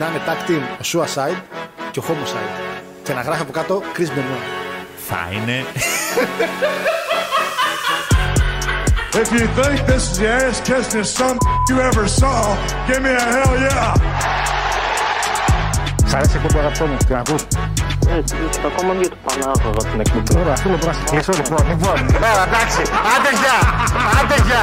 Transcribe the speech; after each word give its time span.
να 0.00 0.06
είναι 0.06 0.20
tag 0.26 0.40
team 0.48 0.62
ο 0.80 0.84
Suicide 0.92 1.40
και 1.90 1.98
ο 1.98 2.02
Homicide. 2.08 2.60
Και 3.02 3.12
να 3.12 3.20
γράφει 3.20 3.42
από 3.42 3.52
κάτω 3.52 3.82
Chris 3.96 4.10
Benoit. 4.16 4.44
Θα 5.08 5.28
είναι. 5.32 5.64
If 9.22 9.28
you 9.38 9.46
think 9.58 9.78
this 9.90 10.02
is 10.10 10.18
the 10.18 10.28
ass 10.40 10.56
kissing 10.68 11.06
some 11.18 11.38
you 11.68 11.76
ever 11.90 12.06
saw, 12.20 12.38
give 12.86 13.00
me 13.06 13.12
a 13.22 13.26
hell 13.34 13.54
yeah. 13.66 13.94
Σ' 16.04 16.14
αρέσει 16.14 16.36
η 16.36 16.40
εκπομπή 16.42 16.58
αγαπητό 16.58 16.86
μου, 16.86 16.96
την 17.06 17.16
ακούς; 17.16 17.42
Έτσι, 18.18 18.34
ακόμα 18.66 18.92
δύο 18.92 19.08
του 19.08 19.18
Πανάγωγα 19.26 19.82
την 19.90 20.00
εκπομπή. 20.00 20.40
Ωραία, 20.40 20.56
θέλω 20.56 20.78
να 20.86 20.92
σε 20.92 21.02
κλείσω 21.10 21.32
λοιπόν. 21.40 21.62
Λοιπόν, 21.68 21.96
Ωραία, 22.16 22.44
εντάξει, 22.48 22.82
άντε 23.14 23.30
γεια, 23.40 23.58
άντε 24.18 24.36
γεια, 24.46 24.62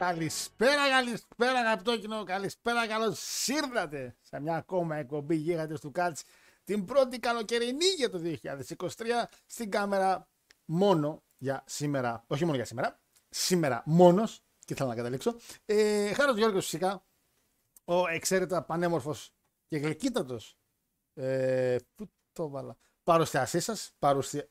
Καλησπέρα, 0.00 0.88
καλησπέρα 0.88 1.58
αγαπητό 1.58 1.98
κοινό, 1.98 2.24
καλησπέρα, 2.24 2.86
καλώς 2.86 3.48
ήρθατε 3.48 4.16
σε 4.20 4.40
μια 4.40 4.56
ακόμα 4.56 4.96
εκπομπή 4.96 5.34
γίγαντες 5.34 5.80
του 5.80 5.90
Κάτς 5.90 6.24
την 6.64 6.84
πρώτη 6.84 7.18
καλοκαιρινή 7.18 7.84
για 7.96 8.10
το 8.10 8.20
2023 8.22 8.88
στην 9.46 9.70
κάμερα 9.70 10.28
μόνο 10.64 11.22
για 11.36 11.64
σήμερα, 11.66 12.24
όχι 12.26 12.44
μόνο 12.44 12.56
για 12.56 12.64
σήμερα, 12.64 13.00
σήμερα 13.28 13.82
μόνος 13.86 14.42
και 14.64 14.74
θέλω 14.74 14.88
να 14.88 14.94
καταλήξω. 14.94 15.36
Ε, 15.64 16.12
Χάρος 16.12 16.36
Γιώργος 16.36 16.64
φυσικά, 16.64 17.04
ο 17.84 18.08
εξαίρετα 18.08 18.62
πανέμορφος 18.62 19.32
και 19.68 19.76
γλυκύτατος 19.76 20.58
ε, 21.14 21.76
πού 21.94 22.10
το 22.32 22.48
βάλα, 22.48 22.76
παρουσιαστής 23.02 23.64
σας, 23.64 23.92
παρουσια... 23.98 24.48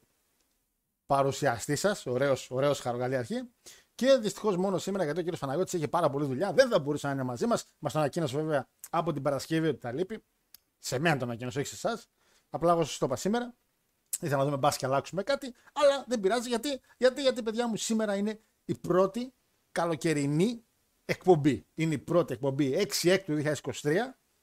παρουσιαστής 1.05 1.79
σας, 1.79 2.05
ωραίος, 2.05 2.51
ωραίος 2.51 2.79
χαρογαλή 2.79 3.15
αρχή. 3.15 3.49
Και 3.99 4.17
δυστυχώς 4.21 4.57
μόνο 4.57 4.77
σήμερα 4.77 5.03
γιατί 5.03 5.19
ο 5.19 5.21
κύριος 5.21 5.41
Παναγιώτης 5.41 5.73
είχε 5.73 5.87
πάρα 5.87 6.09
πολλή 6.09 6.25
δουλειά. 6.25 6.53
Δεν 6.53 6.69
θα 6.69 6.79
μπορούσε 6.79 7.07
να 7.07 7.13
είναι 7.13 7.23
μαζί 7.23 7.45
μας. 7.45 7.65
Μας 7.79 7.93
το 7.93 7.99
ανακοίνωσε 7.99 8.35
βέβαια 8.35 8.67
από 8.89 9.13
την 9.13 9.21
Παρασκευή 9.21 9.67
ότι 9.67 9.79
θα 9.79 9.91
λείπει. 9.91 10.23
Σε 10.77 10.99
μένα 10.99 11.17
το 11.17 11.25
ανακοίνωσε, 11.25 11.59
όχι 11.59 11.67
σε 11.67 11.87
εσάς. 11.87 12.09
Απλά 12.49 12.71
εγώ 12.71 12.83
σας 12.83 12.97
το 12.97 13.05
είπα 13.05 13.15
σήμερα. 13.15 13.55
Ήθελα 14.19 14.37
να 14.37 14.45
δούμε 14.45 14.57
μπα 14.57 14.69
και 14.69 14.85
αλλάξουμε 14.85 15.23
κάτι. 15.23 15.53
Αλλά 15.73 16.03
δεν 16.07 16.19
πειράζει 16.19 16.49
γιατί, 16.49 16.79
γιατί, 16.97 17.21
γιατί 17.21 17.43
παιδιά 17.43 17.67
μου 17.67 17.75
σήμερα 17.75 18.15
είναι 18.15 18.39
η 18.65 18.75
πρώτη 18.75 19.33
καλοκαιρινή 19.71 20.63
εκπομπή. 21.05 21.65
Είναι 21.73 21.93
η 21.93 21.99
πρώτη 21.99 22.33
εκπομπή 22.33 22.87
6 23.01 23.17
του 23.25 23.41
2023. 23.43 23.85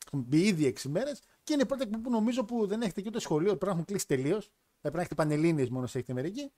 Έχουμε 0.07 0.23
μπει 0.27 0.47
ήδη 0.47 0.75
6 0.83 0.89
μέρες. 0.89 1.21
Και 1.43 1.53
είναι 1.53 1.63
η 1.63 1.67
πρώτη 1.67 1.83
εκπομπή 1.83 2.03
που 2.03 2.11
νομίζω 2.11 2.45
που 2.45 2.67
δεν 2.67 2.83
έχετε 2.83 3.01
και 3.01 3.09
ούτε 3.09 3.21
σχολείο. 3.21 3.49
Πρέπει 3.49 3.65
να 3.65 3.71
έχουν 3.71 3.85
κλείσει 3.85 4.07
τελείως. 4.07 4.51
Πρέπει 4.81 4.97
να 4.97 5.01
έχετε 5.01 5.15
πανελίνε 5.15 5.67
μόνο 5.71 5.87
σε 5.87 5.99
έχετε 5.99 6.13
μερική. 6.13 6.53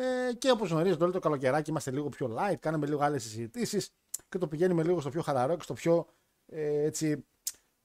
Ε, 0.00 0.32
και 0.32 0.50
όπως 0.50 0.70
γνωρίζετε, 0.70 1.04
όλο 1.04 1.12
το 1.12 1.18
καλοκαιράκι 1.18 1.70
είμαστε 1.70 1.90
λίγο 1.90 2.08
πιο 2.08 2.36
light, 2.38 2.56
κάνουμε 2.60 2.86
λίγο 2.86 3.02
άλλες 3.02 3.22
συζητήσεις 3.22 3.90
και 4.28 4.38
το 4.38 4.48
πηγαίνουμε 4.48 4.82
λίγο 4.82 5.00
στο 5.00 5.10
πιο 5.10 5.22
χαλαρό 5.22 5.56
και 5.56 5.62
στο 5.62 5.74
πιο 5.74 6.06
ε, 6.46 6.82
έτσι, 6.82 7.26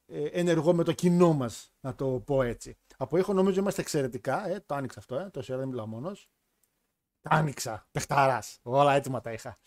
ε, 0.05 0.25
ενεργό 0.25 0.73
με 0.73 0.83
το 0.83 0.91
κοινό 0.91 1.33
μας, 1.33 1.73
να 1.79 1.95
το 1.95 2.07
πω 2.25 2.41
έτσι. 2.41 2.77
Από 2.97 3.17
ήχο 3.17 3.33
νομίζω 3.33 3.59
είμαστε 3.59 3.81
εξαιρετικά. 3.81 4.47
Ε, 4.49 4.63
το 4.65 4.75
άνοιξα 4.75 4.99
αυτό, 4.99 5.15
ε, 5.15 5.29
τόση 5.29 5.51
ώρα 5.51 5.61
δεν 5.61 5.69
μιλάω 5.69 5.87
μόνος. 5.87 6.29
Τα 7.21 7.29
άνοιξα. 7.35 7.87
Πεχταρά. 7.91 8.43
Όλα 8.61 8.93
έτοιμα 8.93 9.21
τα 9.21 9.31
είχα. 9.31 9.57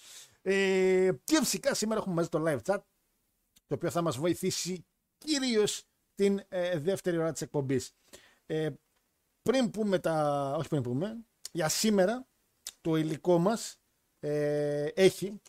Ε, 0.43 1.11
και 1.25 1.37
φυσικά 1.39 1.75
σήμερα 1.75 2.01
έχουμε 2.01 2.15
μαζί 2.15 2.28
το 2.28 2.43
live 2.47 2.61
chat, 2.63 2.78
το 3.67 3.75
οποίο 3.75 3.91
θα 3.91 4.03
μας 4.03 4.17
βοηθήσει 4.17 4.87
κυρίως 5.19 5.84
την 6.15 6.41
ε, 6.49 6.78
δεύτερη 6.78 7.19
ώρα 7.19 7.33
της 7.33 7.41
εκπομπής. 7.41 7.95
Ε, 8.47 8.71
πριν 9.43 9.71
πούμε 9.71 9.99
τα. 9.99 10.55
Όχι 10.59 10.69
πριν 10.69 10.83
πούμε. 10.83 11.17
Για 11.53 11.69
σήμερα 11.69 12.27
το 12.87 12.97
υλικό 12.97 13.39
μας 13.39 13.81
ε, 14.21 14.85
έχει 14.95 15.43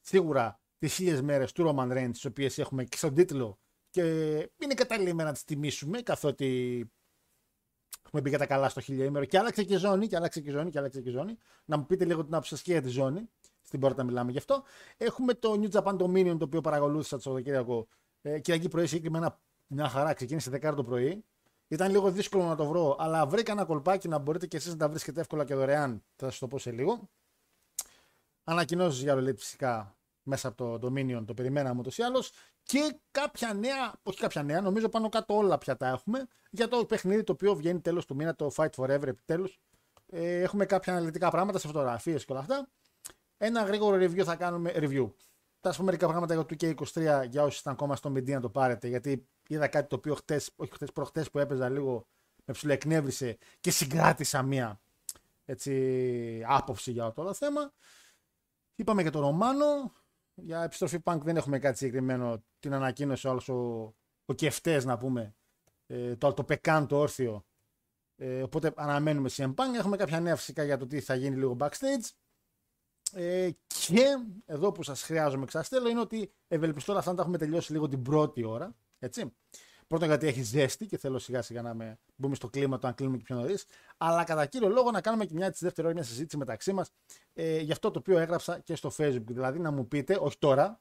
σίγουρα 0.00 0.60
τις 0.78 0.94
χίλιες 0.94 1.20
μέρες 1.20 1.52
του 1.52 1.64
Roman 1.68 1.92
Reigns 1.92 2.10
τις 2.12 2.24
οποίες 2.24 2.58
έχουμε 2.58 2.84
και 2.84 2.96
στον 2.96 3.14
τίτλο 3.14 3.58
και 3.90 4.02
είναι 4.58 4.74
κατάλληλη 4.74 5.14
να 5.14 5.32
τις 5.32 5.44
τιμήσουμε 5.44 6.02
καθότι 6.02 6.46
έχουμε 8.06 8.22
μπει 8.22 8.28
για 8.28 8.38
τα 8.38 8.46
καλά 8.46 8.68
στο 8.68 8.80
χιλιαήμερο 8.80 9.24
και 9.24 9.38
άλλαξε 9.38 9.64
και 9.64 9.76
ζώνη 9.76 10.06
και 10.06 10.16
άλλαξε 10.16 10.40
και 10.40 10.50
ζώνη 10.50 10.70
και 10.70 10.78
άλλαξε 10.78 11.00
και 11.00 11.10
ζώνη. 11.10 11.36
Να 11.64 11.76
μου 11.76 11.86
πείτε 11.86 12.04
λίγο 12.04 12.24
την 12.24 12.32
άποψη 12.32 12.50
σας 12.50 12.62
και 12.62 12.72
για 12.72 12.82
τη 12.82 12.88
ζώνη. 12.88 13.28
Στην 13.62 13.80
πόρτα 13.80 14.04
μιλάμε 14.04 14.30
γι' 14.30 14.38
αυτό. 14.38 14.62
Έχουμε 14.96 15.34
το 15.34 15.60
New 15.62 15.70
Japan 15.70 15.96
Dominion 15.98 16.36
το 16.38 16.44
οποίο 16.44 16.60
παρακολούθησα 16.60 17.16
το 17.16 17.22
Σαββατοκύριακο 17.22 17.88
ε, 18.22 18.40
Κυριακή 18.40 18.68
πρωί 18.68 18.86
συγκεκριμένα 18.86 19.40
μια 19.66 19.88
χαρά 19.88 20.12
ξεκίνησε 20.12 20.50
10 20.62 20.72
το 20.76 20.84
πρωί. 20.84 21.24
Ήταν 21.72 21.90
λίγο 21.90 22.10
δύσκολο 22.10 22.44
να 22.44 22.56
το 22.56 22.66
βρω, 22.66 22.96
αλλά 22.98 23.26
βρήκα 23.26 23.52
ένα 23.52 23.64
κολπάκι 23.64 24.08
να 24.08 24.18
μπορείτε 24.18 24.46
και 24.46 24.56
εσείς 24.56 24.70
να 24.70 24.76
τα 24.76 24.88
βρίσκετε 24.88 25.20
εύκολα 25.20 25.44
και 25.44 25.54
δωρεάν. 25.54 26.04
Θα 26.16 26.26
σας 26.30 26.38
το 26.38 26.48
πω 26.48 26.58
σε 26.58 26.70
λίγο. 26.70 27.08
Ανακοινώσεις 28.44 29.02
για 29.02 29.14
ρολίτ 29.14 29.38
φυσικά 29.38 29.96
μέσα 30.22 30.48
από 30.48 30.78
το 30.78 30.88
Dominion, 30.88 31.22
το 31.26 31.34
περιμέναμε 31.34 31.80
ούτως 31.80 31.98
ή 31.98 32.02
άλλως. 32.02 32.32
Και 32.62 33.00
κάποια 33.10 33.54
νέα, 33.54 33.94
όχι 34.02 34.18
κάποια 34.18 34.42
νέα, 34.42 34.60
νομίζω 34.60 34.88
πάνω 34.88 35.08
κάτω 35.08 35.36
όλα 35.36 35.58
πια 35.58 35.76
τα 35.76 35.88
έχουμε, 35.88 36.26
για 36.50 36.68
το 36.68 36.84
παιχνίδι 36.84 37.22
το 37.22 37.32
οποίο 37.32 37.54
βγαίνει 37.54 37.80
τέλος 37.80 38.06
του 38.06 38.14
μήνα, 38.14 38.34
το 38.34 38.50
Fight 38.56 38.70
Forever 38.76 39.06
επιτέλους. 39.06 39.60
Ε, 40.06 40.40
έχουμε 40.40 40.64
κάποια 40.64 40.92
αναλυτικά 40.92 41.30
πράγματα 41.30 41.58
σε 41.58 41.66
φωτογραφίες 41.66 42.24
και 42.24 42.32
όλα 42.32 42.40
αυτά. 42.40 42.68
Ένα 43.36 43.62
γρήγορο 43.62 43.96
review 43.96 44.22
θα 44.22 44.36
κάνουμε, 44.36 44.72
review. 44.74 45.10
Θα 45.60 45.68
σας 45.68 45.76
πω 45.76 45.84
μερικά 45.84 46.06
πράγματα 46.06 46.34
για 46.34 46.44
το 46.44 46.54
2K23 46.54 47.26
για 47.28 47.42
όσοι 47.42 47.58
ήταν 47.60 47.72
ακόμα 47.72 47.96
στο 47.96 48.10
Media 48.10 48.30
να 48.30 48.40
το 48.40 48.48
πάρετε, 48.48 48.88
γιατί 48.88 49.28
είδα 49.52 49.68
κάτι 49.68 49.88
το 49.88 49.96
οποίο 49.96 50.14
χτες, 50.14 50.52
όχι 50.56 50.72
χτες, 50.72 50.92
προχτές 50.92 51.30
που 51.30 51.38
έπαιζα 51.38 51.68
λίγο 51.68 52.06
με 52.44 52.52
ψηλοεκνεύρισε 52.54 53.38
και 53.60 53.70
συγκράτησα 53.70 54.42
μία 54.42 54.80
έτσι, 55.44 56.42
άποψη 56.46 56.92
για 56.92 57.12
το 57.12 57.20
όλο 57.20 57.34
θέμα. 57.34 57.72
Είπαμε 58.74 59.02
για 59.02 59.10
τον 59.10 59.20
Ρωμάνο. 59.20 59.92
Για 60.34 60.62
επιστροφή 60.62 60.98
Punk 61.04 61.18
δεν 61.22 61.36
έχουμε 61.36 61.58
κάτι 61.58 61.76
συγκεκριμένο. 61.76 62.44
Την 62.58 62.74
ανακοίνωσε 62.74 63.28
όλος 63.28 63.48
ο, 63.48 63.94
ο 64.24 64.34
Κεφτές 64.34 64.84
να 64.84 64.98
πούμε. 64.98 65.34
Ε, 65.86 66.16
το, 66.16 66.32
το 66.32 66.44
Πεκάν 66.44 66.86
το 66.86 66.98
όρθιο. 66.98 67.44
Ε, 68.16 68.42
οπότε 68.42 68.72
αναμένουμε 68.76 69.30
CM 69.32 69.54
Punk. 69.54 69.74
Έχουμε 69.76 69.96
κάποια 69.96 70.20
νέα 70.20 70.36
φυσικά 70.36 70.64
για 70.64 70.76
το 70.76 70.86
τι 70.86 71.00
θα 71.00 71.14
γίνει 71.14 71.36
λίγο 71.36 71.56
backstage. 71.60 72.10
Ε, 73.12 73.50
και 73.66 74.04
εδώ 74.44 74.72
που 74.72 74.82
σας 74.82 75.02
χρειάζομαι 75.02 75.44
και 75.44 75.50
σας 75.50 75.68
θέλω 75.68 75.88
είναι 75.88 76.00
ότι 76.00 76.32
ευελπιστώ 76.48 76.90
όλα 76.90 77.00
αυτά 77.00 77.10
να 77.10 77.16
τα 77.16 77.22
έχουμε 77.22 77.38
τελειώσει 77.38 77.72
λίγο 77.72 77.88
την 77.88 78.02
πρώτη 78.02 78.44
ώρα. 78.44 78.76
Έτσι. 79.02 79.32
Πρώτον 79.86 80.08
γιατί 80.08 80.26
έχει 80.26 80.42
ζέστη 80.42 80.86
και 80.86 80.98
θέλω 80.98 81.18
σιγά 81.18 81.42
σιγά 81.42 81.62
να 81.62 81.74
με 81.74 81.98
μπούμε 82.16 82.34
στο 82.34 82.48
κλίμα 82.48 82.78
το 82.78 82.86
αν 82.86 82.94
κλείνουμε 82.94 83.16
και 83.16 83.22
πιο 83.24 83.36
νωρίς. 83.36 83.66
Αλλά 83.96 84.24
κατά 84.24 84.46
κύριο 84.46 84.68
λόγο 84.68 84.90
να 84.90 85.00
κάνουμε 85.00 85.24
και 85.24 85.34
μια 85.34 85.50
τη 85.50 85.58
δεύτερη 85.60 85.86
ώρα 85.86 85.96
μια 85.96 86.04
συζήτηση 86.04 86.36
μεταξύ 86.36 86.72
μας 86.72 86.90
ε, 87.32 87.58
για 87.58 87.72
αυτό 87.72 87.90
το 87.90 87.98
οποίο 87.98 88.18
έγραψα 88.18 88.58
και 88.58 88.74
στο 88.74 88.92
Facebook. 88.96 89.24
Δηλαδή 89.26 89.58
να 89.58 89.70
μου 89.70 89.88
πείτε, 89.88 90.18
όχι 90.20 90.38
τώρα, 90.38 90.80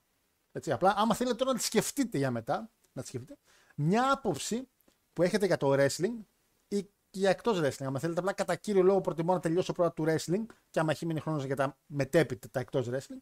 έτσι, 0.52 0.72
απλά 0.72 0.94
άμα 0.98 1.16
θέλετε 1.16 1.36
τώρα 1.36 1.52
να 1.52 1.58
τη 1.58 1.64
σκεφτείτε 1.64 2.18
για 2.18 2.32
μετά, 2.32 2.72
να 2.92 3.02
τη 3.02 3.08
σκεφτείτε, 3.08 3.38
μια 3.76 4.12
άποψη 4.12 4.68
που 5.14 5.24
έχετε 5.24 5.46
για 5.46 5.58
το 5.58 5.74
wrestling 5.74 6.26
ή 6.68 6.84
και 6.84 7.20
για 7.20 7.30
εκτός 7.30 7.60
wrestling. 7.60 7.86
Αν 7.86 8.00
θέλετε, 8.00 8.20
απλά 8.20 8.34
κατά 8.34 8.56
κύριο 8.56 8.84
λόγο 8.84 9.02
προτιμώ 9.02 9.34
να 9.34 9.40
τελειώσω 9.40 9.74
πρώτα 9.74 9.94
του 9.94 10.06
wrestling 10.08 10.46
και 10.70 10.80
άμα 10.80 10.92
έχει 10.92 11.06
μείνει 11.06 11.20
χρόνος 11.20 11.44
για 11.44 11.56
τα 11.56 11.78
μετέπειτα 11.86 12.50
τα 12.52 12.60
εκτός 12.60 12.88
wrestling. 12.92 13.22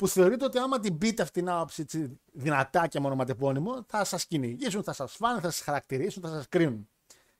Που 0.00 0.08
θεωρείτε 0.08 0.44
ότι 0.44 0.58
άμα 0.58 0.80
την 0.80 0.98
πείτε 0.98 1.22
αυτήν 1.22 1.44
την 1.44 1.52
άποψη 1.52 1.82
έτσι, 1.82 2.20
δυνατά 2.32 2.86
και 2.86 3.00
μονοματεπώνυμο, 3.00 3.84
θα 3.88 4.04
σας 4.04 4.26
κυνηγήσουν, 4.26 4.82
θα 4.82 4.92
σας 4.92 5.12
φάνε, 5.12 5.40
θα 5.40 5.50
σας 5.50 5.60
χαρακτηρίσουν, 5.60 6.22
θα 6.22 6.28
σας 6.28 6.48
κρίνουν. 6.48 6.88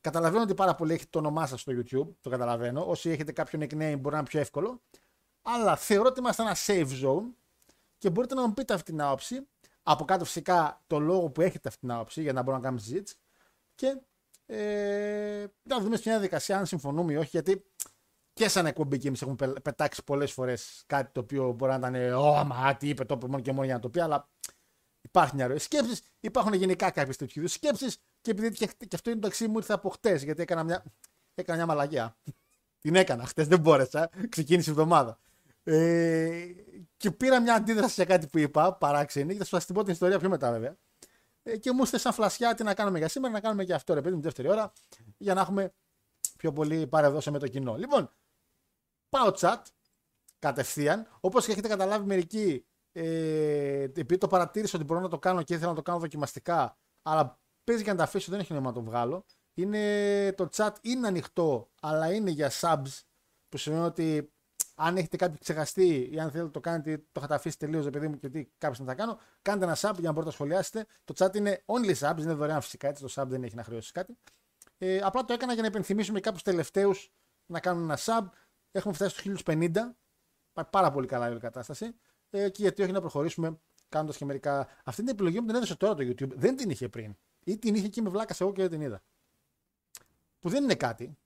Καταλαβαίνω 0.00 0.42
ότι 0.42 0.54
πάρα 0.54 0.74
πολύ 0.74 0.92
έχετε 0.92 1.08
το 1.10 1.18
όνομά 1.18 1.46
σας 1.46 1.60
στο 1.60 1.72
YouTube, 1.72 2.08
το 2.20 2.30
καταλαβαίνω. 2.30 2.84
Όσοι 2.86 3.10
έχετε 3.10 3.32
κάποιο 3.32 3.58
nickname 3.62 3.96
μπορεί 3.98 4.10
να 4.10 4.18
είναι 4.18 4.22
πιο 4.22 4.40
εύκολο. 4.40 4.82
Αλλά 5.42 5.76
θεωρώ 5.76 6.08
ότι 6.08 6.20
είμαστε 6.20 6.42
ένα 6.42 6.56
safe 6.66 7.04
zone 7.04 7.24
και 7.98 8.10
μπορείτε 8.10 8.34
να 8.34 8.46
μου 8.46 8.54
πείτε 8.54 8.74
αυτή 8.74 8.90
την 8.90 9.00
άποψη. 9.00 9.48
Από 9.82 10.04
κάτω 10.04 10.24
φυσικά 10.24 10.82
το 10.86 10.98
λόγο 10.98 11.30
που 11.30 11.40
έχετε 11.40 11.68
αυτή 11.68 11.80
την 11.80 11.90
άποψη 11.90 12.22
για 12.22 12.32
να 12.32 12.42
μπορούμε 12.42 12.56
να 12.56 12.62
κάνουμε 12.62 12.82
συζήτηση. 12.82 13.16
Και 13.74 14.00
ε, 14.46 15.46
να 15.62 15.80
δούμε 15.80 15.96
στην 15.96 16.10
διαδικασία 16.10 16.58
αν 16.58 16.66
συμφωνούμε 16.66 17.12
ή 17.12 17.16
όχι. 17.16 17.28
Γιατί 17.32 17.64
και 18.40 18.48
σαν 18.48 18.66
εκπομπή 18.66 18.98
και 18.98 19.08
εμείς 19.08 19.22
έχουμε 19.22 19.36
πε- 19.36 19.60
πετάξει 19.60 20.04
πολλές 20.04 20.32
φορές 20.32 20.82
κάτι 20.86 21.12
το 21.12 21.20
οποίο 21.20 21.52
μπορεί 21.52 21.78
να 21.78 21.88
ήταν 21.88 22.12
Ω, 22.12 22.44
μα 22.44 22.76
τι 22.76 22.88
είπε 22.88 23.04
το 23.04 23.14
είπε 23.14 23.26
μόνο 23.26 23.42
και 23.42 23.52
μόνο 23.52 23.64
για 23.64 23.74
να 23.74 23.80
το 23.80 23.88
πει, 23.88 24.00
αλλά 24.00 24.28
υπάρχει 25.00 25.34
μια 25.34 25.46
ροή 25.46 25.58
σκέψης. 25.58 26.02
Υπάρχουν 26.20 26.52
γενικά 26.52 26.90
κάποιες 26.90 27.16
τέτοιου 27.16 27.40
είδους 27.40 27.52
σκέψεις 27.52 27.98
και 28.20 28.30
επειδή 28.30 28.50
και, 28.50 28.66
και 28.66 28.94
αυτό 28.94 29.10
είναι 29.10 29.20
το 29.20 29.26
αξί 29.26 29.48
μου 29.48 29.56
ήρθε 29.56 29.72
από 29.72 29.88
χτες, 29.88 30.22
γιατί 30.22 30.42
έκανα 30.42 30.62
μια, 30.62 30.84
έκανα 31.34 31.56
μια 31.56 31.66
μαλαγιά. 31.66 32.16
Την 32.82 32.94
έκανα 32.94 33.26
χτες, 33.26 33.48
δεν 33.48 33.60
μπόρεσα. 33.60 34.10
Ξεκίνησε 34.28 34.70
η 34.70 34.72
εβδομάδα. 34.72 35.18
Ε, 35.62 36.46
και 36.96 37.10
πήρα 37.10 37.40
μια 37.40 37.54
αντίδραση 37.54 37.92
για 37.94 38.04
κάτι 38.04 38.26
που 38.26 38.38
είπα, 38.38 38.74
παράξενη, 38.74 39.36
και 39.36 39.44
θα 39.44 39.60
σα 39.60 39.66
την 39.66 39.74
πω 39.74 39.82
την 39.82 39.92
ιστορία 39.92 40.18
πιο 40.18 40.28
μετά 40.28 40.50
βέβαια. 40.50 40.76
Ε, 41.42 41.56
και 41.56 41.72
μου 41.72 41.80
ήρθε 41.80 41.98
σαν 41.98 42.12
φλασιά 42.12 42.54
τι 42.54 42.62
να 42.62 42.74
κάνουμε 42.74 42.98
για 42.98 43.08
σήμερα, 43.08 43.32
να 43.32 43.40
κάνουμε 43.40 43.64
και 43.64 43.74
αυτό 43.74 43.94
ρε 43.94 44.00
παιδί 44.00 44.14
μου, 44.14 44.20
δεύτερη 44.20 44.48
ώρα, 44.48 44.72
για 45.16 45.34
να 45.34 45.40
έχουμε 45.40 45.72
πιο 46.36 46.52
πολύ 46.52 46.86
παρεδώσει 46.86 47.30
με 47.30 47.38
το 47.38 47.48
κοινό. 47.48 47.76
Λοιπόν, 47.76 48.10
πάω 49.10 49.32
chat 49.36 49.62
κατευθείαν. 50.38 51.06
Όπως 51.20 51.46
και 51.46 51.52
έχετε 51.52 51.68
καταλάβει 51.68 52.06
μερικοί, 52.06 52.66
ε, 52.92 53.82
επειδή 53.82 54.18
το 54.18 54.26
παρατήρησα 54.26 54.76
ότι 54.76 54.86
μπορώ 54.86 55.00
να 55.00 55.08
το 55.08 55.18
κάνω 55.18 55.42
και 55.42 55.54
ήθελα 55.54 55.68
να 55.68 55.76
το 55.76 55.82
κάνω 55.82 55.98
δοκιμαστικά, 55.98 56.78
αλλά 57.02 57.40
παίζει 57.64 57.82
και 57.82 57.90
να 57.90 57.96
τα 57.96 58.02
αφήσω, 58.02 58.30
δεν 58.30 58.40
έχει 58.40 58.52
νόημα 58.52 58.68
να 58.68 58.74
το 58.74 58.82
βγάλω. 58.82 59.24
Είναι, 59.54 60.32
το 60.32 60.48
chat 60.52 60.72
είναι 60.80 61.06
ανοιχτό, 61.06 61.70
αλλά 61.80 62.12
είναι 62.12 62.30
για 62.30 62.50
subs, 62.60 63.00
που 63.48 63.56
σημαίνει 63.56 63.84
ότι 63.84 64.32
αν 64.74 64.96
έχετε 64.96 65.16
κάποιο 65.16 65.38
ξεχαστεί 65.40 66.08
ή 66.12 66.20
αν 66.20 66.30
θέλετε 66.30 66.42
να 66.42 66.50
το 66.50 66.60
κάνετε, 66.60 66.96
το 66.96 67.12
είχατε 67.16 67.34
αφήσει 67.34 67.58
τελείως, 67.58 67.86
επειδή 67.86 68.08
μου 68.08 68.18
και 68.18 68.28
τι 68.28 68.46
κάποιος 68.58 68.78
να 68.78 68.86
τα 68.86 68.94
κάνω, 68.94 69.18
κάντε 69.42 69.64
ένα 69.64 69.74
sub 69.74 69.92
για 69.92 70.02
να 70.02 70.12
μπορείτε 70.12 70.24
να 70.24 70.30
σχολιάσετε. 70.30 70.86
Το 71.04 71.14
chat 71.16 71.36
είναι 71.36 71.62
only 71.66 71.94
subs, 71.94 72.18
είναι 72.18 72.32
δωρεάν 72.32 72.60
φυσικά, 72.60 72.88
έτσι 72.88 73.02
το 73.02 73.12
sub 73.14 73.26
δεν 73.26 73.42
έχει 73.42 73.54
να 73.54 73.64
χρεώσει 73.64 73.92
κάτι. 73.92 74.18
Ε, 74.78 74.98
απλά 74.98 75.24
το 75.24 75.32
έκανα 75.32 75.52
για 75.52 75.62
να 75.62 75.68
υπενθυμίσουμε 75.68 76.20
κάποιους 76.20 76.42
τελευταίους 76.42 77.12
να 77.46 77.60
κάνουν 77.60 77.82
ένα 77.82 77.98
sub. 78.04 78.26
Έχουμε 78.70 78.94
φτάσει 78.94 79.14
στου 79.18 79.42
1050. 79.44 79.70
Πάει 80.52 80.64
πάρα 80.70 80.90
πολύ 80.92 81.06
καλά 81.06 81.28
η 81.28 81.30
όλη 81.30 81.40
κατάσταση. 81.40 81.94
Ε, 82.30 82.48
και 82.50 82.62
γιατί 82.62 82.82
όχι 82.82 82.92
να 82.92 83.00
προχωρήσουμε 83.00 83.60
κάνοντας 83.88 84.16
και 84.16 84.24
μερικά. 84.24 84.68
Αυτή 84.84 85.02
την 85.02 85.10
επιλογή 85.10 85.40
μου 85.40 85.46
την 85.46 85.54
έδωσε 85.54 85.76
τώρα 85.76 85.94
το 85.94 86.02
YouTube. 86.02 86.30
Δεν 86.34 86.56
την 86.56 86.70
είχε 86.70 86.88
πριν. 86.88 87.16
Ή 87.44 87.58
την 87.58 87.74
είχε 87.74 87.88
και 87.88 88.02
με 88.02 88.08
βλάκας 88.10 88.40
εγώ 88.40 88.52
και 88.52 88.60
δεν 88.60 88.70
την 88.70 88.80
είδα. 88.80 89.02
Που 90.40 90.48
δεν 90.48 90.62
είναι 90.62 90.74
κάτι. 90.74 91.18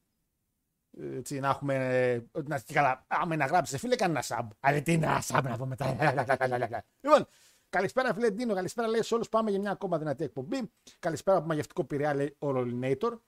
Ε, 0.98 1.16
Έτσι, 1.16 1.40
να 1.40 1.48
έχουμε. 1.48 1.74
ε, 2.12 2.24
Ότι 2.32 2.48
να 2.48 2.58
και 2.58 2.72
καλά. 2.74 3.04
Άμα 3.08 3.36
να 3.36 3.46
γράψει, 3.46 3.78
φίλε, 3.78 3.96
κάνει 3.96 4.12
ένα 4.12 4.22
sub. 4.26 4.48
Αλλά 4.60 4.82
τι 4.82 4.92
είναι 4.92 5.06
ένα 5.06 5.22
sub 5.26 5.42
να 5.42 5.56
πω 5.56 5.66
μετά. 5.66 5.86
λοιπόν, 7.00 7.26
καλησπέρα, 7.68 8.14
φίλε 8.14 8.30
Ντίνο. 8.30 8.54
Καλησπέρα, 8.54 8.88
λέει 8.88 9.02
σε 9.02 9.14
όλους. 9.14 9.28
Πάμε 9.28 9.50
για 9.50 9.60
μια 9.60 9.70
ακόμα 9.70 9.98
δυνατή 9.98 10.24
εκπομπή. 10.24 10.72
Καλησπέρα 10.98 11.36
από 11.38 11.46
μαγευτικό 11.46 11.84
πειραιά, 11.84 12.14
λέει 12.14 12.36
ο 12.38 12.48
Rolinator. 12.48 13.18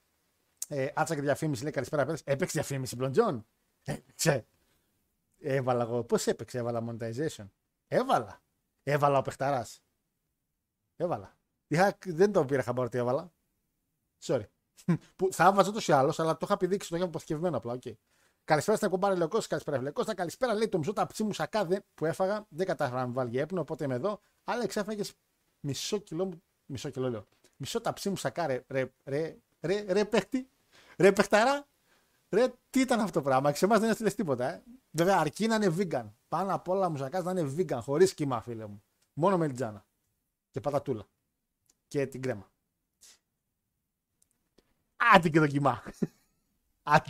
Ε, 0.67 0.87
άτσα 0.95 1.15
και 1.15 1.21
διαφήμιση, 1.21 1.63
λέει 1.63 1.71
καλησπέρα. 1.71 2.05
παιδες. 2.05 2.21
Έπαιξε 2.25 2.59
διαφήμιση, 2.59 2.95
Μπλοντζόν. 2.95 3.45
Έπαιξε. 3.87 4.45
Έβαλα 5.39 5.83
εγώ. 5.83 6.03
Πώς 6.03 6.27
έπαιξε, 6.27 6.57
έβαλα 6.57 6.83
monetization. 6.87 7.49
Έβαλα. 7.87 8.41
Έβαλα 8.83 9.17
ο 9.17 9.21
παιχταράς. 9.21 9.83
Έβαλα. 10.95 11.37
Είχα, 11.67 11.97
δεν 12.05 12.31
το 12.31 12.45
πήρα 12.45 12.63
χαμπάρ 12.63 12.85
ότι 12.85 12.97
έβαλα. 12.97 13.31
Sorry. 14.23 14.45
που 15.15 15.33
θα 15.33 15.45
έβαζα 15.45 15.69
ούτως 15.69 15.87
ή 15.87 15.91
άλλως, 15.91 16.19
αλλά 16.19 16.33
το 16.33 16.39
είχα 16.43 16.57
πηδήξει, 16.57 16.89
το 16.89 16.95
είχα 16.95 17.05
αποθηκευμένο 17.05 17.57
απλά. 17.57 17.73
Okay. 17.73 17.93
Καλησπέρα 18.43 18.77
στην 18.77 18.89
εκπομπάρη 18.89 19.17
Λεκό, 19.17 19.39
καλησπέρα 19.47 19.81
Λεκό. 19.81 20.03
Καλησπέρα 20.03 20.53
λέει 20.53 20.69
το 20.69 20.77
μισό 20.77 20.93
ταψί 20.93 21.23
μου 21.23 21.33
σακάδε 21.33 21.85
που 21.93 22.05
έφαγα. 22.05 22.45
Δεν 22.49 22.65
κατάφερα 22.65 22.99
να 22.99 23.07
με 23.07 23.13
βάλει 23.13 23.29
για 23.29 23.41
έπνο, 23.41 23.61
οπότε 23.61 23.83
είμαι 23.83 23.95
εδώ. 23.95 24.21
Αλλά 24.43 24.63
εξέφαγε 24.63 25.03
μισό 25.59 25.97
κιλό 25.97 26.25
μου. 26.25 26.43
Μισό 26.65 26.89
κιλό 26.89 27.09
λέω. 27.09 27.25
Μισό 27.55 27.81
ταψί 27.81 28.09
μου 28.09 28.15
σακάρε. 28.15 28.63
Ρε, 28.67 28.91
ρε, 29.03 29.37
ρε, 29.61 29.85
ρε, 29.87 30.05
παίχτη. 30.05 30.49
Ρε, 30.97 31.11
παιχταρά. 31.11 31.67
Ρε, 32.29 32.53
τι 32.69 32.79
ήταν 32.79 32.99
αυτό 32.99 33.11
το 33.11 33.21
πράγμα; 33.21 33.53
Σε 33.53 33.65
εμάς 33.65 33.79
δεν 33.79 33.89
έστειλες 33.89 34.15
τίποτα. 34.15 34.53
Ε. 34.53 34.63
Βέβαια, 34.91 35.19
αρκεί 35.19 35.47
να 35.47 35.55
είναι 35.55 35.75
vegan. 35.77 36.11
Πάνω 36.27 36.53
απ' 36.53 36.67
όλα 36.67 36.89
μου 36.89 36.97
σακά 36.97 37.21
να 37.21 37.31
είναι 37.31 37.53
vegan, 37.57 37.79
χωρίς 37.81 38.13
κύμα, 38.13 38.41
φίλε 38.41 38.65
μου. 38.65 38.83
Μόνο 39.13 39.37
μελιτζάνα. 39.37 39.85
Και 40.51 40.59
πατατούλα. 40.59 41.07
Και 41.87 42.05
την 42.05 42.21
κρέμα. 42.21 42.51
Άντε 45.13 45.29
και 45.29 45.39
το 45.39 45.47
κοιμά. 45.47 45.83
Άντε. 46.83 47.09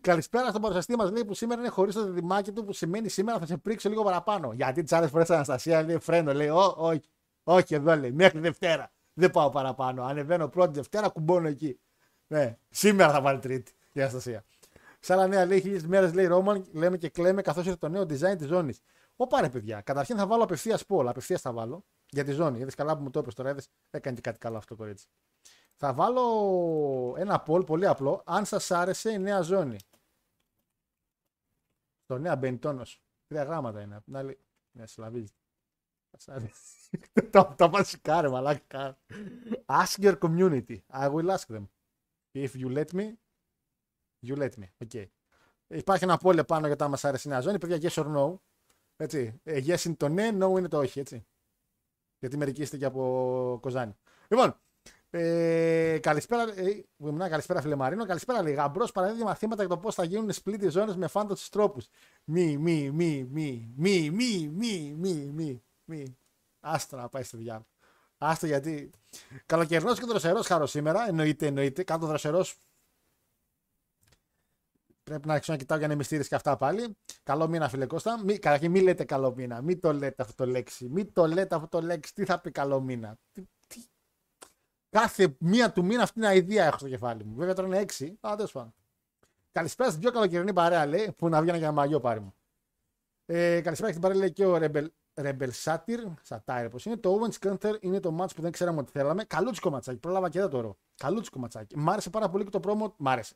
Καλησπέρα 0.00 0.48
στον 0.48 0.60
παρουσιαστή 0.60 0.96
μας. 0.96 1.10
Λέει 1.10 1.24
που 1.24 1.34
σήμερα 1.34 1.60
είναι 1.60 1.70
χωρίς 1.70 1.94
το 1.94 2.04
διδυμάκι 2.04 2.52
του 2.52 2.64
που 2.64 2.72
σημαίνει 2.72 3.08
σήμερα 3.08 3.38
θα 3.38 3.46
σε 3.46 3.56
πρίξω 3.56 3.88
λίγο 3.88 4.02
παραπάνω. 4.02 4.52
Γιατί 4.52 4.82
τις 4.82 4.92
άλλες 4.92 5.10
φορές 5.10 5.30
Αναστασία 5.30 5.82
λέει 5.82 5.98
φρένο. 5.98 6.32
Λέει, 6.32 6.48
Ω, 6.48 6.74
όχι, 6.76 7.02
όχι 7.42 7.74
εδώ 7.74 7.96
λέει, 7.96 8.12
μέχρι 8.12 8.38
Δευτέρα. 8.38 8.92
Δεν 9.14 9.30
πάω 9.30 9.50
παραπάνω. 9.50 10.04
Ανεβαίνω 10.04 10.48
πρώτη 10.48 10.72
Δευτέρα, 10.72 11.08
κουμπώνω 11.08 11.48
εκεί. 11.48 11.80
Ναι, 12.26 12.58
σήμερα 12.70 13.12
θα 13.12 13.20
βάλει 13.20 13.38
τρίτη 13.38 13.72
η 13.94 14.00
Αναστασία. 14.00 14.44
Σε 15.00 15.12
άλλα 15.12 15.26
νέα 15.26 15.46
λέει 15.46 15.60
χίλιε 15.60 15.80
μέρες 15.86 16.14
λέει 16.14 16.26
Ρόμαν, 16.26 16.66
λέμε 16.72 16.98
και 16.98 17.08
κλαίμε 17.08 17.42
καθώς 17.42 17.64
ήρθε 17.64 17.78
το 17.78 17.88
νέο 17.88 18.02
design 18.02 18.34
της 18.38 18.46
ζώνης. 18.46 18.80
Ω 19.16 19.26
πάρε 19.26 19.48
παιδιά. 19.50 19.80
Καταρχήν 19.80 20.16
θα 20.16 20.26
βάλω 20.26 20.42
απευθείας 20.42 20.86
πόλ. 20.86 21.08
Απευθείας 21.08 21.40
θα 21.40 21.52
βάλω 21.52 21.84
για 22.08 22.24
τη 22.24 22.32
ζώνη. 22.32 22.58
Είδες 22.58 22.74
καλά 22.74 22.96
που 22.96 23.02
μου 23.02 23.10
το 23.10 23.20
είπες 23.20 23.34
τώρα. 23.34 23.50
Είδες, 23.50 23.68
έκανε 23.90 24.16
και 24.16 24.22
κάτι 24.22 24.38
καλό 24.38 24.56
αυτό 24.56 24.74
το 24.74 24.82
κορίτσι. 24.82 25.06
Θα 25.74 25.92
βάλω 25.92 27.14
ένα 27.18 27.44
poll 27.46 27.66
πολύ 27.66 27.86
απλό. 27.86 28.22
Αν 28.26 28.44
σας 28.44 28.70
άρεσε 28.70 29.10
η 29.10 29.18
νέα 29.18 29.40
ζώνη. 29.40 29.78
Το 32.06 32.18
νέα 32.18 32.36
Μπεντόνος. 32.36 33.02
Τρία 33.26 33.42
γράμματα 33.42 33.80
είναι. 33.80 33.96
Απ' 33.96 34.04
την 34.04 34.16
άλλη. 34.16 34.38
Ναι, 34.70 34.86
συλλαβίζει. 34.86 35.34
Σας 36.10 36.28
άρεσε. 36.28 36.52
Τα 37.30 37.54
τα 37.54 37.68
βασικά 37.68 38.20
ρε 38.20 38.28
μαλάκα. 38.28 38.98
Ask 39.66 40.00
your 40.00 40.18
community. 40.18 40.78
I 40.92 41.08
will 41.10 41.30
ask 41.30 41.46
them. 41.48 41.68
If 42.32 42.54
you 42.56 42.68
let 42.68 42.92
me, 42.92 43.12
you 44.28 44.36
let 44.36 44.50
me. 44.60 44.86
Okay. 44.86 45.04
Υπάρχει 45.66 46.04
ένα 46.04 46.20
poll 46.22 46.46
πάνω 46.46 46.66
για 46.66 46.76
το 46.76 46.84
αν 46.84 46.90
μας 46.90 47.04
άρεσε 47.04 47.28
η 47.28 47.30
νέα 47.30 47.40
ζώνη. 47.40 47.58
Παιδιά, 47.58 47.90
yes 47.90 48.02
or 48.02 48.16
no. 48.16 48.38
Έτσι. 48.96 49.40
Ε, 49.42 49.60
Yes 49.66 49.84
είναι 49.84 49.94
το 49.94 50.08
ναι, 50.08 50.28
no 50.32 50.58
είναι 50.58 50.68
το 50.68 50.78
όχι. 50.78 51.00
Έτσι. 51.00 51.26
Γιατί 52.18 52.36
μερικοί 52.36 52.62
είστε 52.62 52.76
και 52.76 52.84
από 52.84 53.58
Κοζάνη. 53.62 53.96
Λοιπόν, 54.28 54.56
ε, 55.10 55.98
καλησπέρα, 55.98 56.42
ε, 56.42 56.84
Βουιμνά, 56.96 57.28
καλησπέρα 57.28 57.60
φίλε 57.60 57.74
Μαρίνο. 57.74 58.06
Καλησπέρα 58.06 58.42
λέει 58.42 58.52
Γαμπρός 58.52 58.92
παραδίδει 58.92 59.22
μαθήματα 59.22 59.62
για 59.64 59.74
το 59.74 59.78
πώς 59.78 59.94
θα 59.94 60.04
γίνουν 60.04 60.30
split 60.44 60.62
οι 60.62 60.68
ζώνες 60.68 60.96
με 60.96 61.06
φάντασους 61.06 61.48
τρόπους. 61.48 61.88
Μη, 62.24 62.56
μη, 62.56 62.90
μη, 62.90 63.24
μη, 63.30 63.72
μη, 63.76 64.10
μη, 64.10 64.48
μη, 64.48 64.94
μη, 64.96 65.30
μη, 65.34 65.62
μη. 65.84 66.16
Άστο 66.60 66.96
να 66.96 67.08
πάει 67.08 67.22
στο 67.22 67.36
διάλογο. 67.36 67.66
Άστο 68.18 68.46
γιατί. 68.46 68.90
Καλοκαιρινός 69.46 69.98
και 69.98 70.06
δροσερός 70.06 70.46
χαρό 70.46 70.66
σήμερα. 70.66 71.08
Εννοείται, 71.08 71.46
εννοείται. 71.46 71.82
Κάτω 71.82 72.06
δροσερός. 72.06 72.56
Πρέπει 75.04 75.26
να 75.26 75.32
αρχίσω 75.32 75.52
να 75.52 75.58
κοιτάω 75.58 75.78
για 75.78 75.88
να 75.88 75.94
μυστήρε 75.94 76.22
και 76.22 76.34
αυτά 76.34 76.56
πάλι. 76.56 76.96
Καλό 77.22 77.48
μήνα, 77.48 77.68
φίλε 77.68 77.86
Κώστα. 77.86 78.24
Μη, 78.24 78.38
καταρχήν, 78.38 78.70
μην 78.70 78.82
λέτε 78.82 79.04
καλό 79.04 79.34
μήνα. 79.34 79.62
Μην 79.62 79.80
το 79.80 79.92
λέτε 79.92 80.22
αυτό 80.22 80.44
το 80.44 80.50
λέξη. 80.50 80.88
Μην 80.88 81.12
το 81.12 81.26
λέτε 81.26 81.54
αυτό 81.54 81.68
το 81.68 81.80
λέξη. 81.80 82.14
Τι 82.14 82.24
θα 82.24 82.40
πει 82.40 82.50
καλό 82.50 82.80
μήνα. 82.80 83.16
Τι, 83.32 83.42
τι... 83.66 83.84
Κάθε 84.90 85.36
μία 85.38 85.72
του 85.72 85.84
μήνα 85.84 86.02
αυτή 86.02 86.18
είναι 86.18 86.28
αηδία 86.28 86.64
έχω 86.64 86.78
στο 86.78 86.88
κεφάλι 86.88 87.24
μου. 87.24 87.34
Βέβαια 87.36 87.54
τώρα 87.54 87.68
είναι 87.68 87.78
έξι. 87.78 88.18
Αλλά 88.20 88.36
τέλος 88.36 88.52
πάντων. 88.52 88.74
Καλησπέρα 89.52 89.88
στην 89.90 90.00
πιο 90.00 90.10
καλοκαιρινή 90.10 90.52
παρέα, 90.52 90.86
λέει, 90.86 91.14
που 91.16 91.28
να 91.28 91.42
βγαίνει 91.42 91.58
για 91.58 91.66
ένα 91.66 91.76
μαγιό 91.76 92.00
πάρει 92.00 92.20
μου. 92.20 92.34
Ε, 93.26 93.60
καλησπέρα 93.60 93.90
στην 93.90 94.02
παρέα, 94.02 94.18
λέει 94.18 94.32
και 94.32 94.46
ο 94.46 94.58
Rebel, 94.60 94.86
Rebel 95.14 95.50
Satyr. 95.64 96.14
Satire, 96.28 96.68
πώ 96.70 96.78
είναι. 96.84 96.96
Το 96.96 97.20
Owens 97.20 97.48
Counter 97.48 97.76
είναι 97.80 98.00
το 98.00 98.16
match 98.20 98.34
που 98.34 98.42
δεν 98.42 98.52
ξέραμε 98.52 98.80
ότι 98.80 98.90
θέλαμε. 98.90 99.24
Καλούτσικο 99.24 99.70
ματσάκι. 99.70 99.98
Πρόλαβα 99.98 100.28
και 100.28 100.38
εδώ 100.38 100.48
το 100.48 100.56
ωραίο. 100.56 100.78
Καλούτσικο 100.96 101.38
ματσάκι. 101.38 101.78
Μ' 101.78 101.90
άρεσε 101.90 102.10
πάρα 102.10 102.28
πολύ 102.28 102.44
και 102.44 102.50
το 102.50 102.60
πρόμο. 102.60 102.94
Μ' 102.98 103.08
άρεσε. 103.08 103.34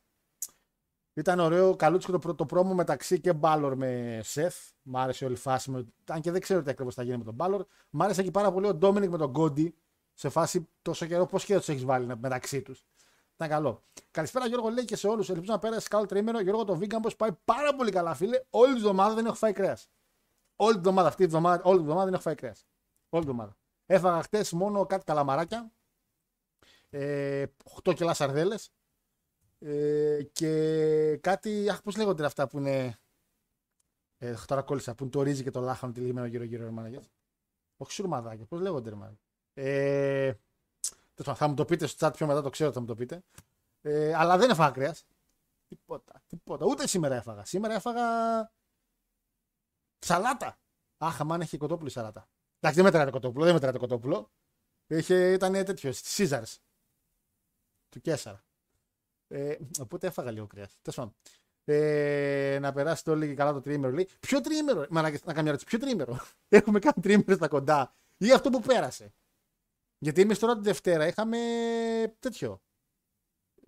Ήταν 1.18 1.38
ωραίο, 1.38 1.76
καλούτσικο 1.76 2.12
το, 2.12 2.18
πρω- 2.18 2.36
το 2.36 2.46
πρόμο 2.46 2.74
μεταξύ 2.74 3.20
και 3.20 3.32
Μπάλορ 3.32 3.76
με 3.76 4.20
Σεφ. 4.22 4.56
Μ' 4.82 4.96
άρεσε 4.96 5.24
όλη 5.24 5.34
η 5.34 5.36
φάση. 5.36 5.70
Με, 5.70 5.86
αν 6.06 6.20
και 6.20 6.30
δεν 6.30 6.40
ξέρω 6.40 6.62
τι 6.62 6.70
ακριβώς 6.70 6.94
θα 6.94 7.02
γίνει 7.02 7.16
με 7.16 7.24
τον 7.24 7.34
Μπάλορ. 7.34 7.64
Μ' 7.90 8.02
άρεσε 8.02 8.22
και 8.22 8.30
πάρα 8.30 8.52
πολύ 8.52 8.66
ο 8.66 8.74
Ντόμινικ 8.74 9.10
με 9.10 9.18
τον 9.18 9.30
Γκόντι. 9.30 9.74
Σε 10.14 10.28
φάση 10.28 10.68
τόσο 10.82 11.06
καιρό, 11.06 11.26
πώς 11.26 11.44
και 11.44 11.56
τους 11.56 11.68
έχεις 11.68 11.84
βάλει 11.84 12.06
μεταξύ 12.06 12.62
τους. 12.62 12.84
Ήταν 13.34 13.48
καλό. 13.48 13.82
Καλησπέρα 14.10 14.46
Γιώργο, 14.46 14.68
λέει 14.68 14.84
και 14.84 14.96
σε 14.96 15.08
όλους. 15.08 15.28
Ελπίζω 15.28 15.52
να 15.52 15.58
πέρασε 15.58 15.88
καλό 15.88 16.06
τρίμηνο. 16.06 16.40
Γιώργο, 16.40 16.64
το 16.64 16.78
vegan 16.80 16.98
πώ 17.02 17.10
πάει 17.18 17.32
πάρα 17.44 17.74
πολύ 17.74 17.90
καλά, 17.90 18.14
φίλε. 18.14 18.40
Όλη 18.50 18.72
τη 18.72 18.78
εβδομάδα 18.78 19.14
δεν 19.14 19.26
έχω 19.26 19.34
φάει 19.34 19.52
κρέας. 19.52 19.88
Όλη 20.56 20.72
τη 20.72 20.78
εβδομάδα 20.78 21.08
αυτή 21.08 21.18
τη 21.18 21.24
εβδομάδα, 21.24 21.62
όλη 21.64 21.76
τη 21.76 21.82
εβδομάδα 21.82 22.04
δεν 22.04 22.14
έχω 22.14 22.22
φάει 22.22 22.34
κρέας. 22.34 22.66
Όλη 23.08 23.24
τη 23.24 23.30
εβδομάδα. 23.30 23.56
Έφαγα 23.86 24.22
χτες 24.22 24.52
μόνο 24.52 24.86
κάτι 24.86 25.04
καλαμαράκια. 25.04 25.72
Ε, 26.90 27.46
8 27.82 27.94
κιλά 27.94 28.14
σαρδέλες. 28.14 28.72
Ε, 29.58 30.22
και 30.32 31.16
κάτι. 31.16 31.68
Αχ, 31.70 31.82
πώς 31.82 31.96
λέγονται 31.96 32.24
αυτά 32.24 32.48
που 32.48 32.58
είναι. 32.58 32.98
Ε, 34.18 34.34
τώρα 34.46 34.62
κόλλησα. 34.62 34.94
Που 34.94 35.02
είναι 35.02 35.12
το 35.12 35.22
ρύζι 35.22 35.42
και 35.42 35.50
το 35.50 35.60
λάχανο 35.60 35.92
τυλιγμένο 35.92 36.26
γύρω-γύρω, 36.26 36.64
ρε 36.64 36.70
μάναγε. 36.70 37.00
Όχι 37.76 37.92
σουρμαδάκια. 37.92 38.46
Πώς 38.46 38.60
λέγονται, 38.60 38.88
ρε 38.88 38.96
μάναγε. 38.96 39.18
Ε, 39.54 40.32
τέλος 41.14 41.14
πάντων, 41.14 41.34
θα 41.34 41.48
μου 41.48 41.54
το 41.54 41.64
πείτε 41.64 41.86
στο 41.86 42.06
chat 42.06 42.12
πιο 42.14 42.26
μετά, 42.26 42.42
το 42.42 42.50
ξέρω 42.50 42.68
ότι 42.68 42.78
θα 42.78 42.84
μου 42.84 42.90
το 42.90 42.94
πείτε. 42.94 43.22
Ε, 43.80 44.14
αλλά 44.14 44.36
δεν 44.36 44.50
έφαγα 44.50 44.70
κρέα. 44.70 44.94
Τίποτα, 45.68 46.22
τίποτα. 46.26 46.66
Ούτε 46.66 46.86
σήμερα 46.86 47.14
έφαγα. 47.14 47.44
Σήμερα 47.44 47.74
έφαγα. 47.74 48.04
Σαλάτα. 49.98 50.58
Αχ, 50.98 51.20
αμάν 51.20 51.40
έχει 51.40 51.56
κοτόπουλο 51.56 51.88
η 51.88 51.92
σαλάτα. 51.92 52.28
Εντάξει, 52.56 52.82
δεν 52.82 52.84
μετράει 52.84 53.04
το 53.04 53.10
κοτόπουλο, 53.10 53.44
δεν 53.44 53.54
μετράει 53.54 53.72
το 53.72 53.78
κοτόπουλο. 53.78 54.30
Είχε, 54.86 55.32
ήταν 55.32 55.52
τέτοιο, 55.52 55.92
στη 55.92 56.08
Σίζαρ. 56.08 56.42
Του 57.88 58.00
Κέσσαρα. 58.00 58.47
Ε, 59.28 59.56
οπότε 59.80 60.06
έφαγα 60.06 60.30
λίγο 60.30 60.46
κρέας. 60.46 60.78
Τέλος 60.82 60.96
πάντων. 60.98 61.14
Ε, 61.64 62.58
να 62.60 62.72
περάσετε 62.72 63.10
όλοι 63.10 63.26
και 63.26 63.34
καλά 63.34 63.52
το 63.52 63.60
τρίμερο. 63.60 63.92
Λέει, 63.92 64.08
ποιο 64.20 64.40
τρίμερο, 64.40 64.86
Μα 64.90 65.02
να, 65.02 65.10
να 65.10 65.18
κάνω 65.18 65.40
μια 65.40 65.48
ερώτηση, 65.48 65.66
ποιο 65.66 65.78
τρίμερο; 65.78 66.20
Έχουμε 66.48 66.78
κάνει 66.78 67.02
τρίμερο 67.02 67.34
στα 67.34 67.48
κοντά. 67.48 67.94
Ή 68.16 68.32
αυτό 68.32 68.50
που 68.50 68.60
πέρασε. 68.60 69.12
Γιατί 69.98 70.20
εμείς 70.20 70.38
τώρα 70.38 70.54
τη 70.54 70.60
Δευτέρα 70.60 71.06
είχαμε 71.06 71.38
τέτοιο. 72.18 72.60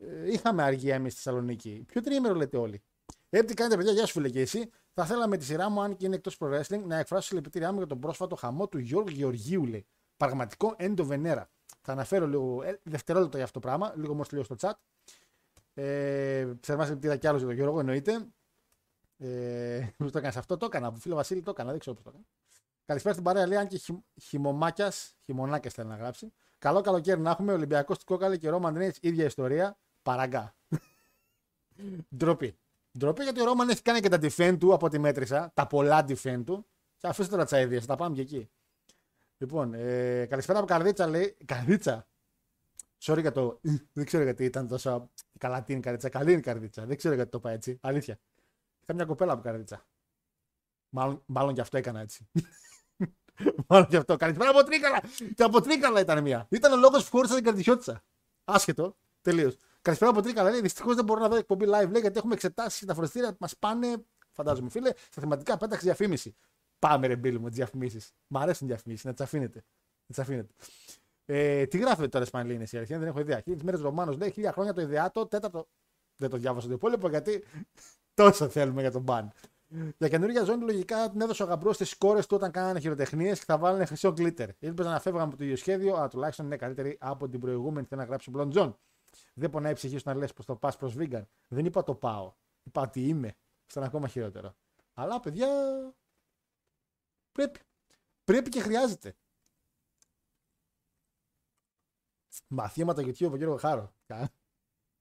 Ε, 0.01 0.33
είχαμε 0.33 0.63
αργία 0.63 0.95
εμείς 0.95 1.13
στη 1.13 1.23
Θεσσαλονίκη. 1.23 1.85
Ποιο 1.87 2.01
τρίμερο 2.01 2.35
λέτε 2.35 2.57
όλοι. 2.57 2.83
Ε, 3.31 3.43
τι 3.43 3.55
κάνετε, 3.55 3.77
παιδιά, 3.77 3.93
γεια 3.93 4.07
σου 4.07 4.13
φίλε 4.13 4.29
και 4.29 4.41
εσύ. 4.41 4.71
Θα 4.93 5.05
θέλαμε 5.05 5.37
τη 5.37 5.45
σειρά 5.45 5.71
μου, 5.71 5.81
αν 5.81 5.97
και 5.97 6.07
είναι 6.07 6.15
εκτός 6.15 6.37
pro 6.41 6.47
wrestling, 6.47 6.83
να 6.85 6.97
εκφράσω 6.97 7.27
συλληπιτήριά 7.27 7.73
μου 7.73 7.79
για 7.79 7.87
τον 7.87 7.99
πρόσφατο 7.99 8.37
χαμό 8.37 8.69
του 8.69 8.79
Γιώργου 8.79 9.11
Γεωργίου, 9.11 9.67
λέει. 9.67 9.87
Πραγματικό 10.17 10.75
έντο 10.77 11.05
βενέρα. 11.05 11.51
Θα 11.81 11.93
αναφέρω 11.93 12.27
λίγο 12.27 12.63
ε, 12.63 12.81
δευτερόλεπτο 12.83 13.37
για 13.37 13.45
αυτό 13.45 13.61
το 13.61 13.67
πράγμα, 13.67 13.93
λίγο 13.97 14.13
όμως 14.13 14.31
λίγο 14.31 14.45
στο 14.45 14.57
chat. 14.61 14.73
Ε, 15.83 16.59
Θερμά 16.61 16.85
συλληπιτήρια 16.85 17.17
κι 17.17 17.27
άλλος 17.27 17.41
για 17.41 17.49
τον 17.49 17.59
Γιώργο, 17.59 17.81
εννοείται. 17.81 18.27
Ε, 19.19 19.89
πώς 19.97 20.13
το 20.13 20.19
έκανες 20.19 20.37
αυτό, 20.37 20.57
το 20.57 20.67
έκανα. 20.67 20.93
Φίλο 20.93 21.15
Βασίλη 21.15 21.43
το 21.43 21.51
έκανα, 21.51 21.71
δεν 21.71 21.81
ξέρω 21.81 21.95
πώς 21.95 22.05
το 22.05 22.11
έκανα. 22.11 22.25
Καλησπέρα 22.85 23.15
στην 23.15 23.27
παρέα, 23.27 23.47
λέει, 23.47 23.59
αν 23.59 23.67
και 23.67 23.79
χει, 23.79 24.05
χειμωμάκιας, 24.21 25.17
χειμωνάκια 25.25 25.71
θέλει 25.71 25.89
να 25.89 25.97
γράψει. 25.97 26.33
Καλό 26.59 26.81
καλοκαίρι 26.81 27.21
να 27.21 27.31
έχουμε 27.31 27.53
Ολυμπιακός 27.53 27.99
του 27.99 28.05
Κόκαλη 28.05 28.39
και 28.39 28.49
Ρόμαν 28.49 28.77
Ρέιτ, 28.77 28.97
ίδια 29.01 29.25
ιστορία. 29.25 29.79
Παραγκά. 30.03 30.55
Ντροπή. 32.17 32.59
Ντροπή 32.99 33.23
γιατί 33.23 33.41
ο 33.41 33.45
Ρόμαν 33.45 33.69
έχει 33.69 33.83
κάνει 33.83 34.01
και 34.01 34.09
τα 34.09 34.19
defend 34.21 34.57
του 34.59 34.73
από 34.73 34.89
τη 34.89 34.99
μέτρησα, 34.99 35.51
τα 35.55 35.67
πολλά 35.67 36.05
defend 36.09 36.43
του. 36.47 36.67
Και 36.97 37.07
αφήστε 37.07 37.37
τα 37.37 37.45
τσαίδια, 37.45 37.81
θα 37.81 37.87
τα 37.87 37.97
πάμε 37.97 38.15
και 38.15 38.21
εκεί. 38.21 38.51
Λοιπόν, 39.37 39.75
ε, 39.75 40.27
καλησπέρα 40.27 40.59
από 40.59 40.67
Καρδίτσα 40.67 41.07
λέει. 41.07 41.37
Καρδίτσα. 41.45 42.10
Sorry 43.03 43.21
για 43.21 43.33
το. 43.33 43.61
Δεν 43.93 44.05
ξέρω 44.05 44.23
γιατί 44.23 44.45
ήταν 44.45 44.69
τόσο. 44.69 45.11
Καλά, 45.39 45.63
τι 45.63 45.73
είναι 45.73 45.81
καρδίτσα. 45.81 46.09
Καλή 46.09 46.33
είναι 46.33 46.41
καρδίτσα. 46.41 46.87
Δεν 46.87 46.97
ξέρω 46.97 47.15
γιατί 47.15 47.31
το 47.31 47.39
είπα 47.39 47.51
έτσι. 47.51 47.79
Αλήθεια. 47.81 48.19
Είχα 48.83 48.95
μια 48.95 49.05
κοπέλα 49.05 49.33
από 49.33 49.43
καρδίτσα. 49.43 49.87
Μάλλον, 50.89 51.23
μάλλον 51.27 51.55
και 51.55 51.61
αυτό 51.61 51.77
έκανα 51.77 52.01
έτσι. 52.01 52.29
μάλλον 53.69 53.87
και 53.87 53.97
αυτό. 53.97 54.17
Καλησπέρα 54.17 54.51
από 54.51 54.65
τρίκαλα. 54.65 55.01
Και 55.35 55.43
από 55.43 55.61
τρίκαλα 55.61 56.01
ήταν 56.01 56.23
μια. 56.23 56.47
Ήταν 56.51 56.73
ο 56.73 56.77
λόγος 56.77 57.05
που 57.05 57.17
χώρισα 57.17 57.35
την 57.35 57.45
καρδισιώτησα. 57.45 58.03
Άσχετο. 58.45 58.97
Τελείως. 59.23 59.57
Καλησπέρα 59.83 60.11
από 60.11 60.23
τρίκαλα. 60.23 60.51
Λέει 60.51 60.61
δυστυχώς 60.61 60.95
δεν 60.95 61.05
μπορώ 61.05 61.21
να 61.21 61.29
δω 61.29 61.37
εκπομπή 61.37 61.65
live. 61.65 61.89
Λέει 61.91 62.01
γιατί 62.01 62.19
έχουμε 62.19 62.35
εξετάσει 62.35 62.79
και 62.79 62.87
τα 62.87 62.95
φορεστήρια 62.95 63.37
μας 63.39 63.57
πάνε. 63.57 64.05
Φαντάζομαι, 64.33 64.71
φίλε, 64.71 64.91
στα 65.11 65.21
θεματικά 65.21 65.57
πέταξε 65.57 65.85
διαφήμιση. 65.85 66.37
Πάμε 66.79 67.07
ρε 67.07 67.17
μπίλου 67.17 67.41
μου 67.41 67.49
τις 67.49 67.57
διαφημίσεις. 67.57 68.13
Μ' 68.27 68.39
αρέσουν 68.39 68.67
οι 68.67 68.71
διαφημίσεις, 68.71 69.05
να 69.05 69.13
τις 69.13 69.25
αφήνετε. 69.25 69.65
Να 70.07 70.15
τις 70.15 70.19
αφήνετε. 70.19 70.55
Ε, 71.25 71.67
τι 71.67 71.79
γράφετε 71.79 72.09
τώρα 72.09 72.25
Σπανλίνε 72.25 72.67
η 72.71 72.79
αρχή, 72.79 72.97
δεν 72.97 73.09
έχω 73.09 73.21
ιδέα. 73.21 73.41
Χίλιες 73.41 73.63
μέρες 73.63 73.81
Ρωμάνος 73.81 74.17
λέει 74.17 74.31
χίλια 74.31 74.53
χρόνια 74.53 74.73
το 74.73 74.81
ιδεάτο, 74.81 75.27
τέταρτο. 75.27 75.69
Δεν 76.17 76.31
το 76.31 76.37
διάβασα 76.37 76.67
το 76.67 76.73
υπόλοιπο 76.73 77.09
γιατί 77.09 77.45
τόσο 78.15 78.49
θέλουμε 78.49 78.81
για 78.81 78.91
το 78.91 79.03
ban. 79.03 79.33
Για 79.99 80.09
καινούργια 80.09 80.45
ζώνη 80.45 80.65
λογικά 80.65 81.11
την 81.11 81.21
έδωσε 81.21 81.43
ο 81.43 81.47
γαμπρός 81.47 81.75
στις 81.75 81.97
κόρες 81.97 82.27
του 82.27 82.37
όταν 82.37 82.51
κάνανε 82.51 82.81
χειροτεχνίες 82.81 83.39
και 83.39 83.45
θα 83.45 83.59
βάλανε 83.59 83.85
χρυσό 83.85 84.13
glitter. 84.13 84.49
Ήλπιζα 84.59 84.91
να 84.91 85.01
φεύγαμε 85.01 85.25
από 85.25 85.37
το 85.37 85.45
ίδιο 85.45 85.57
σχέδιο, 85.57 85.95
αλλά 85.95 86.09
τουλάχιστον 86.09 86.47
είναι 86.47 86.57
καλύτερη 86.57 86.97
από 87.01 87.29
την 87.29 87.41
προηγούμενη. 87.41 87.87
Θέλει 87.87 88.01
να 88.01 88.07
γράψει 88.07 88.31
Μπλον 88.31 88.51
Τζον. 88.51 88.79
Δεν 89.35 89.51
πονάει 89.51 89.73
η 89.73 89.75
ψυχή 89.75 89.97
σου 89.97 90.03
να 90.07 90.15
λες 90.15 90.33
πως 90.33 90.45
το 90.45 90.57
πας 90.57 90.77
προς 90.77 90.95
vegan. 90.99 91.23
Δεν 91.49 91.65
είπα 91.65 91.83
το 91.83 91.95
πάω. 91.95 92.35
Είπα 92.63 92.83
ότι 92.83 93.09
είμαι. 93.09 93.35
Στον 93.67 93.83
ακόμα 93.83 94.09
χειρότερο. 94.09 94.55
Αλλά 94.95 95.21
παιδιά. 95.21 95.49
Πρέπει. 97.33 97.61
Πρέπει 98.25 98.49
και 98.49 98.61
χρειάζεται. 98.61 99.17
Μαθήματα 102.49 103.03
YouTube 103.03 103.25
από 103.27 103.37
Γιώργο 103.37 103.57
Χάρο. 103.57 103.93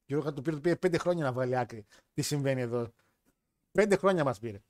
Γιώργο 0.06 0.34
του 0.34 0.42
πήρε, 0.42 0.56
του 0.56 0.62
πήρε 0.62 0.76
πέντε 0.76 0.98
χρόνια 0.98 1.24
να 1.24 1.32
βάλει 1.32 1.58
άκρη. 1.58 1.86
Τι 2.14 2.22
συμβαίνει 2.22 2.62
εδώ. 2.62 2.92
Πέντε 3.72 3.96
χρόνια 3.96 4.24
μας 4.24 4.40
πήρε. 4.40 4.62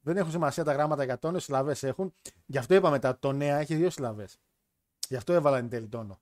Δεν 0.00 0.16
έχουν 0.16 0.30
σημασία 0.30 0.64
τα 0.64 0.72
γράμματα 0.72 1.04
για 1.04 1.18
τόνο, 1.18 1.36
οι 1.36 1.40
συλλαβές 1.40 1.82
έχουν. 1.82 2.14
Γι' 2.46 2.58
αυτό 2.58 2.74
είπαμε 2.74 2.98
τα 2.98 3.18
το 3.18 3.32
νέα 3.32 3.58
έχει 3.58 3.74
δύο 3.74 3.90
συλλαβές. 3.90 4.38
Γι' 5.08 5.16
αυτό 5.16 5.32
έβαλα 5.32 5.58
εν 5.58 5.68
τέλει 5.68 5.88
τόνο. 5.88 6.20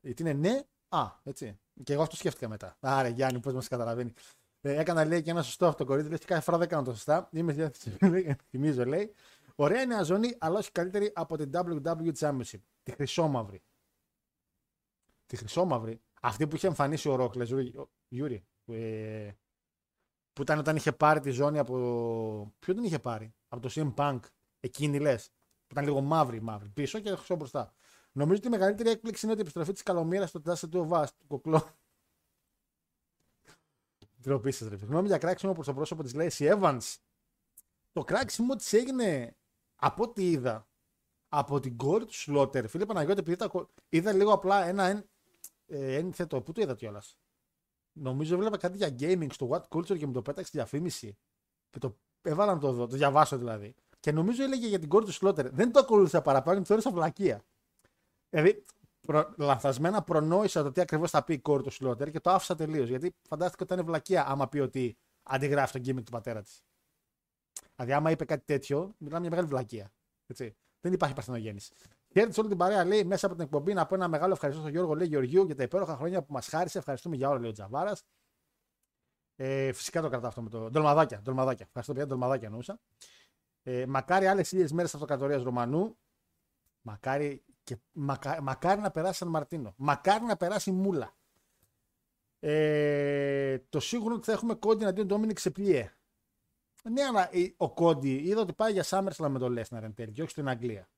Γιατί 0.00 0.22
είναι 0.22 0.32
ναι, 0.32 0.62
α, 0.88 1.06
έτσι. 1.22 1.58
Και 1.82 1.92
εγώ 1.92 2.02
αυτό 2.02 2.16
σκέφτηκα 2.16 2.48
μετά. 2.48 2.76
Άρα, 2.80 3.08
Γιάννη, 3.08 3.40
πώς 3.40 3.52
μας 3.54 3.68
καταλαβαίνει. 3.68 4.12
Ε, 4.60 4.80
έκανα 4.80 5.04
λέει 5.04 5.22
και 5.22 5.30
ένα 5.30 5.42
σωστό 5.42 5.66
αυτοκορίδι, 5.66 6.08
λες 6.08 6.18
και 6.18 6.26
κάθε 6.26 6.40
φορά 6.40 6.58
δεν 6.58 6.68
κάνω 6.68 6.82
το 6.82 6.92
σωστά. 6.92 7.28
Είμαι 7.32 7.52
στη 7.52 7.60
διάθεση. 7.60 7.96
Θυμίζω, 8.50 8.84
λέει. 8.84 9.14
Ωραία 9.54 9.86
νέα 9.86 10.02
ζώνη, 10.02 10.36
αλλά 10.38 10.58
όχι 10.58 10.72
καλύτερη 10.72 11.12
από 11.14 11.36
την 11.36 11.50
WWE 11.54 12.12
Championship. 12.18 12.60
Τη 12.82 12.92
χρυσόμαυρη. 12.92 13.62
Τη 15.28 15.36
χρυσόμαυρη. 15.36 16.00
Αυτή 16.20 16.46
που 16.46 16.56
είχε 16.56 16.66
εμφανίσει 16.66 17.08
ο 17.08 17.14
Ρόκλες, 17.14 17.52
Γιούρι. 18.08 18.44
Ε, 18.66 19.30
που 20.32 20.42
ήταν 20.42 20.58
όταν 20.58 20.76
είχε 20.76 20.92
πάρει 20.92 21.20
τη 21.20 21.30
ζώνη 21.30 21.58
από. 21.58 22.54
Ποιο 22.58 22.74
την 22.74 22.84
είχε 22.84 22.98
πάρει, 22.98 23.34
από 23.48 23.68
το 23.68 23.70
CM 23.72 23.94
Punk. 23.94 24.20
Εκείνη 24.60 24.98
λες. 24.98 25.30
Που 25.66 25.72
ήταν 25.72 25.84
λίγο 25.84 26.00
μαύρη, 26.00 26.40
μαύρη. 26.42 26.68
Πίσω 26.68 27.00
και 27.00 27.10
χρυσό 27.10 27.36
μπροστά. 27.36 27.74
Νομίζω 28.12 28.38
ότι 28.38 28.46
η 28.46 28.50
μεγαλύτερη 28.50 28.90
έκπληξη 28.90 29.24
είναι 29.24 29.32
ότι 29.32 29.40
η 29.40 29.44
επιστροφή 29.44 29.72
της 29.72 29.82
Καλομήρας 29.82 30.28
στο 30.28 30.40
τάσε 30.40 30.66
του 30.66 30.80
Οβά, 30.80 31.06
του 31.06 31.26
κοκλό. 31.26 31.76
Ντροπή 34.20 34.50
σας, 34.50 34.68
ρε. 34.68 34.76
Γνώμη 34.76 35.06
για 35.06 35.18
κράξιμο 35.18 35.52
προς 35.52 35.66
το 35.66 35.74
πρόσωπο 35.74 36.02
της 36.02 36.12
Lacey 36.16 36.58
Evans. 36.58 36.96
Το 37.92 38.04
κράξιμο 38.04 38.56
της 38.56 38.72
έγινε 38.72 39.36
από 39.76 40.02
ό,τι 40.02 40.30
είδα 40.30 40.68
από 41.28 41.60
την 41.60 41.76
κόρη 41.76 42.04
του 42.04 42.14
Σλότερ. 42.14 42.68
Φίλε 42.68 42.86
Παναγιώτη, 42.86 43.20
επειδή 43.20 43.36
τα... 43.36 43.68
είδα 43.88 44.12
λίγο 44.12 44.32
απλά 44.32 44.64
ένα 44.64 44.84
εν... 44.84 45.10
ε, 45.68 45.94
ένθετο. 45.94 46.42
Πού 46.42 46.52
το 46.52 46.60
είδα 46.60 46.74
κιόλας. 46.74 47.18
Νομίζω 47.92 48.34
έβλεπα 48.34 48.56
κάτι 48.56 48.76
για 48.76 48.94
gaming 48.98 49.32
στο 49.32 49.48
What 49.50 49.76
Culture 49.76 49.98
και 49.98 50.06
μου 50.06 50.12
το 50.12 50.22
πέταξε 50.22 50.50
διαφήμιση. 50.54 51.18
Και 51.70 51.78
το 51.78 51.98
έβαλα 52.22 52.54
να 52.54 52.60
το 52.60 52.72
δω, 52.72 52.86
το 52.86 52.96
διαβάσω 52.96 53.38
δηλαδή. 53.38 53.74
Και 54.00 54.12
νομίζω 54.12 54.42
έλεγε 54.42 54.66
για 54.66 54.78
την 54.78 54.88
κόρη 54.88 55.04
του 55.04 55.12
Σλότερ. 55.12 55.50
Δεν 55.50 55.72
το 55.72 55.78
ακολούθησα 55.78 56.22
παραπάνω 56.22 56.54
και 56.54 56.60
το 56.60 56.66
θεώρησα 56.66 56.90
βλακεία. 56.90 57.44
Δηλαδή, 58.28 58.64
προ... 59.00 59.34
λανθασμένα 59.36 60.02
προνόησα 60.02 60.62
το 60.62 60.72
τι 60.72 60.80
ακριβώς 60.80 61.10
θα 61.10 61.24
πει 61.24 61.32
η 61.32 61.38
κόρη 61.38 61.62
του 61.62 61.70
Σλότερ 61.70 62.10
και 62.10 62.20
το 62.20 62.30
άφησα 62.30 62.54
τελείως. 62.54 62.88
Γιατί 62.88 63.14
φαντάστηκα 63.28 63.64
ότι 63.64 63.72
ήταν 63.72 63.86
βλακεία 63.86 64.26
άμα 64.26 64.48
πει 64.48 64.58
ότι 64.58 64.96
αντιγράφει 65.22 65.80
τον 65.80 65.96
gimmick 65.96 66.04
του 66.04 66.10
πατέρα 66.10 66.42
της. 66.42 66.62
Δηλαδή, 67.74 67.92
άμα 67.92 68.10
είπε 68.10 68.24
κάτι 68.24 68.44
τέτοιο, 68.44 68.94
μιλάμε 68.98 69.20
μια 69.20 69.30
μεγάλη 69.30 69.48
βλακεία. 69.48 69.92
Έτσι. 70.26 70.56
Δεν 70.80 70.92
υπάρχει 70.92 71.14
παρθενογέννηση. 71.14 71.72
Χαίρετε 72.18 72.40
όλη 72.40 72.48
την 72.48 72.58
παρέα, 72.58 72.84
λέει 72.84 73.04
μέσα 73.04 73.26
από 73.26 73.34
την 73.34 73.44
εκπομπή 73.44 73.74
να 73.74 73.86
πω 73.86 73.94
ένα 73.94 74.08
μεγάλο 74.08 74.32
ευχαριστώ 74.32 74.60
στον 74.60 74.74
Γιώργο 74.74 74.94
λέει, 74.94 75.06
Γεωργίου 75.06 75.44
για 75.44 75.54
τα 75.54 75.62
υπέροχα 75.62 75.96
χρόνια 75.96 76.22
που 76.22 76.32
μας 76.32 76.48
χάρισε. 76.48 76.78
Ευχαριστούμε 76.78 77.16
για 77.16 77.28
όλα, 77.28 77.38
λέει 77.38 77.50
ο 77.50 77.52
Τζαβάρας. 77.52 78.04
Ε, 79.36 79.72
φυσικά 79.72 80.00
το 80.00 80.08
κρατάω 80.08 80.28
αυτό 80.28 80.42
με 80.42 80.50
το. 80.50 80.70
Ντολμαδάκια. 80.70 81.20
ντολμαδάκια. 81.20 81.64
Ευχαριστώ 81.66 81.94
πια, 81.94 82.06
ντολμαδάκια 82.06 82.46
εννοούσα. 82.46 82.80
Ε, 83.62 83.86
μακάρι 83.86 84.26
άλλες 84.26 84.48
χίλιες 84.48 84.72
μέρες 84.72 84.94
αυτοκρατορία 84.94 85.38
Ρωμανού. 85.38 85.98
Μακάρι, 86.80 87.44
και, 87.62 87.76
μακά, 87.92 88.42
μακάρι 88.42 88.80
να 88.80 88.90
περάσει 88.90 89.18
Σαν 89.18 89.28
Μαρτίνο. 89.28 89.74
Μακάρι 89.76 90.24
να 90.24 90.36
περάσει 90.36 90.70
Μούλα. 90.70 91.16
Ε, 92.38 93.58
το 93.58 93.80
σίγουρο 93.80 94.14
ότι 94.14 94.24
θα 94.24 94.32
έχουμε 94.32 94.54
κόντι 94.54 94.84
αντίον 94.84 95.06
Ντόμινικ 95.06 95.38
σε 95.38 95.50
πλοίε. 95.50 95.92
Ναι, 96.82 97.02
αλλά 97.02 97.30
ο 97.56 97.74
Κόντι 97.74 98.14
είδα 98.14 98.40
ότι 98.40 98.52
πάει 98.52 98.72
για 98.72 98.84
SummerSlam 98.86 99.28
με 99.28 99.38
τον 99.38 99.52
Λέσναρ 99.52 99.84
εν 99.84 99.94
τέλει 99.94 100.12
και 100.12 100.22
όχι 100.22 100.30
στην 100.30 100.48
Αγγλία. 100.48 100.88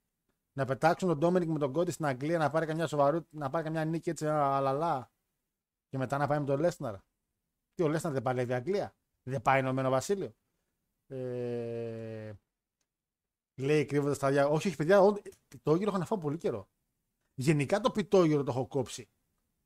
Να 0.52 0.64
πετάξουν 0.64 1.09
τον 1.09 1.19
Ντόμινικ 1.19 1.49
με 1.49 1.59
τον 1.59 1.73
Κόντι 1.73 1.90
στην 1.90 2.07
Αγγλία 2.07 2.38
να 2.38 2.50
πάρει 2.50 2.66
καμιά 2.66 2.87
σοβαρού, 2.87 3.26
να 3.30 3.50
πάρει 3.50 3.64
καμιά 3.64 3.85
νίκη 3.85 4.11
έτσι 4.11 4.26
αλαλά 4.26 5.12
και 5.88 5.99
μετά 5.99 6.19
να 6.19 6.26
πάει 6.26 6.38
με 6.38 6.45
τον 6.45 6.61
Λέσναρ. 6.61 6.97
Τι 7.75 7.83
ο 7.83 7.88
Λέσναρ 7.88 8.12
δεν 8.12 8.23
παλεύει 8.23 8.54
Αγγλία; 8.54 8.95
Δεν 9.23 9.42
πάει 9.42 9.61
Ηνωμένο 9.61 9.90
Βασίλειο; 9.90 10.35
Ε... 11.07 12.33
Λέει 13.61 13.85
κρύβοντας 13.85 14.19
τα 14.19 14.30
διάφορα. 14.30 14.54
Όχι, 14.54 14.66
όχι, 14.69 14.76
παιδιά, 14.76 15.00
πιτόγυρο 15.49 15.88
έχω 15.90 15.99
να 15.99 16.04
φάω 16.04 16.19
πολύ 16.19 16.37
καιρό. 16.37 16.69
Γενικά 17.35 17.80
το 17.80 17.90
πιτόγυρο 17.90 18.42
το 18.42 18.50
έχω 18.50 18.66
κόψει. 18.66 19.11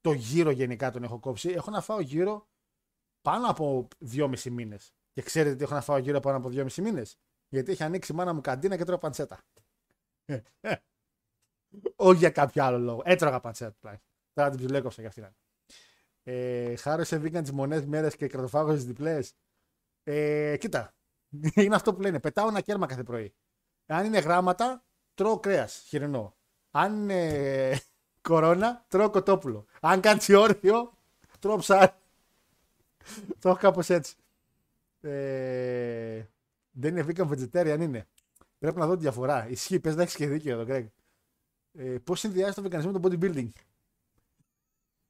Το 0.00 0.12
γύρο 0.12 0.50
γενικά 0.50 0.90
τον 0.90 1.02
έχω 1.02 1.18
κόψει. 1.18 1.48
Έχω 1.48 1.70
να 1.70 1.80
φάω 1.80 2.00
γύρω 2.00 2.48
πάνω 3.20 3.50
από 3.50 3.88
δυόμισι 3.98 4.50
μήνες. 4.50 4.94
Και 5.12 5.22
ξέρετε 5.22 5.56
τι 5.56 5.62
έχω 5.62 5.74
να 5.74 5.80
φάω 5.80 5.98
γύρω 5.98 6.20
πάνω 6.20 6.36
από 6.36 6.48
δυόμισι 6.48 6.82
μήνες; 6.82 7.18
Γιατί 7.48 7.72
έχει 7.72 7.82
ανοίξει 7.82 8.12
η 8.12 8.14
μάνα 8.14 8.32
μου 8.32 8.40
καντίνα 8.40 8.76
και 8.76 8.84
τρώω 8.84 8.98
παντσέτα. 8.98 9.44
Όχι 11.96 12.18
για 12.18 12.30
κάποιο 12.30 12.64
άλλο 12.64 12.78
λόγο. 12.78 13.02
Έτρωγα 13.04 13.40
παντσέτα 13.40 13.72
τουλάχιστον. 13.72 14.10
Τώρα 14.32 14.50
την 14.50 14.58
ψηλέκοψα 14.58 15.00
για 15.00 15.08
αυτήν. 15.08 15.26
Ε, 16.22 16.76
χάρωσε 16.76 17.16
vegan 17.16 17.40
τις 17.42 17.52
μονές 17.52 17.84
μέρες 17.84 18.16
και 18.16 18.26
κρατοφάγο 18.26 18.74
τι 18.74 18.80
διπλές. 18.80 19.34
Ε, 20.02 20.56
κοίτα, 20.56 20.94
είναι 21.54 21.74
αυτό 21.74 21.94
που 21.94 22.00
λένε. 22.00 22.20
Πετάω 22.20 22.48
ένα 22.48 22.60
κέρμα 22.60 22.86
κάθε 22.86 23.02
πρωί. 23.02 23.34
Αν 23.86 24.04
είναι 24.04 24.18
γράμματα, 24.18 24.84
τρώω 25.14 25.40
κρέας 25.40 25.82
χοιρινό. 25.86 26.36
Αν 26.70 26.92
είναι 26.94 27.80
κορώνα, 28.28 28.84
τρώω 28.88 29.10
κοτόπουλο. 29.10 29.66
Αν 29.80 30.00
κάτσει 30.00 30.34
όρθιο, 30.34 30.92
τρώω 31.38 31.56
ψάρι. 31.56 31.92
Το 33.40 33.48
έχω 33.48 33.58
κάπως 33.58 33.90
έτσι. 33.90 34.16
Ε, 35.00 36.24
δεν 36.70 36.96
είναι 36.96 37.06
vegan 37.08 37.28
vegetarian, 37.28 37.80
είναι. 37.80 38.06
Πρέπει 38.64 38.78
να 38.78 38.86
δω 38.86 38.94
τη 38.94 39.00
διαφορά. 39.00 39.48
Ισχύει, 39.48 39.80
πες 39.80 39.96
να 39.96 40.02
έχει 40.02 40.16
και 40.16 40.26
δίκιο 40.26 40.60
εδώ, 40.60 40.64
Greg. 40.68 40.86
Ε, 41.72 41.98
Πώς 41.98 42.20
συνδυάζει 42.20 42.54
το 42.54 42.62
veganism 42.62 42.84
με 42.84 42.92
το 42.92 43.00
bodybuilding; 43.02 43.48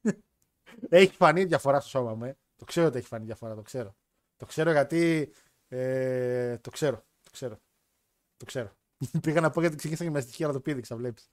έχει 0.89 1.15
φανεί 1.15 1.43
διαφορά 1.45 1.79
στο 1.79 1.89
σώμα 1.89 2.13
μου. 2.15 2.23
Ε. 2.23 2.37
Το 2.55 2.65
ξέρω 2.65 2.87
ότι 2.87 2.97
έχει 2.97 3.07
φανεί 3.07 3.25
διαφορά, 3.25 3.55
το 3.55 3.61
ξέρω. 3.61 3.95
Το 4.35 4.45
ξέρω 4.45 4.71
γιατί. 4.71 5.31
Ε, 5.67 6.57
το 6.57 6.69
ξέρω. 6.69 7.05
Το 7.21 7.29
ξέρω. 7.31 7.59
Το 8.37 8.45
ξέρω. 8.45 8.71
Πήγα 9.21 9.41
να 9.41 9.49
πω 9.49 9.59
γιατί 9.61 9.75
ξεκίνησα 9.75 10.03
γυμναστική, 10.03 10.43
αλλά 10.43 10.53
το 10.53 10.59
πήδηξα, 10.59 10.95
βλέπεις. 10.95 11.29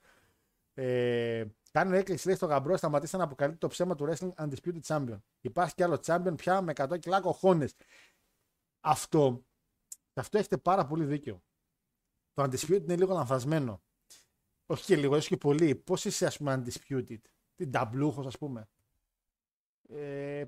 Ε, 0.75 1.45
Κάνει 1.71 1.97
έκκληση 1.97 2.27
λέει 2.27 2.37
στο 2.37 2.47
γαμπρό, 2.47 2.77
σταματήστε 2.77 3.17
να 3.17 3.25
αποκαλύπτει 3.25 3.61
το 3.61 3.69
ψέμα 3.69 3.95
του 3.95 4.09
Wrestling 4.09 4.33
Undisputed 4.35 4.81
Champion. 4.87 5.19
Υπάρχει 5.41 5.75
κι 5.75 5.83
άλλο 5.83 6.01
Champion 6.07 6.35
πια 6.37 6.61
με 6.61 6.73
100 6.77 6.99
κιλά 6.99 7.21
κοχώνες. 7.21 7.75
Αυτό, 8.81 9.45
αυτό 10.15 10.39
έχετε 10.39 10.57
πάρα 10.57 10.87
πολύ 10.87 11.05
δίκιο. 11.05 11.43
Το 12.33 12.43
Undisputed 12.43 12.83
είναι 12.83 12.97
λίγο 12.97 13.15
λανθασμένο. 13.15 13.83
Όχι 14.67 14.85
και 14.85 14.97
λίγο, 14.97 15.17
όχι 15.17 15.29
και 15.29 15.37
πολύ. 15.37 15.75
Πώς 15.75 16.05
είσαι, 16.05 16.27
ας 16.27 16.37
πούμε, 16.37 16.63
Undisputed; 16.65 17.21
Την 17.55 17.71
ταμπλούχος, 17.71 18.27
ας 18.27 18.39
πούμε. 18.39 18.69
Ε, 19.89 20.45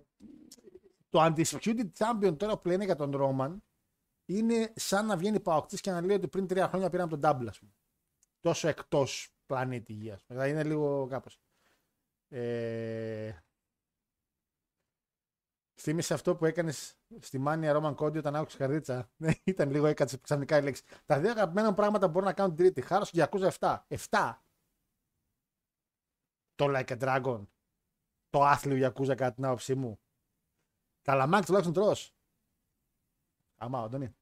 το 1.09 1.25
Undisputed 1.25 1.87
Champion 1.99 2.39
τώρα 2.39 2.59
που 2.59 2.69
λένε 2.69 2.85
για 2.85 2.97
τον 2.97 3.11
Ρόμαν 3.11 3.63
είναι 4.25 4.73
σαν 4.77 5.07
να 5.07 5.17
βγαίνει 5.17 5.41
παοκτής 5.41 5.81
και 5.81 5.91
να 5.91 6.01
λέει 6.01 6.17
ότι 6.17 6.29
πριν 6.29 6.47
τρία 6.47 6.69
χρόνια 6.69 6.91
πήραμε 6.91 7.19
τον 7.19 7.21
Double, 7.23 7.47
ας 7.49 7.59
πούμε. 7.59 7.73
Τόσο 8.41 8.69
εκτός 8.69 9.35
πλανήτη 9.47 9.93
Γεια. 9.93 10.21
Δηλαδή 10.27 10.51
είναι 10.51 10.65
λίγο 10.65 11.07
κάπως. 11.07 11.41
Ε... 12.29 13.33
Θύμησε 15.85 16.15
αυτό 16.15 16.37
που 16.37 16.45
έκανες 16.45 16.97
στη 17.21 17.39
Μάνια 17.39 17.73
Ρόμαν 17.73 17.95
Κόντι 17.95 18.19
όταν 18.19 18.37
άκουσε 18.37 18.57
καρδίτσα. 18.57 19.11
Ναι, 19.17 19.33
ήταν 19.45 19.71
λίγο 19.71 19.87
έκατσε 19.87 20.19
ξαφνικά 20.19 20.59
η 20.59 20.63
λέξη. 20.63 20.83
Τα 21.05 21.21
δύο 21.21 21.31
αγαπημένα 21.31 21.75
πράγματα 21.75 22.07
που 22.07 22.13
μπορούν 22.13 22.29
να 22.29 22.35
κάνουν 22.35 22.57
τρίτη. 22.57 22.81
Χάρος 22.81 23.11
και 23.11 23.17
Γιακούζα 23.17 23.53
7. 23.59 23.85
7. 23.89 24.39
Το 26.55 26.67
Like 26.69 26.89
a 26.89 26.99
Dragon. 26.99 27.47
Το 28.31 28.43
άθλιο 28.45 28.77
Γιακούζα 28.77 29.15
κατά 29.15 29.35
την 29.35 29.45
άποψή 29.45 29.75
μου. 29.75 30.01
Τα 31.03 31.15
λαμάκια 31.15 31.47
τουλάχιστον 31.47 31.75
τρώ. 31.75 31.97
Αμά, 33.57 33.83
Αντώνη. 33.83 34.17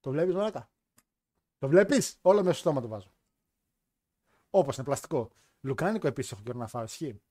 Το 0.00 0.10
βλέπεις, 0.10 0.34
Μαλάκα; 0.34 0.70
Το 1.58 1.68
βλέπεις; 1.68 2.18
Όλο 2.22 2.38
μέσα 2.38 2.52
στο 2.52 2.60
στόμα 2.60 2.80
το 2.80 2.88
βάζω. 2.88 3.14
Όπως 4.50 4.76
είναι 4.76 4.84
πλαστικό. 4.84 5.30
Λουκάνικο 5.60 6.06
επίσης 6.06 6.32
έχω 6.32 6.42
καιρό 6.42 6.58
να 6.58 6.66
φάω. 6.66 6.82
Ισχύει. 6.82 7.22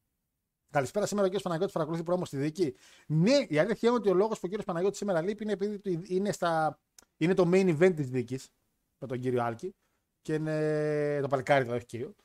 Καλησπέρα 0.71 1.05
σήμερα 1.05 1.27
ο 1.27 1.31
κ. 1.31 1.41
Παναγιώτης 1.41 1.73
παρακολουθεί 1.73 2.03
πρόμο 2.03 2.25
στη 2.25 2.37
δική. 2.37 2.75
Ναι, 3.07 3.45
η 3.47 3.57
αλήθεια 3.57 3.89
είναι 3.89 3.97
ότι 3.97 4.09
ο 4.09 4.13
λόγος 4.13 4.39
που 4.39 4.49
ο 4.53 4.57
κ. 4.57 4.63
Παναγιώτης 4.63 4.97
σήμερα 4.97 5.21
λείπει 5.21 5.43
είναι 5.43 5.51
επειδή 5.51 6.01
είναι, 6.07 6.31
στα... 6.31 6.79
είναι 7.17 7.33
το 7.33 7.49
main 7.53 7.77
event 7.77 7.93
της 7.95 8.09
δίκης 8.09 8.49
με 8.97 9.07
τον 9.07 9.19
κύριο 9.19 9.43
Άλκη. 9.43 9.75
Και 10.21 10.33
είναι 10.33 11.19
το 11.21 11.27
παλικάρι, 11.27 11.61
δηλαδή, 11.61 11.77
όχι 11.77 11.87
κύριο. 11.87 12.15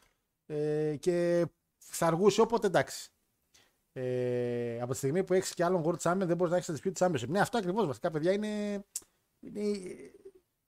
Ε, 0.47 0.97
και 0.97 1.47
θα 1.79 2.07
αργούσε 2.07 2.41
όποτε 2.41 2.67
εντάξει. 2.67 3.11
Ε, 3.93 4.81
από 4.81 4.93
τη 4.93 4.97
στιγμή 4.97 5.25
που 5.25 5.35
έχεις 5.35 5.55
και 5.55 5.65
άλλον 5.65 5.83
World 5.85 5.99
Champion 6.11 6.27
δεν 6.27 6.37
μπορείς 6.37 6.53
να 6.53 6.57
έχεις 6.57 6.81
dispute 6.81 7.07
championship. 7.07 7.29
Ναι, 7.29 7.41
αυτό 7.41 7.59
ακριβώς 7.59 7.87
βασικά, 7.87 8.11
παιδιά 8.11 8.33
είναι. 8.33 8.85
είναι 9.41 9.61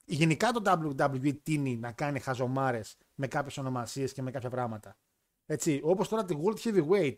γενικά 0.05 0.51
το 0.51 0.63
WWE 0.67 1.37
τίνει 1.43 1.77
να 1.77 1.93
κάνει 1.93 2.21
χαζομάρες 2.21 2.97
με 3.15 3.27
κάποιες 3.27 3.59
ονομασίες 3.59 4.13
και 4.13 4.23
με 4.23 4.31
κάποια 4.31 4.51
πράγματα. 4.51 4.97
Έτσι, 5.47 5.81
όπως 5.83 6.09
τώρα 6.09 6.25
τη 6.25 6.37
World 6.43 6.59
Heavyweight, 6.59 7.17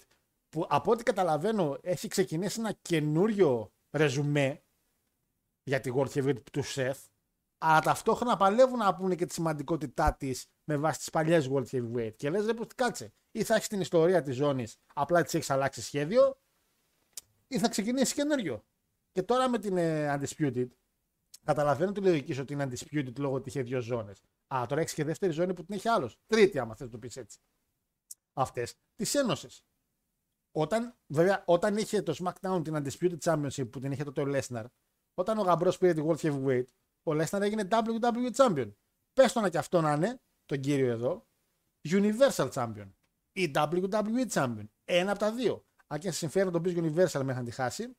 που 0.51 0.67
από 0.69 0.91
ό,τι 0.91 1.03
καταλαβαίνω 1.03 1.79
έχει 1.83 2.09
ξεκινήσει 2.09 2.61
ένα 2.61 2.73
καινούριο 2.73 3.73
ρεζουμέ 3.91 4.63
για 5.63 5.81
τη 5.81 5.91
World 5.95 6.09
Heavyweight 6.09 6.43
του 6.53 6.63
Seth, 6.65 7.05
αλλά 7.59 7.81
ταυτόχρονα 7.81 8.37
παλεύουν 8.37 8.79
να 8.79 8.95
πούνε 8.95 9.15
και 9.15 9.27
τη 9.27 9.33
σημαντικότητά 9.33 10.15
της 10.15 10.47
με 10.65 10.77
βάση 10.77 10.99
τις 10.99 11.11
παλιές 11.11 11.49
World 11.53 11.67
Heavyweight. 11.67 12.15
Και 12.17 12.31
λες, 12.31 12.47
ρε, 12.47 12.53
κάτσε, 12.75 13.13
ή 13.31 13.43
θα 13.43 13.55
έχεις 13.55 13.69
την 13.69 13.81
ιστορία 13.81 14.23
της 14.23 14.37
ζώνης, 14.37 14.77
απλά 14.95 15.23
της 15.23 15.35
έχεις 15.35 15.51
αλλάξει 15.51 15.83
σχέδιο, 15.83 16.41
ή 17.49 17.59
θα 17.59 17.69
ξεκινήσεις 17.69 18.15
καινούριο. 18.15 18.65
Και 19.13 19.23
τώρα 19.23 19.49
με 19.49 19.59
την 19.59 19.75
uh, 19.77 20.19
Undisputed, 20.19 20.69
Καταλαβαίνω 21.45 21.93
τη 21.93 22.01
λογική 22.01 22.41
ότι 22.41 22.53
είναι 22.53 22.65
undisputed 22.65 23.19
λόγω 23.19 23.35
ότι 23.35 23.49
είχε 23.49 23.63
δύο 23.63 23.81
ζώνες. 23.81 24.23
Α, 24.55 24.65
τώρα 24.69 24.81
έχεις 24.81 24.95
και 24.95 25.05
δεύτερη 25.05 25.33
ζώνη 25.33 25.55
που 25.55 25.65
την 25.65 25.75
έχει 25.75 25.89
άλλος. 25.89 26.19
Τρίτη, 26.27 26.59
άμα 26.59 26.75
θες 26.75 26.87
να 26.87 26.93
το 26.93 26.99
πεις 26.99 27.17
έτσι. 27.17 27.39
Αυτές 28.33 28.75
τις 28.95 29.15
ένωσες. 29.15 29.65
Όταν, 30.53 30.97
βέβαια, 31.07 31.43
όταν 31.47 31.77
είχε 31.77 32.03
το 32.03 32.15
SmackDown 32.19 32.61
την 32.65 32.77
Undisputed 32.77 33.19
Championship 33.19 33.71
που 33.71 33.81
την 33.81 33.93
είχε 33.93 34.05
τότε 34.05 34.21
ο 34.21 34.25
Lesnar, 34.27 34.65
όταν 35.15 35.39
ο 35.39 35.43
γαμπρός 35.43 35.79
πήρε 35.79 35.93
τη 35.93 36.03
World 36.07 36.17
Heavyweight, 36.17 36.65
ο 37.03 37.13
Lesnar 37.13 37.41
έγινε 37.41 37.69
WWE 37.71 38.31
Champion. 38.37 38.73
Πες 39.13 39.33
το 39.33 39.41
να 39.41 39.49
και 39.49 39.59
αυτό 39.59 39.81
να 39.81 39.93
είναι, 39.93 40.21
τον 40.45 40.61
κύριο 40.61 40.91
εδώ, 40.91 41.27
Universal 41.89 42.51
Champion 42.51 42.93
ή 43.33 43.51
WWE 43.55 44.29
Champion. 44.33 44.65
Ένα 44.85 45.11
από 45.11 45.21
τα 45.21 45.33
δύο. 45.33 45.65
Αν 45.87 45.99
και 45.99 46.11
σε 46.11 46.17
συμφέρει 46.17 46.47
να 46.47 46.53
τον 46.53 46.63
πεις 46.63 46.75
Universal 46.77 47.23
μέχρι 47.23 47.35
να 47.35 47.43
τη 47.43 47.51
χάσει, 47.51 47.97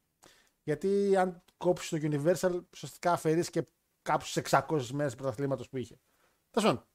γιατί 0.64 1.18
αν 1.18 1.44
κόψεις 1.58 1.90
το 1.90 1.98
Universal, 2.02 2.62
ουσιαστικά 2.74 3.12
αφαιρείς 3.12 3.50
και 3.50 3.66
κάπου 4.02 4.26
στι 4.26 4.42
600 4.50 4.86
μέρες 4.92 5.16
πρωταθλήματος 5.16 5.70
που 5.70 5.78
είχε. 5.78 6.00
Τέλος 6.50 6.86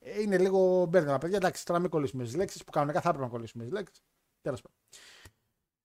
είναι 0.00 0.38
λίγο 0.38 0.86
μπέρδεμα, 0.86 1.18
παιδιά. 1.18 1.36
Εντάξει, 1.36 1.64
τώρα 1.64 1.80
μην 1.80 1.90
κολλήσουμε 1.90 2.24
τις 2.24 2.34
λέξεις 2.34 2.64
που 2.64 2.70
κανονικά 2.70 3.00
θα 3.00 3.08
έπρεπε 3.08 3.26
να 3.26 3.30
κολλήσουμε 3.30 3.64
τις 3.64 3.72
λέξεις. 3.72 4.04
Τέλος 4.40 4.60
πάντων. 4.62 4.78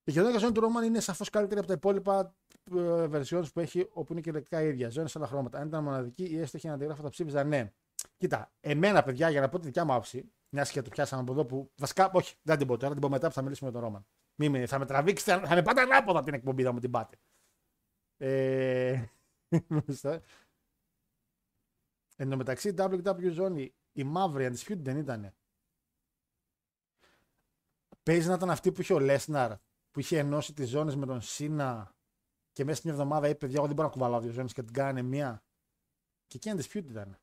Η 0.04 0.12
χειρότερη 0.12 0.38
ζώνη 0.38 0.52
του 0.52 0.60
Ρόμαν 0.60 0.84
είναι 0.84 1.00
σαφώς 1.00 1.30
καλύτερη 1.30 1.58
από 1.58 1.68
τα 1.68 1.74
υπόλοιπα 1.74 2.34
ε, 2.76 3.08
versions 3.12 3.52
που 3.52 3.60
έχει, 3.60 3.88
όπου 3.92 4.12
είναι 4.12 4.20
κυριολεκτικά 4.20 4.62
ίδια. 4.62 4.88
Ζώνη 4.88 5.08
σε 5.08 5.18
άλλα 5.18 5.26
χρώματα. 5.26 5.58
Αν 5.58 5.66
ήταν 5.66 5.82
μοναδική 5.82 6.24
ή 6.24 6.38
έστω 6.38 6.56
είχε 6.56 6.68
να 6.68 6.74
αντιγράφω, 6.74 7.02
θα 7.02 7.08
ψήφιζα 7.08 7.44
ναι. 7.44 7.72
Κοίτα, 8.16 8.52
εμένα 8.60 9.02
παιδιά, 9.02 9.30
για 9.30 9.40
να 9.40 9.48
πω 9.48 9.58
τη 9.58 9.66
δικιά 9.66 9.84
μου 9.84 9.92
άποψη, 9.92 10.32
μιας 10.48 10.70
και 10.70 10.82
το 10.82 10.90
πιάσαμε 10.90 11.22
από 11.22 11.32
εδώ 11.32 11.44
που. 11.44 11.72
Βασικά, 11.76 12.10
όχι, 12.12 12.34
δεν 12.42 12.58
την 12.58 12.66
πω 12.66 12.76
τώρα, 12.76 12.92
την 12.92 13.02
πω 13.02 13.08
μετά 13.08 13.28
που 13.28 13.34
θα 13.34 13.42
μιλήσουμε 13.42 13.70
με 13.70 13.74
τον 13.74 13.84
Ρόμαν. 13.84 14.06
Μην, 14.34 14.66
θα 14.66 14.78
με 14.78 14.86
τραβήξετε, 14.86 15.46
θα 15.46 15.54
με 15.54 15.62
πάτε 15.62 15.80
ανάποδα 15.80 16.22
την 16.22 16.34
εκπομπή, 16.34 16.62
θα 16.62 16.72
μου 16.72 16.78
την 16.78 16.90
πάτε. 16.90 17.16
Ε, 18.16 19.04
Εν 22.16 22.30
τω 22.30 22.36
μεταξύ, 22.36 22.74
WWE 22.76 23.36
Zone, 23.38 23.68
η 23.92 24.04
μαύρη 24.04 24.48
Undisputed 24.50 24.78
δεν 24.78 24.96
ήταν. 24.96 25.34
Παίζει 28.06 28.28
να 28.28 28.34
ήταν 28.34 28.50
αυτή 28.50 28.72
που 28.72 28.80
είχε 28.80 28.92
ο 28.92 28.98
Λέσναρ, 28.98 29.52
που 29.90 30.00
είχε 30.00 30.18
ενώσει 30.18 30.52
τις 30.52 30.68
ζώνες 30.68 30.96
με 30.96 31.06
τον 31.06 31.20
Σίνα 31.20 31.94
και 32.52 32.64
μέσα 32.64 32.78
στην 32.78 32.90
εβδομάδα 32.90 33.28
είπε: 33.28 33.38
Παιδιά, 33.38 33.56
εγώ 33.56 33.66
δεν 33.66 33.74
μπορώ 33.74 33.88
να 33.88 33.94
κουβαλάω 33.94 34.20
δύο 34.20 34.30
ζώνες 34.30 34.52
και 34.52 34.62
την 34.62 34.72
κάνει 34.72 35.02
μία. 35.02 35.42
Και 36.26 36.36
εκεί 36.36 36.52
Undisputed 36.54 36.90
ήταν. 36.90 37.18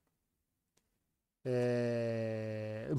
Ε... 1.42 2.94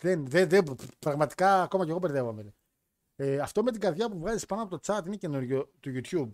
Δεν, 0.00 0.26
δεν, 0.26 0.48
δεν, 0.48 0.76
πραγματικά 0.98 1.62
ακόμα 1.62 1.84
και 1.84 1.90
εγώ 1.90 1.98
μπερδεύομαι. 1.98 2.54
Ε, 3.16 3.38
αυτό 3.38 3.62
με 3.62 3.70
την 3.70 3.80
καρδιά 3.80 4.10
που 4.10 4.18
βγάζεις 4.18 4.46
πάνω 4.46 4.62
από 4.62 4.78
το 4.78 4.94
chat 4.94 5.06
είναι 5.06 5.16
καινούριο 5.16 5.72
του 5.80 5.90
YouTube. 5.94 6.30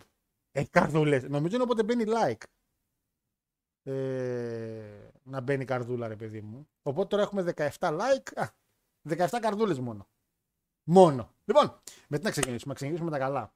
Ε, 0.51 0.63
καρδούλες. 0.65 1.23
Νομίζω 1.23 1.55
είναι 1.55 1.63
όποτε 1.63 1.83
μπαίνει 1.83 2.03
like. 2.07 2.43
Ε, 3.83 5.09
να 5.23 5.41
μπαίνει 5.41 5.65
καρδούλα, 5.65 6.07
ρε 6.07 6.15
παιδί 6.15 6.41
μου. 6.41 6.69
Οπότε 6.81 7.07
τώρα 7.07 7.23
έχουμε 7.23 7.53
17 7.55 7.69
like. 7.79 8.31
Α, 8.35 8.47
17 9.09 9.27
καρδούλες 9.41 9.79
μόνο. 9.79 10.07
Μόνο. 10.83 11.33
Λοιπόν, 11.45 11.79
με 12.07 12.17
τι 12.17 12.23
να 12.23 12.31
ξεκινήσουμε. 12.31 12.69
Να 12.69 12.73
ξεκινήσουμε 12.73 13.09
με 13.09 13.17
τα 13.17 13.23
καλά. 13.23 13.53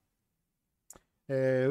Ε, 1.26 1.70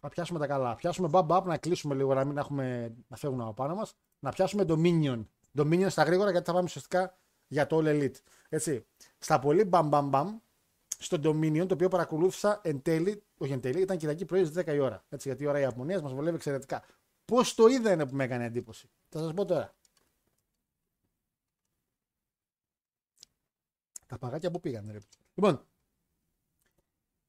θα 0.00 0.08
πιάσουμε 0.08 0.38
τα 0.38 0.46
καλά. 0.46 0.74
Πιάσουμε 0.74 1.08
μπαμπ 1.08 1.46
να 1.46 1.58
κλείσουμε 1.58 1.94
λίγο 1.94 2.14
να 2.14 2.24
μην 2.24 2.36
έχουμε, 2.36 2.94
να 3.08 3.16
φεύγουν 3.16 3.40
από 3.40 3.54
πάνω 3.54 3.74
μας. 3.74 3.94
Να 4.18 4.30
πιάσουμε 4.30 4.64
Dominion. 4.68 5.24
Dominion 5.58 5.86
στα 5.90 6.02
γρήγορα 6.02 6.30
γιατί 6.30 6.46
θα 6.46 6.52
πάμε 6.52 6.64
ουσιαστικά 6.64 7.18
για 7.46 7.66
το 7.66 7.78
All 7.78 7.84
Elite. 7.84 8.16
Έτσι. 8.48 8.86
Στα 9.18 9.38
πολύ 9.38 9.64
μπαμ 9.64 9.88
μπαμ 9.88 10.08
μπαμ 10.08 10.38
στο 10.98 11.16
Dominion 11.16 11.66
το 11.66 11.74
οποίο 11.74 11.88
παρακολούθησα 11.88 12.60
εν 12.62 12.82
τέλει, 12.82 13.22
όχι 13.38 13.52
εν 13.52 13.60
τέλει, 13.60 13.80
ήταν 13.80 13.96
Κυριακή 13.96 14.24
πρωί 14.24 14.44
στις 14.44 14.64
10 14.64 14.74
η 14.74 14.78
ώρα. 14.78 15.04
Έτσι, 15.08 15.28
γιατί 15.28 15.42
η 15.42 15.46
ώρα 15.46 15.58
Ιαπωνίας 15.58 16.02
μας 16.02 16.12
βολεύει 16.12 16.36
εξαιρετικά. 16.36 16.82
Πώς 17.24 17.54
το 17.54 17.66
είδα 17.66 17.92
είναι 17.92 18.06
που 18.06 18.14
με 18.14 18.24
έκανε 18.24 18.44
εντύπωση. 18.44 18.90
Θα 19.08 19.18
σας 19.18 19.34
πω 19.34 19.44
τώρα. 19.44 19.74
Τα 24.10 24.18
παγάκια 24.18 24.50
που 24.50 24.60
πήγαν, 24.60 24.88
ρε. 24.92 24.98
Λοιπόν, 25.34 25.66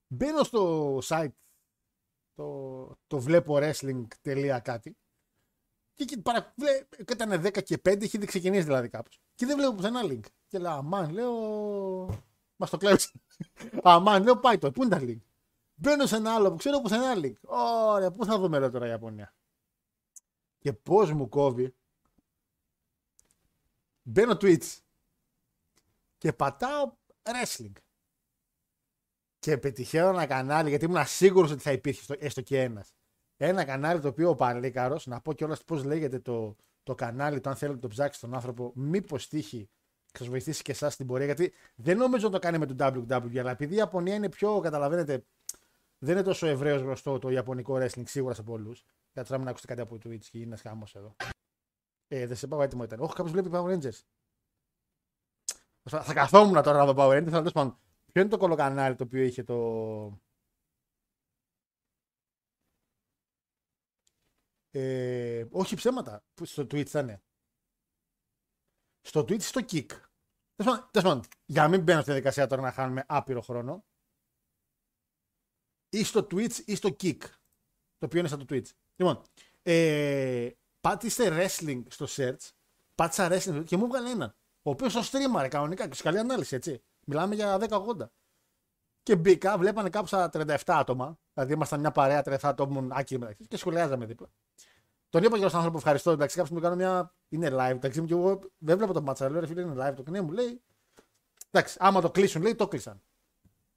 μπαίνω 0.08 0.44
στο 0.44 0.98
site 1.04 1.32
το, 2.36 2.98
το 3.08 3.20
βλέπω 3.20 3.56
wrestling.κάτι 3.58 4.98
και, 5.94 6.06
και, 6.06 6.18
παρα, 6.18 6.54
ήταν 7.10 7.46
10 7.46 7.64
και 7.64 7.82
5, 7.86 8.04
είχε 8.04 8.18
ξεκινήσει 8.18 8.64
δηλαδή 8.64 8.90
κάπως. 8.90 9.22
Και 9.36 9.46
δεν 9.46 9.58
βλέπω 9.58 9.74
πουθενά 9.74 10.02
link. 10.04 10.24
Και 10.48 10.60
λέω, 10.60 10.72
αμάν, 10.72 11.12
λέω. 11.12 11.34
Μας 12.56 12.70
το 12.70 12.78
κλέψει. 12.78 13.22
αμάν, 13.84 14.24
λέω, 14.24 14.40
πάει 14.40 14.58
το. 14.58 14.72
Πού 14.72 14.84
είναι 14.84 14.98
τα 14.98 15.02
link. 15.02 15.22
Μπαίνω 15.76 16.06
σε 16.06 16.16
ένα 16.16 16.34
άλλο 16.34 16.50
που 16.50 16.58
ξέρω 16.58 16.82
πουθενά 16.82 17.14
link. 17.16 17.36
Ωραία, 17.42 18.12
πού 18.12 18.26
θα 18.26 18.40
δούμε 18.40 18.60
λέω 18.60 18.72
τώρα 18.72 18.86
η 18.86 18.90
Ιαπωνία. 18.90 19.34
Και 20.60 20.74
πώς 20.74 21.12
μου 21.12 21.30
κόβει. 21.30 21.76
Μπαίνω 24.02 24.34
Twitch 24.34 24.80
και 26.22 26.34
πατάω 26.34 26.94
wrestling. 27.24 27.72
Και 29.40 29.58
πετυχαίνω 29.58 30.08
ένα 30.10 30.26
κανάλι, 30.26 30.70
γιατί 30.70 30.86
ήμουν 30.86 31.06
σίγουρος 31.06 31.52
ότι 31.52 31.62
θα 31.62 31.72
υπήρχε 31.72 32.04
στο- 32.04 32.16
έστω 32.20 32.42
και 32.42 32.62
ένας. 32.62 32.94
Ένα 33.38 33.66
κανάλι 33.66 34.00
το 34.02 34.08
οποίο 34.08 34.30
ο 34.30 34.36
Παλίκαρος, 34.36 35.06
να 35.06 35.22
πω 35.22 35.34
κιόλας 35.34 35.64
πώς 35.64 35.84
λέγεται 35.84 36.20
το, 36.20 36.56
το 36.84 36.96
κανάλι, 36.96 37.40
το 37.40 37.50
αν 37.50 37.56
θέλετε 37.56 37.76
να 37.76 37.82
το 37.82 37.88
ψάξει 37.88 38.20
τον 38.20 38.34
άνθρωπο, 38.34 38.72
μήπως 38.76 39.28
τύχει 39.28 39.70
και 40.12 40.24
σα 40.24 40.30
βοηθήσει 40.30 40.62
και 40.62 40.72
εσάς 40.72 40.94
στην 40.94 41.08
πορεία. 41.08 41.26
Γιατί 41.26 41.54
δεν 41.76 41.98
νομίζω 41.98 42.26
να 42.26 42.32
το 42.32 42.40
κάνει 42.40 42.58
με 42.58 42.66
το 42.66 42.76
WWE, 42.78 43.38
αλλά 43.38 43.52
επειδή 43.52 43.74
η 43.74 43.78
Ιαπωνία 43.78 44.16
είναι 44.16 44.30
πιο, 44.30 44.60
καταλαβαίνετε, 44.60 45.26
δεν 45.98 46.16
είναι 46.16 46.24
τόσο 46.24 46.48
ευρέως 46.48 46.82
γνωστό 46.82 47.20
το 47.20 47.30
Ιαπωνικό 47.30 47.76
wrestling 47.76 48.08
σίγουρα 48.08 48.34
σε 48.34 48.44
πολλούς. 48.44 48.84
Για 49.14 49.24
τώρα 49.24 49.38
μην 49.38 49.48
ακούσετε 49.48 49.74
κάτι 49.74 49.82
από 49.88 49.98
το 50.00 50.10
Twitch 50.10 50.26
και 50.26 50.38
είναι 50.38 50.46
ένας 50.46 50.62
χάμο 50.62 50.84
εδώ. 50.94 51.16
Ε, 52.08 52.26
δεν 52.28 52.36
σε 52.38 52.48
πάω 52.48 52.62
έτοιμο 52.62 52.84
ήταν. 52.84 53.00
Όχι, 53.00 53.14
κάποιος 53.14 53.32
βλέπει 53.32 53.50
Power 53.54 53.66
Rangers. 53.74 54.00
Θα, 55.90 56.04
θα 56.04 56.14
καθόμουν 56.14 56.64
τώρα 56.64 56.78
να 56.78 56.94
δω 56.94 56.94
Power 56.98 57.18
Rangers, 57.18 57.28
αλλά 57.28 57.38
τέλος 57.38 57.52
πάντων. 57.52 57.78
Ποιο 58.12 58.22
είναι 58.22 58.30
το 58.30 58.38
κολοκανάλι 58.38 58.96
το 58.96 59.04
οποίο 59.04 59.24
είχε 59.24 59.44
το. 59.44 60.20
Ε, 64.72 65.46
όχι 65.52 65.76
ψέματα. 65.76 66.24
που 66.34 66.46
Στο 66.46 66.64
Twitch 66.64 66.88
ήταν. 66.88 67.22
Στο 69.02 69.20
Twitch 69.20 69.42
στο 69.42 69.62
Kick. 69.62 69.88
Τέλος 70.56 70.74
πάντων, 70.74 70.90
τέλος 70.92 71.10
πάντων, 71.10 71.24
για 71.46 71.62
να 71.62 71.68
μην 71.68 71.82
μπαίνω 71.82 72.02
στη 72.02 72.12
διαδικασία 72.12 72.48
τώρα 72.48 72.62
να 72.62 72.72
χάνουμε 72.72 73.06
άπειρο 73.08 73.42
χρόνο. 73.42 73.86
Ή 75.90 76.04
στο 76.04 76.28
Twitch 76.32 76.56
ή 76.66 76.76
στο 76.76 76.90
Kick. 76.90 77.20
Το 77.98 78.06
οποίο 78.06 78.20
είναι 78.20 78.28
σαν 78.28 78.46
το 78.46 78.56
Twitch. 78.56 78.70
Λοιπόν, 78.96 79.22
ε, 79.62 80.52
πάτησε 80.82 81.28
wrestling 81.32 81.84
στο 81.88 82.06
search. 82.10 82.50
Πάτησα 82.96 83.30
wrestling 83.32 83.64
και 83.66 83.78
μου 83.78 83.86
έβγαλε 83.86 84.10
έναν. 84.10 84.36
Ο 84.62 84.70
οποίος 84.70 84.94
το 84.94 85.02
streamer 85.12 85.48
κανονικά 85.50 85.88
και 85.88 85.96
σε 85.96 86.04
καλή 86.04 86.20
ανάλυση, 86.20 86.56
έτσι. 86.56 86.84
Μιλάμε 87.06 87.36
για 87.36 87.58
10-80. 87.60 88.10
Και 89.04 89.16
μπήκα, 89.16 89.58
βλέπανε 89.58 89.90
κάπου 89.90 90.08
στα 90.08 90.30
37 90.34 90.56
άτομα. 90.66 91.20
Δηλαδή 91.34 91.54
ήμασταν 91.54 91.80
μια 91.80 91.92
παρέα 91.92 92.22
37 92.26 92.38
ατόμων 92.42 92.92
άκυρη 92.92 93.20
μεταξύ 93.20 93.48
και 93.48 93.58
σχολιάζαμε 93.58 94.06
δίπλα. 94.06 94.28
Τον 95.10 95.24
είπα 95.24 95.38
και 95.38 95.48
στον 95.48 95.56
άνθρωπο 95.56 95.78
ευχαριστώ. 95.78 96.12
Εντάξει, 96.12 96.38
κάποιο 96.38 96.56
μου 96.56 96.62
κάνει 96.62 96.76
μια. 96.76 97.14
Είναι 97.30 97.48
live. 97.52 97.70
Εντάξει, 97.70 98.06
και 98.06 98.14
εγώ 98.14 98.40
δεν 98.58 98.78
βλέπω 98.78 98.94
το 98.94 99.02
μάτσα. 99.02 99.30
Λέω 99.30 99.40
ρε 99.40 99.48
φίλε, 99.48 99.62
είναι 99.62 99.74
live. 99.78 100.04
Το 100.04 100.12
ναι, 100.12 100.22
μου 100.22 100.32
λέει. 100.32 100.62
Εντάξει, 101.52 101.78
άμα 101.80 102.02
το 102.02 102.12
κλείσουν, 102.12 102.42
λέει 102.42 102.56
το 102.56 102.68
κλείσαν. 102.68 103.02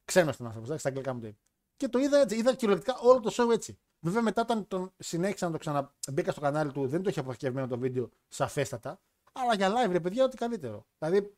Ξένος 0.04 0.36
τον 0.36 0.46
άνθρωπος. 0.46 0.68
Εντάξει, 0.68 0.88
στα 0.88 0.88
αγγλικά 0.88 1.14
μου 1.14 1.20
το 1.20 1.26
είπε. 1.26 1.38
Και 1.76 1.88
το 1.88 1.98
είδα 1.98 2.18
έτσι. 2.18 2.36
Είδα 2.36 2.54
κυριολεκτικά 2.54 2.98
όλο 2.98 3.20
το 3.20 3.30
show 3.32 3.52
έτσι. 3.52 3.78
Βέβαια 4.00 4.22
μετά 4.22 4.42
όταν 4.42 4.68
τον 4.68 4.92
συνέχισα 4.98 5.46
να 5.46 5.52
το 5.52 5.58
ξαναμπήκα 5.58 6.32
στο 6.32 6.40
κανάλι 6.40 6.72
του, 6.72 6.86
δεν 6.86 7.02
το 7.02 7.08
είχε 7.08 7.20
αποθηκευμένο 7.20 7.66
το 7.66 7.78
βίντεο 7.78 8.10
σαφέστατα. 8.28 9.00
Αλλά 9.36 9.54
για 9.54 9.70
live, 9.70 9.90
ρε 9.90 10.00
παιδιά, 10.00 10.24
ό,τι 10.24 10.36
καλύτερο. 10.36 10.86
Δηλαδή 10.98 11.34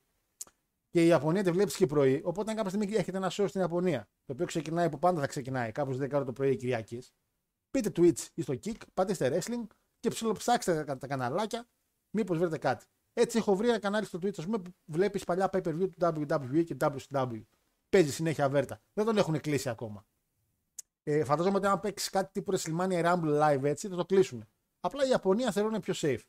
και 0.90 1.04
η 1.04 1.06
Ιαπωνία 1.06 1.42
τη 1.42 1.50
βλέπεις 1.50 1.76
και 1.76 1.87
πρωί. 1.87 2.22
Οπότε, 2.24 2.50
αν 2.50 2.56
κάποια 2.56 2.70
στιγμή 2.70 2.94
έχετε 2.94 3.16
ένα 3.16 3.30
show 3.32 3.44
στην 3.48 3.61
Ιαπωνία, 3.61 4.09
το 4.24 4.32
οποίο 4.32 4.46
ξεκινάει 4.46 4.88
που 4.88 4.98
πάντα 4.98 5.20
θα 5.20 5.26
ξεκινάει 5.26 5.72
κάπου 5.72 5.92
στι 5.92 6.09
10 6.12 6.24
το 6.26 6.32
πρωί 6.32 6.56
Κυριακής, 6.56 7.12
πείτε 7.70 7.92
Twitch 7.96 8.26
ή 8.35 8.42
στο 8.42 8.54
Kick, 8.64 8.76
πατήστε 8.94 9.38
wrestling 9.38 9.66
και 10.00 10.09
ψιλοψάξτε 10.09 10.85
τα, 10.85 10.98
τα 10.98 11.06
καναλάκια, 11.06 11.68
μήπως 12.11 12.38
βρείτε 12.38 12.59
κάτι. 12.59 12.87
Έτσι, 13.12 13.38
έχω 13.38 13.56
βρει 13.56 13.68
ένα 13.68 13.78
κανάλι 13.78 14.06
στο 14.06 14.18
Twitch, 14.22 14.38
ας 14.38 14.44
πούμε, 14.44 14.59
που 14.59 14.70
βλέπεις 14.85 15.24
παλιά 15.24 15.50
pay 15.52 15.62
per 15.62 15.80
view 15.80 15.90
του 15.90 15.96
WWE 15.98 16.64
και 16.64 16.76
WCW. 16.80 17.42
Παίζει 17.88 18.12
συνέχεια 18.12 18.48
βέρτα. 18.48 18.80
Δεν 18.92 19.04
τον 19.04 19.16
έχουν 19.16 19.40
κλείσει 19.40 19.68
ακόμα. 19.68 20.06
Ε, 21.02 21.24
φαντάζομαι 21.24 21.56
ότι 21.56 21.66
αν 21.66 21.80
παίξεις 21.80 22.11
κάτι 22.11 22.32
τύπου 22.32 22.59
WrestleMania 22.59 23.04
Rumble 23.04 23.42
live 23.42 23.62
έτσι, 23.62 23.88
θα 23.88 23.96
το 23.96 24.04
κλείσουν. 24.04 24.44
Απλά 24.80 25.06
η 25.06 25.09
Ιαπωνία 25.09 25.52
θεωρώ 25.52 25.68
είναι 25.68 25.80
πιο 25.80 25.94
safe. 25.96 26.22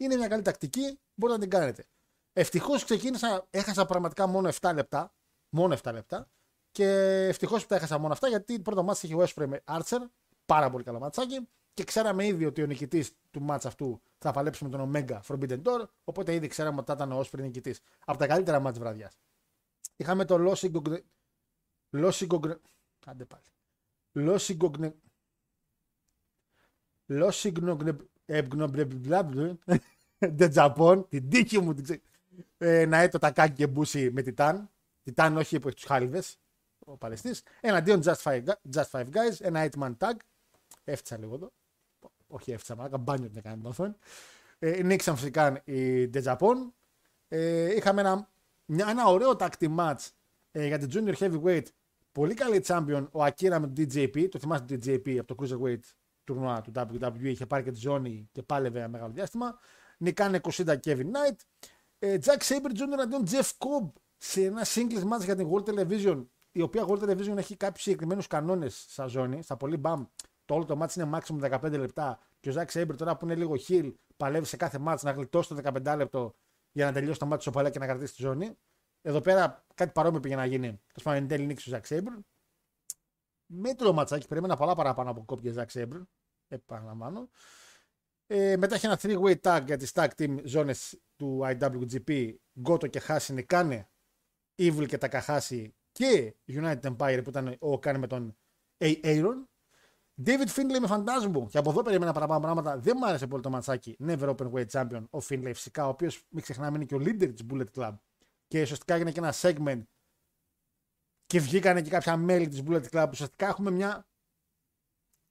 Είναι 0.00 0.16
μια 0.16 0.28
καλή 0.28 0.42
τακτική, 0.42 0.98
μπορείτε 1.14 1.38
να 1.38 1.48
την 1.48 1.50
κάνετε. 1.58 1.86
Ευτυχώς 2.32 2.84
ξεκίνησα, 2.84 3.46
έχασα 3.50 3.86
πραγματικά 3.86 4.26
μόνο 4.26 4.48
7 4.60 4.72
λεπτά. 4.74 5.12
Μόνο 5.48 5.76
7 5.82 5.92
λεπτά. 5.92 6.28
Και 6.70 6.86
ευτυχώς 7.28 7.62
που 7.62 7.68
τα 7.68 7.76
έχασα 7.76 7.98
μόνο 7.98 8.12
αυτά 8.12 8.28
γιατί 8.28 8.56
το 8.56 8.62
πρώτο 8.62 8.82
μάτι 8.82 9.06
είχε 9.06 9.14
ο 9.14 9.22
Osprey 9.22 9.46
με 9.46 9.62
Archer. 9.64 9.98
Πάρα 10.46 10.70
πολύ 10.70 10.84
καλό 10.84 10.98
ματσάκι. 10.98 11.48
Και 11.74 11.84
ξέραμε 11.84 12.26
ήδη 12.26 12.44
ότι 12.44 12.62
ο 12.62 12.66
νικητής 12.66 13.12
του 13.30 13.42
μάτς 13.42 13.66
αυτού 13.66 14.00
θα 14.18 14.30
παλέψει 14.32 14.64
με 14.64 14.70
τον 14.70 14.92
Omega 14.92 15.20
Forbidden 15.26 15.62
Door. 15.62 15.84
Οπότε 16.04 16.34
ήδη 16.34 16.46
ξέραμε 16.46 16.76
ότι 16.76 16.86
θα 16.86 16.92
ήταν 16.92 17.12
ο 17.12 17.20
Osprey 17.20 17.40
νικητής. 17.40 17.80
Από 18.04 18.18
τα 18.18 18.26
καλύτερα 18.26 18.60
μάτς 18.60 18.78
βραδιάς. 18.78 19.18
Είχαμε 19.96 20.24
το 20.24 20.36
Losigogne. 20.38 21.00
Losigogne. 21.92 22.56
Άντε 23.06 23.24
πάλι. 23.24 23.44
Losigogne. 24.14 24.92
Losigogne. 27.08 27.76
Ντε 27.84 27.96
Τζαπών, 30.50 31.08
την 31.08 31.28
τύχη 31.28 31.60
μου 31.60 31.74
την 31.74 31.84
ξέ... 31.84 32.00
ε, 32.58 32.86
να 32.86 32.98
έτω 32.98 33.18
τα 33.18 33.30
κάκι 33.30 33.54
και 33.54 33.66
μπούση 33.66 34.10
με 34.10 34.22
Τιτάν. 34.22 34.70
Τιτάν 35.02 35.36
όχι 35.36 35.60
που 35.60 35.68
έχει 35.68 35.76
τους 35.76 35.84
χάλιβες, 35.84 36.38
ο 36.78 36.96
Παλαιστή. 36.96 37.34
Εναντίον 37.60 38.00
Just 38.04 38.22
Five, 38.22 38.42
Just 38.74 38.90
Five 38.90 39.04
Guys, 39.04 39.36
ένα 39.38 39.68
8 39.70 39.82
man 39.82 39.96
tag. 39.98 40.14
Έφτιασα 40.84 41.22
λίγο 41.22 41.34
εδώ. 41.34 41.52
Όχι 42.26 42.52
έφτιασα, 42.52 42.76
μαλάκα, 42.76 42.98
μπάνιο 42.98 43.28
την 43.28 43.38
έκανε 43.38 43.56
την 43.56 43.66
οθόνη. 43.66 43.94
Ε, 44.58 44.82
νίξαν 44.82 45.16
φυσικά 45.16 45.62
οι 45.64 46.08
Ντε 46.08 46.20
Τζαπών. 46.20 46.74
Ε, 47.28 47.74
είχαμε 47.74 48.00
ένα, 48.00 48.30
μια, 48.64 48.86
ένα 48.88 49.06
ωραίο 49.06 49.36
tag 49.38 49.76
match 49.76 50.08
ε, 50.50 50.66
για 50.66 50.78
την 50.78 50.88
Junior 50.92 51.14
Heavyweight. 51.14 51.64
Πολύ 52.12 52.34
καλή 52.34 52.64
champion 52.66 53.06
ο 53.10 53.24
Akira 53.24 53.58
με 53.60 53.70
τον 53.70 53.74
DJP. 53.76 54.28
Το 54.30 54.38
θυμάστε 54.38 54.76
τον 54.76 54.94
DJP 54.94 55.16
από 55.18 55.34
το 55.34 55.36
Cruiserweight; 55.42 55.80
Τουρνουά 56.28 56.60
του 56.60 56.72
WWE. 56.74 57.22
Είχε 57.22 57.46
πάρει 57.46 57.62
και 57.62 57.70
τη 57.70 57.78
ζώνη 57.78 58.28
και 58.32 58.42
πάλευε 58.42 58.78
ένα 58.78 58.88
μεγάλο 58.88 59.12
διάστημα. 59.12 59.58
Νικάνε 59.98 60.40
20 60.42 60.64
Kevin 60.66 61.04
Knight. 61.04 61.36
Ε, 61.98 62.18
Jack 62.24 62.38
Saber 62.38 62.70
Jr. 62.70 63.00
αντίον 63.02 63.22
Jeff 63.30 63.50
Cobb 63.58 63.92
σε 64.16 64.44
ένα 64.44 64.64
singles 64.64 65.02
match 65.12 65.24
για 65.24 65.36
την 65.36 65.48
World 65.52 65.64
Television. 65.64 66.26
Η 66.52 66.60
οποία 66.62 66.84
World 66.88 67.02
Television 67.02 67.36
έχει 67.36 67.56
κάποιους 67.56 67.82
συγκεκριμένους 67.82 68.26
κανόνες 68.26 68.84
στα 68.88 69.06
ζώνη. 69.06 69.42
Στα 69.42 69.56
πολύ 69.56 69.76
μπαμ. 69.76 70.04
Το 70.44 70.54
όλο 70.54 70.64
το 70.64 70.78
match 70.82 70.96
είναι 70.96 71.10
maximum 71.12 71.60
15 71.60 71.78
λεπτά. 71.78 72.18
Και 72.40 72.50
ο 72.50 72.52
Zack 72.56 72.80
Saber 72.80 72.96
τώρα 72.96 73.16
που 73.16 73.24
είναι 73.24 73.34
λίγο 73.34 73.54
heel 73.68 73.92
παλεύει 74.16 74.46
σε 74.46 74.56
κάθε 74.56 74.78
match 74.86 75.00
να 75.02 75.10
γλιτώσει 75.10 75.54
το 75.54 75.80
15 75.84 75.94
λεπτό 75.96 76.34
για 76.72 76.84
να 76.84 76.92
τελειώσει 76.92 77.18
το 77.18 77.28
match 77.32 77.40
στο 77.40 77.50
παλιά 77.50 77.70
και 77.70 77.78
να 77.78 77.86
κρατήσει 77.86 78.14
τη 78.14 78.22
ζώνη. 78.22 78.58
Εδώ 79.02 79.20
πέρα 79.20 79.64
κάτι 79.74 79.92
παρόμοιο 79.92 80.20
πήγε 80.20 80.36
να 80.36 80.44
γίνει. 80.44 80.66
Τέλος 80.66 81.02
πάντων, 81.02 81.22
εν 81.22 81.28
τέλει 81.28 81.46
νίξει 81.46 81.74
ο 81.74 81.78
Zack 81.78 81.96
Saber. 81.96 82.18
Μέτρο 83.50 83.92
ματσάκι, 83.92 84.26
περίμενα 84.26 84.56
πολλά 84.56 84.74
παραπάνω 84.74 85.10
από 85.10 85.24
κόπια 85.24 85.52
Zack 85.56 85.80
Saber. 85.80 86.02
Επαναλαμβάνω. 86.48 87.28
Ε, 88.26 88.56
μετά 88.56 88.74
έχει 88.74 88.86
ένα 88.86 88.98
3-way 89.02 89.34
tag 89.40 89.62
για 89.66 89.76
τις 89.76 89.92
tag 89.94 90.08
team 90.16 90.36
ζώνες 90.44 91.00
του 91.16 91.40
IWGP. 91.44 92.34
Γκότο 92.60 92.86
και 92.86 92.98
Χάση 92.98 93.32
νικάνε. 93.32 93.88
Evil 94.58 94.86
και 94.86 94.98
Takahasi 95.00 95.68
και 95.92 96.34
United 96.46 96.80
Empire 96.80 97.20
που 97.24 97.30
ήταν 97.30 97.56
ο 97.58 97.78
Κάνε 97.78 97.98
με 97.98 98.06
τον 98.06 98.36
A. 98.78 99.00
Aaron. 99.04 99.44
David 100.24 100.48
Finlay 100.54 100.78
με 100.80 100.86
Φαντάζμου. 100.86 101.46
Και 101.46 101.58
από 101.58 101.70
εδώ 101.70 101.82
περίμενα 101.82 102.12
παραπάνω 102.12 102.40
πράγματα. 102.40 102.78
Δεν 102.78 102.94
μου 102.98 103.06
άρεσε 103.06 103.26
πολύ 103.26 103.42
το 103.42 103.50
ματσάκι. 103.50 103.96
Never 104.06 104.34
Open 104.36 104.50
Weight 104.52 104.66
Champion 104.70 105.04
ο 105.10 105.18
Finlay 105.28 105.50
φυσικά, 105.54 105.86
ο 105.86 105.88
οποίος 105.88 106.26
μην 106.28 106.42
ξεχνάμε 106.42 106.76
είναι 106.76 106.84
και 106.84 106.94
ο 106.94 106.98
leader 107.00 107.34
της 107.34 107.46
Bullet 107.50 107.66
Club. 107.74 107.94
Και 108.46 108.62
ουσιαστικά 108.62 108.94
έγινε 108.94 109.12
και 109.12 109.18
ένα 109.18 109.34
segment 109.40 109.82
και 111.28 111.40
βγήκανε 111.40 111.82
και 111.82 111.90
κάποια 111.90 112.16
μέλη 112.16 112.48
της 112.48 112.62
Bullet 112.66 112.88
Club. 112.90 113.08
Ουσιαστικά 113.10 113.46
έχουμε 113.46 113.70
μια 113.70 114.08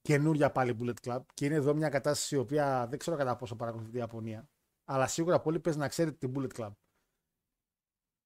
καινούρια 0.01 0.51
πάλι 0.51 0.77
Bullet 0.81 1.07
Club 1.07 1.19
και 1.33 1.45
είναι 1.45 1.55
εδώ 1.55 1.73
μια 1.73 1.89
κατάσταση 1.89 2.36
η 2.36 2.38
οποία 2.38 2.88
δεν 2.88 2.99
ξέρω 2.99 3.17
κατά 3.17 3.36
πόσο 3.36 3.55
παρακολουθεί 3.55 3.95
η 3.95 3.97
Ιαπωνία. 3.97 4.49
Αλλά 4.86 5.07
σίγουρα 5.07 5.41
πολύ 5.41 5.60
παίζει 5.60 5.79
να 5.79 5.88
ξέρετε 5.88 6.27
την 6.27 6.33
Bullet 6.36 6.60
Club. 6.60 6.71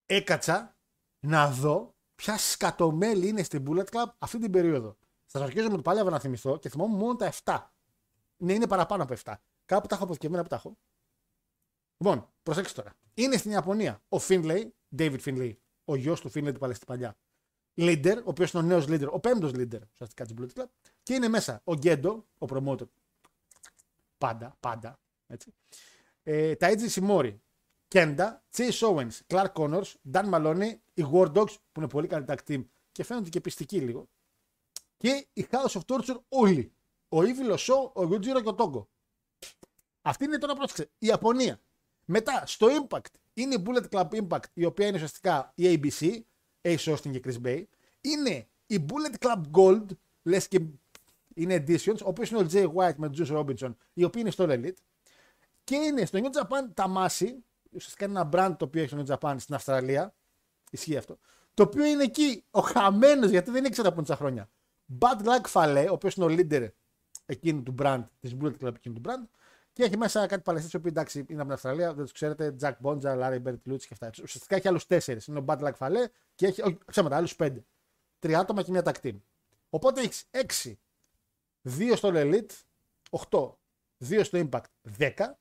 Έκατσα 0.06 0.78
να 1.20 1.52
δω 1.52 1.96
ποια 2.16 2.38
σκατομέλη 2.38 3.28
είναι 3.28 3.44
στην 3.44 3.66
Bullet 3.68 3.86
Club 3.86 4.06
αυτή 4.18 4.38
την 4.38 4.52
περίοδο. 4.52 4.98
Σας 5.26 5.42
αρχίζω 5.42 5.70
με 5.70 5.76
το 5.76 5.82
πάλευα 5.82 6.10
να 6.10 6.20
θυμηθώ 6.20 6.58
και 6.58 6.70
θυμόμουν 6.70 6.98
μόνο 6.98 7.16
τα 7.16 7.32
7. 7.44 7.68
Ναι, 8.38 8.54
είναι 8.54 8.68
παραπάνω 8.68 9.04
από 9.04 9.16
7. 9.24 9.34
Κάπου 9.66 9.88
τα 9.88 9.96
έχω 9.96 10.04
αποθηκευμένα 10.04 10.44
που 10.44 10.50
τα 10.50 10.56
έχω. 10.56 10.78
Λοιπόν, 11.98 12.34
προσέξτε 12.44 12.82
τώρα. 12.82 12.96
Είναι 13.14 13.38
στην 13.38 13.52
Ιαπωνία 13.52 14.04
ο 14.10 14.18
Finlay, 14.18 14.70
David 14.98 15.20
Finlay, 15.20 15.56
ο 15.86 15.96
γιος 15.96 16.22
του 16.22 16.30
Finlay 16.30 16.54
του 16.54 16.60
Παλαιστή 16.60 16.86
παλιά. 16.86 17.18
Leader, 17.76 18.16
ο 18.18 18.30
οποίος 18.30 18.52
είναι 18.52 18.64
ο 18.64 18.66
νέος 18.66 18.86
leader, 18.88 19.08
ο 19.12 19.20
πέμπτος 19.20 19.52
leader 19.56 19.80
ουσιαστικά 19.94 20.26
τη 20.26 20.34
Bullet 20.38 20.60
Club. 20.60 20.66
Και 21.04 21.14
είναι 21.14 21.28
μέσα 21.28 21.62
ο 21.64 21.74
Γκέντο, 21.74 22.26
ο 22.38 22.46
promoter. 22.50 22.88
Πάντα, 24.18 24.58
πάντα. 24.60 25.00
Έτσι. 25.28 25.54
Ε, 26.24 26.56
τα 26.56 26.70
Edgy 26.72 26.90
Simori, 26.90 27.36
Κέντα, 27.88 28.44
Chase 28.56 28.80
Owens, 28.80 29.20
Clark 29.28 29.52
Connors, 29.54 29.94
Dan 30.12 30.30
Maloney, 30.34 30.74
οι 30.94 31.06
War 31.12 31.32
Dogs 31.34 31.56
που 31.72 31.80
είναι 31.80 31.88
πολύ 31.88 32.08
καλή 32.08 32.26
tag 32.28 32.38
team 32.48 32.66
και 32.92 33.04
φαίνονται 33.04 33.30
και 33.30 33.42
πιστικοί 33.42 33.80
λίγο. 33.80 34.10
Και 34.98 35.28
η 35.34 35.48
House 35.52 35.80
of 35.80 35.82
Torture 35.88 36.20
όλοι. 36.30 36.74
Ο 37.10 37.18
Evil, 37.18 37.52
ο 37.52 37.56
Show, 37.58 37.92
ο 37.94 38.02
Yujiro 38.02 38.42
και 38.44 38.50
ο 38.50 38.56
Togo. 38.58 38.86
Αυτή 40.02 40.24
είναι 40.24 40.38
τώρα 40.38 40.56
πρόσεξε. 40.56 40.90
Η 40.98 41.08
Ιαπωνία. 41.08 41.62
Μετά 42.06 42.44
στο 42.46 42.68
Impact 42.70 43.14
Είναι 43.34 43.56
η 43.56 43.64
Bullet 43.66 43.90
Club 43.90 44.10
Impact, 44.10 44.44
η 44.54 44.66
οποία 44.66 44.88
είναι 44.88 44.96
ουσιαστικά 44.96 45.52
η 45.56 45.80
ABC, 45.84 46.20
Ace 46.62 46.94
Austin 46.96 47.12
και 47.12 47.22
Chris 47.26 47.46
Bay. 47.46 47.64
Είναι 48.02 48.48
η 48.68 48.86
Bullet 48.88 49.28
Club 49.28 49.42
Gold, 49.52 49.86
λες 50.24 50.48
και 50.48 50.60
είναι 51.34 51.64
editions, 51.68 51.98
ο 52.04 52.08
οποίος 52.08 52.30
είναι 52.30 52.40
ο 52.40 52.48
Jay 52.52 52.74
White 52.74 52.96
με 52.96 53.10
τον 53.10 53.14
Juice 53.18 53.38
Robinson, 53.38 53.74
οι 53.94 54.04
οποίοι 54.04 54.22
είναι 54.22 54.32
στο 54.32 54.46
All 54.48 54.52
Elite. 54.52 54.78
Και 55.64 55.76
είναι 55.76 56.06
στο 56.06 56.20
New 56.22 56.42
Japan 56.42 56.70
τα 56.74 56.86
Masi, 56.98 57.30
ουσιαστικά 57.72 58.06
είναι 58.06 58.20
ένα 58.20 58.30
brand 58.34 58.56
το 58.58 58.66
οποίο 58.66 58.82
έχει 58.82 58.90
στο 58.90 59.04
New 59.08 59.18
Japan 59.18 59.36
στην 59.40 59.56
Αυστραλία. 59.56 60.14
Ισχύει 60.72 60.98
αυτό. 60.98 61.20
Το 61.54 61.64
οποίο 61.64 61.86
είναι 61.86 62.04
εκεί 62.04 62.44
ο 62.52 62.62
χαμένος, 62.62 63.30
γιατί 63.30 63.52
δεν 63.52 63.66
ήξερα 63.66 63.88
από 63.88 64.00
τόσα 64.00 64.16
χρόνια. 64.16 64.50
Bad 65.00 65.26
Luck 65.26 65.52
Fale, 65.52 65.86
ο 65.90 65.94
οποίος 65.94 66.16
είναι 66.16 66.26
ο 66.26 66.30
leader 66.30 66.68
εκείνου 67.26 67.64
του 67.64 67.76
brand, 67.80 68.04
της 68.20 68.36
Bullet 68.42 68.54
Club 68.62 68.76
εκείνου 68.76 68.96
του 68.96 69.02
brand. 69.06 69.28
Και 69.74 69.84
έχει 69.84 69.98
μέσα 69.98 70.28
κάτι 70.28 70.42
παλαιστές, 70.42 70.74
οι 70.74 70.76
οποίοι 70.76 70.92
εντάξει 70.96 71.20
είναι 71.20 71.34
από 71.34 71.44
την 71.44 71.52
Αυστραλία, 71.52 71.94
δεν 71.94 72.04
τους 72.04 72.14
ξέρετε. 72.14 72.56
Jack 72.62 72.74
Bonja, 72.82 73.02
Larry 73.02 73.44
Bird 73.44 73.58
Lutz 73.70 73.82
και 73.82 73.90
αυτά. 73.92 74.10
Ουσιαστικά 74.24 74.56
έχει 74.56 74.68
άλλους 74.68 74.86
τέσσερις. 74.86 75.28
Είναι 75.28 75.40
ο 75.40 75.46
Bad 75.48 75.60
Luck 75.60 75.74
Fale 75.78 76.06
και 76.36 76.46
έχει, 76.46 76.62
όχι, 76.62 76.78
ψέματα, 76.86 77.16
άλλους 77.16 77.36
πέντε. 77.36 77.66
Τρία 78.20 78.40
άτομα 78.40 78.64
και 78.64 78.72
μια 78.72 78.82
tag 78.86 78.96
team. 79.02 79.20
Οπότε 79.70 80.02
έχεις 80.02 80.28
έξι. 80.32 80.80
Δύο 81.62 81.96
στο 81.96 82.12
Elite, 82.14 82.52
8. 83.30 83.58
Δύο 83.98 84.24
στο 84.24 84.50
Impact, 84.50 84.64
10. 84.98 85.40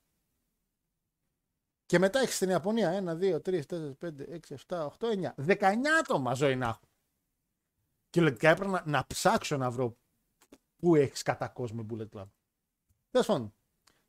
Και 1.87 1.99
μετά 1.99 2.21
έχεις 2.21 2.37
στην 2.37 2.49
Ιαπωνία 2.49 2.91
1, 2.91 3.17
2, 3.19 3.41
3, 3.41 3.67
4, 3.67 3.95
5, 3.99 4.29
6, 4.29 4.57
7, 4.67 4.87
8, 4.99 5.09
9. 5.09 5.35
19 5.37 5.91
άτομα 6.01 6.35
ζωή 6.35 6.57
να 6.57 6.67
έχω. 6.67 6.89
Και 8.11 8.21
λογικά 8.21 8.51
έπρεπε 8.51 8.71
να, 8.71 8.83
να 8.87 9.07
ψάξω 9.07 9.57
να 9.57 9.71
βρω 9.71 9.97
πού 10.77 10.95
έχεις 10.95 11.23
κατά 11.23 11.49
κόσμο 11.49 11.87
Bullet 11.91 12.09
Club. 12.09 12.29
Τέλος 13.11 13.27
πάντων, 13.27 13.55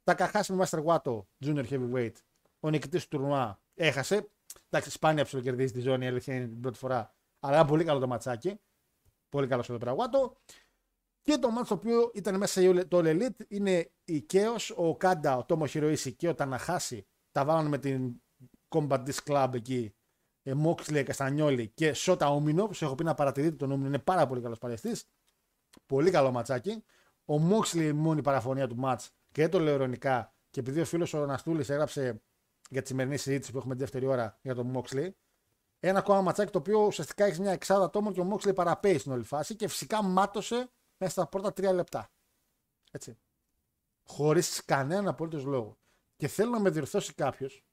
τα 0.04 0.14
καχάσει 0.14 0.54
με 0.54 0.66
Master 0.66 0.84
Wato 0.86 1.22
Junior 1.46 1.66
Heavyweight. 1.70 2.14
Ο 2.60 2.70
νικητής 2.70 3.08
του 3.08 3.18
τουρνουά 3.18 3.62
έχασε. 3.74 4.30
Εντάξει, 4.70 4.92
σπάνια 4.92 5.24
ψιλοκερδίζει 5.24 5.74
τη 5.74 5.80
ζώνη, 5.80 6.06
η 6.06 6.08
αλήθεια 6.08 6.36
είναι 6.36 6.48
την 6.48 6.60
πρώτη 6.60 6.78
φορά. 6.78 7.16
Αλλά 7.40 7.56
ένα 7.56 7.66
πολύ 7.66 7.84
καλό 7.84 8.00
το 8.00 8.08
ματσάκι. 8.08 8.60
Πολύ 9.30 9.48
καλός 9.48 9.70
εδώ 9.70 9.78
πέρα 9.78 9.96
Wato. 9.98 10.32
Και 11.22 11.38
το 11.38 11.50
μάτσο 11.50 11.76
το 11.76 11.82
οποίο 11.82 12.12
ήταν 12.14 12.38
μέσα 12.38 12.62
σε 12.62 12.86
το 12.86 12.98
All 12.98 13.06
Elite 13.06 13.46
είναι 13.48 13.92
η 14.04 14.26
Chaos, 14.34 14.76
ο 14.76 14.98
Κάντα, 14.98 15.38
ο 15.38 15.46
Τόμο 15.46 15.66
Χιροίση 15.66 16.14
και 16.14 16.28
ο 16.28 16.36
Ταναχάση. 16.36 17.08
Τα 17.32 17.46
βάλανε 17.46 17.70
με 17.70 17.78
την 17.78 18.22
Combat 18.70 19.04
Disc 19.06 19.24
Club 19.26 19.50
εκεί. 19.54 19.96
Ε, 20.44 20.54
Μόξλε, 20.54 21.04
Καστανιόλη 21.04 21.68
και 21.68 21.94
Σότα 21.94 22.30
Όμινο. 22.30 22.68
Που 22.68 22.78
έχω 22.82 22.96
πει 22.96 23.04
να 23.04 23.14
παρατηρείτε 23.14 23.56
τον 23.56 23.72
Όμινο, 23.72 23.88
είναι 23.88 24.00
πάρα 24.00 24.28
πολύ 24.28 24.42
καλός 24.42 24.58
παλαιστής. 24.58 25.06
Πολύ 25.86 26.12
καλό 26.12 26.32
ματσάκι. 26.32 26.84
Ο 27.26 27.40
Μόξλι 27.40 27.86
η 27.86 27.94
μόνη 27.94 28.22
παραφωνία 28.22 28.68
του 28.68 28.78
μάτ 28.78 29.02
και 29.32 29.42
δεν 29.42 29.50
το 29.50 29.60
λέω 29.60 29.74
ειρωνικά. 29.74 30.34
Και 30.50 30.60
επειδή 30.60 30.80
ο 30.80 30.86
φίλος 30.86 31.14
ο 31.14 31.26
Ναστούλη 31.26 31.66
έγραψε 31.68 32.22
για 32.70 32.82
τη 32.82 32.88
σημερινή 32.88 33.18
συζήτηση 33.18 33.52
που 33.52 33.58
έχουμε 33.58 33.74
τη 33.74 33.80
δεύτερη 33.80 34.06
ώρα 34.06 34.40
για 34.42 34.56
τον 34.56 34.68
Μόξλι, 34.68 35.18
ένα 35.80 36.00
ακόμα 36.00 36.22
ματσάκι 36.22 36.52
το 36.52 36.58
οποίο 36.58 36.86
ουσιαστικά 36.86 37.26
έχει 37.26 37.42
μια 37.42 37.52
εξάδα 37.52 37.86
ατόμων 37.86 38.14
και 38.14 38.20
ο 38.20 38.24
Μόξλι 38.24 38.54
παραπέει 38.54 38.98
στην 38.98 39.12
όλη 39.12 39.24
φάση 39.24 39.56
και 39.56 39.68
φυσικά 39.68 40.04
μάτωσε 40.04 40.72
μέσα 40.98 41.12
στα 41.12 41.28
πρώτα 41.28 41.54
τρία 41.54 41.74
λεπτά. 41.74 42.12
Έτσι. 42.92 43.18
Χωρίς 44.04 44.66
κανέναν 44.66 45.08
απολύτως 45.08 45.44
λόγο. 45.44 45.78
Και 46.16 46.28
θέλω 46.28 46.52
να 46.52 46.60
με 46.60 46.70
διορθώσει 46.70 47.14
κάποιος. 47.14 47.64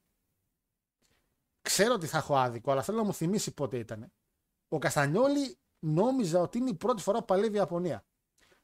Ξέρω 1.61 1.93
ότι 1.93 2.07
θα 2.07 2.17
έχω 2.17 2.37
άδικο, 2.37 2.71
αλλά 2.71 2.81
θέλω 2.81 2.97
να 2.97 3.03
μου 3.03 3.13
θυμίσει 3.13 3.53
πότε 3.53 3.77
ήταν. 3.77 4.11
Ο 4.67 4.77
Καστανιόλη 4.77 5.59
νόμιζα 5.79 6.41
ότι 6.41 6.57
είναι 6.57 6.69
η 6.69 6.75
πρώτη 6.75 7.01
φορά 7.01 7.19
που 7.19 7.25
παλεύει 7.25 7.53
η 7.53 7.57
Ιαπωνία. 7.57 8.05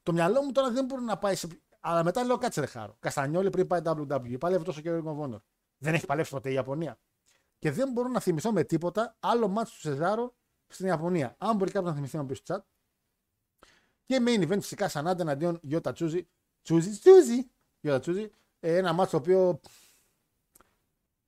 Το 0.02 0.12
μυαλό 0.12 0.42
μου 0.42 0.52
τώρα 0.52 0.70
δεν 0.70 0.84
μπορεί 0.84 1.02
να 1.02 1.18
πάει 1.18 1.34
σε. 1.34 1.48
Αλλά 1.88 2.04
μετά 2.04 2.24
λέω 2.24 2.38
κάτσε 2.38 2.60
ρε 2.60 2.66
χάρο. 2.66 2.96
Καστανιόλη 3.00 3.50
πριν 3.50 3.66
πάει 3.66 3.80
WWE. 3.84 4.38
Παλεύει 4.38 4.64
τόσο 4.64 4.80
και 4.80 4.90
ο 4.90 5.02
Ring 5.04 5.08
of 5.08 5.24
Honor. 5.24 5.40
Δεν 5.78 5.94
έχει 5.94 6.06
παλέψει 6.06 6.30
ποτέ 6.30 6.50
η 6.50 6.52
Ιαπωνία. 6.52 6.98
Και 7.58 7.70
δεν 7.70 7.92
μπορώ 7.92 8.08
να 8.08 8.20
θυμηθώ 8.20 8.52
με 8.52 8.64
τίποτα 8.64 9.16
άλλο 9.20 9.48
μάτσο 9.48 9.74
του 9.74 9.80
Σεζάρο 9.80 10.34
στην 10.66 10.86
Ιαπωνία. 10.86 11.34
Αν 11.38 11.56
μπορεί 11.56 11.70
κάποιος 11.70 11.90
να 11.90 11.96
θυμηθεί 11.96 12.16
να 12.16 12.26
πεις 12.26 12.38
στο 12.38 12.54
chat. 12.54 12.60
Και 14.04 14.22
main 14.26 14.48
event 14.48 14.60
φυσικά 14.60 14.88
Σανάντα 14.88 15.22
εναντίον 15.22 15.58
Γιώτα 15.62 15.92
Τσούζι. 15.92 16.28
Τσούζι, 16.62 16.98
Τσούζι. 16.98 17.50
Γιώτα 17.80 18.00
Τσούζι. 18.00 18.30
Ε, 18.60 18.76
ένα 18.76 18.92
μάτσο 18.92 19.10
το 19.10 19.16
οποίο 19.16 19.60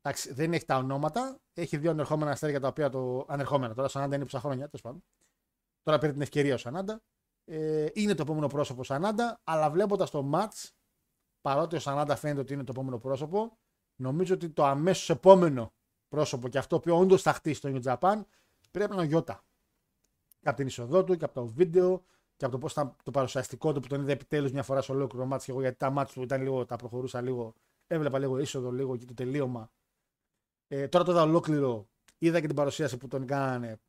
εντάξει, 0.02 0.32
δεν 0.32 0.52
έχει 0.52 0.64
τα 0.64 0.76
ονόματα. 0.76 1.38
Έχει 1.54 1.76
δύο 1.76 1.90
ανερχόμενα 1.90 2.30
αστέρια 2.30 2.60
τα 2.60 2.68
οποία 2.68 2.90
το. 2.90 3.24
Ανερχόμενα 3.28 3.74
τώρα, 3.74 3.88
Σανάντα 3.88 4.16
είναι 4.16 4.24
ψαχρόνια, 4.24 4.56
χρόνια, 4.56 4.70
τέλος 4.70 4.82
πάντων. 4.82 5.04
Τώρα 5.82 5.98
πήρε 5.98 6.12
την 6.12 6.22
ευκαιρία 6.22 6.54
ο 6.54 6.56
Σανάντα. 6.56 7.00
Ε, 7.50 7.86
είναι 7.92 8.14
το 8.14 8.22
επόμενο 8.22 8.46
πρόσωπο 8.46 8.80
ο 8.80 8.84
Σανάντα, 8.84 9.40
αλλά 9.44 9.70
βλέποντας 9.70 10.10
το 10.10 10.30
match, 10.32 10.70
παρότι 11.40 11.76
ο 11.76 11.80
Σανάντα 11.80 12.16
φαίνεται 12.16 12.40
ότι 12.40 12.52
είναι 12.52 12.64
το 12.64 12.72
επόμενο 12.74 12.98
πρόσωπο, 12.98 13.58
νομίζω 13.96 14.34
ότι 14.34 14.50
το 14.50 14.64
αμέσως 14.64 15.10
επόμενο 15.10 15.72
πρόσωπο 16.08 16.48
και 16.48 16.58
αυτό 16.58 16.80
που 16.80 16.92
όντως 16.92 17.22
θα 17.22 17.32
χτίσει 17.32 17.60
το 17.60 17.68
New 17.72 17.82
Japan 17.82 18.22
πρέπει 18.70 18.90
να 18.90 18.94
είναι 18.94 19.04
ο 19.04 19.08
Γιώτα. 19.08 19.44
Και 20.40 20.48
από 20.48 20.56
την 20.56 20.66
είσοδό 20.66 21.04
του 21.04 21.16
και 21.16 21.24
από 21.24 21.34
το 21.34 21.46
βίντεο 21.46 22.02
και 22.36 22.44
από 22.44 22.54
το 22.54 22.58
πώς 22.58 22.72
ήταν 22.72 22.96
το 23.02 23.10
παρουσιαστικό 23.10 23.72
του 23.72 23.80
που 23.80 23.86
τον 23.86 24.00
είδε 24.00 24.12
επιτέλους 24.12 24.52
μια 24.52 24.62
φορά 24.62 24.82
σε 24.82 24.92
ολόκληρο 24.92 25.26
μάτς 25.26 25.44
και 25.44 25.50
εγώ 25.50 25.60
γιατί 25.60 25.76
τα 25.76 25.90
μάτς 25.90 26.12
του 26.12 26.22
ήταν 26.22 26.42
λίγο, 26.42 26.66
τα 26.66 26.76
προχωρούσα 26.76 27.20
λίγο, 27.20 27.54
έβλεπα 27.86 28.18
λίγο 28.18 28.38
είσοδο, 28.38 28.70
λίγο 28.70 28.96
και 28.96 29.04
το 29.04 29.14
τελείωμα. 29.14 29.70
Ε, 30.68 30.88
τώρα 30.88 31.04
το 31.04 31.10
είδα 31.10 31.22
ολόκληρο, 31.22 31.88
είδα 32.18 32.40
και 32.40 32.46
την 32.46 32.56
παρουσίαση 32.56 32.96
που 32.96 33.08
τον 33.08 33.26
κάνανε. 33.26 33.80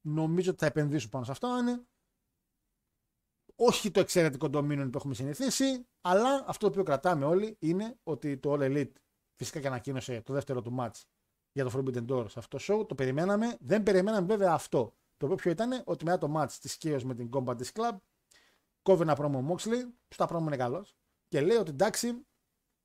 Νομίζω 0.00 0.50
ότι 0.50 0.58
θα 0.58 0.66
επενδύσω 0.66 1.08
πάνω 1.08 1.24
σε 1.24 1.30
αυτό. 1.30 1.58
Είναι 1.58 1.84
όχι 3.56 3.90
το 3.90 4.00
εξαιρετικό 4.00 4.48
dominion 4.52 4.88
που 4.92 4.98
έχουμε 4.98 5.14
συνηθίσει, 5.14 5.86
αλλά 6.00 6.44
αυτό 6.46 6.58
το 6.58 6.66
οποίο 6.66 6.82
κρατάμε 6.82 7.24
όλοι 7.24 7.56
είναι 7.58 7.96
ότι 8.02 8.38
το 8.38 8.52
All 8.52 8.60
Elite 8.60 8.92
φυσικά 9.36 9.60
και 9.60 9.66
ανακοίνωσε 9.66 10.20
το 10.20 10.32
δεύτερο 10.32 10.62
του 10.62 10.76
match 10.78 11.02
για 11.52 11.64
το 11.64 11.70
Forbidden 11.74 12.06
Door 12.06 12.30
σε 12.30 12.38
αυτό 12.38 12.56
το 12.56 12.64
show. 12.68 12.88
Το 12.88 12.94
περιμέναμε. 12.94 13.56
Δεν 13.60 13.82
περιμέναμε 13.82 14.26
βέβαια 14.26 14.52
αυτό. 14.52 14.94
Το 15.16 15.26
οποίο 15.26 15.36
ποιο 15.36 15.50
ήταν 15.50 15.82
ότι 15.84 16.04
μετά 16.04 16.18
το 16.18 16.32
match 16.36 16.52
της 16.60 16.78
Chaos 16.82 17.02
με 17.02 17.14
την 17.14 17.28
Combat 17.32 17.56
Disc 17.56 17.72
Club 17.72 17.96
κόβει 18.82 19.02
ένα 19.02 19.14
πρόμο 19.14 19.54
Moxley, 19.54 19.82
που 20.08 20.16
τα 20.16 20.26
πρόμο 20.26 20.46
είναι 20.46 20.56
καλός, 20.56 20.96
και 21.28 21.40
λέει 21.40 21.56
ότι 21.56 21.70
εντάξει, 21.70 22.26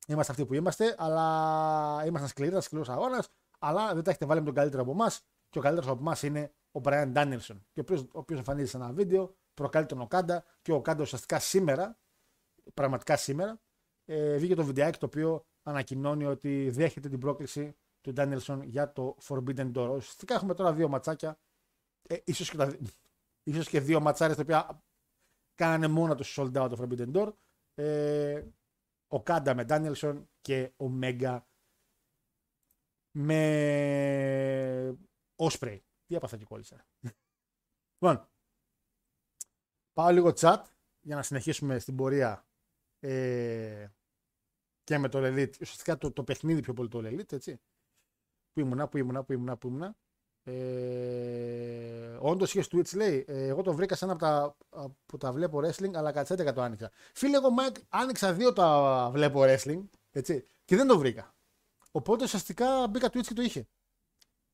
είμαστε 0.08 0.32
αυτοί 0.32 0.46
που 0.46 0.54
είμαστε, 0.54 0.96
αλλά 0.98 2.04
ήμασταν 2.06 2.30
σκληροί, 2.30 2.50
ήταν 2.50 2.62
σκληρός 2.62 2.90
αγώνας, 2.90 3.30
αλλά 3.60 3.94
δεν 3.94 4.04
τα 4.04 4.10
έχετε 4.10 4.26
βάλει 4.26 4.40
με 4.40 4.46
τον 4.46 4.56
καλύτερο 4.56 4.82
από 4.82 4.92
εμάς. 4.92 5.22
Και 5.50 5.60
ο 5.60 5.62
καλύτερος 5.62 5.92
από 5.92 6.00
εμάς 6.02 6.24
είναι 6.24 6.54
ο 6.72 6.82
Brian 6.84 7.14
Danielson, 7.14 7.58
και 7.74 7.82
ο 7.92 8.08
οποίος 8.12 8.40
εμφανίζεται 8.40 8.70
σε 8.70 8.78
ένα 8.78 8.94
βίντεο, 8.94 9.36
προκαλεί 9.60 9.86
τον 9.86 10.02
Οκάντα 10.02 10.46
και 10.62 10.72
ο 10.72 10.76
Οκάντα 10.76 11.02
ουσιαστικά 11.02 11.40
σήμερα, 11.40 12.00
πραγματικά 12.74 13.18
σήμερα, 13.18 13.62
ε, 14.06 14.38
βγήκε 14.38 14.56
το 14.56 14.64
βιντεάκι 14.64 15.00
το 15.00 15.06
οποίο 15.06 15.46
ανακοινώνει 15.64 16.26
ότι 16.26 16.70
δέχεται 16.70 17.10
την 17.10 17.20
πρόκληση 17.20 17.76
του 18.02 18.14
Danielson 18.16 18.60
για 18.64 18.92
το 18.92 19.18
Forbidden 19.24 19.72
Door. 19.72 19.90
Ουσιαστικά 19.96 20.34
έχουμε 20.34 20.54
τώρα 20.54 20.74
δύο 20.74 20.88
ματσάκια, 20.88 21.40
ε, 22.10 22.18
ίσως, 22.24 22.50
και 22.50 22.58
τα, 22.58 22.78
ίσως 23.50 23.70
και 23.70 23.80
δύο 23.80 24.00
ματσάρες 24.00 24.36
τα 24.36 24.42
οποία 24.42 24.84
κάνανε 25.56 25.88
μόνο 25.88 26.16
τους 26.16 26.36
sold 26.40 26.64
out 26.64 26.70
το 26.70 26.78
Forbidden 26.80 27.12
Door. 27.14 27.34
Ε, 27.74 28.44
ο 29.08 29.24
Κάντα 29.24 29.56
με 29.56 29.66
Danielson 29.70 30.24
και 30.42 30.74
ο 30.78 30.90
Μέγκα 30.90 31.48
με 33.12 34.98
Osprey. 35.36 35.80
Τι 36.06 36.16
έπαθα 36.16 36.38
και 36.38 36.46
κόλλησα. 36.46 36.86
Λοιπόν, 38.02 38.30
πάω 40.00 40.12
λίγο 40.12 40.32
chat 40.36 40.62
για 41.02 41.16
να 41.16 41.24
συνεχίσουμε 41.24 41.80
στην 41.80 41.96
πορεία 41.96 42.46
ε, 43.00 43.88
και 44.84 44.98
με 44.98 45.10
το 45.10 45.20
Elite. 45.22 45.54
Ουσιαστικά 45.62 45.98
το, 45.98 46.12
το 46.12 46.24
παιχνίδι 46.24 46.62
πιο 46.62 46.74
πολύ 46.74 46.90
το 46.90 47.00
Elite, 47.00 47.32
έτσι. 47.32 47.60
Πού 48.54 48.60
ήμουνα, 48.60 48.88
πού 48.88 48.98
ήμουνα, 48.98 49.24
πού 49.24 49.34
ήμουνα, 49.34 49.58
πού 49.58 49.68
ήμουνα. 49.68 49.96
Ε, 50.44 52.18
Όντως 52.20 52.54
είχες 52.54 52.68
Twitch 52.72 52.96
λέει. 52.96 53.26
Ε, 53.28 53.48
εγώ 53.48 53.62
το 53.62 53.74
βρήκα 53.74 53.96
σαν 53.96 54.10
από 54.10 54.20
τα, 54.20 54.56
που 55.06 55.18
τα 55.18 55.32
βλέπω 55.32 55.60
wrestling, 55.64 55.94
αλλά 55.94 56.12
κατσέτεκα 56.12 56.54
το 56.54 56.62
άνοιξα. 56.62 56.92
Φίλε, 57.14 57.38
εγώ 57.38 57.48
Mike, 57.60 57.78
άνοιξα 57.90 58.34
δύο 58.34 58.54
τα 58.54 59.10
βλέπω 59.12 59.42
wrestling 59.44 59.82
έτσι, 60.12 60.46
και 60.66 60.76
δεν 60.76 60.88
το 60.88 60.98
βρήκα. 60.98 61.36
Οπότε 61.92 62.24
ουσιαστικά 62.24 62.88
μπήκα 62.88 63.08
Twitch 63.08 63.28
και 63.28 63.34
το 63.34 63.42
είχε. 63.42 63.68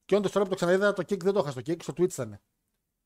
Και 0.06 0.16
όντως 0.16 0.32
τώρα 0.32 0.46
που 0.46 0.50
το 0.52 0.56
ξαναείδα 0.56 0.94
το 0.94 1.02
kick 1.02 1.24
δεν 1.24 1.34
το 1.34 1.40
είχα 1.40 1.52
στο 1.52 1.62
kick, 1.66 1.82
στο 1.82 1.94
Twitch 1.98 2.12
ήταν. 2.12 2.40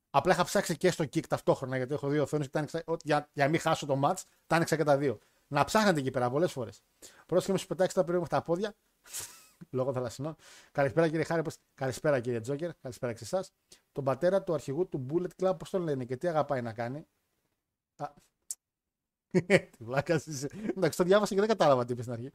Απλά 0.10 0.34
είχα 0.34 0.44
ψάξει 0.44 0.78
και 0.78 0.92
στο 0.92 1.04
kick 1.04 1.28
ταυτόχρονα 1.28 1.78
γιατί 1.78 1.94
έχω 1.94 2.08
δύο 2.08 2.22
οθόνες 2.22 2.46
και 2.46 2.52
τα 2.52 2.60
άνοιξα, 2.60 2.84
για, 3.04 3.30
για 3.34 3.44
να 3.44 3.50
μην 3.50 3.60
χάσω 3.60 3.86
το 3.86 4.00
match, 4.04 4.22
τα 4.48 4.56
άνοιξα 4.56 4.76
και 4.76 4.84
τα 4.84 4.98
δύο. 4.98 5.20
Να 5.48 5.64
ψάχνετε 5.64 6.00
εκεί 6.00 6.12
πέρα 6.12 6.30
πολλές 6.30 6.52
φορές. 6.52 6.82
Πρόσεχε 7.26 7.52
με 7.52 7.58
σου 7.58 7.68
πετάξει 7.68 7.96
τα 7.96 8.04
περίπου 8.04 8.28
τα 8.28 8.42
πόδια. 8.42 8.76
Λόγω 9.70 9.94
θαλασσινών. 9.94 10.36
Καλησπέρα 10.72 11.08
κύριε 11.08 11.24
Χάρη, 11.24 11.42
καλησπέρα 11.74 12.20
κύριε 12.20 12.40
Τζόκερ, 12.40 12.72
καλησπέρα 12.82 13.14
και 13.14 13.24
εσάς. 13.24 13.52
Τον 13.92 14.04
πατέρα 14.04 14.44
του 14.44 14.54
αρχηγού 14.54 14.88
του 14.88 15.06
Bullet 15.10 15.44
Club, 15.44 15.60
πώς 15.60 15.70
τον 15.70 15.82
λένε 15.82 16.06
και 16.06 16.18
τι 16.18 16.28
αγαπάει 16.28 16.62
να 16.62 16.74
κάνει. 16.74 17.08
Τι 19.72 19.84
βλάκα 19.84 20.22
είσαι. 20.26 20.50
Εντάξει, 20.76 20.98
το 20.98 21.04
διάβασα 21.04 21.34
και 21.34 21.40
δεν 21.40 21.50
κατάλαβα 21.50 21.86
τι 21.86 21.94
είπες 21.94 22.04
στην 22.04 22.16
αρχή. 22.16 22.32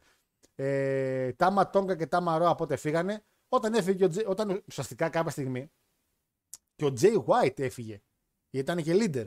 Ε, 0.55 1.33
τάμα 1.33 1.71
Τόγκα 1.71 1.97
και 1.97 2.07
Τάμα 2.07 2.39
Ρο 2.39 2.49
από 2.49 2.67
έφυγανε. 2.69 3.25
Όταν 3.49 3.75
έφυγε, 3.75 4.05
ο 4.05 4.09
Τζε, 4.09 4.25
όταν 4.27 4.63
ουσιαστικά 4.69 5.09
κάποια 5.09 5.31
στιγμή 5.31 5.71
και 6.75 6.85
ο 6.85 6.93
Jay 7.01 7.25
White 7.25 7.59
έφυγε. 7.61 8.03
Γιατί 8.51 8.73
ήταν 8.73 8.83
και 8.85 8.93
leader. 8.95 9.27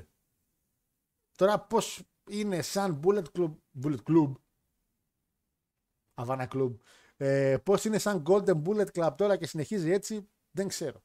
Τώρα 1.36 1.60
πώς 1.60 2.04
είναι 2.30 2.62
σαν 2.62 3.00
Bullet 3.04 3.24
Club, 3.38 3.54
Bullet 3.84 4.04
Club, 4.10 4.32
Havana 6.16 6.48
Club, 6.48 6.76
Ε, 7.18 7.58
Πώς 7.64 7.86
είναι 7.86 7.98
σαν 7.98 8.24
Golden 8.28 8.62
Bullet 8.64 8.88
Club 8.94 9.14
τώρα 9.18 9.38
και 9.38 9.48
συνεχίζει 9.48 9.92
έτσι, 9.92 10.30
δεν 10.52 10.68
ξέρω. 10.68 11.04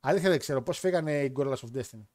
Αλήθεια 0.00 0.30
δεν 0.30 0.38
ξέρω 0.38 0.62
πώς 0.62 0.78
φύγανε 0.78 1.24
οι 1.24 1.32
Gorillas 1.36 1.56
of 1.56 1.74
Destiny. 1.74 2.06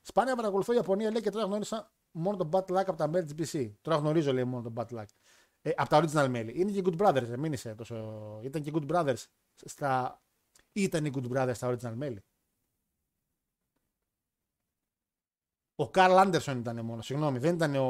Σπάνια 0.00 0.36
παρακολουθώ 0.36 0.72
η 0.72 0.76
Ιαπωνία 0.76 1.10
λέει 1.10 1.20
και 1.20 1.30
τώρα 1.30 1.44
γνώρισα 1.44 1.92
μόνο 2.10 2.36
τον 2.36 2.48
Bad 2.52 2.64
Luck 2.64 2.84
από 2.86 2.96
τα 2.96 3.08
μέλη 3.08 3.24
τη 3.24 3.34
BC. 3.38 3.72
Τώρα 3.80 3.96
γνωρίζω 3.96 4.32
λέει 4.32 4.44
μόνο 4.44 4.62
τον 4.62 4.74
Bad 4.76 4.98
Luck. 4.98 5.04
Ε, 5.62 5.70
από 5.76 5.88
τα 5.88 6.02
original 6.02 6.28
μέλη. 6.28 6.60
Είναι 6.60 6.70
και 6.72 6.82
Good 6.84 6.96
Brothers, 6.96 7.28
ε, 7.30 7.36
μην 7.36 7.52
είσαι 7.52 7.74
τόσο. 7.74 8.40
Ήταν 8.42 8.62
και 8.62 8.70
Good 8.74 8.86
Brothers 8.90 9.24
στα. 9.64 10.22
Ήταν 10.72 11.04
οι 11.04 11.10
Good 11.14 11.28
Brothers 11.32 11.54
στα 11.54 11.76
original 11.76 11.92
μέλη. 11.94 12.24
Ο 15.76 15.90
Καρλ 15.90 16.18
Άντερσον 16.18 16.58
ήταν 16.58 16.84
μόνος, 16.84 17.06
συγγνώμη, 17.06 17.38
δεν 17.38 17.54
ήταν 17.54 17.74
ο, 17.74 17.86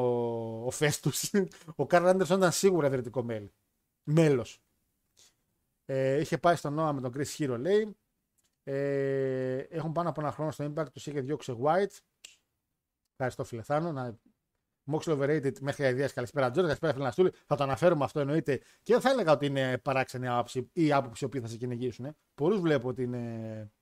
ο 0.66 0.70
Φέστους. 0.70 1.30
Ο 1.76 1.86
Καρλ 1.86 2.06
Άντερσον 2.06 2.38
ήταν 2.38 2.52
σίγουρα 2.52 2.86
ιδρυτικό 2.86 3.22
μέλη. 3.22 3.52
Μέλος. 4.02 4.62
Ε, 5.84 6.20
είχε 6.20 6.38
πάει 6.38 6.56
στον 6.56 6.74
Νόα 6.74 6.92
με 6.92 7.00
τον 7.00 7.12
Chris 7.16 7.36
Hero, 7.38 7.56
λέει. 7.58 7.96
Ε, 8.62 9.56
έχουν 9.56 9.92
πάνω 9.92 10.08
από 10.08 10.20
ένα 10.20 10.32
χρόνο 10.32 10.50
στο 10.50 10.72
Impact, 10.72 10.92
τους 10.92 11.06
είχε 11.06 11.20
διώξει 11.20 11.58
White. 11.62 11.98
Ευχαριστώ, 13.10 13.44
Φιλεθάνο. 13.44 13.92
Να... 13.92 14.18
Moxley 14.92 15.18
overrated 15.18 15.60
μέχρι 15.60 15.86
ιδέα. 15.86 16.08
Καλησπέρα, 16.08 16.50
Τζόρ. 16.50 16.64
Καλησπέρα, 16.64 16.92
Φιλαναστούλη. 16.92 17.32
Θα 17.46 17.56
το 17.56 17.62
αναφέρουμε 17.62 18.04
αυτό 18.04 18.20
εννοείται. 18.20 18.58
Και 18.82 18.92
δεν 18.92 19.00
θα 19.00 19.10
έλεγα 19.10 19.32
ότι 19.32 19.46
είναι 19.46 19.78
παράξενη 19.78 20.28
άποψη 20.28 20.70
ή 20.72 20.92
άποψη 20.92 21.28
που 21.28 21.40
θα 21.40 21.46
σε 21.46 21.56
κυνηγήσουν. 21.56 22.04
Ε. 22.04 22.16
Πολλούς 22.34 22.60
βλέπω 22.60 22.88
ότι, 22.88 23.02
είναι... 23.02 23.72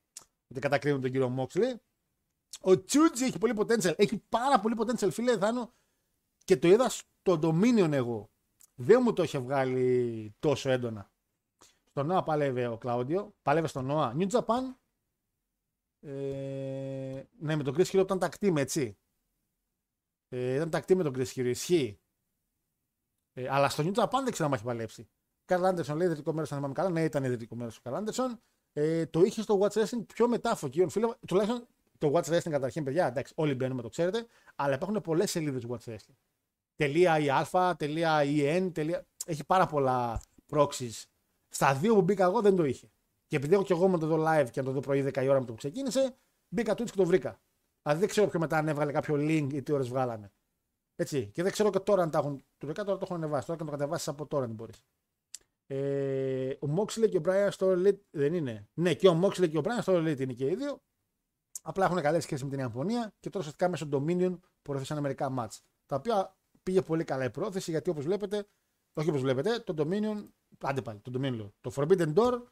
ότι 0.49 0.61
κατακρίνουν 0.61 1.01
τον 1.01 1.11
κύριο 1.11 1.35
Moxley. 1.39 1.75
Ο 2.61 2.85
Τσούτζι 2.85 3.25
έχει 3.25 3.39
πολύ 3.39 3.55
potential. 3.57 3.95
Έχει 3.97 4.23
πάρα 4.29 4.61
πολύ 4.61 4.77
potential, 4.79 5.09
φίλε 5.11 5.39
Θάνο. 5.39 5.73
Και 6.45 6.57
το 6.57 6.69
είδα 6.69 6.89
στο 6.89 7.39
Dominion 7.43 7.93
εγώ. 7.93 8.31
Δεν 8.75 9.01
μου 9.03 9.13
το 9.13 9.23
είχε 9.23 9.39
βγάλει 9.39 10.35
τόσο 10.39 10.71
έντονα. 10.71 11.11
Στον 11.91 12.07
Νόα 12.07 12.23
πάλευε 12.23 12.67
ο 12.67 12.79
Κλάουντιο. 12.79 13.35
Πάλευε 13.43 13.67
στον 13.67 13.85
Νόα. 13.85 14.15
New 14.19 14.29
Japan. 14.31 14.75
Ε, 16.01 17.23
ναι, 17.39 17.57
με 17.57 17.63
τον 17.63 17.75
Chris 17.77 17.85
Hero 17.85 18.01
ήταν 18.01 18.19
τακτή 18.19 18.55
έτσι. 18.57 18.99
Ε, 20.29 20.55
ήταν 20.55 20.71
τακτή 20.71 20.95
με 20.95 21.03
τον 21.03 21.15
Chris 21.17 21.27
Hero. 21.27 21.45
Ισχύει. 21.45 22.01
Ε, 23.33 23.49
αλλά 23.49 23.69
στο 23.69 23.83
New 23.87 23.95
Japan 23.95 24.21
δεν 24.23 24.33
ξέρω 24.33 24.49
αν 24.49 24.55
έχει 24.55 24.65
παλέψει. 24.65 25.09
Καρλ 25.45 25.65
Άντερσον 25.65 25.97
λέει 25.97 26.07
ιδρυτικό 26.07 26.33
μέρος, 26.33 26.53
αν 26.53 26.57
θυμάμαι 26.57 26.75
καλά. 26.75 26.91
Ναι, 26.91 27.05
ήταν 27.05 27.25
ιδρυτικό 27.25 27.57
μέρος 27.57 27.77
ο 27.77 27.81
Καρλ 27.83 27.97
Άντερσον. 27.97 28.41
Ε, 28.73 29.07
το 29.07 29.23
είχε 29.23 29.43
στο 29.43 29.61
Watch 29.61 29.73
Wrestling 29.73 30.07
πιο 30.07 30.29
μετά 30.29 30.55
Φωκίων. 30.55 30.89
Φίλε, 30.89 31.09
τουλάχιστον 31.27 31.67
το 32.03 32.13
Watch 32.15 32.25
Wrestling 32.25 32.51
καταρχήν, 32.51 32.85
παιδιά, 32.85 33.07
εντάξει, 33.07 33.33
όλοι 33.37 33.55
μπαίνουμε, 33.55 33.83
το 33.83 33.89
ξέρετε. 33.89 34.27
Αλλά 34.57 34.75
υπάρχουν 34.75 35.01
πολλές 35.01 35.31
σελίδες 35.31 35.67
Watch 35.69 35.93
Wrestling. 35.93 36.17
Τελεία 36.77 37.19
.iα, 37.19 37.75
τελεία 37.77 38.21
.en, 38.25 38.71
τελεία... 38.73 39.07
Έχει 39.27 39.45
πάρα 39.45 39.67
πολλά 39.67 40.21
proxies. 40.51 41.05
Στα 41.49 41.75
δύο 41.75 41.95
που 41.95 42.03
μπήκα 42.03 42.25
εγώ 42.25 42.41
δεν 42.41 42.57
το 42.57 42.65
είχε. 42.65 42.91
Και 43.27 43.37
επειδή 43.37 43.55
έχω 43.55 43.63
και 43.63 43.73
εγώ 43.73 43.89
με 43.89 43.99
το 43.99 44.07
δω 44.07 44.17
live 44.17 44.47
και 44.51 44.61
να 44.61 44.67
το 44.67 44.73
δω 44.73 44.81
πρωί 44.81 45.05
10 45.15 45.23
η 45.23 45.29
ώρα 45.29 45.39
με 45.41 45.47
το 45.47 45.53
που 45.53 45.59
ξεκίνησε, 45.59 46.17
μπήκα 46.49 46.73
Twitch 46.73 46.91
και 46.91 46.97
το 46.97 47.05
βρήκα. 47.05 47.41
Δηλαδή 47.83 48.01
δεν 48.01 48.09
ξέρω 48.09 48.27
πιο 48.27 48.39
μετά 48.41 48.57
αν 48.57 48.69
έβγαλε 48.69 48.93
κάποιο 48.93 49.15
link 49.15 49.49
ή 49.53 49.63
τι 49.63 49.73
ώρες 49.73 49.89
βγάλανε. 49.89 50.33
Έτσι. 50.97 51.31
Και 51.35 51.43
δεν 51.43 51.53
ξέρω 51.53 51.71
και 51.71 51.79
τώρα 51.79 52.03
αν 52.03 52.11
τα 52.11 52.19
έχουν. 52.19 52.45
Του 52.59 52.73
τώρα 52.73 52.85
το 52.85 52.99
έχουν 53.03 53.17
ανεβάσει. 53.17 53.47
Τώρα 53.47 53.59
και 53.59 53.65
να 53.65 53.71
το 53.71 53.77
κατεβάσεις 53.77 54.09
από 54.09 54.27
τώρα 54.27 54.45
αν 54.45 54.51
μπορείς. 54.51 54.83
Ε, 55.67 56.51
ο 56.61 56.75
Moxley 56.77 57.09
και 57.11 57.17
ο 57.17 57.21
Brian 57.25 57.49
στο 57.51 57.73
Elite 57.73 58.01
δεν 58.11 58.35
είναι. 58.35 58.69
Ναι, 58.75 58.95
και 58.95 59.09
ο 59.09 59.21
Moxley 59.25 59.51
και 59.51 59.59
ο 59.59 59.63
Brian 59.65 59.79
στο 59.81 59.97
Elite 59.97 60.21
είναι 60.21 60.33
και 60.33 60.47
οι 60.47 60.55
δύο. 60.55 60.83
Απλά 61.63 61.85
έχουν 61.85 62.01
καλές 62.01 62.23
σχέσεις 62.23 62.45
με 62.45 62.51
την 62.51 62.59
Ιαπωνία 62.59 63.15
και 63.21 63.31
τώρα 63.31 63.39
ουσιαστικά 63.39 63.69
μέσω 63.69 63.89
Dominion 63.93 64.39
προωθήσαν 64.63 65.01
μερικά 65.01 65.35
match. 65.39 65.59
Τα 65.87 65.97
οποία 65.97 66.37
πήγε 66.63 66.83
πολύ 66.83 67.05
καλά 67.05 67.25
η 67.25 67.31
πρόθεση 67.31 67.71
γιατί 67.71 67.91
όπως 67.91 68.05
βλέπετε, 68.05 68.49
όχι 68.93 69.09
όπως 69.09 69.21
βλέπετε, 69.21 69.59
το 69.59 69.75
Dominion. 69.79 70.29
Άντε 70.59 70.83
πάλι, 70.83 71.01
το 71.01 71.13
Dominion 71.15 71.51
Το 71.61 71.73
Forbidden 71.75 72.15
Door 72.15 72.43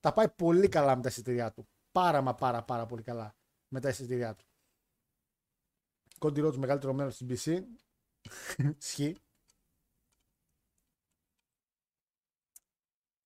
τα 0.00 0.12
πάει 0.12 0.28
πολύ 0.28 0.68
καλά 0.68 0.96
με 0.96 1.02
τα 1.02 1.08
εισιτήριά 1.08 1.52
του. 1.52 1.68
Πάρα 1.92 2.20
μα 2.20 2.34
πάρα 2.34 2.64
πάρα 2.64 2.86
πολύ 2.86 3.02
καλά 3.02 3.36
με 3.68 3.80
τα 3.80 3.88
εισιτήριά 3.88 4.34
του. 4.34 4.44
Κόντι 6.18 6.40
Ρότς 6.40 6.58
μεγαλύτερο 6.58 6.92
μέρος 6.92 7.16
της 7.16 7.44
BC. 7.44 7.62
Σχή. 8.78 9.16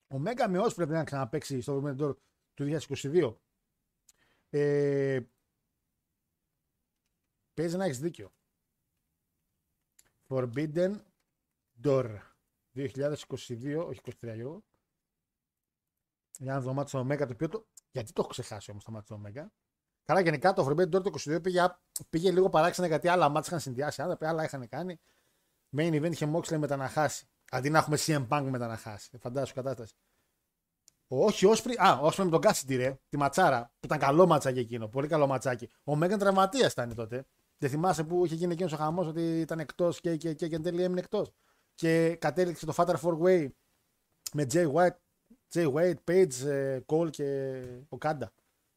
Ο 0.07 0.19
Μέγα 0.19 0.49
με 0.49 0.71
πρέπει 0.75 0.93
να 0.93 1.05
ξαναπέξει 1.05 1.61
στο 1.61 1.83
Forbidden 1.83 1.97
Door 2.01 2.17
του 2.55 2.79
2022. 2.89 3.35
Ε, 4.51 5.21
παίζει 7.55 7.77
να 7.77 7.85
έχεις 7.85 7.99
δίκιο. 7.99 8.33
Forbidden 10.29 10.97
Door 11.83 12.19
2022, 12.75 13.85
όχι 13.87 14.01
23 14.05 14.35
Γιώργο. 14.35 14.65
Για 16.39 16.53
να 16.53 16.61
δω 16.61 16.73
μάτι 16.73 16.89
στο 16.89 17.01
Omega 17.01 17.19
το 17.19 17.33
οποίο 17.33 17.49
το. 17.49 17.67
Γιατί 17.91 18.13
το 18.13 18.21
έχω 18.21 18.31
ξεχάσει 18.31 18.71
όμως 18.71 18.85
το 18.85 18.91
μάτι 18.91 19.05
στο 19.05 19.23
Omega. 19.25 19.47
Καλά, 20.05 20.21
γενικά 20.21 20.53
το 20.53 20.67
Forbidden 20.69 20.95
Door 20.95 21.03
το 21.03 21.11
22 21.35 21.43
πήγε, 21.43 21.61
πήγε 22.11 22.31
λίγο 22.31 22.49
παράξενα 22.49 22.87
γιατί 22.87 23.09
άλλα 23.09 23.29
μάτια 23.29 23.47
είχαν 23.47 23.61
συνδυάσει. 23.61 24.03
Άλλα, 24.03 24.19
άλλα 24.21 24.45
είχαν 24.45 24.69
κάνει. 24.69 25.01
Main 25.77 25.93
event 25.93 26.11
είχε 26.11 26.33
Moxley 26.35 26.57
με 26.57 26.67
τα 26.67 26.77
να 26.77 26.89
χάσει. 26.89 27.29
Αντί 27.51 27.71
να 27.71 27.79
έχουμε 27.79 27.97
CM 28.01 28.29
Punk 28.29 28.47
με 28.51 28.59
τα 28.59 28.67
να 28.67 28.77
χάσει. 28.77 29.19
Φαντάζομαι 29.19 29.53
κατάσταση. 29.63 29.95
Όχι, 31.13 31.47
Ospreay. 31.47 31.77
Α, 31.79 31.99
Ospreay 32.03 32.25
με 32.25 32.31
τον 32.31 32.41
Cassidy, 32.41 32.77
ρε. 32.77 32.99
Τη 33.09 33.17
ματσάρα. 33.17 33.73
Που 33.81 33.87
ήταν 33.87 33.99
καλό 33.99 34.27
ματσάκι 34.27 34.59
εκείνο. 34.59 34.89
Πολύ 34.89 35.07
καλό 35.09 35.27
ματσάκι. 35.27 35.71
Ο 35.85 35.97
Μέγαν 35.97 36.19
τραυματίας 36.19 36.73
ήταν 36.73 36.95
τότε. 36.95 37.27
Δεν 37.59 37.71
θυμάσαι 37.71 38.05
που 38.05 38.25
είχε 38.25 38.35
γίνει 38.35 38.53
εκείνος 38.53 38.73
ο 38.73 38.77
χαμός 38.77 39.07
ότι 39.07 39.41
ήταν 39.41 39.59
εκτός 39.59 40.01
και, 40.01 40.17
και, 40.17 40.35
και, 40.35 40.49
και 40.49 40.55
εν 40.55 40.63
τέλει 40.63 40.83
έμεινε 40.83 41.01
εκτός. 41.01 41.33
Και 41.75 42.17
κατέληξε 42.17 42.67
το 42.67 42.75
Fatal 42.77 42.95
Four 42.95 43.19
Way 43.21 43.49
με 44.33 44.47
Jay 44.53 44.73
White, 44.73 44.97
Jay 45.53 45.73
White, 45.73 45.95
Page, 46.11 46.47
ε, 46.47 46.81
Cole 46.87 47.11
και 47.11 47.63
ο 47.89 47.99
Okada. 47.99 48.33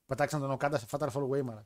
Πετάξαν 0.06 0.40
τον 0.40 0.52
Okada 0.52 0.78
σε 0.78 0.86
Fatal 0.90 1.10
Four 1.10 1.30
Way, 1.30 1.42
μαλακ. 1.42 1.66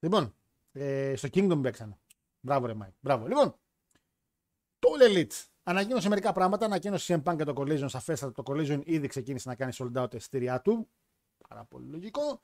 Λοιπόν, 0.00 0.34
ε, 0.72 1.16
στο 1.16 1.28
Kingdom 1.32 1.60
παίξανε. 1.62 1.98
Μπράβο, 2.40 2.66
ρε 2.66 2.74
Μάικ. 2.74 2.94
Μπράβο. 3.00 3.26
Λοιπόν, 3.26 3.54
το 4.78 4.88
All 4.98 5.10
Elite 5.10 5.44
Ανακοίνωσε 5.70 6.08
μερικά 6.08 6.32
πράγματα. 6.32 6.64
Ανακοίνωσε 6.64 7.22
CM 7.24 7.30
Punk 7.30 7.36
και 7.36 7.44
το 7.44 7.52
Collision. 7.56 7.84
Σαφέστατα 7.86 8.42
το 8.42 8.42
Collision 8.46 8.80
ήδη 8.84 9.06
ξεκίνησε 9.06 9.48
να 9.48 9.54
κάνει 9.54 9.72
sold 9.76 10.02
out 10.02 10.14
εισιτήριά 10.14 10.60
του. 10.60 10.88
Πάρα 11.48 11.64
πολύ 11.64 11.86
λογικό. 11.86 12.40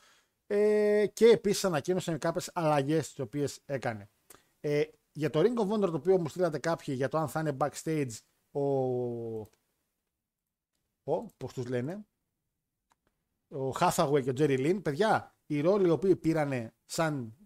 Ε, 0.47 1.07
και 1.13 1.27
επίσης 1.27 1.65
ανακοίνωσε 1.65 2.19
κάποιες 2.19 2.51
αλλαγές 2.55 3.09
τις 3.09 3.19
οποίες 3.19 3.61
έκανε. 3.65 4.11
Ε, 4.61 4.83
για 5.13 5.31
το 5.31 5.41
Ring 5.41 5.61
of 5.61 5.73
Honor 5.73 5.91
το 5.91 5.97
οποίο 5.97 6.19
μου 6.19 6.29
στείλατε 6.29 6.59
κάποιοι 6.59 6.95
για 6.99 7.09
το 7.09 7.19
αν 7.19 7.29
θα 7.29 7.41
είναι 7.41 7.57
backstage 7.61 8.11
ο. 8.51 8.61
ο 11.13 11.25
πώς 11.37 11.53
τους 11.53 11.67
λένε. 11.67 12.07
Ο 13.49 13.71
Hathaway 13.81 14.23
και 14.23 14.31
ο 14.31 14.35
Jerry 14.37 14.59
Lynn. 14.59 14.83
Παιδιά, 14.83 15.35
οι 15.47 15.61
ρόλοι 15.61 15.87
οι 15.87 15.91
οποίοι 15.91 16.17
πήρανε 16.17 16.75
σαν 16.85 17.37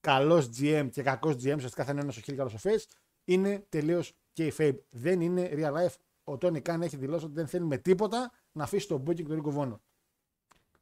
καλός 0.00 0.50
GM 0.58 0.88
και 0.92 1.02
κακός 1.02 1.34
GM, 1.34 1.54
ουσιαστικά 1.56 1.84
θα 1.84 1.92
είναι 1.92 2.00
ένας 2.00 2.16
ο 2.16 2.20
χίλιο 2.20 2.44
καλό 2.44 2.58
ο 2.58 2.68
face, 2.68 2.84
είναι 3.24 3.66
τελείως 3.68 4.17
και 4.38 4.66
η 4.66 4.84
δεν 4.90 5.20
είναι 5.20 5.50
real 5.52 5.72
life. 5.72 5.94
Ο 6.24 6.38
Τόνι 6.38 6.60
Καν 6.60 6.82
έχει 6.82 6.96
δηλώσει 6.96 7.24
ότι 7.24 7.34
δεν 7.34 7.46
θέλει 7.46 7.64
με 7.64 7.78
τίποτα 7.78 8.32
να 8.52 8.64
αφήσει 8.64 8.88
τον 8.88 9.02
Booking 9.02 9.24
του 9.24 9.34
Ρίκο 9.34 9.50
Βόνο. 9.50 9.82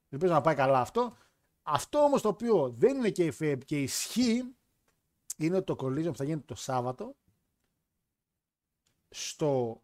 Ελπίζω 0.08 0.32
να 0.32 0.40
πάει 0.40 0.54
καλά 0.54 0.80
αυτό. 0.80 1.16
Αυτό 1.62 1.98
όμως 1.98 2.22
το 2.22 2.28
οποίο 2.28 2.70
δεν 2.70 2.96
είναι 2.96 3.10
και 3.10 3.24
η 3.24 3.58
και 3.58 3.82
ισχύει 3.82 4.56
είναι 5.36 5.62
το 5.62 5.76
collision 5.78 6.06
που 6.06 6.16
θα 6.16 6.24
γίνει 6.24 6.40
το 6.40 6.54
Σάββατο 6.54 7.16
στο 9.08 9.82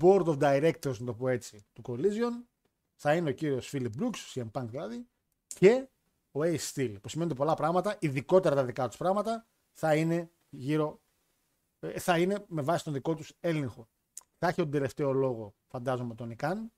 board 0.00 0.24
of 0.24 0.38
directors, 0.38 0.98
να 0.98 1.06
το 1.06 1.14
πω 1.14 1.28
έτσι, 1.28 1.66
του 1.72 1.82
collision 1.86 2.46
θα 2.94 3.14
είναι 3.14 3.30
ο 3.30 3.32
κύριος 3.32 3.68
Φίλιπ 3.68 3.92
Brooks, 3.98 4.32
CM 4.34 4.50
Punk 4.50 4.66
δηλαδή, 4.68 5.08
και 5.46 5.88
ο 6.30 6.40
Ace 6.40 6.72
Steel, 6.72 6.96
που 7.02 7.08
σημαίνει 7.08 7.30
ότι 7.30 7.38
πολλά 7.38 7.54
πράγματα, 7.54 7.96
ειδικότερα 8.00 8.54
τα 8.54 8.64
δικά 8.64 8.88
τους 8.88 8.96
πράγματα, 8.96 9.46
θα 9.72 9.96
είναι 9.96 10.32
γύρω 10.48 11.01
ε, 11.01 11.01
θα 11.98 12.18
είναι 12.18 12.44
με 12.46 12.62
βάση 12.62 12.84
τον 12.84 12.92
δικό 12.92 13.14
τους 13.14 13.32
έλεγχο. 13.40 13.88
Θα 14.38 14.46
έχει 14.46 14.56
τον 14.56 14.70
τελευταίο 14.70 15.12
λόγο, 15.12 15.54
φαντάζομαι, 15.66 16.14
τον 16.14 16.30
Ικάν, 16.30 16.72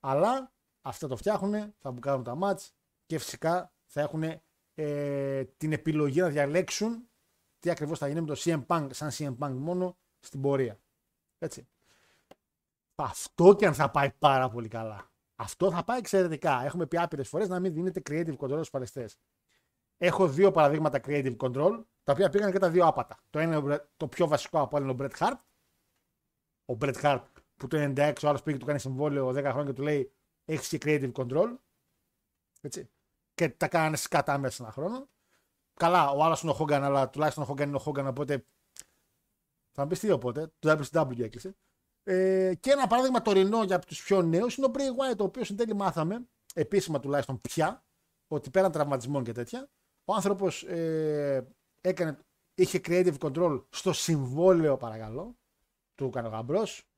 αλλά 0.00 0.52
αυτά 0.82 1.08
το 1.08 1.16
φτιάχνουν, 1.16 1.74
θα 1.78 1.90
μπουκάρουν 1.90 2.22
τα 2.22 2.34
μάτς 2.34 2.72
και 3.06 3.18
φυσικά 3.18 3.72
θα 3.84 4.00
έχουν 4.00 4.22
ε, 4.74 5.44
την 5.44 5.72
επιλογή 5.72 6.20
να 6.20 6.28
διαλέξουν 6.28 7.08
τι 7.58 7.70
ακριβώς 7.70 7.98
θα 7.98 8.08
γίνει 8.08 8.20
με 8.20 8.26
το 8.26 8.40
CM 8.44 8.66
Punk, 8.66 8.88
σαν 8.90 9.10
CM 9.12 9.36
Punk 9.38 9.54
μόνο 9.56 9.96
στην 10.20 10.40
πορεία. 10.40 10.78
Έτσι. 11.38 11.68
Αυτό 12.94 13.54
και 13.54 13.66
αν 13.66 13.74
θα 13.74 13.90
πάει 13.90 14.10
πάρα 14.18 14.48
πολύ 14.48 14.68
καλά. 14.68 15.10
Αυτό 15.36 15.70
θα 15.70 15.84
πάει 15.84 15.98
εξαιρετικά. 15.98 16.64
Έχουμε 16.64 16.86
πει 16.86 16.98
άπειρες 16.98 17.28
φορές 17.28 17.48
να 17.48 17.60
μην 17.60 17.72
δίνετε 17.72 18.02
creative 18.10 18.36
control 18.36 18.54
στους 18.54 18.70
παλαιστές. 18.70 19.16
Έχω 20.04 20.28
δύο 20.28 20.50
παραδείγματα 20.50 21.00
creative 21.04 21.36
control 21.36 21.84
τα 22.02 22.12
οποία 22.12 22.30
πήγαν 22.30 22.52
και 22.52 22.58
τα 22.58 22.70
δύο 22.70 22.86
άπατα. 22.86 23.18
Το 23.30 23.38
ένα 23.38 23.56
είναι 23.56 23.88
το 23.96 24.08
πιο 24.08 24.26
βασικό 24.28 24.60
από 24.60 24.76
όλο 24.76 24.90
είναι 24.90 25.02
ο 25.02 25.06
Bret 25.06 25.18
Hart. 25.18 25.38
Ο 26.64 26.76
Bret 26.80 27.02
Hart 27.02 27.24
που 27.56 27.66
το 27.66 27.92
96 27.96 28.12
ο 28.24 28.28
άλλος 28.28 28.42
πήγε 28.42 28.58
του 28.58 28.66
κάνει 28.66 28.78
συμβόλαιο 28.78 29.28
10 29.28 29.34
χρόνια 29.34 29.64
και 29.64 29.72
του 29.72 29.82
λέει 29.82 30.12
έχεις 30.44 30.68
και 30.68 30.78
creative 30.82 31.12
control. 31.12 31.56
Έτσι. 32.60 32.90
Και 33.34 33.48
τα 33.48 33.68
κάνει 33.68 33.96
σκατά 33.96 34.38
μέσα 34.38 34.54
σε 34.54 34.62
ένα 34.62 34.72
χρόνο. 34.72 35.08
Καλά, 35.74 36.10
ο 36.10 36.24
άλλος 36.24 36.42
είναι 36.42 36.52
ο 36.52 36.56
Hogan, 36.58 36.80
αλλά 36.82 37.10
τουλάχιστον 37.10 37.44
ο 37.44 37.46
Hogan 37.50 37.62
είναι 37.62 37.76
ο 37.76 37.82
Hogan, 37.84 38.04
οπότε. 38.04 38.46
Θα 39.72 39.82
μου 39.82 39.88
πεις 39.88 39.98
τι 39.98 40.10
οπότε. 40.10 40.52
Το 40.58 40.80
WCW 40.92 41.20
έκλεισε. 41.20 41.56
Ε, 42.02 42.54
και 42.60 42.70
ένα 42.70 42.86
παράδειγμα 42.86 43.22
τωρινό 43.22 43.64
για 43.64 43.78
τους 43.78 44.02
πιο 44.02 44.22
νέους 44.22 44.56
είναι 44.56 44.66
ο 44.66 44.70
Bray 44.74 44.78
Wyatt, 44.78 45.18
ο 45.18 45.24
οποίος 45.24 45.50
εν 45.50 45.56
τέλει 45.56 45.74
μάθαμε, 45.74 46.28
επίσημα 46.54 47.00
τουλάχιστον 47.00 47.40
πια, 47.40 47.84
ότι 48.28 48.50
πέραν 48.50 48.72
τραυματισμών 48.72 49.24
και 49.24 49.32
τέτοια, 49.32 49.70
ο 50.04 50.14
άνθρωπος 50.14 50.62
ε, 50.62 51.46
έκανε, 51.80 52.18
είχε 52.54 52.80
creative 52.84 53.18
control 53.18 53.64
στο 53.70 53.92
συμβόλαιο, 53.92 54.76
παρακαλώ, 54.76 55.36
του 55.94 56.04
έκανε 56.04 56.28
ο 56.28 56.30
γαμπρός. 56.30 56.88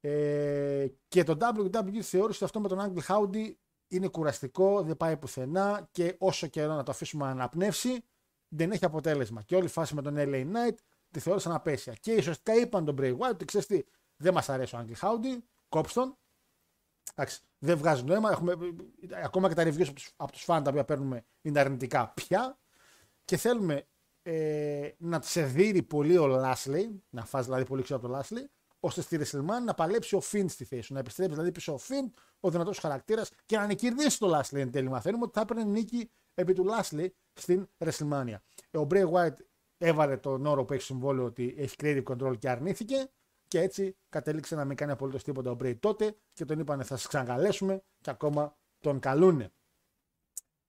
Ε, 0.00 0.86
και 1.08 1.22
το 1.22 1.36
WWE 1.40 2.00
θεώρησε 2.00 2.44
αυτό 2.44 2.60
με 2.60 2.68
τον 2.68 2.78
Angle 2.80 3.06
Howdy 3.06 3.52
είναι 3.88 4.08
κουραστικό, 4.08 4.82
δεν 4.82 4.96
πάει 4.96 5.16
πουθενά 5.16 5.88
και 5.90 6.16
όσο 6.18 6.46
καιρό 6.46 6.74
να 6.74 6.82
το 6.82 6.90
αφήσουμε 6.90 7.24
να 7.24 7.30
αναπνεύσει, 7.30 8.04
δεν 8.48 8.70
έχει 8.72 8.84
αποτέλεσμα. 8.84 9.42
Και 9.42 9.56
όλη 9.56 9.64
η 9.64 9.68
φάση 9.68 9.94
με 9.94 10.02
τον 10.02 10.14
LA 10.16 10.44
Knight 10.52 10.76
τη 11.10 11.20
θεώρησαν 11.20 11.52
απέσια. 11.52 11.92
Και 12.00 12.16
ουσιαστικά 12.16 12.54
είπαν 12.54 12.84
τον 12.84 12.96
Bray 12.98 13.16
Wyatt 13.16 13.30
ότι 13.30 13.44
ξέρεις 13.44 13.66
τι, 13.66 13.82
δεν 14.16 14.32
μας 14.32 14.48
αρέσει 14.48 14.76
ο 14.76 14.84
Angle 14.84 15.08
Howdy, 15.08 15.38
κόψτον. 15.68 16.16
Εντάξει, 17.18 17.40
δεν 17.58 17.78
βγάζει 17.78 18.04
νόημα. 18.04 18.30
Έχουμε, 18.30 18.54
ακόμα 19.24 19.48
και 19.48 19.54
τα 19.54 19.62
reviews 19.62 19.86
από 19.86 19.92
τους, 19.92 20.12
από 20.16 20.32
τους 20.32 20.42
φαν 20.42 20.62
τα 20.62 20.70
οποία 20.70 20.84
παίρνουμε 20.84 21.24
είναι 21.42 21.60
αρνητικά 21.60 22.12
πια. 22.14 22.58
Και 23.24 23.36
θέλουμε 23.36 23.86
ε, 24.22 24.90
να 24.98 25.20
σε 25.22 25.42
δείρει 25.42 25.82
πολύ 25.82 26.18
ο 26.18 26.26
Λάσλey, 26.26 27.00
να 27.10 27.24
φας 27.24 27.44
δηλαδή 27.44 27.64
πολύ 27.64 27.82
ξέρω 27.82 27.98
από 27.98 28.08
το 28.08 28.18
Λάσλey, 28.18 28.44
ώστε 28.80 29.00
στη 29.00 29.20
WrestleMania 29.20 29.64
να 29.64 29.74
παλέψει 29.74 30.16
ο 30.16 30.20
Φιντ 30.20 30.48
στη 30.48 30.64
θέση 30.64 30.88
του. 30.88 30.94
Να 30.94 31.00
επιστρέψει 31.00 31.32
δηλαδή 31.32 31.52
πίσω 31.52 31.72
ο 31.72 31.78
Φιντ, 31.78 32.08
ο 32.40 32.50
δυνατός 32.50 32.78
χαρακτήρας 32.78 33.30
και 33.46 33.56
να 33.56 33.66
νικηρδίσει 33.66 34.18
το 34.18 34.28
Λάσλey 34.28 34.58
εν 34.58 34.70
τέλει. 34.70 34.88
Μαθαίνουμε 34.88 35.24
ότι 35.24 35.32
θα 35.34 35.40
έπαιρνε 35.40 35.64
νίκη 35.64 36.10
επί 36.34 36.52
του 36.52 36.64
Λάσλey 36.64 37.06
στην 37.32 37.68
WrestleMania. 37.78 38.36
Ο 38.70 38.86
Bray 38.90 39.10
White 39.10 39.36
έβαλε 39.78 40.16
τον 40.16 40.46
όρο 40.46 40.64
που 40.64 40.72
έχει 40.72 40.82
συμβόλαιο 40.82 41.24
ότι 41.24 41.54
έχει 41.58 41.76
creative 41.78 42.02
control 42.04 42.38
και 42.38 42.50
αρνήθηκε. 42.50 43.10
Και 43.48 43.60
έτσι 43.60 43.96
κατέληξε 44.08 44.54
να 44.54 44.64
μην 44.64 44.76
κάνει 44.76 44.92
απολύτως 44.92 45.22
τίποτα 45.24 45.50
ο 45.50 45.56
Bray 45.60 45.76
τότε 45.80 46.16
και 46.32 46.44
τον 46.44 46.58
είπανε 46.58 46.82
θα 46.82 46.96
σας 46.96 47.06
ξανακαλέσουμε 47.06 47.82
και 48.00 48.10
ακόμα 48.10 48.56
τον 48.80 48.98
καλούνε. 48.98 49.52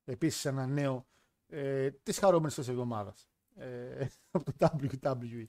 Επίσης 0.05 0.45
ένα 0.45 0.65
νέο 0.65 1.05
ε, 1.47 1.91
της 1.91 2.19
χαρούμενης 2.19 2.55
τη 2.55 2.61
εβδομάδας 2.61 3.29
ε, 3.55 4.07
από 4.31 4.53
το 4.53 4.67
WWE. 4.81 5.45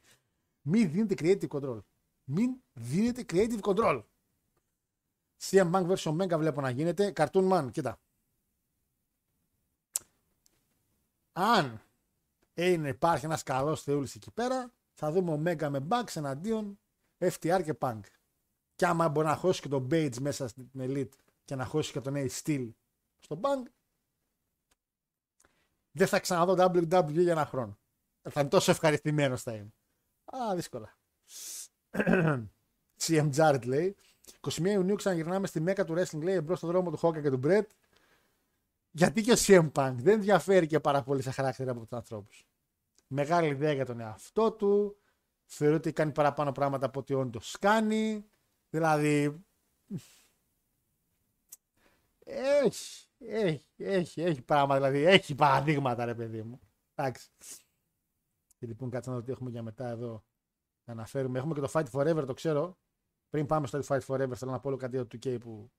Μην 0.63 0.91
δίνετε 0.91 1.15
creative 1.19 1.49
control. 1.49 1.81
Μην 2.25 2.57
δίνετε 2.73 3.25
creative 3.33 3.61
control. 3.61 4.03
CM 5.41 5.71
Punk 5.71 5.87
vs. 5.87 5.97
Omega 5.97 6.37
βλέπω 6.39 6.61
να 6.61 6.71
γίνεται. 6.71 7.13
Cartoon 7.17 7.53
Man, 7.53 7.69
κοίτα. 7.71 8.01
Αν 11.33 11.83
είναι, 12.55 12.89
υπάρχει 12.89 13.25
ένας 13.25 13.43
καλός 13.43 13.83
θεούλης 13.83 14.15
εκεί 14.15 14.31
πέρα, 14.31 14.73
θα 14.93 15.13
δούμε 15.13 15.33
Omega 15.35 15.69
με 15.69 15.87
Bucks 15.89 16.17
εναντίον 16.17 16.79
FTR 17.19 17.61
και 17.65 17.75
Punk. 17.81 18.01
Και 18.75 18.87
άμα 18.87 19.09
μπορεί 19.09 19.27
να 19.27 19.37
χώσει 19.37 19.61
και 19.61 19.69
τον 19.69 19.89
Bates 19.91 20.19
μέσα 20.21 20.49
στην 20.49 20.71
Elite 20.79 21.13
και 21.45 21.55
να 21.55 21.65
χώσει 21.65 21.93
και 21.93 22.01
τον 22.01 22.15
A 22.17 22.29
Steel 22.43 22.71
στο 23.19 23.41
Punk, 23.43 23.71
δεν 25.91 26.07
θα 26.07 26.21
ξαναδώ 26.21 26.53
WWE 26.53 27.13
για 27.13 27.33
ένα 27.33 27.47
χρόνο. 27.47 27.79
Θα 28.31 28.41
είναι 28.41 28.49
τόσο 28.49 28.71
ευχαριστημένος 28.71 29.43
θα 29.43 29.55
είμαι. 29.55 29.73
Α, 30.25 30.55
δύσκολα. 30.55 30.97
CM 33.03 33.31
Jarrett 33.35 33.67
λέει. 33.67 33.97
21 34.41 34.65
Ιουνίου 34.65 34.95
ξαναγυρνάμε 34.95 35.47
στη 35.47 35.61
μέκα 35.61 35.85
του 35.85 35.95
wrestling 35.97 36.23
λέει 36.23 36.41
μπρος 36.41 36.59
στον 36.59 36.71
δρόμο 36.71 36.91
του 36.91 36.97
Χόκα 36.97 37.21
και 37.21 37.31
του 37.31 37.37
Μπρετ. 37.37 37.71
Γιατί 38.91 39.23
και 39.23 39.33
ο 39.33 39.37
CM 39.39 39.73
Punk 39.73 39.95
δεν 39.97 40.15
ενδιαφέρει 40.15 40.67
και 40.67 40.81
πάρα 40.81 41.03
πολύ 41.03 41.23
σε 41.23 41.31
χαρακτήρα 41.31 41.71
από 41.71 41.81
τους 41.81 41.93
ανθρώπους. 41.93 42.47
Μεγάλη 43.07 43.49
ιδέα 43.49 43.73
για 43.73 43.85
τον 43.85 44.01
εαυτό 44.01 44.53
του. 44.53 44.97
Θεωρεί 45.51 45.75
ότι 45.75 45.93
κάνει 45.93 46.13
παραπάνω 46.13 46.53
πράγματα 46.53 46.87
από 46.87 46.99
ό,τι 47.01 47.15
όντως 47.15 47.57
κάνει. 47.61 48.31
Δηλαδή. 48.71 49.45
Έχει, 52.25 53.07
έχει, 53.19 53.67
έχει, 53.77 54.23
έχει 54.23 54.43
πράγματα. 54.43 54.91
Δηλαδή 54.91 55.05
έχει 55.05 55.35
παραδείγματα, 55.35 56.05
ρε 56.05 56.15
παιδί 56.15 56.43
μου. 56.43 56.61
Εντάξει. 56.95 57.29
Και 58.57 58.67
λοιπόν, 58.67 58.91
κάτσε 58.91 59.11
να 59.11 59.17
δω 59.17 59.23
τι 59.23 59.33
έχουμε 59.33 59.51
για 59.51 59.63
μετά 59.63 59.89
εδώ 59.89 60.25
να 60.85 60.93
αναφέρουμε. 60.93 61.39
Έχουμε 61.39 61.55
και 61.55 61.61
το 61.61 61.71
Fight 61.73 61.91
Forever, 61.93 62.27
το 62.27 62.35
ξέρω. 62.35 62.79
Πριν 63.29 63.47
πάμε 63.47 63.67
στο 63.67 63.81
Fight 63.89 64.01
Forever, 64.07 64.33
θέλω 64.35 64.51
να 64.51 64.61
πω 64.61 64.69
λίγο 64.69 64.81
κάτι 64.81 64.97
για 64.97 65.07
το 65.07 65.19
2K 65.23 65.41
που 65.41 65.71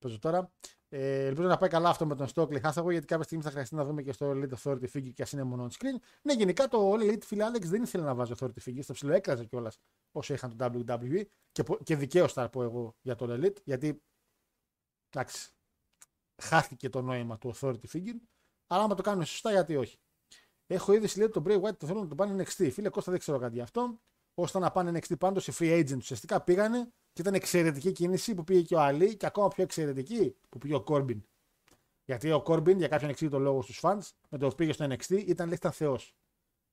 παίζω 0.00 0.18
τώρα. 0.18 0.52
Ε, 0.88 1.26
ελπίζω 1.26 1.48
να 1.48 1.56
πάει 1.56 1.68
καλά 1.68 1.88
αυτό 1.88 2.06
με 2.06 2.14
τον 2.14 2.26
Stockley 2.34 2.60
Hathaway, 2.60 2.90
γιατί 2.90 3.06
κάποια 3.06 3.24
στιγμή 3.24 3.44
θα 3.44 3.50
χρειαστεί 3.50 3.74
να 3.74 3.84
δούμε 3.84 4.02
και 4.02 4.12
στο 4.12 4.30
Elite 4.30 4.52
Authority 4.62 4.90
Figure 4.92 5.12
και 5.14 5.22
ας 5.22 5.32
είναι 5.32 5.42
μόνο 5.42 5.66
on 5.66 5.68
screen. 5.68 6.00
Ναι, 6.22 6.32
γενικά 6.32 6.68
το 6.68 6.92
Elite 6.92 7.22
φίλε 7.22 7.46
Alex 7.46 7.62
δεν 7.62 7.82
ήθελε 7.82 8.04
να 8.04 8.14
βάζει 8.14 8.32
Authority 8.38 8.62
Figure, 8.64 8.82
στο 8.82 8.92
ψηλό 8.92 9.12
έκραζε 9.12 9.44
κιόλας 9.44 9.78
όσο 10.12 10.34
είχαν 10.34 10.56
το 10.56 10.70
WWE 10.86 11.22
και, 11.52 11.62
και 11.82 11.96
δικαίως 11.96 12.32
θα 12.32 12.48
πω 12.48 12.62
εγώ 12.62 12.96
για 13.02 13.14
το 13.14 13.26
Elite, 13.28 13.62
γιατί 13.64 14.02
εντάξει, 15.10 15.50
χάθηκε 16.42 16.88
το 16.88 17.02
νόημα 17.02 17.38
του 17.38 17.54
Authority 17.54 17.86
Figure, 17.92 18.20
αλλά 18.66 18.82
άμα 18.82 18.94
το 18.94 19.02
κάνουμε 19.02 19.24
σωστά, 19.24 19.50
γιατί 19.50 19.76
όχι. 19.76 19.98
Έχω 20.66 20.92
ήδη 20.92 21.18
λέει 21.18 21.28
τον 21.28 21.44
Bray 21.46 21.60
White 21.60 21.76
το 21.76 21.86
θέλω 21.86 22.00
να 22.00 22.08
το 22.08 22.14
πάνε 22.14 22.42
NXT. 22.42 22.70
Φίλε 22.72 22.88
Κώστα 22.88 23.10
δεν 23.10 23.20
ξέρω 23.20 23.38
κάτι 23.38 23.54
γι' 23.54 23.60
αυτό 23.60 24.00
ώστε 24.34 24.58
να 24.58 24.70
πάνε 24.70 24.98
NXT 24.98 25.18
πάντως 25.18 25.46
οι 25.46 25.52
free 25.58 25.80
agent 25.80 25.96
ουσιαστικά 25.96 26.40
πήγανε 26.40 26.92
και 27.20 27.28
ήταν 27.28 27.40
εξαιρετική 27.40 27.92
κίνηση 27.92 28.34
που 28.34 28.44
πήγε 28.44 28.62
και 28.62 28.74
ο 28.74 28.80
Αλή 28.80 29.16
και 29.16 29.26
ακόμα 29.26 29.48
πιο 29.48 29.62
εξαιρετική 29.62 30.36
που 30.48 30.58
πήγε 30.58 30.74
ο 30.74 30.82
Κόρμπιν. 30.82 31.24
Γιατί 32.04 32.32
ο 32.32 32.42
Κόρμπιν, 32.42 32.78
για 32.78 32.88
κάποιον 32.88 33.10
εξήγητο 33.10 33.38
λόγο 33.38 33.62
στους 33.62 33.78
fans, 33.82 34.08
με 34.28 34.38
το 34.38 34.48
που 34.48 34.54
πήγε 34.54 34.72
στο 34.72 34.84
NXT, 34.84 35.26
ήταν 35.26 35.46
λέει 35.46 35.54
ήταν 35.54 35.72
θεός. 35.72 36.14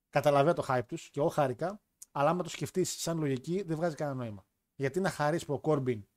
Καταλαβαίνω 0.10 0.54
το 0.54 0.66
hype 0.68 0.86
τους 0.88 1.10
και 1.10 1.20
εγώ 1.20 1.30
χάρηκα, 1.30 1.82
αλλά 2.12 2.30
άμα 2.30 2.44
το 2.44 2.50
σκεφτείς 2.50 3.02
σαν 3.02 3.20
λογική, 3.20 3.62
δεν 3.62 3.76
βγάζει 3.76 3.96
κανένα 3.96 4.18
νόημα. 4.18 4.46
Γιατί 4.76 5.00
να 5.00 5.10
χαρείς 5.10 5.46
που 5.46 5.54
ο 5.54 5.60
Κόρμπιν 5.60 6.08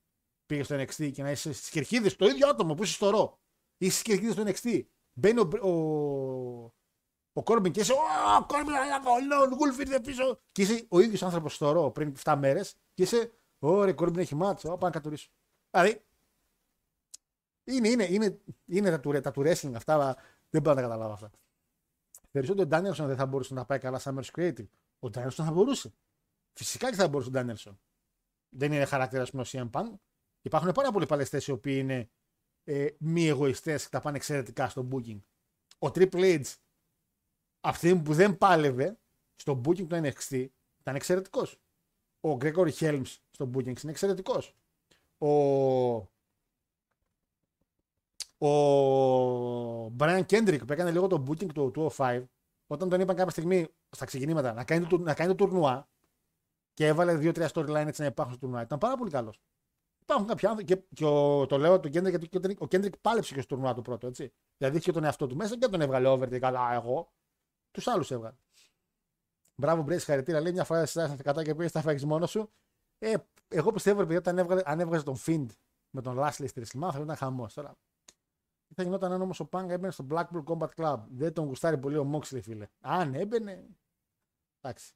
πήγε 0.47 0.63
στο 0.63 0.77
NXT 0.77 1.13
και 1.13 1.23
να 1.23 1.31
είσαι 1.31 1.53
στις 1.53 1.71
κερκίδες 1.71 2.17
το 2.17 2.27
ίδιο 2.27 2.49
άτομο 2.49 2.75
που 2.75 2.83
είσαι 2.83 2.93
στο 2.93 3.11
ρο. 3.11 3.39
Είσαι 3.79 3.91
στις 3.91 4.03
κερκίδες 4.03 4.35
του 4.35 4.43
NXT. 4.47 4.83
Μπαίνει 5.13 5.41
ο, 5.41 5.69
ο, 5.69 6.75
ο 7.33 7.43
Κόρμπιν 7.43 7.73
και 7.73 7.81
είσαι, 7.81 7.93
Ω, 7.93 8.47
Κόρμπιν, 8.47 8.75
ο 9.53 9.55
Γουλφ 9.55 9.79
ήρθε 9.79 10.01
πίσω. 10.01 10.41
Και 10.53 10.63
είσαι 10.63 10.87
ο 10.89 11.01
ίδιος 11.01 11.23
άνθρωπος 11.23 11.55
στο 11.55 11.73
Raw 11.73 11.91
πριν 11.91 12.15
7 12.25 12.37
μέρες 12.39 12.75
και 12.95 13.03
είσαι, 13.03 13.33
Ωραία, 13.63 13.93
Corbin 13.93 14.21
έχει 14.21 14.35
ματς, 14.35 14.69
πάω 14.69 14.79
να 14.79 14.91
κατουρήσω. 14.91 15.31
Δηλαδή, 15.71 16.03
είναι, 17.65 17.89
είναι, 17.89 18.05
είναι, 18.05 18.41
είναι 18.67 18.91
τα, 18.91 19.01
του, 19.01 19.21
τα 19.21 19.31
του 19.31 19.41
wrestling 19.41 19.73
αυτά, 19.75 19.95
αλλά 19.95 20.17
δεν 20.51 20.63
μπορώ 20.63 20.75
να 20.75 20.83
τα 20.83 20.89
καταλάβω 20.89 21.13
αυτά. 21.13 21.31
Θεωρείς 22.31 22.51
ότι 22.51 22.61
ο 22.61 22.67
Danielson 22.67 23.07
δεν 23.07 23.17
θα 23.17 23.27
μπορούσε 23.27 23.55
να 23.55 23.65
πάει 23.65 23.79
καλά 23.79 24.01
σαν 24.03 24.23
creative. 24.37 24.67
Ο 24.99 25.11
Danielson 25.11 25.45
θα 25.45 25.53
μπορούσε. 25.53 25.95
Φυσικά 26.53 26.91
και 26.91 26.97
θα 26.97 27.09
μπορούσε 27.09 27.29
ο 27.29 27.33
Danielson. 27.33 27.81
Δεν 28.49 28.73
είναι 28.73 28.85
χαρακτήρας 28.85 29.31
με 29.31 29.41
ο 29.41 29.45
CM 29.47 29.71
Punk. 29.71 29.95
Υπάρχουν 30.43 30.73
πάρα 30.73 30.93
πολλοί 30.93 31.07
παλαιστές 31.07 31.47
οι 31.47 31.51
οποίοι 31.51 31.77
είναι 31.81 32.11
ε, 32.65 32.87
μη 32.99 33.27
εγωιστές 33.27 33.83
και 33.85 33.91
τα 33.91 34.01
πάνε 34.01 34.17
εξαιρετικά 34.17 34.69
στο 34.69 34.89
booking. 34.91 35.21
Ο 35.79 35.87
Triple 35.87 36.41
H 36.41 36.55
αυτή 37.61 37.97
που 37.97 38.15
δεν 38.15 38.39
πάλευε 38.39 38.99
στο 39.37 39.61
booking 39.65 39.87
του 39.87 40.01
NXT 40.03 40.47
ήταν 40.81 40.95
εξαιρετικός. 40.95 41.61
Ο 42.21 42.37
Gregory 42.41 42.73
Helms 42.73 43.17
στο 43.41 43.51
booking 43.55 43.83
είναι 43.83 43.93
εξαιρετικός. 43.93 44.55
Ο... 45.19 45.29
Ο 48.47 49.87
Brian 49.99 50.23
Kendrick 50.27 50.61
που 50.67 50.73
έκανε 50.73 50.91
λίγο 50.91 51.07
το 51.07 51.25
booking 51.29 51.53
του 51.55 51.93
205 51.97 52.25
όταν 52.67 52.89
τον 52.89 53.01
είπαν 53.01 53.17
κάποια 53.17 53.31
στιγμή 53.31 53.67
στα 53.91 54.05
ξεκινήματα 54.05 54.53
να 54.53 54.65
κάνει 54.65 54.87
το, 54.87 54.99
να 54.99 55.15
κάνει 55.15 55.35
το 55.35 55.45
τουρνουά 55.45 55.89
και 56.75 56.87
έβαλε 56.87 57.17
δύο-τρία 57.17 57.51
storyline 57.55 57.87
έτσι 57.87 58.01
να 58.01 58.07
υπάρχουν 58.07 58.35
στο 58.35 58.47
τουρνουά. 58.47 58.63
Ήταν 58.63 58.79
πάρα 58.79 58.97
πολύ 58.97 59.11
καλός. 59.11 59.41
Υπάρχουν 60.03 60.27
κάποιοι 60.27 60.49
άνθρωποι 60.49 60.75
και, 60.75 60.83
και 60.95 61.05
ο, 61.05 61.47
το 61.47 61.59
λέω 61.59 61.81
τον 61.81 61.91
Kendrick 61.91 62.19
γιατί 62.19 62.57
ο 62.61 62.67
Kendrick 62.71 63.01
πάλεψε 63.01 63.35
και 63.35 63.41
στο 63.41 63.55
τουρνουά 63.55 63.75
του 63.75 63.83
πρώτο. 63.83 64.07
Έτσι. 64.07 64.33
Δηλαδή 64.57 64.77
είχε 64.77 64.93
τον 64.93 65.05
εαυτό 65.05 65.27
του 65.27 65.37
μέσα 65.37 65.59
και 65.59 65.67
τον 65.67 65.81
έβγαλε 65.81 66.09
over 66.09 66.29
και 66.29 66.39
καλά 66.39 66.73
εγώ. 66.75 67.13
Τους 67.71 67.87
άλλους 67.87 68.11
έβγαλε. 68.11 68.37
Μπράβο, 69.55 69.83
Μπρέις, 69.83 70.05
χαρητήρα. 70.05 70.41
Λέει 70.41 70.53
μια 70.53 70.65
φορά 70.65 70.87
σε 70.87 71.17
κατά 71.23 71.45
και 71.45 71.55
πήγε 71.55 71.69
στα 71.69 71.81
φάγει 71.81 72.07
μόνος 72.07 72.31
σου. 72.31 72.51
Ε, 73.03 73.15
εγώ 73.49 73.73
πιστεύω 73.73 74.01
ότι 74.01 74.17
όταν 74.17 74.39
έβγαλε, 74.39 74.63
αν 74.65 74.81
έβγαζε 74.81 75.05
τον 75.05 75.17
Find 75.27 75.47
με 75.91 76.03
τον 76.03 76.17
Lashley 76.19 76.45
στη 76.47 76.59
Ρεσλιμά 76.59 76.93
θα 76.93 77.01
ήταν 77.01 77.17
χαμός. 77.17 77.55
Τώρα, 77.55 77.77
τι 78.67 78.75
θα 78.75 78.83
γινόταν 78.83 79.13
αν 79.13 79.23
όμως 79.23 79.41
ο 79.41 79.45
Πάγκα 79.45 79.73
έμπαινε 79.73 79.93
στο 79.93 80.07
Blackpool 80.11 80.43
Combat 80.45 80.69
Club; 80.77 81.01
Δεν 81.09 81.33
τον 81.33 81.47
γουστάρει 81.47 81.79
πολύ 81.79 81.97
ο 81.97 82.11
Moxley, 82.15 82.41
φίλε. 82.43 82.67
Αν 82.81 83.15
έμπαινε. 83.15 83.67
Εντάξει. 84.61 84.95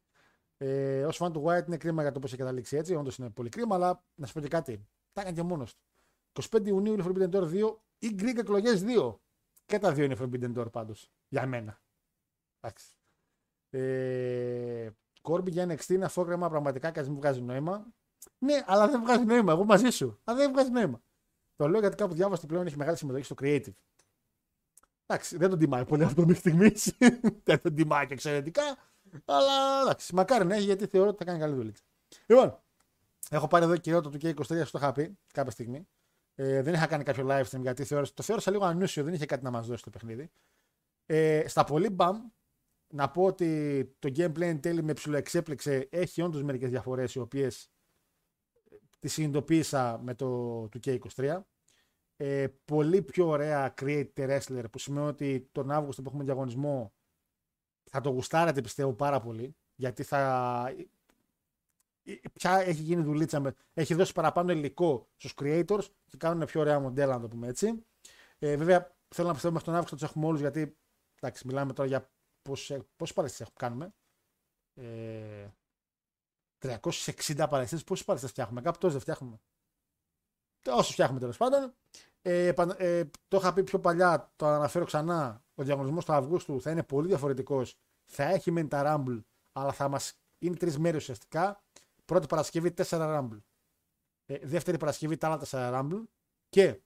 Ε, 0.57 1.05
Ω 1.05 1.11
φαν 1.11 1.33
του 1.33 1.45
White 1.47 1.67
είναι 1.67 1.77
κρίμα 1.77 2.03
για 2.03 2.13
το 2.13 2.19
πώς 2.19 2.31
έχει 2.31 2.41
καταλήξει 2.41 2.77
έτσι. 2.77 2.95
Όντως 2.95 3.17
είναι 3.17 3.31
πολύ 3.31 3.49
κρίμα, 3.49 3.75
αλλά 3.75 4.05
να 4.15 4.27
σου 4.27 4.33
πω 4.33 4.41
και 4.41 4.49
κάτι. 4.49 4.87
Τα 5.13 5.21
έκανε 5.21 5.37
και 5.37 5.43
μόνος 5.43 5.75
του. 5.75 5.83
25 6.51 6.67
Ιουνίου 6.67 6.93
είναι 6.93 7.05
Forbidden 7.07 7.31
Door 7.31 7.51
2 7.51 7.77
ή 7.99 8.15
Greek 8.19 8.37
εκλογές 8.37 8.83
2. 8.87 9.19
Και 9.67 9.79
τα 9.79 9.93
δύο 9.93 10.05
είναι 10.05 10.17
Forbidden 10.19 10.55
Door 10.59 10.73
πάντως. 10.73 11.11
Για 11.29 11.47
μένα. 11.47 11.81
Εντάξει. 12.61 12.97
Ε, 13.71 14.91
Κόρμπι 15.25 15.51
για 15.51 15.67
NXT 15.69 15.89
είναι 15.89 16.05
αφόκρεμα 16.05 16.49
πραγματικά 16.49 16.91
και 16.91 17.01
ας 17.01 17.09
μην 17.09 17.17
βγάζει 17.17 17.41
νόημα. 17.41 17.87
Ναι, 18.39 18.63
αλλά 18.67 18.89
δεν 18.89 19.01
βγάζει 19.01 19.25
νόημα. 19.25 19.53
Εγώ 19.53 19.65
μαζί 19.65 19.91
σου. 19.91 20.21
Αλλά 20.25 20.39
δεν 20.39 20.53
βγάζει 20.53 20.71
νόημα. 20.71 21.03
Το 21.57 21.69
λέω 21.69 21.81
γιατί 21.81 21.97
κάπου 21.97 22.15
διάβασα 22.15 22.41
ότι 22.41 22.47
πλέον 22.47 22.67
έχει 22.67 22.77
μεγάλη 22.77 22.97
συμμετοχή 22.97 23.25
στο 23.25 23.35
creative. 23.41 23.75
Εντάξει, 25.07 25.37
δεν 25.37 25.51
τον 25.51 25.59
τιμάει 25.59 25.85
πολύ 25.85 26.05
αυτό 26.05 26.21
μέχρι 26.21 26.35
στιγμής. 26.35 26.97
δεν 27.45 27.61
τον 27.63 27.75
τιμάει 27.75 28.07
και 28.07 28.13
εξαιρετικά. 28.13 28.63
Αλλά 29.25 29.81
εντάξει, 29.83 30.15
μακάρι 30.15 30.45
να 30.45 30.55
έχει 30.55 30.65
γιατί 30.65 30.87
θεωρώ 30.87 31.09
ότι 31.09 31.19
θα 31.19 31.25
κάνει 31.25 31.39
καλή 31.39 31.55
δουλειά. 31.55 31.75
Λοιπόν, 32.27 32.65
Έχω 33.31 33.47
πάρει 33.47 33.65
εδώ 33.65 33.77
και 33.77 33.93
το 33.93 34.11
του 34.11 34.19
K23, 34.23 34.45
σου 34.45 34.71
το 34.71 34.79
είχα 34.79 34.93
πει 34.93 35.19
κάποια 35.33 35.51
στιγμή. 35.51 35.89
Ε, 36.35 36.63
δεν 36.63 36.75
είχα 36.75 36.87
κάνει 36.87 37.05
κάποιο 37.05 37.27
live 37.29 37.45
stream 37.45 37.61
γιατί 37.61 37.85
θεώρησα, 37.85 38.13
το 38.15 38.23
θεώρησα 38.23 38.51
λίγο 38.51 38.65
ανούσιο, 38.65 39.05
δεν 39.05 39.15
είχε 39.15 39.27
κάτι 39.27 39.45
να 39.45 39.51
μας 39.51 39.67
δώσει 39.67 39.83
το 39.83 39.91
παιχνίδι. 39.91 40.31
Ε, 41.07 41.49
στα 41.49 41.65
πολύ 41.65 41.91
μπαμ, 41.91 42.29
να 42.95 43.11
πω 43.11 43.25
ότι 43.25 43.85
το 43.99 44.13
gameplay 44.17 44.41
εν 44.41 44.61
τέλει 44.61 44.83
με 44.83 44.93
ψηλοεξέπληξε. 44.93 45.89
Έχει 45.91 46.23
όντως 46.23 46.43
μερικές 46.43 46.71
διαφορές 46.71 47.15
οι 47.15 47.19
οποίες 47.19 47.71
τις 48.99 49.13
συνειδητοποίησα 49.13 50.01
με 50.03 50.15
το 50.15 50.29
του 50.69 50.81
K23. 50.85 51.41
Ε, 52.17 52.47
πολύ 52.65 53.03
πιο 53.03 53.29
ωραία 53.29 53.75
create 53.81 54.09
the 54.17 54.29
wrestler 54.29 54.65
που 54.73 54.79
σημαίνει 54.79 55.07
ότι 55.07 55.49
τον 55.53 55.71
Αύγουστο 55.71 56.03
που 56.03 56.09
έχουμε 56.09 56.25
διαγωνισμό 56.25 56.93
θα 57.91 58.01
το 58.01 58.11
γουστάρετε 58.11 58.61
πιστεύω 58.61 58.93
πάρα 58.93 59.21
πολύ 59.21 59.57
γιατί 59.75 60.03
θα 60.03 60.73
πια 62.33 62.59
έχει 62.59 62.83
γίνει 62.83 63.03
δουλίτσα 63.03 63.41
με, 63.41 63.55
έχει 63.75 63.95
δώσει 63.95 64.13
παραπάνω 64.13 64.53
υλικό 64.53 65.09
στους 65.17 65.35
creators 65.41 65.85
και 66.07 66.17
κάνουν 66.17 66.47
πιο 66.47 66.61
ωραία 66.61 66.81
μοντέλα 66.81 67.15
να 67.15 67.21
το 67.21 67.29
πούμε 67.29 67.47
έτσι 67.47 67.85
ε, 68.39 68.57
βέβαια 68.57 68.97
θέλω 69.09 69.27
να 69.27 69.33
πιστεύω 69.33 69.53
μέχρι 69.55 69.69
τον 69.69 69.77
Αύγουστο 69.77 69.97
τους 69.97 70.09
έχουμε 70.09 70.27
όλους 70.27 70.41
γιατί 70.41 70.77
εντάξει 71.21 71.47
μιλάμε 71.47 71.73
τώρα 71.73 71.89
για 71.89 72.14
πόσες, 72.45 72.83
πόσες 72.97 73.15
παραστήσεις 73.15 73.47
κάνουμε; 73.55 73.95
Ε, 74.75 75.49
360 76.59 77.49
παραστήσεις 77.49 77.85
πόσες 77.85 78.05
παραστήσεις 78.05 78.35
φτιάχνουμε; 78.35 78.61
Κάπου 78.61 78.79
τόσο 78.79 78.93
δεν 78.93 79.01
φτιάχνουμε 79.01 79.41
όσο 80.71 80.93
φτιάχνουμε 80.93 81.21
τέλος 81.21 81.37
πάντων 81.37 81.75
ε, 82.23 82.53
ε, 82.77 83.05
το 83.29 83.37
είχα 83.37 83.53
πει 83.53 83.65
πιο 83.65 83.81
παλιά, 83.81 84.33
το 84.37 84.47
αναφέρω 84.47 84.85
ξανά. 84.85 85.45
Ο 85.55 85.63
διαγωνισμός 85.63 86.05
του 86.05 86.13
Αυγούστου 86.13 86.61
θα 86.61 86.71
είναι 86.71 86.83
πολύ 86.83 87.07
διαφορετικός. 87.07 87.79
Θα 88.05 88.25
έχει 88.25 88.51
μεν 88.51 88.69
τα 88.69 88.83
Rumble, 88.87 89.21
αλλά 89.53 89.73
θα 89.73 89.89
μας 89.89 90.19
είναι 90.39 90.57
τρεις 90.57 90.79
μέρες 90.79 91.03
ουσιαστικά. 91.03 91.63
Πρώτη 92.05 92.27
Παρασκευή 92.27 92.71
4 92.71 92.85
Rumble. 92.91 93.39
Ε, 94.27 94.39
δεύτερη 94.43 94.77
Παρασκευή 94.77 95.17
τα 95.17 95.27
άλλα 95.27 95.39
4 95.39 95.81
Rumble. 95.81 96.03
Και 96.49 96.81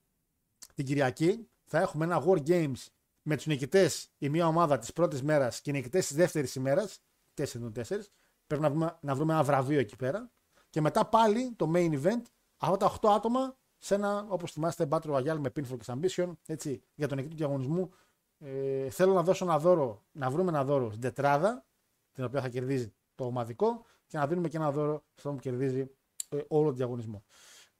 την 0.74 0.84
Κυριακή 0.84 1.48
θα 1.64 1.78
έχουμε 1.78 2.04
ένα 2.04 2.24
War 2.26 2.46
Games 2.46 2.86
με 3.29 3.37
τους 3.37 3.47
νικητές 3.47 4.11
η 4.18 4.29
μία 4.29 4.47
ομάδα 4.47 4.79
της 4.79 4.93
πρώτης 4.93 5.22
μέρας 5.22 5.61
και 5.61 5.70
οι 5.70 5.72
νικητές 5.72 6.07
της 6.07 6.16
δεύτερης 6.16 6.55
ημέρας. 6.55 7.01
4 7.35 7.70
4. 7.72 8.11
Πρέπει 8.47 8.62
να 8.62 8.70
βρούμε, 8.70 8.99
να 9.01 9.14
βρούμε 9.14 9.33
ένα 9.33 9.43
βραβείο 9.43 9.79
εκεί 9.79 9.97
πέρα. 9.97 10.31
Και 10.70 10.81
μετά 10.81 11.07
πάλι 11.07 11.55
το 11.57 11.70
main 11.74 12.03
event. 12.03 12.22
Αυτά 12.57 12.76
τα 12.76 12.87
8 12.87 13.09
άτομα 13.09 13.57
σε 13.79 13.95
ένα, 13.95 14.26
όπως 14.29 14.53
θυμάστε, 14.53 14.89
Battle 14.91 15.14
Royale 15.14 15.39
με 15.39 15.53
Pinfall 15.57 15.76
και 15.79 15.85
Ambition, 15.87 16.33
έτσι, 16.47 16.83
για 16.95 17.09
τον 17.09 17.16
νικητή 17.16 17.35
του 17.35 17.39
διαγωνισμού. 17.39 17.91
Ε, 18.39 18.91
θέλω 18.91 19.12
να 19.12 19.22
δώσω 19.22 19.45
ένα 19.45 19.59
δώρο, 19.59 20.05
να 20.12 20.31
βρούμε 20.31 20.49
ένα 20.49 20.64
δώρο 20.64 20.89
στην 20.89 21.01
τετράδα, 21.01 21.66
την 22.12 22.24
οποία 22.24 22.41
θα 22.41 22.49
κερδίζει 22.49 22.95
το 23.14 23.24
ομαδικό, 23.24 23.85
και 24.07 24.18
να 24.18 24.26
δίνουμε 24.26 24.49
και 24.49 24.57
ένα 24.57 24.72
δώρο 24.72 25.05
στον 25.14 25.35
που 25.35 25.41
κερδίζει 25.41 25.91
ε, 26.29 26.39
όλο 26.49 26.66
τον 26.66 26.76
διαγωνισμό. 26.76 27.24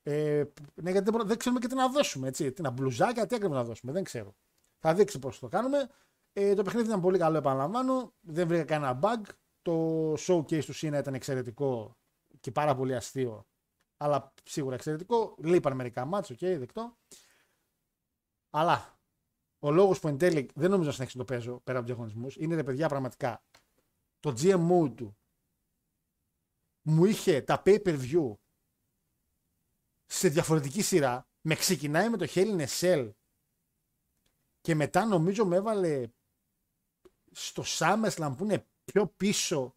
Ε, 0.03 0.45
ναι, 0.75 0.91
γιατί 0.91 1.11
δεν, 1.11 1.27
δεν 1.27 1.39
ξέρουμε 1.39 1.61
και 1.61 1.67
τι 1.67 1.75
να 1.75 1.89
δώσουμε. 1.89 2.29
Έτσι. 2.29 2.53
Τι 2.53 2.63
να 2.63 2.71
μπλουζάκια, 2.71 3.27
τι 3.27 3.35
ακριβώς 3.35 3.57
να 3.57 3.65
δώσουμε. 3.65 3.93
Δεν 3.93 4.05
ξέρω. 4.05 4.35
Θα 4.79 4.95
δείξει 4.95 5.18
πώς 5.18 5.39
το 5.39 5.49
κάνουμε. 5.49 5.89
Ε, 6.33 6.55
το 6.55 6.62
παιχνίδι 6.62 6.87
ήταν 6.87 7.01
πολύ 7.01 7.18
καλό, 7.18 7.37
επαναλαμβάνω. 7.37 8.12
Δεν 8.20 8.49
βρήκα 8.49 8.64
κανένα 8.64 8.99
bug. 9.03 9.22
Το 9.62 10.12
showcase 10.12 10.64
του 10.64 10.72
Cena 10.73 10.99
ήταν 10.99 11.14
εξαιρετικό 11.14 11.97
και 12.41 12.51
πάρα 12.51 12.74
πολύ 12.74 12.95
αστείο 12.95 13.47
αλλά 13.99 14.35
σίγουρα 14.45 14.74
εξαιρετικό. 14.74 15.35
Λείπαν 15.39 15.76
μερικά 15.76 16.05
ματς, 16.05 16.31
ok, 16.31 16.39
okay, 16.41 16.57
δεκτό. 16.59 16.97
Αλλά 18.51 18.99
ο 19.59 19.70
λόγος 19.70 20.01
που 20.01 20.09
εν 20.09 20.18
τέλει 20.18 20.51
δεν 20.55 20.70
νομίζω 20.70 20.89
να 20.89 20.95
συνέχισε 20.95 21.18
το 21.18 21.24
παίζω 21.24 21.61
πέρα 21.61 21.79
από 21.79 21.87
του 21.87 21.95
διαγωνισμούς 21.95 22.37
είναι 22.37 22.55
ρε 22.55 22.62
παιδιά 22.62 22.89
πραγματικά 22.89 23.43
το 24.20 24.35
GMO 24.41 24.93
του 24.97 25.16
μου 26.83 27.05
είχε 27.05 27.43
τα 27.43 27.62
pay 27.64 27.83
per 27.83 28.01
view 28.01 28.33
σε 30.05 30.29
διαφορετική 30.29 30.83
σειρά. 30.83 31.26
Με 31.41 31.55
ξεκινάει 31.55 32.09
με 32.09 32.16
το 32.16 32.26
Hell 32.29 32.59
in 32.59 32.66
a 32.66 32.68
Cell 32.81 33.11
και 34.69 34.75
μετά 34.75 35.05
νομίζω 35.05 35.47
με 35.47 35.57
έβαλε 35.57 36.07
στο 37.31 37.62
SummerSlam 37.66 38.35
που 38.37 38.45
είναι 38.45 38.66
πιο 38.85 39.07
πίσω 39.07 39.75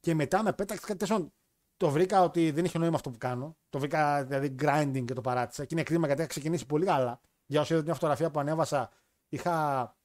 και 0.00 0.14
μετά 0.14 0.42
με 0.42 0.52
πέταξε 0.52 0.94
κάτι 0.94 1.30
το 1.76 1.90
βρήκα 1.90 2.22
ότι 2.22 2.50
δεν 2.50 2.64
είχε 2.64 2.78
νόημα 2.78 2.94
αυτό 2.94 3.10
που 3.10 3.18
κάνω. 3.18 3.56
Το 3.68 3.78
βρήκα 3.78 4.24
δηλαδή 4.24 4.54
grinding 4.60 5.04
και 5.04 5.14
το 5.14 5.20
παράτησα. 5.20 5.64
Και 5.64 5.74
είναι 5.74 5.82
κρίμα 5.82 6.06
γιατί 6.06 6.20
είχα 6.20 6.30
ξεκινήσει 6.30 6.66
πολύ 6.66 6.84
καλά. 6.84 7.20
Για 7.46 7.60
όσοι 7.60 7.72
είδατε 7.72 7.86
μια 7.86 7.94
φωτογραφία 7.94 8.30
που 8.30 8.40
ανέβασα, 8.40 8.90
είχα 9.28 9.96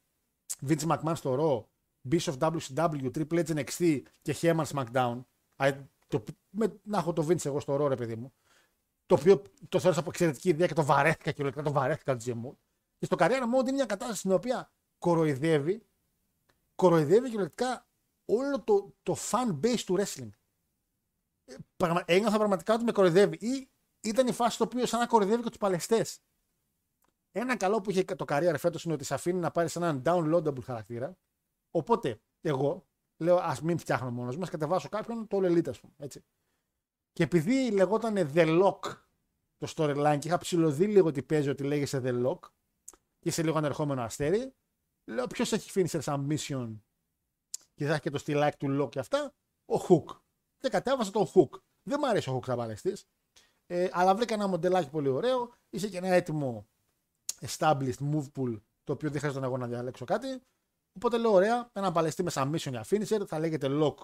Vince 0.67 0.87
McMahon 0.87 1.13
στο 1.15 1.37
Raw, 1.39 1.65
Bishop 2.11 2.37
WCW, 2.37 3.11
Triple 3.15 3.45
H 3.45 3.63
NXT 3.63 4.01
και 4.21 4.35
Heyman 4.41 4.65
SmackDown. 4.65 5.21
Το, 6.07 6.23
με, 6.49 6.79
να 6.83 6.97
έχω 6.97 7.13
το 7.13 7.27
Vince 7.29 7.45
εγώ 7.45 7.59
στο 7.59 7.75
Raw, 7.75 7.87
ρε 7.87 7.95
παιδί 7.95 8.15
μου. 8.15 8.33
Το 9.05 9.15
οποίο 9.15 9.41
το 9.69 9.79
θεώρησα 9.79 10.01
από 10.01 10.09
εξαιρετική 10.09 10.49
ιδέα 10.49 10.67
και 10.67 10.73
το 10.73 10.83
βαρέθηκα 10.83 11.31
και 11.31 11.49
το 11.49 11.71
βαρέθηκα 11.71 12.15
το 12.15 12.23
GMO. 12.25 12.69
Και 13.01 13.07
στο 13.07 13.15
καριέρα 13.15 13.47
μου 13.47 13.59
είναι 13.59 13.71
μια 13.71 13.85
κατάσταση 13.85 14.19
στην 14.19 14.31
οποία 14.31 14.71
κοροϊδεύει, 14.97 15.85
κοροϊδεύει 16.75 17.29
κυριολεκτικά 17.29 17.87
όλο 18.25 18.61
το, 18.61 18.95
το 19.03 19.15
fan 19.31 19.59
base 19.63 19.79
του 19.85 19.97
wrestling 19.97 20.29
ένιωθα 22.05 22.37
πραγματικά 22.37 22.73
ότι 22.73 22.83
με 22.83 22.91
κοροϊδεύει. 22.91 23.37
Ή 23.39 23.69
ήταν 24.01 24.27
η 24.27 24.31
φάση 24.31 24.57
το 24.57 24.63
οποίο 24.63 24.85
σαν 24.85 24.99
να 24.99 25.05
κοροϊδεύει 25.05 25.43
και 25.43 25.49
τους 25.49 25.57
παλαιστές. 25.57 26.19
Ένα 27.31 27.57
καλό 27.57 27.81
που 27.81 27.89
είχε 27.89 28.03
το 28.03 28.25
career 28.27 28.55
φέτος 28.57 28.83
είναι 28.83 28.93
ότι 28.93 29.03
σε 29.03 29.13
αφήνει 29.13 29.39
να 29.39 29.51
πάρεις 29.51 29.75
έναν 29.75 30.01
downloadable 30.05 30.63
χαρακτήρα. 30.63 31.17
Οπότε 31.71 32.21
εγώ 32.41 32.87
λέω 33.17 33.37
ας 33.37 33.61
μην 33.61 33.77
φτιάχνω 33.77 34.11
μόνος 34.11 34.37
μας, 34.37 34.49
κατεβάσω 34.49 34.89
κάποιον 34.89 35.27
το 35.27 35.37
All 35.37 35.51
Elite, 35.51 35.69
ας 35.69 35.79
πούμε. 35.79 35.93
Έτσι. 35.97 36.23
Και 37.13 37.23
επειδή 37.23 37.71
λεγόταν 37.71 38.31
The 38.33 38.61
Lock 38.63 38.79
το 39.57 39.73
storyline 39.75 40.17
και 40.19 40.27
είχα 40.27 40.37
ψηλωδεί 40.37 40.87
λίγο 40.87 41.07
ότι 41.07 41.23
παίζει 41.23 41.49
ότι 41.49 41.63
λέγεσαι 41.63 42.01
The 42.03 42.25
Lock 42.25 42.39
και 43.21 43.29
είσαι 43.29 43.43
λίγο 43.43 43.57
ανερχόμενο 43.57 44.01
αστέρι, 44.01 44.53
λέω 45.05 45.27
ποιος 45.27 45.51
έχει 45.51 45.71
finisher 45.75 46.01
submission 46.01 46.75
και 47.73 47.85
θα 47.85 47.91
έχει 47.91 48.01
και 48.01 48.09
το 48.09 48.17
στυλάκι 48.17 48.57
του 48.57 48.81
Lock 48.81 48.89
και 48.89 48.99
αυτά, 48.99 49.33
ο 49.65 49.75
Hook 49.87 50.15
και 50.57 50.69
κατέβασα 50.69 51.11
τον 51.11 51.27
Hook. 51.33 51.49
Δεν 51.83 51.97
μου 52.01 52.07
αρέσει 52.07 52.29
ο 52.29 52.39
Hook 52.39 52.45
σαν 52.45 52.97
ε, 53.65 53.89
αλλά 53.91 54.15
βρήκα 54.15 54.33
ένα 54.33 54.47
μοντελάκι 54.47 54.89
πολύ 54.89 55.07
ωραίο. 55.07 55.53
Είσαι 55.69 55.87
και 55.87 55.97
ένα 55.97 56.07
έτοιμο 56.07 56.67
established 57.39 57.99
move 58.11 58.25
pool, 58.35 58.61
το 58.83 58.93
οποίο 58.93 59.09
δεν 59.09 59.19
χρειάζεται 59.19 59.45
εγώ 59.45 59.57
να 59.57 59.67
διαλέξω 59.67 60.05
κάτι. 60.05 60.41
Οπότε 60.95 61.17
λέω: 61.17 61.31
Ωραία, 61.31 61.69
ένα 61.73 61.91
παλαιστή 61.91 62.23
με 62.23 62.31
submission 62.33 62.69
για 62.69 62.85
finisher, 62.89 63.27
θα 63.27 63.39
λέγεται 63.39 63.67
lock 63.71 63.95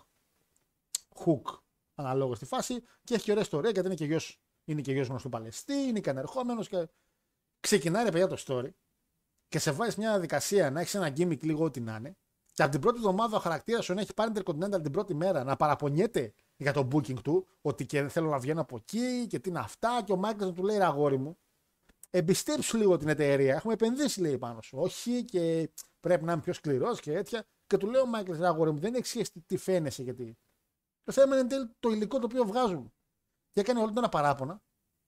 hook 1.26 1.60
αναλόγως 1.96 2.38
στη 2.38 2.46
φάση 2.46 2.84
και 3.04 3.14
έχει 3.14 3.24
και 3.24 3.32
ωραία 3.32 3.44
ιστορία 3.44 3.70
γιατί 3.70 3.88
είναι 3.88 3.96
και 3.96 4.06
γιος 4.06 4.40
είναι 4.66 4.82
και 4.82 4.92
γιος 4.92 5.08
γνωστού 5.08 5.30
παλαιστή, 5.30 5.74
είναι 5.74 6.00
και 6.00 6.10
ανερχόμενος 6.10 6.68
και 6.68 6.88
ξεκινάει 7.60 8.04
ρε 8.04 8.12
παιδιά 8.12 8.28
το 8.28 8.44
story 8.48 8.70
και 9.48 9.60
σε 9.60 9.72
βάζει 9.72 9.96
μια 9.98 10.10
διαδικασία 10.10 10.72
να 10.72 10.80
έχεις 10.80 10.96
ένα 10.96 11.14
gimmick 11.18 11.44
λίγο 11.44 11.64
ό,τι 11.64 11.80
να 11.80 11.96
είναι 11.96 12.18
και 12.58 12.64
από 12.64 12.72
την 12.72 12.82
πρώτη 12.82 12.98
εβδομάδα 12.98 13.38
ο 13.38 13.40
χαρακτήρας 13.40 13.86
σου 13.86 13.94
να 13.94 14.02
έχει 14.02 14.14
πάρει 14.14 14.32
Intercontinental 14.36 14.82
την 14.84 14.92
πρώτη 14.92 15.14
μέρα 15.14 15.44
να 15.44 15.56
παραπονιέται 15.56 16.34
για 16.56 16.74
το 16.74 16.88
booking 16.92 17.22
του, 17.24 17.48
ότι 17.62 17.86
και 17.86 18.02
δεν 18.02 18.10
θέλω 18.10 18.30
να 18.30 18.40
βγαίνω 18.40 18.62
από 18.62 18.76
εκεί 18.76 19.28
και 19.28 19.40
τι 19.40 19.50
είναι 19.50 19.60
αυτά. 19.60 20.02
Και 20.06 20.12
ο 20.12 20.16
Μάικλ 20.16 20.46
να 20.46 20.54
του 20.54 20.64
λέει: 20.64 20.80
Αγόρι 20.80 21.18
μου, 21.18 21.38
εμπιστέψου 22.10 22.78
λίγο 22.78 22.98
την 22.98 23.08
εταιρεία. 23.08 23.56
Έχουμε 23.56 23.74
επενδύσει, 23.74 24.22
λέει 24.22 24.38
πάνω 24.38 24.62
σου. 24.62 24.78
Όχι 24.80 25.26
και 25.26 25.70
πρέπει 26.00 26.24
να 26.24 26.32
είμαι 26.32 26.42
πιο 26.42 26.54
σκληρός 26.54 27.00
και 27.00 27.14
έτσι. 27.14 27.40
Και 27.68 27.78
του 27.78 27.88
λέω: 27.88 28.06
Μάικλ, 28.06 28.44
αγόρι 28.44 28.72
μου, 28.72 28.80
δεν 28.80 28.94
έχεις 28.94 29.10
σχέση 29.10 29.32
τι 29.46 29.58
φαίνεσαι 29.58 30.04
γιατί. 30.04 30.38
Το 31.04 31.12
θέμα 31.12 31.32
είναι 31.32 31.40
εν 31.40 31.48
τέλει 31.48 31.76
το 31.80 31.90
υλικό 31.90 32.20
το 32.20 32.26
οποίο 32.26 32.46
βγάζουν. 32.46 32.94
Και 33.52 33.60
έκανε 33.60 33.80
όλο 33.80 33.94
ένα 33.98 34.10
παράπονα. 34.10 34.62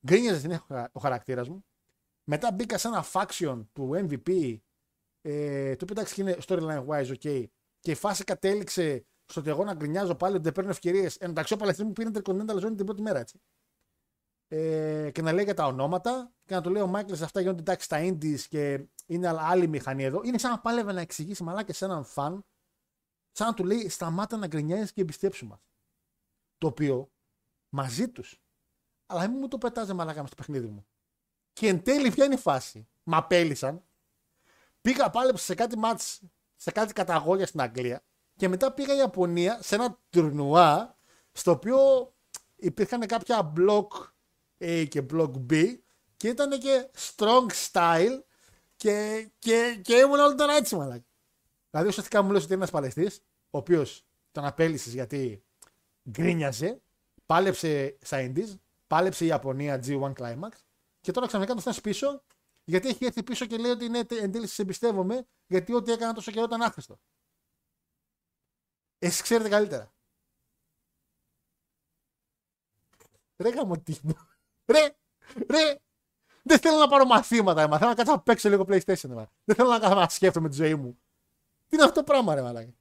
Γκρίνιαζε 0.08 0.48
την 0.48 0.60
ο 0.92 1.00
χαρακτήρας 1.00 1.50
μου. 1.50 1.66
Μετά 2.32 2.52
μπήκα 2.52 2.78
σε 2.78 2.88
ένα 2.88 3.06
faction 3.14 3.66
του 3.74 3.90
MVP. 3.94 4.58
Ε, 5.22 5.76
το 5.76 5.84
οποίο 5.84 6.02
εντάξει 6.02 6.22
είναι 6.22 6.38
storyline 6.48 6.86
wise, 6.86 7.08
ok. 7.08 7.46
Και 7.80 7.92
η 7.92 7.96
φάση 7.96 8.24
κατέληξε 8.24 9.06
στο 9.26 9.40
ότι 9.40 9.50
εγώ 9.50 9.64
να 9.64 9.74
γκρινιάζω 9.74 10.16
πάλι 10.16 10.34
ότι 10.34 10.44
δεν 10.44 10.52
παίρνω 10.52 10.70
ευκαιρίες. 10.70 11.16
Εντάξει, 11.16 11.54
ο 11.54 11.58
Παλαιστίνη 11.58 11.88
μου 11.88 11.94
πήρε 11.94 12.10
Intercontinental 12.14 12.66
Zone 12.66 12.76
την 12.76 12.86
πρώτη 12.86 13.02
μέρα 13.02 13.20
έτσι. 13.20 13.42
Ε, 14.48 15.12
και 15.12 15.22
να 15.22 15.34
λέει 15.34 15.44
για 15.44 15.54
τα 15.54 15.66
ονόματα 15.66 16.34
και 16.46 16.54
να 16.56 16.62
του 16.62 16.70
λέει 16.70 16.82
ο 16.82 16.88
Μάικλ 16.88 17.24
αυτά 17.24 17.42
γίνονται 17.42 17.60
εντάξει 17.60 17.86
στα 17.86 17.98
Indies 18.02 18.40
και 18.40 18.88
είναι 19.06 19.28
άλλη 19.28 19.68
μηχανή 19.68 20.04
εδώ. 20.04 20.22
Είναι 20.24 20.38
σαν 20.38 20.52
να 20.52 20.60
πάλευε 20.60 20.92
να 20.92 21.02
εξηγήσει 21.02 21.44
μαλάκα 21.44 21.74
σε 21.74 21.86
έναν 21.86 22.04
φαν, 22.04 22.46
σαν 23.32 23.48
να 23.48 23.54
του 23.54 23.64
λέει 23.64 23.90
σταμάτα 23.90 24.38
να 24.38 24.48
γκρινιάζεις 24.48 24.94
και 24.94 25.02
εμπιστέψου 25.02 25.46
μας. 25.48 25.60
Το 26.58 26.68
οποίο 26.68 27.12
μαζί 27.70 28.10
τους. 28.10 28.42
Αλλά 29.06 29.28
μην 29.28 29.38
μου 29.40 29.48
το 29.48 29.58
πετάζε 29.58 29.94
μαλάκα 29.94 30.20
μες 30.20 30.28
στο 30.28 30.38
παιχνίδι 30.38 30.68
μου. 30.68 30.89
Και 31.60 31.68
εν 31.68 31.84
τέλει 31.84 32.12
ποια 32.12 32.26
είναι 32.26 32.34
η 32.34 32.38
φάση. 32.38 32.88
Μα 33.04 33.18
απέλησαν. 33.18 33.84
Πήγα 34.82 35.10
πάλι 35.10 35.38
σε 35.38 35.56
κάτι 35.56 35.78
μάτς, 35.78 36.22
σε 36.56 36.72
κάτι 36.72 36.94
καταγόγια 36.94 37.46
στην 37.46 37.62
Αγγλία 37.62 38.04
και 38.36 38.48
μετά 38.48 38.72
πήγα 38.72 38.96
Ιαπωνία 38.96 39.60
σε 39.62 39.76
ένα 39.76 40.00
τουρνουά 40.10 40.98
στο 41.32 41.52
οποίο 41.52 41.78
υπήρχαν 42.56 43.06
κάποια 43.06 43.54
block 43.58 43.88
A 44.60 44.86
και 44.90 45.06
block 45.14 45.32
B 45.50 45.78
και 46.18 46.28
ήταν 46.28 46.60
και 46.60 46.90
strong 46.98 47.48
style 47.72 48.20
και, 48.76 49.28
και, 49.40 49.80
και 49.82 49.96
ήμουν 49.96 50.20
όλο 50.20 50.36
τώρα 50.36 50.54
έτσι 50.54 50.76
μαλάκι. 50.76 51.08
Δηλαδή 51.70 51.90
ουσιαστικά 51.90 52.22
μου 52.22 52.32
λες 52.32 52.44
ότι 52.44 52.54
είναι 52.54 52.62
ένας 52.62 52.72
παλαιστής 52.72 53.24
ο 53.50 53.58
οποίος 53.58 54.06
τον 54.32 54.46
απέλησες 54.46 54.94
γιατί 54.94 55.44
γκρίνιαζε, 56.10 56.82
πάλεψε 57.26 57.98
στα 58.02 58.18
Indies, 58.22 58.58
πάλεψε 58.88 59.24
η 59.24 59.28
Ιαπωνία 59.28 59.84
G1 59.86 60.14
Climax 60.14 60.52
και 61.10 61.16
τώρα 61.16 61.28
ξαφνικά 61.28 61.54
το 61.54 61.62
θες 61.62 61.82
πίσω 61.82 62.24
γιατί 62.64 62.88
έχει 62.88 63.06
έρθει 63.06 63.24
πίσω 63.24 63.46
και 63.46 63.58
λέει 63.58 63.72
ότι 63.72 63.90
ναι, 63.90 64.06
τε- 64.06 64.22
εν 64.22 64.32
τέλει 64.32 64.48
σε 64.48 64.62
εμπιστεύομαι 64.62 65.28
γιατί 65.48 65.74
ό,τι 65.74 65.92
έκανα 65.92 66.14
τόσο 66.14 66.32
καιρό 66.32 66.46
ήταν 66.46 66.62
άχρηστο. 66.62 67.00
Εσείς 69.00 69.22
ξέρετε 69.22 69.50
καλύτερα. 69.50 69.94
Ρε 73.38 73.50
γαμωτή 73.50 73.98
μου. 74.04 74.14
Ρε, 74.66 74.96
ρε. 75.50 75.80
Δεν 76.44 76.60
θέλω 76.60 76.78
να 76.78 76.88
πάρω 76.88 77.06
μαθήματα, 77.06 77.62
αίμα. 77.62 77.78
Θέλω 77.78 77.90
να 77.90 77.96
κάτσω 77.96 78.12
να 78.12 78.22
παίξω 78.22 78.50
λίγο 78.50 78.66
PlayStation, 78.68 79.10
αίμα. 79.10 79.32
Δεν 79.44 79.56
θέλω 79.56 79.70
να 79.70 79.80
κάτσω 79.80 79.96
να 79.96 80.10
σκέφτομαι 80.10 80.50
τη 80.50 80.56
ζωή 80.56 80.76
μου. 80.76 81.00
Τι 81.68 81.76
είναι 81.76 81.84
αυτό 81.84 81.96
το 81.96 82.04
πράγμα, 82.04 82.36
ρε 82.36 82.42
μαλάκα. 82.42 82.74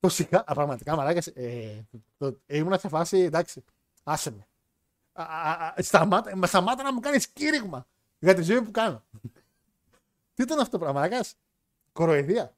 Το 0.00 0.08
σιγά, 0.08 0.44
α, 0.46 0.54
πραγματικά 0.54 0.96
μαλάκα. 0.96 1.22
Ε, 1.34 1.82
το, 2.16 2.40
ε, 2.46 2.56
ήμουν 2.56 2.78
σε 2.78 2.88
φάση, 2.88 3.18
εντάξει, 3.18 3.64
άσε 4.02 4.30
με. 4.30 4.48
Α, 5.18 5.24
α, 5.24 5.74
α, 5.76 5.82
σταμάτα, 5.82 6.36
μα 6.36 6.46
σταμάτα 6.46 6.82
να 6.82 6.92
μου 6.92 7.00
κάνεις 7.00 7.28
κήρυγμα 7.28 7.86
για 8.18 8.34
τη 8.34 8.42
ζωή 8.42 8.62
που 8.62 8.70
κάνω. 8.70 9.04
Τι 10.34 10.42
ήταν 10.42 10.58
αυτό 10.58 10.70
το 10.70 10.78
πράγμα, 10.78 11.00
μαλάκας. 11.00 11.34
Κοροϊδία. 11.92 12.56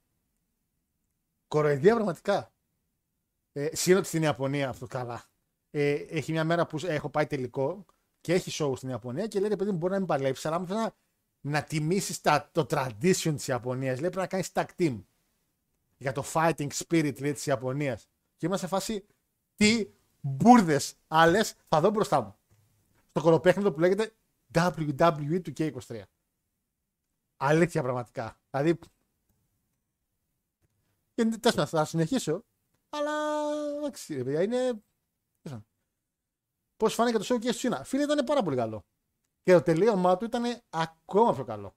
Κοροϊδία 1.48 1.94
πραγματικά. 1.94 2.52
Ε, 3.52 3.68
Σύνοτι 3.72 4.06
στην 4.06 4.22
Ιαπωνία 4.22 4.68
αυτό 4.68 4.86
καλά. 4.86 5.24
Ε, 5.70 5.92
έχει 5.92 6.32
μια 6.32 6.44
μέρα 6.44 6.66
που 6.66 6.78
έχω 6.86 7.08
πάει 7.08 7.26
τελικό 7.26 7.86
και 8.20 8.32
έχει 8.32 8.64
show 8.64 8.76
στην 8.76 8.88
Ιαπωνία 8.88 9.26
και 9.26 9.40
λέει 9.40 9.48
ρε 9.48 9.56
παιδί 9.56 9.70
μου 9.70 9.76
μπορεί 9.76 9.92
να 9.92 9.98
μην 9.98 10.08
παλέψεις, 10.08 10.46
αλλά 10.46 10.58
μου 10.58 10.66
θέλει 10.66 10.78
να, 10.78 10.94
να 11.40 11.62
τιμήσεις 11.62 12.20
το 12.52 12.66
tradition 12.70 13.32
της 13.36 13.46
Ιαπωνίας. 13.46 14.00
Λέει 14.00 14.10
πρέπει 14.10 14.16
να 14.16 14.26
κάνεις 14.26 14.50
tag 14.52 14.66
team 14.78 15.02
για 15.96 16.12
το 16.12 16.24
fighting 16.32 16.68
spirit 16.68 17.20
λέει, 17.20 17.32
της 17.32 17.46
Ιαπωνίας. 17.46 18.08
Και 18.36 18.46
είμαστε 18.46 18.66
σε 18.66 18.72
φάση 18.74 19.06
τι 19.56 19.88
μπουρδες 20.20 20.94
άλλες 21.08 21.54
θα 21.68 21.80
δω 21.80 21.90
μπροστά 21.90 22.20
μου. 22.20 22.34
Στο 23.10 23.20
κοροπέχνητο 23.20 23.72
που 23.72 23.80
λέγεται 23.80 24.14
WWE 24.54 25.40
2K23. 25.42 26.02
Αλήθεια 27.36 27.82
πραγματικά. 27.82 28.40
Δηλαδή. 28.50 28.78
Και 31.14 31.24
τέλος 31.24 31.40
πάντων, 31.40 31.66
θα 31.66 31.84
συνεχίσω. 31.84 32.44
Αλλά 32.88 33.12
εντάξει, 33.76 34.14
ρε 34.14 34.24
παιδιά, 34.24 34.42
είναι. 34.42 34.82
Πώς 36.76 36.94
φάνηκε 36.94 37.18
το 37.18 37.34
show 37.34 37.38
και 37.38 37.52
στη 37.52 37.68
China. 37.70 37.80
Φίλε, 37.84 38.02
ήταν 38.02 38.24
πάρα 38.24 38.42
πολύ 38.42 38.56
καλό. 38.56 38.84
Και 39.42 39.52
το 39.52 39.62
τελείωμά 39.62 40.16
του 40.16 40.24
ήταν 40.24 40.62
ακόμα 40.70 41.34
πιο 41.34 41.44
καλό. 41.44 41.76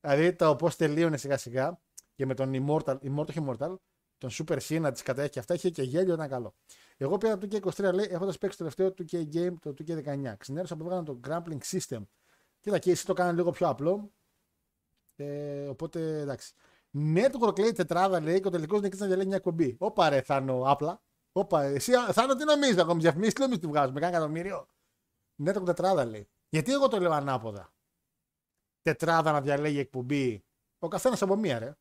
Δηλαδή 0.00 0.34
το 0.34 0.56
πώς 0.56 0.76
τελείωνε 0.76 1.16
σιγά 1.16 1.36
σιγά 1.36 1.80
και 2.14 2.26
με 2.26 2.34
τον 2.34 2.52
Immortal, 2.54 2.98
Immortal, 3.00 3.28
όχι 3.28 3.44
Immortal, 3.46 3.76
τον 4.18 4.30
Super 4.32 4.58
Cena 4.58 4.90
τη 4.94 5.02
κατέχει 5.02 5.30
και 5.30 5.38
αυτά, 5.38 5.54
είχε 5.54 5.70
και 5.70 5.82
γέλιο, 5.82 6.14
ήταν 6.14 6.28
καλό. 6.28 6.54
Εγώ 7.00 7.18
πήρα 7.18 7.38
το 7.38 7.48
2K23 7.50 7.94
λέει, 7.94 8.06
έχοντας 8.10 8.38
παίξει 8.38 8.58
το 8.58 8.64
τελευταίο 8.64 9.06
2K 9.06 9.34
game 9.34 9.54
το 9.60 9.74
2K19. 9.78 10.34
Ξυνέρωσα 10.38 10.76
που 10.76 10.82
έβγαλαν 10.82 11.04
το 11.04 11.20
Grappling 11.26 11.58
System. 11.64 12.02
Κοίτα 12.60 12.78
και 12.78 12.90
εσύ 12.90 13.06
το 13.06 13.12
κάνανε 13.12 13.36
λίγο 13.36 13.50
πιο 13.50 13.68
απλό. 13.68 14.12
Ε, 15.16 15.66
οπότε 15.66 16.20
εντάξει. 16.20 16.54
Network 17.14 17.58
λέει 17.58 17.72
τετράδα 17.72 18.20
λέει 18.20 18.40
και 18.40 18.46
ο 18.46 18.50
τελικός 18.50 18.80
νικητής 18.80 19.00
να 19.00 19.06
διαλέγει 19.06 19.28
μια 19.28 19.38
κομπή. 19.38 19.76
Όπα 19.78 20.08
ρε, 20.08 20.22
Θάνο, 20.22 20.62
απλά. 20.66 21.02
Όπα, 21.32 21.62
εσύ, 21.62 21.92
Θάνο, 22.12 22.34
τι 22.34 22.44
νομίζει, 22.44 22.80
ακόμη 22.80 23.00
διαφημίσεις, 23.00 23.34
τι 23.34 23.40
νομίζεις 23.40 23.62
τη 23.62 23.68
βγάζουμε, 23.68 24.00
κάνα 24.00 24.16
εκατομμύριο. 24.16 24.66
Network 25.44 25.64
τετράδα 25.64 26.04
λέει. 26.04 26.28
Γιατί 26.48 26.72
εγώ 26.72 26.88
το 26.88 27.00
λέω 27.00 27.12
ανάποδα. 27.12 27.72
Τετράδα 28.82 29.32
να 29.32 29.40
διαλέγει 29.40 29.78
εκπομπή. 29.78 30.44
Ο 30.78 30.88
καθένας 30.88 31.22
από 31.22 31.36
μία, 31.36 31.58
ρε. 31.58 31.76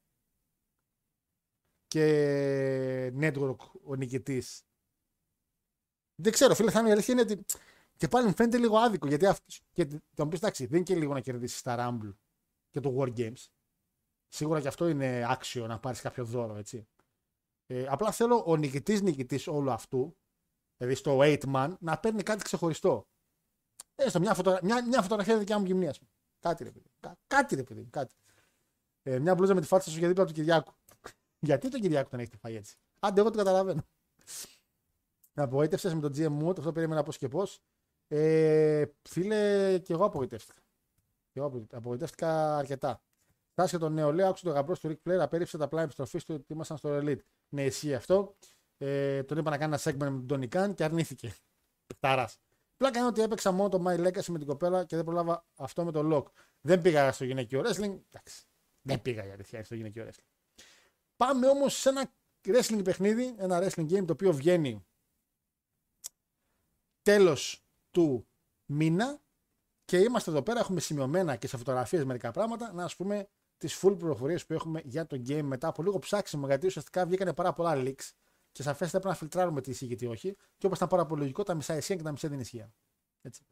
Και 1.87 3.13
network 3.19 3.57
ο 3.83 3.95
νικητής. 3.95 4.66
Δεν 6.21 6.31
ξέρω, 6.31 6.55
φίλε, 6.55 6.71
θα 6.71 6.79
είναι 6.79 6.89
η 6.89 6.91
αλήθεια 6.91 7.13
είναι 7.13 7.23
ότι. 7.23 7.45
Και 7.97 8.07
πάλι 8.07 8.27
μου 8.27 8.35
φαίνεται 8.35 8.57
λίγο 8.57 8.77
άδικο 8.77 9.07
γιατί 9.07 9.25
αυτό. 9.25 9.45
Και 9.73 9.87
θα 10.13 10.23
μου 10.23 10.29
πεις 10.29 10.39
εντάξει, 10.39 10.65
δεν 10.65 10.75
είναι 10.75 10.85
και 10.85 10.95
λίγο 10.95 11.13
να 11.13 11.19
κερδίσεις 11.19 11.61
τα 11.61 11.75
Rumble 11.79 12.13
και 12.69 12.79
το 12.79 12.95
War 12.99 13.17
Games. 13.17 13.45
Σίγουρα 14.27 14.61
και 14.61 14.67
αυτό 14.67 14.87
είναι 14.87 15.25
άξιο 15.29 15.67
να 15.67 15.79
πάρεις 15.79 16.01
κάποιο 16.01 16.25
δώρο, 16.25 16.55
έτσι. 16.55 16.87
Ε, 17.65 17.85
απλά 17.87 18.11
θέλω 18.11 18.43
ο 18.47 18.55
νικητής 18.55 19.01
νικητής 19.01 19.47
όλου 19.47 19.71
αυτού, 19.71 20.17
δηλαδή 20.77 20.95
στο 20.95 21.19
8 21.21 21.37
man, 21.53 21.73
να 21.79 21.97
παίρνει 21.99 22.23
κάτι 22.23 22.43
ξεχωριστό. 22.43 23.07
Έστω 23.95 24.19
μια, 24.19 24.33
φωτογρα... 24.33 24.59
μια, 24.63 24.87
μια 24.87 25.01
φωτογραφία 25.01 25.37
δικιά 25.37 25.59
μου 25.59 25.65
γυμνίας. 25.65 25.99
Κάτι 26.39 26.63
ρε 26.63 26.71
παιδί. 26.71 26.89
Κά... 26.99 27.17
Κάτι 27.27 27.55
ρε 27.55 27.63
παιδί. 27.63 27.87
Κάτι. 27.89 28.15
Ε, 29.03 29.19
μια 29.19 29.35
μπλούζα 29.35 29.53
με 29.53 29.61
τη 29.61 29.67
φάτσα 29.67 29.89
σου 29.89 29.97
για 29.97 30.07
δίπλα 30.07 30.25
του 30.25 30.33
Κυριάκου. 30.33 30.73
Γιατί 31.47 31.69
τον 31.69 31.81
Κυριάκου 31.81 32.09
τον 32.09 32.19
έχετε 32.19 32.37
φάει 32.37 32.55
έτσι; 32.55 32.75
Άντε, 32.99 33.19
εγώ 33.19 33.31
το 33.31 33.37
καταλαβαίνω. 33.37 33.81
Απογοήτευσες 35.41 35.93
με 35.93 36.01
τον 36.01 36.11
GM 36.11 36.27
μου, 36.27 36.49
αυτό 36.49 36.71
περίμενα 36.71 37.03
πώς 37.03 37.17
και 37.17 37.27
πώς. 37.27 37.61
Ε, 38.07 38.85
φίλε, 39.01 39.77
και 39.79 39.93
εγώ 39.93 40.05
απογοητεύτηκα. 40.05 40.61
Και 41.31 41.39
εγώ 41.39 41.65
απογοητεύτηκα 41.71 42.57
αρκετά. 42.57 43.01
Φτάσει 43.51 43.77
τον 43.77 43.93
νεολαίο, 43.93 44.27
άκουσε 44.27 44.43
τον 44.43 44.53
γαμπρός 44.53 44.79
του 44.79 44.89
Rick 44.89 45.09
Flair, 45.09 45.19
απέρριψε 45.19 45.57
τα 45.57 45.67
πλάι 45.67 45.83
επιστροφής 45.83 46.23
του 46.23 46.35
ότι 46.35 46.53
ήμασταν 46.53 46.77
στο 46.77 46.97
Elite. 47.01 47.19
Ναι, 47.49 47.65
ισχύει 47.65 47.93
αυτό. 47.95 48.35
Ε, 48.77 49.23
τον 49.23 49.37
είπα 49.37 49.49
να 49.49 49.57
κάνει 49.57 49.73
ένα 49.73 49.81
segment 49.83 50.09
με 50.11 50.23
τον 50.25 50.41
Tony 50.41 50.55
Khan 50.55 50.75
και 50.75 50.83
αρνήθηκε. 50.83 51.35
Πεκταρά. 51.87 52.29
Πλάκα 52.77 52.99
είναι 52.99 53.07
ότι 53.07 53.21
έπαιξα 53.21 53.51
μόνο 53.51 53.69
το 53.69 53.83
My 53.87 54.07
Legacy 54.07 54.25
με 54.25 54.37
την 54.37 54.47
κοπέλα 54.47 54.85
και 54.85 54.95
δεν 54.95 55.05
προλάβα 55.05 55.45
αυτό 55.55 55.85
με 55.85 55.91
το 55.91 56.15
Lock. 56.15 56.31
Δεν 56.61 56.81
πήγα 56.81 57.11
στο 57.11 57.25
γυναικείο 57.25 57.59
wrestling. 57.59 57.99
Εντάξει. 58.11 58.43
Δεν 58.81 59.01
πήγα 59.01 59.27
η 59.27 59.31
αλήθεια 59.31 59.63
στο 59.63 59.75
γυναικείο 59.75 60.05
wrestling. 60.07 60.63
Πάμε 61.15 61.47
όμως 61.47 61.79
σε 61.79 61.89
ένα 61.89 62.11
wrestling 62.47 62.83
παιχνίδι, 62.83 63.35
ένα 63.37 63.59
wrestling 63.61 63.89
game 63.91 64.05
το 64.05 64.13
οποίο 64.13 64.33
βγαίνει 64.33 64.85
τέλος 67.07 67.63
του 67.91 68.27
μήνα 68.65 69.19
και 69.85 69.97
είμαστε 69.97 70.31
εδώ 70.31 70.41
πέρα, 70.41 70.59
έχουμε 70.59 70.79
σημειωμένα 70.79 71.35
και 71.35 71.47
σε 71.47 71.57
φωτογραφίες 71.57 72.05
μερικά 72.05 72.31
πράγματα, 72.31 72.73
να 72.73 72.83
ας 72.83 72.95
πούμε 72.95 73.27
τις 73.57 73.79
full 73.81 73.95
πληροφορίες 73.97 74.45
που 74.45 74.53
έχουμε 74.53 74.81
για 74.83 75.05
το 75.05 75.21
game 75.27 75.41
μετά 75.41 75.67
από 75.67 75.83
λίγο 75.83 75.99
ψάξιμο, 75.99 76.47
γιατί 76.47 76.65
ουσιαστικά 76.67 77.05
βγήκανε 77.05 77.33
πάρα 77.33 77.53
πολλά 77.53 77.73
leaks 77.75 78.11
και 78.51 78.61
σαφέστατα 78.61 78.89
πρέπει 78.91 79.07
να 79.07 79.13
φιλτράρουμε 79.13 79.61
τι 79.61 79.69
ισχύει 79.69 79.87
και 79.87 79.95
τι 79.95 80.05
όχι. 80.05 80.35
Και 80.57 80.65
όπως 80.65 80.77
ήταν 80.77 80.89
πάρα 80.89 81.05
πολύ 81.05 81.21
λογικό, 81.21 81.43
τα 81.43 81.53
μισά 81.53 81.77
ισχύαν 81.77 81.97
και 81.97 82.03
τα 82.03 82.11
μισά 82.11 82.27
δεν 82.29 82.39
ισχύαν. 82.39 82.73
Έτσι. 83.21 83.45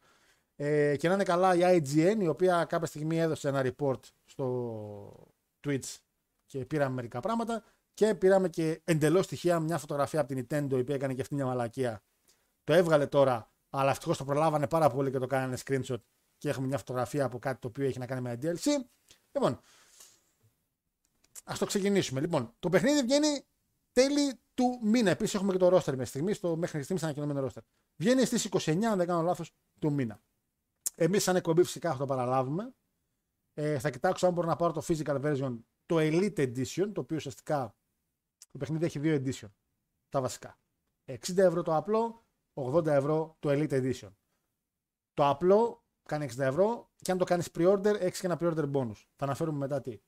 Ε, 0.55 0.95
και 0.97 1.07
να 1.07 1.13
είναι 1.13 1.23
καλά 1.23 1.55
η 1.55 1.81
IGN, 1.81 2.17
η 2.19 2.27
οποία 2.27 2.65
κάποια 2.65 2.87
στιγμή 2.87 3.19
έδωσε 3.19 3.47
ένα 3.47 3.65
report 3.65 3.99
στο 4.25 5.29
Twitch 5.67 5.97
και 6.45 6.65
πήραμε 6.65 6.95
μερικά 6.95 7.19
πράγματα. 7.19 7.63
Και 7.93 8.15
πήραμε 8.15 8.49
και 8.49 8.81
εντελώς 8.83 9.25
στοιχεία 9.25 9.59
μια 9.59 9.77
φωτογραφία 9.77 10.19
από 10.19 10.35
την 10.35 10.47
Nintendo, 10.49 10.71
η 10.71 10.79
οποία 10.79 10.95
έκανε 10.95 11.13
και 11.13 11.21
αυτή 11.21 11.35
μια 11.35 11.45
μαλακία. 11.45 12.01
Το 12.65 12.73
έβγαλε 12.73 13.07
τώρα, 13.07 13.51
αλλά 13.69 13.91
ευτυχώς 13.91 14.17
το 14.17 14.25
προλάβανε 14.25 14.67
πάρα 14.67 14.89
πολύ 14.89 15.11
και 15.11 15.17
το 15.17 15.27
κάνανε 15.27 15.57
screenshot. 15.65 16.01
Και 16.37 16.49
έχουμε 16.49 16.67
μια 16.67 16.77
φωτογραφία 16.77 17.25
από 17.25 17.39
κάτι 17.39 17.59
το 17.59 17.67
οποίο 17.67 17.85
έχει 17.85 17.99
να 17.99 18.05
κάνει 18.05 18.21
με 18.21 18.39
DLC. 18.41 18.67
Λοιπόν, 19.31 19.59
ας 21.43 21.59
το 21.59 21.65
ξεκινήσουμε. 21.65 22.21
Λοιπόν, 22.21 22.55
το 22.59 22.69
παιχνίδι 22.69 23.01
βγαίνει 23.01 23.45
τέλη 23.91 24.39
του 24.53 24.79
μήνα. 24.83 25.09
Επίσης 25.09 25.35
έχουμε 25.35 25.51
και 25.51 25.57
το 25.57 25.67
roster 25.67 25.85
μέχρι 25.85 26.05
στιγμής, 26.05 26.37
στο 26.37 26.55
μέχρι 26.55 26.81
στιγμής 26.81 27.03
ανακοινωμένο 27.03 27.47
roster. 27.47 27.61
Βγαίνει 27.95 28.25
στις 28.25 28.45
29, 28.45 28.83
αν 28.83 28.97
δεν 28.97 29.07
κάνω 29.07 29.21
λάθος, 29.21 29.51
του 29.79 29.91
μήνα. 29.91 30.21
Εμείς, 30.95 31.23
σαν 31.23 31.35
εκπομπή, 31.35 31.63
φυσικά 31.63 31.91
θα 31.91 31.97
το 31.97 32.05
παραλάβουμε. 32.05 32.73
Ε, 33.53 33.79
θα 33.79 33.89
κοιτάξω 33.89 34.27
αν 34.27 34.33
μπορώ 34.33 34.47
να 34.47 34.55
πάρω 34.55 34.73
το 34.73 34.81
physical 34.87 35.21
version, 35.21 35.57
το 35.85 35.95
Elite 35.99 36.37
Edition, 36.37 36.89
το 36.93 37.01
οποίο 37.01 37.15
ουσιαστικά 37.15 37.75
το 38.51 38.57
παιχνίδι 38.57 38.85
έχει 38.85 38.99
δύο 38.99 39.21
edition. 39.23 39.51
Τα 40.09 40.21
βασικά. 40.21 40.59
60 41.05 41.37
ευρώ 41.37 41.61
το 41.61 41.75
απλό, 41.75 42.24
80 42.55 42.85
ευρώ 42.85 43.35
το 43.39 43.49
Elite 43.49 43.71
Edition. 43.71 44.13
Το 45.13 45.27
απλό 45.27 45.83
κάνει 46.03 46.29
60 46.35 46.39
ευρώ 46.39 46.91
και 46.95 47.11
αν 47.11 47.17
το 47.17 47.25
κάνεις 47.25 47.49
pre-order 47.53 47.95
έχεις 47.99 48.19
και 48.19 48.25
ένα 48.25 48.37
pre-order 48.39 48.71
bonus. 48.71 49.05
Θα 49.15 49.25
αναφέρουμε 49.25 49.57
μετά 49.57 49.81
τι. 49.81 50.01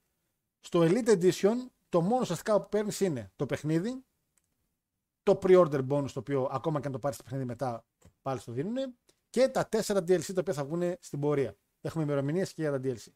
Στο 0.60 0.80
Elite 0.84 1.22
Edition 1.22 1.56
το 1.90 2.02
μόνο 2.02 2.22
ουσιαστικά 2.22 2.62
που 2.62 2.70
παίρνεις 2.70 3.00
είναι 3.00 3.32
το 3.36 3.46
παιχνίδι, 3.46 4.06
το 5.24 5.40
pre-order 5.42 5.88
bonus 5.88 6.12
το 6.12 6.20
οποίο 6.20 6.50
ακόμα 6.52 6.80
και 6.80 6.86
αν 6.86 6.92
το 6.92 7.00
πάρεις 7.00 7.18
το 7.18 7.24
παιχνίδι 7.24 7.46
μετά 7.46 7.86
πάλι 8.22 8.40
στο 8.40 8.52
δίνουν 8.52 8.98
και 9.30 9.48
τα 9.48 9.70
4 9.72 9.82
DLC 9.82 10.34
τα 10.34 10.40
οποία 10.40 10.54
θα 10.54 10.66
βγουν 10.66 10.96
στην 11.00 11.20
πορεία. 11.20 11.58
Έχουμε 11.82 12.04
ημερομηνίες 12.04 12.54
και 12.54 12.62
για 12.62 12.72
τα 12.72 12.80
DLC. 12.84 13.12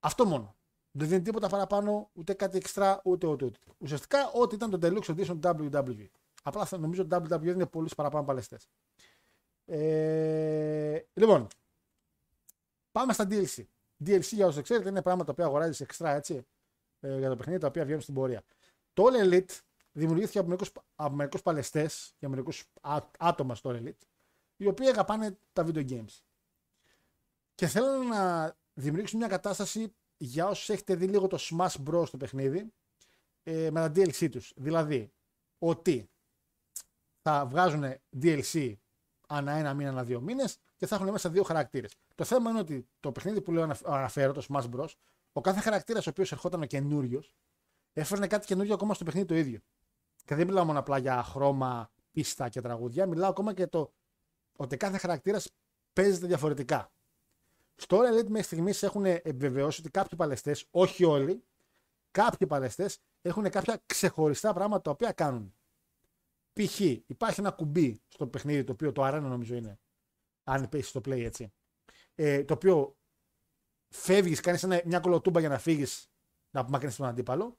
Αυτό 0.00 0.24
μόνο. 0.24 0.56
Δεν 0.90 1.08
δίνει 1.08 1.22
τίποτα 1.22 1.48
παραπάνω, 1.48 2.10
ούτε 2.12 2.34
κάτι 2.34 2.56
εξτρά, 2.56 3.00
ούτε 3.04 3.26
ούτε 3.26 3.44
ούτε. 3.44 3.58
Ουσιαστικά 3.78 4.30
ό,τι 4.30 4.54
ήταν 4.54 4.70
το 4.70 4.78
Deluxe 4.82 5.16
Edition 5.16 5.40
WWE. 5.40 6.06
Απλά 6.42 6.64
θα 6.64 6.78
νομίζω 6.78 7.02
ότι 7.02 7.16
WWE 7.36 7.46
είναι 7.46 7.66
πολλού 7.66 7.88
παραπάνω 7.96 8.24
παλαιστές. 8.24 8.68
Ε, 9.64 11.00
λοιπόν, 11.12 11.46
πάμε 12.92 13.12
στα 13.12 13.26
DLC. 13.30 13.64
DLC 14.04 14.22
για 14.22 14.44
όσους 14.44 14.54
δεν 14.54 14.62
ξέρετε 14.62 14.88
είναι 14.88 15.02
πράγματα 15.02 15.34
που 15.34 15.42
αγοράζεις 15.42 15.80
εξτρά 15.80 16.10
έτσι 16.10 16.46
ε, 17.00 17.18
για 17.18 17.28
το 17.28 17.36
παιχνίδι 17.36 17.58
τα 17.58 17.66
οποία 17.66 17.84
βγαίνουν 17.84 18.02
στην 18.02 18.14
πορεία. 18.14 18.42
Το 18.92 19.04
All 19.06 19.24
Elite 19.24 19.60
δημιουργήθηκε 19.92 20.38
από 20.38 21.14
μερικού 21.14 21.38
παλαιστές 21.38 22.14
και 22.18 22.28
μερικούς 22.28 22.64
άτομα 23.18 23.54
στο 23.54 23.70
All 23.70 23.82
Elite 23.82 24.06
οι 24.56 24.66
οποίοι 24.66 24.86
αγαπάνε 24.88 25.38
τα 25.52 25.66
video 25.66 25.88
games. 25.90 26.20
Και 27.54 27.66
θέλουν 27.66 28.06
να 28.06 28.54
δημιουργήσουν 28.74 29.18
μια 29.18 29.28
κατάσταση 29.28 29.94
για 30.16 30.46
όσους 30.46 30.68
έχετε 30.68 30.94
δει 30.94 31.06
λίγο 31.06 31.26
το 31.26 31.38
Smash 31.40 31.74
Bros. 31.86 32.06
στο 32.06 32.16
παιχνίδι 32.16 32.72
ε, 33.42 33.70
με 33.70 33.80
τα 33.80 33.92
DLC 33.94 34.30
τους. 34.30 34.52
Δηλαδή, 34.56 35.12
ότι 35.58 36.10
θα 37.22 37.46
βγάζουν 37.46 37.84
DLC 38.22 38.74
ανά 39.28 39.52
ένα 39.52 39.74
μήνα, 39.74 39.90
ανά 39.90 40.04
δύο 40.04 40.20
μήνες 40.20 40.58
και 40.76 40.86
θα 40.86 40.94
έχουν 40.94 41.10
μέσα 41.10 41.30
δύο 41.30 41.42
χαρακτήρες. 41.42 41.94
Το 42.14 42.24
θέμα 42.24 42.50
είναι 42.50 42.58
ότι 42.58 42.88
το 43.00 43.12
παιχνίδι 43.12 43.40
που 43.40 43.52
λέω 43.52 43.62
αναφ- 43.62 43.88
αναφέρω, 43.88 44.32
το 44.32 44.46
Smash 44.48 44.70
Bros., 44.70 44.88
ο 45.32 45.40
κάθε 45.40 45.60
χαρακτήρας 45.60 46.06
ο 46.06 46.10
οποίος 46.10 46.32
ερχόταν 46.32 46.66
καινούριος, 46.66 47.34
έφερνε 47.92 48.26
κάτι 48.26 48.46
καινούριο 48.46 48.74
ακόμα 48.74 48.94
στο 48.94 49.04
παιχνίδι 49.04 49.26
το 49.26 49.34
ίδιο. 49.34 49.60
Και 50.24 50.34
δεν 50.34 50.46
μιλάω 50.46 50.64
μόνο 50.64 50.78
απλά 50.78 50.98
για 50.98 51.22
χρώμα, 51.22 51.90
πίστα 52.12 52.48
και 52.48 52.60
τραγούδια, 52.60 53.06
μιλάω 53.06 53.30
ακόμα 53.30 53.52
και 53.54 53.66
το 53.66 53.92
ότι 54.56 54.76
κάθε 54.76 54.98
χαρακτήρας 54.98 55.50
παίζεται 55.92 56.26
διαφορετικά. 56.26 56.92
Στο 57.76 57.98
All 57.98 58.14
Elite 58.14 58.28
μέχρι 58.28 58.42
στιγμής 58.42 58.82
έχουν 58.82 59.04
επιβεβαιώσει 59.04 59.80
ότι 59.80 59.90
κάποιοι 59.90 60.18
παλαιστές, 60.18 60.66
όχι 60.70 61.04
όλοι, 61.04 61.44
κάποιοι 62.10 62.46
παλαιστές 62.46 62.98
έχουν 63.22 63.50
κάποια 63.50 63.82
ξεχωριστά 63.86 64.52
πράγματα 64.52 64.82
τα 64.82 64.90
οποία 64.90 65.12
κάνουν. 65.12 65.54
Π.χ. 66.52 66.80
υπάρχει 66.80 67.40
ένα 67.40 67.50
κουμπί 67.50 68.02
στο 68.08 68.26
παιχνίδι, 68.26 68.64
το 68.64 68.72
οποίο 68.72 68.92
το 68.92 69.06
Arena 69.06 69.20
νομίζω 69.20 69.54
είναι, 69.54 69.80
αν 70.44 70.68
πέσει 70.68 70.88
στο 70.88 71.00
play 71.00 71.20
έτσι, 71.20 71.52
ε, 72.14 72.44
το 72.44 72.54
οποίο 72.54 72.96
φεύγεις, 73.94 74.40
κάνεις 74.40 74.66
μια 74.84 75.00
κολοτούμπα 75.00 75.40
για 75.40 75.48
να 75.48 75.58
φύγεις 75.58 76.10
να 76.50 76.60
απομακρυνθείς 76.60 76.98
τον 76.98 77.08
αντίπαλο. 77.08 77.58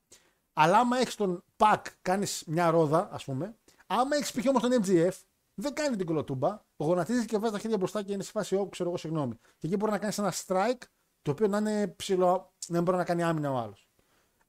Αλλά 0.54 0.80
άμα 0.80 0.98
έχεις 0.98 1.16
τον 1.16 1.44
pack, 1.58 1.82
κάνεις 2.02 2.44
μια 2.48 2.70
ρόδα, 2.70 3.10
ας 3.12 3.24
πούμε. 3.24 3.58
Άμα 3.88 4.16
έχεις 4.16 4.32
π.χ. 4.32 4.48
όμως 4.48 4.62
τον 4.62 4.84
MGF, 4.84 5.12
δεν 5.54 5.74
κάνει 5.74 5.96
την 5.96 6.06
κολοτούμπα, 6.06 6.66
γονατίζεις 6.78 7.26
και 7.26 7.38
βάζεις 7.38 7.52
τα 7.52 7.60
χέρια 7.60 7.78
μπροστά 7.78 8.04
και 8.04 8.14
είναι 8.14 8.24
σε 8.24 8.32
φάση 8.32 8.56
όπου 8.56 8.70
ξέρω 8.70 8.90
εγώ, 8.90 8.98
συγγνώμη. 8.98 9.36
Και 9.58 9.68
εκεί 9.68 9.76
μπορεί 9.76 9.92
να 9.92 9.98
κάνεις 9.98 10.18
ένα 10.18 10.34
strike, 10.46 10.82
το 11.22 11.32
οποίο 11.32 11.48
να 11.48 11.58
είναι 11.58 11.88
ψηλό, 11.88 12.54
να 12.68 12.76
μην 12.76 12.84
μπορεί 12.84 12.98
να 12.98 13.04
κάνει 13.04 13.24
άμυνα 13.24 13.52
ο 13.52 13.58
άλλος. 13.58 13.90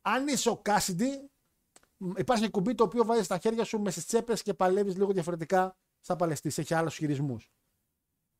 Αν 0.01 0.28
είσαι 0.28 0.51
ο 0.51 0.62
Cassidy, 0.64 1.11
μ, 1.16 1.34
υπάρχει 2.16 2.50
κουμπί 2.50 2.74
το 2.74 2.84
οποίο 2.84 3.05
βάζεις 3.05 3.26
τα 3.26 3.38
χέρια 3.38 3.64
σου 3.64 3.80
μες 3.80 3.92
στις 3.92 4.07
τσέπες 4.07 4.42
και 4.42 4.55
παλεύεις 4.55 4.96
λίγο 4.96 5.12
διαφορετικά 5.12 5.76
στα 6.00 6.16
παλαιστή. 6.16 6.52
Έχει 6.57 6.74
άλλους 6.74 6.96
χειρισμούς. 6.96 7.52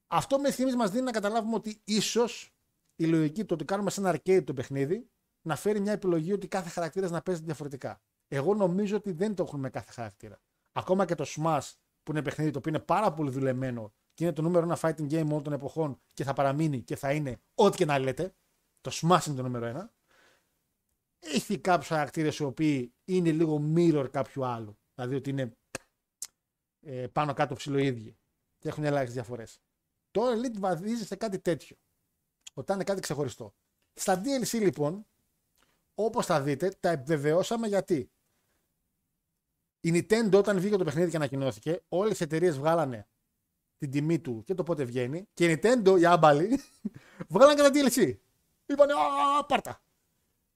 Αυτό 0.07 0.39
με 0.39 0.51
στιγμή 0.51 0.75
μας 0.75 0.91
δίνει 0.91 1.05
να 1.05 1.11
καταλάβουμε 1.11 1.55
ότι 1.55 1.81
ίσως 1.85 2.55
η 2.97 3.07
λογική 3.07 3.45
το 3.45 3.55
ότι 3.55 3.65
κάνουμε 3.65 3.91
σε 3.91 4.01
ένα 4.01 4.15
arcade 4.15 4.45
το 4.45 4.55
παιχνίδι 4.55 5.11
να 5.47 5.57
φέρει 5.57 5.81
μια 5.81 5.93
επιλογή 5.93 6.33
ότι 6.33 6.49
κάθε 6.49 6.69
χαρακτήρας 6.69 7.11
να 7.11 7.23
παίζει 7.23 7.43
διαφορετικά. 7.43 8.01
Εγώ 8.29 8.55
νομίζω 8.55 8.97
ότι 8.97 9.12
δεν 9.12 9.35
το 9.35 9.43
έχουν 9.43 9.61
με 9.61 9.71
κάθε 9.71 9.93
χαρακτήρα. 9.93 10.41
Ακόμα 10.73 11.05
και 11.05 11.15
το 11.15 11.25
Smash 11.37 11.73
που 12.03 12.11
είναι 12.11 12.23
παιχνίδι 12.23 12.51
το 12.51 12.59
οποίο 12.59 12.71
είναι 12.75 12.85
πάρα 12.85 13.12
πολύ 13.12 13.31
δουλεμένο 13.31 13.93
και 14.15 14.25
είναι 14.25 14.33
το 14.33 14.43
νούμερο 14.43 14.65
ένα 14.65 14.79
fighting 14.81 15.11
game 15.11 15.27
όλων 15.27 15.43
των 15.43 15.53
εποχών 15.53 16.01
και 16.12 16.25
θα 16.25 16.33
παραμείνει 16.33 16.83
και 16.83 16.97
θα 16.97 17.12
είναι 17.12 17.41
ό,τι 17.55 17.77
και 17.77 17.85
να 17.85 17.99
λέτε. 17.99 18.35
Το 18.81 18.91
Smash 18.91 19.27
είναι 19.27 19.37
το 19.37 19.43
νούμερο 19.43 19.67
ένα. 19.67 19.93
Έχει 21.19 21.59
κάποιους 21.59 21.89
χαρακτήρες 21.89 22.39
οι 22.39 22.45
οποίοι 22.45 22.94
είναι 23.05 23.33
λίγο 23.33 23.73
mirror 23.77 24.09
κάποιου 24.11 24.45
άλλου. 24.45 24.79
Δηλαδή 24.95 25.15
ότι 25.15 25.31
είναι 25.31 25.57
ε, 26.81 27.07
πάνω 27.07 27.33
κάτω 27.33 27.55
ψηλοίδιοι 27.55 28.17
και 28.59 28.69
έχουν 28.69 28.85
ελάχιστε 28.85 29.13
διαφορές. 29.13 29.61
Το 30.11 30.23
Elite 30.31 30.59
βαδίζει 30.59 31.07
σε 31.07 31.17
κάτι 31.17 31.39
τέτοιο. 31.39 31.77
Όταν 32.55 32.77
είναι 32.77 32.85
κάτι 32.85 33.01
ξεχωριστό. 33.01 33.55
Στα 33.95 34.21
DLC 34.25 34.59
λοιπόν, 34.61 35.07
όπως 35.95 36.27
θα 36.27 36.43
δείτε, 36.43 36.77
τα 36.81 36.89
επιβεβαιώσαμε 36.89 37.67
γιατί. 37.67 38.11
Η 39.81 39.91
Nintendo 39.93 40.33
όταν 40.33 40.59
βγήκε 40.61 40.77
το 40.77 40.85
παιχνίδι 40.85 41.11
και 41.11 41.17
ανακοινώθηκε, 41.17 41.83
όλες 41.89 42.21
οι 42.21 42.23
εταιρείες 42.23 42.59
βγάλανε 42.59 43.09
την 43.79 43.91
τιμή 43.91 44.21
του 44.21 44.43
και 44.45 44.55
το 44.55 44.63
πότε 44.63 44.85
βγαίνει. 44.85 45.29
Και 45.35 45.51
η 45.51 45.61
Nintendo, 45.63 45.97
οι 46.01 46.07
άμπαλοι, 46.07 46.61
βγάλανε 47.33 47.63
και 47.63 47.69
τα 47.69 47.71
DLC. 47.73 48.17
Είπανε, 48.67 48.93
Α, 48.93 49.45
πάρτα. 49.45 49.83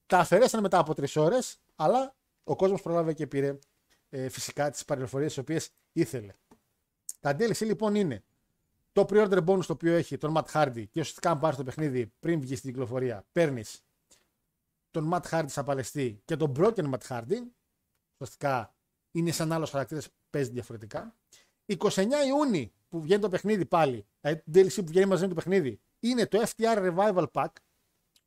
Τα 0.07 0.19
αφαιρέσανε 0.19 0.63
μετά 0.63 0.79
από 0.79 0.95
τρεις 0.95 1.17
ώρες, 1.17 1.61
αλλά 1.75 2.17
ο 2.49 2.57
κόσμος 2.57 2.83
προλάβε 2.83 3.13
και 3.13 3.27
πήρε 3.27 3.59
ε, 4.09 4.29
φυσικά 4.29 4.71
τις 4.71 4.85
πληροφορίε 4.85 5.27
τις 5.27 5.39
οποίες 5.39 5.71
ήθελε. 5.93 6.33
Τα 7.21 7.37
DLC 7.39 7.67
λοιπόν 7.67 7.95
είναι 7.95 8.23
το 8.93 9.07
pre-order 9.09 9.45
bonus 9.45 9.65
το 9.65 9.73
οποίο 9.73 9.95
έχει 9.95 10.17
τον 10.17 10.35
Matt 10.37 10.53
Hardy 10.53 10.85
και 10.91 11.01
ουσιαστικά 11.01 11.31
αν 11.31 11.39
πάρεις 11.39 11.57
το 11.57 11.65
παιχνίδι 11.65 12.13
πριν 12.21 12.41
βγεις 12.41 12.59
στην 12.59 12.71
κυκλοφορία, 12.71 13.27
παίρνεις 13.33 13.85
τον 14.91 15.11
Matt 15.13 15.23
Hardy 15.31 15.45
σαν 15.47 15.65
παλαιστή 15.65 16.23
και 16.25 16.37
τον 16.37 16.53
Broken 16.57 16.91
Matt 16.91 17.07
Hardy. 17.09 17.43
Ουσιαστικά 18.13 18.75
είναι 19.11 19.31
σαν 19.31 19.53
άλλος 19.53 19.71
χαρακτήρας, 19.71 20.09
παίζει 20.31 20.51
διαφορετικά. 20.51 21.15
29 21.67 22.05
Ιούνιου 22.27 22.73
που 22.89 23.01
βγαίνει 23.01 23.21
το 23.21 23.29
παιχνίδι 23.29 23.67
πάλι, 23.67 24.07
δηλαδή 24.21 24.43
το 24.45 24.53
DLC 24.55 24.75
που 24.75 24.87
βγαίνει 24.87 25.07
μαζί 25.07 25.23
με 25.23 25.29
το 25.29 25.35
παιχνίδι, 25.35 25.81
είναι 26.01 26.27
το 26.27 26.45
FTR 26.47 26.77
Revival 26.77 27.27
Pack, 27.33 27.53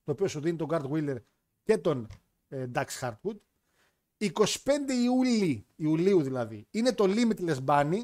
το 0.03 0.11
οποίο 0.11 0.27
σου 0.27 0.39
δίνει 0.39 0.57
τον 0.57 0.67
Guard 0.71 0.89
Wheeler 0.91 1.17
και 1.63 1.77
τον 1.77 2.07
ε, 2.47 2.67
Dax 2.73 2.85
Hartwood. 2.99 3.37
25 4.21 4.49
Ιούλη, 5.03 5.65
Ιουλίου 5.75 6.21
δηλαδή, 6.21 6.67
είναι 6.71 6.93
το 6.93 7.05
Limitless 7.07 7.57
Bunny, 7.65 7.99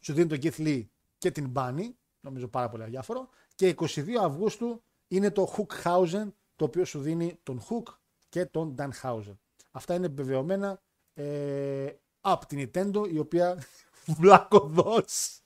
σου 0.00 0.12
δίνει 0.12 0.26
τον 0.26 0.38
Keith 0.42 0.66
Lee 0.66 0.86
και 1.18 1.30
την 1.30 1.52
Bunny, 1.54 1.90
νομίζω 2.20 2.48
πάρα 2.48 2.68
πολύ 2.68 2.82
αδιάφορο. 2.82 3.28
Και 3.54 3.74
22 3.78 3.88
Αυγούστου 4.20 4.82
είναι 5.08 5.30
το 5.30 5.54
Hookhausen, 5.56 6.32
το 6.56 6.64
οποίο 6.64 6.84
σου 6.84 7.00
δίνει 7.00 7.38
τον 7.42 7.62
Hook 7.68 7.94
και 8.28 8.46
τον 8.46 8.74
Danhausen. 8.78 9.36
Αυτά 9.70 9.94
είναι 9.94 10.06
επιβεβαιωμένα 10.06 10.82
ε, 11.14 11.86
από 12.20 12.46
την 12.46 12.70
Nintendo, 12.74 13.12
η 13.12 13.18
οποία 13.18 13.62
βλακοδός 14.18 15.40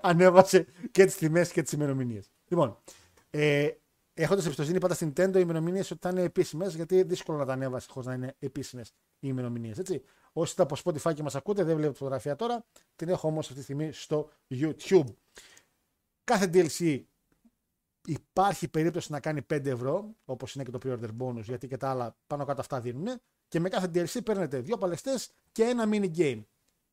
ανέβασε 0.00 0.66
και 0.90 1.04
τις 1.04 1.16
τιμές 1.16 1.52
και 1.52 1.62
τις 1.62 1.72
ημερομηνίες. 1.72 2.30
Λοιπόν, 2.48 2.78
ε, 3.30 3.70
έχοντας 4.22 4.44
εμπιστοσύνη 4.44 4.78
πάντα 4.78 4.94
στην 4.94 5.12
Nintendo, 5.16 5.34
οι 5.34 5.40
ημερομηνίες 5.40 5.90
ότι 5.90 6.00
θα 6.02 6.08
είναι 6.08 6.22
επίσημες, 6.22 6.74
γιατί 6.74 7.02
δύσκολο 7.02 7.38
να 7.38 7.44
τα 7.44 7.52
ανέβασε 7.52 7.86
χωρίς 7.90 8.08
να 8.08 8.14
είναι 8.14 8.34
επίσημες 8.38 8.88
οι 8.88 8.92
ημερομηνίες, 9.20 9.78
έτσι. 9.78 10.02
Όσοι 10.32 10.50
είστε 10.50 10.62
από 10.62 10.76
Spotify 10.84 11.14
και 11.14 11.22
μας 11.22 11.34
ακούτε, 11.34 11.62
δεν 11.62 11.74
βλέπετε 11.74 11.92
τη 11.92 11.98
φωτογραφία 11.98 12.36
τώρα, 12.36 12.64
την 12.96 13.08
έχω 13.08 13.28
όμως 13.28 13.44
αυτή 13.44 13.58
τη 13.58 13.62
στιγμή 13.62 13.92
στο 13.92 14.30
YouTube. 14.50 15.06
Κάθε 16.24 16.50
DLC 16.52 17.02
υπάρχει 18.06 18.68
περίπτωση 18.68 19.12
να 19.12 19.20
κάνει 19.20 19.42
5 19.42 19.66
ευρώ, 19.66 20.14
όπως 20.24 20.54
είναι 20.54 20.64
και 20.64 20.70
το 20.70 20.78
pre-order 20.84 21.10
bonus, 21.18 21.42
γιατί 21.42 21.68
και 21.68 21.76
τα 21.76 21.90
άλλα 21.90 22.16
πάνω 22.26 22.44
κάτω 22.44 22.60
αυτά 22.60 22.80
δίνουν. 22.80 23.20
Και 23.48 23.60
με 23.60 23.68
κάθε 23.68 23.90
DLC 23.94 24.24
παίρνετε 24.24 24.60
δύο 24.60 24.78
παλαιστές 24.78 25.30
και 25.52 25.62
ένα 25.62 25.84
mini 25.86 26.16
game. 26.16 26.44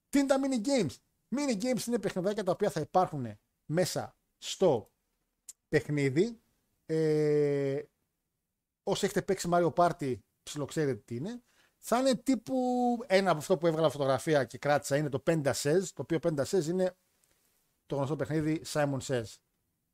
Τι 0.09 0.19
είναι 0.19 0.27
τα 0.27 0.39
mini 0.41 0.67
games; 0.67 0.95
Mini 1.35 1.63
games 1.63 1.87
είναι 1.87 1.99
παιχνιδάκια 1.99 2.43
τα 2.43 2.51
οποία 2.51 2.69
θα 2.69 2.79
υπάρχουν 2.79 3.37
μέσα 3.65 4.15
στο 4.37 4.91
παιχνίδι. 5.67 6.39
Ε, 6.89 7.81
όσοι 8.83 9.05
έχετε 9.05 9.21
παίξει 9.21 9.49
Mario 9.51 9.73
Party, 9.73 10.15
ψιλοξέρετε 10.43 11.01
τι 11.05 11.15
είναι. 11.15 11.41
Θα 11.77 11.99
είναι 11.99 12.15
τύπου 12.15 12.55
ένα 13.07 13.29
από 13.29 13.39
αυτό 13.39 13.57
που 13.57 13.67
έβγαλα 13.67 13.89
φωτογραφία 13.89 14.43
και 14.43 14.57
κράτησα 14.57 14.97
είναι 14.97 15.09
το 15.09 15.23
Penta 15.25 15.51
Says, 15.51 15.83
το 15.93 16.01
οποίο 16.01 16.19
Penta 16.21 16.43
Says 16.43 16.65
είναι 16.65 16.95
το 17.85 17.95
γνωστό 17.95 18.15
παιχνίδι 18.15 18.61
Simon 18.65 18.99
Says. 18.99 19.35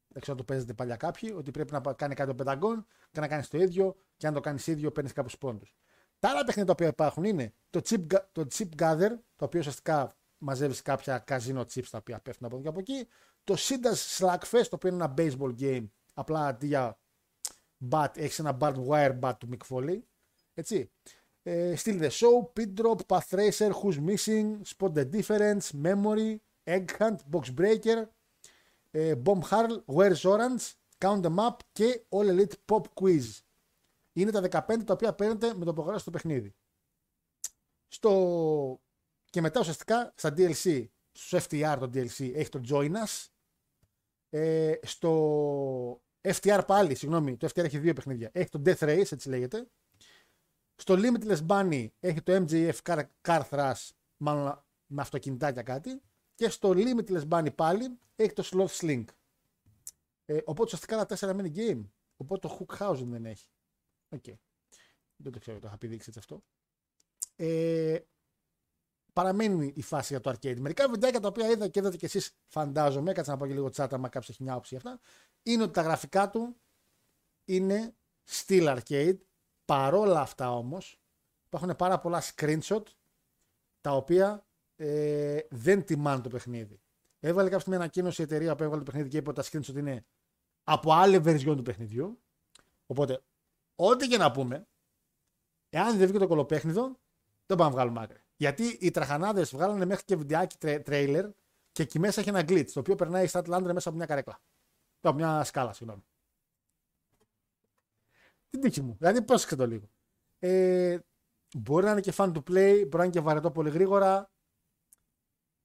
Δεν 0.08 0.22
ξέρω 0.22 0.32
αν 0.32 0.38
το 0.38 0.44
παίζετε 0.44 0.74
παλιά 0.74 0.96
κάποιοι, 0.96 1.34
ότι 1.38 1.52
πρέπει 1.52 1.72
να 1.72 1.94
κάνει 1.94 2.16
κάτι 2.16 2.30
το 2.30 2.36
πενταγκόν 2.36 2.86
και 3.12 3.20
να 3.20 3.28
κάνεις 3.28 3.48
το 3.48 3.58
ίδιο 3.58 3.96
και 4.18 4.28
αν 4.28 4.34
το 4.34 4.40
κάνεις 4.40 4.68
ίδιο 4.68 4.92
παίρνεις 4.92 5.14
κάποιους 5.14 5.38
πόντους. 5.38 5.76
Τα 6.20 6.30
άλλα 6.30 6.44
παιχνίδια 6.44 6.66
τα 6.66 6.72
οποία 6.72 6.88
υπάρχουν 6.88 7.24
είναι 7.24 7.54
το 7.70 7.82
Chip, 7.84 8.08
Ga- 8.14 8.26
το 8.32 8.48
chip 8.54 8.70
Gather, 8.78 9.10
το 9.36 9.46
οποίο 9.46 9.60
ουσιαστικά 9.60 10.16
μαζεύεις 10.38 10.82
κάποια 10.82 11.24
casino 11.28 11.62
chips 11.62 11.88
τα 11.90 11.98
οποία 11.98 12.20
πέφτουν 12.20 12.46
από 12.46 12.56
εδώ 12.56 12.64
και 12.64 12.70
από 12.70 12.80
εκεί. 12.80 13.08
Το 13.44 13.56
Sidas 13.58 14.18
Slugfest, 14.18 14.68
το 14.70 14.76
οποίο 14.76 14.90
είναι 14.90 15.04
ένα 15.04 15.14
baseball 15.18 15.56
game, 15.60 15.88
απλά 16.14 16.48
αντί 16.48 16.68
για 16.68 17.00
bat 17.92 18.10
έχει 18.16 18.42
ένα 18.42 18.58
barbed 18.62 18.88
wire 18.88 19.20
bat 19.20 19.34
του 19.38 19.50
Mick 19.52 19.68
Foley. 19.70 20.00
Έτσι. 20.54 20.92
Ε, 21.44 21.74
Still 21.78 22.02
the 22.02 22.10
Show, 22.10 22.52
Pit 22.60 22.74
Drop, 22.74 22.98
Path 23.08 23.30
Racer, 23.30 23.72
Who's 23.72 24.00
Missing, 24.00 24.62
Spot 24.76 24.94
the 24.94 25.06
Difference, 25.12 25.62
Memory, 25.84 26.36
Egg 26.64 26.86
Hunt, 27.00 27.18
Box 27.32 27.54
Breaker, 27.58 28.06
ε, 28.92 29.16
Bomb 29.26 29.42
Harl, 29.50 29.84
Where's 29.86 30.22
Orange, 30.22 30.74
Count 30.98 31.22
them 31.22 31.36
Up 31.36 31.56
και 31.72 32.06
All 32.10 32.26
Elite 32.26 32.56
Pop 32.66 32.84
Quiz. 32.94 33.24
Είναι 34.14 34.32
τα 34.32 34.66
15 34.68 34.84
τα 34.86 34.94
οποία 34.94 35.14
παίρνετε 35.14 35.54
με 35.54 35.66
το 35.66 35.74
προγράμμα 35.74 35.98
στο 35.98 36.12
παιχνίδι. 36.12 36.56
Στο... 37.88 38.82
Και 39.30 39.42
μετά 39.42 39.60
ουσιαστικά 39.60 40.14
στα 40.16 40.34
DLC, 40.38 40.88
στο 41.12 41.38
FTR 41.38 41.76
το 41.80 41.90
DLC 41.94 42.32
έχει 42.34 42.50
το 42.50 42.62
Join 42.70 42.92
Us. 42.92 43.28
Ε, 44.36 44.80
στο 44.82 46.02
FTR 46.22 46.62
πάλι, 46.68 46.96
συγγνώμη, 46.96 47.38
το 47.38 47.48
FTR 47.48 47.64
έχει 47.64 47.78
δύο 47.78 47.94
παιχνίδια. 47.94 48.30
Έχει 48.34 48.50
το 48.50 48.62
Death 48.66 48.78
Race, 48.78 49.12
έτσι 49.12 49.30
λέγεται. 49.30 49.68
Στο 50.76 50.96
Limitless 50.98 51.48
Bunny 51.48 51.88
έχει 52.00 52.22
το 52.22 52.46
MJF 52.48 52.76
Car, 52.84 53.04
Car 53.22 53.42
Thrash, 53.50 53.90
μάλλον 54.18 54.64
με 54.86 55.02
αυτοκινητάκια 55.02 55.62
κάτι. 55.62 56.02
Και 56.36 56.50
στο 56.50 56.74
Limitless 56.76 57.28
Bunny 57.30 57.56
πάλι 57.56 58.00
έχει 58.16 58.34
το 58.34 58.50
Sloth 58.52 58.82
Slink. 58.82 59.06
Ε, 60.26 60.38
οπότε 60.38 60.64
ουσιαστικά 60.64 60.98
τα 60.98 61.06
τέσσερα 61.06 61.36
mini 61.38 61.56
game. 61.56 61.84
Οπότε 62.18 62.48
το 62.48 62.58
Hookhausen 62.60 63.06
δεν 63.06 63.26
έχει. 63.26 63.48
Οκ. 64.10 64.26
Δεν 65.16 65.32
το 65.32 65.40
ξέρω, 65.40 65.60
το 65.60 65.68
είχα 65.68 65.78
πει 65.78 65.88
δείξει 65.88 66.12
έτσι 66.16 66.20
αυτό. 66.20 66.44
Ε, 67.36 68.00
παραμένει 69.14 69.74
η 69.76 69.82
φάση 69.82 70.14
για 70.14 70.22
το 70.22 70.30
arcade. 70.30 70.58
Μερικά 70.60 70.90
βιντεάκια 70.90 71.20
τα 71.20 71.28
οποία 71.28 71.50
είδα 71.50 71.68
και 71.68 71.80
είδατε 71.80 71.98
κι 71.98 72.06
εσείς, 72.06 72.36
φαντάζομαι, 72.48 73.12
κάτσε 73.12 73.32
να 73.32 73.38
πω 73.38 73.48
και 73.48 73.54
λίγο 73.54 73.70
τσάτα, 73.70 73.98
μα 73.98 74.10
κάποιος 74.10 74.30
έχει 74.30 74.44
μια 74.44 74.52
άποψη 74.52 74.78
για 74.78 74.90
αυτά, 74.90 75.02
είναι 75.44 75.64
ότι 75.64 75.72
τα 75.72 75.82
γραφικά 75.82 76.30
του 76.30 76.56
είναι 77.46 77.96
στυλ 78.30 78.78
arcade. 78.78 79.18
Παρόλα 79.66 80.22
αυτά 80.22 80.52
όμως, 80.52 81.02
υπάρχουν 81.46 81.76
πάρα 81.76 82.00
πολλά 82.00 82.22
screenshot 82.22 82.84
τα 83.82 83.92
οποία 83.92 84.46
ε, 84.76 85.40
δεν 85.50 85.84
τιμάνε 85.86 86.22
το 86.22 86.30
παιχνίδι. 86.30 86.82
Έβαλε 87.20 87.44
κάποια 87.44 87.60
στιγμή 87.60 87.80
ανακοίνωση 87.80 88.22
η 88.22 88.24
εταιρεία 88.24 88.56
που 88.56 88.64
έβαλε 88.64 88.78
το 88.78 88.86
παιχνίδι 88.86 89.10
και 89.10 89.18
είπε 89.18 89.30
ότι 89.30 89.42
τα 89.42 89.60
screenshots 89.60 89.76
είναι 89.76 90.06
από 90.64 90.94
άλλη 90.94 91.22
version 91.26 91.56
του 91.56 91.62
παιχνιδιού. 91.62 92.22
Οπότε, 92.86 93.22
ό,τι 93.76 94.08
και 94.08 94.18
να 94.18 94.32
πούμε, 94.32 94.68
εάν 95.70 95.98
δεν 95.98 96.08
βγει 96.08 96.18
το 96.18 96.28
κολοπέχνιδο, 96.28 97.00
δεν 97.46 97.58
πάμε 97.58 97.70
να 97.70 97.76
βγάλουμε 97.76 98.02
άκρη. 98.02 98.23
Γιατί 98.44 98.78
οι 98.80 98.92
τραχανάδε 98.92 99.42
βγάλανε 99.42 99.86
μέχρι 99.86 100.04
και 100.04 100.16
βιντεάκι 100.16 100.58
τρέ, 100.58 100.80
τρέιλερ 100.80 101.30
και 101.72 101.84
εκεί 101.84 102.00
μέσα 102.00 102.20
έχει 102.20 102.30
ένα 102.30 102.42
glitch 102.42 102.72
το 102.74 102.80
οποίο 102.80 102.96
περνάει 102.96 103.26
η 103.26 103.30
Statlander 103.32 103.72
μέσα 103.74 103.90
από 103.90 103.98
μια 103.98 104.06
καρέκλα. 104.06 104.40
Από 105.02 105.16
μια 105.16 105.44
σκάλα, 105.44 105.74
συγγνώμη. 105.74 106.04
Την 108.50 108.62
τύχη 108.62 108.82
μου. 108.82 108.96
Δηλαδή, 109.00 109.22
πρόσεξε 109.22 109.56
το 109.56 109.68
λίγο. 109.68 109.90
Ε, 110.40 110.98
μπορεί 111.56 111.86
να 111.86 111.92
είναι 111.92 112.02
και 112.02 112.14
fun 112.16 112.32
to 112.34 112.38
play, 112.38 112.74
μπορεί 112.82 112.98
να 112.98 113.04
είναι 113.04 113.14
και 113.14 113.20
βαρετό 113.20 113.52
πολύ 113.52 113.70
γρήγορα. 113.70 114.32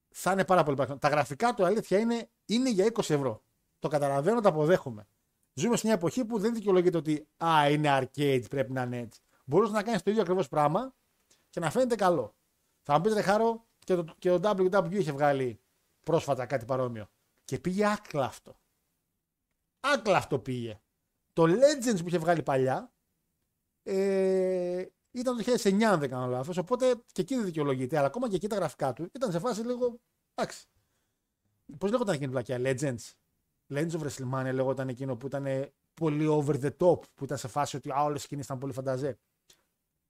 Θα 0.08 0.32
είναι 0.32 0.44
πάρα 0.44 0.62
πολύ 0.62 0.76
πράγμα. 0.76 0.98
Τα 0.98 1.08
γραφικά 1.08 1.54
του 1.54 1.64
αλήθεια 1.64 1.98
είναι, 1.98 2.30
είναι 2.44 2.70
για 2.70 2.92
20 2.92 2.98
ευρώ. 2.98 3.42
Το 3.78 3.88
καταλαβαίνω, 3.88 4.40
το 4.40 4.48
αποδέχομαι. 4.48 5.08
Ζούμε 5.54 5.76
σε 5.76 5.86
μια 5.86 5.94
εποχή 5.94 6.24
που 6.24 6.38
δεν 6.38 6.54
δικαιολογείται 6.54 6.96
ότι 6.96 7.28
Α, 7.44 7.70
είναι 7.70 7.98
arcade, 7.98 8.44
πρέπει 8.50 8.72
να 8.72 8.82
είναι 8.82 8.98
έτσι. 8.98 9.20
Μπορούσε 9.44 9.72
να 9.72 9.82
κάνεις 9.82 10.02
το 10.02 10.10
ίδιο 10.10 10.22
ακριβώς 10.22 10.48
πράγμα 10.48 10.94
και 11.50 11.60
να 11.60 11.70
φαίνεται 11.70 11.94
καλό. 11.94 12.37
Θα 12.90 12.96
μου 12.96 13.02
πείτε, 13.02 13.22
Χάρο, 13.22 13.66
και 13.78 13.94
το, 13.94 14.04
και 14.18 14.38
το 14.38 14.50
WWE 14.50 14.92
είχε 14.92 15.12
βγάλει 15.12 15.60
πρόσφατα 16.02 16.46
κάτι 16.46 16.64
παρόμοιο. 16.64 17.08
Και 17.44 17.58
πήγε 17.58 17.86
άκλαυτο. 17.86 18.60
Άκλαυτο 19.80 20.38
πήγε. 20.38 20.80
Το 21.32 21.42
Legends 21.42 21.98
που 22.00 22.08
είχε 22.08 22.18
βγάλει 22.18 22.42
παλιά 22.42 22.92
ε, 23.82 24.86
ήταν 25.10 25.36
το 25.36 25.52
2009, 25.52 25.82
αν 25.82 26.00
δεν 26.00 26.10
κάνω 26.10 26.26
λάθος. 26.26 26.56
Οπότε 26.56 26.94
και 27.12 27.20
εκεί 27.20 27.34
δεν 27.34 27.44
δικαιολογείται. 27.44 27.98
Αλλά 27.98 28.06
ακόμα 28.06 28.28
και 28.28 28.36
εκεί 28.36 28.46
τα 28.46 28.56
γραφικά 28.56 28.92
του 28.92 29.10
ήταν 29.14 29.32
σε 29.32 29.38
φάση 29.38 29.60
λίγο. 29.60 30.00
Εντάξει. 30.34 30.66
Πώς 31.78 31.90
λέγονταν 31.90 32.14
εκείνη 32.14 32.30
η 32.30 32.32
πλακιά, 32.32 32.58
Legends; 32.60 33.12
Legends 33.74 33.90
of 33.90 34.06
WrestleMania 34.06 34.50
λέγονταν 34.52 34.88
εκείνο 34.88 35.16
που 35.16 35.26
ήταν 35.26 35.72
πολύ 35.94 36.26
over 36.26 36.54
the 36.60 36.76
top. 36.76 37.00
Που 37.14 37.24
ήταν 37.24 37.38
σε 37.38 37.48
φάση 37.48 37.76
ότι 37.76 37.90
όλες 37.90 38.20
οι 38.20 38.24
σκηνές 38.24 38.44
ήταν 38.44 38.58
πολύ 38.58 38.72
φανταζέ. 38.72 39.18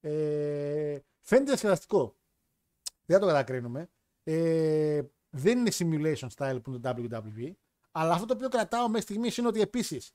Ε, 0.01 0.99
φαίνεται 1.21 1.47
διασκεδαστικό. 1.47 2.18
Δεν 3.09 3.19
θα 3.19 3.19
το 3.19 3.27
κατακρίνουμε. 3.27 3.91
Ε, 4.23 5.03
δεν 5.31 5.59
είναι 5.59 5.71
simulation 5.73 6.29
style 6.37 6.59
που 6.63 6.71
είναι 6.71 6.79
το 6.79 6.95
WWE. 6.97 7.53
Αλλά 7.91 8.13
αυτό 8.13 8.27
το 8.27 8.35
οποίο 8.35 8.49
κρατάω 8.49 8.87
μέχρι 8.87 9.03
στιγμής 9.03 9.37
είναι 9.37 9.47
ότι 9.47 9.61
επίσης 9.61 10.13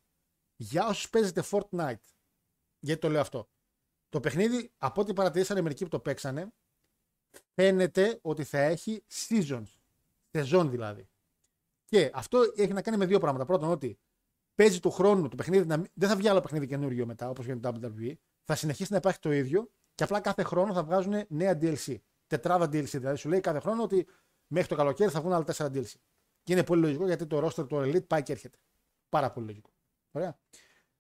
για 0.55 0.87
όσους 0.87 1.09
παίζετε 1.09 1.43
Fortnite. 1.51 2.03
Γιατί 2.79 3.01
το 3.01 3.09
λέω 3.09 3.21
αυτό. 3.21 3.49
Το 4.09 4.19
παιχνίδι, 4.19 4.73
από 4.77 5.01
ό,τι 5.01 5.13
παρατηρήσανε 5.13 5.61
μερικοί 5.61 5.83
που 5.83 5.89
το 5.89 5.99
παίξανε, 5.99 6.53
φαίνεται 7.53 8.19
ότι 8.21 8.43
θα 8.43 8.57
έχει 8.57 9.05
seasons. 9.11 9.67
Σεζόν 10.29 10.69
δηλαδή. 10.69 11.09
Και 11.83 12.11
αυτό 12.13 12.41
έχει 12.55 12.73
να 12.73 12.81
κάνει 12.81 12.97
με 12.97 13.05
δύο 13.05 13.19
πράγματα. 13.19 13.45
Πρώτον, 13.45 13.69
ότι 13.69 13.99
παίζει 14.55 14.79
του 14.79 14.91
χρόνου 14.91 15.27
το 15.27 15.35
παιχνίδι, 15.35 15.65
να... 15.65 15.83
δεν 15.93 16.09
θα 16.09 16.15
βγει 16.15 16.27
άλλο 16.27 16.41
παιχνίδι 16.41 16.67
καινούριο 16.67 17.05
μετά, 17.05 17.29
όπως 17.29 17.45
γίνεται 17.45 17.71
το 17.71 17.93
WWE. 17.97 18.13
Θα 18.43 18.55
συνεχίσει 18.55 18.91
να 18.91 18.97
υπάρχει 18.97 19.19
το 19.19 19.31
ίδιο 19.31 19.71
και 19.95 20.03
απλά 20.03 20.19
κάθε 20.19 20.43
χρόνο 20.43 20.73
θα 20.73 20.83
βγάζουν 20.83 21.25
νέα 21.27 21.57
DLC. 21.61 21.97
Τετράδα 22.34 22.65
DLC. 22.65 22.86
Δηλαδή 22.86 23.17
σου 23.17 23.29
λέει 23.29 23.39
κάθε 23.39 23.59
χρόνο 23.59 23.84
ότι 23.84 24.07
μέχρι 24.47 24.67
το 24.67 24.75
καλοκαίρι 24.75 25.11
θα 25.11 25.21
βγουν 25.21 25.34
άλλα 25.34 25.45
4 25.53 25.65
DLC. 25.65 25.93
Και 26.43 26.53
είναι 26.53 26.63
πολύ 26.63 26.81
λογικό 26.81 27.05
γιατί 27.05 27.25
το 27.25 27.45
roster 27.45 27.67
του 27.67 27.75
Elite 27.75 28.07
πάει 28.07 28.23
και 28.23 28.31
έρχεται. 28.31 28.57
Πάρα 29.09 29.31
πολύ 29.31 29.45
λογικό. 29.45 29.69
Ωραία. 30.11 30.38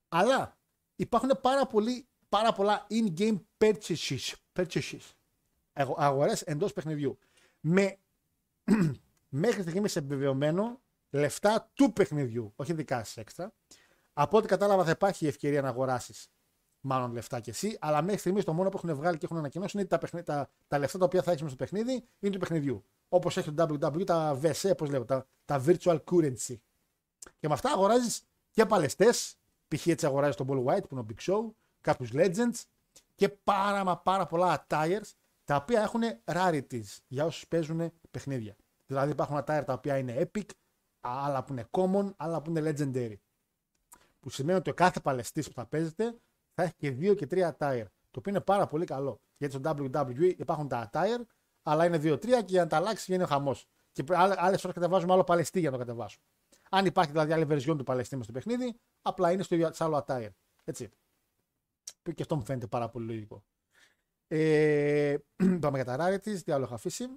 Αλλά 0.07 0.57
υπάρχουν 0.95 1.39
πάρα, 1.41 1.67
πολύ, 1.67 2.07
πάρα 2.29 2.53
πολλά 2.53 2.87
in-game 2.89 3.39
purchases, 3.57 4.33
purchases 4.53 5.11
αγορές 5.97 6.41
εντός 6.41 6.73
παιχνιδιού. 6.73 7.17
Με 7.59 7.97
μέχρι 9.29 9.61
στιγμή 9.61 9.89
επιβεβαιωμένο 9.93 10.81
λεφτά 11.09 11.71
του 11.73 11.93
παιχνιδιού, 11.93 12.53
όχι 12.55 12.73
δικά 12.73 12.97
σας 12.97 13.17
έξτρα. 13.17 13.53
Από 14.13 14.37
ό,τι 14.37 14.47
κατάλαβα 14.47 14.83
θα 14.83 14.91
υπάρχει 14.91 15.25
η 15.25 15.27
ευκαιρία 15.27 15.61
να 15.61 15.67
αγοράσεις 15.67 16.32
μάλλον 16.85 17.13
λεφτά 17.13 17.39
κι 17.39 17.49
εσύ, 17.49 17.77
αλλά 17.81 18.01
μέχρι 18.01 18.19
στιγμής 18.19 18.43
το 18.43 18.53
μόνο 18.53 18.69
που 18.69 18.77
έχουν 18.83 18.95
βγάλει 18.95 19.17
και 19.17 19.25
έχουν 19.25 19.37
ανακοινώσει 19.37 19.77
είναι 19.77 19.87
τα, 19.87 19.97
παιχνι... 19.97 20.23
τα, 20.23 20.49
τα 20.67 20.77
λεφτά 20.77 20.97
τα 20.97 21.05
οποία 21.05 21.23
θα 21.23 21.31
έχεις 21.31 21.47
στο 21.47 21.55
παιχνίδι 21.55 22.03
είναι 22.19 22.33
του 22.33 22.39
παιχνιδιού. 22.39 22.85
Όπως 23.09 23.37
έχει 23.37 23.51
το 23.51 23.77
WWE, 23.81 24.05
τα 24.05 24.39
VSE, 24.41 24.69
όπω 24.71 24.85
λέω, 24.85 25.05
τα, 25.05 25.27
τα 25.45 25.63
virtual 25.65 25.99
currency. 26.11 26.55
Και 27.39 27.47
με 27.47 27.53
αυτά 27.53 27.71
αγοράζεις 27.71 28.23
και 28.51 28.65
παλαιστές, 28.65 29.37
π.χ. 29.67 29.87
έτσι 29.87 30.05
αγοράζεις 30.05 30.35
τον 30.35 30.47
Paul 30.49 30.65
White 30.65 30.81
που 30.89 30.95
είναι 30.95 30.99
ο 30.99 31.05
Big 31.09 31.31
Show, 31.31 31.51
κάποιους 31.81 32.09
Legends 32.13 32.63
και 33.15 33.29
πάρα 33.29 33.83
μα 33.83 33.97
πάρα 33.97 34.25
πολλά 34.25 34.65
attires 34.67 35.11
τα 35.43 35.55
οποία 35.55 35.81
έχουν 35.81 36.01
rarities 36.25 36.97
για 37.07 37.25
όσους 37.25 37.47
παίζουν 37.47 37.91
παιχνίδια. 38.11 38.55
Δηλαδή 38.85 39.11
υπάρχουν 39.11 39.37
attire 39.37 39.63
τα 39.65 39.73
οποία 39.73 39.97
είναι 39.97 40.29
epic, 40.33 40.45
άλλα 41.01 41.43
που 41.43 41.53
είναι 41.53 41.67
common, 41.71 42.13
άλλα 42.17 42.41
που 42.41 42.49
είναι 42.49 42.73
legendary. 42.77 43.15
Που 44.19 44.29
σημαίνει 44.29 44.57
ότι 44.57 44.69
ο 44.69 44.73
κάθε 44.73 44.99
παλαιστής 44.99 45.47
που 45.47 45.53
θα 45.53 45.65
παίζετε 45.65 46.15
θα 46.53 46.63
έχει 46.63 46.73
και 46.77 46.91
δύο 46.91 47.13
και 47.13 47.27
τρία 47.27 47.57
attire. 47.57 47.85
Το 48.11 48.19
οποίο 48.19 48.31
είναι 48.31 48.41
πάρα 48.41 48.67
πολύ 48.67 48.85
καλό. 48.85 49.19
Γιατί 49.37 49.55
στο 49.55 49.75
WWE 49.75 50.33
υπάρχουν 50.37 50.67
τα 50.67 50.89
attire, 50.91 51.21
αλλά 51.63 51.85
είναι 51.85 51.97
δύο-τρία 51.97 52.39
και 52.41 52.51
για 52.51 52.63
να 52.63 52.69
τα 52.69 52.77
αλλάξεις 52.77 53.05
βγαίνει 53.05 53.23
ο 53.23 53.25
χαμός. 53.25 53.67
Και 53.91 54.03
άλλε 54.15 54.57
φορές 54.57 54.75
κατεβάζουμε 54.75 55.13
άλλο 55.13 55.23
παλαιστή 55.23 55.59
για 55.59 55.69
να 55.69 55.77
το 55.77 55.83
κατεβάσουμε. 55.83 56.25
Αν 56.69 56.85
υπάρχει 56.85 57.11
δηλαδή 57.11 57.33
άλλη 57.33 57.47
version 57.49 57.77
του 57.77 57.83
παλαιστή 57.83 58.15
με 58.15 58.23
στο 58.23 58.31
παιχνίδι, 58.31 58.79
απλά 59.01 59.31
είναι 59.31 59.43
στο 59.43 59.55
ίδιο 59.55 59.71
άλλο 59.77 60.05
attire. 60.07 60.29
Έτσι. 60.63 60.89
Και 62.03 62.21
αυτό 62.21 62.35
μου 62.35 62.45
φαίνεται 62.45 62.67
πάρα 62.67 62.89
πολύ 62.89 63.05
λογικό. 63.05 63.43
Ε, 64.27 65.15
πάμε 65.61 65.81
για 65.81 65.85
τα 65.85 65.97
rarities, 65.99 66.41
τι 66.43 66.51
άλλο 66.51 66.63
έχω 66.63 66.73
αφήσει. 66.73 67.07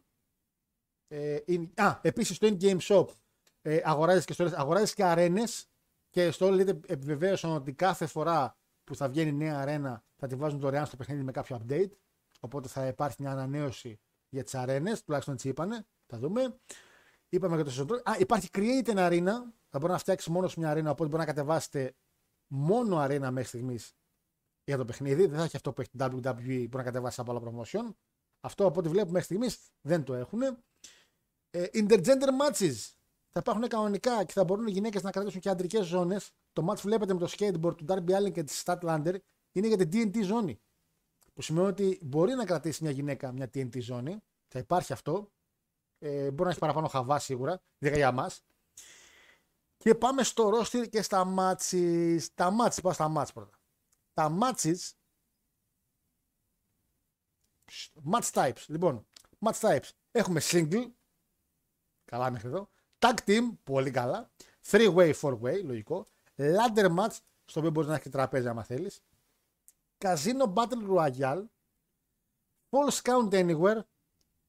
Ε, 1.09 1.39
in, 1.49 1.67
α, 1.75 1.99
επίσης 2.03 2.37
στο 2.37 2.49
in-game 2.51 2.79
shop 2.81 3.07
ε, 3.63 3.81
αγοράζεις 3.85 4.25
και, 4.25 4.51
αγοράζεις 4.55 4.95
και 4.95 5.05
αρένες 5.05 5.69
και 6.11 6.31
στο 6.31 6.51
λέτε 6.51 6.81
επιβεβαίωσαν 6.87 7.51
ότι 7.51 7.73
κάθε 7.73 8.07
φορά 8.07 8.57
που 8.87 8.97
θα 8.97 9.09
βγαίνει 9.09 9.33
νέα 9.33 9.59
αρένα 9.59 10.05
θα 10.17 10.27
τη 10.27 10.35
βάζουν 10.35 10.61
δωρεάν 10.61 10.87
στο 10.87 10.97
παιχνίδι 10.97 11.23
με 11.23 11.33
κάποιο 11.33 11.63
update. 11.63 11.91
Οπότε 12.41 12.69
θα 12.69 12.87
υπάρχει 12.87 13.17
μια 13.23 13.31
ανανέωση 13.31 14.01
για 14.29 14.43
τις 14.45 14.55
αρένες, 14.55 15.05
τουλάχιστον 15.05 15.35
έτσι 15.35 15.49
είπανε. 15.49 15.87
Θα 16.07 16.19
δούμε. 16.19 16.59
Είπαμε 17.29 17.55
για 17.55 17.65
το 17.65 17.71
σεζόν. 17.71 18.01
Α, 18.05 18.17
υπάρχει 18.19 18.49
Create 18.53 18.87
an 18.87 18.97
Arena. 18.97 19.33
Θα 19.69 19.79
μπορεί 19.79 19.93
να 19.93 19.99
φτιάξει 19.99 20.31
μόνος 20.31 20.57
μια 20.57 20.71
αρένα, 20.71 20.91
οπότε 20.91 21.09
μπορεί 21.09 21.21
να 21.21 21.29
κατεβάσετε 21.29 21.95
μόνο 22.47 22.99
αρένα 22.99 23.31
μέχρι 23.31 23.49
στιγμής 23.49 23.97
για 24.65 24.77
το 24.77 24.85
παιχνίδι. 24.85 25.27
Δεν 25.27 25.39
θα 25.39 25.45
έχει 25.45 25.57
αυτό 25.57 25.73
που 25.73 25.81
έχει 25.81 25.91
το 25.97 26.05
WWE, 26.05 26.43
μπορεί 26.45 26.77
να 26.77 26.83
κατεβάσει 26.83 27.21
από 27.21 27.31
άλλα 27.31 27.41
promotion. 27.41 27.95
Αυτό 28.41 28.67
από 28.67 28.79
ό,τι 28.79 28.89
βλέπουμε 28.89 29.13
μέχρι 29.13 29.25
στιγμής 29.25 29.71
δεν 29.81 30.05
το 30.05 30.15
έχουν. 30.15 30.43
Ε, 31.51 31.67
intergender 31.73 32.29
matches 32.41 32.96
θα 33.37 33.43
υπάρχουν 33.45 33.69
κανονικά 33.69 34.25
και 34.25 34.33
θα 34.33 34.45
μπορούν 34.45 34.67
οι 34.67 34.71
γυναίκες 34.71 35.03
να 35.03 35.11
κρατήσουν 35.11 35.41
και 35.41 35.49
αντρικές 35.49 35.87
ζώνες. 35.87 36.31
Το 36.53 36.67
match 36.69 36.75
που 36.75 36.81
βλέπετε 36.89 37.13
με 37.15 37.19
το 37.19 37.33
skateboard 37.37 37.77
του 37.77 37.85
Darby 37.89 38.11
Allin 38.11 38.33
και 38.33 38.43
της 38.43 38.63
Statlander 38.65 39.17
είναι 39.53 39.67
για 39.67 39.77
την 39.77 39.89
TNT 39.93 40.23
ζώνη. 40.23 40.61
Που 41.35 41.43
σημαίνει 41.43 41.67
ότι 41.67 41.99
μπορεί 42.03 42.35
να 42.35 42.45
κρατήσει 42.45 42.83
μια 42.83 42.93
γυναίκα 42.93 43.33
μια 43.33 43.51
TNT 43.55 43.81
ζώνη. 43.81 44.23
Θα 44.49 44.59
υπάρχει 44.59 44.93
αυτό. 44.93 45.33
Ε, 45.99 46.31
μπορεί 46.31 46.43
να 46.43 46.51
έχει 46.51 46.59
παραπάνω 46.59 46.89
χαβά 46.89 47.19
σίγουρα. 47.19 47.63
Δεν 47.79 47.95
για 47.95 48.13
μα. 48.13 48.31
Και 49.77 49.95
πάμε 49.95 50.23
στο 50.23 50.51
roster 50.55 50.89
και 50.89 51.03
στα 51.03 51.35
matches. 51.39 52.21
Τα 52.35 52.57
matches, 52.61 52.79
πάω 52.83 52.93
στα 52.93 53.13
matches 53.17 53.33
πρώτα. 53.35 53.59
Τα 54.13 54.39
matches. 54.41 54.93
Match 58.13 58.31
types. 58.33 58.65
Λοιπόν, 58.67 59.07
match 59.39 59.61
types. 59.61 59.91
Έχουμε 60.11 60.41
single. 60.43 60.91
Καλά 62.05 62.31
μέχρι 62.31 62.49
εδώ. 62.49 62.71
Tag 62.99 63.15
team, 63.27 63.43
πολύ 63.65 63.91
καλά. 63.91 64.31
Three 64.71 64.95
way, 64.95 65.13
four 65.21 65.41
way, 65.41 65.63
λογικό. 65.65 66.09
Ladder 66.37 66.95
match, 66.99 67.17
στο 67.45 67.61
οποίο 67.61 67.71
μπορείς 67.71 67.89
να 67.89 67.95
έχεις 67.95 68.11
τραπέζι 68.11 68.49
άμα 68.49 68.63
θέλεις. 68.63 69.03
Casino 69.99 70.53
Battle 70.55 70.89
Royale. 70.89 71.45
False 72.71 73.01
Count 73.03 73.31
Anywhere. 73.31 73.81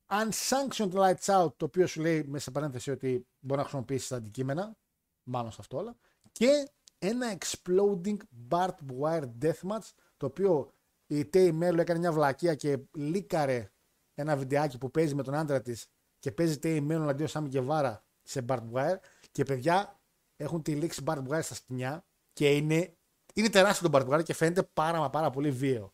Unsanctioned 0.10 0.94
Lights 0.94 1.26
Out, 1.26 1.54
το 1.58 1.66
οποίο 1.66 1.88
σου 1.88 2.02
λέει 2.02 2.24
μέσα 2.24 2.44
σε 2.44 2.52
παρένθεση 2.52 2.92
ότι 2.92 3.28
μπορεί 3.40 3.58
να 3.58 3.62
χρησιμοποιήσεις 3.62 4.08
τα 4.08 4.16
αντικείμενα. 4.16 4.78
Μάλλον 5.24 5.52
σε 5.52 5.58
αυτό 5.60 5.78
όλα. 5.78 5.96
Και 6.32 6.70
ένα 7.00 7.38
Exploding 7.38 8.18
Barbed 8.50 9.00
Wire 9.02 9.30
Deathmatch, 9.42 9.90
το 10.18 10.26
οποίο 10.26 10.72
η 11.08 11.30
Tay 11.34 11.60
Melo 11.62 11.78
έκανε 11.78 12.00
μια 12.00 12.12
βλακεία 12.12 12.56
και 12.56 12.80
λίκαρε 12.96 13.72
ένα 14.14 14.38
βιντεάκι 14.38 14.78
που 14.78 14.92
παίζει 14.92 15.16
με 15.16 15.24
τον 15.24 15.36
άντρα 15.36 15.62
της 15.62 15.88
και 16.20 16.32
παίζει 16.32 16.60
Tay 16.64 16.88
Melo 16.88 17.06
αντίον 17.10 17.28
Σάμι 17.28 17.48
Γκεβάρα 17.48 18.06
σε 18.28 18.46
barbed 18.48 18.72
wire 18.74 18.98
και 19.32 19.44
παιδιά 19.44 20.00
έχουν 20.36 20.62
τη 20.62 20.76
λήξη 20.76 21.04
barbed 21.06 21.28
wire 21.28 21.44
στα 21.44 21.56
σκηνιά 21.56 22.06
και 22.34 22.56
είναι, 22.56 22.98
είναι 23.34 23.50
τεράστιο 23.50 23.90
το 23.90 23.98
barbed 23.98 24.14
wire 24.14 24.24
και 24.24 24.34
φαίνεται 24.34 24.64
πάρα 24.64 25.00
μα 25.00 25.10
πάρα 25.10 25.30
πολύ 25.30 25.52
βίαιο. 25.52 25.92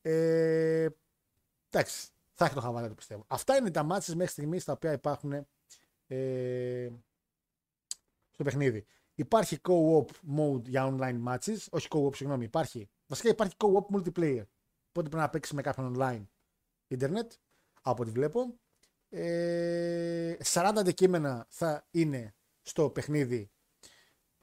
Ε, 0.00 0.88
εντάξει, 1.70 2.08
θα 2.34 2.44
έχει 2.44 2.54
το 2.54 2.60
χαβαλέ 2.60 2.88
το 2.88 2.94
πιστεύω. 2.94 3.24
Αυτά 3.26 3.56
είναι 3.56 3.70
τα 3.70 3.82
μάτια 3.82 4.16
μέχρι 4.16 4.32
στιγμής 4.32 4.64
τα 4.64 4.72
οποία 4.72 4.92
υπάρχουν 4.92 5.46
ε, 6.06 6.88
στο 8.30 8.44
παιχνίδι. 8.44 8.86
Υπάρχει 9.14 9.58
co-op 9.68 10.06
mode 10.38 10.64
για 10.64 10.96
online 10.96 11.22
matches. 11.28 11.56
Όχι 11.70 11.88
co-op, 11.90 12.16
συγγνώμη. 12.16 12.44
Υπάρχει. 12.44 12.88
Βασικά 13.06 13.28
υπάρχει 13.28 13.54
co-op 13.58 13.96
multiplayer. 13.96 14.44
Οπότε 14.88 15.08
πρέπει 15.08 15.16
να 15.16 15.30
παίξεις 15.30 15.54
με 15.54 15.62
κάποιον 15.62 15.94
online. 15.98 16.26
Ιντερνετ. 16.88 17.32
Από 17.82 18.02
ό,τι 18.02 18.10
βλέπω. 18.10 18.60
Ε, 19.14 20.36
40 20.44 20.72
αντικείμενα 20.76 21.46
θα 21.48 21.86
είναι 21.90 22.34
στο 22.62 22.90
παιχνίδι. 22.90 23.50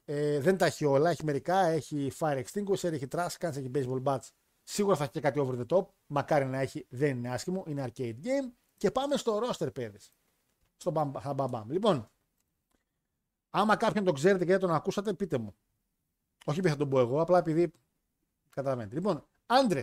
Ε, 0.04 0.40
δεν 0.40 0.56
τα 0.56 0.66
έχει 0.66 0.84
όλα. 0.84 1.10
Έχει 1.10 1.24
μερικά. 1.24 1.58
Έχει 1.58 2.12
fire 2.18 2.42
extinguisher, 2.44 2.92
έχει 2.92 3.06
trash 3.10 3.36
cans, 3.38 3.56
έχει 3.56 3.70
baseball 3.74 4.02
bats. 4.02 4.28
Σίγουρα 4.62 4.96
θα 4.96 5.02
έχει 5.02 5.12
και 5.12 5.20
κάτι 5.20 5.38
over 5.38 5.54
the 5.58 5.76
top. 5.76 5.86
Μακάρι 6.06 6.44
να 6.44 6.58
έχει. 6.58 6.86
Δεν 6.88 7.16
είναι 7.16 7.30
άσχημο. 7.30 7.64
Είναι 7.66 7.84
arcade 7.86 8.16
game. 8.24 8.52
Και 8.76 8.90
πάμε 8.90 9.16
στο 9.16 9.40
roster, 9.42 9.74
παιδες. 9.74 10.12
Στο 10.76 10.90
μπαμ, 10.90 11.10
μπαμ, 11.10 11.34
μπαμ, 11.34 11.50
μπαμ. 11.50 11.70
Λοιπόν, 11.70 12.10
άμα 13.50 13.76
κάποιον 13.76 14.04
τον 14.04 14.14
ξέρετε 14.14 14.44
και 14.44 14.50
δεν 14.50 14.60
τον 14.60 14.70
ακούσατε, 14.74 15.14
πείτε 15.14 15.38
μου. 15.38 15.56
Όχι 16.44 16.58
επειδή 16.58 16.74
θα 16.74 16.80
τον 16.80 16.88
πω 16.88 17.00
εγώ, 17.00 17.20
απλά 17.20 17.38
επειδή 17.38 17.72
καταλαβαίνετε. 18.50 18.94
Λοιπόν, 18.94 19.26
άντρε. 19.46 19.82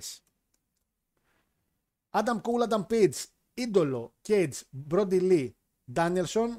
Adam 2.09 2.41
Cole, 2.41 2.67
Adam 2.69 2.85
Page, 2.87 3.25
Ídolo, 3.63 4.13
Cage, 4.27 4.57
Brody 4.89 5.19
Lee, 5.29 5.55
Danielson, 5.97 6.49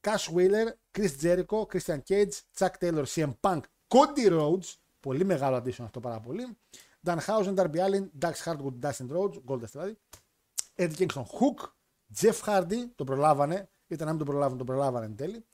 Cash 0.00 0.28
Wheeler, 0.30 0.68
Chris 0.94 1.12
Jericho, 1.22 1.66
Christian 1.66 2.00
Cage, 2.10 2.34
Chuck 2.58 2.74
Taylor, 2.80 3.06
CM 3.14 3.32
Punk, 3.40 3.62
Cody 3.94 4.28
Rhodes, 4.28 4.74
πολύ 5.00 5.24
μεγάλο 5.24 5.56
addition 5.56 5.84
αυτό 5.84 6.00
πάρα 6.00 6.20
πολύ, 6.20 6.56
Dan 7.06 7.18
Housen, 7.26 7.54
Darby 7.54 7.78
Allin, 7.78 8.08
Dax 8.18 8.34
Hardwood, 8.44 8.78
Dustin 8.80 9.08
Rhodes, 9.10 9.40
Goldust 9.48 9.70
δηλαδή, 9.72 9.98
Eddie 10.76 10.96
Kingston, 10.96 11.22
Hook, 11.22 11.72
Jeff 12.20 12.40
Hardy, 12.44 12.84
το 12.94 13.04
προλάβανε, 13.04 13.68
ήταν 13.86 14.06
να 14.06 14.12
μην 14.12 14.24
το 14.24 14.24
προλάβουν, 14.24 14.58
το 14.58 14.64
προλάβανε 14.64 15.06
εν 15.06 15.16
τέλει, 15.16 15.44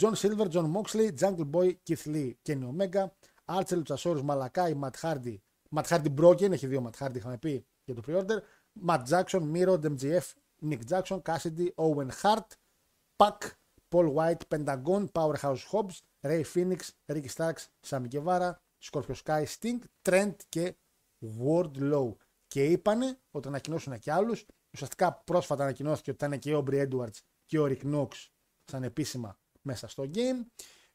John 0.00 0.12
Silver, 0.12 0.46
John 0.50 0.72
Moxley, 0.72 1.10
Jungle 1.20 1.50
Boy, 1.50 1.76
Keith 1.88 2.06
Lee, 2.06 2.32
Kenny 2.42 2.64
Omega, 2.72 3.10
Archer, 3.46 3.82
Luchasaurus, 3.82 4.22
Malakai, 4.22 4.74
Matt 4.74 4.96
Hardy, 5.02 5.36
Matt 5.76 5.86
Hardy 5.88 6.14
Broken, 6.20 6.52
έχει 6.52 6.66
δύο 6.66 6.90
Matt 6.90 7.06
Hardy, 7.06 7.16
είχαμε 7.16 7.38
πει 7.38 7.66
για 7.84 7.94
το 7.94 8.02
pre-order, 8.06 8.38
Matt 8.86 9.02
Jackson, 9.08 9.40
Miro, 9.54 9.78
MJF, 9.82 10.32
Nick 10.62 10.84
Jackson, 10.86 11.20
Cassidy, 11.20 11.70
Owen 11.76 12.10
Hart, 12.22 12.56
Pac, 13.16 13.56
Paul 13.88 14.08
White, 14.16 14.44
Pentagon, 14.48 15.08
Powerhouse 15.12 15.64
Hobbs, 15.72 16.02
Ray 16.20 16.42
Phoenix, 16.42 16.80
Ricky 17.06 17.28
Starks, 17.36 17.68
Sammy 17.88 18.08
Guevara, 18.08 18.50
Scorpio 18.86 19.14
Sky, 19.24 19.44
Sting, 19.44 19.78
Trent 20.08 20.34
και 20.48 20.76
Wardlow. 21.40 22.12
Και 22.46 22.64
είπανε 22.64 23.18
ότι 23.30 23.48
ανακοινώσουν 23.48 23.98
και 23.98 24.12
άλλους. 24.12 24.46
Ουσιαστικά 24.74 25.12
πρόσφατα 25.12 25.62
ανακοινώθηκε 25.62 26.10
ότι 26.10 26.18
θα 26.18 26.26
είναι 26.26 26.36
και 26.36 26.54
ο 26.54 26.64
Aubrey 26.66 26.88
Edwards 26.88 27.18
και 27.44 27.58
ο 27.58 27.64
Rick 27.64 27.94
Knox 27.94 28.08
σαν 28.64 28.82
επίσημα 28.82 29.38
μέσα 29.62 29.88
στο 29.88 30.10
game. 30.14 30.46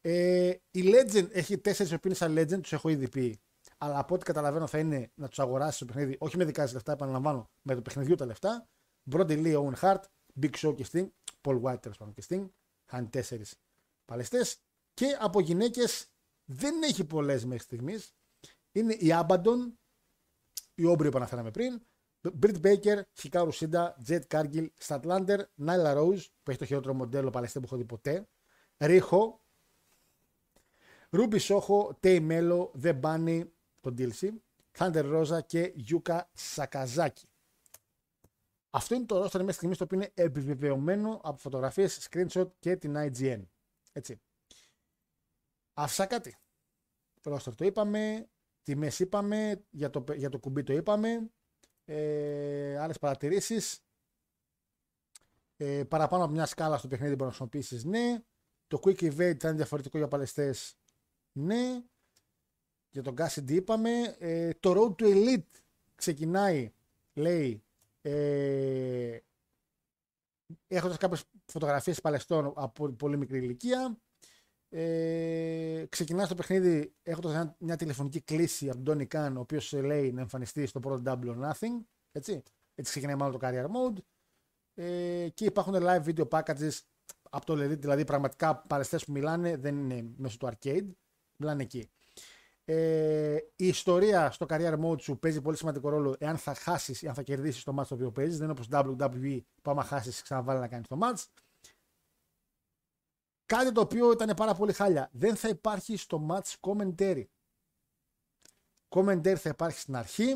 Ε, 0.01 0.47
η 0.71 0.83
Legend 0.83 1.27
έχει 1.31 1.57
τέσσερις 1.57 1.91
οποίε 1.91 2.13
σαν 2.13 2.37
Legend, 2.37 2.61
τους 2.61 2.73
έχω 2.73 2.89
ήδη 2.89 3.09
πει. 3.09 3.41
Αλλά 3.77 3.99
από 3.99 4.15
ό,τι 4.15 4.25
καταλαβαίνω 4.25 4.67
θα 4.67 4.79
είναι 4.79 5.11
να 5.15 5.27
τους 5.27 5.39
αγοράσει 5.39 5.79
το 5.79 5.85
παιχνίδι, 5.85 6.17
όχι 6.19 6.37
με 6.37 6.45
δικά 6.45 6.67
σα 6.67 6.73
λεφτά, 6.73 6.91
επαναλαμβάνω, 6.91 7.49
με 7.61 7.75
το 7.75 7.81
παιχνιδιού 7.81 8.15
τα 8.15 8.25
λεφτά. 8.25 8.67
Brody 9.11 9.43
Lee, 9.43 9.55
Owen 9.55 9.79
Hart, 9.81 10.01
Big 10.41 10.55
Show 10.57 10.75
και 10.75 10.85
Sting, 10.91 11.07
Paul 11.41 11.61
White 11.61 11.81
τέλος 11.81 11.97
πάντων 11.97 12.13
και 12.13 12.23
Sting. 12.29 12.49
Θα 12.85 12.97
είναι 12.97 13.07
τέσσερις 13.07 13.55
παλαιστές. 14.05 14.57
Και 14.93 15.17
από 15.19 15.39
γυναίκες 15.39 16.07
δεν 16.45 16.83
έχει 16.83 17.03
πολλές 17.03 17.45
μέχρι 17.45 17.63
στιγμής. 17.63 18.15
Είναι 18.71 18.93
η 18.93 19.07
Abaddon, 19.11 19.71
η 20.75 20.85
Όμπρι 20.85 21.09
που 21.09 21.17
αναφέραμε 21.17 21.51
πριν, 21.51 21.81
Britt 22.41 22.61
Baker, 22.61 23.01
Hikaru 23.21 23.49
Shida, 23.49 23.91
Jet 24.07 24.21
Cargill, 24.27 24.67
Statlander, 24.87 25.39
Nyla 25.65 25.95
Rose, 25.97 26.25
που 26.43 26.49
έχει 26.49 26.59
το 26.59 26.65
χειρότερο 26.65 26.93
μοντέλο 26.93 27.29
παλαιστέ 27.29 27.59
που 27.59 27.65
έχω 27.65 27.75
δει 27.75 27.85
ποτέ, 27.85 28.27
Ρίχο, 28.77 29.41
Ruby 31.09 31.39
Soho, 31.39 31.89
Tay 31.99 32.29
Melo, 32.29 32.71
The 32.81 32.99
Bunny, 33.01 33.43
το 33.81 33.93
DLC, 33.97 34.29
Thunder 34.77 35.05
Rosa 35.13 35.45
και 35.45 35.73
Yuka 35.89 36.19
Sakazaki. 36.55 37.23
Αυτό 38.75 38.95
είναι 38.95 39.05
το 39.05 39.23
roster 39.23 39.39
μέχρι 39.39 39.51
στιγμής 39.53 39.77
το 39.77 39.83
οποίο 39.83 39.97
είναι 39.97 40.11
επιβεβαιωμένο 40.13 41.21
από 41.23 41.37
φωτογραφίες, 41.37 42.07
screenshot 42.09 42.47
και 42.59 42.75
την 42.75 42.95
IGN. 42.97 43.41
Έτσι. 43.91 44.21
Άφησα 45.73 46.05
κάτι. 46.05 46.37
Το 47.21 47.35
roster 47.35 47.53
το 47.55 47.65
είπαμε, 47.65 48.29
τιμές 48.63 48.99
είπαμε, 48.99 49.65
για 49.69 49.89
το, 49.89 50.03
για 50.13 50.29
το 50.29 50.39
κουμπί 50.39 50.63
το 50.63 50.73
είπαμε, 50.73 51.31
ε, 51.85 52.77
άλλες 52.77 52.99
παρατηρήσεις. 52.99 53.83
Ε, 55.57 55.83
παραπάνω 55.83 56.23
από 56.23 56.33
μια 56.33 56.45
σκάλα 56.45 56.77
στο 56.77 56.87
παιχνίδι 56.87 57.15
μπορείς 57.15 57.39
να 57.39 57.47
χρησιμοποιήσεις, 57.47 57.85
ναι. 57.85 58.23
Το 58.67 58.79
quick 58.83 59.03
evade 59.03 59.37
θα 59.39 59.47
είναι 59.47 59.57
διαφορετικό 59.57 59.97
για 59.97 60.07
παλαιστές, 60.07 60.77
ναι. 61.31 61.83
Για 62.89 63.01
τον 63.01 63.15
Cassidy 63.17 63.51
είπαμε. 63.51 64.15
Ε, 64.19 64.53
το 64.59 64.71
Road 64.71 65.03
to 65.03 65.13
Elite 65.13 65.59
ξεκινάει, 65.95 66.73
λέει, 67.13 67.63
ε, 68.05 69.17
έχοντας 70.67 70.97
κάποιες 70.97 71.23
φωτογραφίες 71.45 72.01
παλαιστών 72.01 72.53
από 72.55 72.89
πολύ 72.89 73.17
μικρή 73.17 73.37
ηλικία. 73.37 73.97
Ε, 74.69 75.85
ξεκινάς 75.89 76.27
το 76.27 76.35
παιχνίδι 76.35 76.93
έχοντας 77.03 77.31
μια, 77.31 77.55
μια 77.59 77.75
τηλεφωνική 77.75 78.21
κλίση 78.21 78.67
από 78.67 78.75
τον 78.75 78.85
Τόνι 78.85 79.05
Καν, 79.05 79.37
ο 79.37 79.39
οποίος 79.39 79.71
λέει 79.73 80.11
να 80.11 80.21
εμφανιστεί 80.21 80.65
στο 80.65 80.79
πρώτο 80.79 81.01
Double 81.05 81.35
or 81.35 81.49
Nothing. 81.49 81.85
Έτσι, 82.11 82.43
έτσι 82.75 82.91
ξεκινάει 82.91 83.15
μάλλον 83.15 83.39
το 83.39 83.47
Career 83.47 83.65
Mode. 83.65 83.97
Ε, 84.73 85.29
και 85.33 85.45
υπάρχουν 85.45 85.73
live 85.77 86.03
video 86.03 86.27
packages 86.29 86.79
από 87.29 87.45
το 87.45 87.53
Elite, 87.53 87.79
δηλαδή 87.79 88.05
πραγματικά 88.05 88.57
παλαιστές 88.57 89.05
που 89.05 89.11
μιλάνε 89.11 89.57
δεν 89.57 89.77
είναι 89.77 90.13
μέσω 90.17 90.37
του 90.37 90.49
arcade, 90.51 90.87
μιλάνε 91.37 91.63
εκεί. 91.63 91.89
Ε, 92.65 93.37
η 93.55 93.67
ιστορία 93.67 94.31
στο 94.31 94.45
career 94.49 94.79
mode 94.83 95.01
σου 95.01 95.19
παίζει 95.19 95.41
πολύ 95.41 95.57
σημαντικό 95.57 95.89
ρόλο 95.89 96.15
εάν 96.19 96.37
θα 96.37 96.53
χάσεις 96.53 97.01
ή 97.01 97.07
αν 97.07 97.13
θα 97.13 97.23
κερδίσεις 97.23 97.63
το 97.63 97.75
match 97.79 97.87
το 97.87 97.95
οποίο 97.95 98.11
παίζεις. 98.11 98.37
Δεν 98.37 98.49
είναι 98.49 98.59
όπως 98.59 98.67
WWE 98.71 99.41
που 99.61 99.71
άμα 99.71 99.83
χάσεις 99.83 100.21
ξαναβάλει 100.21 100.59
να 100.59 100.67
κάνεις 100.67 100.87
το 100.87 100.97
match. 101.01 101.23
Κάτι 103.45 103.71
το 103.71 103.81
οποίο 103.81 104.11
ήταν 104.11 104.35
πάρα 104.35 104.53
πολύ 104.53 104.73
χάλια. 104.73 105.09
Δεν 105.11 105.35
θα 105.35 105.47
υπάρχει 105.47 105.97
στο 105.97 106.27
match 106.29 106.55
commentary. 106.59 107.25
Commentary 108.89 109.35
θα 109.35 109.49
υπάρχει 109.49 109.79
στην 109.79 109.95
αρχή 109.95 110.33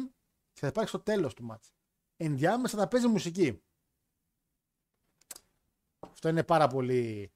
και 0.54 0.60
θα 0.60 0.68
υπάρχει 0.68 0.90
στο 0.90 1.00
τέλος 1.00 1.34
του 1.34 1.48
match. 1.52 1.72
Ενδιάμεσα 2.18 2.78
θα 2.78 2.88
παίζει 2.88 3.08
μουσική. 3.08 3.62
Αυτό 6.00 6.30
είναι 6.30 6.44
πάρα 6.44 6.68
πολύ 6.68 7.32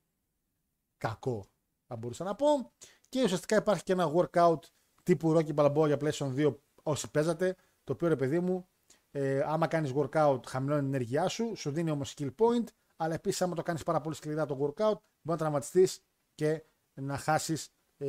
κακό, 0.97 1.45
θα 1.87 1.95
μπορούσα 1.95 2.23
να 2.23 2.35
πω. 2.35 2.71
Και 3.09 3.23
ουσιαστικά 3.23 3.55
υπάρχει 3.55 3.83
και 3.83 3.91
ένα 3.91 4.11
workout 4.15 4.59
τύπου 5.03 5.37
Rocky 5.37 5.55
Balboa 5.55 5.87
για 5.87 5.97
PlayStation 6.01 6.35
2 6.35 6.55
όσοι 6.83 7.11
παίζατε, 7.11 7.55
το 7.83 7.93
οποίο 7.93 8.07
ρε 8.07 8.15
παιδί 8.15 8.39
μου, 8.39 8.67
ε, 9.11 9.41
άμα 9.45 9.67
κάνεις 9.67 9.93
workout 9.95 10.39
χαμηλώνει 10.45 10.81
την 10.81 10.93
ενέργειά 10.93 11.27
σου, 11.27 11.55
σου 11.55 11.71
δίνει 11.71 11.91
όμως 11.91 12.13
skill 12.17 12.29
point, 12.37 12.63
αλλά 12.95 13.13
επίσης 13.13 13.41
άμα 13.41 13.55
το 13.55 13.61
κάνεις 13.61 13.83
πάρα 13.83 14.01
πολύ 14.01 14.15
σκληρά 14.15 14.45
το 14.45 14.55
workout, 14.55 14.95
μπορεί 14.95 14.99
να 15.21 15.37
τραυματιστείς 15.37 16.03
και 16.35 16.63
να 16.93 17.17
χάσεις 17.17 17.69
ε, 17.97 18.07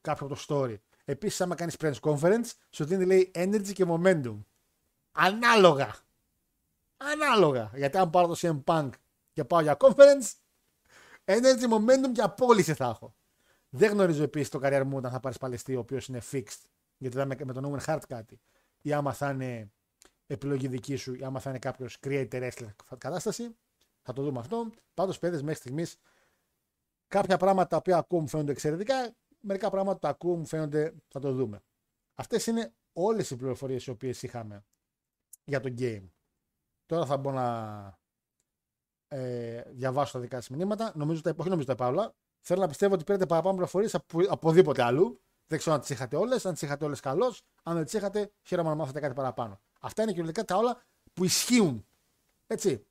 κάποιο 0.00 0.26
από 0.26 0.34
το 0.34 0.44
story. 0.48 0.76
Επίσης 1.04 1.40
άμα 1.40 1.54
κάνεις 1.54 1.76
press 1.80 1.94
conference, 2.00 2.50
σου 2.70 2.84
δίνει 2.84 3.04
λέει 3.04 3.30
energy 3.34 3.72
και 3.72 3.84
momentum. 3.88 4.38
Ανάλογα. 5.12 5.96
Ανάλογα. 6.96 7.70
Γιατί 7.74 7.98
αν 7.98 8.10
πάρω 8.10 8.26
το 8.26 8.36
CM 8.38 8.64
Punk 8.64 8.90
και 9.32 9.44
πάω 9.44 9.60
για 9.60 9.76
conference, 9.80 10.32
energy, 11.24 11.68
momentum 11.72 12.12
και 12.12 12.22
απόλυση 12.22 12.74
θα 12.74 12.84
έχω. 12.84 13.14
Δεν 13.70 13.90
γνωρίζω 13.90 14.22
επίσης 14.22 14.48
το 14.48 14.60
career 14.62 14.92
mode 14.92 15.04
αν 15.04 15.10
θα 15.10 15.20
πάρει 15.20 15.38
παλαιστή 15.38 15.76
ο 15.76 15.78
οποίος 15.78 16.06
είναι 16.06 16.20
fixed. 16.30 16.64
Γιατί 16.96 17.16
θα 17.16 17.24
με, 17.24 17.36
με 17.44 17.52
τον 17.52 17.74
Owen 17.74 17.84
Hart 17.84 18.02
κάτι. 18.08 18.40
Ή 18.82 18.92
άμα 18.92 19.12
θα 19.12 19.30
είναι 19.30 19.72
επιλογή 20.26 20.68
δική 20.68 20.96
σου, 20.96 21.14
ή 21.14 21.24
άμα 21.24 21.40
θα 21.40 21.50
είναι 21.50 21.58
κάποιος 21.58 21.98
creator 22.02 22.28
wrestler 22.30 22.68
κατάσταση. 22.98 23.56
Θα 24.02 24.12
το 24.12 24.22
δούμε 24.22 24.38
αυτό. 24.38 24.70
Πάντως, 24.94 25.18
παιδες, 25.18 25.42
μέχρι 25.42 25.58
στιγμής 25.58 25.98
κάποια 27.08 27.36
πράγματα 27.36 27.68
τα 27.68 27.76
οποία 27.76 27.96
ακούω 27.96 28.20
μου 28.20 28.28
φαίνονται 28.28 28.52
εξαιρετικά. 28.52 29.16
Μερικά 29.40 29.70
πράγματα 29.70 29.98
τα 29.98 30.08
ακούω 30.08 30.36
μου 30.36 30.46
φαίνονται, 30.46 30.94
θα 31.08 31.20
το 31.20 31.32
δούμε. 31.32 31.60
Αυτές 32.14 32.46
είναι 32.46 32.74
όλες 32.92 33.30
οι 33.30 33.36
πληροφορίες 33.36 33.86
οι 33.86 33.90
οποίες 33.90 34.22
είχαμε 34.22 34.64
για 35.44 35.60
το 35.60 35.74
game. 35.78 36.08
Τώρα 36.86 37.06
θα 37.06 37.16
μπω 37.16 37.30
να 37.30 37.98
ε, 39.08 39.62
διαβάσω 39.70 40.12
τα 40.12 40.20
δικά 40.20 40.40
σα 40.40 40.56
μηνύματα. 40.56 40.92
Νομίζω, 40.94 41.20
τα, 41.20 41.34
όχι 41.36 41.48
νομίζω 41.48 41.66
τα 41.66 41.72
είπα 41.72 41.86
όλα. 41.86 42.14
Θέλω 42.40 42.60
να 42.60 42.68
πιστεύω 42.68 42.94
ότι 42.94 43.04
πήρατε 43.04 43.26
παραπάνω 43.26 43.54
πληροφορίες 43.54 43.94
από 43.94 44.20
οπουδήποτε 44.28 44.82
αλλού. 44.82 45.20
Δεν 45.46 45.58
ξέρω 45.58 45.74
αν 45.74 45.80
τις 45.80 45.90
είχατε 45.90 46.16
όλες. 46.16 46.46
Αν 46.46 46.52
τις 46.52 46.62
είχατε 46.62 46.84
όλες, 46.84 47.00
καλώς. 47.00 47.42
Αν 47.62 47.74
δεν 47.74 47.84
τις 47.84 47.92
είχατε, 47.92 48.30
χαίρομαι 48.42 48.68
να 48.68 48.74
μάθετε 48.74 49.00
κάτι 49.00 49.14
παραπάνω. 49.14 49.60
Αυτά 49.80 50.02
είναι 50.02 50.10
κυριολεκτικά 50.10 50.46
τα 50.46 50.56
όλα 50.56 50.82
που 51.12 51.24
ισχύουν. 51.24 51.86
Έτσι. 52.46 52.86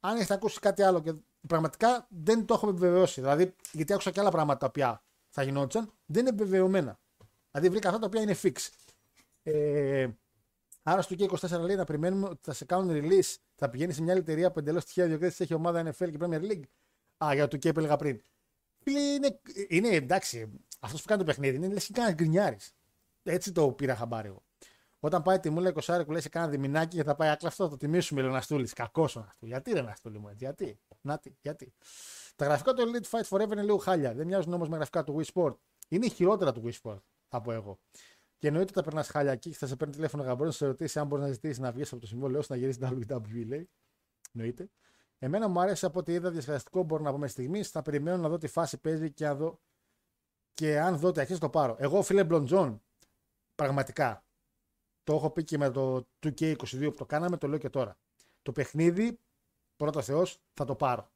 Αν 0.00 0.16
έχετε 0.16 0.34
ακούσει 0.34 0.60
κάτι 0.60 0.82
άλλο 0.82 1.00
και 1.00 1.14
πραγματικά 1.46 2.06
δεν 2.08 2.46
το 2.46 2.54
έχω 2.54 2.68
επιβεβαιώσει. 2.68 3.20
Δηλαδή, 3.20 3.54
γιατί 3.72 3.92
άκουσα 3.92 4.10
και 4.10 4.20
άλλα 4.20 4.30
πράγματα 4.30 4.58
τα 4.58 4.66
οποία 4.66 5.02
θα 5.28 5.42
γινόντουσαν, 5.42 5.92
δεν 6.06 6.20
είναι 6.20 6.30
επιβεβαιωμένα. 6.30 6.98
Δηλαδή, 7.50 7.68
βρήκα 7.68 7.88
αυτά 7.88 8.00
τα 8.00 8.06
οποία 8.06 8.20
είναι 8.20 8.36
fix. 8.42 8.68
Ε, 9.42 10.08
άρας 10.82 11.04
στο 11.04 11.14
K24 11.18 11.60
λέει 11.60 11.76
να 11.76 11.84
περιμένουμε 11.84 12.28
ότι 12.28 12.40
θα 12.42 12.52
σε 12.52 12.64
κάνουν 12.64 12.90
release, 13.02 13.36
θα 13.54 13.70
πηγαίνει 13.70 13.92
σε 13.92 14.02
μια 14.02 14.12
άλλη 14.12 14.20
εταιρεία 14.20 14.50
που 14.50 14.58
εντελώς 14.58 14.84
τυχαία 14.84 15.06
διοικητή 15.06 15.42
έχει 15.42 15.54
ομάδα 15.54 15.82
NFL 15.86 16.10
και 16.10 16.18
Premier 16.20 16.40
League. 16.40 16.62
Α, 17.24 17.34
για 17.34 17.48
το 17.48 17.56
K 17.56 17.72
που 17.72 17.78
έλεγα 17.78 17.96
πριν. 17.96 18.22
Φίλε, 18.82 19.00
είναι, 19.00 19.40
είναι 19.68 19.88
εντάξει, 19.88 20.50
αυτός 20.80 21.00
που 21.02 21.08
κάνει 21.08 21.20
το 21.20 21.26
παιχνίδι 21.26 21.56
είναι 21.56 21.68
λες 21.68 21.86
και 21.86 21.92
κάνει 21.92 22.12
γκρινιάρης. 22.12 22.74
Έτσι 23.22 23.52
το 23.52 23.72
πήρα 23.72 23.96
χαμπάρι 23.96 24.28
εγώ. 24.28 24.42
Όταν 25.04 25.22
πάει 25.22 25.40
τη 25.40 25.50
μούλα 25.50 25.72
20 25.74 26.02
που 26.04 26.12
λέει 26.12 26.20
σε 26.20 26.28
κάνα 26.28 26.48
διμηνάκι 26.48 26.96
και 26.96 27.02
θα 27.02 27.14
πάει 27.14 27.28
άκλαυτο, 27.28 27.64
θα 27.64 27.70
το 27.70 27.76
τιμήσουμε 27.76 28.20
λέει 28.20 28.30
ο 28.30 28.32
Ναστούλης. 28.32 28.72
Κακός 28.72 29.16
ο 29.16 29.20
Ναστούλης. 29.20 29.54
Γιατί 29.54 29.72
ρε 29.72 29.82
Ναστούλη 29.82 30.18
μου 30.18 30.28
έτσι, 30.28 30.44
γιατί. 30.44 30.80
Να 31.00 31.18
τι, 31.18 31.34
γιατί. 31.40 31.74
Τα 32.36 32.44
γραφικά 32.44 32.72
του 32.72 32.90
Elite 32.90 33.10
Fight 33.10 33.28
Forever 33.28 33.52
είναι 33.52 33.62
λίγο 33.62 33.76
χάλια. 33.76 34.14
Δεν 34.14 34.26
μοιάζουν 34.26 34.52
όμως 34.52 34.68
με 34.68 34.76
γραφικά 34.76 35.04
του 35.04 35.20
Wii 35.20 35.32
Sport. 35.32 35.54
Είναι 35.88 36.08
χειρότερα 36.08 36.52
του 36.52 36.62
Wii 36.64 36.72
Sport, 36.82 37.00
θα 37.28 37.40
πω 37.40 37.52
εγώ. 37.52 37.78
Και 38.38 38.46
εννοείται 38.46 38.68
ότι 38.68 38.78
θα 38.78 38.84
περνάς 38.84 39.08
χάλια 39.08 39.32
εκεί 39.32 39.50
και 39.50 39.56
θα 39.56 39.66
σε 39.66 39.76
παίρνει 39.76 39.94
τηλέφωνο 39.94 40.22
γαμπρός 40.22 40.46
να 40.46 40.52
σε 40.52 40.66
ρωτήσει 40.66 40.98
αν 40.98 41.06
μπορείς 41.06 41.24
να 41.24 41.32
ζητήσεις 41.32 41.58
να 41.58 41.72
βγεις 41.72 41.92
από 41.92 42.00
το 42.00 42.06
συμβόλαιό 42.06 42.42
σου 42.42 42.48
να 42.50 42.56
γυρίσεις 42.56 42.78
την 42.78 43.06
WWE, 43.08 43.46
λέει. 43.46 43.70
Εννοείται. 44.32 44.70
Εμένα 45.24 45.48
μου 45.48 45.60
άρεσε 45.60 45.86
από 45.86 45.98
ό,τι 45.98 46.12
είδα 46.12 46.30
διασκεδαστικό, 46.30 46.82
μπορώ 46.82 47.02
να 47.02 47.10
πω 47.10 47.16
μέχρι 47.16 47.32
στιγμής. 47.32 47.70
Θα 47.70 47.82
περιμένω 47.82 48.16
να 48.16 48.28
δω 48.28 48.38
τι 48.38 48.46
φάση 48.46 48.78
παίζει 48.78 49.12
και, 49.12 49.24
να 49.24 49.34
δω... 49.34 49.60
και 50.54 50.80
αν 50.80 50.98
δω 50.98 51.08
ότι 51.08 51.20
αρχίζει 51.20 51.38
το 51.38 51.48
πάρω. 51.48 51.76
Εγώ, 51.78 52.02
φίλε 52.02 52.24
Μπλοντζόν, 52.24 52.82
πραγματικά 53.54 54.24
το 55.04 55.14
έχω 55.14 55.30
πει 55.30 55.44
και 55.44 55.58
με 55.58 55.70
το 55.70 56.06
2K22 56.22 56.80
που 56.80 56.94
το 56.94 57.06
κάναμε, 57.06 57.36
το 57.36 57.48
λέω 57.48 57.58
και 57.58 57.68
τώρα. 57.68 57.98
Το 58.42 58.52
παιχνίδι, 58.52 59.18
πρώτα 59.76 60.02
Θεός, 60.02 60.38
θα 60.54 60.64
το 60.64 60.74
πάρω. 60.74 61.10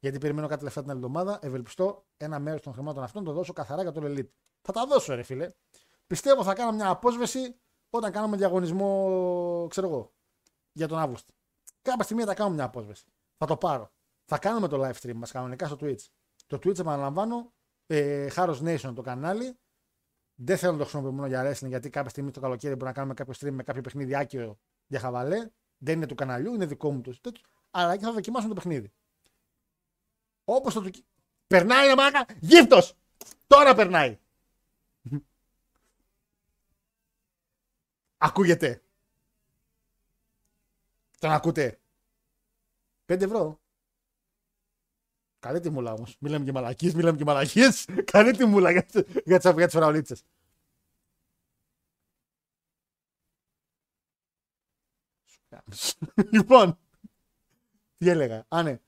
Γιατί 0.00 0.18
περιμένω 0.18 0.46
κάτι 0.46 0.64
λεφτά 0.64 0.80
την 0.80 0.90
άλλη 0.90 0.98
εβδομάδα. 0.98 1.38
Ευελπιστώ 1.42 2.04
ένα 2.16 2.38
μέρος 2.38 2.62
των 2.62 2.72
χρημάτων 2.72 3.02
αυτών 3.02 3.22
να 3.22 3.28
το 3.28 3.34
δώσω 3.34 3.52
καθαρά 3.52 3.82
για 3.82 3.92
το 3.92 4.00
Elite. 4.04 4.30
Θα 4.62 4.72
τα 4.72 4.86
δώσω, 4.86 5.14
ρε 5.14 5.22
φίλε. 5.22 5.50
Πιστεύω 6.06 6.44
θα 6.44 6.54
κάνω 6.54 6.72
μια 6.72 6.88
απόσβεση 6.88 7.56
όταν 7.90 8.12
κάνουμε 8.12 8.36
διαγωνισμό, 8.36 9.66
ξέρω 9.70 9.86
εγώ, 9.86 10.12
για 10.72 10.88
τον 10.88 10.98
Αύγουστο. 10.98 11.32
Κάποια 11.82 12.04
στιγμή 12.04 12.24
θα 12.24 12.34
κάνω 12.34 12.50
μια 12.50 12.64
απόσβεση. 12.64 13.04
Θα 13.42 13.48
το 13.48 13.56
πάρω. 13.56 13.92
Θα 14.24 14.38
κάνουμε 14.38 14.68
το 14.68 14.84
live 14.84 14.94
stream 15.00 15.14
μας 15.14 15.32
κανονικά 15.32 15.66
στο 15.66 15.76
Twitch. 15.80 16.06
Το 16.46 16.56
Twitch, 16.56 16.78
επαναλαμβάνω, 16.78 17.52
ε, 17.86 18.28
Haros 18.36 18.58
Nation 18.62 18.92
το 18.94 19.02
κανάλι. 19.02 19.58
Δεν 20.34 20.56
θέλω 20.56 20.72
να 20.72 20.78
το 20.78 20.84
χρησιμοποιώ 20.84 21.12
μόνο 21.12 21.26
για 21.26 21.50
wrestling 21.50 21.68
γιατί 21.68 21.90
κάποια 21.90 22.10
στιγμή 22.10 22.30
το 22.30 22.40
καλοκαίρι 22.40 22.72
μπορεί 22.72 22.84
να 22.84 22.92
κάνουμε 22.92 23.14
κάποιο 23.14 23.34
stream 23.38 23.50
με 23.50 23.62
κάποιο 23.62 23.82
παιχνίδι 23.82 24.16
άκυρο 24.16 24.58
για 24.86 25.00
χαβαλέ. 25.00 25.50
Δεν 25.78 25.96
είναι 25.96 26.06
του 26.06 26.14
καναλιού, 26.14 26.54
είναι 26.54 26.66
δικό 26.66 26.92
μου 26.92 27.00
το 27.00 27.20
τέτοιο. 27.20 27.42
Αλλά 27.70 27.92
εκεί 27.92 28.04
θα 28.04 28.12
δοκιμάσουμε 28.12 28.54
το 28.54 28.60
παιχνίδι. 28.60 28.92
Όπως 30.44 30.74
το 30.74 30.80
του. 30.80 30.90
Περνάει 31.46 31.86
ρε 31.86 31.94
μάκα! 31.94 32.26
Γύφτος! 32.40 32.94
Τώρα 33.46 33.74
περνάει! 33.74 34.18
Ακούγεται. 38.16 38.82
Τον 41.18 41.30
ακούτε; 41.30 41.81
5 43.06 43.20
ευρώ. 43.22 43.60
Καλή 45.38 45.60
τη 45.60 45.70
μουλά 45.70 45.92
όμως. 45.92 46.16
Μιλάμε 46.20 46.44
και 46.44 46.52
μαλακίες, 46.52 46.94
μιλάμε 46.94 47.18
και 47.18 47.24
μαλακίες. 47.24 47.88
Καλή 48.12 48.36
τη 48.36 48.44
μουλά 48.44 48.70
για, 48.70 48.86
για 49.24 49.38
τι 49.38 49.52
για 49.52 49.66
τις 49.66 49.74
φραουλίτσε. 49.74 50.16
λοιπόν, 56.32 56.78
τι 57.96 58.08
έλεγα. 58.08 58.44
Α, 58.48 58.62
ναι. 58.62 58.80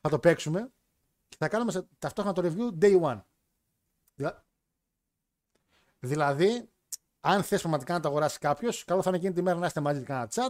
Θα 0.00 0.08
το 0.08 0.18
παίξουμε 0.18 0.72
και 1.28 1.36
θα 1.38 1.48
κάνουμε 1.48 1.72
σε, 1.72 1.86
ταυτόχρονα 1.98 2.34
το 2.34 2.42
review 2.44 2.84
day 2.84 3.00
one. 3.02 3.22
Δηλα... 4.14 4.44
Δηλαδή, 5.98 6.70
αν 7.20 7.42
θες 7.42 7.60
πραγματικά 7.60 7.92
να 7.92 8.00
το 8.00 8.08
αγοράσεις 8.08 8.38
κάποιος, 8.38 8.84
καλό 8.84 9.02
θα 9.02 9.08
είναι 9.08 9.18
εκείνη 9.18 9.34
τη 9.34 9.42
μέρα 9.42 9.58
να 9.58 9.66
είστε 9.66 9.80
μαζί 9.80 10.04
και 10.04 10.12
ένα 10.12 10.28
chat, 10.32 10.48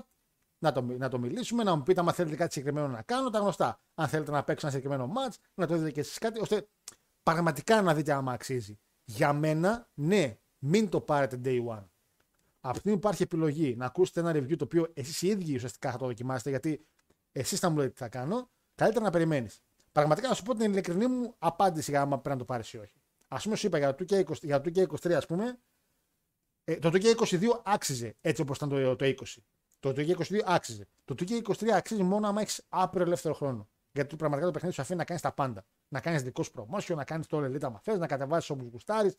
να 0.63 0.73
το, 0.73 0.83
να 0.83 1.09
το 1.09 1.19
μιλήσουμε, 1.19 1.63
να 1.63 1.75
μου 1.75 1.83
πείτε 1.83 2.01
αν 2.01 2.13
θέλετε 2.13 2.37
κάτι 2.37 2.53
συγκεκριμένο 2.53 2.89
να 2.89 3.03
κάνω, 3.03 3.31
τα 3.31 3.39
γνωστά. 3.39 3.81
Αν 3.95 4.09
θέλετε 4.09 4.31
να 4.31 4.45
παίξετε 4.45 4.67
ένα 4.67 4.77
συγκεκριμένο 4.77 5.13
match, 5.17 5.35
να 5.55 5.67
το 5.67 5.77
δείτε 5.77 5.91
και 5.91 6.01
εσείς 6.01 6.19
κάτι, 6.19 6.41
ώστε 6.41 6.69
πραγματικά 7.23 7.83
να 7.83 7.95
δείτε 7.95 8.13
άμα 8.13 8.33
αξίζει. 8.33 8.79
Για 9.05 9.33
μένα, 9.33 9.89
ναι, 9.95 10.39
μην 10.59 10.89
το 10.89 11.01
πάρετε 11.01 11.41
day 11.45 11.67
one. 11.67 11.85
Από 12.61 12.81
την 12.81 12.93
υπάρχει 12.93 13.23
επιλογή 13.23 13.77
να 13.77 13.87
ακούσετε 13.87 14.21
ένα 14.21 14.31
review 14.31 14.57
το 14.57 14.65
οποίο 14.65 14.91
εσείς 14.95 15.23
οι 15.23 15.27
ίδιοι 15.27 15.55
ουσιαστικά 15.55 15.91
θα 15.91 15.99
το 15.99 16.07
δοκιμάσετε, 16.07 16.51
γιατί 16.51 16.87
εσείς 17.33 17.59
θα 17.59 17.69
μου 17.69 17.77
λέτε 17.77 17.89
τι 17.89 17.99
θα 17.99 18.09
κάνω, 18.09 18.51
καλύτερα 18.75 19.05
να 19.05 19.11
περιμένεις. 19.11 19.63
Πραγματικά 19.93 20.29
να 20.29 20.35
σου 20.35 20.43
πω 20.43 20.55
την 20.55 20.71
ειλικρινή 20.71 21.07
μου 21.07 21.35
απάντηση 21.39 21.91
για 21.91 22.01
άμα 22.01 22.19
πρέπει 22.19 22.29
να 22.29 22.37
το 22.37 22.45
πάρεις 22.45 22.73
ή 22.73 22.79
όχι. 22.79 23.01
Α 23.29 23.37
πούμε, 23.37 23.57
σου 23.57 23.67
είπα 23.67 23.79
για 23.79 23.95
το 23.95 24.05
2K23, 24.09 24.43
για 24.43 24.61
το 24.61 24.71
2K23 24.75 25.13
ας 25.13 25.27
πούμε, 25.27 25.59
ε, 26.65 26.77
το 26.77 26.91
2K22 26.93 27.43
άξιζε 27.65 28.17
έτσι 28.21 28.43
όπως 28.43 28.57
ήταν 28.57 28.69
το, 28.69 28.97
το 28.97 29.05
20. 29.05 29.15
Το 29.83 29.89
2K22 29.89 30.41
άξιζε. 30.45 30.87
Το 31.05 31.15
2K23 31.19 31.69
αξίζει 31.69 32.03
μόνο 32.03 32.29
άμα 32.29 32.41
έχεις 32.41 32.65
άπειρο 32.69 33.05
ελεύθερο 33.05 33.35
χρόνο. 33.35 33.69
Γιατί 33.93 34.17
πραγματικά 34.17 34.47
το 34.47 34.53
παιχνίδι 34.53 34.75
σου 34.75 34.83
αφήνει 34.83 34.99
να 34.99 35.05
κάνεις 35.05 35.23
τα 35.23 35.33
πάντα. 35.33 35.65
Να 35.89 36.01
κάνεις 36.01 36.23
δικό 36.23 36.43
σου 36.43 36.53
promotion, 36.57 36.95
να 36.95 37.05
κάνεις 37.05 37.27
το 37.27 37.39
Elite 37.39 37.63
άμα 37.63 37.79
θε, 37.79 37.97
να 37.97 38.07
κατεβάσεις 38.07 38.51
όπω 38.51 38.69
γουστάρεις. 38.73 39.17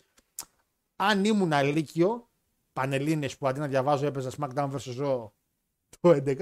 Αν 0.95 1.25
ήμουν 1.25 1.53
αλήκειο, 1.53 2.29
πανελίνε 2.73 3.29
που 3.39 3.47
αντί 3.47 3.59
να 3.59 3.67
διαβάζω 3.67 4.05
έπαιζα 4.05 4.31
SmackDown 4.37 4.71
vs. 4.71 4.97
Raw 4.97 5.29
το 5.99 6.09
11, 6.09 6.37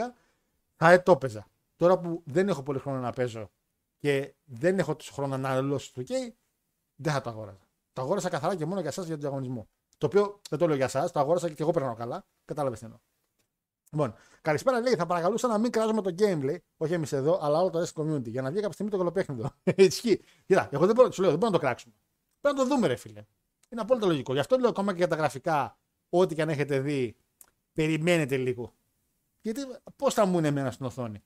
θα 0.76 1.03
το 1.03 1.11
έπαιζα. 1.11 1.47
Τώρα 1.76 1.99
που 1.99 2.22
δεν 2.26 2.49
έχω 2.49 2.63
πολύ 2.63 2.80
χρόνο 2.80 2.99
να 2.99 3.11
παίζω 3.11 3.51
και 3.97 4.34
δεν 4.43 4.80
έχω 4.80 4.95
τόσο 4.95 5.13
χρόνο 5.13 5.38
να 5.38 5.49
αναλώσω 5.49 5.91
το 5.93 6.01
OK, 6.01 6.34
δεν 6.95 7.13
θα 7.13 7.22
το 7.22 7.30
αγόραζα. 7.30 7.67
Το 7.93 8.01
αγόρασα 8.01 8.30
καθαρά 8.30 8.55
και 8.55 8.65
μόνο 8.65 8.80
για 8.80 8.89
εσάς 8.89 9.05
για 9.05 9.13
τον 9.13 9.22
διαγωνισμό. 9.22 9.67
Το 9.97 10.05
οποίο 10.05 10.41
δεν 10.49 10.59
το 10.59 10.67
λέω 10.67 10.76
για 10.76 10.86
εσάς, 10.86 11.11
το 11.11 11.19
αγόρασα 11.19 11.49
και 11.49 11.61
εγώ 11.61 11.72
περνάω 11.72 11.93
καλά. 11.93 12.26
Κατάλαβες 12.45 12.80
τι 12.80 12.86
εννοώ. 12.86 12.99
Λοιπόν, 13.91 14.13
καλησπέρα 14.41 14.79
λέει, 14.79 14.95
θα 14.95 15.05
παρακαλούσα 15.05 15.47
να 15.47 15.57
μην 15.57 15.71
κράζουμε 15.71 16.01
το 16.01 16.15
game, 16.17 16.41
λέει. 16.43 16.63
Όχι 16.77 16.93
εμείς 16.93 17.11
εδώ, 17.11 17.39
αλλά 17.41 17.59
όλο 17.59 17.69
το 17.69 17.79
rest 17.79 18.01
community. 18.01 18.29
Για 18.29 18.41
να 18.41 18.49
βγει 18.49 18.57
κάποια 18.57 18.73
στιγμή 18.73 18.91
το 18.91 18.97
κολοπέχνιδο. 18.97 19.51
Ισχύει. 19.75 20.21
Κοίτα, 20.45 20.69
εγώ 20.71 20.85
δεν 20.85 20.95
μπορώ, 20.95 21.11
σου 21.11 21.21
λέω, 21.21 21.29
δεν 21.29 21.39
μπορώ 21.39 21.51
να 21.51 21.57
το 21.57 21.65
κράξουμε. 21.65 21.93
Πρέπει 22.41 22.57
να 22.57 22.63
το 22.63 22.69
δούμε, 22.69 22.87
ρε 22.87 22.95
φίλε. 22.95 23.25
Είναι 23.69 23.81
απόλυτα 23.81 24.07
λογικό. 24.07 24.33
Γι' 24.33 24.39
αυτό 24.39 24.57
λέω 24.57 24.69
ακόμα 24.69 24.91
και 24.91 24.97
για 24.97 25.07
τα 25.07 25.15
γραφικά, 25.15 25.77
ό,τι 26.09 26.35
και 26.35 26.41
αν 26.41 26.49
έχετε 26.49 26.79
δει, 26.79 27.15
περιμένετε 27.73 28.37
λίγο. 28.37 28.73
Γιατί 29.41 29.61
πώς 29.95 30.13
θα 30.13 30.25
μου 30.25 30.37
είναι 30.37 30.47
εμένα 30.47 30.71
στην 30.71 30.85
οθόνη. 30.85 31.23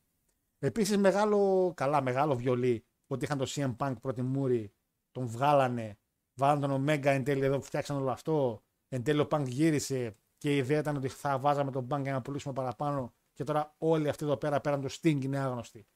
Επίσης, 0.60 0.98
μεγάλο, 0.98 1.72
καλά, 1.76 2.02
μεγάλο 2.02 2.36
βιολί 2.36 2.86
ότι 3.08 3.26
είχαν 3.26 3.38
το 3.38 3.46
CM 3.50 3.76
Punk 3.78 3.94
πρώτη 4.02 4.22
μούρη, 4.22 4.74
τον 5.12 5.28
βγάλανε, 5.28 5.98
βάλαν 6.34 6.60
τον 6.60 6.84
Omega 6.84 7.06
εν 7.06 7.24
τέλει 7.24 7.46
εδώ, 7.46 7.62
φτιάξαν 7.62 7.98
όλο 7.98 8.12
αυτό. 8.12 8.64
Εν 8.90 9.04
τέλει 9.04 9.20
ο 9.20 9.28
Punk 9.32 9.46
γύρισε, 9.48 10.16
και 10.46 10.54
η 10.54 10.58
ιδέα 10.58 10.80
ήταν 10.80 10.96
ότι 10.96 11.08
θα 11.08 11.40
βάζαμε 11.40 11.72
τον 11.72 11.84
μπάνκ 11.84 12.04
για 12.04 12.14
να 12.14 12.22
πουλήσουμε 12.22 12.54
παραπάνω. 12.54 13.14
Και 13.34 13.44
τώρα 13.44 13.76
όλοι 13.78 14.10
αυτοί 14.10 14.24
εδώ 14.24 14.38
πέρα 14.38 14.62
πέραν 14.62 14.82
το 14.82 14.90
Sting 14.92 15.24
είναι 15.24 15.38
άγνωστοι. 15.38 15.88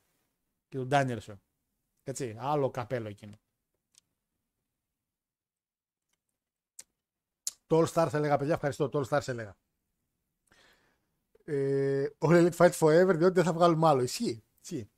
Και 0.67 0.77
τον 0.77 0.87
Danielson. 0.91 1.39
Έτσι, 2.03 2.35
άλλο 2.39 2.69
καπέλο 2.69 3.07
εκείνο. 3.07 3.39
Το 7.67 7.79
All 7.79 7.87
Stars 7.93 8.13
έλεγα, 8.13 8.37
παιδιά, 8.37 8.53
ευχαριστώ. 8.53 8.89
Το 8.89 8.99
All 8.99 9.17
Stars 9.17 9.27
έλεγα. 9.27 9.57
Ε, 11.43 12.07
All 12.19 12.51
Elite 12.51 12.55
Fight 12.55 12.71
Forever, 12.71 13.15
διότι 13.15 13.33
δεν 13.33 13.43
θα 13.43 13.53
βγάλουμε 13.53 13.87
άλλο. 13.87 14.01
Ισχύει. 14.01 14.43
Ισχύει. 14.61 14.89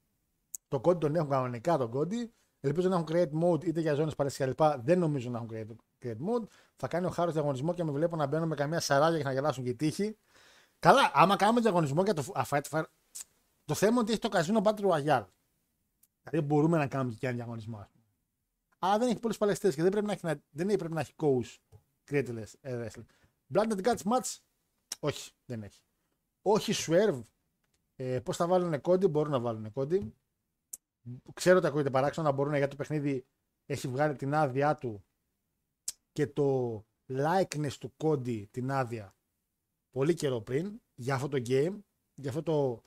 Το 0.68 0.80
κόντι 0.80 1.00
τον 1.00 1.16
έχουν 1.16 1.30
κανονικά 1.30 1.78
τον 1.78 1.90
κόντι. 1.90 2.34
Ελπίζω 2.60 2.90
να 2.90 2.96
έχουν 2.96 3.08
create 3.10 3.32
mode 3.44 3.66
είτε 3.66 3.82
για 3.82 3.94
ζώνες 3.94 4.16
παρέσει 4.16 4.44
κλπ. 4.44 4.62
Δεν 4.64 5.00
νομίζω 5.00 5.30
να 5.30 5.38
έχουν 5.38 5.50
create, 5.52 5.76
create 6.02 6.18
mode. 6.28 6.48
Θα 6.76 6.88
κάνει 6.88 7.06
ο 7.06 7.10
Χάρος 7.10 7.34
διαγωνισμό 7.34 7.74
και 7.74 7.84
με 7.84 7.92
βλέπω 7.92 8.16
να 8.16 8.26
μπαίνω 8.26 8.46
με 8.46 8.56
καμία 8.56 8.80
σαράγια 8.80 9.16
για 9.18 9.26
να 9.26 9.34
γελάσουν 9.34 9.64
και 9.64 9.70
οι 9.70 9.76
τύχοι. 9.76 10.18
Καλά, 10.80 11.12
άμα 11.14 11.36
κάνουμε 11.36 11.62
διαγωνισμό 11.62 12.04
για 12.04 12.14
το 12.14 12.24
Fight 12.50 12.82
το 13.66 13.74
θέμα 13.74 13.92
είναι 13.92 14.00
ότι 14.00 14.12
έχει 14.12 14.20
το 14.20 14.30
καζίνο 14.30 14.62
Battle 14.64 14.92
Royale. 14.92 15.26
Δηλαδή 16.24 16.48
μπορούμε 16.48 16.78
να 16.78 16.88
κάνουμε 16.88 17.16
και 17.20 17.28
ένα 17.28 17.36
διαγωνισμό. 17.36 17.88
Αλλά 18.80 18.98
δεν 18.98 19.10
έχει 19.10 19.20
πολλούς 19.20 19.38
παλαιστές 19.38 19.76
και 19.76 19.82
δεν 19.82 19.92
πρέπει 19.92 20.06
να 20.06 20.12
έχει, 20.12 20.42
δεν 20.50 20.76
πρέπει 20.76 20.94
να 20.94 21.00
έχει 21.00 21.14
coach 21.18 21.80
creative 22.10 22.46
wrestling. 22.62 23.06
Blood 23.54 23.72
and 23.72 23.82
Guts 23.82 24.02
match, 24.04 24.38
όχι, 25.00 25.32
δεν 25.46 25.64
έχει. 25.64 25.82
Όχι 26.42 26.74
Swerve. 26.88 27.24
Ε, 27.96 28.20
Πώς 28.20 28.38
θα 28.38 28.48
βάλουν 28.48 28.82
κόντι, 28.82 29.08
μπορούν 29.08 29.32
να 29.32 29.40
βάλουν 29.40 29.72
κόντι. 29.72 30.14
Ξέρω 31.34 31.58
ότι 31.58 31.68
ακούγεται 31.68 31.90
παράξενο 31.90 32.28
να 32.28 32.34
μπορούν 32.34 32.54
γιατί 32.54 32.70
το 32.70 32.76
παιχνίδι 32.76 33.26
έχει 33.66 33.88
βγάλει 33.88 34.16
την 34.16 34.34
άδειά 34.34 34.76
του 34.76 35.06
και 36.12 36.28
το 36.28 36.78
likeness 37.08 37.74
του 37.80 37.94
κόντι 37.98 38.48
την 38.52 38.72
άδεια 38.72 39.16
πολύ 39.92 40.14
καιρό 40.14 40.42
πριν 40.42 40.82
για 40.96 41.16
αυτό 41.16 41.28
το 41.28 41.38
game, 41.46 41.80
για 42.14 42.30
αυτό 42.30 42.44
το, 42.44 42.84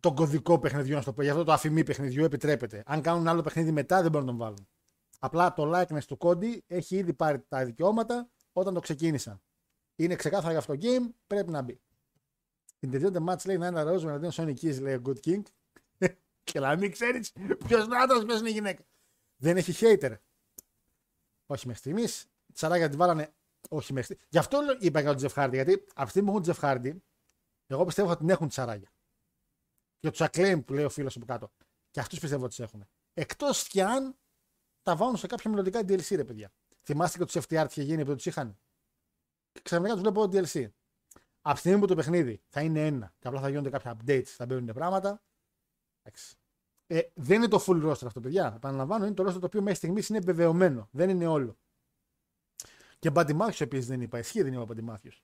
το 0.00 0.14
κωδικό 0.14 0.58
παιχνιδιού, 0.58 0.94
να 0.94 1.02
το 1.02 1.12
πω, 1.12 1.22
για 1.22 1.32
αυτό 1.32 1.44
το 1.44 1.52
αφημί 1.52 1.84
παιχνιδιού 1.84 2.24
επιτρέπεται. 2.24 2.82
Αν 2.86 3.02
κάνουν 3.02 3.28
άλλο 3.28 3.42
παιχνίδι 3.42 3.72
μετά 3.72 4.02
δεν 4.02 4.10
μπορούν 4.10 4.26
να 4.26 4.32
τον 4.32 4.40
βάλουν. 4.40 4.68
Απλά 5.18 5.52
το 5.52 5.72
likeness 5.74 6.04
του 6.06 6.16
κόντι 6.16 6.64
έχει 6.66 6.96
ήδη 6.96 7.14
πάρει 7.14 7.40
τα 7.48 7.64
δικαιώματα 7.64 8.30
όταν 8.52 8.74
το 8.74 8.80
ξεκίνησαν. 8.80 9.42
Είναι 9.96 10.14
ξεκάθαρα 10.14 10.50
για 10.50 10.58
αυτό 10.58 10.72
το 10.72 10.78
game, 10.82 11.10
πρέπει 11.26 11.50
να 11.50 11.62
μπει. 11.62 11.80
Interview 12.80 13.12
the 13.12 13.24
match 13.28 13.46
λέει 13.46 13.58
να 13.58 13.66
είναι 13.66 13.82
ροζ 13.82 14.04
με 14.04 14.10
εναντίον 14.10 14.32
Sonic 14.34 14.60
Keys, 14.60 14.80
λέει 14.80 14.94
ο 14.94 15.02
Good 15.04 15.20
King. 15.26 15.42
και 16.44 16.60
να 16.60 16.76
μην 16.76 16.92
ξέρεις 16.92 17.32
ποιος 17.66 17.84
είναι 17.84 17.96
άντρα, 17.96 18.24
ποιος 18.24 18.40
είναι 18.40 18.50
γυναίκα. 18.50 18.84
Δεν 19.36 19.56
έχει 19.56 19.72
hater. 19.80 20.14
Όχι 21.50 21.66
μέχρι 21.66 21.80
στιγμής. 21.80 22.26
Τσαράκια 22.52 22.88
την 22.88 22.98
βάλανε. 22.98 23.34
Όχι 23.68 23.92
μέχρι 23.92 24.04
στιγμής. 24.04 24.26
Γι' 24.30 24.38
αυτό 24.38 24.58
είπα 24.78 25.00
για 25.00 25.08
τον 25.08 25.16
Τζεφ 25.16 25.32
Χάρντι. 25.32 25.56
Γιατί 25.56 25.72
από 25.72 26.04
τη 26.04 26.10
στιγμή 26.10 26.26
που 26.28 26.32
έχουν 26.32 26.42
Τζεφ 26.42 26.58
Χάρντι, 26.58 27.02
εγώ 27.66 27.84
πιστεύω 27.84 28.10
ότι 28.10 28.18
την 28.18 28.30
έχουν 28.30 28.48
τσαράκια. 28.48 28.92
Για 30.00 30.10
τους 30.10 30.20
acclaim 30.22 30.62
που 30.64 30.72
λέει 30.72 30.84
ο 30.84 30.90
φίλος 30.90 31.16
από 31.16 31.24
κάτω. 31.26 31.52
Και 31.90 32.00
αυτούς 32.00 32.20
πιστεύω 32.20 32.44
ότι 32.44 32.56
τι 32.56 32.62
έχουν. 32.62 32.88
Εκτός 33.14 33.68
κι 33.68 33.80
αν 33.80 34.18
τα 34.82 34.96
βάλουν 34.96 35.16
σε 35.16 35.26
κάποια 35.26 35.50
μελλοντικά 35.50 35.80
DLC, 35.80 36.16
ρε 36.16 36.24
παιδιά. 36.24 36.52
Θυμάστε 36.82 37.18
και 37.18 37.24
τους 37.24 37.36
FTR 37.36 37.66
τι 37.68 37.80
είχε 37.80 37.82
γίνει 37.82 38.04
που 38.04 38.14
τους 38.14 38.26
είχαν. 38.26 38.58
Και 39.52 39.60
ξαφνικά 39.62 39.92
τους 39.92 40.02
βλέπω 40.02 40.22
DLC. 40.22 40.70
Από 41.40 41.54
τη 41.54 41.60
στιγμή 41.60 41.80
που 41.80 41.86
το 41.86 41.94
παιχνίδι 41.94 42.42
θα 42.48 42.60
είναι 42.60 42.86
ένα 42.86 43.14
και 43.18 43.28
απλά 43.28 43.40
θα 43.40 43.48
γίνονται 43.48 43.70
κάποια 43.70 43.96
updates, 43.96 44.22
θα 44.22 44.46
μπαίνουν 44.46 44.74
πράγματα. 44.74 45.22
εντάξει. 46.02 46.36
Ε, 46.90 47.00
δεν 47.14 47.36
είναι 47.36 47.48
το 47.48 47.64
full 47.66 47.90
roster 47.90 48.06
αυτό, 48.06 48.20
παιδιά. 48.20 48.52
Επαναλαμβάνω, 48.56 49.06
είναι 49.06 49.14
το 49.14 49.28
roster 49.28 49.40
το 49.40 49.46
οποίο 49.46 49.60
μέχρι 49.60 49.76
στιγμής 49.76 50.08
είναι 50.08 50.20
βεβαιωμένο. 50.20 50.88
Δεν 50.92 51.08
είναι 51.08 51.26
όλο. 51.26 51.58
Και 52.98 53.10
Buddy 53.14 53.38
Matthews 53.38 53.60
επίσης 53.60 53.86
δεν 53.86 54.00
είπα. 54.00 54.18
Ισχύει 54.18 54.42
δεν 54.42 54.52
είπα 54.52 54.66
Buddy 54.68 54.90
Matthews. 54.90 55.20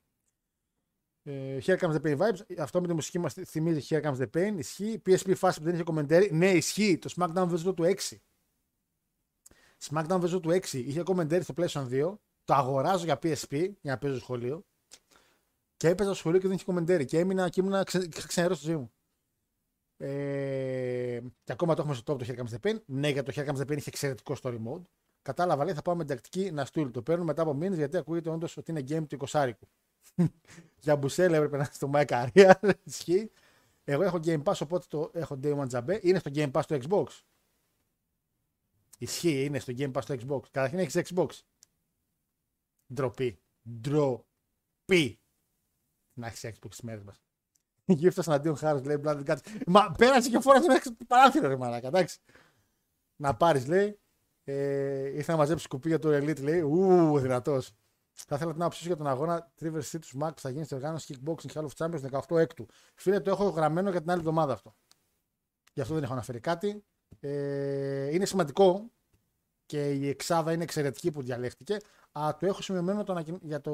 Ε, 1.22 1.58
Here 1.64 1.78
comes 1.78 1.94
the 1.94 2.02
pain 2.02 2.16
vibes. 2.16 2.56
Αυτό 2.58 2.80
με 2.80 2.86
τη 2.86 2.94
μουσική 2.94 3.18
μας 3.18 3.32
θυμίζει 3.32 3.86
Here 3.88 4.02
comes 4.02 4.16
the 4.16 4.30
pain. 4.30 4.54
Ισχύει. 4.58 5.02
PSP 5.06 5.34
Fast 5.40 5.54
που 5.56 5.62
δεν 5.62 5.74
είχε 5.74 5.82
κομμεντέρι. 5.82 6.32
Ναι, 6.32 6.50
ισχύει. 6.50 6.98
Το 6.98 7.14
SmackDown 7.16 7.50
vs. 7.52 7.74
του 7.74 7.84
6. 7.84 8.16
SmackDown 9.88 10.20
vs. 10.20 10.40
του 10.42 10.50
6 10.50 10.72
είχε 10.72 11.02
κομμεντέρι 11.02 11.42
στο 11.42 11.54
PlayStation 11.56 11.88
2. 11.90 12.14
Το 12.44 12.54
αγοράζω 12.54 13.04
για 13.04 13.18
PSP 13.22 13.70
για 13.80 13.92
να 13.92 13.98
παίζω 13.98 14.18
σχολείο. 14.18 14.66
Και 15.76 15.88
έπαιζα 15.88 16.08
στο 16.08 16.18
σχολείο 16.18 16.38
και 16.40 16.46
δεν 16.46 16.56
είχε 16.56 16.64
κομμεντέρι. 16.64 17.04
Και 17.04 17.18
έμεινα 17.18 17.48
και 17.48 17.60
ήμουν 17.60 17.84
ξε, 17.84 18.08
ξενερός 18.08 18.56
στη 18.56 18.66
ζωή 18.66 18.76
μου. 18.76 18.92
Ε, 19.96 21.20
και 21.44 21.52
ακόμα 21.52 21.74
το 21.74 21.82
έχουμε 21.82 21.94
στο 21.96 22.12
top 22.12 22.18
το 22.18 22.24
Here 22.28 22.38
Comes 22.38 22.58
the 22.58 22.70
Pain. 22.70 22.82
Ναι, 22.86 23.08
για 23.08 23.22
το 23.22 23.32
Here 23.34 23.46
Comes 23.46 23.56
the 23.56 23.72
Pain 23.72 23.76
είχε 23.76 23.88
εξαιρετικό 23.88 24.36
story 24.42 24.58
mode. 24.66 24.82
Κατάλαβα, 25.22 25.64
λέει, 25.64 25.74
θα 25.74 25.82
πάμε 25.82 25.98
με 25.98 26.04
την 26.04 26.14
τακτική 26.14 26.50
να 26.50 26.64
στείλω. 26.64 26.90
Το 26.90 27.02
παίρνω 27.02 27.24
μετά 27.24 27.42
από 27.42 27.54
μήνες 27.54 27.78
γιατί 27.78 27.96
ακούγεται 27.96 28.30
όντως 28.30 28.56
ότι 28.56 28.70
είναι 28.70 28.84
game 28.88 29.06
του 29.08 29.26
20 29.28 29.50
Για 30.84 30.96
Μπουσέλ 30.96 31.32
έπρεπε 31.32 31.56
να 31.56 31.62
είναι 31.62 31.72
στο 31.72 31.90
My 31.94 32.04
Career. 32.06 32.72
Ισχύει. 32.84 33.30
Εγώ 33.84 34.02
έχω 34.02 34.20
Game 34.24 34.42
Pass, 34.42 34.58
οπότε 34.62 34.86
το 34.88 35.10
έχω 35.12 35.38
Day 35.42 35.58
One 35.58 35.68
Jabé. 35.68 35.98
Είναι 36.02 36.18
στο 36.18 36.30
Game 36.34 36.50
Pass 36.50 36.62
του 36.66 36.78
Xbox. 36.82 37.06
Ισχύει, 38.98 39.44
είναι 39.44 39.58
στο 39.58 39.72
Game 39.76 39.92
Pass 39.92 40.04
του 40.04 40.12
Xbox. 40.12 40.42
Καταρχήν 40.50 40.78
έχεις 40.78 41.12
Xbox. 41.14 41.28
Ντροπή. 42.94 43.40
Ντροπή. 43.80 45.20
Να 46.12 46.26
έχεις 46.26 46.44
Xbox 46.44 46.70
στι 46.70 46.84
μέρες 46.84 47.02
μας. 47.02 47.22
Γύφτο 47.86 48.23
εναντίον 48.27 48.56
Χάρο, 48.56 48.81
λέει 48.85 49.01
Blood 49.05 49.24
Guts. 49.27 49.39
Μα 49.66 49.93
πέρασε 49.98 50.31
και 50.31 50.40
φόρασε 50.40 50.66
μέχρι 50.66 50.90
το 50.90 51.05
παράθυρο, 51.06 51.48
ρε 51.48 51.56
μαλάκα, 51.56 51.86
εντάξει. 51.86 52.19
Να 53.16 53.35
πάρεις, 53.36 53.66
λέει. 53.66 53.98
Ε, 54.44 55.09
ήρθε 55.16 55.32
να 55.32 55.39
μαζέψει 55.39 55.65
σκουπίδια 55.65 55.98
του 55.98 56.09
Elite, 56.09 56.43
λέει. 56.43 56.61
Ου, 56.61 57.19
δυνατός. 57.19 57.73
Θα 58.12 58.35
ήθελα 58.36 58.52
την 58.52 58.61
άποψή 58.62 58.86
για 58.86 58.97
τον 58.97 59.06
αγώνα 59.06 59.52
Triver 59.61 59.81
City 59.90 59.98
του 60.11 60.19
Mac 60.20 60.31
που 60.35 60.40
θα 60.40 60.51
γίνει 60.51 60.65
στην 60.65 60.77
οργάνωση 60.77 61.15
Kickboxing 61.24 61.52
Hall 61.52 61.66
of 61.66 61.69
Champions 61.77 62.20
18 62.28 62.36
έκτου. 62.36 62.66
Φίλε, 62.94 63.20
το 63.20 63.31
έχω 63.31 63.48
γραμμένο 63.48 63.90
για 63.90 64.01
την 64.01 64.11
άλλη 64.11 64.19
εβδομάδα 64.20 64.52
αυτό. 64.52 64.74
Γι' 65.73 65.81
αυτό 65.81 65.94
δεν 65.94 66.02
έχω 66.02 66.12
αναφέρει 66.12 66.40
κάτι. 66.40 66.85
Ε, 67.20 68.15
είναι 68.15 68.24
σημαντικό 68.24 68.90
και 69.66 69.90
η 69.93 70.09
εξάδα 70.09 70.52
είναι 70.52 70.62
εξαιρετική 70.62 71.12
που 71.12 71.23
διαλέχτηκε. 71.23 71.77
Αλλά 72.12 72.36
το 72.36 72.47
έχω 72.47 72.62
σημειωμένο 72.62 73.05
το, 73.05 73.12
ανακοιν- 73.12 73.39
για 73.43 73.61
το 73.61 73.70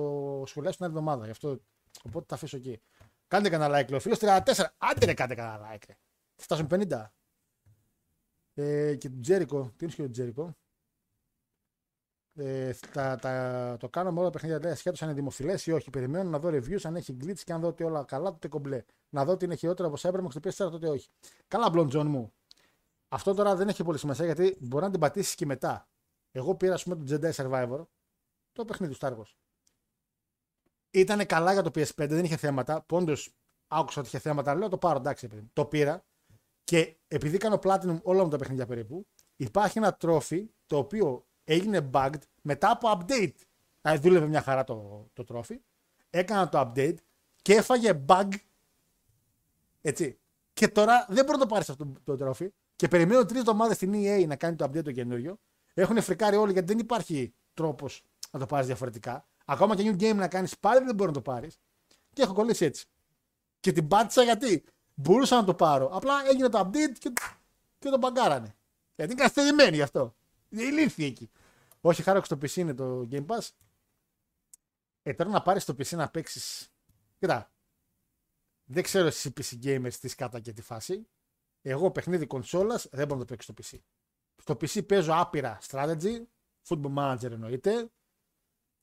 σχολείο 0.47 0.71
την 0.71 0.85
άλλη 0.85 0.93
εβδομάδα. 0.93 1.25
Γι' 1.25 1.31
αυτό, 1.31 1.61
οπότε 2.05 2.25
τα 2.29 2.35
αφήσω 2.35 2.57
εκεί. 2.57 2.81
Κάντε 3.31 3.49
κανένα 3.49 3.79
like, 3.79 3.89
λέει 3.89 3.99
ο 3.99 4.01
φίλο 4.01 4.17
34. 4.21 4.65
Άντε 4.79 5.07
ρε, 5.07 5.15
κάντε 5.15 5.35
κανένα 5.35 5.73
like. 5.73 5.83
Ρε. 5.87 5.97
Θα 6.37 6.43
φτάσουν 6.43 6.67
50. 6.71 7.05
Ε, 8.55 8.95
και 8.95 9.09
τον 9.09 9.21
Τζέρικο. 9.21 9.73
Τι 9.77 9.85
είναι 9.85 9.95
και 9.95 10.03
ο 10.03 10.11
Τζέρικο; 10.11 10.57
Ε, 12.35 12.73
τα, 12.93 13.17
τα, 13.17 13.77
το 13.79 13.89
κάνω 13.89 14.13
με 14.13 14.19
όλα 14.19 14.27
τα 14.27 14.33
παιχνίδια 14.33 14.59
λέει 14.63 14.73
ασχέτως 14.73 15.03
αν 15.03 15.09
είναι 15.09 15.19
δημοφιλές 15.19 15.67
ή 15.67 15.73
όχι. 15.73 15.91
Περιμένω 15.91 16.31
να 16.31 16.39
δω 16.39 16.49
reviews 16.49 16.81
αν 16.83 16.97
έχει 16.97 17.17
glitch 17.21 17.39
και 17.39 17.53
αν 17.53 17.61
δω 17.61 17.69
ότι 17.69 17.83
όλα 17.83 18.05
καλά, 18.05 18.31
τότε 18.31 18.49
κομπλέ. 18.49 18.85
Να 19.09 19.25
δω 19.25 19.33
ότι 19.33 19.45
είναι 19.45 19.55
χειρότερο 19.55 19.89
από 19.89 19.97
Cyberpunk 20.01 20.31
στο 20.31 20.67
PS4, 20.67 20.71
τότε 20.71 20.89
όχι. 20.89 21.09
Καλά, 21.49 21.71
Blond 21.75 21.91
John 21.91 22.07
μου. 22.07 22.33
Αυτό 23.09 23.35
τώρα 23.35 23.57
δεν 23.57 23.69
έχει 23.69 23.85
πολύ 23.85 23.99
σημασία 23.99 24.25
γιατί 24.25 24.57
μπορεί 24.61 24.85
να 24.85 24.91
την 24.91 25.01
πατήσεις 25.01 25.35
και 25.35 25.47
μετά. 25.47 25.89
Εγώ 26.31 26.55
πήρα, 26.55 26.75
ας 26.75 26.83
πούμε, 26.83 26.97
το 26.97 27.05
Jedi 27.15 27.33
Survivor, 27.33 27.87
το 28.53 28.65
παιχνίδι 28.65 28.93
του 28.93 28.99
Star 29.01 29.17
Wars. 29.17 29.33
Ήταν 30.91 31.27
καλά 31.27 31.53
για 31.53 31.63
το 31.63 31.71
PS5, 31.75 32.09
δεν 32.09 32.25
είχε 32.25 32.37
θέματα. 32.37 32.83
Πόντως 32.83 33.35
άκουσα 33.69 34.01
ότι 34.01 34.09
είχε 34.09 34.19
θέματα, 34.19 34.55
λέω 34.55 34.69
το 34.69 34.79
πάρω, 34.79 34.99
εντάξει, 34.99 35.29
παιδί. 35.29 35.41
μου. 35.41 35.51
Το 35.53 35.65
πήρα 35.65 36.05
και 36.65 36.97
επειδή 37.09 37.37
κάνω 37.37 37.59
Platinum 37.63 38.01
όλα 38.03 38.23
μου 38.25 38.29
τα 38.29 38.37
παιχνίδια 38.37 38.67
περίπου, 38.67 39.07
υπάρχει 39.37 39.79
ένα 39.79 39.95
τρόφι 39.95 40.51
το 40.67 40.77
οποίο 40.77 41.27
έγινε 41.45 41.91
bugged 41.93 42.21
μετά 42.43 42.71
από 42.71 42.91
update. 42.91 43.35
Δηλαδή 43.81 43.99
δούλευε 44.01 44.27
μια 44.27 44.43
χαρά 44.43 44.65
το, 44.65 45.09
το 45.13 45.25
τρόφι, 45.25 45.61
έκανα 46.11 46.49
το 46.49 46.61
update 46.61 46.97
και 47.43 47.55
έφαγε 47.55 48.05
bug. 48.07 48.29
Έτσι. 49.81 50.19
Και 50.53 50.69
τώρα 50.69 51.07
δεν 51.09 51.25
μπορεί 51.25 51.39
να 51.39 51.45
το 51.45 51.47
πάρεις 51.47 51.69
αυτό 51.71 51.87
το, 51.87 52.01
το 52.05 52.17
τρόφι. 52.17 52.53
Και 52.77 52.89
περιμένω 52.89 53.25
τρεις 53.25 53.39
εβδομάδες 53.41 53.77
στην 53.77 53.93
EA 53.95 54.25
να 54.27 54.37
κάνει 54.37 54.57
το 54.57 54.65
update 54.65 54.85
το 54.85 54.93
καινούριο. 54.93 55.39
Έχουν 55.75 56.03
φρικάρει 56.03 56.37
όλοι 56.37 56.53
γιατί 56.53 56.67
δεν 56.67 56.79
υπάρχει 56.79 57.35
τρόπος 57.55 58.03
να 58.31 58.39
το 58.39 58.47
πάρεις 58.47 58.67
διαφορετικά. 58.67 59.29
Ακόμα 59.51 59.77
και 59.77 59.83
new 59.91 60.03
game 60.03 60.15
να 60.15 60.29
κάνεις 60.29 60.59
πάλι 60.59 60.85
δεν 60.85 60.95
μπορεί 60.95 61.09
να 61.09 61.15
το 61.15 61.23
πάρεις. 61.23 61.61
Και 62.13 62.23
έχω 62.23 62.33
κολλήσει 62.33 62.65
έτσι. 62.65 62.87
Και 63.61 63.73
την 63.73 63.89
πάτησα 63.89 64.23
γιατί 64.23 64.65
μπορούσα 64.95 65.37
να 65.37 65.45
το 65.45 65.55
πάρω. 65.55 65.87
Απλά 65.87 66.15
έγινε 66.29 66.49
το 66.49 66.59
update 66.59 66.99
και, 66.99 67.13
και 67.79 67.89
το 67.89 67.99
μπαγκάρανε. 67.99 68.57
Γιατί 68.95 69.13
είναι 69.13 69.23
καθυστερημένοι 69.23 69.77
γι' 69.77 69.83
αυτό. 69.83 70.15
Είναι 70.49 70.63
ηλίθιοι 70.63 71.05
εκεί. 71.05 71.31
Όχι, 71.81 72.03
χάρη 72.03 72.25
στο 72.25 72.37
PC 72.37 72.55
είναι 72.55 72.75
το 72.75 73.09
Game 73.11 73.27
Pass. 73.27 73.49
Ε, 75.03 75.15
τώρα 75.15 75.31
να 75.31 75.43
πάρεις 75.43 75.65
το 75.65 75.75
PC 75.79 75.97
να 75.97 76.11
παίξεις. 76.11 76.73
Κοίτα. 77.19 77.53
Δεν 78.65 78.83
ξέρω 78.83 79.07
εσείς 79.07 79.25
οι 79.25 79.33
PC 79.37 79.65
gamers 79.65 79.95
τι 79.95 80.15
κατά 80.15 80.41
και 80.41 80.53
τη 80.53 80.63
φάση. 80.63 81.09
Εγώ 81.63 81.91
παιχνίδι 81.91 82.27
κονσόλας 82.27 82.89
δεν 82.91 83.07
μπορώ 83.07 83.21
να 83.21 83.27
το 83.27 83.35
παίξω 83.35 83.53
στο 83.53 83.63
PC. 83.63 83.81
Στο 84.37 84.55
PC 84.55 84.87
παίζω 84.87 85.13
άπειρα 85.15 85.59
strategy, 85.69 86.23
football 86.69 86.95
manager 86.95 87.31
εννοείται. 87.31 87.91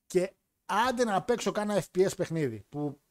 Και 0.05 0.33
άντε 0.67 1.03
να 1.03 1.23
παίξω 1.23 1.51
κάνα 1.51 1.83
FPS 1.83 2.11
παιχνίδι. 2.17 2.65
Που 2.69 3.01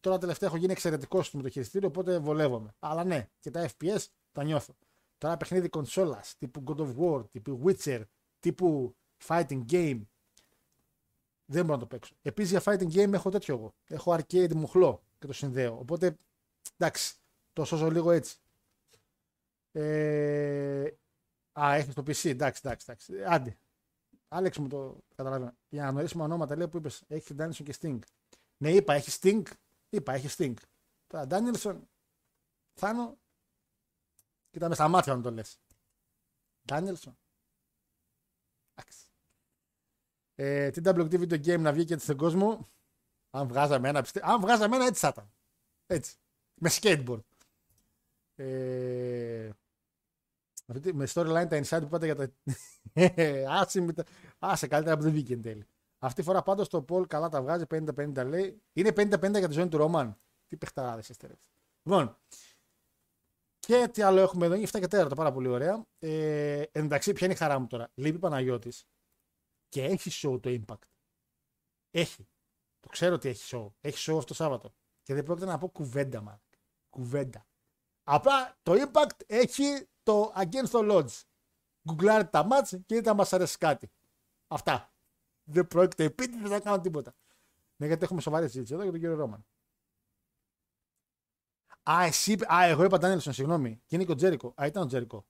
τώρα 0.00 0.18
τελευταία 0.18 0.48
έχω 0.48 0.58
γίνει 0.58 0.72
εξαιρετικό 0.72 1.24
με 1.32 1.42
το 1.42 1.48
χειριστήριο, 1.48 1.88
οπότε 1.88 2.18
βολεύομαι. 2.18 2.74
Αλλά 2.78 3.04
ναι, 3.04 3.28
και 3.38 3.50
τα 3.50 3.68
FPS 3.68 4.04
τα 4.32 4.44
νιώθω. 4.44 4.74
Τώρα 5.18 5.36
παιχνίδι 5.36 5.68
κονσόλας 5.68 6.34
τύπου 6.38 6.64
God 6.66 6.76
of 6.76 6.94
War, 6.98 7.30
τύπου 7.30 7.62
Witcher, 7.64 8.02
τύπου 8.38 8.96
fighting 9.26 9.64
game. 9.70 10.00
Δεν 11.44 11.64
μπορώ 11.64 11.74
να 11.74 11.78
το 11.78 11.86
παίξω. 11.86 12.14
Επίσης 12.22 12.50
για 12.50 12.62
fighting 12.64 12.92
game 12.92 13.12
έχω 13.12 13.30
τέτοιο 13.30 13.54
εγώ. 13.54 13.74
Έχω 13.84 14.16
arcade 14.18 14.54
μουχλό 14.54 15.02
και 15.18 15.26
το 15.26 15.32
συνδέω. 15.32 15.78
Οπότε 15.78 16.16
εντάξει, 16.76 17.14
το 17.52 17.64
σώζω 17.64 17.90
λίγο 17.90 18.10
έτσι. 18.10 18.36
Ε, 19.72 20.86
α, 21.52 21.74
έχεις 21.74 21.94
το 21.94 22.02
PC. 22.02 22.28
Εντάξει, 22.30 22.60
εντάξει, 22.64 22.86
εντάξει. 22.88 23.12
Άντε. 23.26 23.56
Άλεξ 24.34 24.58
μου 24.58 24.68
το 24.68 24.98
καταλαβαίνω. 25.14 25.54
Για 25.68 25.82
να 25.82 25.90
γνωρίσουμε 25.90 26.22
ονόματα 26.22 26.56
λέει 26.56 26.68
που 26.68 26.76
είπες. 26.76 27.02
Έχει 27.08 27.34
Danielson 27.38 27.62
και 27.64 27.74
Sting. 27.80 27.98
Ναι, 28.56 28.70
είπα, 28.70 28.94
έχει 28.94 29.18
Sting. 29.20 29.42
Είπα, 29.88 30.12
έχει 30.12 30.28
Sting. 30.38 30.54
Τώρα 31.06 31.26
Danielson, 31.30 31.80
Θάνο, 32.72 33.18
κοίτα 34.50 34.68
με 34.68 34.74
στα 34.74 34.88
μάτια 34.88 35.14
να 35.14 35.22
το 35.22 35.30
λες. 35.30 35.58
Danielson. 36.68 37.12
Εντάξει. 38.74 39.06
Ε, 40.34 40.70
TWT 40.74 41.12
video 41.12 41.46
game 41.46 41.60
να 41.60 41.72
βγει 41.72 41.84
και 41.84 41.92
έτσι 41.92 42.04
στον 42.04 42.16
κόσμο. 42.16 42.68
Αν 43.30 43.48
βγάζαμε 43.48 43.88
ένα, 43.88 44.02
πιστε... 44.02 44.20
αν 44.24 44.40
βγάζαμε 44.40 44.76
ένα 44.76 44.84
έτσι 44.84 45.00
θα 45.00 45.08
ήταν. 45.08 45.32
Έτσι. 45.86 46.16
Με 46.54 46.70
skateboard. 46.72 47.24
Ε, 48.34 49.50
αυτή- 50.76 50.94
με 50.94 51.06
storyline 51.12 51.46
τα 51.48 51.60
inside 51.64 51.78
που 51.80 51.84
είπατε 51.86 52.04
για 52.06 52.14
τα. 52.16 52.32
Άσε, 53.60 53.80
με 53.80 53.92
τα- 53.92 54.04
άσε 54.38 54.66
καλύτερα 54.66 54.96
που 54.96 55.02
δεν 55.02 55.12
βγήκε 55.12 55.34
εν 55.34 55.42
τέλει. 55.42 55.66
Αυτή 55.98 56.20
τη 56.20 56.26
φορά 56.26 56.42
πάντως 56.42 56.68
το 56.68 56.84
Paul 56.88 57.06
καλά 57.08 57.28
τα 57.28 57.42
βγάζει 57.42 57.64
50-50 57.70 58.24
λέει. 58.26 58.62
Είναι 58.72 58.88
50-50 58.96 59.38
για 59.38 59.48
τη 59.48 59.52
ζώνη 59.52 59.68
του 59.68 59.76
Ρόμαν. 59.76 60.18
Τι 60.48 60.56
παιχταράδες 60.56 61.08
είστε 61.08 61.26
ρε. 61.26 61.34
Λοιπόν. 61.82 62.16
Και 63.58 63.88
τι 63.92 64.02
άλλο 64.02 64.20
έχουμε 64.20 64.46
εδώ, 64.46 64.54
είναι 64.54 64.66
7 64.72 64.78
και 64.80 64.86
4, 64.90 65.12
πάρα 65.16 65.32
πολύ 65.32 65.48
ωραία. 65.48 65.86
Ε, 65.98 66.62
εντάξει, 66.72 67.12
ποια 67.12 67.26
είναι 67.26 67.34
η 67.34 67.38
χαρά 67.38 67.58
μου 67.58 67.66
τώρα. 67.66 67.90
Λείπει 67.94 68.18
Παναγιώτης 68.18 68.84
και 69.68 69.84
έχει 69.84 70.10
show 70.28 70.40
το 70.42 70.50
Impact. 70.66 70.88
Έχει. 71.90 72.28
Το 72.80 72.88
ξέρω 72.88 73.14
ότι 73.14 73.28
έχει 73.28 73.56
show. 73.56 73.66
Έχει 73.80 74.10
show 74.10 74.14
αυτό 74.16 74.24
το 74.26 74.34
Σάββατο. 74.34 74.74
Και 75.02 75.14
δεν 75.14 75.22
πρόκειται 75.24 75.46
να 75.46 75.58
πω 75.58 75.68
κουβέντα, 75.68 76.20
μα. 76.20 76.40
Κουβέντα. 76.90 77.46
Απλά 78.02 78.58
το 78.62 78.72
Impact 78.72 79.20
έχει 79.26 79.88
το 80.02 80.32
Against 80.36 80.70
the 80.70 80.90
Lodge. 80.90 81.22
Γκουγκλάρετε 81.88 82.30
τα 82.30 82.44
μάτς 82.44 82.70
και 82.70 82.94
δείτε 82.94 83.10
αν 83.10 83.16
μας 83.16 83.32
αρέσει 83.32 83.58
κάτι. 83.58 83.90
Αυτά. 84.46 84.92
Δεν 85.44 85.66
πρόκειται 85.66 86.04
επίτηδες 86.04 86.50
να 86.50 86.60
κάνω 86.60 86.80
τίποτα. 86.80 87.14
Ναι, 87.76 87.86
γιατί 87.86 88.04
έχουμε 88.04 88.20
σοβαρή 88.20 88.46
συζήτηση 88.46 88.72
εδώ 88.74 88.82
για 88.82 88.92
τον 88.92 89.00
κύριο 89.00 89.16
Ρόμαν. 89.16 89.46
Α, 91.90 92.02
εσύ, 92.02 92.32
είπε- 92.32 92.52
α, 92.52 92.64
εγώ 92.64 92.84
είπα 92.84 92.98
Ντάνιελσον, 92.98 93.32
συγγνώμη. 93.32 93.82
Και 93.86 93.94
είναι 93.94 94.04
και 94.04 94.12
ο 94.12 94.14
Τζέρικο. 94.14 94.54
Α, 94.62 94.66
ήταν 94.66 94.82
ο 94.82 94.86
Τζέρικο. 94.86 95.26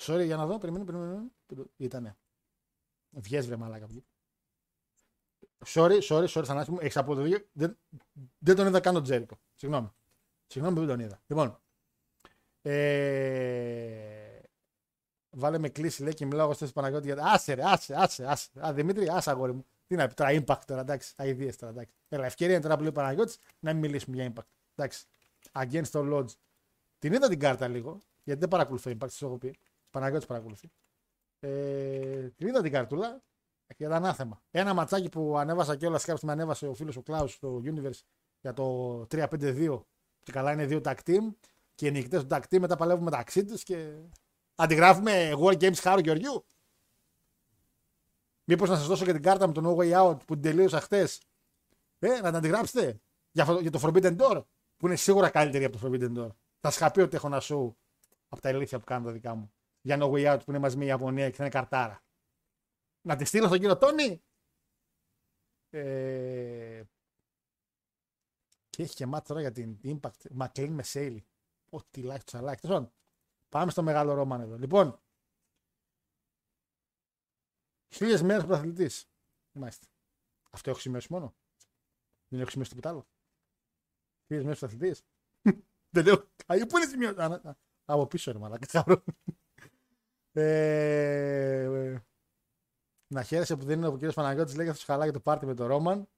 Sorry, 0.00 0.24
για 0.24 0.36
να 0.36 0.46
δω, 0.46 0.58
περιμένω, 0.58 0.84
περιμένω. 0.84 1.30
Ήτανε. 1.76 2.16
Βγες 3.10 3.46
βρε 3.46 3.56
μαλάκα. 3.56 3.86
βγες. 3.86 4.02
Sorry, 5.66 6.00
sorry, 6.02 6.28
sorry, 6.28 6.44
θανάση 6.44 6.70
μου. 6.70 6.78
Έχεις 6.80 6.96
αποδοχή. 6.96 7.48
Δεν, 7.52 7.78
δεν 8.38 8.56
τον 8.56 8.66
είδα 8.66 8.80
καν 8.80 8.94
τον 8.94 9.02
Τζέρικο. 9.02 9.38
Συγγνώμη. 9.54 9.90
Συγγνώμη 10.46 10.74
που 10.76 10.86
δεν 10.86 10.96
τον 10.96 11.04
είδα. 11.04 11.22
Λοιπόν. 11.26 11.60
Ε, 12.70 14.40
βάλε 15.30 15.58
με 15.58 15.68
κλίση, 15.68 16.02
λέει 16.02 16.14
και 16.14 16.26
μιλάω 16.26 16.44
εγώ 16.44 16.52
στο 16.52 16.66
Παναγιώτη. 16.66 17.06
Γιατί... 17.06 17.20
Άσε, 17.24 17.54
ρε, 17.54 17.62
άσε, 17.64 17.94
άσε, 17.96 18.24
άσε. 18.26 18.50
Α, 18.66 18.72
Δημήτρη, 18.72 19.08
άσε, 19.08 19.30
αγόρι 19.30 19.52
μου. 19.52 19.66
Τι 19.86 19.96
να 19.96 20.06
πει 20.06 20.14
τώρα, 20.14 20.30
impact 20.32 20.64
τώρα, 20.66 20.80
εντάξει. 20.80 21.14
Αιδίε 21.16 21.54
τώρα, 21.54 21.72
εντάξει. 21.72 21.92
Έλα, 22.08 22.26
ευκαιρία 22.26 22.54
είναι 22.54 22.62
τώρα 22.62 22.74
που 22.74 22.80
λέει 22.80 22.90
ο 22.90 22.92
Παναγιώτης 22.92 23.38
να 23.58 23.72
μην 23.72 23.80
μιλήσουμε 23.80 24.16
για 24.16 24.32
impact. 24.32 24.48
Εντάξει. 24.74 25.04
Against 25.52 25.90
the 25.90 26.12
Lodge. 26.12 26.30
Την 26.98 27.12
είδα 27.12 27.28
την 27.28 27.38
κάρτα 27.38 27.68
λίγο, 27.68 27.98
γιατί 28.24 28.40
δεν 28.40 28.48
παρακολουθώ 28.48 28.90
impact, 28.90 29.08
σας 29.08 29.22
έχω 29.22 29.38
πει. 29.38 29.54
Παναγιώτης 29.90 30.26
παρακολουθεί. 30.26 30.70
Ε, 31.40 32.28
την 32.28 32.46
είδα 32.46 32.62
την 32.62 32.72
καρτούλα 32.72 33.22
και 33.66 33.84
ήταν 33.84 33.92
ανάθεμα. 33.92 34.42
Ένα 34.50 34.74
ματσάκι 34.74 35.08
που 35.08 35.38
ανέβασα 35.38 35.76
κιόλας 35.76 36.04
κάποιος 36.04 36.22
με 36.22 36.32
ανέβασε 36.32 36.66
ο 36.66 36.74
φίλος 36.74 36.96
ο 36.96 37.02
Κλάους 37.02 37.32
στο 37.32 37.62
Universe 37.64 38.00
για 38.40 38.52
το 38.52 39.00
3-5-2. 39.10 39.80
Και 40.22 40.32
καλά 40.32 40.52
είναι 40.52 40.66
δύο 40.66 40.80
tag 40.84 40.96
team. 41.06 41.32
Και 41.78 41.86
οι 41.86 41.90
νικητές 41.90 42.20
του 42.22 42.26
tag 42.30 42.40
team 42.40 42.58
μετά 42.58 42.76
παλεύουν 42.76 43.04
μεταξύ 43.04 43.44
τους 43.44 43.62
και 43.62 43.94
αντιγράφουμε 44.54 45.32
World 45.38 45.58
Games 45.58 45.76
Χάρου 45.76 46.00
Γεωργιού. 46.00 46.46
Μήπως 48.44 48.68
να 48.68 48.76
σας 48.76 48.86
δώσω 48.86 49.04
και 49.04 49.12
την 49.12 49.22
κάρτα 49.22 49.46
με 49.46 49.52
τον 49.52 49.64
No 49.66 49.76
Way 49.76 49.92
Out 49.92 50.18
που 50.26 50.34
την 50.34 50.42
τελείωσα 50.42 50.80
χθες. 50.80 51.22
Ε, 51.98 52.08
να 52.08 52.22
την 52.22 52.36
αντιγράψετε 52.36 53.00
για, 53.30 53.42
αυτό- 53.42 53.60
για 53.60 53.70
το 53.70 53.80
Forbidden 53.82 54.16
Door. 54.16 54.44
Που 54.76 54.86
είναι 54.86 54.96
σίγουρα 54.96 55.30
καλύτερη 55.30 55.64
από 55.64 55.78
το 55.78 55.88
Forbidden 55.88 56.16
Door. 56.18 56.30
Θα 56.60 56.70
σας 56.70 56.76
είχα 56.76 56.90
πει 56.90 57.00
ότι 57.00 57.16
έχω 57.16 57.26
ένα 57.26 57.40
show 57.42 57.72
από 58.28 58.42
τα 58.42 58.50
ηλίθια 58.50 58.78
που 58.78 58.84
κάνω 58.84 59.04
τα 59.04 59.12
δικά 59.12 59.34
μου. 59.34 59.52
Για 59.80 59.98
No 60.00 60.10
Way 60.10 60.34
Out 60.34 60.38
που 60.44 60.50
είναι 60.50 60.58
μαζί 60.58 60.76
με 60.76 60.84
η 60.84 60.86
Ιαπωνία 60.86 61.30
και 61.30 61.36
θα 61.36 61.42
είναι 61.42 61.52
καρτάρα. 61.52 62.02
Να 63.00 63.16
τη 63.16 63.24
στείλω 63.24 63.46
στον 63.46 63.58
κύριο 63.58 63.78
Τόνι. 63.78 64.22
Ε... 65.70 66.82
Και 68.70 68.82
έχει 68.82 68.94
και 68.94 69.06
μάτς 69.06 69.28
τώρα 69.28 69.40
για 69.40 69.52
την 69.52 69.78
Impact. 69.84 70.30
Μακλίν 70.30 70.72
με 70.72 70.82
Σέιλι. 70.82 71.26
Ό,τι 71.70 72.02
like 72.04 72.14
τους 72.14 72.24
τσαλάκι. 72.24 72.60
Τέλος 72.60 72.76
πάντων, 72.76 72.92
Πάμε 73.48 73.70
στο 73.70 73.82
μεγάλο 73.82 74.14
ρόμαν 74.14 74.40
εδώ. 74.40 74.56
Λοιπόν, 74.56 75.00
χίλιες 77.88 78.22
μέρες 78.22 78.44
πρωταθλητής. 78.44 79.10
Μάλιστα. 79.52 79.86
Αυτό 80.50 80.70
έχω 80.70 80.78
σημειώσει 80.78 81.12
μόνο. 81.12 81.34
Δεν 82.28 82.40
έχω 82.40 82.50
σημειώσει 82.50 82.70
τίποτα 82.70 82.88
άλλο. 82.88 83.06
Χίλιες 84.26 84.44
μέρες 84.44 84.58
πρωταθλητής. 84.58 85.02
Δεν 85.94 86.04
λέω. 86.04 86.14
Α, 86.46 86.66
πού 86.66 86.76
είναι 86.76 86.86
σημειώσει. 86.86 87.20
Α, 87.20 87.24
α, 87.24 87.56
Από 87.84 88.06
πίσω 88.06 88.32
ρε 88.32 88.38
μαλάκα. 88.38 88.66
Χαμπρό. 88.70 89.04
Ε, 90.32 91.62
ε, 91.62 92.02
να 93.06 93.22
χαίρεσαι 93.22 93.56
που 93.56 93.64
δεν 93.64 93.78
είναι 93.78 93.86
ο 93.86 93.94
κύριος 93.94 94.14
Παναγιώτης. 94.14 94.56
Λέγεται 94.56 94.76
στο 94.76 94.84
χαλάκι 94.84 95.12
το 95.12 95.20
πάρτι 95.20 95.46
με 95.46 95.54
τον 95.54 95.66
Ρόμαν. 95.66 96.08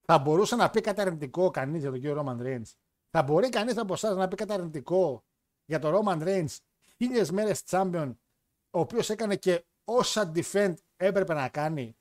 Θα 0.00 0.18
μπορούσε 0.18 0.56
να 0.56 0.70
πει 0.70 0.80
κάτι 0.80 1.00
αρνητικό 1.00 1.50
κανείς 1.50 1.80
για 1.80 1.90
τον 1.90 2.00
κύριο 2.00 2.14
Ρόμαν 2.14 2.42
Ρέιντ. 2.42 2.66
Θα 3.10 3.22
μπορεί 3.22 3.48
κανείς 3.48 3.76
από 3.76 3.92
εσάς 3.92 4.16
να 4.16 4.28
πει 4.28 4.36
κάτι 4.36 4.52
αρνητικό 4.52 5.24
για 5.64 5.78
τον 5.78 5.90
Ρόμαν 5.90 6.22
Ρέιντ 6.22 6.50
χίλιες 6.96 7.30
μέρες 7.30 7.62
champion, 7.70 8.14
ο 8.70 8.80
οποίος 8.80 9.10
έκανε 9.10 9.36
και 9.36 9.64
όσα 9.84 10.32
defend 10.34 10.74
έπρεπε 10.96 11.34
να 11.34 11.48
κάνει. 11.48 11.96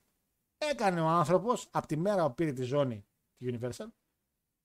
Έκανε 0.57 1.01
ο 1.01 1.07
άνθρωπος 1.07 1.67
από 1.71 1.87
τη 1.87 1.97
μέρα 1.97 2.27
που 2.27 2.33
πήρε 2.33 2.51
τη 2.51 2.63
ζώνη 2.63 3.05
τη 3.37 3.45
Universal 3.51 3.87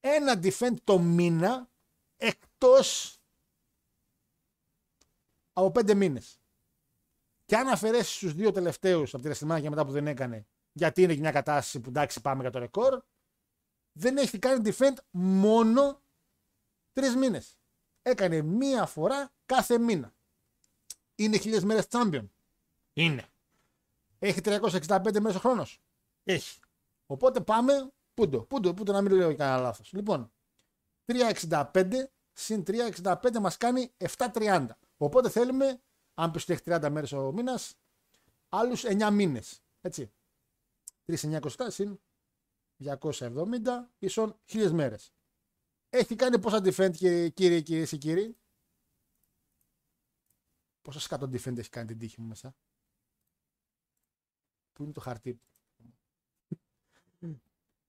ένα 0.06 0.40
defend 0.42 0.74
το 0.84 0.98
μήνα 0.98 1.70
εκτός 2.16 3.18
από 5.52 5.70
πέντε 5.70 5.94
μήνες. 5.94 6.40
Και 7.44 7.56
αν 7.56 7.68
αφαιρέσεις 7.68 8.18
τους 8.18 8.34
δύο 8.34 8.52
τελευταίους 8.52 9.14
από 9.14 9.22
τη 9.22 9.30
WrestleMania 9.30 9.60
και 9.60 9.70
μετά 9.70 9.84
που 9.86 9.92
δεν 9.92 10.06
έκανε, 10.06 10.46
γιατί 10.72 11.02
είναι 11.02 11.14
και 11.14 11.20
μια 11.20 11.32
κατάσταση 11.32 11.80
που 11.80 11.88
εντάξει 11.88 12.20
πάμε 12.20 12.42
για 12.42 12.50
το 12.50 12.58
ρεκόρ, 12.58 13.02
δεν 13.92 14.16
έχει 14.16 14.38
κάνει 14.38 14.74
defend 14.78 14.94
μόνο 15.10 16.02
τρεις 16.94 17.16
μήνες. 17.16 17.58
Έκανε 18.02 18.42
μία 18.42 18.86
φορά 18.86 19.32
κάθε 19.46 19.78
μήνα. 19.78 20.14
Είναι 21.14 21.38
χίλιες 21.38 21.64
μέρες 21.64 21.86
champion. 21.90 22.28
Είναι. 22.92 23.28
Έχει 24.18 24.40
365 24.40 25.20
μέρε 25.20 25.36
ο 25.36 25.40
χρόνος. 25.40 25.80
Έχει. 26.24 26.60
Οπότε 27.06 27.40
πάμε. 27.40 27.92
Πούντο, 28.14 28.40
πούντο, 28.42 28.74
πούντο 28.74 28.92
να 28.92 29.02
μην 29.02 29.12
λέω 29.12 29.36
κανένα 29.36 29.60
λάθος. 29.60 29.92
Λοιπόν, 29.92 30.32
365 31.04 32.10
συν 32.32 32.64
365 32.66 33.38
μας 33.40 33.56
κάνει 33.56 33.92
730. 34.16 34.66
Οπότε 34.96 35.30
θέλουμε, 35.30 35.80
αν 36.14 36.30
πει 36.30 36.38
ότι 36.38 36.52
έχει 36.52 36.62
30 36.64 36.90
μέρες 36.90 37.12
ο 37.12 37.32
μήνας, 37.32 37.74
άλλους 38.48 38.84
9 38.84 39.10
μήνες. 39.10 39.62
Έτσι. 39.80 40.10
3 41.04 41.40
900 41.40 41.70
συν 41.70 42.00
270 42.76 43.90
ίσον 43.98 44.36
1000 44.44 44.70
μέρες. 44.70 45.12
Έχει 45.96 46.14
κάνει 46.14 46.38
πόσα 46.38 46.58
defend 46.58 46.92
και 46.96 47.28
κύριε 47.28 47.60
κυρίε 47.60 47.86
και 47.86 47.96
κύριοι. 47.96 48.36
Πόσα 50.82 51.00
σκάτω 51.00 51.26
defend 51.26 51.58
έχει 51.58 51.68
κάνει 51.68 51.86
την 51.86 51.98
τύχη 51.98 52.20
μου 52.20 52.26
μέσα. 52.26 52.56
Πού 54.72 54.82
είναι 54.82 54.92
το 54.92 55.00
χαρτί; 55.00 55.40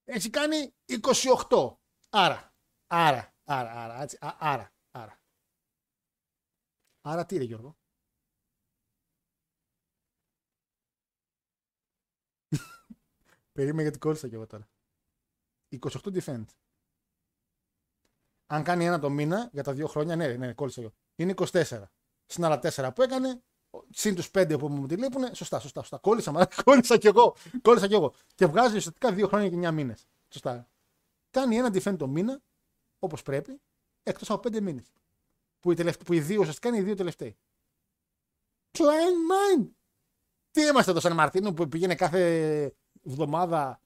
Έχει 0.03 0.29
κάνει 0.29 0.73
28. 0.85 1.77
Άρα, 2.09 2.53
άρα, 2.87 3.33
άρα, 3.43 3.71
άρα, 3.71 4.01
έτσι, 4.01 4.17
α- 4.21 4.37
άρα, 4.39 4.73
άρα. 4.91 5.21
Άρα 7.01 7.25
τι 7.25 7.37
ρε 7.37 7.43
Γιώργο; 7.43 7.77
Περίμενε 13.53 13.81
γιατί 13.81 13.97
κόλλησα 13.97 14.27
κι 14.27 14.35
εγώ 14.35 14.47
τώρα. 14.47 14.69
28 15.79 16.21
defend. 16.21 16.45
Αν 18.47 18.63
κάνει 18.63 18.85
ένα 18.85 18.99
το 18.99 19.09
μήνα 19.09 19.49
για 19.51 19.63
τα 19.63 19.73
δύο 19.73 19.87
χρόνια, 19.87 20.15
ναι, 20.15 20.27
ναι, 20.27 20.53
κόλλησα 20.53 20.81
εγώ. 20.81 20.91
Είναι 21.15 21.33
24. 21.37 21.63
Συν 22.25 22.43
άλλα 22.43 22.59
4 22.63 22.89
που 22.95 23.01
έκανε, 23.01 23.41
συν 23.89 24.15
τους 24.15 24.29
5 24.33 24.55
που 24.59 24.67
μου 24.67 24.85
τη 24.87 24.95
λείπουν, 24.95 25.35
σωστά, 25.35 25.59
σωστά, 25.59 25.79
σωστά. 25.81 25.97
Κόλλησα, 25.97 26.31
μα 26.31 26.47
κόλλησα 26.65 26.97
κι 26.97 27.07
εγώ. 27.07 27.35
Κόλλησα 27.61 27.87
κι 27.87 27.93
εγώ. 27.93 28.13
Και 28.35 28.45
βγάζει 28.45 28.77
ουσιαστικά 28.77 29.11
δύο 29.11 29.27
χρόνια 29.27 29.49
και 29.49 29.67
9 29.67 29.71
μήνες. 29.71 30.07
Σωστά. 30.29 30.69
Κάνει 31.31 31.57
ένα 31.57 31.69
defend 31.73 31.97
το 31.97 32.07
μήνα, 32.07 32.41
όπως 32.99 33.21
πρέπει, 33.23 33.61
εκτός 34.03 34.29
από 34.29 34.49
5 34.49 34.61
μήνες. 34.61 34.91
Που, 35.59 35.71
οι 35.71 35.75
τελευτα- 35.75 36.03
που 36.03 36.13
οι 36.13 36.19
δύο 36.19 36.39
ουσιαστικά 36.39 36.67
είναι 36.69 36.77
οι 36.77 36.81
δύο 36.81 36.95
τελευταίοι. 36.95 37.37
Klein 38.71 39.61
mind! 39.61 39.67
Τι 40.51 40.61
είμαστε 40.61 40.91
εδώ 40.91 40.99
Σαν 40.99 41.13
Μαρτίνο 41.13 41.53
που 41.53 41.67
πήγαινε 41.67 41.95
κάθε 41.95 42.21
εβδομάδα 43.05 43.79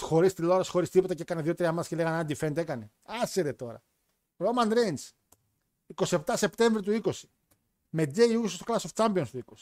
χωρίς 0.00 0.34
τηλεόραση, 0.34 0.70
χωρίς 0.70 0.90
τίποτα 0.90 1.14
και 1.14 1.22
έκανε 1.22 1.42
δύο-τρία 1.42 1.72
μάτια 1.72 1.96
και 1.96 2.02
λέγανε 2.02 2.16
αν 2.16 2.26
defend 2.28 2.56
έκανε. 2.56 2.90
Άσε 3.02 3.42
ρε 3.42 3.52
τώρα. 3.52 3.82
Roman 4.36 4.72
Reigns 4.72 5.10
27 5.94 6.18
Σεπτέμβρη 6.32 6.82
του 6.82 7.10
20. 7.12 7.22
Με 7.88 8.12
Jay 8.14 8.44
Uso 8.44 8.48
στο 8.48 8.64
Clash 8.68 8.86
of 8.88 9.04
Champions 9.04 9.28
του 9.30 9.44
20. 9.46 9.54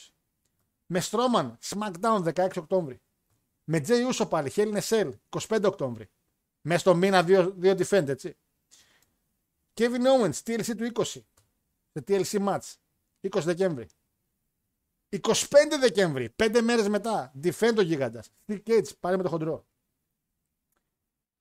Με 0.86 1.02
Strowman 1.10 1.52
SmackDown 1.62 2.32
16 2.34 2.48
Οκτώβρη. 2.56 3.00
Με 3.64 3.80
Jay 3.86 4.12
Uso 4.12 4.28
πάλι 4.28 4.52
Hell 4.54 4.74
in 4.74 4.80
a 4.80 4.88
Cell 4.88 5.10
25 5.48 5.62
Οκτώβρη. 5.64 6.10
Μέσα 6.60 6.78
στο 6.78 6.94
μήνα 6.94 7.22
δύο, 7.22 7.54
δύο 7.56 7.72
defend 7.72 8.08
έτσι. 8.08 8.36
Kevin 9.74 10.02
Owens 10.02 10.42
TLC 10.44 10.76
του 10.76 10.90
20. 10.94 11.04
Σε 11.92 12.04
TLC 12.06 12.48
match 12.48 12.74
20 13.20 13.42
Δεκέμβρη. 13.42 13.88
25 15.20 15.44
Δεκέμβρη, 15.80 16.34
5 16.36 16.60
μέρες 16.62 16.88
μετά, 16.88 17.32
defend 17.42 17.74
ο 17.78 17.80
γίγαντας. 17.80 18.30
Steel 18.46 18.62
Cage, 18.66 18.98
πάλι 19.00 19.16
με 19.16 19.22
το 19.22 19.28
χοντρό. 19.28 19.66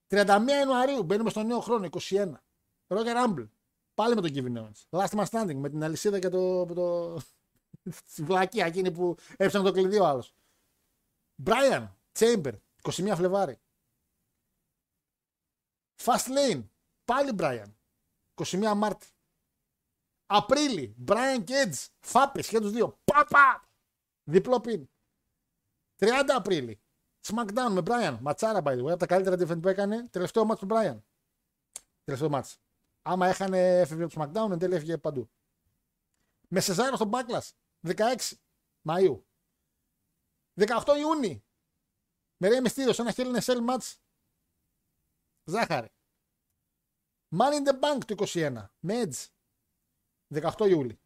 31 0.07 0.47
Ιανουαρίου, 0.47 1.03
μπαίνουμε 1.03 1.29
στο 1.29 1.43
νέο 1.43 1.59
χρόνο, 1.59 1.85
21. 1.85 2.43
Roger 2.91 3.25
Rumble, 3.25 3.47
πάλι 3.93 4.15
με 4.15 4.21
τον 4.21 4.31
Kevin 4.33 4.57
Owens. 4.57 4.99
Last 4.99 5.19
Man 5.19 5.25
Standing, 5.25 5.55
με 5.55 5.69
την 5.69 5.83
αλυσίδα 5.83 6.19
και 6.19 6.29
το... 6.29 6.65
το... 6.65 7.19
Στη 8.11 8.23
βλακία 8.23 8.65
εκείνη 8.65 8.91
που 8.91 9.15
έψανε 9.37 9.63
το 9.63 9.71
κλειδί 9.71 9.99
ο 9.99 10.05
άλλος. 10.05 10.33
Brian, 11.45 11.87
Chamber, 12.19 12.53
21 12.81 13.13
Φλεβάρι. 13.15 13.59
Fast 16.03 16.27
Lane, 16.27 16.63
πάλι 17.05 17.35
Brian, 17.37 17.71
21 18.35 18.73
Μάρτη. 18.75 19.07
Απρίλη, 20.25 20.95
Brian 21.07 21.43
και 21.43 21.63
Edge, 21.65 21.87
φάπες 21.99 22.47
και 22.47 22.59
τους 22.59 22.71
δύο. 22.71 22.99
Παπα! 23.03 23.69
Διπλό 24.23 24.59
πιν. 24.59 24.89
30 25.99 26.07
Απρίλη, 26.27 26.81
SmackDown 27.27 27.69
με 27.71 27.81
Brian. 27.85 28.17
Ματσάρα, 28.21 28.59
by 28.63 28.77
the 28.77 28.83
way, 28.83 28.89
από 28.89 28.97
τα 28.97 29.05
καλύτερα 29.05 29.35
defend 29.35 29.61
που 29.61 29.67
έκανε. 29.67 30.07
Τελευταίο 30.07 30.45
μάτς 30.45 30.59
του 30.59 30.67
Brian. 30.69 30.97
Τελευταίο 32.03 32.29
μάτς. 32.29 32.59
Άμα 33.01 33.27
έχανε 33.27 33.79
έφευγε 33.79 34.03
από 34.03 34.13
το 34.13 34.21
SmackDown, 34.21 34.51
εν 34.51 34.59
τέλει 34.59 34.75
έφυγε 34.75 34.97
παντού. 34.97 35.31
Με 36.47 36.59
Σεζάρο 36.59 36.95
στο 36.95 37.09
Backlash, 37.13 37.49
16 37.81 38.15
Μαΐου. 38.83 39.21
18 40.55 40.83
Ιούνι, 40.99 41.45
με 42.37 42.49
Rey 42.51 42.67
Mysterio 42.67 42.93
σε 42.93 43.01
ένα 43.01 43.13
Hell 43.15 43.35
in 43.35 43.39
a 43.39 43.41
Cell 43.41 43.69
match. 43.69 43.95
Ζάχαρη. 45.43 45.93
Money 47.37 47.53
in 47.53 47.67
the 47.67 47.79
Bank 47.79 47.99
του 48.07 48.15
21, 48.17 48.65
με 48.79 49.03
Edge. 49.03 49.27
18 50.33 50.69
Ιούλη. 50.69 51.01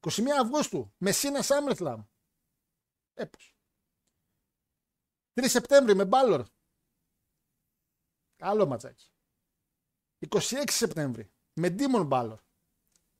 21 0.00 0.28
Αυγούστου, 0.40 0.94
Μεσίνα 0.98 1.42
Σάμερθλαμ. 1.42 2.04
Έπως. 3.14 3.56
3 5.34 5.48
Σεπτέμβρη 5.48 5.94
με 5.94 6.04
Μπάλορ. 6.04 6.46
Καλό 8.36 8.66
ματσάκι. 8.66 9.12
26 10.28 10.64
Σεπτέμβρη 10.66 11.30
με 11.52 11.74
Demon 11.78 12.06
Μπάλορ. 12.06 12.38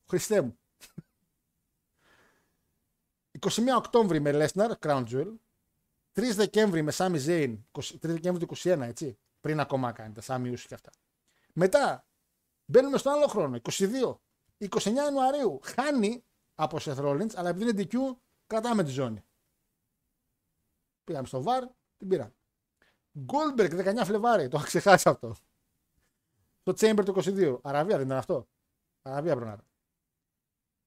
Χριστέ 0.09 0.41
μου. 0.41 0.59
21 3.39 3.49
Οκτώβρη 3.77 4.19
με 4.19 4.31
Lesnar, 4.33 4.71
Crown 4.79 5.05
Jewel. 5.07 5.33
3 6.13 6.31
Δεκέμβρη 6.33 6.81
με 6.81 6.91
Σάμι 6.91 7.17
Ζέιν, 7.17 7.65
3 7.71 7.81
Δεκέμβρη 8.01 8.45
του 8.45 8.55
21, 8.57 8.79
έτσι. 8.81 9.19
Πριν 9.41 9.59
ακόμα 9.59 9.91
κάνετε, 9.91 10.21
Σάμι 10.21 10.49
Ούσι 10.49 10.67
και 10.67 10.73
αυτά. 10.73 10.91
Μετά 11.53 12.07
μπαίνουμε 12.65 12.97
στον 12.97 13.13
άλλο 13.13 13.27
χρόνο, 13.27 13.59
22. 13.61 14.21
29 14.69 14.93
Ιανουαρίου 14.95 15.59
χάνει 15.63 16.23
από 16.55 16.77
Seth 16.81 16.97
Rollins, 16.97 17.35
αλλά 17.35 17.49
επειδή 17.49 17.69
είναι 17.69 17.87
DQ, 17.91 18.17
κρατάμε 18.47 18.83
τη 18.83 18.89
ζώνη. 18.89 19.23
Πήγαμε 21.03 21.27
στο 21.27 21.43
VAR, 21.45 21.63
την 21.97 22.07
πήραμε. 22.07 22.33
Goldberg 23.25 23.95
19 23.95 24.05
Φλεβάρι, 24.05 24.47
το 24.47 24.57
είχα 24.57 24.65
ξεχάσει 24.65 25.09
αυτό. 25.09 25.35
Το 26.63 26.73
Chamber 26.79 27.05
του 27.05 27.13
22. 27.15 27.59
Αραβία 27.61 27.97
δεν 27.97 28.05
ήταν 28.05 28.17
αυτό. 28.17 28.49
Αραβία 29.01 29.35
πρέπει 29.35 29.49
να 29.49 29.53
είναι. 29.53 29.63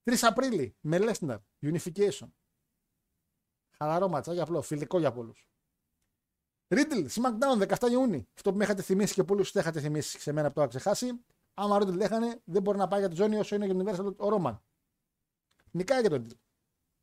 3 0.05 0.17
Απρίλη 0.21 0.77
με 0.81 0.99
Lesnar, 1.01 1.39
Unification. 1.61 2.29
Χαλαρό 3.77 4.09
ματσάκι 4.09 4.41
απλό, 4.41 4.63
φιλικό 4.63 4.99
για 4.99 5.13
πολλούς. 5.13 5.47
Riddle, 6.69 7.07
SmackDown 7.09 7.77
17 7.79 7.91
Ιούνιου. 7.91 8.29
Αυτό 8.35 8.51
που 8.51 8.57
με 8.57 8.65
είχατε 8.65 8.83
θυμίσει 8.83 9.15
και 9.15 9.25
πολλούς 9.25 9.53
δεν 9.53 9.63
είχατε 9.63 9.81
θυμίσει 9.81 10.21
σε 10.21 10.33
μένα 10.33 10.49
που 10.49 10.55
το 10.55 10.61
είχα 10.61 10.69
ξεχάσει. 10.69 11.25
Άμα 11.55 11.79
Riddle 11.81 12.01
έχανε, 12.01 12.43
δεν 12.45 12.63
μπορεί 12.63 12.79
να 12.79 12.89
πάει 12.89 13.01
για 13.01 13.09
τη 13.09 13.15
ζώνη 13.15 13.37
όσο 13.37 13.55
είναι 13.55 13.67
για 13.67 13.75
την 13.75 13.89
Universal 13.89 14.17
ο 14.17 14.37
Roman. 14.37 14.59
Νικάει 15.71 16.01
για 16.01 16.11
τον 16.11 16.27
Riddle. 16.27 16.39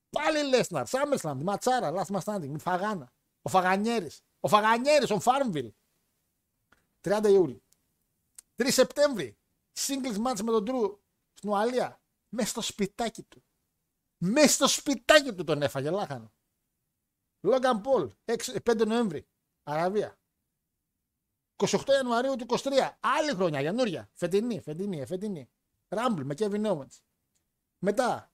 Πάλι 0.10 0.40
Lesnar, 0.54 0.84
SummerSlam, 0.86 1.36
τη 1.38 1.44
Ματσάρα, 1.44 1.94
Last 1.94 2.16
Man 2.16 2.20
Standing, 2.20 2.48
με 2.48 2.60
Φαγάνα. 2.60 3.14
Ο 3.42 3.50
Φαγανιέρης. 3.50 4.22
Ο 4.40 4.48
Φαγανιέρης, 4.48 5.12
ο 5.12 5.20
Farmville. 5.24 5.70
30 7.02 7.30
Ιούλη. 7.30 7.64
3 8.60 8.72
Σεπτέμβρη. 8.72 9.38
Singles 9.80 10.18
match 10.26 10.42
με 10.42 10.52
τον 10.52 10.66
Drew 10.68 11.00
στην 11.34 11.50
Ουαλία. 11.50 12.02
Μέσα 12.30 12.50
στο 12.50 12.62
σπιτάκι 12.62 13.24
του. 13.24 13.44
Μέσα 14.18 14.54
στο 14.54 14.68
σπιτάκι 14.68 15.34
του 15.34 15.44
τον 15.44 15.62
έφαγε, 15.62 15.90
λάχανο. 15.90 16.34
Λόγκαν 17.42 17.82
Πολ, 17.82 18.12
5 18.26 18.86
Νοέμβρη, 18.88 19.28
Αραβία. 19.64 20.20
28 21.56 21.88
Ιανουαρίου 21.88 22.36
του 22.36 22.46
23, 22.50 22.98
άλλη 23.00 23.32
χρονιά, 23.32 23.62
Γιαννούρια. 23.62 24.10
Φετινή, 24.14 24.62
φετινή, 24.62 25.06
φετινή. 25.06 25.50
Ράμπλ 25.88 26.22
με 26.22 26.34
Kevin 26.38 26.66
Owens. 26.66 27.00
Μετά, 27.84 28.34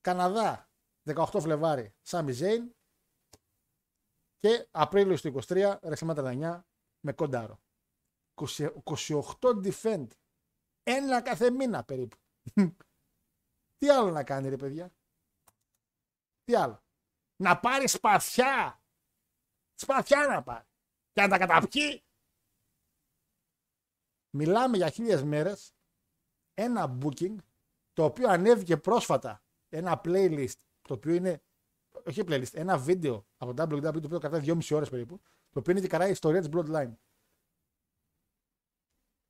Καναδά, 0.00 0.70
18 1.04 1.40
Φλεβάρι, 1.40 1.94
Σάμι 2.02 2.32
Ζέιν. 2.32 2.74
Και 4.38 4.68
Απρίλιο 4.70 5.20
του 5.20 5.42
23, 5.46 5.78
Ρεσιμά 5.82 6.14
39, 6.14 6.64
με 7.00 7.12
Κοντάρο. 7.12 7.63
20 8.34 8.82
28 8.84 9.26
defend. 9.40 10.06
Ένα 10.82 11.22
κάθε 11.22 11.50
μήνα 11.50 11.84
περίπου. 11.84 12.16
Τι 13.78 13.88
άλλο 13.88 14.10
να 14.10 14.24
κάνει 14.24 14.48
ρε 14.48 14.56
παιδιά; 14.56 14.92
Τι 16.44 16.54
άλλο; 16.54 16.84
Να 17.36 17.60
πάρει 17.60 17.88
σπαθιά. 17.88 18.82
Σπαθιά 19.74 20.26
να 20.26 20.42
πάρει. 20.42 20.64
Και 21.12 21.20
να 21.20 21.28
τα 21.28 21.38
καταπιεί. 21.38 22.04
Μιλάμε 24.36 24.76
για 24.76 24.90
χίλιες 24.90 25.22
μέρες 25.22 25.74
ένα 26.54 26.98
booking 27.02 27.36
το 27.92 28.04
οποίο 28.04 28.28
ανέβηκε 28.28 28.76
πρόσφατα 28.76 29.42
ένα 29.68 30.00
playlist 30.04 30.58
το 30.82 30.94
οποίο 30.94 31.14
είναι 31.14 31.42
όχι 32.06 32.22
playlist, 32.26 32.54
ένα 32.54 32.78
βίντεο 32.78 33.26
από 33.36 33.54
το 33.54 33.62
WWE 33.62 33.80
το 33.80 34.00
οποίο 34.04 34.18
κρατάει 34.18 34.40
2,5 34.44 34.70
ώρες 34.70 34.90
περίπου 34.90 35.20
το 35.50 35.58
οποίο 35.58 35.72
είναι 35.72 35.80
και 35.80 35.88
καράει 35.88 36.08
η 36.08 36.10
ιστορία 36.10 36.40
της 36.40 36.48
Bloodline. 36.52 36.92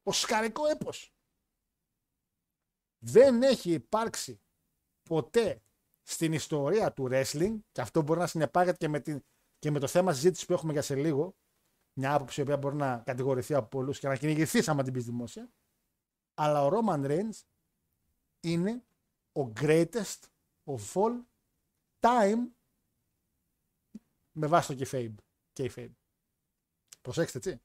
Ο 0.07 0.13
σκαρικό 0.13 0.67
έπος. 0.67 1.15
Δεν 2.99 3.43
έχει 3.43 3.73
υπάρξει 3.73 4.41
ποτέ 5.03 5.63
στην 6.03 6.33
ιστορία 6.33 6.93
του 6.93 7.09
wrestling 7.11 7.59
και 7.73 7.81
αυτό 7.81 8.03
μπορεί 8.03 8.21
να 8.21 8.27
συνεπάγεται 8.27 8.77
και 8.77 8.89
με, 8.89 9.01
την, 9.01 9.25
και 9.59 9.71
με 9.71 9.79
το 9.79 9.87
θέμα 9.87 10.13
συζήτηση 10.13 10.47
που 10.47 10.53
έχουμε 10.53 10.73
για 10.73 10.83
σε 10.83 10.95
λίγο 10.95 11.37
μια 11.93 12.15
άποψη 12.15 12.41
η 12.41 12.43
οποία 12.43 12.57
μπορεί 12.57 12.77
να 12.77 12.99
κατηγορηθεί 12.99 13.55
από 13.55 13.69
πολλούς 13.69 13.99
και 13.99 14.09
να 14.09 14.17
κυνηγηθεί 14.17 14.71
άμα 14.71 14.83
την 14.83 14.93
πεις 14.93 15.05
δημόσια 15.05 15.53
αλλά 16.35 16.65
ο 16.65 16.71
Roman 16.73 17.07
Reigns 17.07 17.43
είναι 18.41 18.85
ο 19.33 19.53
greatest 19.61 20.21
of 20.65 20.93
all 20.93 21.21
time 22.01 22.49
με 24.33 24.47
βάση 24.47 24.77
το 24.77 24.85
kayfabe. 24.85 25.15
kayfabe. 25.55 25.93
Προσέξτε 27.01 27.39
έτσι. 27.39 27.61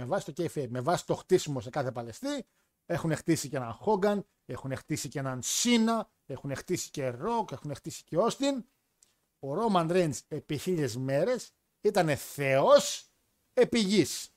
Με 0.00 0.04
βάση 0.04 0.32
το 0.32 0.42
kayfabe, 0.42 0.68
με 0.68 0.80
βάση 0.80 1.06
το 1.06 1.14
χτίσιμο 1.14 1.60
σε 1.60 1.70
κάθε 1.70 1.92
παλαιστή 1.92 2.46
έχουν 2.86 3.16
χτίσει 3.16 3.48
και 3.48 3.56
έναν 3.56 3.72
Χόγκαν, 3.72 4.26
έχουν 4.46 4.76
χτίσει 4.76 5.08
και 5.08 5.18
έναν 5.18 5.42
Σίνα, 5.42 6.10
έχουν 6.26 6.54
χτίσει 6.54 6.90
και 6.90 7.08
Ροκ, 7.08 7.50
έχουν 7.50 7.74
χτίσει 7.74 8.04
και 8.04 8.16
Όστιν. 8.16 8.64
Ο 9.38 9.54
Ρόμαν 9.54 9.92
Ρέντς 9.92 10.22
επί 10.28 10.56
χίλιες 10.56 10.96
μέρες 10.96 11.52
ήταν 11.80 12.16
θεός 12.16 13.10
επί 13.54 13.78
γης. 13.78 14.30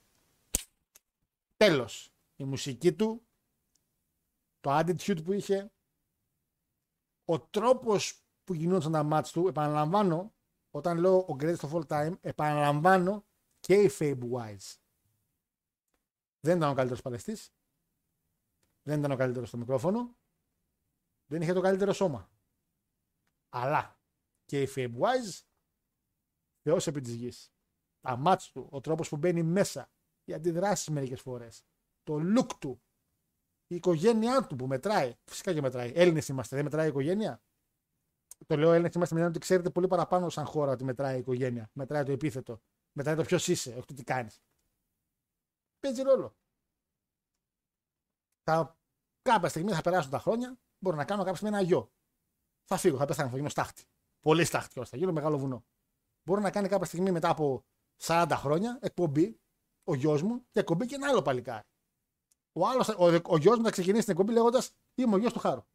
Τέλος. 1.58 2.14
Η 2.36 2.44
μουσική 2.44 2.94
του, 2.94 3.22
το 4.62 4.78
attitude 4.78 5.24
που 5.24 5.34
είχε, 5.34 5.72
ο 7.26 7.40
τρόπος 7.40 8.22
που 8.44 8.54
γινόταν 8.54 8.92
τα 8.92 9.04
μάτς 9.04 9.32
του, 9.32 9.48
επαναλαμβάνω, 9.48 10.34
όταν 10.72 10.98
λέω 10.98 11.18
ο 11.18 11.36
greatest 11.40 11.56
of 11.56 11.72
all 11.72 11.88
time, 11.88 12.14
επαναλαμβάνω 12.22 13.26
και 13.60 13.92
Fabe 14.00 14.30
Wise. 14.32 14.81
Δεν 16.44 16.58
ήταν 16.58 16.70
ο 16.70 16.74
καλύτερος 16.74 17.02
παλαιστής, 17.02 17.54
δεν 18.84 19.00
ήταν 19.00 19.12
ο 19.12 19.16
καλύτερος 19.16 19.48
στο 19.48 19.58
μικρόφωνο. 19.58 20.16
Δεν 21.26 21.42
είχε 21.42 21.54
το 21.54 21.62
καλύτερο 21.62 21.94
σώμα. 21.94 22.30
Αλλά 23.50 24.00
και 24.46 24.62
η 24.62 24.68
Fabe 24.76 25.00
Wise 25.00 25.42
θεός 26.62 26.88
επί 26.88 27.02
της 27.02 27.14
γης. 27.14 27.54
Τα 28.00 28.16
μάτς 28.16 28.52
του, 28.52 28.68
ο 28.72 28.82
τρόπος 28.82 29.10
που 29.10 29.18
μπαίνει 29.18 29.44
μέσα, 29.44 29.92
οι 30.24 30.34
αντιδράσεις 30.34 30.90
μερικές 30.90 31.22
φορές, 31.22 31.66
το 32.04 32.20
look 32.36 32.58
του, 32.60 32.82
η 33.68 33.76
οικογένειά 33.76 34.48
του 34.48 34.56
που 34.56 34.68
μετράει. 34.68 35.16
Φυσικά 35.24 35.54
και 35.54 35.62
μετράει. 35.62 35.92
Έλληνες 35.96 36.28
είμαστε, 36.28 36.56
δεν 36.56 36.66
μετράει 36.66 36.86
η 36.86 36.90
οικογένεια. 36.90 37.44
Το 38.48 38.58
λέω 38.58 38.72
Έλληνες 38.72 38.96
είμαστε 38.96 39.16
με 39.16 39.26
ότι 39.26 39.40
ξέρετε 39.40 39.70
πολύ 39.70 39.88
παραπάνω 39.88 40.30
σαν 40.30 40.46
χώρα 40.46 40.72
ότι 40.72 40.84
μετράει 40.84 41.16
η 41.16 41.20
οικογένεια. 41.20 41.70
Μετράει 41.74 42.04
το 42.04 42.12
επίθετο. 42.12 42.62
Μετράει 42.92 43.16
το 43.16 43.24
ποιος 43.24 43.48
είσαι, 43.48 43.70
όχι 43.70 43.86
το 43.86 43.94
τι 43.94 44.04
κάνεις. 44.04 44.42
Παίζει 45.82 46.02
ρόλο 46.02 46.36
θα, 48.44 48.78
κάποια 49.22 49.49
στιγμή 49.49 49.72
θα 49.72 49.82
περάσουν 49.82 50.12
τα 50.12 50.20
χρόνια, 50.20 50.58
μπορώ 50.80 50.95
να 50.95 51.06
κάνω 51.06 51.24
κάποια 51.24 51.38
στιγμή 51.38 51.56
ένα 51.56 51.66
γιο. 51.66 51.91
Θα 52.66 52.78
φύγω, 52.78 52.98
θα 52.98 53.06
πεθάνω, 53.06 53.30
θα 53.30 53.36
γίνω 53.36 53.49
στάχτη. 53.49 53.84
Πολύ 54.20 54.45
στάχτη 54.45 54.70
κιόλας, 54.70 54.90
θα 54.90 54.98
γίνω 54.98 55.12
μεγάλο 55.12 55.38
βουνό. 55.38 55.66
Μπορεί 56.24 56.41
να 56.41 56.52
κάνει 56.52 56.68
κάποια 56.68 56.86
στιγμή 56.86 57.12
μετά 57.12 57.30
από 57.30 57.66
40 58.02 58.28
χρόνια 58.32 58.80
εκπομπή 58.82 59.40
ο 59.84 59.95
γιος 59.95 60.22
μου 60.22 60.45
και 60.52 60.60
εκπομπή 60.60 60.86
και 60.86 60.95
ένα 60.95 61.10
άλλο 61.10 61.22
παλικάρι. 61.22 61.66
Ο, 62.53 62.68
άλλος, 62.68 62.88
ο, 62.90 63.22
ο 63.26 63.38
γιος 63.38 63.58
μου 63.58 63.64
θα 63.64 63.72
ξεκινήσει 63.72 64.03
την 64.03 64.12
εκπομπή 64.12 64.32
λέγοντας 64.34 64.72
Είμαι 64.95 65.16
ο 65.16 65.18
γιος 65.18 65.34
του 65.34 65.40
Χάρου. 65.40 65.66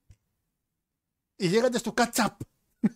Οι 1.37 1.47
γίγαντε 1.47 1.81
του 1.81 1.95
Κατσάπ. 1.95 2.41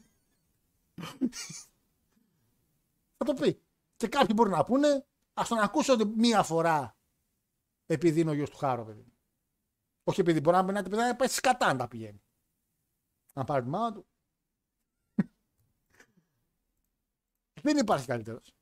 θα 3.17 3.25
το 3.25 3.35
πει. 3.35 3.63
Και 3.97 4.09
κάποιοι 4.09 4.33
μπορεί 4.35 4.51
να 4.51 4.65
πούνε, 4.65 5.07
ας 5.35 5.49
τον 5.49 5.59
ακούσω 5.59 5.97
μία 6.17 6.43
φορά 6.43 6.97
επειδή 7.93 8.21
είναι 8.21 8.31
ο 8.31 8.33
γιος 8.33 8.51
του 8.51 8.57
Χάρου, 8.57 8.85
παιδί. 8.85 9.13
Όχι 10.05 10.21
επειδή 10.21 10.41
μπορεί 10.41 10.57
να 10.57 10.83
πει 10.83 10.91
να 10.91 11.17
πάει 11.17 11.29
σκατά 11.29 11.73
να 11.73 11.79
τα 11.79 11.89
πηγαίνει. 11.89 12.23
Να 13.33 13.45
πάρει 13.45 13.63
τη 13.63 13.69
μάνα 13.69 13.93
του. 13.93 14.07
Δεν 17.63 17.77
υπάρχει 17.77 18.07
καλύτερος. 18.07 18.55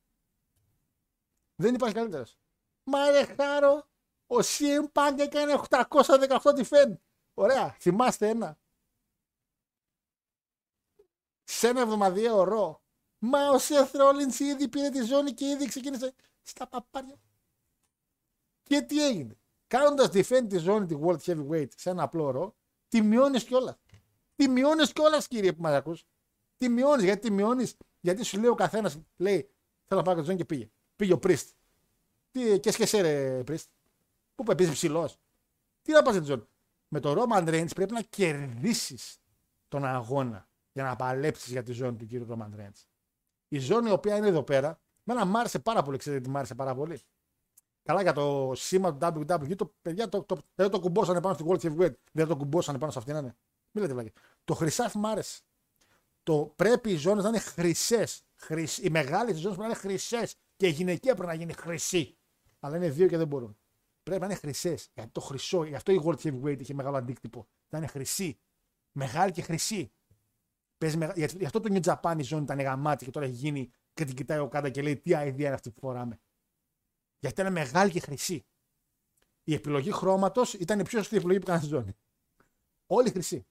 Δεν 1.54 1.74
υπάρχει 1.74 1.94
καλύτερος. 1.94 2.38
Μα 2.82 3.10
ρε 3.10 3.24
χάρο, 3.24 3.88
ο 4.26 4.36
CM 4.38 4.92
Punk 4.92 5.18
έκανε 5.18 5.60
818 5.68 6.38
defend. 6.40 6.94
Ωραία, 7.34 7.76
θυμάστε 7.80 8.28
ένα. 8.28 8.58
Σε 11.44 11.68
ένα 11.68 11.80
εβδομαδιαίο 11.80 12.42
ρο. 12.44 12.82
Μα 13.18 13.48
ο 13.48 13.56
Seth 13.56 13.92
Rollins 13.92 14.38
ήδη 14.38 14.68
πήρε 14.68 14.88
τη 14.88 15.02
ζώνη 15.02 15.34
και 15.34 15.46
ήδη 15.46 15.66
ξεκίνησε 15.66 16.14
στα 16.42 16.66
παπάρια. 16.68 17.18
Και 18.68 18.80
τι 18.80 19.06
έγινε. 19.06 19.38
Κάνοντας 19.66 20.08
defend 20.12 20.46
τη 20.48 20.58
ζώνη 20.58 20.86
τη 20.86 20.96
World 21.02 21.18
Heavyweight 21.18 21.68
σε 21.74 21.90
ένα 21.90 22.02
απλό 22.02 22.30
ρο, 22.30 22.56
τη 22.88 23.02
μειώνεις 23.02 23.44
κιόλας. 23.44 23.78
Τη 24.34 24.48
μειώνεις 24.48 24.92
κιόλας, 24.92 25.28
κύριε 25.28 25.52
που 25.52 25.62
μας 25.62 25.74
ακούς. 25.74 26.06
Τη 26.56 26.68
μειώνεις. 26.68 27.04
Γιατί 27.04 27.20
τη 27.20 27.30
μειώνεις, 27.30 27.76
γιατί 28.00 28.22
σου 28.24 28.40
λέει 28.40 28.50
ο 28.50 28.54
καθένας, 28.54 28.98
λέει, 29.16 29.50
Θέλω 29.88 30.00
να 30.00 30.06
πάω 30.06 30.14
τη 30.14 30.22
ζώνη 30.22 30.36
και 30.36 30.44
πήγε. 30.44 30.70
Πήγε 30.96 31.12
ο 31.12 31.18
Πρίστ. 31.18 31.50
Τι, 32.30 32.60
και 32.60 32.70
σκεσέ, 32.70 33.00
ρε 33.00 33.42
Πρίστ. 33.44 33.70
Πού 34.34 34.42
πάει, 34.42 34.56
πήγε 34.56 34.70
ψηλός. 34.70 35.18
Τι 35.82 35.92
να 35.92 36.02
πας 36.02 36.18
τη 36.18 36.24
ζώνη. 36.24 36.42
Με 36.88 37.00
το 37.00 37.14
Roman 37.16 37.48
Reigns 37.48 37.74
πρέπει 37.74 37.92
να 37.92 38.02
κερδίσεις 38.02 39.18
τον 39.68 39.84
αγώνα 39.84 40.48
για 40.72 40.82
να 40.82 40.96
παλέψεις 40.96 41.50
για 41.50 41.62
τη 41.62 41.72
ζώνη 41.72 41.96
του 41.96 42.06
κύριου 42.06 42.26
Roman 42.30 42.60
Reigns. 42.60 42.86
Η 43.48 43.58
ζώνη 43.58 43.88
η 43.88 43.92
οποία 43.92 44.16
είναι 44.16 44.26
εδώ 44.26 44.42
πέρα, 44.42 44.80
μένα 45.02 45.24
μ' 45.24 45.36
άρεσε 45.36 45.58
πάρα 45.58 45.82
πολύ, 45.82 45.98
ξέρετε 45.98 46.22
τι 46.22 46.28
μ' 46.28 46.36
άρεσε 46.36 46.54
πάρα 46.54 46.74
πολύ; 46.74 47.00
Καλά 47.88 48.02
για 48.02 48.12
το 48.12 48.52
σήμα 48.54 48.96
του 48.96 49.20
WWE, 49.28 49.56
το 49.56 49.74
παιδιά 49.82 50.08
το, 50.08 50.22
το, 50.22 50.38
δεν 50.54 50.70
το 50.70 50.80
κουμπώσανε 50.80 51.20
πάνω 51.20 51.34
στη 51.34 51.44
World 51.48 51.60
Heavyweight. 51.60 51.94
Δεν 52.12 52.26
το 52.26 52.36
κουμπώσανε 52.36 52.78
πάνω 52.78 52.92
σε 52.92 52.98
αυτήν, 52.98 53.14
ναι. 53.14 53.20
Μην 53.70 53.82
λέτε 53.82 53.92
βλάκια. 53.92 54.12
Το 54.44 54.54
χρυσάφι 54.54 54.98
μ' 54.98 55.06
άρεσε. 55.06 55.40
Το 56.22 56.52
πρέπει 56.56 56.90
οι 56.90 56.96
ζώνες 56.96 57.22
να 57.22 57.28
είναι 57.28 57.38
χρυσές. 57.38 58.22
Χρυσ... 58.36 58.78
Οι 58.78 58.90
μεγάλες 58.90 59.38
ζώνες 59.38 59.56
πρέπει 59.56 59.60
να 59.60 59.66
είναι 59.66 59.74
χρυσές. 59.74 60.34
Και 60.56 60.66
η 60.66 60.70
γυναικεία 60.70 61.14
πρέπει 61.14 61.30
να 61.30 61.34
γίνει 61.34 61.52
χρυσή. 61.52 62.16
Αλλά 62.60 62.76
είναι 62.76 62.90
δύο 62.90 63.06
και 63.08 63.16
δεν 63.16 63.26
μπορούν. 63.26 63.58
Πρέπει 64.02 64.20
να 64.20 64.26
είναι 64.26 64.34
χρυσές. 64.34 64.90
Γιατί 64.94 65.10
το 65.10 65.20
χρυσό, 65.20 65.64
γι' 65.64 65.74
αυτό 65.74 65.92
η 65.92 66.02
World 66.04 66.18
Heavyweight 66.18 66.56
είχε 66.60 66.74
μεγάλο 66.74 66.96
αντίκτυπο. 66.96 67.46
Να 67.68 67.78
είναι 67.78 67.86
χρυσή. 67.86 68.38
Μεγάλη 68.92 69.32
και 69.32 69.42
χρυσή. 69.42 69.92
Παίζει 70.78 70.96
μεγα... 70.96 71.12
γιατί- 71.16 71.36
Γι' 71.38 71.44
αυτό 71.44 71.60
το 71.60 71.68
New 71.72 71.94
Japan 71.94 72.14
η 72.18 72.22
ζώνη 72.22 72.42
ήταν 72.42 72.60
γαμάτη 72.60 73.04
και 73.04 73.10
τώρα 73.10 73.26
έχει 73.26 73.34
γίνει 73.34 73.70
και 73.94 74.04
την 74.04 74.14
κοιτάει 74.14 74.38
ο 74.38 74.48
Κάντα 74.48 74.70
και 74.70 74.82
λέει 74.82 74.96
τι 74.96 75.10
idea 75.14 75.34
είναι 75.38 75.48
αυτή 75.48 75.70
που 75.70 75.80
φοράμε. 75.80 76.20
Γιατί 77.18 77.40
ήταν 77.40 77.52
μεγάλη 77.52 77.90
και 77.90 78.00
χρυσή. 78.00 78.46
Η 79.44 79.54
επιλογή 79.54 79.92
χρώματος 79.92 80.54
ήταν 80.54 80.80
η 80.80 80.84
πιο 80.84 80.98
σωστή 80.98 81.16
επιλογή 81.16 81.38
που 81.38 81.44
έκανε 81.44 81.60
στη 81.60 81.68
ζώνη. 81.68 81.96
Όλοι 82.86 83.10
χρυσοί. 83.10 83.46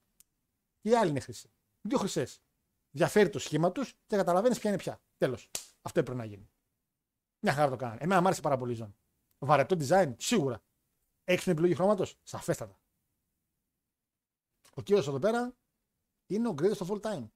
Και 0.80 0.90
οι 0.90 0.96
άλλοι 0.96 1.10
είναι 1.10 1.20
χρυσοί. 1.20 1.52
Δύο 1.82 1.98
χρυσές. 1.98 2.42
Διαφέρει 2.92 3.30
το 3.30 3.40
σχήμα 3.40 3.72
τους 3.72 3.94
και 4.06 4.16
καταλαβαίνεις 4.16 4.60
ποια 4.60 4.70
είναι 4.70 4.80
πια. 4.80 5.02
Τέλος. 5.18 5.52
Αυτό 5.82 6.00
έπρεπε 6.00 6.18
να 6.20 6.26
γίνει. 6.26 6.50
Μια 7.40 7.54
χαρά 7.54 7.70
το 7.70 7.76
κάνανε. 7.76 8.00
Εμένα 8.02 8.20
μου 8.22 8.26
άρεσε 8.28 8.42
πάρα 8.42 8.58
πολύ 8.58 8.72
η 8.72 8.76
ζώνη. 8.76 8.96
Βαρετό 9.40 9.76
design, 9.80 10.14
σίγουρα. 10.18 10.64
Έχεις 11.24 11.44
την 11.44 11.52
επιλογή 11.52 11.76
χρώματος, 11.76 12.20
σαφέστατα. 12.24 12.80
Ο 14.76 14.82
κύριος 14.82 15.08
εδώ 15.08 15.20
πέρα 15.20 15.56
είναι 16.28 16.48
ο 16.48 16.56
greatest 16.62 16.78
of 16.78 16.88
all 16.88 17.02
time. 17.02 17.30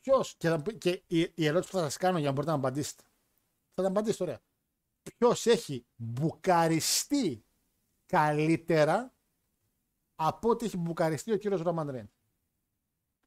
Ποιος, 0.00 0.36
και, 0.36 0.48
θα- 0.48 0.62
και 0.78 1.02
η, 1.06 1.20
η 1.34 1.46
ερώτηση 1.46 1.70
που 1.70 1.76
θα 1.76 1.82
σας 1.82 1.96
κάνω 1.96 2.18
για 2.18 2.26
να 2.26 2.32
μπορείτε 2.32 2.52
να 2.52 2.58
απαντήσετε. 2.58 3.02
Θα 3.74 3.82
την 3.82 3.86
απαντήσετε, 3.86 4.22
ωραία. 4.22 4.40
Ποιος 5.18 5.46
έχει 5.46 5.86
μπουκαριστεί 5.96 7.44
καλύτερα 8.06 9.14
από 10.14 10.48
ό,τι 10.48 10.64
έχει 10.66 10.76
μπουκαριστεί 10.76 11.32
ο 11.32 11.36
κύριος 11.36 11.60
Ρόμαν 11.60 11.90
Ρέν. 11.90 12.10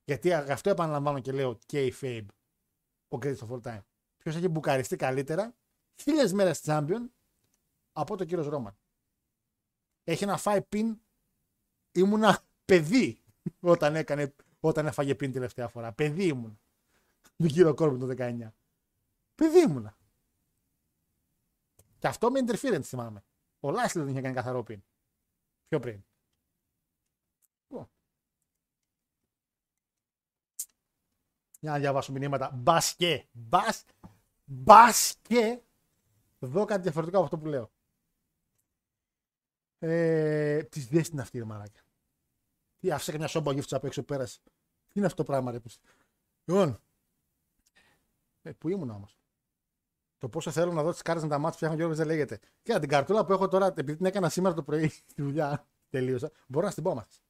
Γιατί 0.04 0.34
α- 0.34 0.46
αυτό 0.50 0.70
επαναλαμβάνω 0.70 1.20
και 1.20 1.32
λέω 1.32 1.60
K-Fabe, 1.72 2.26
ο 3.08 3.18
greatest 3.22 3.38
of 3.38 3.50
all 3.50 3.62
time. 3.62 3.82
Ποιος 4.18 4.36
έχει 4.36 4.48
μπουκαριστεί 4.48 4.96
καλύτερα, 4.96 5.56
χίλιες 5.96 6.34
μέρες 6.34 6.62
champion, 6.66 7.10
από 7.92 8.18
τον 8.18 8.28
κύριο 8.28 8.50
Ρόμαν. 8.50 8.78
Έχει 10.04 10.24
ένα 10.24 10.38
φάει 10.38 10.62
πιν. 10.62 11.00
Ήμουνα 11.92 12.40
παιδί 12.66 13.22
όταν, 13.60 13.96
έκανε, 13.96 14.34
όταν 14.60 14.86
έφαγε 14.86 15.16
πιν 15.16 15.32
τελευταία 15.32 15.68
φορά. 15.68 15.92
Παιδί 15.94 16.28
ήμουν. 16.28 16.60
Τον 17.38 17.48
κύριο 17.48 17.74
Κόρμπιν 17.74 18.00
το 18.00 18.08
19. 18.08 18.54
Παιδί 19.36 19.60
ήμουνα. 19.60 19.98
Και 22.02 22.08
αυτό 22.08 22.32
με 22.32 22.40
interference 22.46 22.84
θυμάμαι. 22.84 23.24
Ο 23.60 23.72
Λάσλι 23.72 24.02
δεν 24.02 24.12
είχε 24.12 24.22
κάνει 24.22 24.36
καθαρό 24.36 24.64
πιν. 24.64 24.84
Πιο 25.68 25.80
πριν. 25.80 26.06
Λοιπόν. 27.68 27.90
Για 31.60 31.72
να 31.72 31.80
διαβάσω 31.80 32.12
μηνύματα. 32.12 32.52
Μπασκέ. 32.54 33.28
Μπας. 33.32 33.86
Μπασκέ. 34.46 35.64
Δω 36.40 36.66
κάτι 36.66 36.82
διαφορετικό 36.82 37.18
από 37.18 37.26
αυτό 37.26 37.38
που 37.38 37.46
λέω. 37.46 37.72
Ε, 39.80 40.64
τις 40.64 40.88
δεν 40.88 41.04
είναι 41.12 41.22
αυτή 41.22 41.38
η 41.38 41.44
μαλάκια. 41.44 41.82
Τι 42.78 42.92
άφησε 42.92 43.12
καμιά 43.12 43.28
σόμπα 43.28 43.54
γύφτσα 43.54 43.78
απ' 43.78 43.86
έξω 43.86 44.04
πέρασε. 44.04 44.40
Τι 44.88 44.94
είναι 44.94 45.06
αυτό 45.06 45.24
το 45.24 45.32
πράγμα, 45.32 45.52
ρε. 45.52 45.60
πες. 45.60 45.80
Λοιπόν. 46.46 46.82
Ε, 48.42 48.52
πού 48.52 48.70
ήμουν 48.70 48.90
όμως. 48.90 49.21
Το 50.22 50.30
πόσο 50.30 50.52
θέλω 50.52 50.72
να 50.72 50.84
δω 50.84 50.92
τις 50.92 51.02
κάρτες 51.02 51.24
με 51.24 51.30
τα 51.30 51.38
μάτια 51.38 51.56
φτιάχνω 51.56 51.76
Γιώργος 51.78 51.98
δεν 51.98 52.08
λέγεται. 52.08 52.40
Και 52.62 52.80
την 52.80 52.90
καρτούλα 52.90 53.26
που 53.26 53.34
έχω 53.34 53.48
τώρα, 53.48 53.66
επειδή 53.66 53.96
την 53.96 54.06
έκανα 54.06 54.30
σήμερα 54.30 54.56
το 54.56 54.64
πρωί 54.64 54.88
στη 55.12 55.22
δουλειά, 55.22 55.68
τελείωσα, 55.90 56.32
μπορώ 56.48 56.66
να 56.66 56.72
στην 56.72 56.84
πω 56.84 56.94
μας. 56.94 57.22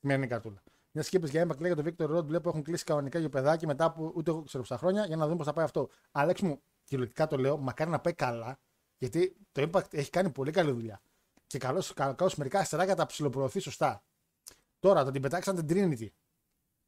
Σημερινή 0.00 0.26
καρτούλα. 0.26 0.62
Μια 0.90 1.02
σκέψη 1.02 1.30
για 1.30 1.40
έμπακ 1.40 1.60
λέει 1.60 1.72
για 1.72 1.82
τον 1.82 1.94
Victor 1.96 2.16
Road 2.16 2.42
που 2.42 2.48
έχουν 2.48 2.62
κλείσει 2.62 2.84
κανονικά 2.84 3.18
για 3.18 3.28
παιδάκι 3.28 3.66
μετά 3.66 3.84
από 3.84 4.12
ούτε 4.14 4.30
εγώ 4.30 4.42
ξέρω 4.42 4.62
πόσα 4.62 4.78
χρόνια 4.78 5.06
για 5.06 5.16
να 5.16 5.24
δούμε 5.24 5.36
πώς 5.36 5.46
θα 5.46 5.52
πάει 5.52 5.64
αυτό. 5.64 5.88
Άλεξ 6.10 6.40
μου, 6.40 6.62
κυριολεκτικά 6.84 7.26
το 7.26 7.36
λέω, 7.36 7.56
μακάρι 7.56 7.90
να 7.90 8.00
πάει 8.00 8.14
καλά, 8.14 8.58
γιατί 8.98 9.36
το 9.52 9.70
Impact 9.70 9.94
έχει 9.94 10.10
κάνει 10.10 10.30
πολύ 10.30 10.50
καλή 10.50 10.70
δουλειά. 10.70 11.00
Και 11.46 11.58
καλώς 11.58 11.92
καλώς 11.94 12.34
μερικά 12.36 12.58
αστεράκια 12.58 12.94
τα 12.94 13.06
ψηλοπροωθεί 13.06 13.60
σωστά. 13.60 14.04
Τώρα 14.78 15.02
το 15.02 15.08
ότι 15.08 15.20
πετάξαν 15.20 15.66
την 15.66 15.66
Trinity 15.68 16.08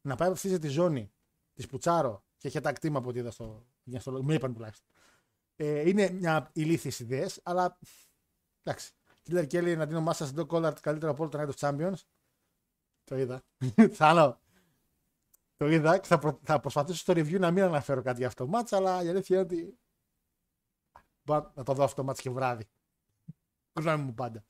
να 0.01 0.15
πάει 0.15 0.29
απευθεία 0.29 0.59
τη 0.59 0.69
ζώνη 0.69 1.13
τη 1.53 1.67
Πουτσάρο 1.67 2.25
και 2.37 2.49
είχε 2.49 2.61
τα 2.61 2.73
κτήμα 2.73 2.99
από 2.99 3.09
ό,τι 3.09 3.19
είδα 3.19 3.31
στο. 3.31 3.67
Για 3.83 4.01
στο 4.01 4.23
με 4.23 4.35
είπαν 4.35 4.55
τουλάχιστον. 4.55 4.89
Ε, 5.57 5.89
είναι 5.89 6.11
μια 6.11 6.51
ηλίθιες 6.53 7.01
ιδέες, 7.01 7.41
αλλά 7.43 7.79
εντάξει. 8.63 8.93
Killer 9.27 9.45
Kelly 9.45 9.67
εναντίον 9.67 10.03
Μάσα 10.03 10.33
Ντό 10.33 10.47
Κόλλαρτ 10.47 10.79
καλύτερο 10.81 11.13
από 11.13 11.23
όλο 11.23 11.31
το 11.31 11.39
Night 11.41 11.55
of 11.55 11.69
Champions. 11.69 11.99
Το 13.05 13.17
είδα. 13.17 13.43
Θάνο. 13.99 14.41
Το 15.57 15.69
είδα 15.69 15.99
και 15.99 16.07
θα, 16.07 16.19
προ... 16.19 16.41
θα 16.43 16.61
προσπαθήσω 16.61 16.99
στο 16.99 17.13
review 17.13 17.39
να 17.39 17.51
μην 17.51 17.63
αναφέρω 17.63 18.03
κάτι 18.03 18.19
για 18.19 18.27
αυτό 18.27 18.47
το 18.47 18.59
match, 18.59 18.69
αλλά 18.71 19.03
η 19.03 19.09
αλήθεια 19.09 19.37
είναι 19.37 19.45
ότι. 19.45 19.79
Μπορώ 21.23 21.53
να 21.55 21.63
το 21.63 21.73
δω 21.73 21.85
αυτό 21.85 22.03
το 22.03 22.11
match 22.11 22.19
και 22.19 22.31
βράδυ. 22.31 22.69
Γνώμη 23.73 24.03
μου 24.03 24.15
πάντα. 24.15 24.45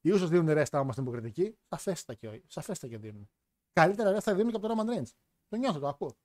Οι 0.00 0.08
ίσω 0.08 0.26
δίνουν 0.26 0.52
ρέστα 0.52 0.80
όμω 0.80 0.92
στην 0.92 1.04
υποκριτική. 1.04 1.56
Σαφέστα 1.68 2.14
και, 2.14 2.28
όχι. 2.28 2.44
σαφέστα 2.46 2.88
και 2.88 2.98
δίνουν. 2.98 3.30
Καλύτερα 3.72 4.10
ρέστα 4.10 4.34
δίνουν 4.34 4.50
και 4.50 4.56
από 4.56 4.68
το 4.68 4.74
Roman 4.74 4.98
Reigns. 4.98 5.10
Το 5.48 5.56
νιώθω, 5.56 5.78
το 5.78 5.88
ακούω. 5.88 6.16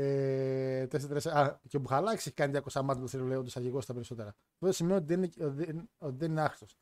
Ε, 0.00 0.86
4-4, 0.86 1.26
α, 1.30 1.58
και 1.68 1.76
ο 1.76 1.80
Μπουχαλάκης 1.80 2.26
έχει 2.26 2.34
κάνει 2.34 2.52
200 2.52 2.80
μάτια 2.82 3.02
του 3.02 3.08
Θεού 3.08 3.42
τους 3.42 3.56
αρχηγό 3.56 3.80
στα 3.80 3.92
περισσότερα. 3.92 4.34
Βέβαια 4.58 4.74
σημαίνει 4.76 4.96
ότι 4.96 5.06
δεν 5.06 5.22
είναι, 5.22 5.46
ότι 5.46 5.64
δεν- 5.64 5.90
ότι 5.98 6.16
δεν 6.16 6.30
είναι 6.30 6.40
άχρηστο. 6.40 6.78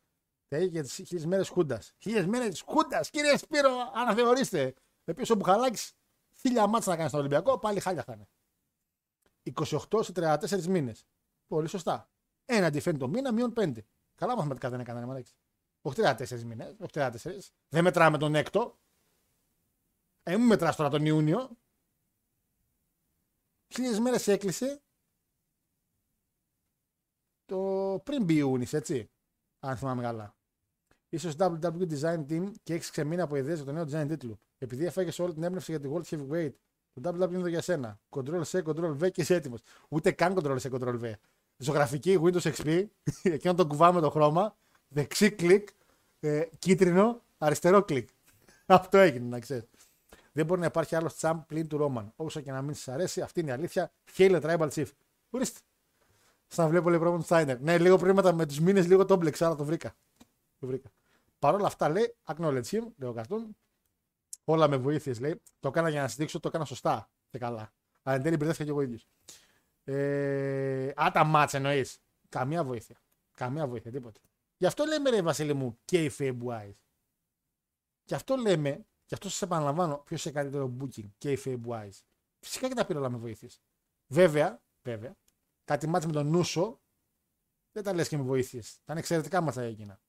Θα 0.48 0.56
έχει 0.56 0.66
για 0.66 0.82
τις 0.82 0.94
χίλιες 0.94 1.26
μέρες 1.26 1.48
Χούντας. 1.48 1.94
Χίλιες 1.98 2.26
μέρες 2.26 2.60
Χούντας, 2.60 3.10
κύριε 3.10 3.36
Σπύρο, 3.36 3.70
αναθεωρήστε. 3.94 4.74
Επίσης 5.04 5.30
ο 5.30 5.34
Μπουχαλάκης 5.34 5.92
χίλια 6.40 6.66
μάτια 6.66 6.90
να 6.92 6.96
κάνει 6.96 7.08
στον 7.08 7.20
Ολυμπιακό, 7.20 7.58
πάλι 7.58 7.80
χάλια 7.80 8.02
θα 8.02 8.12
είναι. 8.12 8.28
28 9.42 10.02
σε 10.02 10.12
34 10.12 10.66
μήνες. 10.66 11.06
Πολύ 11.46 11.68
σωστά. 11.68 12.10
Ένα 12.44 12.68
defend 12.68 12.96
το 12.98 13.08
μήνα, 13.08 13.32
μείον 13.32 13.52
5. 13.56 13.86
Καλά 14.14 14.36
μαθηματικά 14.36 14.70
δεν 14.70 14.80
έκανα, 14.80 15.06
μαλάκι. 15.06 15.32
Όχι 15.80 15.96
34 16.02 16.42
μήνες, 16.44 16.76
όχι 16.78 16.90
34. 16.92 17.52
Δεν 17.68 17.84
μετράμε 17.84 18.18
τον 18.18 18.34
έκτο. 18.34 18.78
Ε, 20.22 20.36
μου 20.36 20.46
μετράς 20.46 20.76
τώρα 20.76 20.88
τον 20.90 21.06
Ιούνιο. 21.06 21.56
Χίλιε 23.76 24.00
μέρες 24.00 24.28
έκλεισε 24.28 24.80
το 27.44 28.00
πριν 28.04 28.24
μπει 28.24 28.34
Ιούνις, 28.34 28.72
έτσι. 28.72 29.10
Αν 29.60 29.76
θυμάμαι 29.76 30.02
καλά. 30.02 30.36
Ίσως 31.08 31.34
WWE 31.38 31.88
Design 31.90 32.26
Team 32.28 32.50
και 32.62 32.74
έχεις 32.74 32.90
ξεμείνει 32.90 33.20
από 33.20 33.36
ιδέες 33.36 33.56
για 33.56 33.66
το 33.66 33.72
νέο 33.72 33.84
design 33.84 34.08
τίτλου. 34.08 34.38
Επειδή 34.58 34.84
έφαγες 34.84 35.18
όλη 35.18 35.32
την 35.32 35.42
έμπνευση 35.42 35.70
για 35.70 35.80
τη 35.80 35.88
World 35.92 36.04
Heavyweight, 36.04 36.52
το 36.92 37.10
WWE 37.10 37.28
είναι 37.28 37.38
εδώ 37.38 37.46
για 37.46 37.62
σένα. 37.62 38.00
Control 38.08 38.42
C, 38.42 38.62
Control 38.62 38.98
V 38.98 39.10
και 39.10 39.20
είσαι 39.20 39.34
έτοιμος. 39.34 39.60
Ούτε 39.88 40.12
καν 40.12 40.34
Control 40.38 40.58
C, 40.58 40.70
Control 40.70 41.00
V. 41.00 41.12
Ζωγραφική 41.56 42.18
Windows 42.22 42.52
XP, 42.52 42.86
εκείνο 43.22 43.54
το 43.54 43.66
κουβά 43.66 43.90
με 43.90 44.00
το 44.00 44.10
χρώμα, 44.10 44.56
δεξί 44.88 45.30
κλικ, 45.30 45.68
ε, 46.20 46.44
κίτρινο, 46.58 47.22
αριστερό 47.38 47.82
κλικ. 47.82 48.08
Αυτό 48.66 48.98
έγινε, 48.98 49.28
να 49.28 49.40
ξέρεις. 49.40 49.68
Δεν 50.36 50.46
μπορεί 50.46 50.60
να 50.60 50.66
υπάρχει 50.66 50.96
άλλος 50.96 51.14
champ 51.14 51.42
πλην 51.46 51.68
του 51.68 51.76
Ρόμαν. 51.76 52.12
Όσο 52.16 52.40
και 52.40 52.52
να 52.52 52.62
μην 52.62 52.74
σας 52.74 52.88
αρέσει, 52.88 53.20
αυτή 53.20 53.40
είναι 53.40 53.50
η 53.50 53.52
αλήθεια. 53.52 53.92
Hail 54.12 54.38
Tribal 54.42 54.68
Chief. 54.70 54.86
Ορίστε. 55.30 55.60
Σαν 56.46 56.68
βλέπω 56.68 56.90
λέει 56.90 56.98
Ρόμαν 56.98 57.22
Στάινερ. 57.22 57.60
Ναι, 57.60 57.78
λίγο 57.78 57.96
πριν 57.96 58.14
μετά 58.14 58.32
με 58.32 58.46
τους 58.46 58.60
μήνες 58.60 58.86
λίγο 58.86 59.04
το 59.04 59.16
μπλεξα, 59.16 59.46
αλλά 59.46 59.54
το 59.54 59.64
βρήκα. 59.64 59.96
Το 60.58 60.66
βρήκα. 60.66 60.90
Παρ' 61.38 61.54
όλα 61.54 61.66
αυτά 61.66 61.88
λέει, 61.88 62.16
acknowledge 62.24 62.64
him, 62.64 62.82
λέει 62.96 63.08
ο 63.08 63.12
καρτούν. 63.12 63.56
Όλα 64.44 64.68
με 64.68 64.76
βοήθειες 64.76 65.20
λέει. 65.20 65.42
Το 65.60 65.68
έκανα 65.68 65.88
για 65.88 66.00
να 66.00 66.08
σας 66.08 66.16
δείξω, 66.16 66.40
το 66.40 66.48
έκανα 66.48 66.64
σωστά 66.64 67.10
και 67.28 67.38
καλά. 67.38 67.72
Αλλά 68.02 68.16
εν 68.16 68.22
τέλει 68.22 68.36
μπερδεύτηκα 68.36 68.64
και 68.64 68.70
εγώ 68.70 68.80
ίδιος. 68.80 69.08
Ε, 69.84 70.92
α, 71.02 71.10
τα 71.12 71.24
μάτσα 71.24 71.56
εννοείς. 71.56 71.98
Καμία 72.28 72.64
βοήθεια. 72.64 72.96
Καμία 73.36 73.66
βοήθεια, 73.66 73.90
τίποτα. 73.90 74.20
Γι' 74.56 74.66
αυτό 74.66 74.84
λέμε 74.84 75.10
ρε 75.10 75.22
Βασίλη 75.22 75.54
μου, 75.54 75.78
kayfabe 75.92 76.38
wise. 76.46 76.76
Γι' 78.04 78.14
αυτό 78.14 78.36
λέμε, 78.36 78.86
γι' 79.06 79.14
αυτό 79.14 79.28
σας 79.28 79.42
επαναλαμβάνω, 79.42 79.98
ποιος 79.98 80.26
έχει 80.26 80.34
καλύτερο 80.34 80.76
booking, 80.80 81.08
kayfabe 81.22 81.60
wise. 81.66 82.00
Φυσικά 82.40 82.68
και 82.68 82.74
τα 82.74 82.86
πήρε 82.86 82.98
όλα 82.98 83.10
με 83.10 83.16
βοήθειες. 83.16 83.60
Βέβαια, 84.06 84.62
βέβαια, 84.82 85.16
κάτι 85.64 85.86
μάτσα 85.86 86.06
με 86.06 86.12
τον 86.12 86.26
Νούσο 86.26 86.80
δεν 87.72 87.84
τα 87.84 87.94
λες 87.94 88.08
και 88.08 88.16
με 88.16 88.22
βοήθειες. 88.22 88.78
Ήταν 88.82 88.96
εξαιρετικά 88.96 89.40
μάτσα 89.40 89.62
έγινα. 89.62 90.00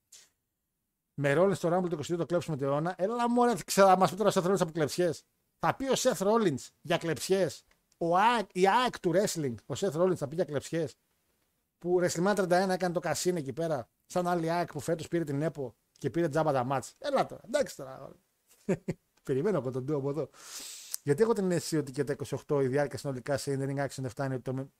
Με 1.14 1.32
ρόλες 1.32 1.56
στο 1.56 1.68
Rumble 1.68 1.88
το 1.88 1.96
22 1.96 2.16
το 2.16 2.26
κλέψουμε 2.26 2.56
τη 2.56 2.64
αιώνα. 2.64 2.94
Έλα 2.98 3.30
μου, 3.30 3.44
ρε, 3.44 3.54
ξέρω, 3.64 3.96
μας 3.96 4.10
πει 4.10 4.16
τώρα 4.16 4.28
ο 4.28 4.32
Seth 4.34 4.46
Rollins 4.46 4.60
από 4.60 4.72
κλεψιές. 4.72 5.24
Θα 5.58 5.76
πει 5.76 5.84
ο 5.84 5.94
Seth 5.96 6.26
Rollins 6.26 6.68
για 6.80 6.96
κλεψιές. 6.96 7.64
Ο 7.98 8.16
ΑΕΚ, 8.16 8.48
η 8.52 8.68
ΑΕΚ 8.68 9.00
του 9.00 9.12
wrestling, 9.14 9.54
ο 9.66 9.74
Seth 9.76 9.92
Rollins 9.92 10.16
θα 10.16 10.28
πει 10.28 10.34
για 10.34 10.44
κλεψιές. 10.44 10.96
Που 11.78 12.00
WrestleMania 12.02 12.36
31 12.36 12.50
έκανε 12.68 12.94
το 12.94 13.00
κασίνο 13.00 13.38
εκεί 13.38 13.52
πέρα. 13.52 13.88
Σαν 14.06 14.26
άλλη 14.26 14.50
ΑΕΚ 14.50 14.72
που 14.72 14.80
φέτος 14.80 15.08
πήρε 15.08 15.24
την 15.24 15.42
ΕΠΟ 15.42 15.76
και 15.98 16.10
πήρε 16.10 16.28
τζάμπα 16.28 16.52
τα 16.52 16.64
μάτς. 16.64 16.94
Έλα 16.98 17.26
τώρα, 17.26 17.42
εντάξει 17.44 17.76
τώρα. 17.76 18.12
Περιμένω 19.22 19.58
από 19.58 19.70
τον 19.70 19.82
Ντου 19.84 19.96
από 19.96 20.10
εδώ. 20.10 20.28
Γιατί 21.02 21.22
έχω 21.22 21.32
την 21.32 21.50
αίσθηση 21.50 21.76
ότι 21.76 21.92
και 21.92 22.04
τα 22.04 22.16
28 22.46 22.60
η 22.62 22.66
διάρκεια 22.66 22.98
συνολικά 22.98 23.36
σε 23.36 23.56
In 23.60 23.62
Ring 23.68 23.86
Action 23.88 24.06
7 24.14 24.24
είναι 24.24 24.38
το. 24.38 24.70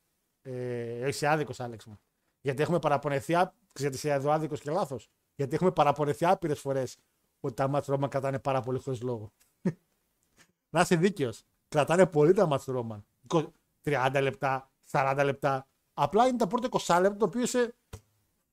Ε, 0.43 1.09
είσαι 1.09 1.27
άδικος, 1.27 1.61
Άλεξ 1.61 1.87
μου. 1.87 1.99
Γιατί 2.41 2.63
έχουμε 2.63 2.79
παραπονεθεί. 2.79 3.35
ά- 3.35 3.55
Γιατί 3.79 3.97
είσαι 3.97 4.11
εδώ 4.11 4.31
άδικος 4.31 4.61
και 4.61 4.71
λάθος. 4.71 5.11
Γιατί 5.35 5.55
έχουμε 5.55 5.71
παραπονεθεί 5.73 6.25
άπειρες 6.25 6.61
φορές 6.61 6.99
ότι 7.41 7.55
τα 7.55 7.69
μάτς 7.69 7.87
Ρόμαν 7.87 8.11
κρατάνε 8.11 8.39
πάρα 8.39 8.61
πολύ 8.61 8.79
χωρίς 8.79 9.03
λόγο. 9.03 9.33
Να 10.71 10.81
είσαι 10.81 10.97
δίκαιος. 10.97 11.45
Κρατάνε 11.69 12.07
πολύ 12.07 12.33
τα 12.33 12.47
μάτς 12.47 12.65
του 12.65 12.73
Ρόμαν. 12.73 13.05
30 13.29 13.45
30 13.85 14.19
λεπτά, 14.23 14.71
40 14.91 15.21
λεπτά. 15.25 15.67
Απλά 15.95 16.27
είναι 16.27 16.37
τα 16.37 16.47
πρώτα 16.47 16.69
20 16.71 16.99
λεπτά 17.01 17.17
το 17.17 17.25
οποίο 17.25 17.43
είσαι. 17.43 17.75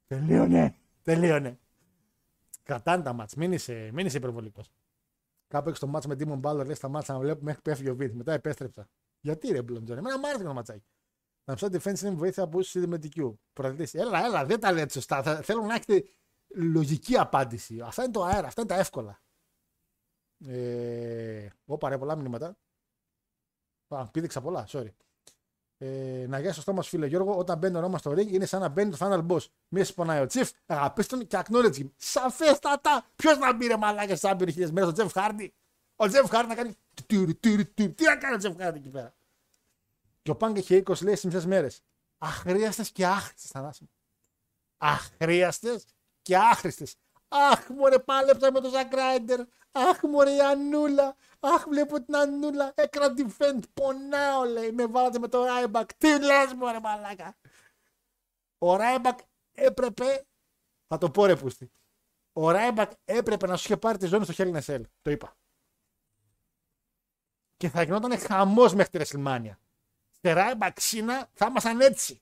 Τελείωνε. 0.08 0.76
Τελείωνε. 1.04 1.60
Κρατάνε 2.64 3.04
τα 3.04 3.14
μάτς. 3.14 3.36
Μην 3.36 3.52
είσαι, 3.52 3.90
μην 3.94 4.06
είσαι 4.06 4.18
υπερβολικός. 4.18 4.72
Κάπου 5.48 5.70
έξω 5.70 5.86
το 5.86 5.92
μάτς 5.92 6.08
με 6.08 6.16
Demon 6.20 6.42
Balor 6.42 6.66
λέει 6.66 6.76
στα 6.76 6.88
μάτσα 6.88 7.14
να 7.14 7.20
βλέπω 7.20 7.44
μέχρι 7.44 7.62
που 7.62 7.70
έφυγε 7.70 7.90
ο 7.90 7.96
Βίτ. 7.96 8.14
Μετά 8.14 8.34
επέστρεψα. 8.34 8.90
Γιατί 9.20 9.52
ρε 9.52 9.62
Μπλον 9.62 9.86
Τζον, 9.86 9.98
εμένα 9.98 10.20
μου 10.20 10.28
άρεσε 10.28 10.44
το 10.44 10.54
ματσάκι. 10.54 10.86
Να 11.46 11.56
ψάχνει 11.56 11.80
defense 11.82 12.02
είναι 12.02 12.16
βοήθεια 12.16 12.44
από 12.44 12.58
όσου 12.58 12.88
με 12.88 12.98
DQ. 13.02 13.34
Πρωταθλητής. 13.54 13.94
Έλα, 13.94 14.26
έλα, 14.26 14.46
δεν 14.46 14.60
τα 14.60 14.72
λέτε 14.72 14.92
σωστά. 14.92 15.24
Θα, 15.24 15.42
θέλω 15.42 15.62
να 15.62 15.74
έχετε 15.74 16.10
λογική 16.56 17.18
απάντηση. 17.18 17.82
Αυτά 17.82 18.04
είναι 18.04 18.12
το 18.12 18.24
αέρα, 18.24 18.48
αυτά 18.48 18.62
είναι 18.62 18.70
τα 18.70 18.80
εύκολα. 18.80 19.22
Ε, 20.46 21.48
Ωπα 21.66 21.90
ρε, 21.90 21.98
πολλά 21.98 22.16
μηνύματα. 22.16 22.58
Α, 23.88 24.10
πήδηξα 24.12 24.42
πολλά, 24.42 24.68
sorry. 24.70 24.90
Ε, 25.78 26.26
ν' 26.28 26.40
αγιάσει 26.40 26.56
το 26.56 26.62
στόμα 26.62 26.82
σου, 26.82 26.90
φίλε 26.90 27.08
Γιώργο, 27.08 27.38
όταν 27.38 27.58
μπαίνει 27.58 27.78
ο 27.78 27.80
Ρόμαν 27.80 27.98
στο 27.98 28.12
ring 28.12 28.28
είναι 28.28 28.46
σαν 28.46 28.62
να 28.62 28.68
μπαίνει 28.68 28.92
το 28.92 28.98
final 29.00 29.26
boss. 29.28 29.46
Μία 29.68 29.86
σπονάει 29.86 30.22
ο 30.22 30.26
Chief, 30.26 30.52
αγαπήστε 30.66 31.18
τον 31.18 31.28
και 31.28 31.42
acknowledge 31.44 31.76
him. 31.76 31.90
Σαφέστατα! 31.96 33.06
Ποιος 33.16 33.38
να 33.38 33.54
μπει 33.54 33.68
ρε 33.68 33.78
μαλάκα 33.78 34.16
σαν 34.16 34.36
μπει 34.36 34.52
χιλιάδε 34.52 34.74
μέρες, 34.74 34.90
ο 34.90 34.92
Τζεφ 34.92 35.12
Χάρντι. 35.12 35.54
Ο 35.96 36.08
Τζεφ 36.08 36.30
Χάρντι 36.30 36.50
να 36.50 36.56
κάνει. 36.56 36.74
τουρ, 37.08 37.36
τουρ, 37.40 37.66
τουρ. 37.66 37.94
Τι 37.94 38.04
να 38.04 38.16
κάνει 38.18 38.34
ο 38.34 38.38
Τζεφ 38.38 38.56
Χάρντι 38.58 38.80
εκεί 38.80 38.90
πέρα; 38.90 39.16
Και 40.22 40.32
ο 40.32 40.36
Πάγκ 40.36 40.58
έχει 40.58 40.84
20 40.88 41.02
λέει 41.02 41.16
στι 41.16 41.28
μισές 41.28 41.46
μέρες. 41.46 41.82
Αχρίαστες 42.18 42.92
και 42.92 43.06
άχρηστες, 43.06 43.52
Θανάσιμο. 43.52 43.90
Αχρίαστες 44.78 45.86
και 46.22 46.38
άχρηστες. 46.38 46.96
Αχ, 47.36 47.70
μωρέ, 47.70 48.00
πάλεψα 48.00 48.52
με 48.52 48.62
τον 48.62 48.72
Ζακ 48.72 48.94
Ράιντερ. 48.94 49.40
Αχ, 49.72 50.02
μωρέ, 50.02 50.36
η 50.36 50.40
Ανούλα. 50.40 51.16
Αχ, 51.40 51.66
βλέπω 51.68 52.04
την 52.04 52.16
Ανούλα. 52.16 52.74
Έκανα 52.76 53.14
defend. 53.18 53.60
Πονάω, 53.74 54.44
λέει. 54.44 54.72
Με 54.72 54.86
βάλατε 54.86 55.20
με 55.20 55.28
το 55.28 55.44
Ράιμπακ. 55.44 55.94
Τι 55.94 56.20
λες, 56.20 56.54
μωρέ, 56.54 56.80
μαλάκα. 56.80 57.38
Ο 58.58 58.76
Ράιμπακ 58.76 59.20
έπρεπε. 59.52 60.26
Θα 60.88 60.98
το 60.98 61.12
πω, 61.12 61.26
ρε 61.26 61.36
πούστη. 61.36 61.72
Ο 62.34 62.52
Ράιμπακ 62.52 62.92
έπρεπε 63.06 63.48
να 63.48 63.56
σου 63.58 63.64
είχε 63.66 63.78
πάρει 63.78 63.98
τη 63.98 64.06
ζώνη 64.06 64.26
στο 64.26 64.34
Hell 64.38 64.54
in 64.54 64.62
a 64.62 64.66
Cell. 64.66 64.82
Το 65.02 65.12
είπα. 65.12 65.38
Και 67.58 67.70
θα 67.70 67.84
γινόταν 67.84 68.20
χαμός 68.20 68.74
μέχρι 68.74 69.00
τη 69.00 69.06
WrestleMania. 69.06 69.56
Σε 70.22 70.34
Ράιμπακ 70.34 70.80
Σίνα 70.80 71.30
θα 71.34 71.46
ήμασταν 71.46 71.82
έτσι. 71.82 72.22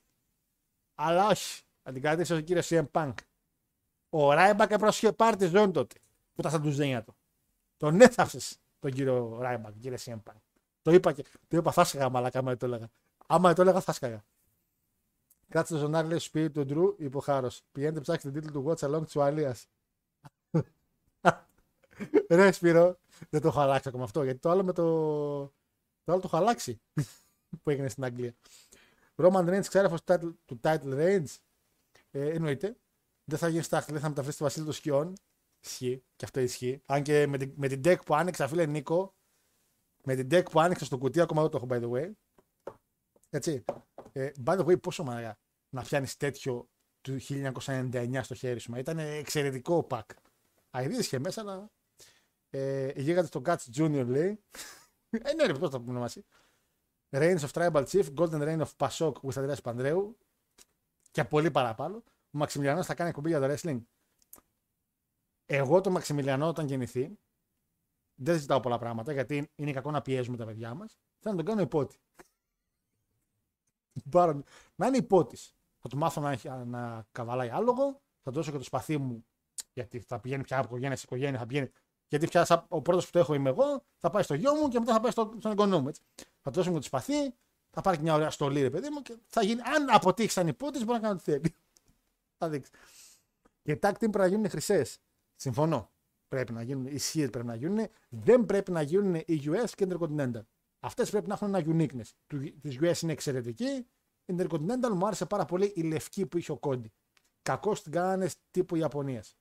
Αλλά 0.94 1.26
όχι. 1.26 1.62
Θα 1.82 1.92
την 1.92 2.02
κρατήσει 2.02 2.34
ο 2.34 2.40
κύριο 2.40 2.62
CM 2.64 2.90
Punk. 2.92 3.14
Ο 4.16 4.32
Ράιμπακ 4.32 4.66
έπρεπε 4.66 4.84
να 4.84 4.90
σου 4.90 5.06
είχε 5.06 5.14
πάρει 5.14 5.36
τη 5.36 5.46
ζώνη 5.46 5.72
τότε. 5.72 5.94
Που 6.34 6.40
ήταν 6.40 6.50
στα 6.50 6.60
ντουζένια 6.60 7.02
του. 7.02 7.14
Τον 7.76 8.00
έθαψε 8.00 8.38
τον 8.78 8.90
κύριο 8.92 9.38
Ράιμπακ, 9.40 9.72
κύριε 9.78 9.98
CM 10.04 10.12
Punk. 10.12 10.36
Το 10.82 10.92
είπα 10.92 11.12
και 11.12 11.24
το 11.48 11.56
είπα, 11.56 11.72
θα 11.72 11.84
σκαγα 11.84 12.08
μαλακά, 12.08 12.38
άμα 12.38 12.56
το 12.56 12.66
έλεγα. 12.66 12.90
Άμα 13.26 13.52
το 13.52 13.62
έλεγα, 13.62 13.80
θα 13.80 13.92
σκαγα. 13.92 14.24
Κάτσε 15.48 15.72
το 15.72 15.78
ζωνάρι, 15.78 16.08
λέει 16.08 16.18
σπίτι 16.18 16.50
του 16.50 16.64
Ντρου, 16.64 16.94
είπε 16.98 17.16
ο 17.16 17.20
Χάρο. 17.20 17.50
Πηγαίνετε 17.72 18.00
ψάξτε 18.00 18.30
την 18.30 18.40
τίτλο 18.40 18.60
του 18.60 18.68
Watch 18.68 18.88
Along 18.88 19.04
της 19.04 19.16
Ουαλίας. 19.16 19.66
Ρε 22.30 22.52
Σπύρο, 22.52 22.98
δεν 23.30 23.40
το 23.40 23.48
έχω 23.48 23.60
αλλάξει 23.60 23.88
ακόμα 23.88 24.04
αυτό. 24.04 24.22
Γιατί 24.22 24.38
το 24.38 24.50
άλλο 24.50 24.64
με 24.64 24.72
το. 24.72 24.82
Το 26.04 26.12
άλλο 26.12 26.20
το 26.20 26.26
έχω 26.26 26.36
αλλάξει. 26.36 26.80
που 27.62 27.70
έγινε 27.70 27.88
στην 27.88 28.04
Αγγλία. 28.04 28.34
Roman 29.16 29.48
Reigns 29.48 29.66
ξέρει 29.66 29.88
του, 30.20 30.38
του 30.44 30.60
title 30.62 30.94
range. 30.94 31.36
Ε, 32.10 32.30
εννοείται. 32.30 32.76
Δεν 33.24 33.38
θα 33.38 33.48
γίνεις 33.48 33.66
στάχτη, 33.66 33.92
δεν 33.92 34.00
θα 34.00 34.08
μεταφράσει 34.08 34.34
στη 34.34 34.44
Βασίλη 34.44 34.64
των 34.64 34.74
Σκιών. 34.74 35.14
Ισχύει. 35.60 36.04
Και 36.16 36.24
αυτό 36.24 36.40
ισχύει. 36.40 36.82
Αν 36.86 37.02
και 37.02 37.26
με 37.26 37.38
την, 37.38 37.52
με 37.56 37.68
την 37.68 37.80
deck 37.84 38.04
που 38.04 38.14
άνοιξα, 38.14 38.48
φίλε 38.48 38.66
Νίκο, 38.66 39.14
με 40.04 40.14
την 40.14 40.28
deck 40.30 40.50
που 40.50 40.60
άνοιξα 40.60 40.84
στο 40.84 40.98
κουτί, 40.98 41.20
ακόμα 41.20 41.42
δεν 41.42 41.50
το 41.50 41.56
έχω 41.56 41.66
by 41.70 41.82
the 41.82 41.90
way. 41.90 42.12
Έτσι. 43.30 43.64
Ε, 44.12 44.30
by 44.44 44.58
the 44.58 44.66
way, 44.66 44.80
πόσο 44.80 45.04
μαγά 45.04 45.38
να 45.68 45.82
πιάνει 45.82 46.06
τέτοιο 46.18 46.68
του 47.00 47.18
1999 47.28 48.20
στο 48.22 48.34
χέρι 48.34 48.58
σου. 48.58 48.76
Ήταν 48.76 48.98
εξαιρετικό 48.98 49.86
pack. 49.90 50.04
Αιδίε 50.70 50.98
είχε 50.98 51.18
μέσα, 51.18 51.40
αλλά. 51.40 51.70
Ε, 52.50 53.00
γίγαντε 53.00 53.26
στον 53.26 53.42
Guts 53.46 53.64
Junior 53.76 54.04
λέει. 54.06 54.40
ε, 55.10 55.34
ναι, 55.34 55.46
ρε, 55.46 55.52
πώς 55.52 55.70
θα 55.70 55.80
πούμε 55.80 55.98
μαζί. 55.98 56.24
Reigns 57.10 57.38
of 57.38 57.48
Tribal 57.52 57.84
Chief, 57.86 58.14
Golden 58.14 58.40
Reign 58.40 58.60
of 58.60 58.70
Pasok 58.76 59.12
with 59.12 59.34
Andreas 59.34 59.62
Πανδρέου 59.62 60.18
και 61.10 61.24
πολύ 61.24 61.50
παραπάνω. 61.50 62.02
Ο 62.34 62.38
Μαξιμιλιανός 62.38 62.86
θα 62.86 62.94
κάνει 62.94 63.08
εκπομπή 63.08 63.28
για 63.28 63.40
το 63.40 63.54
wrestling. 63.54 63.80
Εγώ 65.46 65.80
το 65.80 65.90
Μαξιμιλιανό 65.90 66.48
όταν 66.48 66.66
γεννηθεί, 66.66 67.18
δεν 68.14 68.38
ζητάω 68.38 68.60
πολλά 68.60 68.78
πράγματα 68.78 69.12
γιατί 69.12 69.50
είναι 69.54 69.72
κακό 69.72 69.90
να 69.90 70.02
πιέζουμε 70.02 70.36
τα 70.36 70.44
παιδιά 70.44 70.74
μας. 70.74 70.98
Θέλω 71.18 71.34
να 71.34 71.42
τον 71.42 71.44
κάνω 71.44 71.60
υπότι. 71.60 71.98
να 74.76 74.86
είναι 74.86 74.96
υπότης. 74.96 75.54
Θα 75.78 75.88
του 75.88 75.96
μάθω 75.96 76.20
να, 76.20 76.30
έχει, 76.30 76.48
να 76.48 77.06
καβαλάει 77.12 77.48
άλογο, 77.48 78.02
θα 78.22 78.30
δώσω 78.30 78.50
και 78.50 78.58
το 78.58 78.64
σπαθί 78.64 78.98
μου 78.98 79.26
γιατί 79.72 80.00
θα 80.00 80.20
πηγαίνει 80.20 80.42
πια 80.42 80.58
από 80.58 80.66
οικογένεια 80.66 80.96
σε 80.96 81.02
οικογένεια, 81.06 81.38
θα 81.38 81.46
πηγαίνει. 81.46 81.70
Γιατί 82.08 82.26
πια 82.26 82.66
ο 82.68 82.82
πρώτος 82.82 83.04
που 83.04 83.10
το 83.10 83.18
έχω 83.18 83.34
είμαι 83.34 83.48
εγώ, 83.48 83.84
θα 83.96 84.10
πάει 84.10 84.22
στο 84.22 84.34
γιο 84.34 84.54
μου 84.54 84.68
και 84.68 84.78
μετά 84.78 84.92
θα 84.92 85.00
πάει 85.00 85.10
στο, 85.10 85.34
στον 85.38 85.50
εγγονό 85.50 85.80
μου. 85.80 85.88
Έτσι. 85.88 86.02
Θα 86.40 86.50
του 86.50 86.56
δώσουμε 86.56 86.76
το 86.76 86.82
σπαθί, 86.82 87.34
θα 87.70 87.80
πάρει 87.80 87.96
και 87.96 88.02
μια 88.02 88.14
ωραία 88.14 88.30
στολή, 88.30 88.62
ρε 88.62 88.70
παιδί 88.70 88.88
μου, 88.90 89.02
και 89.02 89.16
θα 89.26 89.42
γίνει. 89.42 89.60
Αν 89.60 89.90
αποτύχει 89.90 90.30
σαν 90.30 90.46
υπότης, 90.46 90.84
μπορεί 90.84 91.00
να 91.00 91.08
κάνει 91.08 91.14
ό,τι 91.14 91.30
θέλει. 91.30 91.54
Θα 92.38 92.48
δείξεις. 92.48 92.74
Και 93.62 93.78
tag 93.82 93.90
team 93.90 93.98
πρέπει 93.98 94.18
να 94.18 94.26
γίνουν 94.26 94.48
χρυσές. 94.48 94.98
Συμφωνώ. 95.34 95.92
Πρέπει 96.28 96.52
να 96.52 96.62
γίνουν, 96.62 96.86
οι 96.86 96.98
Shield 97.00 97.28
πρέπει 97.32 97.46
να 97.46 97.54
γίνουν. 97.54 97.86
Δεν 98.08 98.44
πρέπει 98.44 98.70
να 98.70 98.82
γίνουν 98.82 99.14
οι 99.14 99.42
US 99.44 99.70
και 99.74 99.86
Intercontinental. 99.88 100.42
Αυτές 100.80 101.10
πρέπει 101.10 101.28
να 101.28 101.34
έχουν 101.34 101.54
ένα 101.54 101.64
uniqueness. 101.66 102.10
Της 102.60 102.78
US 102.80 103.02
είναι 103.02 103.12
εξαιρετική. 103.12 103.86
Η 104.24 104.34
Intercontinental 104.38 104.90
μου 104.92 105.06
άρεσε 105.06 105.26
πάρα 105.26 105.44
πολύ 105.44 105.72
η 105.76 105.82
λευκή 105.82 106.26
που 106.26 106.38
είχε 106.38 106.52
ο 106.52 106.58
Κόντι. 106.58 106.92
Κακώ 107.42 107.72
την 107.72 107.92
κάνανε 107.92 108.28
τύπου 108.50 108.76
Ιαπωνίας. 108.76 109.36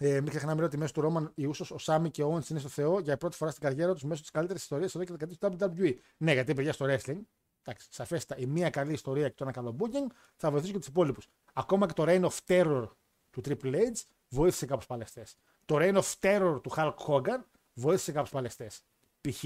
Ε, 0.00 0.20
μην 0.20 0.28
ξεχνάμε 0.28 0.64
ότι 0.64 0.76
μέσω 0.76 0.92
του 0.92 1.00
Ρόμαν 1.00 1.32
οι 1.34 1.46
Ούσο, 1.46 1.74
ο 1.74 1.78
Σάμι 1.78 2.10
και 2.10 2.22
ο 2.22 2.34
Όντ 2.34 2.44
είναι 2.50 2.58
στο 2.58 2.68
Θεό 2.68 2.98
για 2.98 3.16
πρώτη 3.16 3.36
φορά 3.36 3.50
στην 3.50 3.62
καριέρα 3.62 3.92
τους 3.92 4.02
μέσω 4.02 4.20
της 4.20 4.30
καλύτερης 4.30 4.62
ιστορίας 4.62 4.94
εδώ 4.94 5.04
και 5.04 5.12
δεκαετία 5.12 5.50
του 5.50 5.74
WWE. 5.76 5.94
Ναι, 6.16 6.32
γιατί 6.32 6.54
παιδιά 6.54 6.72
στο 6.72 6.86
wrestling, 6.88 7.20
εντάξει, 7.68 7.88
σαφέστα 7.90 8.36
η 8.36 8.46
μία 8.46 8.70
καλή 8.70 8.92
ιστορία 8.92 9.28
και 9.28 9.34
το 9.34 9.44
ένα 9.44 9.52
καλό 9.52 9.76
booking 9.78 10.14
θα 10.36 10.50
βοηθήσει 10.50 10.72
και 10.72 10.78
τους 10.78 10.88
υπόλοιπους. 10.88 11.28
Ακόμα 11.52 11.86
και 11.86 11.92
το 11.92 12.04
Reign 12.06 12.24
of 12.24 12.36
Terror 12.46 12.88
του 13.30 13.40
Triple 13.44 13.74
H 13.74 14.02
βοήθησε 14.28 14.66
κάποιου 14.66 14.86
παλαιστές. 14.88 15.36
Το 15.64 15.76
Reign 15.78 16.02
of 16.02 16.14
Terror 16.20 16.60
του 16.62 16.70
Hulk 16.76 16.94
Hogan 17.06 17.42
βοήθησε 17.74 18.12
κάποιου 18.12 18.30
παλαιστές. 18.32 18.82
Π.χ. 19.20 19.44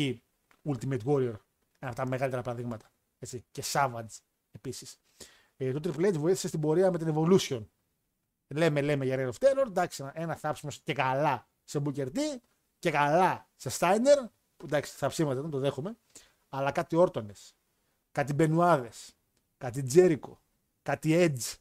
Ultimate 0.65 1.03
Warrior, 1.05 1.35
ένα 1.79 1.91
από 1.91 1.95
τα 1.95 2.07
μεγαλύτερα 2.09 2.43
παραδείγματα. 2.43 2.91
Έτσι. 3.19 3.45
Και 3.51 3.63
Savage 3.73 4.21
επίσης. 4.53 5.01
Ε, 5.57 5.73
το 5.73 5.93
Triple 5.97 6.13
H 6.13 6.19
βοήθησε 6.19 6.49
στην 6.49 6.61
πορεία 6.61 6.91
με 6.91 6.99
την 6.99 7.15
Evolution 7.15 7.63
λέμε, 8.53 8.81
λέμε 8.81 9.05
για 9.05 9.17
Reign 9.19 9.33
of 9.33 9.47
Terror, 9.47 9.67
εντάξει, 9.67 10.11
ένα 10.13 10.37
θάψιμος 10.37 10.81
και 10.81 10.93
καλά 10.93 11.49
σε 11.65 11.83
Booker 11.85 12.07
T 12.07 12.19
και 12.79 12.91
καλά 12.91 13.49
σε 13.57 13.71
Steiner, 13.79 14.29
που 14.57 14.67
εντάξει, 14.67 14.93
θαψίματα 14.97 15.41
δεν 15.41 15.51
το 15.51 15.59
δέχομαι, 15.59 15.97
αλλά 16.49 16.73
κάτι 16.73 16.97
Όρτονες, 16.97 17.57
κάτι 18.13 18.33
Μπενουάδε, 18.33 18.91
κάτι 19.57 19.83
Τζέρικο, 19.83 20.43
κάτι 20.83 21.11
Edge, 21.13 21.57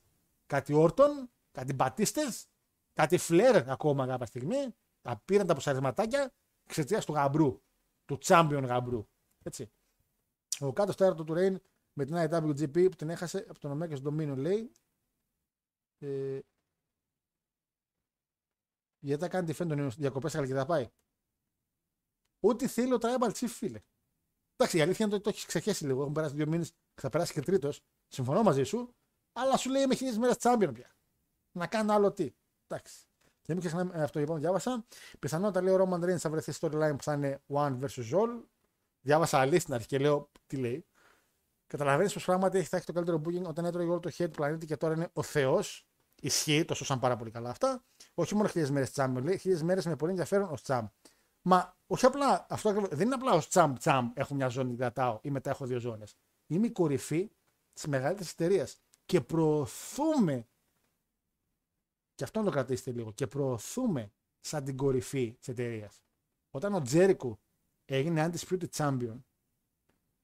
κάτι 0.45 0.73
Όρτον, 0.73 1.30
κάτι 1.52 1.73
Μπατίστες, 1.73 2.48
κάτι 2.94 3.18
Φλερ 3.18 3.69
ακόμα 3.69 4.07
κάποια 4.07 4.26
στιγμή, 4.26 4.76
τα 5.02 5.22
πήραν 5.26 5.48
τα 5.48 5.53
ποσαρισματάκια 5.53 6.34
εξαιτίας 6.64 7.06
του 7.06 7.14
γαμπρού, 7.14 7.61
του 8.06 8.18
champion 8.22 8.64
γαμπρού. 8.65 9.07
Έτσι. 9.44 9.72
Ο 10.60 10.73
κάτω 10.73 10.94
τέταρτο 10.94 11.23
του 11.23 11.34
Reign 11.38 11.56
με 11.94 12.06
την 12.06 12.15
IWGP 12.18 12.90
που 12.90 12.95
την 12.95 13.10
έχασε 13.10 13.45
από 13.49 13.60
τον 13.60 13.82
Omega 13.82 13.98
στο 13.98 14.10
Dominion 14.10 14.38
λέει. 14.38 14.72
Ε, 15.99 16.40
γιατί 18.99 19.22
θα 19.22 19.30
κάνει 19.30 19.53
τη 19.53 19.65
τον 19.65 19.90
διακοπές 19.90 20.36
αλλά 20.36 20.45
και 20.45 20.53
θα 20.53 20.65
πάει. 20.65 20.90
Ό,τι 22.40 22.68
θέλει 22.68 22.94
ο 22.94 22.98
Tribal 23.02 23.32
Chief, 23.32 23.48
φίλε. 23.48 23.82
Εντάξει, 24.62 24.80
η 24.80 24.82
αλήθεια 24.82 25.06
είναι 25.06 25.16
ότι 25.16 25.24
το 25.24 25.30
έχεις 25.30 25.46
ξεχέσει 25.46 25.86
λίγο. 25.86 26.02
Έχουν 26.02 26.14
περάσει 26.14 26.36
δύο 26.36 26.48
μήνες 26.48 26.70
και 26.70 27.02
θα 27.02 27.10
περάσει 27.10 27.34
και 27.34 27.42
τρίτος. 27.42 27.82
Συμφωνώ 28.08 28.44
μαζί 28.44 28.64
σου. 28.64 28.96
Αλλά 29.34 29.58
σου 29.58 29.70
λέει 29.70 29.86
με 29.86 29.96
χίλιες 29.96 30.18
μέρες 30.18 30.36
champion 30.42 30.70
πια. 30.74 30.96
Να 31.52 31.68
κάνω 31.68 31.94
άλλο 31.94 32.12
τι. 32.12 32.34
Εντάξει. 32.68 32.96
Και 33.42 33.54
μην 33.54 33.60
ξεχνάμε 33.60 34.04
αυτό 34.04 34.20
λοιπόν, 34.20 34.40
διάβασα. 34.40 34.86
Πιθανότατα 35.20 35.62
λέει 35.62 35.74
ο 35.74 35.88
Roman 35.90 36.04
Reigns 36.04 36.18
θα 36.18 36.30
βρεθεί 36.30 36.54
storyline 36.60 36.94
που 36.98 37.04
θα 37.04 37.14
είναι 37.14 37.42
one 37.54 37.80
versus 37.80 38.12
all. 38.12 38.42
Διάβασα 39.02 39.40
αλήθεια 39.40 39.60
στην 39.60 39.74
αρχή 39.74 39.88
και 39.88 39.98
λέω 39.98 40.30
τι 40.48 40.58
λέει. 40.58 40.86
Καταλαβαίνεις 41.68 42.14
πως 42.14 42.26
πράγματι 42.26 42.64
θα 42.64 42.78
έχει 42.78 42.86
το 42.86 42.94
καλύτερο 42.94 43.22
booking 43.26 43.44
όταν 43.44 43.66
έτρωγε 43.66 43.90
όλο 43.90 44.00
το 44.00 44.10
hate 44.18 44.26
του 44.26 44.30
πλανήτη 44.30 44.66
και 44.66 44.78
τώρα 44.78 44.94
είναι 44.94 45.10
ο 45.14 45.22
Θεός. 45.22 45.86
Ισχύει, 46.22 46.66
το 46.66 46.74
σώσαν 46.74 47.00
πάρα 47.00 47.16
πολύ 47.16 47.32
καλά 47.32 47.50
αυτά. 47.50 47.84
Όχι 48.14 48.36
μόνο 48.36 48.48
χίλιες 48.48 48.72
μέρες 48.72 48.92
τσάμπ, 48.92 49.18
λέει 49.18 49.38
χίλιες 49.38 49.64
μέρες 49.64 49.86
με 49.86 49.96
πολύ 49.96 50.12
ενδιαφέρον 50.12 50.50
ως 50.52 50.62
τσάμπ. 50.62 50.86
Μα 51.41 51.77
όχι 51.88 52.05
απλά, 52.05 52.45
αυτό 52.49 52.72
δεν 52.72 53.05
είναι 53.05 53.15
απλά 53.15 53.31
ως 53.31 53.47
τσάμπ 53.47 53.77
τσάμπ 53.77 54.11
έχω 54.13 54.35
μια 54.35 54.47
ζώνη 54.47 54.76
κρατάω 54.76 55.19
ή 55.22 55.31
μετά 55.31 55.49
έχω 55.49 55.65
δύο 55.65 55.80
ζώνες. 55.80 56.15
Είμαι 56.47 56.68
η 56.68 56.72
κορυφή 56.72 57.31
της 57.73 57.88
μεγαλύτερης 57.88 58.31
εταιρείας 58.31 58.81
και 59.05 59.22
προωθούμε. 59.22 60.47
Και 62.15 62.23
αυτό 62.23 62.39
να 62.39 62.45
το 62.45 62.51
κρατήσετε 62.51 62.91
λίγο. 62.91 63.11
Και 63.11 63.27
προωθούμε 63.27 64.11
σαν 64.39 64.63
την 64.63 64.77
κορυφή 64.77 65.35
της 65.39 65.47
εταιρείας. 65.47 66.03
Όταν 66.49 66.73
ο 66.73 66.81
Τζέρικο 66.81 67.39
έγινε 67.85 68.31
undisputed 68.31 68.69
champion. 68.76 69.22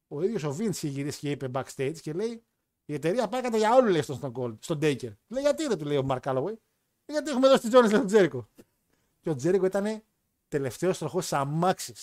Ο 0.08 0.22
ίδιος 0.22 0.44
ο 0.44 0.56
Vince 0.60 0.70
είχε 0.70 0.88
γυρίσει 0.88 1.20
και 1.20 1.32
είπε 1.32 1.52
backstage 1.54 2.00
και 2.02 2.14
λέει: 2.14 2.44
Η 2.86 2.94
εταιρεία 2.94 3.28
πάει 3.28 3.42
κατά 3.42 3.58
για 3.58 3.76
όλους 3.76 3.92
λέει 3.92 4.02
στον 4.02 4.20
Stone 4.22 4.32
Cold, 4.32 4.58
στον 4.60 4.78
Taker. 4.82 5.14
Λέει: 5.28 5.42
Γιατί 5.42 5.68
δεν 5.68 5.78
του 5.78 5.86
λέει 5.86 5.98
ο 5.98 6.06
Mark 6.10 6.20
Calloway. 6.20 6.54
Γιατί 7.06 7.30
έχουμε 7.30 7.48
δώσει 7.48 7.70
τη 7.70 7.78
Jones 7.78 7.88
στον 7.88 8.06
Τζέρικο. 8.06 8.50
Και 9.20 9.30
ο 9.30 9.36
Τζέρικο 9.36 9.66
ήταν 9.66 10.04
τελευταίο 10.48 10.92
τροχό 10.92 11.22
αμάξι 11.30 11.94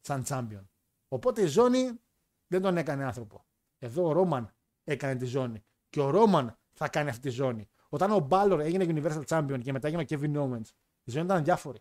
σαν 0.00 0.24
champion. 0.28 0.64
Οπότε 1.08 1.42
η 1.42 1.46
ζώνη 1.46 2.00
δεν 2.46 2.62
τον 2.62 2.76
έκανε 2.76 3.04
άνθρωπο. 3.04 3.44
Εδώ 3.78 4.04
ο 4.04 4.12
Ρόμαν 4.12 4.54
έκανε 4.84 5.16
τη 5.16 5.24
ζώνη. 5.24 5.64
Και 5.88 6.00
ο 6.00 6.10
Ρόμαν 6.10 6.58
θα 6.72 6.88
κάνει 6.88 7.08
αυτή 7.08 7.20
τη 7.20 7.28
ζώνη. 7.28 7.68
Όταν 7.88 8.10
ο 8.10 8.18
Μπάλλορ 8.18 8.60
έγινε 8.60 8.84
Universal 8.88 9.24
Champion 9.24 9.60
και 9.62 9.72
μετά 9.72 9.88
έγινε 9.88 10.02
ο 10.02 10.06
Kevin 10.08 10.36
Owens, 10.36 10.68
η 11.02 11.10
ζώνη 11.10 11.24
ήταν 11.24 11.44
διάφορη. 11.44 11.78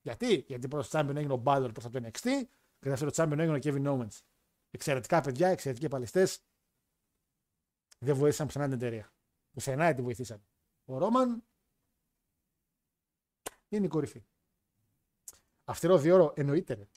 Γιατί, 0.00 0.44
Γιατί 0.46 0.68
πρώτος 0.68 0.90
champion 0.92 1.16
έγινε 1.16 1.32
ο 1.32 1.36
Μπάλλορ 1.36 1.72
προ 1.72 1.90
το 1.90 2.00
NXT 2.02 2.20
και 2.78 2.88
δεύτερος 2.88 3.14
champion 3.16 3.38
έγινε 3.38 3.56
ο 3.56 3.60
Kevin 3.62 3.86
Owens. 3.86 4.18
Εξαιρετικά 4.70 5.20
παιδιά, 5.20 5.48
εξαιρετικοί 5.48 5.88
παλιστέ. 5.88 6.28
Δεν 7.98 8.14
βοήθησαν 8.14 8.46
πουθενά 8.46 8.64
την 8.64 8.74
εταιρεία. 8.74 9.12
Πουθενά 9.50 9.94
τη 9.94 10.02
βοηθήσαν. 10.02 10.42
Ο 10.84 10.98
Ρόμαν 10.98 11.44
είναι 13.68 13.86
η 13.86 13.88
κορυφή. 13.88 14.24
Αυστηρό 15.68 15.98
διόρο 15.98 16.32
εννοείται. 16.36 16.74
Ρε. 16.74 16.88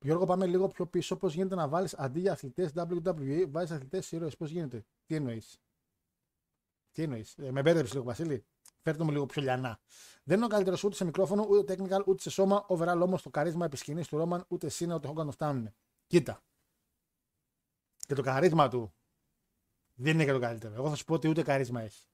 Γιώργο, 0.00 0.24
πάμε 0.24 0.46
λίγο 0.46 0.68
πιο 0.68 0.86
πίσω. 0.86 1.16
Πώς 1.16 1.34
γίνεται 1.34 1.54
να 1.54 1.68
βάλεις 1.68 1.94
αντί 1.94 2.20
για 2.20 2.32
αθλητές 2.32 2.72
WWE, 2.74 3.46
βάζεις 3.48 3.70
αθλητές 3.70 4.12
ήρωε. 4.12 4.30
Πώς 4.38 4.50
γίνεται, 4.50 4.84
τι 5.06 5.14
εννοείς; 5.14 5.60
Τι 6.90 7.02
εννοείς; 7.02 7.38
Ε, 7.38 7.50
με 7.50 7.62
μπέρδεψε 7.62 7.92
λίγο, 7.92 8.04
Βασίλη. 8.04 8.44
Φέρτε 8.82 9.04
μου 9.04 9.10
λίγο 9.10 9.26
πιο 9.26 9.42
λιανά. 9.42 9.80
Δεν 10.22 10.36
είναι 10.36 10.44
ο 10.44 10.48
καλύτερος 10.48 10.84
ούτε 10.84 10.94
σε 10.96 11.04
μικρόφωνο, 11.04 11.46
ούτε 11.48 11.74
technical, 11.74 12.04
ούτε 12.06 12.22
σε 12.22 12.30
σώμα. 12.30 12.66
Overall 12.68 13.00
όμως 13.02 13.22
το 13.22 13.30
καρίσμα 13.30 13.64
επισκηνής 13.64 14.08
του 14.08 14.16
Ρόμαν, 14.16 14.44
ούτε 14.48 14.68
Σίνα, 14.68 14.94
ούτε 14.94 15.06
Χόγκαν 15.06 15.30
φτάνουν. 15.30 15.74
Κοίτα. 16.06 16.42
Και 17.96 18.14
το 18.14 18.22
καρίσμα 18.22 18.68
του 18.68 18.94
δεν 19.94 20.14
είναι 20.14 20.24
και 20.24 20.32
το 20.32 20.38
καλύτερο. 20.38 20.74
Εγώ 20.74 20.88
θα 20.88 20.94
σου 20.94 21.04
πω 21.04 21.14
ότι 21.14 21.28
ούτε 21.28 21.42
καρίσμα 21.42 21.80
έχει. 21.80 22.09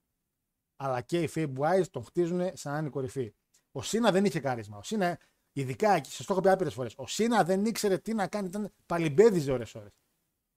Αλλά 0.77 1.01
και 1.01 1.23
οι 1.23 1.31
Fabe 1.35 1.55
Wise 1.59 1.86
τον 1.90 2.05
χτίζουν 2.05 2.51
σαν 2.57 2.73
να 2.73 2.78
είναι 2.78 2.89
κορυφή. 2.89 3.35
Ο 3.73 3.82
Σίνα 3.82 4.12
δεν 4.12 4.24
είχε 4.24 4.40
καρίσμα. 4.40 4.78
Ο 4.78 4.82
Σίνα, 4.82 5.19
ειδικά 5.53 5.93
εκεί, 5.93 6.11
σας 6.11 6.27
το 6.27 6.32
έχω 6.32 6.43
πει 6.43 6.48
άπειρες 6.48 6.74
φορές. 6.74 6.94
Ο 6.97 7.07
Σίνα 7.07 7.44
δεν 7.44 7.65
ήξερε 7.65 7.98
τι 7.98 8.15
να 8.15 8.28
κάνει, 8.28 8.47
ήταν 8.47 8.73
παλιμπέδιζε 8.86 9.53
ώρε-ώρε. 9.53 9.89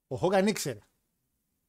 Ο 0.08 0.16
Χόγκαν 0.16 0.48
ήξερε. 0.48 0.80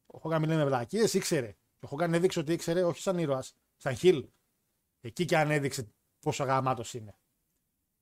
Ο 0.06 0.18
Χόγκαν 0.18 0.40
μιλάει 0.40 0.56
με 0.56 0.64
βλακίες, 0.64 1.14
ήξερε. 1.14 1.56
Ο 1.80 1.86
Χόγκαν 1.86 2.14
έδειξε 2.14 2.38
ότι 2.38 2.52
ήξερε, 2.52 2.82
όχι 2.82 3.00
σαν 3.00 3.18
ήρωας, 3.18 3.54
σαν 3.76 3.96
χιλ. 3.96 4.28
Εκεί 5.00 5.24
και 5.24 5.36
αν 5.36 5.50
έδειξε 5.50 5.92
πόσο 6.20 6.44
γαμάτος 6.44 6.94
είναι. 6.94 7.18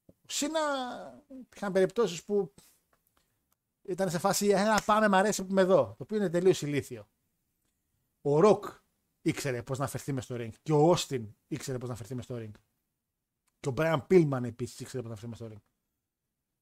Ο 0.06 0.26
Σίνα 0.26 0.60
είχαν 1.54 1.72
περιπτώσεις 1.72 2.24
που 2.24 2.54
ήταν 3.82 4.10
σε 4.10 4.18
φάση 4.18 4.48
ένα 4.48 4.82
πάμε, 4.84 5.08
μ' 5.08 5.14
αρέσει 5.14 5.44
που 5.44 5.50
είμαι 5.50 5.60
εδώ. 5.60 5.84
Το 5.84 6.02
οποίο 6.02 6.16
είναι 6.16 6.30
τελείως 6.30 6.62
ηλίθιο. 6.62 7.08
Ο 8.20 8.40
Ροκ 8.40 8.64
ήξερε 9.28 9.62
πώς 9.62 9.78
να 9.78 9.86
φερθεί 9.86 10.12
μες 10.12 10.24
στο 10.24 10.36
ring. 10.38 10.50
Και 10.62 10.72
ο 10.72 10.88
Όστιν 10.88 11.36
ήξερε 11.46 11.78
πώς 11.78 11.88
να 11.88 11.94
φερθεί 11.94 12.14
μες 12.14 12.24
στο 12.24 12.36
ring. 12.36 12.50
Και 13.60 13.68
ο 13.68 13.74
Brian 13.76 14.06
Pillman 14.06 14.44
επίσης 14.44 14.80
ήξερε 14.80 15.02
πώς 15.02 15.10
να 15.10 15.16
φερθεί 15.16 15.28
μες 15.28 15.38
στο 15.38 15.48
ring. 15.52 15.62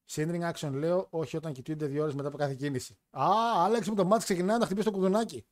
Sending 0.09 0.53
action 0.53 0.71
λέω, 0.73 1.07
όχι 1.09 1.37
όταν 1.37 1.53
κοιτούνται 1.53 1.85
δύο 1.85 2.01
ώρες 2.01 2.15
μετά 2.15 2.27
από 2.27 2.37
κάθε 2.37 2.55
κίνηση. 2.55 2.97
Α, 3.09 3.29
Άλεξ 3.63 3.89
με 3.89 3.95
το 3.95 4.05
μάτι 4.05 4.23
ξεκινάει 4.23 4.57
να 4.57 4.65
χτυπήσει 4.65 4.85
το 4.85 4.91
κουδουνάκι. 4.91 5.45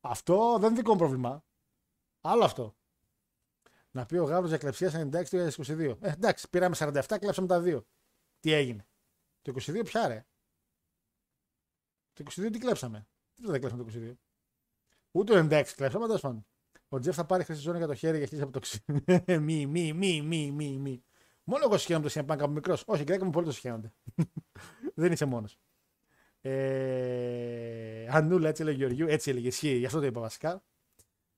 Αυτό 0.00 0.56
δεν 0.58 0.68
είναι 0.68 0.78
δικό 0.78 0.92
μου 0.92 0.98
πρόβλημα. 0.98 1.44
Άλλο 2.20 2.44
αυτό. 2.44 2.76
Να 3.90 4.06
πει 4.06 4.16
ο 4.16 4.24
Γάβρος 4.24 4.48
για 4.48 4.58
κλεψία 4.58 5.10
96 5.12 5.28
το 5.28 5.50
2022. 5.56 5.96
Ε, 6.00 6.10
εντάξει, 6.10 6.48
πήραμε 6.48 6.76
47, 6.78 7.16
κλέψαμε 7.20 7.46
τα 7.46 7.60
δύο. 7.60 7.86
Τι 8.40 8.52
έγινε. 8.52 8.86
Το 9.42 9.54
22 9.56 9.84
πια 9.84 10.08
ρε. 10.08 10.26
Το 12.12 12.24
22 12.30 12.48
τι 12.52 12.58
κλέψαμε. 12.58 13.08
Τι 13.34 13.46
δεν 13.46 13.60
κλέψαμε 13.60 13.84
το 13.84 13.90
22. 13.94 14.14
Ούτε 15.10 15.32
το 15.32 15.56
96 15.56 15.64
κλέψαμε, 15.76 16.06
τέλος 16.06 16.20
πάντων. 16.20 16.46
Ο 16.88 16.98
Τζεφ 16.98 17.14
θα 17.14 17.24
πάρει 17.26 17.44
χρυσή 17.44 17.60
ζώνη 17.60 17.78
για 17.78 17.86
το 17.86 17.94
χέρι 17.94 18.18
για 18.18 18.26
χίλια 18.26 18.44
από 18.44 18.52
το 18.52 18.58
ξύλο. 18.58 19.00
μη, 19.44 19.66
μη, 19.66 19.92
μη, 19.92 20.22
μη, 20.22 20.50
μη, 20.52 20.78
μη. 20.78 21.04
Μόνο 21.44 21.64
εγώ 21.64 21.76
συγχαίρομαι 21.76 22.08
το 22.08 22.12
CM 22.14 22.32
Punk 22.32 22.38
από 22.40 22.48
μικρός. 22.48 22.82
Όχι, 22.86 23.04
και 23.04 23.24
μου 23.24 23.30
πολύ 23.30 23.46
το 23.46 23.52
συγχαίρονται. 23.52 23.92
δεν 24.94 25.12
είσαι 25.12 25.24
μόνος. 25.24 25.58
Ε, 26.40 28.06
Ανούλα, 28.10 28.48
έτσι 28.48 28.62
έλεγε 28.62 28.76
Γεωργιού, 28.76 29.06
έτσι 29.08 29.30
έλεγε. 29.30 29.46
Ισχύει, 29.46 29.76
γι' 29.76 29.86
αυτό 29.86 30.00
το 30.00 30.06
είπα 30.06 30.20
βασικά. 30.20 30.62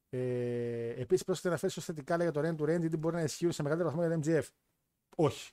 Ε, 0.09 0.89
Επίσης, 0.89 1.24
πρόσεχε 1.24 1.49
να 1.49 1.57
φέρεις 1.57 1.77
ως 1.77 1.85
θετικά 1.85 2.16
για 2.16 2.31
το 2.31 2.40
Rent 2.40 2.57
to 2.57 2.74
Rent, 2.74 2.81
γιατί 2.81 2.97
μπορεί 2.97 3.15
να 3.15 3.23
ισχύει 3.23 3.51
σε 3.51 3.62
μεγαλύτερο 3.62 3.94
βαθμό 3.94 4.07
για 4.07 4.19
το 4.19 4.31
MGF. 4.31 4.49
Όχι. 5.16 5.53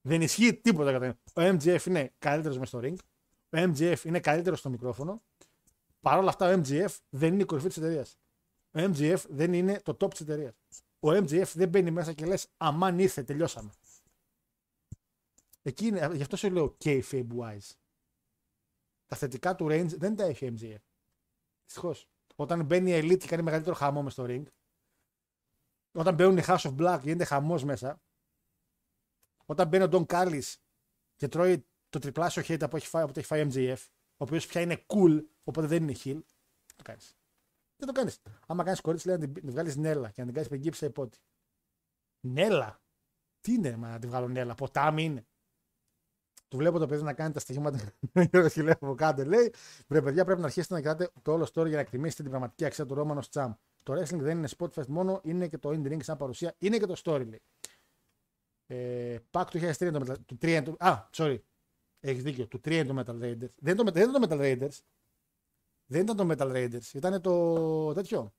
Δεν 0.00 0.22
ισχύει 0.22 0.54
τίποτα 0.54 0.92
κατά 0.92 1.18
Ο 1.34 1.56
MGF 1.56 1.86
είναι 1.86 2.14
καλύτερος 2.18 2.58
μες 2.58 2.68
στο 2.68 2.80
ring. 2.82 2.96
Ο 3.50 3.58
MGF 3.58 4.04
είναι 4.04 4.20
καλύτερος 4.20 4.58
στο 4.58 4.70
μικρόφωνο. 4.70 5.22
Παρ' 6.00 6.18
όλα 6.18 6.28
αυτά, 6.28 6.54
ο 6.54 6.60
MGF 6.60 6.96
δεν 7.08 7.32
είναι 7.32 7.42
η 7.42 7.46
κορυφή 7.46 7.68
της 7.68 7.76
εταιρείας. 7.76 8.18
Ο 8.72 8.78
MGF 8.80 9.22
δεν 9.28 9.52
είναι 9.52 9.80
το 9.80 9.96
top 10.00 10.10
της 10.10 10.20
εταιρείας. 10.20 10.54
Ο 11.00 11.08
MGF 11.08 11.52
δεν 11.54 11.68
μπαίνει 11.68 11.90
μέσα 11.90 12.12
και 12.12 12.26
λες, 12.26 12.48
αμάν 12.56 12.98
ήρθε, 12.98 13.22
τελειώσαμε. 13.22 13.70
Εκεί 15.62 15.86
είναι, 15.86 16.10
γι' 16.14 16.22
αυτό 16.22 16.36
σου 16.36 16.50
λέω 16.50 16.76
kayfabe 16.84 17.28
wise. 17.38 17.70
Τα 19.06 19.16
θετικά 19.16 19.54
του 19.54 19.66
range 19.70 19.96
δεν 19.96 20.16
τα 20.16 20.24
έχει 20.24 20.44
ο 20.44 20.54
MGF. 20.58 20.82
Δυστυχώς. 21.64 22.08
Όταν 22.36 22.64
μπαίνει 22.64 22.90
η 22.90 22.98
Elite 23.02 23.18
και 23.18 23.26
κάνει 23.26 23.42
μεγαλύτερο 23.42 23.74
χαμό 23.74 24.02
μες 24.02 24.12
στο 24.12 24.24
ring, 24.28 24.42
όταν 25.92 26.14
μπαίνουν 26.14 26.36
οι 26.36 26.42
House 26.46 26.58
of 26.58 26.76
Black 26.76 27.00
γίνεται 27.02 27.24
χαμός 27.24 27.64
μέσα, 27.64 28.02
όταν 29.46 29.68
μπαίνει 29.68 29.84
ο 29.84 29.88
Don 29.92 30.06
Callis 30.06 30.54
και 31.16 31.28
τρώει 31.28 31.66
το 31.88 31.98
τριπλάσιο 31.98 32.42
hate 32.42 32.62
από, 32.62 32.76
έχει 32.76 32.86
φάει, 32.86 33.02
από 33.02 33.12
το 33.12 33.18
έχει 33.18 33.28
φάει 33.28 33.48
MJF, 33.52 33.86
ο 34.20 34.24
οποίος 34.24 34.46
πια 34.46 34.60
είναι 34.60 34.84
cool, 34.86 35.24
οπότε 35.44 35.66
δεν 35.66 35.82
είναι 35.82 35.94
heel, 36.04 36.20
το 36.76 36.82
κάνεις. 36.82 37.16
Δεν 37.76 37.86
το 37.86 37.92
κάνεις. 37.92 38.20
Άμα 38.46 38.64
κάνεις 38.64 38.80
κορίτσι, 38.80 39.06
λέει 39.06 39.16
να 39.16 39.32
την 39.32 39.50
βγάλεις 39.50 39.76
νέλα 39.76 40.10
και 40.10 40.20
να 40.20 40.24
την 40.24 40.34
κάνεις 40.34 40.48
πεγκύψη 40.48 40.84
υπότι. 40.84 41.18
Νέλα; 42.20 42.80
Τι 43.40 43.52
είναι 43.52 43.76
μα, 43.76 43.88
να 43.88 43.98
την 43.98 44.08
βγάλω 44.08 44.28
νέλα, 44.28 44.54
ποτάμι 44.54 45.04
είναι. 45.04 45.26
Του 46.48 46.56
βλέπω 46.56 46.78
το 46.78 46.86
παιδί 46.86 47.02
να 47.02 47.12
κάνει 47.12 47.32
τα 47.32 47.40
στοιχήματα. 47.40 47.92
και 48.52 48.62
λέει 48.62 48.72
από 48.72 48.94
κάτω. 48.94 49.24
Λέει: 49.24 49.54
Βρε 49.86 50.02
παιδιά, 50.02 50.24
πρέπει 50.24 50.40
να 50.40 50.46
αρχίσετε 50.46 50.74
να 50.74 50.80
κοιτάτε 50.80 51.10
το 51.22 51.32
όλο 51.32 51.44
story 51.44 51.66
για 51.66 51.74
να 51.74 51.80
εκτιμήσετε 51.80 52.22
την 52.22 52.30
πραγματική 52.30 52.64
αξία 52.64 52.86
του 52.86 52.94
Ρόμανο 52.94 53.20
Τσάμ. 53.20 53.52
Το 53.82 53.92
wrestling 53.92 54.18
δεν 54.18 54.38
είναι 54.38 54.48
spot 54.58 54.70
fest 54.74 54.86
μόνο, 54.86 55.20
είναι 55.24 55.48
και 55.48 55.58
το 55.58 55.68
in 55.68 55.92
ring 55.92 56.02
σαν 56.02 56.16
παρουσία, 56.16 56.54
είναι 56.58 56.78
και 56.78 56.86
το 56.86 57.00
story 57.04 57.26
λέει. 57.26 57.42
Ε, 58.66 59.18
Πακ 59.30 59.50
του 59.50 59.58
2003 59.58 59.90
το 59.92 60.00
Metal, 60.06 60.16
του 60.26 60.38
3 60.42 60.74
Α, 60.78 61.08
sorry. 61.12 61.38
Έχεις 62.00 62.22
δίκιο. 62.22 62.46
Του 62.46 62.60
3 62.64 62.84
το 62.86 62.98
Metal 62.98 63.22
Raiders. 63.22 63.50
Δεν 63.56 63.74
ήταν 63.74 63.86
το, 63.86 63.92
δεν 63.92 64.12
το 64.12 64.26
Metal 64.28 64.40
Raiders. 64.40 64.78
Δεν 65.86 66.02
ήταν 66.02 66.16
το 66.16 66.26
Metal 66.30 66.52
Raiders. 66.52 66.94
Ήταν 66.94 67.22
το 67.22 67.92
τέτοιο. 67.92 68.34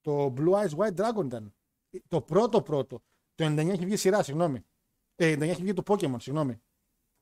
Το 0.00 0.34
Blue 0.36 0.52
Eyes 0.52 0.76
White 0.76 0.94
Dragon 0.94 1.24
ήταν. 1.24 1.54
Το 2.08 2.20
πρώτο 2.20 2.62
πρώτο. 2.62 3.02
Το 3.34 3.44
99 3.44 3.68
έχει 3.68 3.84
βγει 3.84 3.96
σειρά, 3.96 4.22
συγγνώμη. 4.22 4.64
Ε, 5.16 5.32
99 5.32 5.40
έχει 5.40 5.62
βγει 5.62 5.72
το 5.72 5.82
Pokemon, 5.86 6.16
συγγνώμη. 6.18 6.62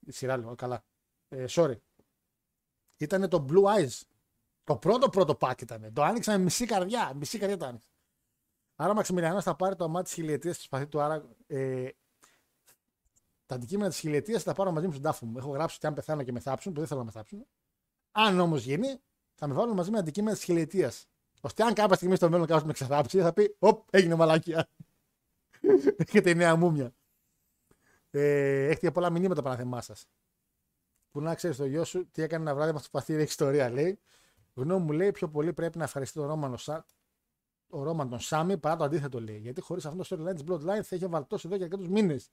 Η 0.06 0.12
σειρά 0.12 0.36
λέω, 0.36 0.54
καλά. 0.54 0.84
Ε, 1.28 1.44
sorry. 1.48 1.76
Ήταν 2.96 3.28
το 3.28 3.46
Blue 3.48 3.64
Eyes. 3.64 4.00
Το 4.64 4.76
πρώτο 4.76 5.08
πρώτο 5.08 5.36
pack 5.40 5.62
ήταν. 5.62 5.92
Το 5.92 6.02
άνοιξα 6.02 6.32
με 6.32 6.44
μισή 6.44 6.66
καρδιά. 6.66 7.14
Μισή 7.14 7.38
καρδιά 7.38 7.56
το 7.56 7.66
άνοιξα. 7.66 7.88
Άρα 8.76 8.90
ο 8.90 8.94
Μαξιμιλιανός 8.94 9.44
θα 9.44 9.56
πάρει 9.56 9.76
το 9.76 9.88
μάτι 9.88 10.04
της 10.04 10.12
χιλιετίας 10.12 10.54
στο 10.54 10.64
σπαθί 10.64 10.86
του. 10.86 11.00
Άρα 11.00 11.36
ε, 11.46 11.88
τα 13.46 13.54
αντικείμενα 13.54 13.88
της 13.88 13.98
χιλιετίας 13.98 14.42
θα 14.42 14.50
τα 14.50 14.56
πάρω 14.56 14.72
μαζί 14.72 14.86
μου 14.86 14.92
στον 14.92 15.02
τάφο 15.02 15.26
μου. 15.26 15.38
Έχω 15.38 15.50
γράψει 15.50 15.76
ότι 15.76 15.86
αν 15.86 15.94
πεθάνω 15.94 16.22
και 16.22 16.32
με 16.32 16.40
θάψουν, 16.40 16.72
που 16.72 16.78
δεν 16.78 16.88
θέλω 16.88 17.00
να 17.00 17.06
με 17.06 17.12
θάψουν. 17.12 17.46
Αν 18.12 18.40
όμως 18.40 18.64
γίνει, 18.64 19.00
θα 19.34 19.46
με 19.46 19.54
βάλουν 19.54 19.74
μαζί 19.74 19.90
με 19.90 19.98
αντικείμενα 19.98 20.36
της 20.36 20.44
χιλιετίας. 20.44 21.08
Ώστε 21.40 21.62
αν 21.62 21.74
κάποια 21.74 21.96
στιγμή 21.96 22.16
στο 22.16 22.30
μέλλον 22.30 22.46
κάποιος 22.46 22.64
με 22.64 22.72
ξεθάψει, 22.72 23.20
θα 23.20 23.32
πει: 23.32 23.56
Οπ, 23.58 23.88
έγινε 23.90 24.14
μαλάκια. 24.14 24.68
Έχετε 25.96 26.30
η 26.30 26.34
νέα 26.34 26.56
μούμια. 26.56 26.94
Ε, 28.10 28.66
έχετε 28.66 28.90
πολλά 28.90 29.10
μηνύματα 29.10 29.42
παραθεμά 29.42 29.80
σας. 29.80 30.06
Που 31.10 31.20
να 31.20 31.34
ξέρεις 31.34 31.56
το 31.56 31.66
γιο 31.66 31.84
σου 31.84 32.10
τι 32.10 32.22
έκανε 32.22 32.42
ένα 32.42 32.54
βράδυ 32.54 32.70
με 32.70 32.76
αυτό 32.76 32.90
το 32.90 32.98
παθήρι, 32.98 33.18
έχει 33.20 33.28
ιστορία 33.28 33.70
λέει. 33.70 33.98
Γνώμη 34.54 34.84
μου 34.84 34.92
λέει 34.92 35.10
πιο 35.10 35.28
πολύ 35.28 35.52
πρέπει 35.52 35.78
να 35.78 35.84
ευχαριστεί 35.84 36.18
τον 36.18 36.26
Ρόμανο 36.26 36.56
Σα... 36.56 36.74
ο 37.68 37.82
Ρόμαν 37.82 38.08
τον 38.08 38.20
Σάμι 38.20 38.58
παρά 38.58 38.76
το 38.76 38.84
αντίθετο 38.84 39.20
λέει. 39.20 39.38
Γιατί 39.38 39.60
χωρίς 39.60 39.86
αυτό 39.86 40.02
το 40.02 40.08
storyline 40.10 40.34
της 40.34 40.44
Bloodline 40.48 40.82
θα 40.82 40.96
είχε 40.96 41.06
βαλτώσει 41.06 41.46
εδώ 41.46 41.56
και 41.56 41.62
αρκετούς 41.62 41.88
μήνες. 41.88 42.30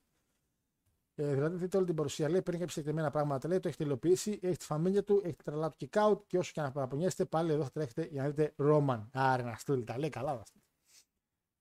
Ε, 1.16 1.34
δηλαδή, 1.34 1.56
δείτε 1.56 1.78
όλη 1.78 1.86
την 1.86 1.96
παρουσία. 1.96 2.30
Λέει: 2.30 2.42
Παίρνει 2.42 2.60
κάποια 2.60 2.74
συγκεκριμένα 2.74 3.12
πράγματα. 3.12 3.48
Λέει: 3.48 3.60
Το 3.60 3.68
έχει 3.68 3.78
τελειοποιήσει, 3.78 4.40
έχει 4.42 4.58
τη 4.58 4.66
φαμίλια 4.66 5.04
του, 5.04 5.22
έχει 5.24 5.36
τη 5.36 5.44
τρελά 5.44 5.70
του 5.70 5.78
kick 5.80 6.10
out 6.10 6.20
και 6.28 6.38
όσο 6.38 6.52
και 6.54 6.62
να 6.62 6.72
παραπονιέστε, 6.72 7.26
πάλι 7.26 7.52
εδώ 7.52 7.64
θα 7.64 7.72
τρέχετε 7.72 8.08
για 8.12 8.22
να 8.22 8.30
δείτε 8.30 8.54
Ρόμαν. 8.56 9.10
Άρα 9.14 9.44
να 9.44 9.56
στείλει 9.56 9.84
τα 9.84 9.98
λέει 9.98 10.10
καλά. 10.10 10.34
Να 10.34 10.44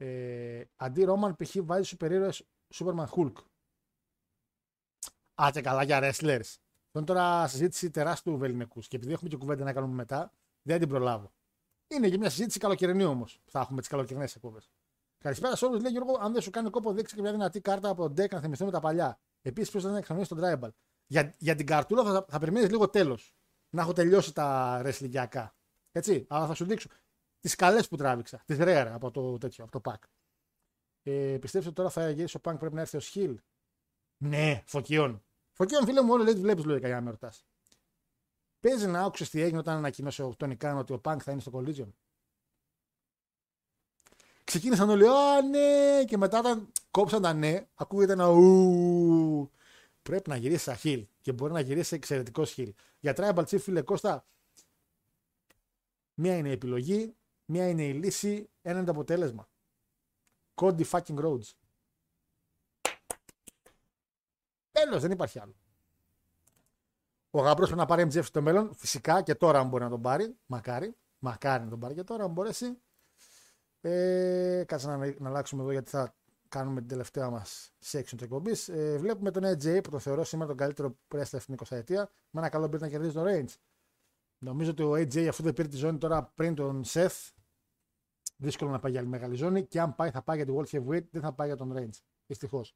ε, 0.07 0.65
αντί 0.77 1.05
Ρόμαν, 1.05 1.37
π.χ. 1.37 1.57
βάζει 1.61 1.83
σου 1.83 1.97
περίεργο 1.97 2.31
Superman 2.75 3.07
Hulk. 3.07 3.33
Α, 5.43 5.51
και 5.53 5.61
καλά 5.61 5.83
για 5.83 5.99
wrestlers. 6.01 6.41
Αυτό 6.95 6.99
είναι 6.99 7.07
τώρα 7.07 7.49
συζήτηση 7.49 7.91
τεράστιου 7.91 8.39
βεληνικού. 8.39 8.81
Και 8.81 8.97
επειδή 8.97 9.13
έχουμε 9.13 9.29
και 9.29 9.37
κουβέντα 9.37 9.65
να 9.65 9.73
κάνουμε 9.73 9.95
μετά, 9.95 10.33
δεν 10.63 10.79
την 10.79 10.89
προλάβω. 10.89 11.33
Είναι 11.89 12.09
και 12.09 12.19
μια 12.19 12.31
συζήτηση 12.31 12.59
καλοκαιρινή 12.59 13.05
όμως. 13.05 13.41
Θα 13.45 13.61
έχουμε 13.61 13.81
τις 13.81 13.89
καλοκαιρινές 13.89 14.35
εκπομπές. 14.35 14.71
Καλησπέρα 15.19 15.57
σε 15.57 15.65
όλους. 15.65 15.83
Λέει 15.83 15.93
Γιώργο, 15.93 16.17
αν 16.21 16.33
δεν 16.33 16.43
σου 16.43 16.51
κάνει 16.51 16.71
κόπο, 16.71 16.93
δείξει 16.93 17.15
και 17.15 17.21
μια 17.21 17.31
δυνατή 17.31 17.61
κάρτα 17.61 17.89
από 17.89 18.03
τον 18.03 18.13
deck 18.25 18.31
να 18.31 18.41
θυμηθούμε 18.41 18.71
τα 18.71 18.81
παλιά. 18.81 19.19
Επίσης, 19.43 19.71
ποιο 19.71 19.81
δεν 19.81 19.97
εξαμείνει 19.97 20.25
στον 20.25 20.39
tribal. 20.43 20.69
Για, 21.07 21.35
για 21.39 21.55
την 21.55 21.67
καρτούλα 21.67 22.05
θα, 22.05 22.27
θα 22.29 22.39
περιμένεις 22.39 22.71
λίγο 22.71 22.89
τέλος. 22.89 23.35
Να 23.71 23.83
έχω 23.83 23.93
τελειώσει 23.93 24.33
τα 24.33 24.79
ρεσλικιακά. 24.83 25.55
Έτσι, 25.93 26.27
αλλά 26.29 26.47
θα 26.47 26.55
σου 26.55 26.65
δείξω 26.65 26.89
τις 27.41 27.55
καλές 27.55 27.89
που 27.89 27.97
τράβηξα. 27.97 28.43
Τις 28.47 28.57
rare 28.61 28.91
από 28.93 29.11
το 29.11 29.39
τέτοιο, 29.39 29.65
από 29.65 29.81
το 29.81 29.91
pack. 29.91 30.09
Ε, 31.03 31.39
πιστεύετε 31.41 31.69
ότι 31.69 31.77
τώρα 31.77 31.91
θα 31.91 32.11
γυρίσει 32.11 32.37
ο 32.37 32.41
Punk 32.45 32.59
πρέπει 32.59 32.75
να 32.75 32.81
έρθει 32.81 32.97
ως 32.97 33.13
Hill. 33.15 33.35
Ναι, 34.17 34.63
φωκίων. 34.67 35.25
Φωκίων, 35.53 35.85
φίλε 35.85 36.03
μου, 36.03 36.13
όλο 36.13 36.25
λέει 36.25 36.35
βλέπεις 36.35 36.65
λογικά 36.65 36.87
για 36.87 36.97
να 36.97 37.03
με 37.03 37.11
ρωτάς. 37.11 37.47
Παίζει 38.61 38.87
να 38.87 39.05
άκουσες 39.05 39.31
τι 39.31 39.41
έγινε 39.41 39.59
όταν 39.59 39.77
ανακοίνωσε 39.77 40.23
ο 40.23 40.35
Τόνι 40.37 40.57
Καν 40.57 40.77
ότι 40.79 40.93
ο 40.93 41.01
Punk 41.05 41.17
θα 41.21 41.33
είναι 41.33 41.41
στο 41.41 41.51
Collision. 41.55 41.89
Ξεκίνησαν 44.45 44.91
όλοι, 44.91 45.09
Α, 45.09 45.43
ναι, 45.43 46.05
και 46.05 46.17
μετά 46.17 46.39
όταν 46.39 46.73
κόψαν 46.93 47.23
τα 47.23 47.33
ναι, 47.33 47.67
ακούγεται 47.75 48.13
ένα 48.13 48.27
ου. 48.27 49.51
Πρέπει 50.03 50.29
να 50.29 50.37
γυρίσει 50.37 50.63
σαν 50.63 50.77
χιλ 50.77 51.07
και 51.21 51.33
μπορεί 51.33 51.53
να 51.53 51.61
γυρίσει 51.61 51.95
εξαιρετικό 51.95 52.45
χιλ. 52.45 52.75
Για 53.01 53.15
Tribal 53.17 53.45
Chief, 53.45 53.59
φίλε 53.59 53.83
Κώστα, 53.83 54.27
μία 56.15 56.37
είναι 56.37 56.49
η 56.49 56.53
επιλογή, 56.53 57.17
μία 57.45 57.69
είναι 57.69 57.85
η 57.85 57.93
λύση, 57.93 58.51
ένα 58.63 58.77
είναι 58.77 58.85
το 58.85 58.91
αποτέλεσμα. 58.91 59.49
Cody 60.55 60.85
fucking 60.91 61.19
Rhodes. 61.19 61.51
Τέλος, 64.73 65.03
δεν 65.03 65.11
υπάρχει 65.11 65.39
άλλο. 65.39 65.55
Ο 67.31 67.41
Γαμπρός 67.41 67.67
πρέπει 67.67 67.81
να 67.81 67.87
πάρει 67.87 68.03
MJF 68.03 68.25
στο 68.25 68.43
μέλλον. 68.43 68.75
Φυσικά 68.75 69.23
και 69.23 69.35
τώρα 69.35 69.59
αν 69.59 69.69
μπορεί 69.69 69.85
να 69.85 69.91
τον 69.91 70.01
πάρει. 70.01 70.37
Μακάρι. 70.47 70.97
Μακάρι 71.19 71.65
να 71.65 71.71
τον 71.71 71.79
πάρει 71.79 71.95
και 71.95 72.05
τώρα, 72.05 72.25
αν 72.25 72.31
μπορέσει. 72.31 72.79
Ε, 73.81 74.65
κάτσε 74.67 74.87
να, 74.87 74.97
να 74.97 75.29
αλλάξουμε 75.29 75.63
εδώ 75.63 75.73
γιατί 75.73 75.91
θα 75.91 76.15
κάνουμε 76.53 76.81
την 76.81 76.89
τελευταία 76.89 77.31
μας 77.31 77.73
section 77.85 78.05
της 78.05 78.23
εκπομπής. 78.23 78.69
Ε, 78.69 78.97
βλέπουμε 78.99 79.31
τον 79.31 79.43
AJ 79.45 79.83
που 79.83 79.91
το 79.91 79.99
θεωρώ 79.99 80.25
σήμερα 80.25 80.49
τον 80.49 80.57
καλύτερο 80.57 80.97
wrestler 81.09 81.41
στην 81.41 81.55
20 81.55 81.77
ετία. 81.77 82.11
Με 82.31 82.41
ένα 82.41 82.49
καλό 82.49 82.67
μπήρε 82.67 82.85
να 82.85 82.91
κερδίζει 82.91 83.13
τον 83.13 83.25
Range. 83.27 83.55
Νομίζω 84.39 84.71
ότι 84.71 84.83
ο 84.83 84.93
AJ 84.93 85.27
αφού 85.27 85.43
δεν 85.43 85.53
πήρε 85.53 85.69
τη 85.69 85.77
ζώνη 85.77 85.99
τώρα 85.99 86.25
πριν 86.25 86.55
τον 86.55 86.83
Seth, 86.87 87.31
δύσκολο 88.37 88.71
να 88.71 88.79
πάει 88.79 88.91
για 88.91 89.01
άλλη 89.01 89.09
μεγάλη 89.09 89.35
ζώνη. 89.35 89.67
Και 89.67 89.81
αν 89.81 89.95
πάει, 89.95 90.11
θα 90.11 90.23
πάει 90.23 90.37
για 90.37 90.47
τη 90.47 90.53
World 90.57 90.77
Heavyweight, 90.77 91.05
δεν 91.11 91.23
θα 91.23 91.33
πάει 91.33 91.47
για 91.47 91.57
τον 91.57 91.73
Range. 91.77 91.99
Δυστυχώς. 92.27 92.75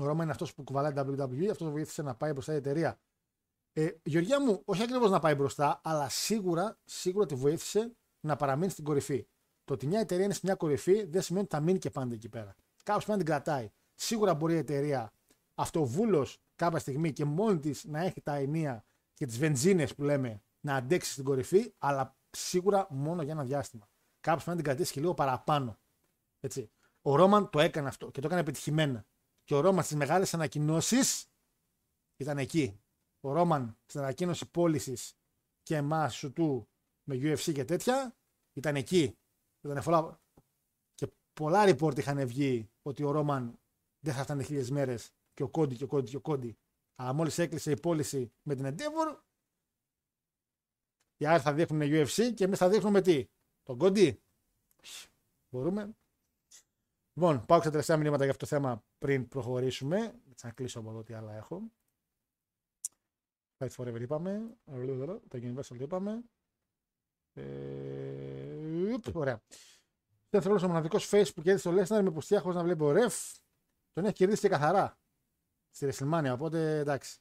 Ο 0.00 0.04
Ρώμα 0.04 0.22
είναι 0.22 0.32
αυτός 0.32 0.54
που 0.54 0.62
κουβαλάει 0.62 0.92
WWE, 0.96 1.48
αυτός 1.50 1.70
βοήθησε 1.70 2.02
να 2.02 2.14
πάει 2.14 2.32
μπροστά 2.32 2.52
η 2.52 2.56
εταιρεία. 2.56 2.98
Ε, 3.72 3.90
Γεωργία 4.02 4.40
μου, 4.40 4.62
όχι 4.64 4.82
ακριβώς 4.82 5.10
να 5.10 5.18
πάει 5.18 5.34
μπροστά, 5.34 5.80
αλλά 5.84 6.08
σίγουρα, 6.08 6.78
σίγουρα 6.84 7.26
τη 7.26 7.34
βοήθησε 7.34 7.96
να 8.20 8.36
παραμείνει 8.36 8.70
στην 8.70 8.84
κορυφή. 8.84 9.26
Το 9.64 9.74
ότι 9.74 9.86
μια 9.86 10.00
εταιρεία 10.00 10.24
είναι 10.24 10.34
σε 10.34 10.40
μια 10.42 10.54
κορυφή 10.54 11.04
δεν 11.04 11.22
σημαίνει 11.22 11.44
ότι 11.44 11.54
θα 11.54 11.60
μείνει 11.60 11.78
και 11.78 11.90
πάντα 11.90 12.14
εκεί 12.14 12.28
πέρα. 12.28 12.54
Κάποιος 12.82 13.04
πρέπει 13.04 13.18
να 13.18 13.24
την 13.24 13.26
κρατάει. 13.26 13.70
Σίγουρα 13.94 14.34
μπορεί 14.34 14.54
η 14.54 14.56
εταιρεία 14.56 15.12
αυτοβούλος 15.54 16.38
κάποια 16.56 16.78
στιγμή 16.78 17.12
και 17.12 17.24
μόνη 17.24 17.58
της 17.58 17.84
να 17.84 18.00
έχει 18.00 18.20
τα 18.20 18.34
ενία 18.34 18.84
και 19.14 19.26
τις 19.26 19.38
βενζίνες 19.38 19.94
που 19.94 20.02
λέμε 20.02 20.42
να 20.60 20.74
αντέξει 20.74 21.12
στην 21.12 21.24
κορυφή, 21.24 21.74
αλλά 21.78 22.16
σίγουρα 22.30 22.86
μόνο 22.90 23.22
για 23.22 23.32
ένα 23.32 23.44
διάστημα. 23.44 23.88
Κάποιος 24.20 24.44
πρέπει 24.44 24.58
να 24.58 24.62
την 24.62 24.64
κρατήσει 24.64 24.92
και 24.92 25.00
λίγο 25.00 25.14
παραπάνω. 25.14 25.78
Έτσι. 26.40 26.70
Ο 27.02 27.14
Ρόμαν 27.14 27.50
το 27.50 27.60
έκανε 27.60 27.88
αυτό 27.88 28.10
και 28.10 28.20
το 28.20 28.26
έκανε 28.26 28.40
επιτυχημένα. 28.40 29.06
Και 29.44 29.54
ο 29.54 29.60
Ρόμαν 29.60 29.84
στις 29.84 29.96
μεγάλες 29.96 30.34
ανακοινώσεις 30.34 31.26
ήταν 32.16 32.38
εκεί. 32.38 32.80
Ο 33.20 33.32
Ρόμαν 33.32 33.78
στην 33.86 34.00
ανακοίνωση 34.00 34.50
πώλησης 34.50 35.16
και 35.62 35.76
εμάς 35.76 36.14
σου 36.14 36.32
του 36.32 36.68
με 37.04 37.14
UFC 37.14 37.52
και 37.52 37.64
τέτοια 37.64 38.16
ήταν 38.52 38.76
εκεί. 38.76 39.18
Ήταν 39.64 39.82
φολά... 39.82 40.20
Και 40.94 41.08
πολλά 41.32 41.64
report 41.68 41.98
είχαν 41.98 42.26
βγει 42.26 42.70
ότι 42.82 43.02
ο 43.02 43.10
Ρόμαν 43.10 43.58
δεν 44.00 44.14
θα 44.14 44.22
φτάνει 44.22 44.44
χίλιες 44.44 44.70
μέρες 44.70 45.12
και 45.34 45.42
ο 45.42 45.48
Κόντι 45.48 45.76
και 45.76 45.84
ο 45.84 45.86
Κόντι 45.86 46.10
και 46.10 46.16
ο 46.16 46.20
Κόντι. 46.20 46.58
Αλλά 46.94 47.12
μόλις 47.12 47.38
έκλεισε 47.38 47.70
η 47.70 47.80
πώληση 47.80 48.32
με 48.42 48.54
την 48.54 48.66
Endeavor, 48.66 49.18
οι 51.16 51.26
άλλοι 51.26 51.40
θα 51.40 51.52
δείχνουν 51.52 51.80
UFC 51.82 52.32
και 52.34 52.44
εμείς 52.44 52.58
θα 52.58 52.68
δείχνουμε 52.68 53.00
τι. 53.00 53.28
Τον 53.62 53.78
Κόντι. 53.78 54.22
Μπορούμε. 55.50 55.96
Λοιπόν, 57.14 57.44
πάω 57.46 57.60
στα 57.60 57.70
τελευταία 57.70 57.96
μηνύματα 57.96 58.22
για 58.22 58.32
αυτό 58.32 58.46
το 58.46 58.50
θέμα 58.50 58.84
πριν 58.98 59.28
προχωρήσουμε. 59.28 60.20
Έτσι 60.30 60.46
να 60.46 60.52
κλείσω 60.52 60.78
από 60.78 60.90
εδώ 60.90 61.02
τι 61.02 61.14
άλλα 61.14 61.32
έχω. 61.34 61.62
Fight 63.58 63.70
Forever 63.76 64.00
είπαμε. 64.00 64.56
Το 65.28 65.38
Universal 65.42 65.80
είπαμε. 65.80 66.24
Ε, 67.32 68.33
ωραία. 69.12 69.42
Δεν 70.30 70.42
θέλω 70.42 70.60
ο 70.64 70.66
μοναδικός 70.66 71.08
face 71.10 71.34
που 71.34 71.42
κέρδισε 71.42 71.70
το 71.70 71.80
Lesnar 71.80 72.02
με 72.02 72.10
πουστιά 72.10 72.40
χωρί 72.40 72.56
να 72.56 72.62
βλέπει 72.62 72.82
ο 72.82 72.90
ρεφ. 72.90 73.14
Τον 73.92 74.04
έχει 74.04 74.14
κερδίσει 74.14 74.40
και 74.40 74.48
καθαρά 74.48 74.98
στη 75.70 75.88
WrestleMania. 75.90 76.30
Οπότε 76.32 76.78
εντάξει. 76.78 77.18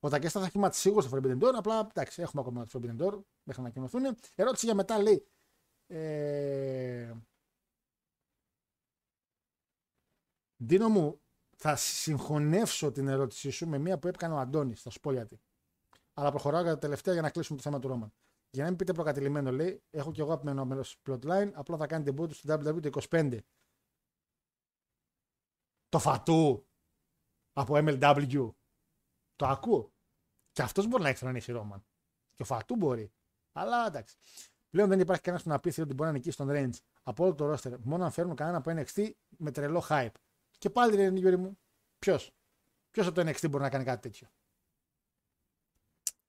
Ο 0.00 0.08
Τακέστα 0.08 0.40
θα 0.40 0.46
έχει 0.46 0.58
μάθει 0.58 0.76
σίγουρα 0.76 1.06
στο 1.06 1.16
Forbidden 1.16 1.38
Door. 1.38 1.52
Απλά 1.56 1.78
εντάξει, 1.78 2.22
έχουμε 2.22 2.42
ακόμα 2.42 2.66
το 2.66 2.70
Forbidden 2.78 3.02
Door 3.02 3.20
μέχρι 3.42 3.62
να 3.62 3.68
ανακοινωθούν. 3.68 4.16
Ερώτηση 4.34 4.66
για 4.66 4.74
μετά 4.74 5.02
λέει. 5.02 5.26
Ε, 5.86 7.12
Δίνω 10.56 10.88
μου, 10.88 11.20
θα 11.56 11.76
συγχωνεύσω 11.76 12.92
την 12.92 13.08
ερώτησή 13.08 13.50
σου 13.50 13.68
με 13.68 13.78
μία 13.78 13.98
που 13.98 14.08
έπαιρνε 14.08 14.34
ο 14.34 14.38
Αντώνης. 14.38 14.82
Θα 14.82 14.90
σου 14.90 15.00
πω 15.00 15.12
γιατί. 15.12 15.40
Αλλά 16.14 16.30
προχωράω 16.30 16.62
για 16.62 16.72
τα 16.72 16.78
τελευταία 16.78 17.12
για 17.12 17.22
να 17.22 17.30
κλείσουμε 17.30 17.58
το 17.58 17.64
θέμα 17.64 17.78
του 17.78 17.88
Ρόμαν. 17.88 18.12
Για 18.54 18.62
να 18.62 18.68
μην 18.68 18.78
πείτε 18.78 18.92
προκατηλημένο, 18.92 19.52
λέει, 19.52 19.82
έχω 19.90 20.12
και 20.12 20.20
εγώ 20.20 20.30
αγαπημένο 20.30 20.64
μέρο 20.64 20.84
plotline, 21.06 21.50
απλά 21.54 21.76
θα 21.76 21.86
κάνει 21.86 22.04
την 22.04 22.16
του 22.16 22.34
στο 22.34 22.54
WWE 22.54 22.90
25. 23.10 23.38
Το 25.88 25.98
φατού 25.98 26.66
από 27.52 27.74
MLW. 27.76 28.50
Το 29.36 29.46
ακούω. 29.46 29.92
Και 30.52 30.62
αυτός 30.62 30.86
μπορεί 30.86 31.02
να 31.02 31.08
έχει 31.08 31.52
Ρόμαν. 31.52 31.84
Και 32.32 32.42
ο 32.42 32.44
φατού 32.44 32.76
μπορεί. 32.76 33.12
Αλλά 33.52 33.86
εντάξει. 33.86 34.16
Πλέον 34.70 34.88
δεν 34.88 35.00
υπάρχει 35.00 35.22
κανένας 35.22 35.44
που 35.44 35.50
να 35.50 35.60
πει 35.60 35.80
ότι 35.80 35.94
μπορεί 35.94 36.10
να 36.10 36.12
νικήσει 36.12 36.36
τον 36.36 36.48
Range 36.50 36.78
από 37.02 37.24
όλο 37.24 37.34
το 37.34 37.52
roster. 37.52 37.78
Μόνο 37.78 38.04
αν 38.04 38.10
φέρνουν 38.10 38.36
κανένα 38.36 38.58
από 38.58 38.70
NXT 38.70 39.10
με 39.38 39.50
τρελό 39.50 39.84
hype. 39.88 40.14
Και 40.58 40.70
πάλι 40.70 40.96
δεν 40.96 41.06
είναι 41.06 41.18
Γιώργη 41.18 41.40
μου. 41.40 41.58
Ποιος; 41.98 42.34
Ποιος 42.90 43.06
από 43.06 43.14
το 43.14 43.30
NXT 43.30 43.50
μπορεί 43.50 43.62
να 43.62 43.70
κάνει 43.70 43.84
κάτι 43.84 44.00
τέτοιο; 44.00 44.28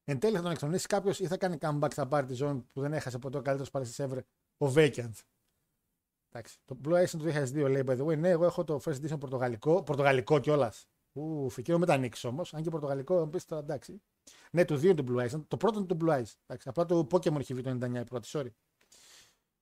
Εν 0.08 0.20
τέλει 0.20 0.36
θα 0.36 0.42
τον 0.42 0.52
εξονίσει 0.52 0.88
κάποιος 0.88 1.20
ή 1.20 1.28
θα 1.28 1.38
κάνει 1.38 1.58
comeback 1.62 1.92
θα 1.92 2.08
πάρει 2.08 2.26
τη 2.26 2.34
ζώνη 2.34 2.66
που 2.74 2.82
δεν 2.82 2.94
έχασε 2.94 3.20
ποτέ 3.20 3.38
ο 3.38 3.42
καλύτερος 3.42 3.72
παλαιστή 3.72 4.06
ever, 4.08 4.20
ο 4.58 4.74
Vacant. 4.76 5.12
Εντάξει. 6.32 6.60
Το 6.66 6.78
Blue 6.86 7.04
Eyes 7.04 7.10
του 7.10 7.20
2002 7.20 7.70
λέει 7.70 7.84
by 7.88 7.98
the 7.98 8.06
way. 8.06 8.18
Ναι, 8.18 8.30
εγώ 8.30 8.46
έχω 8.46 8.64
το 8.64 8.82
first 8.86 8.94
edition 8.94 9.20
πορτογαλικό, 9.20 9.84
πορτογαλικό 9.84 10.40
κιόλας. 10.40 10.88
Ου, 11.14 11.50
φυκείο 11.50 11.80
με 11.80 11.86
τα 11.86 11.94
ανοίξει 11.94 12.28
όμως. 12.28 12.54
Αν 12.54 12.62
και 12.64 12.70
πορτογαλικό, 12.70 13.28
πεις 13.28 13.46
τώρα 13.46 13.62
εντάξει. 13.62 14.02
Ναι, 14.52 14.66
το 14.66 14.76
2 14.76 14.84
είναι 14.84 14.94
το 14.94 15.06
Blue 15.08 15.26
Eyes. 15.26 15.44
Το 15.48 15.58
πρώτο 15.58 15.78
είναι 15.78 15.88
το 15.88 15.98
Blue 16.02 16.10
Eyes. 16.10 16.34
Εντάξει. 16.46 16.70
Απλά 16.70 16.86
το 16.86 17.08
Pokémon 17.12 17.40
έχει 17.40 17.54
βγει 17.54 17.64
το 17.64 17.70
99 17.70 17.96
η 17.96 18.04
πρώτη, 18.04 18.30
sorry. 18.32 18.50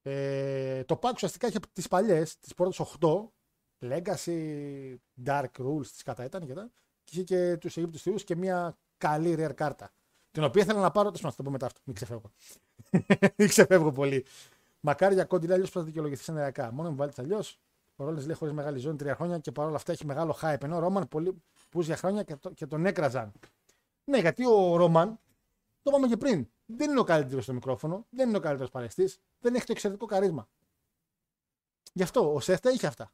Ε, 0.01 0.83
το 0.83 0.99
pack 1.01 1.11
ουσιαστικά 1.13 1.47
είχε 1.47 1.59
τις 1.73 1.87
παλιές, 1.87 2.39
τις 2.39 2.53
πρώτες 2.53 2.79
8 2.79 3.31
Legacy, 3.79 4.95
Dark 5.25 5.51
Rules, 5.57 5.87
τη 5.97 6.03
κατά 6.03 6.23
ήταν 6.23 6.45
και 6.45 6.53
τα. 6.53 6.71
Και 7.03 7.11
είχε 7.13 7.23
και 7.23 7.57
τους 7.57 7.77
Αιγύπτους 7.77 8.01
Θεούς 8.01 8.23
και 8.23 8.35
μια 8.35 8.77
καλή 8.97 9.35
rare 9.37 9.53
κάρτα. 9.55 9.93
Την 10.33 10.43
οποία 10.43 10.61
ήθελα 10.61 10.79
να 10.79 10.91
πάρω. 10.91 11.11
Τέλος 11.11 11.21
να 11.21 11.33
το 11.33 11.43
πω 11.43 11.49
μετά 11.49 11.65
αυτό. 11.65 11.79
Μην 11.83 11.95
ξεφεύγω. 11.95 12.31
Μην 13.37 13.47
ξεφεύγω 13.47 13.91
πολύ. 13.91 14.25
Μακάρι 14.79 15.13
για 15.13 15.25
κόντι 15.25 15.51
αλλιώς 15.51 15.71
που 15.71 15.79
θα 15.79 15.85
δικαιολογηθείς 15.85 16.27
ενεργειακά. 16.27 16.71
Μόνο 16.71 16.89
με 16.89 16.95
βάλεις 16.95 17.19
αλλιώς. 17.19 17.59
Ο 17.95 18.03
Ρόλε 18.03 18.21
λέει 18.21 18.35
χωρίς 18.35 18.53
μεγάλη 18.53 18.79
ζώνη 18.79 18.97
τρία 18.97 19.15
χρόνια 19.15 19.37
και 19.37 19.51
παρόλα 19.51 19.75
αυτά 19.75 19.91
έχει 19.91 20.05
μεγάλο 20.05 20.37
hype. 20.41 20.63
Ενώ 20.63 20.75
ο 20.75 20.79
Ρόμαν 20.79 21.07
πολύ 21.07 21.41
που 21.69 21.81
για 21.81 21.97
χρόνια 21.97 22.23
και, 22.23 22.35
το, 22.35 22.49
και 22.49 22.65
τον 22.65 22.85
έκραζαν. 22.85 23.31
Ναι, 24.03 24.17
γιατί 24.17 24.45
ο 24.45 24.75
Ρόμαν, 24.75 25.19
το 25.81 25.89
είπαμε 25.89 26.07
και 26.07 26.17
πριν, 26.17 26.47
δεν 26.65 26.89
είναι 26.89 26.99
ο 26.99 27.03
καλύτερος 27.03 27.43
στο 27.43 27.53
μικρόφωνο, 27.53 28.05
δεν 28.09 28.27
είναι 28.27 28.37
ο 28.37 28.39
καλύτερος 28.39 28.71
παρεστής, 28.71 29.19
δεν 29.39 29.55
έχει 29.55 29.65
το 29.65 29.71
εξαιρετικό 29.71 30.05
καρίσμα. 30.05 30.47
Γι' 31.93 32.03
αυτό 32.03 32.33
ο 32.33 32.39
Σεφτα 32.39 32.71
είχε 32.71 32.87
αυτά. 32.87 33.11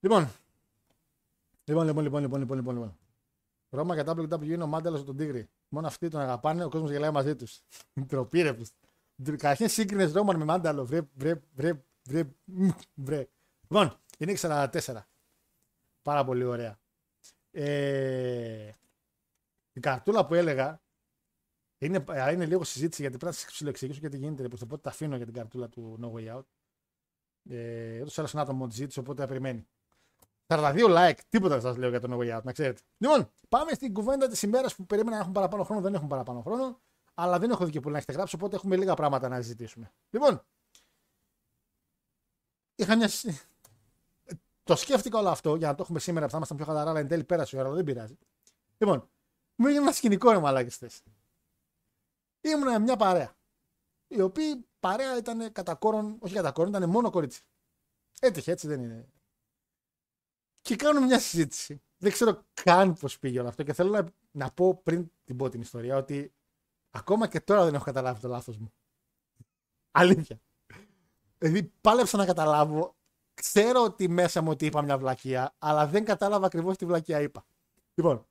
Λοιπόν. 0.00 0.30
Λοιπόν, 1.64 1.86
λοιπόν, 1.86 2.02
λοιπόν, 2.02 2.22
λοιπόν, 2.22 2.40
λοιπόν, 2.40 2.74
λοιπόν. 2.74 2.98
Λοιπόν. 3.70 3.86
Ρώμα 3.88 3.94
για 3.94 4.38
WWE 4.38 4.48
είναι 4.48 4.62
ο 4.62 4.66
μάνταλο 4.66 5.04
τον 5.04 5.16
Τίγρη. 5.16 5.48
Μόνο 5.68 5.86
αυτοί 5.86 6.08
τον 6.08 6.20
αγαπάνε, 6.20 6.64
ο 6.64 6.68
κόσμος 6.68 6.90
γελάει 6.90 7.10
μαζί 7.10 7.36
τους. 7.36 7.60
Τροπή 8.08 8.42
ρε. 8.42 8.56
Καταρχήν 9.22 9.68
σύγκρινες 9.68 10.12
Ρόμαν 10.12 10.36
με 10.36 10.44
μάνταλο. 10.44 10.84
Βρε, 10.84 11.00
βρε, 11.14 11.40
βρε, 11.52 11.84
βρε, 12.02 12.28
βρε. 12.94 13.28
Λοιπόν, 13.60 14.00
είναι 14.18 14.34
44. 14.40 15.02
Πάρα 16.02 16.24
πολύ 16.24 16.44
ωραία. 16.44 16.78
Ε, 17.50 18.72
η 19.72 19.80
καρτούλα 19.80 20.26
που 20.26 20.34
έλεγα 20.34 20.82
είναι, 21.78 22.04
είναι 22.32 22.46
λίγο 22.46 22.64
συζήτηση 22.64 23.00
γιατί 23.02 23.16
πρέπει 23.16 23.34
να 23.34 23.40
σας 23.40 23.50
ψηλοεξηγήσω 23.52 23.98
γιατί 24.00 24.16
γίνεται. 24.16 24.48
Προ 24.48 24.58
το 24.58 24.66
πότε 24.66 24.82
τα 24.82 24.90
αφήνω 24.90 25.16
για 25.16 25.24
την 25.24 25.34
καρτούλα 25.34 25.68
του 25.68 25.98
No 26.02 26.12
Way 26.12 26.36
Out. 26.36 26.44
Ε, 27.50 28.00
ούτω 28.00 28.22
ή 28.22 28.24
ένα 28.32 28.42
άτομο 28.42 28.66
τη 28.66 28.74
ζήτηση, 28.74 28.98
οπότε 28.98 29.22
θα 29.22 29.28
περιμένει. 29.28 29.68
42 30.48 30.88
like, 30.88 31.18
τίποτα 31.28 31.54
δεν 31.54 31.62
σας 31.62 31.76
λέω 31.76 31.88
για 31.88 32.00
τον 32.00 32.10
No 32.12 32.16
Way 32.16 32.36
Out, 32.38 32.42
να 32.42 32.52
ξέρετε. 32.52 32.80
Λοιπόν, 32.98 33.30
πάμε 33.48 33.72
στην 33.72 33.92
κουβέντα 33.94 34.28
της 34.28 34.42
ημέρας 34.42 34.74
που 34.74 34.86
περίμενα 34.86 35.16
να 35.16 35.22
έχουν 35.22 35.32
παραπάνω 35.32 35.64
χρόνο, 35.64 35.80
δεν 35.80 35.94
έχουν 35.94 36.08
παραπάνω 36.08 36.40
χρόνο. 36.40 36.80
Αλλά 37.14 37.38
δεν 37.38 37.50
έχω 37.50 37.64
δει 37.64 37.70
και 37.70 37.80
πολύ 37.80 37.92
να 37.92 37.98
έχετε 37.98 38.12
γράψει, 38.12 38.34
οπότε 38.34 38.56
έχουμε 38.56 38.76
λίγα 38.76 38.94
πράγματα 38.94 39.28
να 39.28 39.36
συζητήσουμε. 39.36 39.92
Λοιπόν, 40.10 40.44
είχα 42.74 42.96
μια. 42.96 43.08
συ- 43.08 43.46
Το 44.64 44.76
σκέφτηκα 44.76 45.18
όλο 45.18 45.28
αυτό 45.28 45.54
για 45.56 45.66
να 45.68 45.74
το 45.74 45.82
έχουμε 45.82 45.98
σήμερα 45.98 46.24
που 46.24 46.30
θα 46.30 46.36
ήμασταν 46.36 46.56
πιο 46.56 46.66
χαλαρά, 46.66 46.90
αλλά 46.90 46.98
εν 47.00 47.08
τέλει 47.08 47.24
πέρασε 47.24 47.56
η 47.56 47.58
ώρα, 47.58 47.68
αλλά 47.68 47.76
δεν 47.76 47.84
πειράζει. 47.84 48.18
Λοιπόν, 48.78 49.08
μου 49.56 49.66
έγινε 49.66 49.82
ένα 49.82 49.92
σκηνικό 49.92 50.30
ρε 50.30 50.38
μαλάκες 50.38 50.74
χθες. 50.74 51.02
Ήμουν 52.40 52.82
μια 52.82 52.96
παρέα. 52.96 53.36
Η 54.08 54.20
οποία 54.20 54.58
παρέα 54.80 55.16
ήταν 55.16 55.52
κατά 55.52 55.74
κόρον, 55.74 56.16
όχι 56.20 56.34
κατά 56.34 56.52
κόρον, 56.52 56.70
ήταν 56.74 56.90
μόνο 56.90 57.10
κορίτσι. 57.10 57.42
Έτυχε, 58.20 58.50
έτσι 58.52 58.66
δεν 58.66 58.82
είναι. 58.82 59.08
Και 60.68 60.76
κάνουμε 60.76 61.06
μια 61.06 61.18
συζήτηση. 61.18 61.82
Δεν 61.96 62.12
ξέρω 62.12 62.44
καν 62.62 62.94
πώς 62.94 63.18
πήγε 63.18 63.40
όλο 63.40 63.48
αυτό 63.48 63.62
και 63.62 63.72
θέλω 63.72 63.90
να, 63.90 64.06
να 64.30 64.50
πω 64.50 64.82
πριν 64.82 65.10
την 65.24 65.36
πω 65.36 65.48
την 65.48 65.60
ιστορία 65.60 65.96
ότι 65.96 66.34
ακόμα 66.90 67.28
και 67.28 67.40
τώρα 67.40 67.64
δεν 67.64 67.74
έχω 67.74 67.84
καταλάβει 67.84 68.20
το 68.20 68.28
λάθος 68.28 68.58
μου. 68.58 68.72
Αλήθεια. 69.90 70.40
Δηλαδή 71.38 71.72
πάλεψα 71.80 72.16
να 72.16 72.26
καταλάβω. 72.26 72.96
Ξέρω 73.34 73.82
ότι 73.84 74.08
μέσα 74.08 74.42
μου 74.42 74.50
ότι 74.50 74.66
είπα 74.66 74.82
μια 74.82 74.98
βλακεία, 74.98 75.54
αλλά 75.58 75.86
δεν 75.86 76.04
κατάλαβα 76.04 76.46
ακριβώς 76.46 76.76
τι 76.76 76.86
βλακεία 76.86 77.20
είπα. 77.20 77.46
Λοιπόν, 77.94 78.26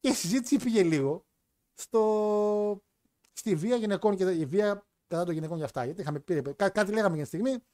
και 0.00 0.08
η 0.08 0.14
συζήτηση 0.14 0.56
πήγε 0.56 0.82
λίγο 0.82 1.26
στο... 1.74 2.82
στη 3.32 3.54
βία 3.54 3.76
γυναικών 3.76 4.16
και 4.16 4.30
η 4.30 4.46
βία 4.46 4.86
κατά 5.06 5.24
των 5.24 5.34
γυναικών 5.34 5.56
για 5.56 5.66
αυτά. 5.66 5.84
Γιατί 5.84 6.00
είχαμε 6.00 6.20
πει, 6.20 6.42
κά- 6.42 6.72
κάτι 6.72 6.92
λέγαμε 6.92 7.14
για 7.14 7.24
τη 7.24 7.28
στιγμή 7.28 7.64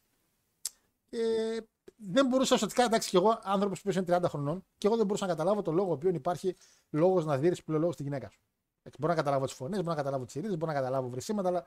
και 1.05 1.63
δεν 2.01 2.27
μπορούσα 2.27 2.55
ουσιαστικά, 2.55 2.85
εντάξει, 2.85 3.11
και 3.11 3.17
εγώ 3.17 3.41
άνθρωπος 3.43 3.81
που 3.83 3.91
είναι 3.91 4.05
30 4.09 4.23
χρονών, 4.29 4.65
και 4.79 4.87
εγώ 4.87 4.97
δεν 4.97 5.07
μπορούσα 5.07 5.27
να 5.27 5.33
καταλάβω 5.33 5.63
το 5.63 5.73
λόγο 5.73 5.89
ο 5.89 5.93
οποίο 5.93 6.11
υπάρχει 6.11 6.57
λόγος 6.91 7.25
να 7.25 7.39
δίνεις 7.39 7.63
πλέον 7.65 7.93
στη 7.93 8.03
γυναίκα 8.03 8.29
σου. 8.31 8.41
Εντάξει, 8.79 8.99
μπορώ 9.01 9.13
να 9.13 9.19
καταλάβω 9.19 9.45
τις 9.45 9.55
φωνές, 9.55 9.79
μπορώ 9.79 9.91
να 9.91 9.97
καταλάβω 9.97 10.25
τις 10.25 10.35
ειρήνε, 10.35 10.57
μπορώ 10.57 10.73
να 10.73 10.79
καταλάβω 10.79 11.09
βρυσίματα, 11.09 11.49
αλλά 11.49 11.67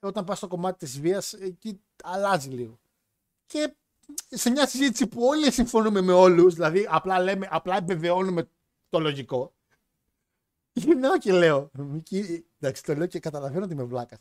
όταν 0.00 0.24
πας 0.24 0.36
στο 0.38 0.48
κομμάτι 0.48 0.78
της 0.78 1.00
βίας, 1.00 1.32
εκεί 1.32 1.80
αλλάζει 2.02 2.48
λίγο. 2.50 2.78
Και 3.46 3.74
σε 4.28 4.50
μια 4.50 4.66
συζήτηση 4.66 5.06
που 5.06 5.22
όλοι 5.26 5.52
συμφωνούμε 5.52 6.00
με 6.00 6.12
όλους, 6.12 6.54
δηλαδή 6.54 6.86
απλά, 6.90 7.20
λέμε, 7.20 7.48
απλά 7.50 7.76
επιβεβαιώνουμε 7.76 8.48
το 8.88 8.98
λογικό, 9.00 9.52
γυρνάω 10.72 11.18
και 11.18 11.32
λέω. 11.32 11.70
και- 12.02 12.44
Εντάξει, 12.60 12.82
το 12.82 12.94
λέω 12.94 13.06
και 13.06 13.18
καταλαβαίνω 13.20 13.64
ότι 13.64 13.72
είμαι 13.72 13.84
βλάκας. 13.84 14.18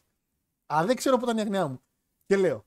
Αλλά 0.65 0.85
δεν 0.87 0.95
ξέρω 0.95 1.17
πού 1.17 1.23
ήταν 1.23 1.37
η 1.37 1.41
αγνιά 1.41 1.67
μου. 1.67 1.81
Και 2.25 2.35
λέω. 2.37 2.65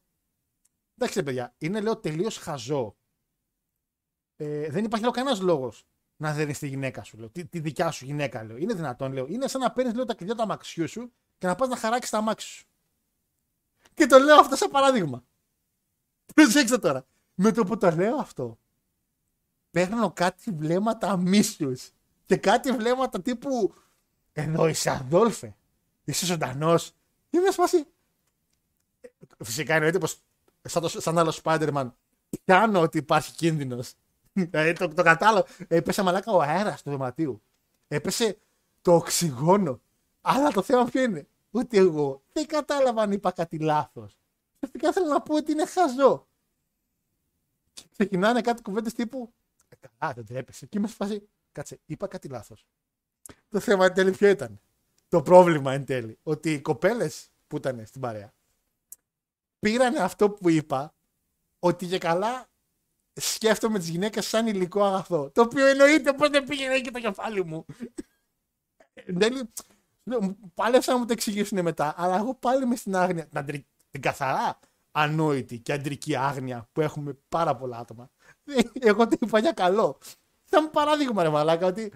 Εντάξει, 1.03 1.19
ρε 1.19 1.25
παιδιά, 1.25 1.55
είναι 1.59 1.81
λέω 1.81 1.97
τελείως 1.97 2.37
χαζό. 2.37 2.97
Ε, 4.37 4.71
δεν 4.71 4.85
υπάρχει 4.85 5.05
λέω 5.05 5.15
κανένας 5.15 5.41
λόγος 5.41 5.87
να 6.17 6.33
δένεις 6.33 6.59
τη 6.59 6.67
γυναίκα 6.69 7.03
σου. 7.03 7.19
Λέω, 7.19 7.31
τη, 7.31 7.47
τη 7.47 7.61
δικιά 7.61 7.91
σου 7.91 8.05
γυναίκα, 8.05 8.45
λέω. 8.45 8.57
Είναι 8.57 8.75
δυνατόν, 8.75 9.13
λέω. 9.13 9.27
Είναι 9.27 9.49
σαν 9.49 9.61
να 9.61 9.73
παίρνεις 9.73 9.95
λέω, 9.95 10.05
τα 10.05 10.15
κλειδιά 10.15 10.35
του 10.35 10.43
αμαξιού 10.43 10.89
σου 10.89 11.13
και 11.39 11.47
να 11.47 11.55
πας 11.55 11.69
να 11.69 11.77
χαράξεις 11.77 12.11
τα 12.11 12.19
αμάξι 12.19 12.49
σου. 12.49 12.67
Και 13.95 14.07
το 14.07 14.19
λέω 14.19 14.37
αυτό 14.37 14.57
σαν 14.57 14.71
παράδειγμα. 14.71 15.25
Προσέξτε 16.35 16.79
τώρα. 16.79 17.07
Με 17.35 17.53
το 17.53 17.65
που 17.65 17.77
το 17.77 17.91
λέω 17.91 18.17
αυτό, 18.17 18.59
παίρνω 19.71 20.13
κάτι 20.13 20.51
βλέμματα 20.51 21.17
μίσου 21.17 21.73
και 22.27 22.37
κάτι 22.37 22.73
βλέμματα 22.73 23.23
τύπου 23.23 23.75
εδώ 24.33 24.67
είσαι 24.69 24.91
Αδόλφε, 24.91 25.57
είσαι 26.05 26.27
ζωντανός. 26.27 26.93
Είμαι 27.31 27.47
σε 27.47 27.53
φάση. 27.53 27.87
Φυσικά 29.39 29.75
εννοείται 29.75 29.99
πως 29.99 30.23
σαν, 30.63 30.83
το, 30.83 30.89
σαν 30.89 31.19
άλλο 31.19 31.39
Spider-Man 31.43 31.91
πιάνω 32.45 32.81
ότι 32.81 32.99
υπάρχει 32.99 33.33
κίνδυνος. 33.33 33.95
Δηλαδή 34.33 34.73
το, 34.79 34.89
το 34.89 35.03
κατάλαβα. 35.03 35.47
Έπεσε 35.69 36.03
μαλάκα 36.03 36.33
ο 36.33 36.41
αέρας 36.41 36.83
του 36.83 36.91
δωματίου. 36.91 37.43
Έπεσε 37.89 38.39
το 38.83 38.95
οξυγόνο. 38.95 39.81
Αλλά 40.21 40.51
το 40.51 40.63
θέμα 40.63 40.85
ποιο 40.85 41.03
είναι; 41.03 41.29
Ούτε 41.51 41.77
εγώ 41.77 42.23
δεν 42.33 42.47
κατάλαβα 42.47 43.03
αν 43.03 43.13
είπα 43.13 43.31
κάτι 43.31 43.59
λάθος. 43.59 44.19
Ουσιαστικά 44.55 44.93
θέλω 44.93 45.07
να 45.07 45.21
πω 45.21 45.37
ότι 45.37 45.53
είναι 45.53 45.67
χαζό. 45.67 46.27
Και 47.73 47.83
ξεκινάνε 47.93 48.41
κάτι 48.41 48.63
κουβέντες 48.63 48.93
τύπου. 48.93 49.33
«Ε, 49.69 49.89
Καλά, 49.99 50.13
δεν 50.13 50.27
τρέπεσαι. 50.27 50.67
Και 50.67 50.79
είμαι 50.79 50.87
σε 50.87 50.95
φάση. 50.95 51.29
Κάτσε, 51.53 51.81
είπα 51.87 52.07
κάτι 52.07 52.29
λάθος. 52.29 52.67
Το 53.49 53.61
θέμα 53.61 53.85
εν 53.85 53.95
τέλει 53.95 54.11
ποιο 54.11 54.29
ήταν; 54.29 54.61
Το 55.09 55.23
πρόβλημα 55.23 55.73
εν 55.73 55.85
τέλει. 55.85 56.19
Ότι 56.23 56.53
οι 56.53 56.61
κοπέλες 56.61 57.31
που 57.47 57.57
ήταν 57.57 57.87
στην 57.87 58.01
παρέα 58.01 58.33
πήρανε 59.61 59.99
αυτό 59.99 60.31
που 60.31 60.49
είπα 60.49 60.95
ότι 61.59 61.87
και 61.87 61.99
καλά 61.99 62.49
σκέφτομαι 63.13 63.79
τις 63.79 63.89
γυναίκες 63.89 64.27
σαν 64.27 64.47
υλικό 64.47 64.85
αγαθό. 64.85 65.31
Το 65.31 65.43
οποίο 65.43 65.67
εννοείται 65.67 66.13
πω 66.13 66.29
δεν 66.29 66.45
πήγαινε 66.45 66.81
και 66.81 66.91
το 66.91 67.01
κεφάλι 67.01 67.45
μου. 67.45 67.65
Εν 68.95 69.19
τέλει, 69.19 69.53
ναι, 70.03 70.19
μου- 70.21 70.53
πάλεψαν 70.55 70.95
να 70.95 71.01
μου 71.01 71.07
το 71.07 71.13
εξηγήσουν 71.13 71.63
μετά, 71.63 71.95
αλλά 71.97 72.17
εγώ 72.17 72.35
πάλι 72.35 72.63
είμαι 72.65 72.77
στην 72.77 72.97
άγνοια, 72.97 73.27
την, 73.27 73.39
αντρι- 73.39 73.67
την 73.91 74.01
καθαρά 74.01 74.59
ανόητη 74.93 75.59
και 75.59 75.73
αντρική 75.73 76.17
άγνοια 76.17 76.69
που 76.73 76.81
έχουμε 76.81 77.19
πάρα 77.29 77.57
πολλά 77.57 77.79
άτομα. 77.79 78.11
Εγώ 78.81 79.09
το 79.09 79.17
είπα 79.21 79.39
για 79.39 79.53
καλό. 79.53 79.99
Σαν 80.45 80.71
παράδειγμα, 80.71 81.23
ρε 81.23 81.29
Μαλάκα, 81.29 81.67
ότι. 81.67 81.93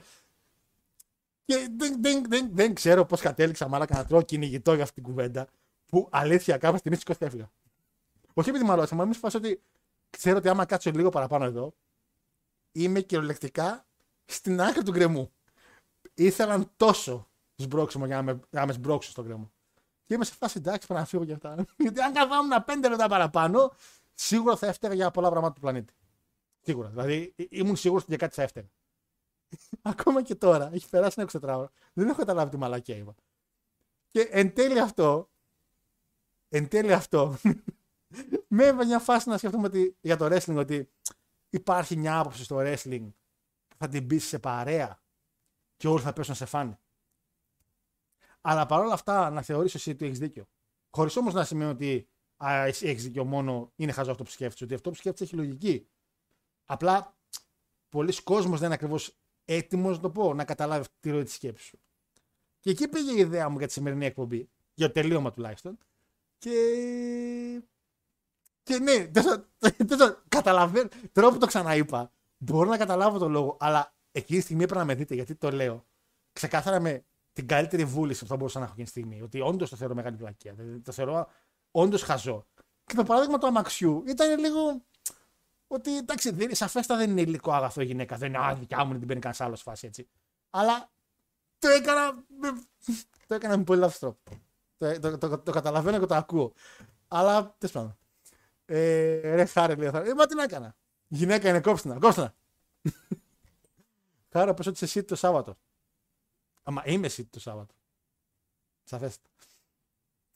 Και 1.45 1.69
δεν, 1.77 2.03
δεν, 2.03 2.25
δεν, 2.29 2.49
δεν 2.53 2.75
ξέρω 2.75 3.05
πώς 3.05 3.21
κατέληξα 3.21 3.69
μαλάκα 3.69 3.97
να 3.97 4.05
τρώω 4.05 4.23
κυνηγητό 4.23 4.75
για 4.75 4.83
αυτή 4.83 4.95
την 4.95 5.03
κουβέντα. 5.03 5.49
Που 5.95 6.09
αλήθεια 6.11 6.59
κάποια 6.59 6.79
στιγμή 6.79 6.99
σηκώθηκα 6.99 7.25
και 7.29 7.31
έφυγα. 7.35 7.51
Όχι 8.35 8.49
επειδή 8.49 8.65
μαλώσαμε, 8.65 9.01
αλλά 9.01 9.11
μη 9.11 9.17
φάση 9.17 9.37
ότι 9.37 9.63
ξέρω 10.11 10.37
ότι 10.37 10.49
άμα 10.49 10.65
κάτσω 10.65 10.91
λίγο 10.91 11.09
παραπάνω 11.09 11.45
εδώ, 11.45 11.75
είμαι 12.73 13.01
κυριολεκτικά 13.01 13.87
στην 14.25 14.61
άκρη 14.61 14.83
του 14.83 14.91
γκρεμού. 14.91 15.33
Ήθελαν 16.15 16.71
τόσο 16.77 17.29
σμπρόξιμο 17.57 18.07
για 18.07 18.17
να 18.17 18.23
με, 18.23 18.33
για 18.51 18.61
να 18.61 18.67
με 18.67 18.73
σμπρώξουν 18.73 19.13
στον 19.13 19.25
γκρεμό. 19.25 19.53
Και 20.05 20.15
είμαι 20.15 20.25
σε 20.25 20.35
φάση 20.35 20.59
εντάξει, 20.59 20.87
πρέπει 20.87 21.01
να 21.01 21.07
φύγω 21.07 21.23
για 21.23 21.35
αυτά. 21.35 21.55
Γιατί 21.85 22.01
αν 22.01 22.13
καθόμουν 22.13 22.65
πέντε 22.65 22.89
λεπτά 22.89 23.09
παραπάνω, 23.09 23.73
σίγουρα 24.15 24.57
θα 24.57 24.67
έφταιγα 24.67 24.95
για 24.95 25.11
πολλά 25.11 25.31
πράγματα 25.31 25.55
του 25.55 25.61
πλανήτη. 25.61 25.93
Σίγουρα. 26.61 26.89
Δηλαδή 26.89 27.33
ή- 27.37 27.49
ήμουν 27.51 27.77
σίγουρος 27.77 28.03
ότι 28.03 28.11
για 28.11 28.21
κάτι 28.27 28.35
θα 28.35 28.43
έφταιγα. 28.43 28.69
Ακόμα 29.93 30.23
και 30.23 30.35
τώρα, 30.35 30.71
έχει 30.73 30.89
περάσει 30.89 31.21
ένα 31.21 31.31
24 31.55 31.59
ώρα, 31.59 31.71
δεν 31.93 32.09
έχω 32.09 32.19
καταλάβει 32.19 32.51
τι 32.51 32.57
μαλακία 32.57 32.97
είπα. 32.97 33.15
Και 34.11 34.21
εν 34.21 34.55
τέλει 34.55 34.81
αυτό, 34.81 35.29
εν 36.55 36.69
τέλει 36.69 36.93
αυτό, 36.93 37.37
με 38.49 38.65
έβαλε 38.65 38.85
μια 38.85 38.99
φάση 38.99 39.29
να 39.29 39.39
σκεφτούμε 39.39 39.67
ότι, 39.67 39.97
για 40.01 40.17
το 40.17 40.25
wrestling 40.27 40.57
ότι 40.57 40.91
υπάρχει 41.51 41.97
μια 41.97 42.19
άποψη 42.19 42.45
στο 42.45 42.57
wrestling 42.61 43.09
που 43.69 43.77
θα 43.77 43.89
την 43.89 44.07
πει 44.07 44.19
σε 44.19 44.39
παρέα 44.39 45.03
και 45.77 45.89
όλοι 45.89 46.01
θα 46.01 46.13
πέσουν 46.13 46.35
σε 46.35 46.45
φάνη. 46.45 46.79
Αλλά 48.41 48.67
παρόλα 48.67 48.93
αυτά 48.93 49.31
να 49.31 49.43
θεωρήσει 49.43 49.77
εσύ 49.77 49.91
ότι 49.91 50.05
έχεις 50.05 50.19
δίκιο. 50.19 50.45
Χωρίς 50.91 51.17
όμως 51.17 51.35
να 51.35 51.45
σημαίνει 51.45 51.71
ότι 51.71 52.09
α, 52.45 52.65
εσύ 52.65 52.87
έχεις 52.87 53.03
δίκιο 53.03 53.25
μόνο 53.25 53.73
είναι 53.77 53.93
χαζό 53.93 54.11
αυτό 54.11 54.23
που 54.25 54.31
σκέφτεσαι. 54.31 54.65
Ότι 54.65 54.75
αυτό 54.75 54.91
που 54.91 54.97
σκέφτεσαι 54.97 55.25
έχει 55.25 55.35
λογική. 55.35 55.89
Απλά 56.65 57.17
πολλοί 57.89 58.23
κόσμος 58.23 58.59
δεν 58.59 58.67
είναι 58.67 58.75
ακριβώς 58.75 59.17
έτοιμος 59.45 59.97
να 59.97 60.03
το 60.03 60.11
πω, 60.11 60.35
να 60.35 60.45
καταλάβει 60.45 60.81
αυτή 60.81 60.97
τη 61.01 61.11
ροή 61.11 61.23
της 61.23 61.35
σκέψης 61.35 61.67
σου. 61.67 61.79
Και 62.61 62.71
εκεί 62.71 62.89
πήγε 62.89 63.13
η 63.13 63.19
ιδέα 63.19 63.49
μου 63.49 63.59
για 63.59 63.67
τη 63.67 63.73
σημερινή 63.73 64.05
εκπομπή, 64.05 64.51
για 64.75 64.87
το 64.87 64.93
τελείωμα 64.93 65.31
τουλάχιστον. 65.31 65.79
Και. 66.45 67.63
Και 68.63 68.79
ναι, 68.79 69.07
δεν 69.07 69.23
θα- 69.23 69.49
δεν 69.89 69.99
θα- 69.99 70.23
καταλαβαίνω. 70.29 70.89
Τώρα 71.13 71.31
που 71.31 71.39
το 71.39 71.47
ξαναείπα, 71.47 72.13
μπορώ 72.39 72.69
να 72.71 72.77
καταλάβω 72.77 73.19
το 73.19 73.29
λόγο, 73.29 73.57
αλλά 73.61 73.95
εκείνη 74.13 74.39
τη 74.39 74.45
στιγμή 74.45 74.63
έπρεπε 74.63 74.81
να 74.81 74.87
με 74.87 74.95
δείτε 74.95 75.15
γιατί 75.15 75.35
το 75.35 75.51
λέω. 75.51 75.87
Ξεκάθαρα 76.33 76.81
με 76.81 77.05
την 77.33 77.47
καλύτερη 77.47 77.85
βούληση 77.85 78.21
που 78.23 78.27
θα 78.27 78.37
μπορούσα 78.37 78.59
να 78.59 78.65
έχω 78.65 78.73
εκείνη 78.73 78.91
τη 78.91 78.99
στιγμή. 79.01 79.23
Ότι 79.23 79.41
όντως 79.41 79.71
το 79.71 79.77
θεωρώ 79.77 79.95
μεγάλη 79.95 80.17
βλακία. 80.17 80.53
Δηλαδή, 80.55 80.81
το 80.81 80.93
θεωρώ 80.93 81.29
όντως 81.71 82.03
χαζό. 82.03 82.47
Και 82.85 82.95
το 82.95 83.03
παράδειγμα 83.05 83.39
του 83.39 83.47
αμαξιού 83.47 84.03
ήταν 84.07 84.39
λίγο. 84.39 84.83
Ότι 85.67 85.97
εντάξει, 85.97 86.31
δεν, 86.31 86.55
σαφέστα 86.55 86.97
δεν 86.97 87.11
είναι 87.11 87.21
υλικό 87.21 87.53
αγαθό 87.53 87.81
η 87.81 87.85
γυναίκα. 87.85 88.17
Δεν 88.17 88.29
είναι 88.29 88.47
α, 88.47 88.55
δικιά 88.55 88.85
μου, 88.85 88.89
δεν 88.91 88.99
την 88.99 89.07
παίρνει 89.07 89.23
κανένα 89.23 89.45
άλλο 89.45 89.57
φάση 89.57 89.87
έτσι. 89.87 90.09
Αλλά 90.51 90.91
το 91.59 91.69
έκανα. 91.69 92.25
με- 92.41 92.63
το 93.27 93.35
έκανα 93.35 93.57
με 93.57 93.65
πολύ 93.65 93.81
λάθος 93.81 93.99
τρόπο. 93.99 94.19
Το, 95.01 95.19
το, 95.19 95.29
το, 95.29 95.39
το 95.39 95.53
καταλαβαίνω 95.53 95.99
και 95.99 96.07
το 96.07 96.15
ακούω. 96.15 96.53
Αλλά 97.09 97.55
τέλος 97.59 97.75
πάντων. 97.75 97.99
Ε, 98.65 99.35
ρε 99.35 99.45
χάρη, 99.45 99.77
λέει. 99.77 99.89
ο 99.89 99.91
Θάρη. 99.91 100.09
Ε, 100.09 100.15
μα 100.15 100.27
τι 100.27 100.35
να 100.35 100.43
έκανα. 100.43 100.77
Η 101.09 101.17
γυναίκα 101.17 101.49
είναι 101.49 101.61
κόψινα. 101.61 101.99
Κόψινα. 101.99 102.35
Χάρα, 104.33 104.55
πες 104.55 104.67
ότι 104.67 104.75
είσαι 104.75 104.85
εσύ 104.85 105.05
το 105.05 105.17
Σάββατο. 105.17 105.59
Αμα 106.63 106.83
είμαι 106.85 107.07
εσύ 107.07 107.25
το 107.25 107.41
Σάββατο. 107.41 107.75
Σαφέστα. 108.85 109.29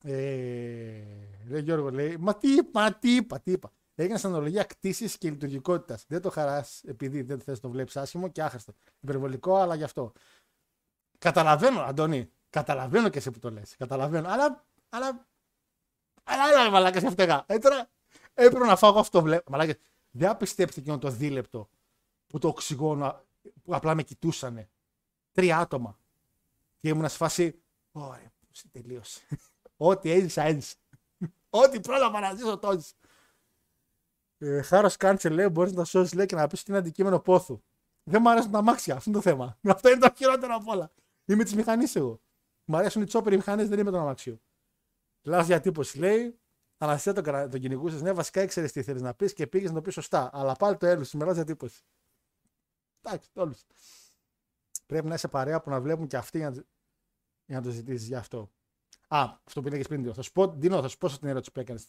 Ε, 0.02 0.12
λέει 1.46 1.62
Γιώργο, 1.62 1.90
λέει, 1.90 2.16
μα 2.16 2.36
τι 2.36 2.54
είπα, 2.54 2.80
μα 2.80 2.94
τι 2.94 3.16
είπα, 3.16 3.40
τι 3.40 3.52
είπα. 3.52 3.72
Έγινε 3.94 4.18
σαν 4.18 4.30
αναλογία 4.34 4.64
κτήση 4.64 5.18
και 5.18 5.30
λειτουργικότητας. 5.30 6.04
Δεν 6.08 6.20
το 6.20 6.30
χαράς 6.30 6.82
επειδή 6.84 7.22
δεν 7.22 7.40
θες 7.40 7.54
να 7.54 7.60
το 7.60 7.70
βλέπεις 7.70 7.96
άσχημο 7.96 8.28
και 8.28 8.42
άχρηστο. 8.42 8.72
Υπερβολικό, 9.00 9.56
αλλά 9.56 9.74
γι' 9.74 9.84
αυτό. 9.84 10.12
Καταλαβαίνω, 11.18 11.80
Αντώνη. 11.80 12.32
Καταλαβαίνω 12.58 13.08
και 13.08 13.18
εσύ 13.18 13.30
που 13.30 13.38
το 13.38 13.50
λες. 13.50 13.76
Καταλαβαίνω. 13.76 14.28
Αλλά. 14.28 14.64
Αλλά. 14.88 15.26
Αλλά 16.24 16.42
άλλα 16.42 16.70
μαλάκα 16.70 17.00
σε 17.00 17.10
φταίγα. 17.10 17.44
Ε, 17.46 17.58
τώρα 17.58 17.90
έπρεπε 18.34 18.64
να 18.64 18.76
φάω 18.76 18.98
αυτό 18.98 19.18
το 19.18 19.24
βλέπω. 19.24 19.50
Μαλάκα, 19.50 19.74
δεν 20.10 20.36
πιστέψτε 20.36 20.80
εκείνο 20.80 20.98
το 20.98 21.10
δίλεπτο 21.10 21.68
που 22.26 22.38
το 22.38 22.48
οξυγόνο 22.48 23.20
που 23.62 23.74
απλά 23.74 23.94
με 23.94 24.02
κοιτούσανε. 24.02 24.70
Τρία 25.32 25.58
άτομα. 25.58 25.98
Και 26.78 26.88
ήμουν 26.88 27.08
σε 27.08 27.16
φάση. 27.16 27.62
Ωραία, 27.92 28.32
πώς 28.48 28.64
τελείωσε. 28.72 29.20
Ό,τι 29.76 30.10
έζησα, 30.10 30.42
έζησα. 30.42 30.76
Ό,τι 31.50 31.80
πρόλαβα 31.80 32.20
να 32.20 32.34
ζήσω, 32.34 32.58
το 32.58 32.70
έζησα. 32.70 32.94
Ε, 34.38 34.62
Χάρο 34.62 34.90
Κάντσελ 34.98 35.34
λέει: 35.34 35.48
Μπορείς 35.52 35.72
να 35.72 35.78
τα 35.78 35.84
σώσεις 35.84 36.12
λέει, 36.12 36.26
και 36.26 36.34
να 36.34 36.46
πεις 36.46 36.60
ότι 36.60 36.70
είναι 36.70 36.78
αντικείμενο 36.78 37.20
πόθου. 37.20 37.62
Δεν 38.02 38.20
μου 38.22 38.30
αρέσουν 38.30 38.50
τα 38.50 38.58
αμάξια. 38.58 38.94
Αυτό 38.94 39.10
είναι 39.10 39.18
το 39.18 39.24
θέμα. 39.24 39.58
Αυτό 39.74 39.88
είναι 39.88 39.98
το 39.98 40.12
χειρότερο 40.16 40.54
από 40.54 40.72
όλα. 40.72 40.90
Είμαι 41.24 41.44
της 41.44 41.54
μηχανής 41.54 41.96
εγώ. 41.96 42.20
Μ' 42.70 42.76
αρέσουν 42.76 43.02
οι 43.02 43.04
τσόπεροι 43.04 43.36
μηχανές, 43.36 43.68
δεν 43.68 43.78
είμαι 43.78 43.90
τον 43.90 44.00
αμαξιού. 44.00 44.40
Λάθος 45.22 45.46
διατύπωση 45.46 45.98
λέει: 45.98 46.38
Αναστασία 46.78 47.12
τον, 47.12 47.22
κρα- 47.24 47.48
τον 47.48 47.60
κυνηγούσες. 47.60 48.02
Ναι, 48.02 48.12
βασικά 48.12 48.42
ήξερες 48.42 48.72
τι 48.72 48.82
θέλεις 48.82 49.02
να 49.02 49.14
πεις 49.14 49.32
και 49.32 49.46
πήγες 49.46 49.68
να 49.68 49.74
το 49.74 49.82
πεις 49.82 49.94
σωστά. 49.94 50.30
Αλλά 50.32 50.54
πάλι 50.54 50.76
το 50.76 50.86
έλυσες. 50.86 51.14
Με 51.14 51.20
λάθος 51.20 51.34
διατύπωση. 51.34 51.82
Εντάξει, 53.02 53.28
όλου. 53.34 53.54
Πρέπει 54.86 55.06
να 55.06 55.14
είσαι 55.14 55.28
παρέα 55.28 55.60
που 55.60 55.70
να 55.70 55.80
βλέπουν 55.80 56.06
και 56.06 56.16
αυτοί 56.16 56.38
για 56.38 56.50
να, 56.50 56.64
για 57.44 57.56
να 57.56 57.62
το 57.62 57.70
ζητήσεις 57.70 58.06
γι' 58.06 58.14
αυτό. 58.14 58.50
Α, 59.08 59.38
αυτό 59.44 59.60
που 59.60 59.66
έλεγε 59.66 59.82
πριν. 59.82 60.00
Δίνο. 60.00 60.14
Θα 60.14 60.22
σου 60.22 60.32
πω, 60.32 60.46
Δίνο, 60.48 60.80
θα 60.80 60.88
σου 60.88 60.98
πω 60.98 61.08
στην 61.08 61.28
ερώτηση 61.28 61.52
που 61.52 61.60
έκανες. 61.60 61.86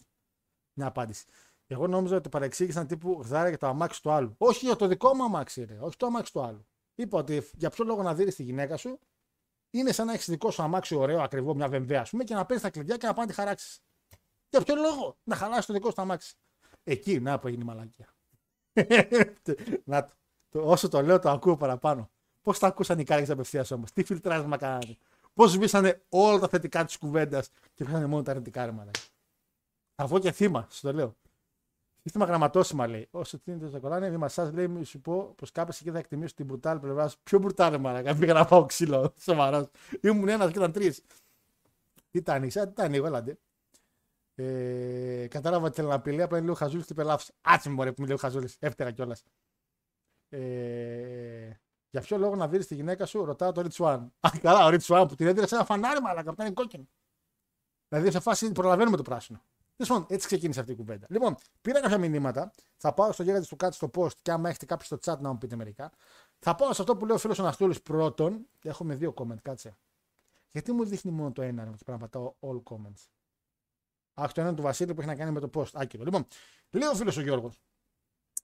Μια 0.73 0.87
απάντηση. 0.87 1.25
Εγώ 1.67 1.87
νόμιζα 1.87 2.15
ότι 2.15 2.29
παρεξήγησαν 2.29 2.87
τύπου 2.87 3.21
γδάρια 3.23 3.49
για 3.49 3.57
το 3.57 3.67
αμάξι 3.67 4.01
του 4.01 4.11
άλλου. 4.11 4.35
Όχι 4.37 4.65
για 4.65 4.75
το 4.75 4.87
δικό 4.87 5.15
μου 5.15 5.23
αμάξι, 5.23 5.63
ρε. 5.63 5.77
Όχι 5.79 5.97
το 5.97 6.05
αμάξι 6.05 6.31
του 6.31 6.41
άλλου. 6.41 6.65
Είπα 6.95 7.17
ότι 7.17 7.49
για 7.53 7.69
ποιο 7.69 7.85
λόγο 7.85 8.01
να 8.01 8.15
δει 8.15 8.33
τη 8.33 8.43
γυναίκα 8.43 8.77
σου 8.77 8.99
είναι 9.69 9.91
σαν 9.91 10.05
να 10.05 10.13
έχεις 10.13 10.29
δικό 10.29 10.51
σου 10.51 10.63
αμάξι 10.63 10.95
ωραίο, 10.95 11.21
ακριβό, 11.21 11.55
μια 11.55 11.67
βεμβαία, 11.67 12.01
ας 12.01 12.09
πούμε, 12.09 12.23
και 12.23 12.33
να 12.33 12.45
παίρνεις 12.45 12.63
τα 12.63 12.69
κλειδιά 12.69 12.97
και 12.97 13.07
να 13.07 13.13
πάνε 13.13 13.25
να 13.25 13.31
τη 13.31 13.39
χαράξεις. 13.39 13.81
Για 14.49 14.61
ποιο 14.61 14.75
λόγο; 14.75 15.17
Να 15.23 15.35
χαλάσεις 15.35 15.65
το 15.65 15.73
δικό 15.73 15.89
σου 15.89 15.95
το 15.95 16.01
αμάξι. 16.01 16.35
Εκεί, 16.83 17.19
να 17.19 17.39
που 17.39 17.47
έγινε 17.47 17.63
η 17.63 17.65
μαλακία. 17.65 18.07
να 19.85 20.05
το. 20.05 20.13
το. 20.49 20.69
Όσο 20.69 20.89
το 20.89 21.01
λέω, 21.01 21.19
το 21.19 21.29
ακούω 21.29 21.57
παραπάνω. 21.57 22.11
Πώς 22.41 22.59
τα 22.59 22.67
ακούσαν 22.67 22.99
οι 22.99 23.03
κάρτε 23.03 23.33
απευθείας 23.33 23.71
όμως, 23.71 23.91
τι 23.91 24.03
φιλτράσμα 24.03 24.57
κάνανε; 24.57 24.97
Πώς 25.33 25.51
σβήσανε 25.51 26.05
όλα 26.09 26.39
τα 26.39 26.47
θετικά 26.47 26.85
της 26.85 26.97
κουβέντας 26.97 27.49
και 27.73 27.83
πήγανε 27.83 28.05
μόνο 28.05 28.23
τα 28.23 28.31
αρνητικά 28.31 28.65
ρε 28.65 28.71
μαλακία; 28.71 29.03
Θα 29.95 30.07
βγω 30.07 30.19
και 30.19 30.31
θύμα, 30.31 30.67
σου 30.71 30.81
το 30.81 30.93
λέω. 30.93 31.15
Σύστημα 32.09 32.27
γραμματόσημα 32.29 32.87
λέει. 32.87 33.07
Όσο 33.11 33.39
τίνεται 33.39 33.67
στο 33.67 33.79
κολλάνε, 33.79 34.17
μη 34.17 34.29
σας 34.29 34.51
λέει, 34.51 34.67
μη 34.67 34.83
σου 34.83 35.01
πω 35.01 35.33
πως 35.37 35.51
κάποιε 35.51 35.79
εκεί 35.81 35.91
θα 35.91 35.97
εκτιμήσουν 35.97 36.35
την 36.35 36.45
μπρουτάλ 36.45 36.79
πλευράς. 36.79 37.17
Πιο 37.23 37.39
μπρουτάλ, 37.39 37.71
ρε 37.71 37.77
μαλακά. 37.77 38.15
Πήγα 38.15 38.33
να 38.33 38.45
πάω 38.45 38.65
ξύλο. 38.65 39.13
Σοβαρός. 39.25 39.69
Ήμουν 40.01 40.27
ένας 40.27 40.51
και 40.51 40.57
ήταν 40.57 40.71
τρεις. 40.71 41.01
Τι 42.09 42.17
ήταν, 42.17 42.43
είσαι, 42.43 42.65
τι 42.65 42.71
ήταν, 42.71 42.93
εγώ, 42.93 43.05
έλαντε. 43.05 43.37
Ε, 44.35 45.27
κατάλαβα 45.27 45.65
ότι 45.65 45.75
θέλει 45.75 45.87
να 45.87 46.01
πει, 46.01 46.11
λέει, 46.11 46.21
απλά 46.21 46.37
είναι 46.37 46.45
λίγο 46.45 46.57
χαζούλης 46.57 46.85
και 46.85 46.93
πελάφο. 46.93 47.31
Άτσε 47.41 47.69
μου, 47.69 47.83
ρε, 47.83 47.91
που 47.91 48.01
μου 48.01 48.07
λέει 48.07 48.15
ο 48.15 48.19
χαζούλης. 48.19 48.57
Έφτερα 48.59 48.91
κιόλας. 48.91 49.23
Ε, 50.29 51.51
για 51.89 52.01
ποιο 52.01 52.17
λόγο 52.17 52.35
να 52.35 52.47
δεις 52.47 52.67
τη 52.67 52.75
γυναίκα 52.75 53.05
σου, 53.05 53.25
ρωτάω 53.25 53.51
το 53.51 53.61
Ριτσουάν. 53.61 54.13
Α, 54.19 54.29
καλά, 54.41 54.65
ο 54.65 54.69
Ριτσουάν 54.69 55.07
που 55.07 55.15
την 55.15 55.27
έδινε 55.27 55.47
σε 55.47 55.55
ένα 55.55 55.65
φανάρι, 55.65 56.01
μαλακά, 56.01 56.33
που 56.33 56.41
ήταν 56.41 56.53
κόκκινο. 56.53 56.87
Δηλαδή 57.87 58.11
σε 58.11 58.19
φάση 58.19 58.51
προλαβαίνουμε 58.51 58.97
το 58.97 59.03
πράσινο. 59.03 59.41
Τέλος 59.79 59.93
πάντων, 59.93 60.07
έτσι 60.09 60.27
ξεκίνησε 60.27 60.59
αυτή 60.59 60.71
η 60.71 60.75
κουβέντα. 60.75 61.07
Λοιπόν, 61.09 61.35
πήρα 61.61 61.79
κάποια 61.79 61.97
μηνύματα. 61.97 62.51
Θα 62.77 62.93
πάω 62.93 63.11
στο 63.11 63.23
γίγαντα 63.23 63.45
του 63.45 63.55
κάτω 63.55 63.75
στο 63.75 63.89
post 63.93 64.13
και 64.21 64.31
άμα 64.31 64.49
έχετε 64.49 64.65
κάποιο 64.65 64.85
στο 64.85 64.97
chat 65.01 65.19
να 65.19 65.31
μου 65.31 65.37
πείτε 65.37 65.55
μερικά. 65.55 65.91
Θα 66.39 66.55
πάω 66.55 66.73
σε 66.73 66.81
αυτό 66.81 66.97
που 66.97 67.05
λέει 67.05 67.15
ο 67.15 67.19
φίλος 67.19 67.39
Αναστούλη 67.39 67.79
πρώτον. 67.83 68.47
Έχουμε 68.63 68.95
δύο 68.95 69.13
comment, 69.17 69.41
κάτσε. 69.41 69.77
Γιατί 70.51 70.71
μου 70.71 70.85
δείχνει 70.85 71.11
μόνο 71.11 71.31
το 71.31 71.41
ένα, 71.41 71.63
πρέπει 71.63 71.91
να 71.91 71.97
πατάω 71.97 72.33
all 72.39 72.63
comments. 72.63 73.07
Αχ, 74.13 74.31
το 74.31 74.41
ένα 74.41 74.53
του 74.53 74.61
Βασίλη 74.61 74.93
που 74.93 75.01
έχει 75.01 75.09
να 75.09 75.15
κάνει 75.15 75.31
με 75.31 75.39
το 75.39 75.49
post. 75.53 75.69
Άκυρο. 75.73 76.03
Λοιπόν, 76.03 76.25
λέει 76.71 76.89
ο 76.89 76.93
φίλος 76.93 77.17
ο 77.17 77.21
Γιώργος. 77.21 77.61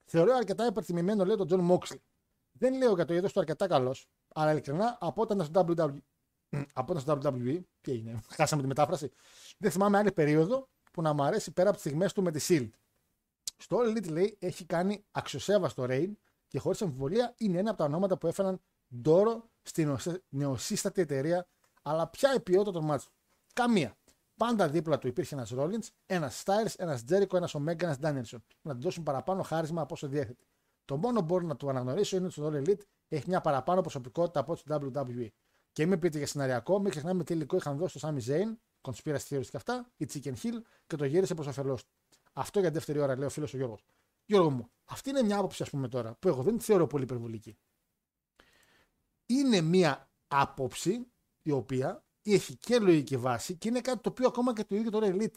Θεωρώ 0.05 0.35
αρκετά 0.35 0.65
υπερτιμημένο, 0.65 1.25
λέει 1.25 1.35
τον 1.35 1.47
Τζον 1.47 1.59
Μόξλι. 1.59 2.01
Δεν 2.51 2.77
λέω 2.77 2.93
για 2.93 3.05
το 3.05 3.13
είδος 3.13 3.33
του 3.33 3.39
αρκετά 3.39 3.67
καλός, 3.67 4.09
αλλά 4.33 4.51
ειλικρινά 4.51 4.97
από 4.99 5.21
όταν 5.21 5.45
στο 5.45 5.65
WWE. 5.67 5.97
από 6.79 6.93
όταν 6.93 6.99
στο 6.99 7.31
WWE. 7.33 7.59
Τι 7.81 7.91
έγινε, 7.91 8.21
χάσαμε 8.35 8.61
τη 8.61 8.67
μετάφραση. 8.67 9.11
Δεν 9.57 9.71
θυμάμαι 9.71 9.97
άλλη 9.97 10.11
περίοδο 10.11 10.69
που 10.95 11.01
να 11.01 11.13
μου 11.13 11.23
αρέσει 11.23 11.51
πέρα 11.51 11.69
από 11.69 11.77
τις 11.77 11.85
στιγμές 11.85 12.13
του 12.13 12.21
με 12.23 12.31
τη 12.31 12.45
Shield. 12.47 12.69
Στο 13.57 13.77
All 13.79 13.97
Elite 13.97 14.09
λέει 14.09 14.37
έχει 14.39 14.65
κάνει 14.65 15.05
αξιοσέβαστο 15.11 15.85
Reign 15.89 16.11
και 16.47 16.59
χωρίς 16.59 16.81
αμφιβολία 16.81 17.33
είναι 17.37 17.59
ένα 17.59 17.69
από 17.69 17.77
τα 17.77 17.83
ονόματα 17.83 18.17
που 18.17 18.27
έφεραν 18.27 18.61
ντόρο 19.01 19.49
στην 19.61 19.97
νεοσύστατη 20.29 21.01
εταιρεία. 21.01 21.47
Αλλά 21.81 22.07
ποια 22.07 22.33
η 22.33 22.39
ποιότητα 22.39 22.71
των 22.71 22.85
μάτσων; 22.85 23.11
Καμία. 23.53 23.97
Πάντα 24.37 24.69
δίπλα 24.69 24.97
του 24.97 25.07
υπήρχε 25.07 25.35
ένας 25.35 25.53
Rollins, 25.55 25.87
ένας 26.05 26.43
Styles, 26.45 26.73
ένας 26.77 27.03
Jericho, 27.09 27.33
ένας 27.33 27.55
Omega, 27.55 27.81
ένας 27.81 27.97
Danielson. 28.01 28.37
Να 28.61 28.73
του 28.73 28.81
δώσουν 28.81 29.03
παραπάνω 29.03 29.41
χάρισμα 29.41 29.81
από 29.81 29.93
όσο 29.93 30.07
διέθετε. 30.07 30.43
Το 30.85 30.97
μόνο 30.97 31.19
που 31.19 31.25
μπορώ 31.25 31.45
να 31.45 31.55
του 31.55 31.69
αναγνωρίσω 31.69 32.15
είναι 32.15 32.25
ότι 32.25 32.33
στο 32.33 32.51
All 32.53 32.63
Elite 32.63 32.81
έχει 33.07 33.23
μια 33.27 33.41
παραπάνω 33.41 33.81
προσωπικότητα 33.81 34.39
από 34.39 34.51
ό,τι 34.51 34.61
WWE. 34.69 35.27
Και 35.71 35.85
μην 35.85 35.99
πείτε 35.99 36.17
για 36.17 36.27
σεναριακό, 36.27 36.79
μην 36.79 36.89
ξεχνάμε 36.89 37.23
τι 37.23 37.33
υλικό 37.33 37.55
είχαν 37.55 37.77
δώσει 37.77 37.97
στο 37.97 38.09
Sami 38.09 38.29
Zayn, 38.29 38.55
conspiracy 38.85 39.27
theories 39.29 39.47
και 39.49 39.57
αυτά, 39.57 39.91
η 39.97 40.07
Chicken 40.13 40.33
Hill 40.41 40.61
και 40.87 40.95
το 40.95 41.05
γύρισε 41.05 41.33
προς 41.33 41.47
όφελό 41.47 41.75
του. 41.75 41.93
Αυτό 42.33 42.59
για 42.59 42.71
δεύτερη 42.71 42.99
ώρα, 42.99 43.17
λέει 43.17 43.27
ο 43.27 43.29
φίλος 43.29 43.53
ο 43.53 43.57
Γιώργος. 43.57 43.85
Γιώργο 44.25 44.49
μου, 44.49 44.69
αυτή 44.85 45.09
είναι 45.09 45.23
μια 45.23 45.37
άποψη, 45.37 45.63
ας 45.63 45.69
πούμε 45.69 45.87
τώρα, 45.87 46.15
που 46.15 46.27
εγώ 46.27 46.43
δεν 46.43 46.57
τη 46.57 46.63
θεωρώ 46.63 46.87
πολύ 46.87 47.03
υπερβολική. 47.03 47.57
Είναι 49.25 49.61
μια 49.61 50.09
άποψη 50.27 51.07
η 51.41 51.51
οποία 51.51 52.05
έχει 52.21 52.55
και 52.55 52.79
λογική 52.79 53.17
βάση 53.17 53.55
και 53.55 53.67
είναι 53.67 53.81
κάτι 53.81 54.01
το 54.01 54.09
οποίο 54.09 54.27
ακόμα 54.27 54.53
και 54.53 54.63
το 54.63 54.75
ίδιο 54.75 54.91
τώρα 54.91 55.07
elite, 55.09 55.35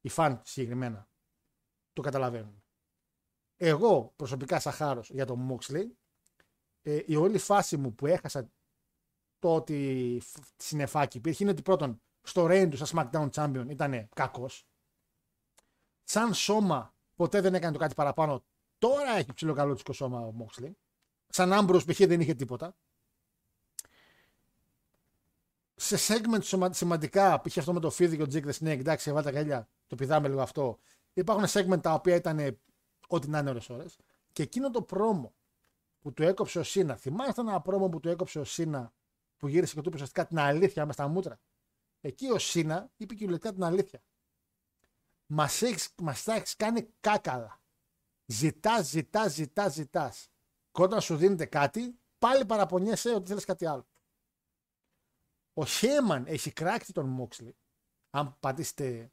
οι 0.00 0.08
φαν 0.08 0.42
συγκεκριμένα, 0.44 1.08
το 1.92 2.02
καταλαβαίνουν. 2.02 2.62
Εγώ 3.56 4.12
προσωπικά 4.16 4.60
σαν 4.60 4.72
χάρος 4.72 5.10
για 5.10 5.26
τον 5.26 5.48
Moxley, 5.50 5.86
ε, 6.82 7.02
η 7.06 7.16
όλη 7.16 7.38
φάση 7.38 7.76
μου 7.76 7.94
που 7.94 8.06
έχασα 8.06 8.50
το 9.38 9.54
ότι 9.54 10.22
συνεφάκι 10.56 11.16
υπήρχε 11.16 11.42
είναι 11.42 11.52
ότι 11.52 11.62
πρώτον 11.62 12.02
στο 12.28 12.46
reign 12.50 12.68
του 12.70 12.76
σαν 12.76 12.88
SmackDown 13.12 13.30
Champion 13.30 13.66
ήταν 13.68 14.08
κακός. 14.14 14.66
Σαν 16.04 16.34
σώμα 16.34 16.94
ποτέ 17.16 17.40
δεν 17.40 17.54
έκανε 17.54 17.72
το 17.72 17.78
κάτι 17.78 17.94
παραπάνω. 17.94 18.44
Τώρα 18.78 19.10
έχει 19.16 19.32
ψηλό 19.32 19.52
καλό 19.52 19.78
σώμα 19.92 20.20
ο 20.20 20.34
Moxley. 20.38 20.70
Σαν 21.28 21.52
Άμπρος 21.52 21.84
π.χ. 21.84 21.98
δεν 21.98 22.20
είχε 22.20 22.34
τίποτα 22.34 22.76
σε 25.80 25.96
segment 26.14 26.42
σωμα- 26.42 26.72
σημαντικά, 26.72 27.40
π.χ. 27.40 27.58
αυτό 27.58 27.72
με 27.72 27.80
το 27.80 27.90
Φίδι 27.90 28.16
και 28.16 28.22
ο 28.22 28.26
Jake 28.30 28.44
the 28.44 28.52
Snake, 28.52 28.78
εντάξει, 28.78 29.12
βάλτε 29.12 29.30
τα 29.30 29.38
γέλια, 29.38 29.68
το 29.86 29.94
πηδάμε 29.94 30.28
λίγο 30.28 30.40
αυτό. 30.40 30.78
Υπάρχουν 31.12 31.44
segment 31.48 31.82
τα 31.82 31.92
οποία 31.92 32.14
ήταν 32.14 32.58
ό,τι 33.08 33.28
να 33.28 33.38
είναι 33.38 33.50
ώρες 33.50 33.70
ώρες. 33.70 33.96
Και 34.32 34.42
εκείνο 34.42 34.70
το 34.70 34.82
πρόμο 34.82 35.34
που 36.00 36.12
του 36.12 36.22
έκοψε 36.22 36.58
ο 36.58 36.62
Σίνα, 36.62 36.96
θυμάστε 36.96 37.40
ένα 37.40 37.60
πρόμο 37.60 37.88
που 37.88 38.00
του 38.00 38.08
έκοψε 38.08 38.38
ο 38.38 38.44
Σίνα 38.44 38.92
που 39.36 39.48
γύρισε 39.48 39.74
και 39.74 39.80
του 39.80 39.86
είπε 39.86 39.94
ουσιαστικά 39.96 40.26
την 40.26 40.38
αλήθεια 40.38 40.86
με 40.86 40.92
στα 40.92 41.08
μούτρα; 41.08 41.38
Εκεί 42.00 42.30
ο 42.30 42.38
Σίνα 42.38 42.90
είπε 42.96 43.14
κυριολεκτικά 43.14 43.52
την 43.52 43.62
αλήθεια. 43.64 44.02
Μας 45.26 45.62
μας 46.02 46.24
τα 46.24 46.34
έχεις 46.34 46.56
κάνει 46.56 46.88
κάκαλα. 47.00 47.62
Ζητάς, 48.26 48.86
ζητάς, 48.88 49.32
ζητάς, 49.32 49.72
ζητάς. 49.72 50.30
Και 50.70 50.82
όταν 50.82 51.00
σου 51.00 51.16
δίνεται 51.16 51.46
κάτι, 51.46 51.98
πάλι 52.18 52.46
παραπονιέσαι 52.46 53.14
ότι 53.14 53.28
θέλεις 53.28 53.44
κάτι 53.44 53.66
άλλο. 53.66 53.86
Ο 55.52 55.64
Χέμαν 55.64 56.26
έχει 56.26 56.52
κράξει 56.52 56.92
τον 56.92 57.06
Μόξλι. 57.06 57.56
Αν 58.10 58.38
πατήσετε 58.40 59.12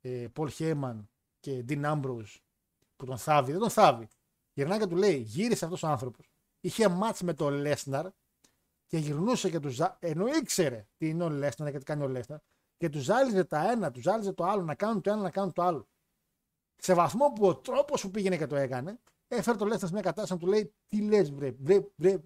ε, 0.00 0.28
Πολ 0.32 0.50
Χέμαν 0.50 1.10
και 1.40 1.64
Dean 1.68 1.84
Ambrose 1.84 2.40
που 2.96 3.04
τον 3.04 3.18
θάβει, 3.18 3.50
δεν 3.50 3.60
τον 3.60 3.70
θάβει. 3.70 4.08
Γυρνάει 4.52 4.78
και 4.78 4.86
του 4.86 4.96
λέει: 4.96 5.16
Γύρισε 5.16 5.64
αυτός 5.64 5.82
ο 5.82 5.86
άνθρωπος. 5.88 6.30
Είχε 6.60 6.88
μάτς 6.88 7.22
με 7.22 7.34
τον 7.34 7.52
Λέσναρ 7.52 8.10
και 8.86 8.98
γυρνούσε 8.98 9.50
και 9.50 9.60
τους 9.60 9.74
ζά... 9.74 9.96
ενώ 10.00 10.26
ήξερε 10.26 10.86
τι 10.96 11.08
είναι 11.08 11.24
ο 11.24 11.28
Λέσναρ 11.28 11.72
και 11.72 11.78
τι 11.78 11.84
κάνει 11.84 12.02
ο 12.02 12.08
Λέσναρ 12.08 12.38
και 12.76 12.88
τους 12.88 13.02
ζάλιζε 13.02 13.44
τα 13.44 13.70
ένα, 13.70 13.90
τους 13.90 14.02
ζάλιζε 14.02 14.32
το 14.32 14.44
άλλο, 14.44 14.62
να 14.62 14.74
κάνουν 14.74 15.00
το 15.00 15.10
ένα, 15.10 15.20
να 15.22 15.30
κάνουν 15.30 15.52
το 15.52 15.62
άλλο. 15.62 15.88
Σε 16.76 16.94
βαθμό 16.94 17.32
που 17.32 17.46
ο 17.46 17.56
τρόπος 17.56 18.02
που 18.02 18.10
πήγαινε 18.10 18.36
και 18.36 18.46
το 18.46 18.56
έκανε, 18.56 19.00
έφερε 19.28 19.56
το 19.56 19.64
Λέσναρ 19.64 19.86
σε 19.86 19.92
μια 19.92 20.02
κατάσταση 20.02 20.32
να 20.32 20.38
του 20.38 20.46
λέει: 20.46 20.74
Τι 20.86 21.02
λες, 21.02 21.30
βρε, 21.30 21.50
βρε, 21.50 21.80
βρε, 21.96 22.18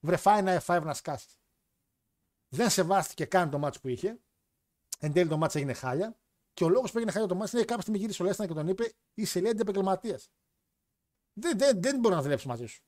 βρε, 0.00 0.16
φάει 0.16 0.38
ένα 0.38 0.62
F5 0.66 0.80
να 0.84 0.94
σκάσεις. 0.94 1.38
Δεν 2.48 2.70
σεβάστηκε 2.70 3.24
καν 3.24 3.50
το 3.50 3.58
μάτσο 3.58 3.80
που 3.80 3.88
είχε. 3.88 4.20
Εν 4.98 5.12
τέλει 5.12 5.28
το 5.28 5.36
μάτσο 5.36 5.58
έγινε 5.58 5.72
χάλια. 5.72 6.18
Και 6.52 6.64
ο 6.64 6.68
λόγος 6.68 6.90
που 6.90 6.96
έγινε 6.96 7.12
χάλια 7.12 7.28
το 7.28 7.34
μάτσο 7.34 7.56
είναι 7.56 7.66
κάποια 7.66 7.82
στιγμή 7.82 8.00
γύρισε 8.00 8.22
ο 8.22 8.24
Λέσνα 8.24 8.46
και 8.46 8.54
τον 8.54 8.68
είπε: 8.68 8.92
Είσαι 9.14 9.40
λέει 9.40 9.52
επαγγελματία. 9.58 10.20
Δεν, 11.32 11.58
δεν, 11.58 11.82
δεν 11.82 11.98
μπορώ 11.98 12.14
να 12.14 12.22
δουλέψω 12.22 12.48
μαζί 12.48 12.66
σου. 12.66 12.82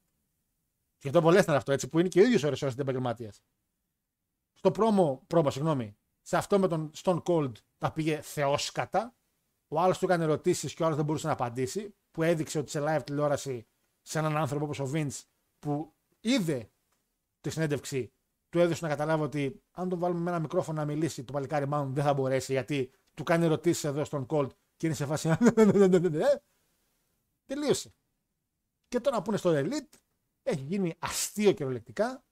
Και 1.03 1.11
το 1.11 1.19
απολέσταν 1.19 1.55
αυτό 1.55 1.73
έτσι 1.73 1.89
που 1.89 1.99
είναι 1.99 2.09
και 2.09 2.21
ο 2.21 2.25
ίδιος 2.25 2.43
ώρε 2.43 2.57
ώρε 2.63 2.73
επαγγελματία. 2.79 3.33
Στο 4.53 4.71
πρόμο, 4.71 5.23
πρόμο, 5.27 5.51
συγγνώμη, 5.51 5.97
σε 6.21 6.37
αυτό 6.37 6.59
με 6.59 6.69
τον 6.69 6.91
Stone 7.03 7.23
Cold 7.23 7.53
τα 7.79 7.93
πήγε 7.93 8.21
θεόσκατα. 8.21 9.15
Ο 9.69 9.81
άλλος 9.81 9.99
του 9.99 10.05
έκανε 10.05 10.25
ερωτήσεις 10.25 10.75
και 10.75 10.83
ο 10.83 10.85
άλλος 10.85 10.97
δεν 10.97 11.07
μπορούσε 11.07 11.27
να 11.27 11.33
απαντήσει. 11.33 11.95
Που 12.11 12.23
έδειξε 12.23 12.59
ότι 12.59 12.71
σε 12.71 12.81
live 12.83 13.03
τηλεόραση 13.05 13.67
σε 14.03 14.19
έναν 14.19 14.37
άνθρωπο 14.37 14.65
όπως 14.65 14.79
ο 14.81 14.91
Vince 14.95 15.21
που 15.59 15.95
είδε 16.21 16.71
τη 17.41 17.51
συνέντευξη 17.51 18.13
του 18.49 18.59
έδωσε 18.59 18.85
να 18.85 18.91
καταλάβει 18.91 19.23
ότι 19.23 19.63
αν 19.71 19.89
τον 19.89 19.99
βάλουμε 19.99 20.21
με 20.21 20.31
ένα 20.31 20.39
μικρόφωνο 20.39 20.79
να 20.79 20.87
μιλήσει, 20.87 21.25
το 21.25 21.33
παλικάρι 21.33 21.67
μάλλον 21.67 21.95
δεν 21.95 22.05
θα 22.05 22.15
μπορέσει 22.15 22.53
γιατί 22.53 22.91
του 23.15 23.23
κάνει 23.23 23.45
ερωτήσεις 23.45 23.85
εδώ 23.85 24.05
στον 24.05 24.27
Colt 24.29 24.51
και 24.77 24.87
είναι 24.87 24.95
σε 24.95 25.07
φάση. 25.07 25.33
Τελείωσε. 27.47 27.95
Και 28.89 29.01
τώρα 29.01 29.23
που 29.23 29.31
είναι 29.31 29.39
στο 29.39 29.51
Elite, 29.55 30.02
έχει 30.43 30.63
γίνει 30.63 30.95
αστείο 30.99 31.53
κυριολεκτικά. 31.53 32.25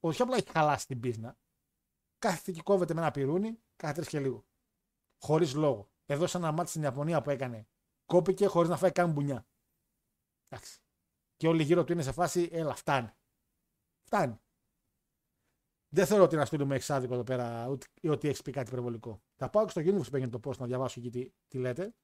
Όχι 0.00 0.22
απλά 0.22 0.36
έχει 0.36 0.50
χαλάσει 0.50 0.86
την 0.86 1.00
πίσνα. 1.00 1.38
Κάθεται 2.18 2.52
και 2.52 2.62
κόβεται 2.62 2.94
με 2.94 3.00
ένα 3.00 3.10
πυρούνι 3.10 3.62
κάθε 3.76 3.94
τρεις 3.94 4.08
και 4.08 4.20
λίγο. 4.20 4.46
Χωρίς 5.18 5.54
λόγο. 5.54 5.90
Εδώ 6.06 6.26
σε 6.26 6.36
ένα 6.36 6.52
μάτι 6.52 6.68
στην 6.68 6.82
Ιαπωνία 6.82 7.22
που 7.22 7.30
έκανε, 7.30 7.68
κόπηκε 8.04 8.46
χωρίς 8.46 8.68
να 8.68 8.76
φάει 8.76 8.92
καν 8.92 9.12
μπουνιά. 9.12 9.46
Εντάξει. 10.48 10.80
Και 11.36 11.48
όλοι 11.48 11.62
γύρω 11.62 11.84
του 11.84 11.92
είναι 11.92 12.02
σε 12.02 12.12
φάση, 12.12 12.48
έλα, 12.52 12.74
φτάνει. 12.74 13.10
Φτάνει. 14.02 14.40
Δεν 15.88 16.06
θεωρώ 16.06 16.24
ότι 16.24 16.34
ένα 16.34 16.44
στούντιο 16.44 16.66
με 16.66 16.74
έχει 16.74 16.92
άδικο 16.92 17.14
εδώ 17.14 17.24
πέρα 17.24 17.68
ούτε, 17.68 17.86
ή 18.00 18.08
ότι 18.08 18.28
έχεις 18.28 18.42
πει 18.42 18.50
κάτι 18.50 18.70
υπερβολικό. 18.70 19.22
Θα 19.36 19.50
πάω 19.50 19.64
και 19.64 19.70
στο 19.70 19.80
Universe 19.80 20.10
που 20.10 20.16
έγινε 20.16 20.30
το 20.30 20.40
post 20.44 20.56
να 20.56 20.66
διαβάσω 20.66 21.00
εκεί 21.00 21.10
τι, 21.10 21.32
τι 21.48 21.58
λέτε. 21.58 21.94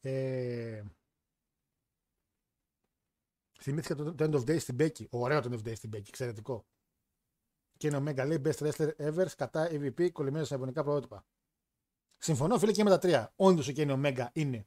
Ε, 0.00 0.82
θυμήθηκα 3.60 3.94
το, 3.94 4.14
το 4.14 4.24
End 4.24 4.34
of 4.34 4.50
Day 4.50 4.60
στην 4.60 4.76
Becky. 4.80 5.08
Ωραίο 5.10 5.40
το 5.40 5.48
End 5.52 5.54
of 5.54 5.68
Day 5.68 5.76
στην 5.76 5.90
Becky, 5.94 6.08
εξαιρετικό. 6.08 6.66
Και 7.76 7.86
είναι 7.86 7.96
ο 7.96 8.02
Mega 8.06 8.26
λέει 8.26 8.42
Best 8.44 8.58
Wrestler 8.58 8.90
Ever 8.96 9.26
κατά 9.36 9.68
EVP 9.70 10.12
κολλημένος 10.12 10.46
σε 10.46 10.54
ιαπωνικά 10.54 10.84
πρότυπα. 10.84 11.24
Συμφωνώ, 12.18 12.58
φίλε, 12.58 12.72
και 12.72 12.82
με 12.82 12.90
τα 12.90 12.98
τρία. 12.98 13.32
Όντως 13.36 13.68
ο 13.68 13.72
Kenny 13.76 14.02
Omega 14.02 14.26
είναι 14.32 14.66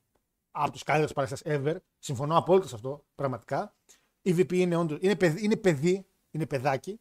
από 0.52 0.72
τους 0.72 0.84
καλύτερους 0.84 1.14
παραστάσει 1.14 1.44
ever. 1.46 1.76
Συμφωνώ 2.00 2.38
απόλυτα 2.38 2.68
σε 2.68 2.76
αυτό, 2.76 3.06
πραγματικά. 3.16 3.76
Η 4.22 4.36
VP 4.38 4.54
είναι, 4.54 4.76
όντως, 4.76 4.98
είναι, 5.02 5.16
παιδί, 5.16 5.44
είναι 5.44 5.56
παιδί, 5.56 6.08
είναι 6.32 6.46
παιδάκι. 6.46 7.00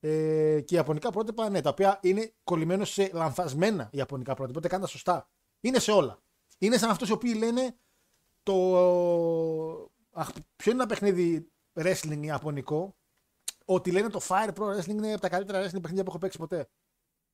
Ε, 0.00 0.60
και 0.60 0.74
ιαπωνικά 0.74 1.10
πρότυπα, 1.10 1.48
ναι, 1.48 1.60
τα 1.60 1.70
οποία 1.70 1.98
είναι 2.02 2.32
κολλημένο 2.44 2.84
σε 2.84 3.10
λανθασμένα 3.12 3.90
ιαπωνικά 3.92 4.34
πρότυπα. 4.34 4.58
Οπότε 4.58 4.68
κάνει 4.68 4.82
τα 4.82 4.88
σωστά. 4.88 5.28
Είναι 5.60 5.78
σε 5.78 5.92
όλα. 5.92 6.22
Είναι 6.62 6.78
σαν 6.78 6.90
αυτούς 6.90 7.08
οι 7.08 7.12
οποίοι 7.12 7.34
λένε 7.36 7.76
το. 8.42 8.54
Αχ, 10.12 10.32
ποιο 10.56 10.72
είναι 10.72 10.82
ένα 10.82 10.86
παιχνίδι 10.86 11.50
wrestling 11.74 12.20
ιαπωνικό, 12.22 12.96
ότι 13.64 13.90
λένε 13.90 14.08
το 14.08 14.20
Fire 14.28 14.52
Pro 14.54 14.76
Wrestling 14.76 14.88
είναι 14.88 15.12
από 15.12 15.20
τα 15.20 15.28
καλύτερα 15.28 15.58
wrestling 15.58 15.80
παιχνίδια 15.80 16.02
που 16.02 16.10
έχω 16.10 16.18
παίξει 16.18 16.38
ποτέ. 16.38 16.68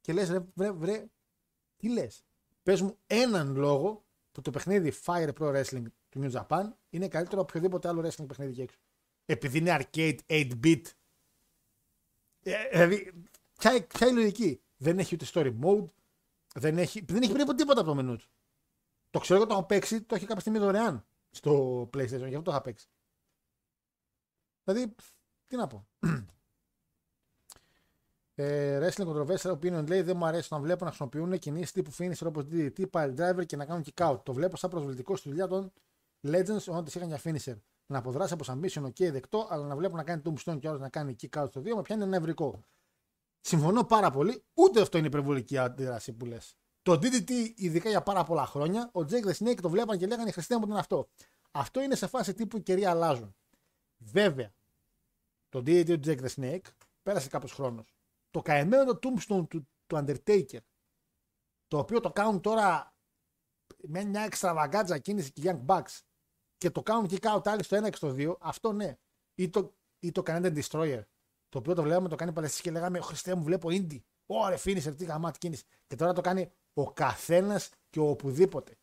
Και 0.00 0.12
λες, 0.12 0.28
βρε, 0.28 0.40
βρε, 0.54 0.72
βρε, 0.72 1.06
τι 1.76 1.88
λες. 1.88 2.24
Πες 2.62 2.80
μου 2.82 2.98
έναν 3.06 3.56
λόγο 3.56 4.04
που 4.32 4.40
το 4.40 4.50
παιχνίδι 4.50 4.92
Fire 5.04 5.32
Pro 5.38 5.54
Wrestling 5.54 5.84
του 6.08 6.20
New 6.22 6.30
Japan 6.32 6.72
είναι 6.90 7.08
καλύτερο 7.08 7.40
από 7.40 7.50
οποιοδήποτε 7.50 7.88
άλλο 7.88 8.00
wrestling 8.00 8.26
παιχνίδι 8.26 8.50
εκεί 8.50 8.60
έξω. 8.60 8.78
Επειδή 9.24 9.58
είναι 9.58 9.76
arcade 9.80 10.18
8-bit. 10.26 10.82
Ε, 12.42 12.68
δηλαδή, 12.68 13.12
ποια, 13.58 13.86
ποια 13.86 14.06
είναι 14.06 14.18
η 14.18 14.22
λογική. 14.22 14.60
Δεν 14.76 14.98
έχει 14.98 15.14
ούτε 15.14 15.26
story 15.32 15.54
mode, 15.62 15.88
δεν 16.54 16.78
έχει, 16.78 17.04
δεν 17.08 17.22
έχει 17.22 17.32
περίπου 17.32 17.54
τίποτα 17.54 17.80
από 17.80 17.88
το 17.88 17.94
μενού 17.94 18.16
του. 18.16 18.26
Το 19.10 19.18
ξέρω 19.18 19.38
εγώ 19.38 19.48
το 19.48 19.54
έχω 19.54 19.64
παίξει, 19.66 20.02
το 20.02 20.14
έχει 20.14 20.24
κάποια 20.24 20.40
στιγμή 20.40 20.58
δωρεάν 20.58 21.06
στο 21.30 21.82
PlayStation, 21.82 22.08
γι' 22.08 22.24
αυτό 22.24 22.42
το 22.42 22.50
είχα 22.50 22.60
παίξει. 22.60 22.86
Δηλαδή, 24.64 24.94
τι 25.46 25.56
να 25.56 25.66
πω. 25.66 25.86
Ε, 28.38 28.78
wrestling 28.80 29.06
controversial 29.06 29.52
opinion 29.52 29.86
λέει 29.88 30.02
δεν 30.02 30.16
μου 30.16 30.26
αρέσει 30.26 30.48
να 30.50 30.58
βλέπω 30.58 30.84
να 30.84 30.90
χρησιμοποιούν 30.90 31.38
κινήσεις 31.38 31.72
τύπου 31.72 31.92
finisher 31.98 32.26
όπως 32.26 32.44
DDT, 32.50 32.84
pile 32.90 33.14
driver 33.16 33.46
και 33.46 33.56
να 33.56 33.64
κάνουν 33.64 33.84
kick 33.84 34.10
out. 34.10 34.18
Το 34.22 34.32
βλέπω 34.32 34.56
σαν 34.56 34.70
προσβλητικό 34.70 35.16
στη 35.16 35.28
δουλειά 35.28 35.46
των 35.46 35.72
Legends 36.26 36.64
όταν 36.68 36.84
τι 36.84 36.92
είχαν 36.94 37.08
για 37.08 37.20
finisher. 37.24 37.58
Να 37.86 37.98
αποδράσει 37.98 38.32
από 38.32 38.44
submission, 38.46 38.82
ok, 38.82 39.10
δεκτό, 39.12 39.46
αλλά 39.50 39.66
να 39.66 39.76
βλέπω 39.76 39.96
να 39.96 40.04
κάνει 40.04 40.22
tombstone 40.24 40.58
και 40.60 40.68
άλλος 40.68 40.80
να 40.80 40.88
κάνει 40.88 41.16
kick 41.20 41.42
out 41.42 41.46
στο 41.48 41.60
2 41.60 41.74
με 41.74 41.82
πιάνει 41.82 42.02
ένα 42.02 42.16
ευρικό. 42.16 42.60
Συμφωνώ 43.40 43.84
πάρα 43.84 44.10
πολύ, 44.10 44.44
ούτε 44.54 44.80
αυτό 44.80 44.98
είναι 44.98 45.06
υπερβολική 45.06 45.58
αντίδραση 45.58 46.12
που 46.12 46.26
λες. 46.26 46.56
Το 46.86 46.92
DDT, 46.92 47.30
ειδικά 47.56 47.88
για 47.88 48.02
πάρα 48.02 48.24
πολλά 48.24 48.46
χρόνια, 48.46 48.90
ο 48.92 49.00
Jake 49.00 49.24
the 49.24 49.32
Snake 49.32 49.60
το 49.60 49.68
βλέπαν 49.68 49.98
και 49.98 50.06
λέγανε 50.06 50.30
Χριστέ 50.30 50.58
μου 50.58 50.64
είναι 50.68 50.78
αυτό. 50.78 51.08
Αυτό 51.50 51.80
είναι 51.80 51.94
σε 51.94 52.06
φάση 52.06 52.34
τύπου 52.34 52.56
οι 52.56 52.62
καιροί 52.62 52.84
αλλάζουν. 52.84 53.36
Βέβαια, 53.96 54.54
το 55.48 55.58
DDT 55.58 56.00
του 56.00 56.00
Jake 56.04 56.20
the 56.20 56.28
Snake 56.34 56.64
πέρασε 57.02 57.28
κάποιος 57.28 57.52
χρόνος. 57.52 57.94
Το 58.30 58.42
καημένο 58.42 58.84
το 58.84 58.98
tombstone 59.02 59.48
του, 59.48 59.68
του 59.86 59.96
Undertaker, 59.96 60.58
το 61.68 61.78
οποίο 61.78 62.00
το 62.00 62.12
κάνουν 62.12 62.40
τώρα 62.40 62.94
με 63.82 64.04
μια 64.04 64.20
εξτραβαγκάτζα 64.20 64.98
κίνηση 64.98 65.32
και 65.32 65.42
Young 65.44 65.64
Bucks 65.66 66.00
και 66.58 66.70
το 66.70 66.82
κάνουν 66.82 67.06
και 67.06 67.18
out 67.22 67.46
άλλοι 67.46 67.62
στο 67.62 67.76
1 67.76 67.90
και 67.90 67.96
στο 67.96 68.14
2, 68.16 68.36
αυτό 68.40 68.72
ναι. 68.72 68.96
Ή 69.34 69.50
το, 69.50 69.74
ή 69.98 70.12
το 70.12 70.22
Canadian 70.26 70.62
Destroyer, 70.62 71.02
το 71.48 71.58
οποίο 71.58 71.74
το 71.74 71.82
βλέπαμε 71.82 72.08
το 72.08 72.16
κάνει 72.16 72.32
παλαιστή 72.32 72.62
και 72.62 72.70
λέγαμε 72.70 73.00
Χριστέ 73.00 73.34
μου, 73.34 73.42
βλέπω 73.42 73.68
indie. 73.70 74.00
Ωρε 74.26 74.56
finisher, 74.64 74.96
τι 74.96 75.04
γαμάτη 75.04 75.38
κίνηση. 75.38 75.64
Και 75.86 75.96
τώρα 75.96 76.12
το 76.12 76.20
κάνει 76.20 76.50
ο 76.76 76.92
καθένας 76.92 77.70
και 77.90 78.00
ο 78.00 78.08
οπουδήποτε. 78.08 78.78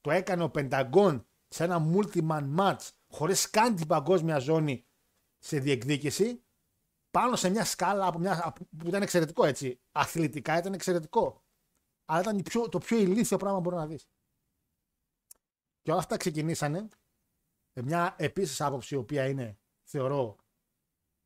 Το 0.00 0.10
έκανε 0.10 0.42
ο 0.42 0.50
Πενταγκόν 0.50 1.26
σε 1.48 1.64
ένα 1.64 1.86
multi-man 1.92 2.56
match 2.56 2.90
χωρίς 3.08 3.50
καν 3.50 3.76
την 3.76 3.86
παγκόσμια 3.86 4.38
ζώνη 4.38 4.86
σε 5.38 5.58
διεκδίκηση 5.58 6.42
πάνω 7.10 7.36
σε 7.36 7.48
μια 7.50 7.64
σκάλα 7.64 8.06
από 8.06 8.18
μια, 8.18 8.54
που 8.78 8.88
ήταν 8.88 9.02
εξαιρετικό 9.02 9.44
έτσι. 9.44 9.80
Αθλητικά 9.92 10.58
ήταν 10.58 10.72
εξαιρετικό. 10.72 11.42
Αλλά 12.04 12.20
ήταν 12.20 12.42
πιο, 12.42 12.68
το 12.68 12.78
πιο 12.78 12.98
ηλίθιο 12.98 13.36
πράγμα 13.36 13.56
που 13.56 13.62
μπορεί 13.62 13.76
να 13.76 13.86
δεις. 13.86 14.08
Και 15.82 15.90
όλα 15.90 16.00
αυτά 16.00 16.16
ξεκινήσανε 16.16 16.88
με 17.72 17.82
μια 17.82 18.14
επίσης 18.18 18.60
άποψη, 18.60 18.94
η 18.94 18.98
οποία 18.98 19.28
είναι, 19.28 19.58
θεωρώ, 19.82 20.36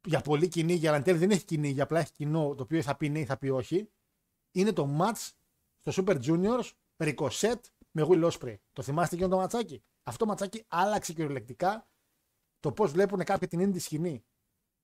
για 0.06 0.20
πολύ 0.20 0.48
κοινή, 0.48 0.72
για 0.74 0.94
εν 0.94 1.02
τέλει 1.02 1.18
δεν 1.18 1.30
έχει 1.30 1.44
κοινή, 1.44 1.68
για 1.68 1.82
απλά 1.82 2.00
έχει 2.00 2.12
κοινό, 2.12 2.54
το 2.54 2.62
οποίο 2.62 2.82
θα 2.82 2.96
πει 2.96 3.08
ναι 3.08 3.18
ή 3.18 3.24
θα 3.24 3.38
πει 3.38 3.48
όχι. 3.48 3.90
Είναι 4.52 4.72
το 4.72 4.98
match 5.00 5.30
στο 5.84 6.04
Super 6.06 6.24
Juniors 6.24 6.70
Ricochet 6.96 7.60
με 7.90 8.06
Will 8.08 8.30
Ospreay. 8.30 8.56
Το 8.72 8.82
θυμάστε 8.82 9.14
εκείνο 9.14 9.30
το 9.30 9.36
ματσάκι; 9.36 9.82
Αυτό 10.02 10.24
το 10.24 10.30
ματσάκι 10.30 10.64
άλλαξε 10.68 11.12
κυριολεκτικά 11.12 11.88
το 12.60 12.72
πώς 12.72 12.92
βλέπουν 12.92 13.24
κάποιοι 13.24 13.48
την 13.48 13.60
ίδια 13.60 13.80
σκηνή. 13.80 14.24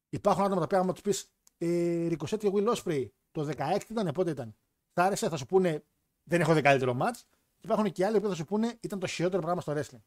Υπάρχουν 0.08 0.44
άτομα 0.44 0.58
τα 0.58 0.64
οποία, 0.64 0.78
άμα 0.78 0.92
τους 0.92 1.02
πεις 1.02 1.30
ε, 1.58 2.08
Ricochet 2.10 2.38
και 2.38 2.50
Will 2.52 2.74
Ospreay 2.74 3.08
το 3.30 3.48
16 3.56 3.80
ήταν, 3.88 4.12
πότε 4.12 4.30
ήταν; 4.30 4.56
Θα 4.92 5.04
άρεσε, 5.04 5.28
θα 5.28 5.36
σου 5.36 5.46
πούνε 5.46 5.84
δεν 6.24 6.40
έχω 6.40 6.54
δει 6.54 6.62
καλύτερο 6.62 6.96
match. 7.00 7.20
Και 7.30 7.64
υπάρχουν 7.64 7.92
και 7.92 8.06
άλλοι 8.06 8.20
που 8.20 8.28
θα 8.28 8.34
σου 8.34 8.44
πούνε 8.44 8.78
ήταν 8.80 8.98
το 8.98 9.06
χειρότερο 9.06 9.42
πράγμα 9.42 9.60
στο 9.60 9.72
wrestling. 9.76 10.02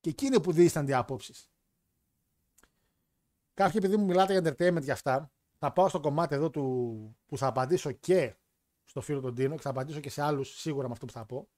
Και 0.00 0.10
εκεί 0.10 0.26
είναι 0.26 0.40
που 0.40 0.52
δίστανται 0.52 0.90
οι 0.90 0.94
απόψεις. 0.94 1.50
Κάποιοι 3.54 3.74
επειδή 3.76 3.96
μου 3.96 4.04
μιλάτε 4.04 4.38
για 4.38 4.52
entertainment 4.52 4.82
για 4.82 4.92
αυτά, 4.92 5.32
θα 5.64 5.72
πάω 5.72 5.88
στο 5.88 6.00
κομμάτι 6.00 6.34
εδώ 6.34 6.50
του 6.50 7.16
που 7.26 7.38
θα 7.38 7.46
απαντήσω 7.46 7.92
και 7.92 8.36
στο 8.84 9.00
φίλο 9.00 9.20
τον 9.20 9.34
Τίνο 9.34 9.54
και 9.56 9.62
θα 9.62 9.70
απαντήσω 9.70 10.00
και 10.00 10.10
σε 10.10 10.22
άλλους 10.22 10.60
σίγουρα 10.60 10.86
με 10.86 10.92
αυτό 10.92 11.06
που 11.06 11.12
θα 11.12 11.24
πω. 11.26 11.48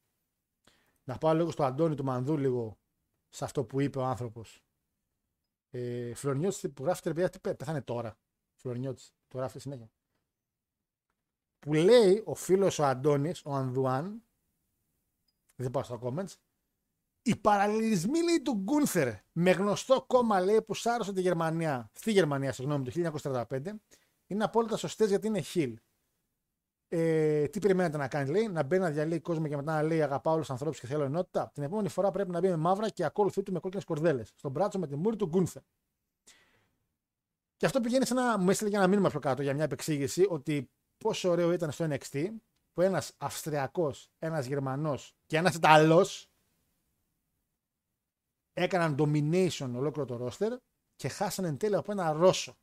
Να 1.05 1.19
πάω 1.19 1.35
λίγο 1.35 1.51
στο 1.51 1.65
Αντώνη 1.65 1.95
του 1.95 2.05
Μανδού 2.05 2.37
λίγο 2.37 2.79
σε 3.29 3.45
αυτό 3.45 3.65
που 3.65 3.81
είπε 3.81 3.99
ο 3.99 4.05
άνθρωπος. 4.05 4.65
Ε, 5.71 6.15
Φλωρινιώτη 6.15 6.69
που 6.69 6.85
γράφει 6.85 7.03
παιδιά, 7.03 7.29
τι 7.29 7.39
πέθανε 7.39 7.83
τώρα. 7.83 8.19
Φλωρινιώτη, 8.55 9.03
το 9.29 9.39
γράφει 9.39 9.59
συνέχεια. 9.59 9.91
Που 11.59 11.73
λέει 11.73 12.23
ο 12.27 12.35
φίλος 12.35 12.79
ο 12.79 12.85
Αντώνης, 12.85 13.43
ο 13.45 13.55
Ανδουάν, 13.55 14.25
δεν 15.55 15.71
πάω 15.71 15.83
στα 15.83 15.99
comments, 16.03 16.35
οι 17.27 17.37
παραλληλισμοί 17.37 18.23
λέει 18.23 18.41
του 18.43 18.53
Γκούνθερ 18.53 19.13
με 19.33 19.51
γνωστό 19.51 20.05
κόμμα 20.07 20.41
λέει 20.41 20.63
που 20.63 20.75
σάρωσε 20.75 21.13
τη 21.13 21.21
Γερμανία, 21.21 21.91
στη 21.93 22.13
Γερμανία, 22.13 22.53
συγγνώμη, 22.53 22.85
το 22.85 23.21
1945, 23.23 23.61
είναι 24.27 24.45
απόλυτα 24.45 24.77
σωστές 24.77 25.09
γιατί 25.09 25.27
είναι 25.27 25.41
χιλ. 25.41 25.79
Ε, 26.89 27.47
τι 27.47 27.59
περιμένετε 27.59 27.97
να 27.97 28.09
κάνει, 28.09 28.31
λέει, 28.31 28.49
να 28.49 28.63
μπαίνει 28.63 28.83
να 28.83 28.91
διαλύει 28.91 29.21
κόσμο 29.21 29.49
και 29.49 29.57
μετά 29.57 29.73
να 29.73 29.83
λέει 29.83 30.03
Αγαπάω 30.03 30.33
όλους 30.33 30.47
τους 30.47 30.55
ανθρώπους 30.55 30.81
και 30.81 30.87
θέλω 30.87 31.05
ενότητα. 31.05 31.51
Την 31.55 31.63
επόμενη 31.63 31.89
φορά 31.89 32.11
πρέπει 32.11 32.31
να 32.31 32.41
μπει 32.41 32.49
με 32.49 32.57
μαύρα 32.57 32.89
και 32.89 33.05
ακόλουθή 33.05 33.43
του 33.43 33.53
με 33.53 33.61
κόκκινες 33.61 33.85
κορδέλες. 33.85 34.33
Στον 34.37 34.51
μπράτσο 34.51 34.79
με 34.79 34.87
τη 34.87 34.97
μούρη 34.97 35.17
του 35.17 35.27
Γκούνθερ. 35.27 35.63
Και 37.57 37.67
αυτό 37.67 37.81
πηγαίνει 37.81 38.07
σε 38.07 38.13
ένα. 38.13 38.39
Μου 38.39 38.51
έστειλε 38.51 38.71
για 38.71 38.79
ένα 38.79 38.89
μήνυμα 38.89 39.09
πιο 39.09 39.19
κάτω 39.19 39.43
για 39.43 39.55
μια 39.55 39.65
επεξήγηση 39.65 40.27
ότι 40.29 40.71
πόσο 40.99 41.31
ωραίο 41.31 41.53
ήταν 41.53 41.71
στο 41.71 41.87
NXT 41.91 42.29
που 42.73 42.81
ένας 42.81 43.13
Αυστριακός, 43.19 44.11
ένας 44.19 44.47
Γερμανός 44.47 45.17
και 45.27 45.37
ένας 45.37 45.55
Ιταλός 45.55 46.34
έκαναν 48.55 48.97
domination 48.99 49.71
ολόκληρο 49.75 50.05
το 50.05 50.27
roster 50.27 50.57
και 50.97 51.09
χάσανε 51.09 51.49
εν 51.49 51.57
τέλει 51.57 51.75
από 51.75 51.93
ένα 51.93 52.13
Ρώσο. 52.13 52.57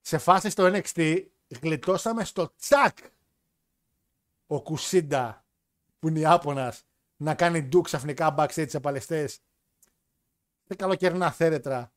Σε 0.00 0.18
φάση 0.18 0.50
στο 0.50 0.70
NXT 0.72 1.26
γλιτώσαμε 1.60 2.24
στο 2.24 2.54
τσακ 2.56 2.98
ο 4.46 4.62
Κουσίντα 4.62 5.44
που 5.98 6.08
είναι 6.08 6.18
Ιάπωνας 6.18 6.84
να 7.16 7.34
κάνει 7.34 7.62
ντου 7.62 7.80
ξαφνικά 7.80 8.34
backstage 8.38 8.68
σε 8.68 8.80
παλαιστές 8.80 9.40
σε 10.64 10.74
καλοκαιρινά 10.74 11.30
θέρετρα 11.30 11.92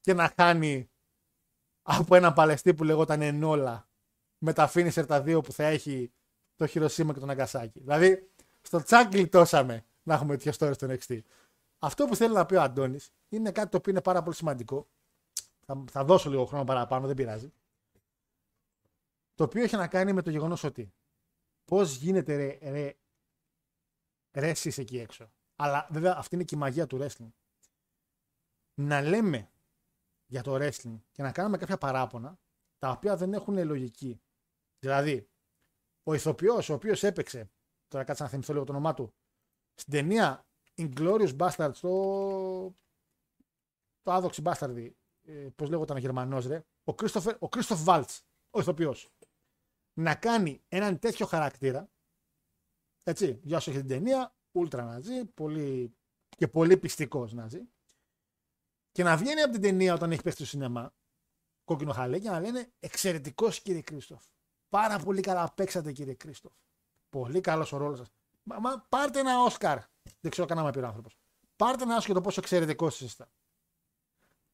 και 0.00 0.14
να 0.14 0.32
χάνει 0.36 0.90
από 1.82 2.14
ένα 2.14 2.32
παλαιστή 2.32 2.74
που 2.74 2.84
λεγόταν 2.84 3.22
Ενόλα 3.22 3.88
με 4.38 4.52
τα 4.52 4.70
finisher 4.74 5.04
τα 5.06 5.22
δύο 5.22 5.40
που 5.40 5.52
θα 5.52 5.64
έχει 5.64 6.12
το 6.56 6.66
Χειροσύμα 6.66 7.12
και 7.12 7.20
τον 7.20 7.30
Αγκασάκι. 7.30 7.80
Δηλαδή, 7.80 8.30
στο 8.60 8.82
τσακ 8.82 9.12
γλιτώσαμε 9.12 9.84
να 10.06 10.14
έχουμε 10.14 10.36
τέτοια 10.36 10.52
story 10.58 10.74
στο 10.74 10.86
NXT. 10.90 11.20
Αυτό 11.78 12.04
που 12.04 12.16
θέλει 12.16 12.34
να 12.34 12.46
πει 12.46 12.54
ο 12.54 12.62
Αντώνης 12.62 13.12
είναι 13.28 13.52
κάτι 13.52 13.70
το 13.70 13.76
οποίο 13.76 13.92
είναι 13.92 14.02
πάρα 14.02 14.22
πολύ 14.22 14.36
σημαντικό. 14.36 14.88
Θα, 15.60 15.84
θα 15.90 16.04
δώσω 16.04 16.30
λίγο 16.30 16.44
χρόνο 16.44 16.64
παραπάνω, 16.64 17.06
δεν 17.06 17.16
πειράζει. 17.16 17.52
Το 19.34 19.44
οποίο 19.44 19.62
έχει 19.62 19.76
να 19.76 19.88
κάνει 19.88 20.12
με 20.12 20.22
το 20.22 20.30
γεγονός 20.30 20.64
ότι 20.64 20.92
πώς 21.64 21.96
γίνεται 21.96 22.36
ρε, 22.36 22.70
ρε, 22.70 22.96
ρε 24.32 24.48
εσείς 24.48 24.78
εκεί 24.78 24.98
έξω. 24.98 25.30
Αλλά 25.56 25.86
βέβαια 25.90 26.14
αυτή 26.16 26.34
είναι 26.34 26.44
και 26.44 26.54
η 26.54 26.58
μαγεία 26.58 26.86
του 26.86 26.98
wrestling. 27.00 27.30
Να 28.74 29.00
λέμε 29.00 29.50
για 30.26 30.42
το 30.42 30.54
wrestling 30.54 31.00
και 31.12 31.22
να 31.22 31.32
κάνουμε 31.32 31.56
κάποια 31.56 31.78
παράπονα 31.78 32.38
τα 32.78 32.90
οποία 32.90 33.16
δεν 33.16 33.32
έχουν 33.32 33.66
λογική. 33.66 34.20
Δηλαδή, 34.78 35.28
ο 36.02 36.14
ηθοποιός 36.14 36.68
ο 36.68 36.74
οποίος 36.74 37.02
έπαιξε, 37.02 37.50
τώρα 37.88 38.04
κάτσε 38.04 38.22
να 38.22 38.28
θυμηθώ 38.28 38.52
λίγο 38.52 38.64
το 38.64 38.72
όνομά 38.72 38.94
του, 38.94 39.14
στην 39.76 39.92
ταινία 39.92 40.46
Inglourious 40.76 41.36
Bastard, 41.36 41.70
το, 41.80 42.74
το 44.02 44.12
άδοξη 44.12 44.40
μπάσταρδι, 44.40 44.96
ε, 45.22 45.48
πώς 45.56 45.68
λέγονταν 45.68 45.96
ο 45.96 46.00
Γερμανός, 46.00 46.46
ρε, 46.46 46.64
ο 46.84 46.94
Κρίστοφερ, 46.94 47.36
ο 47.38 47.48
Κρίστοφ 47.48 47.82
Βάλτ, 47.82 48.10
ο 48.50 48.60
ηθοποιός, 48.60 49.10
να 49.92 50.14
κάνει 50.14 50.62
έναν 50.68 50.98
τέτοιο 50.98 51.26
χαρακτήρα. 51.26 51.90
Έτσι, 53.02 53.40
για 53.42 53.56
όσο 53.56 53.70
έχει 53.70 53.78
την 53.78 53.88
ταινία, 53.88 54.34
ούλτρα 54.52 54.84
ναζί, 54.84 55.24
πολύ, 55.24 55.96
και 56.28 56.48
πολύ 56.48 56.76
πιστικός 56.76 57.32
ναζί. 57.32 57.68
Και 58.92 59.02
να 59.02 59.16
βγαίνει 59.16 59.40
από 59.40 59.52
την 59.52 59.60
ταινία 59.60 59.94
όταν 59.94 60.12
έχει 60.12 60.22
πέσει 60.22 60.36
στο 60.36 60.46
σινεμά, 60.46 60.94
κόκκινο 61.64 61.92
χαλέ, 61.92 62.18
και 62.18 62.30
να 62.30 62.40
λένε 62.40 62.72
εξαιρετικός 62.80 63.60
κύριε 63.60 63.82
Κρίστοφ. 63.82 64.24
Πάρα 64.68 64.98
πολύ 64.98 65.20
καλά 65.20 65.52
παίξατε 65.54 65.92
κύριε 65.92 66.14
Κρίστοφ. 66.14 66.52
Πολύ 67.08 67.40
καλός 67.40 67.72
ο 67.72 67.76
ρόλος 67.76 67.98
σας. 67.98 68.15
Μα, 68.48 68.58
μα 68.58 68.86
πάρτε 68.88 69.18
ένα 69.18 69.42
Όσκαρ. 69.42 69.78
Δεν 70.20 70.30
ξέρω 70.30 70.46
καν 70.46 70.58
άμα 70.58 70.70
πήρε 70.70 70.84
ο 70.84 70.88
άνθρωπος. 70.88 71.18
Πάρτε 71.56 71.82
ένα 71.82 71.92
Όσκαρ 71.96 72.06
για 72.06 72.14
το 72.14 72.20
πόσο 72.20 72.40
εξαιρετικό 72.40 72.86
είστε. 72.86 73.26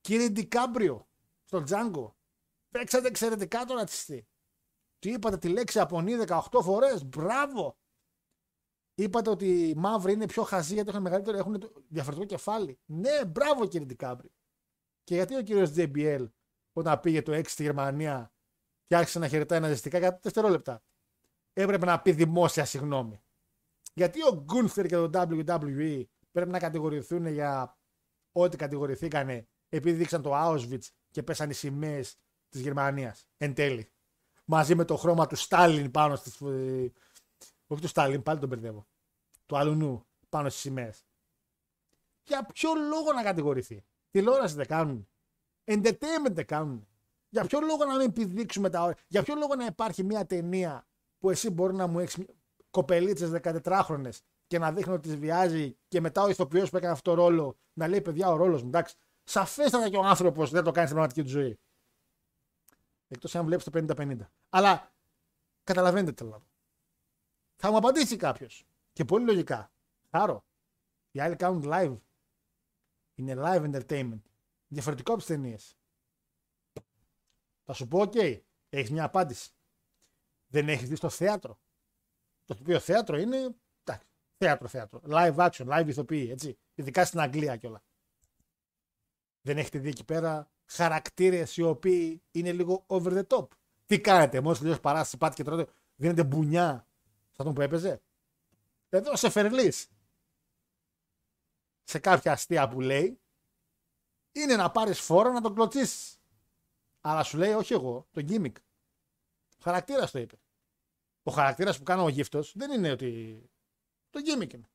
Κύριε 0.00 0.28
Ντικάμπριο, 0.28 1.08
στο 1.44 1.62
Τζάγκο, 1.62 2.16
παίξατε 2.70 3.08
εξαιρετικά 3.08 3.64
τον 3.64 3.76
ρατσιστή. 3.76 4.26
Του 4.98 5.08
είπατε 5.08 5.36
τη 5.36 5.48
λέξη 5.48 5.80
απονή 5.80 6.16
18 6.26 6.40
φορές. 6.62 7.04
Μπράβο! 7.04 7.76
Είπατε 8.94 9.30
ότι 9.30 9.68
οι 9.68 9.74
μαύροι 9.74 10.12
είναι 10.12 10.26
πιο 10.26 10.42
χαζοί 10.42 10.74
γιατί 10.74 10.88
έχουν 10.88 11.02
μεγαλύτερο, 11.02 11.36
έχουν 11.36 11.60
το 11.60 11.72
διαφορετικό 11.88 12.26
κεφάλι. 12.26 12.78
Ναι, 12.84 13.24
μπράβο 13.24 13.66
κύριε 13.66 13.86
Ντικάμπριο. 13.86 14.30
Και 15.04 15.14
γιατί 15.14 15.36
ο 15.36 15.42
κύριος 15.42 15.72
JBL 15.76 16.28
όταν 16.72 17.00
πήγε 17.00 17.22
το 17.22 17.32
6 17.32 17.42
στη 17.46 17.62
Γερμανία 17.62 18.32
και 18.86 18.96
άρχισε 18.96 19.18
να 19.18 19.28
χαιρετάει 19.28 19.60
ναζιστικά 19.60 19.98
για 19.98 20.18
δευτερόλεπτα. 20.22 20.82
Έπρεπε 21.52 21.86
να 21.86 22.00
πει 22.00 22.12
δημόσια 22.12 22.64
συγγνώμη. 22.64 23.22
Γιατί 23.92 24.22
ο 24.22 24.44
Γκούνθερ 24.44 24.86
και 24.86 24.96
το 24.96 25.10
WWE 25.12 26.04
πρέπει 26.30 26.50
να 26.50 26.58
κατηγορηθούν 26.58 27.26
για 27.26 27.78
ό,τι 28.32 28.56
κατηγορηθήκανε 28.56 29.48
επειδή 29.68 29.96
δείξαν 29.96 30.22
το 30.22 30.30
Auschwitz 30.34 30.88
και 31.10 31.22
πέσαν 31.22 31.50
οι 31.50 31.54
σημαίες 31.54 32.18
της 32.48 32.60
Γερμανίας 32.60 33.26
εν 33.36 33.54
τέλει. 33.54 33.92
Μαζί 34.44 34.74
με 34.74 34.84
το 34.84 34.96
χρώμα 34.96 35.26
του 35.26 35.36
Στάλιν 35.36 35.90
πάνω 35.90 36.16
στις. 36.16 36.40
Όχι 37.66 37.80
του 37.80 37.88
Στάλιν, 37.88 38.22
πάλι 38.22 38.38
τον 38.38 38.48
μπερδεύω. 38.48 38.86
Του 39.46 39.56
αλουνού 39.56 40.06
πάνω 40.28 40.48
στις 40.48 40.60
σημαίες. 40.60 41.06
Για 42.22 42.46
ποιο 42.54 42.70
λόγο 42.74 43.12
να 43.12 43.22
κατηγορηθεί; 43.22 43.84
Τηλεόραση 44.10 44.54
δεν 44.54 44.66
κάνουν. 44.66 45.08
Entertainment 45.64 46.32
δεν 46.32 46.46
κάνουν. 46.46 46.88
Για 47.28 47.44
ποιο 47.44 47.60
λόγο 47.60 47.84
να 47.84 47.96
μην 47.96 48.08
επιδείξουμε 48.08 48.70
τα 48.70 48.82
όρια; 48.82 48.96
Για 49.06 49.22
ποιο 49.22 49.34
λόγο 49.34 49.54
να 49.54 49.64
υπάρχει 49.64 50.02
μια 50.04 50.26
ταινία 50.26 50.86
που 51.18 51.30
εσύ 51.30 51.50
μπορεί 51.50 51.74
να 51.74 51.86
μου 51.86 51.98
έχεις 51.98 52.18
κοπελίτσες 52.72 53.30
14χρονε 53.42 54.10
και 54.46 54.58
να 54.58 54.72
δείχνει 54.72 54.92
ότι 54.92 55.08
τις 55.08 55.16
βιάζει 55.16 55.76
και 55.88 56.00
μετά 56.00 56.22
ο 56.22 56.28
ηθοποιός 56.28 56.70
που 56.70 56.76
έκανε 56.76 56.92
αυτό 56.92 57.14
το 57.14 57.22
ρόλο 57.22 57.56
να 57.72 57.88
λέει 57.88 58.00
παιδιά 58.00 58.28
ο 58.28 58.36
ρόλος 58.36 58.62
μου. 58.62 58.68
Εντάξει, 58.68 58.96
σαφέστατα 59.22 59.90
και 59.90 59.96
ο 59.96 60.04
άνθρωπος 60.04 60.50
δεν 60.50 60.64
το 60.64 60.70
κάνει 60.70 60.86
στην 60.86 60.98
πραγματική 60.98 61.22
του 61.22 61.38
ζωή. 61.38 61.58
Εκτός 63.08 63.34
αν 63.34 63.44
βλέπεις 63.44 63.64
το 63.64 63.70
50-50. 63.74 64.18
Αλλά 64.48 64.92
καταλαβαίνετε 65.64 66.12
τι 66.12 66.24
λέω. 66.24 66.46
Θα 67.56 67.70
μου 67.70 67.76
απαντήσει 67.76 68.16
κάποιος. 68.16 68.66
Και 68.92 69.04
πολύ 69.04 69.24
λογικά. 69.24 69.72
Χάρο. 70.10 70.44
Οι 71.10 71.20
άλλοι 71.20 71.36
κάνουν 71.36 71.62
live. 71.66 71.98
Είναι 73.14 73.34
live 73.36 73.72
entertainment. 73.72 74.22
Διαφορετικό 74.66 75.10
από 75.10 75.20
τις 75.20 75.28
ταινίες. 75.28 75.76
Θα 77.64 77.72
σου 77.72 77.88
πω, 77.88 77.98
OK, 77.98 78.40
έχεις 78.68 78.90
μια 78.90 79.04
απάντηση. 79.04 79.50
Δεν 80.46 80.68
έχεις 80.68 80.88
δει 80.88 80.96
στο 80.96 81.08
θέατρο. 81.08 81.58
Το 82.54 82.60
οποίο 82.62 82.78
θέατρο 82.78 83.16
είναι. 83.16 83.56
Εντάξει, 83.84 84.06
θέατρο, 84.36 84.68
θέατρο. 84.68 85.00
Live 85.08 85.36
action, 85.36 85.66
live 85.66 85.84
ηθοποιοί, 85.88 86.28
έτσι. 86.30 86.58
Ειδικά 86.74 87.04
στην 87.04 87.20
Αγγλία 87.20 87.56
κιόλα. 87.56 87.82
Δεν 89.42 89.58
έχετε 89.58 89.78
δει 89.78 89.88
εκεί 89.88 90.04
πέρα 90.04 90.50
χαρακτήρες 90.64 91.56
οι 91.56 91.62
οποίοι 91.62 92.22
είναι 92.30 92.52
λίγο 92.52 92.84
over 92.86 93.12
the 93.12 93.26
top. 93.26 93.46
Τι 93.86 94.00
κάνετε, 94.00 94.40
μόλις 94.40 94.58
τελειώσει 94.58 94.80
παράσταση, 94.80 95.16
πάτε 95.16 95.34
και 95.34 95.42
τρώτε, 95.44 95.72
δίνετε 95.96 96.24
μπουνιά 96.24 96.86
σε 97.08 97.36
αυτόν 97.38 97.54
που 97.54 97.60
έπαιζε. 97.60 98.02
Εδώ 98.88 99.16
σε 99.16 99.30
φερλής. 99.30 99.88
Σε 101.84 101.98
κάποια 101.98 102.32
αστεία 102.32 102.68
που 102.68 102.80
λέει, 102.80 103.20
είναι 104.32 104.56
να 104.56 104.70
πάρεις 104.70 105.00
φόρο 105.00 105.32
να 105.32 105.40
τον 105.40 105.54
κλωτσίσεις. 105.54 106.20
Αλλά 107.00 107.22
σου 107.22 107.38
λέει, 107.38 107.52
όχι 107.52 107.72
εγώ, 107.72 108.06
το 108.10 108.24
gimmick. 108.28 108.56
Ο 109.58 109.62
χαρακτήρας 109.62 110.10
το 110.10 110.18
είπε. 110.18 110.36
Ο 111.22 111.30
χαρακτήρας 111.30 111.78
που 111.78 111.82
κάνω 111.82 112.04
ο 112.04 112.08
γύφτος 112.08 112.52
δεν 112.56 112.70
είναι 112.70 112.90
ότι. 112.90 113.42
Το 114.10 114.20
gimmick 114.24 114.52
είναι. 114.52 114.70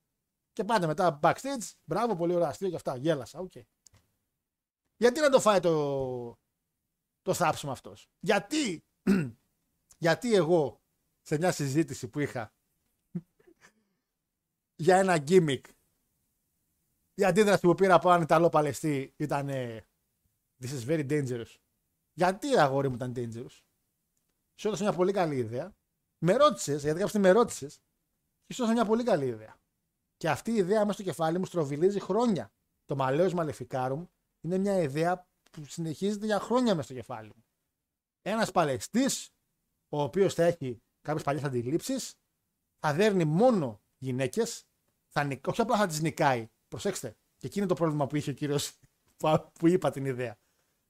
Και 0.53 0.63
πάτε 0.63 0.87
μετά 0.87 1.19
backstage, 1.21 1.71
μπράβο, 1.83 2.15
πολύ 2.15 2.33
ωραία 2.33 2.47
αστείο 2.47 2.69
και 2.69 2.75
αυτά. 2.75 2.95
Γέλασα, 2.95 3.39
οκ. 3.39 3.51
Okay. 3.55 3.63
Γιατί 4.97 5.19
να 5.19 5.29
το 5.29 5.39
φάει 5.39 5.59
το, 5.59 6.39
το 7.21 7.33
θάψιμο 7.33 7.71
αυτός; 7.71 8.09
Γιατί, 8.19 8.85
γιατί 10.05 10.33
εγώ 10.33 10.81
σε 11.21 11.37
μια 11.37 11.51
συζήτηση 11.51 12.07
που 12.07 12.19
είχα 12.19 12.53
για 14.85 14.97
ένα 14.97 15.23
gimmick 15.27 15.61
η 17.13 17.23
αντίδραση 17.23 17.61
που 17.61 17.73
πήρα 17.73 17.93
από 17.93 18.09
έναν 18.09 18.21
Ιταλό 18.21 18.49
Παλαιστή 18.49 19.13
ήταν 19.17 19.49
This 20.59 20.69
is 20.69 20.85
very 20.87 21.09
dangerous. 21.09 21.55
Γιατί 22.13 22.57
αγόρι 22.57 22.89
μου 22.89 22.95
ήταν 22.95 23.13
dangerous; 23.15 23.61
Σου 24.55 24.67
έδωσα 24.67 24.83
μια 24.83 24.93
πολύ 24.93 25.11
καλή 25.11 25.35
ιδέα. 25.35 25.75
Με 26.17 26.33
ρώτησες, 26.35 26.83
γιατί 26.83 26.99
κάποια 26.99 27.19
με 27.19 27.31
ρώτησες, 27.31 27.81
και 28.45 28.53
σου 28.53 28.61
έδωσα 28.61 28.73
μια 28.73 28.85
πολύ 28.85 29.03
καλή 29.03 29.25
ιδέα. 29.25 29.55
Και 30.17 30.29
αυτή 30.29 30.51
η 30.51 30.55
ιδέα 30.55 30.79
μέσα 30.79 30.93
στο 30.93 31.03
κεφάλι 31.03 31.39
μου 31.39 31.45
στροβιλίζει 31.45 31.99
χρόνια. 31.99 32.51
Το 32.85 32.95
μαλέο 32.95 33.33
μαλεφικάρουμ 33.33 34.05
είναι 34.41 34.57
μια 34.57 34.81
ιδέα 34.81 35.27
που 35.51 35.65
συνεχίζεται 35.65 36.25
για 36.25 36.39
χρόνια 36.39 36.75
μέσα 36.75 36.83
στο 36.83 36.93
κεφάλι 36.93 37.27
μου. 37.27 37.45
Ένας 38.21 38.51
Παλαιστής, 38.51 39.29
ο 39.89 40.01
οποίος 40.01 40.33
θα 40.33 40.43
έχει 40.43 40.81
κάποιες 41.01 41.23
παλιές 41.23 41.43
αντιλήψεις, 41.43 42.15
θα 42.79 42.93
δέρνει 42.93 43.25
μόνο 43.25 43.81
γυναίκες, 43.97 44.65
όχι 45.45 45.61
απλά 45.61 45.77
θα 45.77 45.87
τις 45.87 46.01
νικάει. 46.01 46.49
Προσέξτε, 46.67 47.15
και 47.37 47.47
εκεί 47.47 47.57
είναι 47.57 47.67
το 47.67 47.73
πρόβλημα 47.73 48.07
που 48.07 48.15
είχε 48.15 48.29
ο 48.29 48.33
κύριος 48.33 48.79
που 49.59 49.67
είπα 49.67 49.91
την 49.91 50.05
ιδέα. 50.05 50.37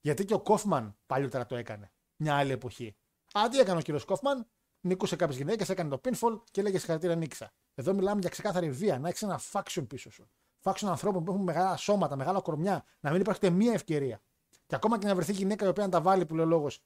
Γιατί 0.01 0.25
και 0.25 0.33
ο 0.33 0.41
Κόφμαν 0.41 0.97
παλιότερα 1.05 1.45
το 1.45 1.55
έκανε. 1.55 1.91
Μια 2.15 2.35
άλλη 2.35 2.51
εποχή. 2.51 2.95
Αντί 3.33 3.59
έκανε 3.59 3.79
ο 3.79 3.81
κύριος 3.81 4.05
Κόφμαν, 4.05 4.47
νικούσε 4.87 5.15
κάποιες 5.15 5.37
γυναίκες, 5.37 5.69
έκανε 5.69 5.89
το 5.89 6.01
pinfall 6.03 6.41
και 6.51 6.59
έλεγε 6.59 6.77
συγχαρητήρια 6.77 7.15
νίξα. 7.15 7.51
Εδώ 7.75 7.93
μιλάμε 7.93 8.19
για 8.19 8.29
ξεκάθαρη 8.29 8.69
βία, 8.69 8.99
να 8.99 9.07
έχεις 9.07 9.21
ένα 9.21 9.39
faction 9.51 9.85
πίσω 9.87 10.11
σου. 10.11 10.29
Faction 10.63 10.87
ανθρώπων 10.87 11.23
που 11.23 11.31
έχουν 11.31 11.43
μεγάλα 11.43 11.77
σώματα, 11.77 12.15
μεγάλα 12.15 12.41
κορμιά, 12.41 12.85
να 12.99 13.11
μην 13.11 13.21
υπάρχει 13.21 13.51
μία 13.51 13.73
ευκαιρία. 13.73 14.21
Και 14.65 14.75
ακόμα 14.75 14.97
και 14.97 15.07
να 15.07 15.15
βρεθεί 15.15 15.31
γυναίκα 15.31 15.65
η 15.65 15.69
οποία 15.69 15.83
να 15.83 15.89
τα 15.89 16.01
βάλει 16.01 16.25
που 16.25 16.35
λέει 16.35 16.45
ο 16.45 16.47
λόγος 16.47 16.81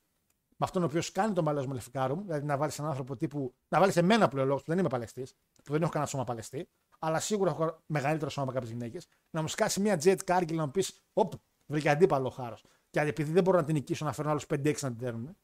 με 0.61 0.68
αυτόν 0.68 0.82
ο 0.82 0.86
οποίος 0.86 1.11
κάνει 1.11 1.34
τον 1.34 1.44
παλαιό 1.44 1.68
μελεφικάρο 1.68 2.22
δηλαδή 2.26 2.45
να 2.45 2.57
βάλεις 2.57 2.78
έναν 2.78 2.90
άνθρωπο 2.90 3.15
τύπου. 3.15 3.53
Να 3.68 3.80
βάλεις 3.80 3.98
εμένα 3.98 4.28
που 4.28 4.36
λέει 4.36 4.45
ο 4.45 4.48
λόγος 4.48 4.64
που 4.64 4.69
δεν 4.69 4.80
είμαι 4.80 4.90
παλαιστής, 4.90 5.34
που 5.64 5.72
δεν 5.72 5.82
έχω 5.82 5.91
κανένα 5.91 6.10
σώμα 6.11 6.23
παλαιστή, 6.23 6.69
αλλά 6.99 7.19
σίγουρα 7.19 7.52
έχω 7.52 7.82
μεγαλύτερο 7.86 8.30
σώμα 8.30 8.45
από 8.45 8.56
κάποιες 8.56 8.72
γυναίκες, 8.72 9.07
να 9.30 9.41
μου 9.41 9.48
σκάσει 9.48 9.80
μια 9.80 9.99
jet 10.03 10.18
cargill 10.26 10.53
να 10.53 10.65
μου 10.65 10.72
πεις, 10.72 11.02
Οπ, 11.14 11.34
βρήκε 11.65 11.90
αντίπαλο 11.90 12.30
χάρος. 12.30 12.64
Και 12.90 12.99
επειδή 12.99 13.32
δεν 13.32 13.44
μπορώ 13.44 13.57
να 13.57 13.64
την 13.64 13.73
νικήσω, 13.73 14.06
να 14.06 14.14
φέρω 14.14 14.30
άλλους 14.30 14.45
5-6 14.45 14.82
να 14.82 14.90
την 14.90 14.98
δέρνουν. 14.98 15.38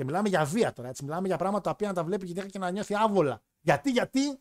Και 0.00 0.06
μιλάμε 0.06 0.28
για 0.28 0.44
βία 0.44 0.72
τώρα, 0.72 0.88
έτσι. 0.88 1.04
Μιλάμε 1.04 1.26
για 1.26 1.36
πράγματα 1.36 1.62
τα 1.62 1.70
οποία 1.70 1.88
να 1.88 1.94
τα 1.94 2.04
βλέπει 2.04 2.24
η 2.24 2.26
γυναίκα 2.26 2.46
και 2.46 2.58
να 2.58 2.70
νιώθει 2.70 2.94
άβολα. 2.94 3.42
Γιατί, 3.60 3.90
γιατί; 3.90 4.40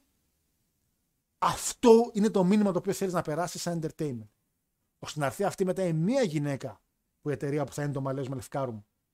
Αυτό 1.37 2.09
είναι 2.13 2.29
το 2.29 2.43
μήνυμα 2.43 2.71
το 2.71 2.77
οποίο 2.77 2.93
θέλεις 2.93 3.13
να 3.13 3.21
περάσεις 3.21 3.61
σαν 3.61 3.79
entertainment. 3.81 4.29
ώστε 4.99 5.19
να 5.19 5.25
έρθει 5.25 5.43
αυτή 5.43 5.65
μετά 5.65 5.83
η 5.83 5.93
μία 5.93 6.21
γυναίκα 6.21 6.81
που 7.21 7.29
η 7.29 7.31
εταιρεία 7.31 7.65
που 7.65 7.73
θα 7.73 7.83
είναι 7.83 7.91
το 7.91 8.01
μαλλιό 8.01 8.25
μου 8.29 8.39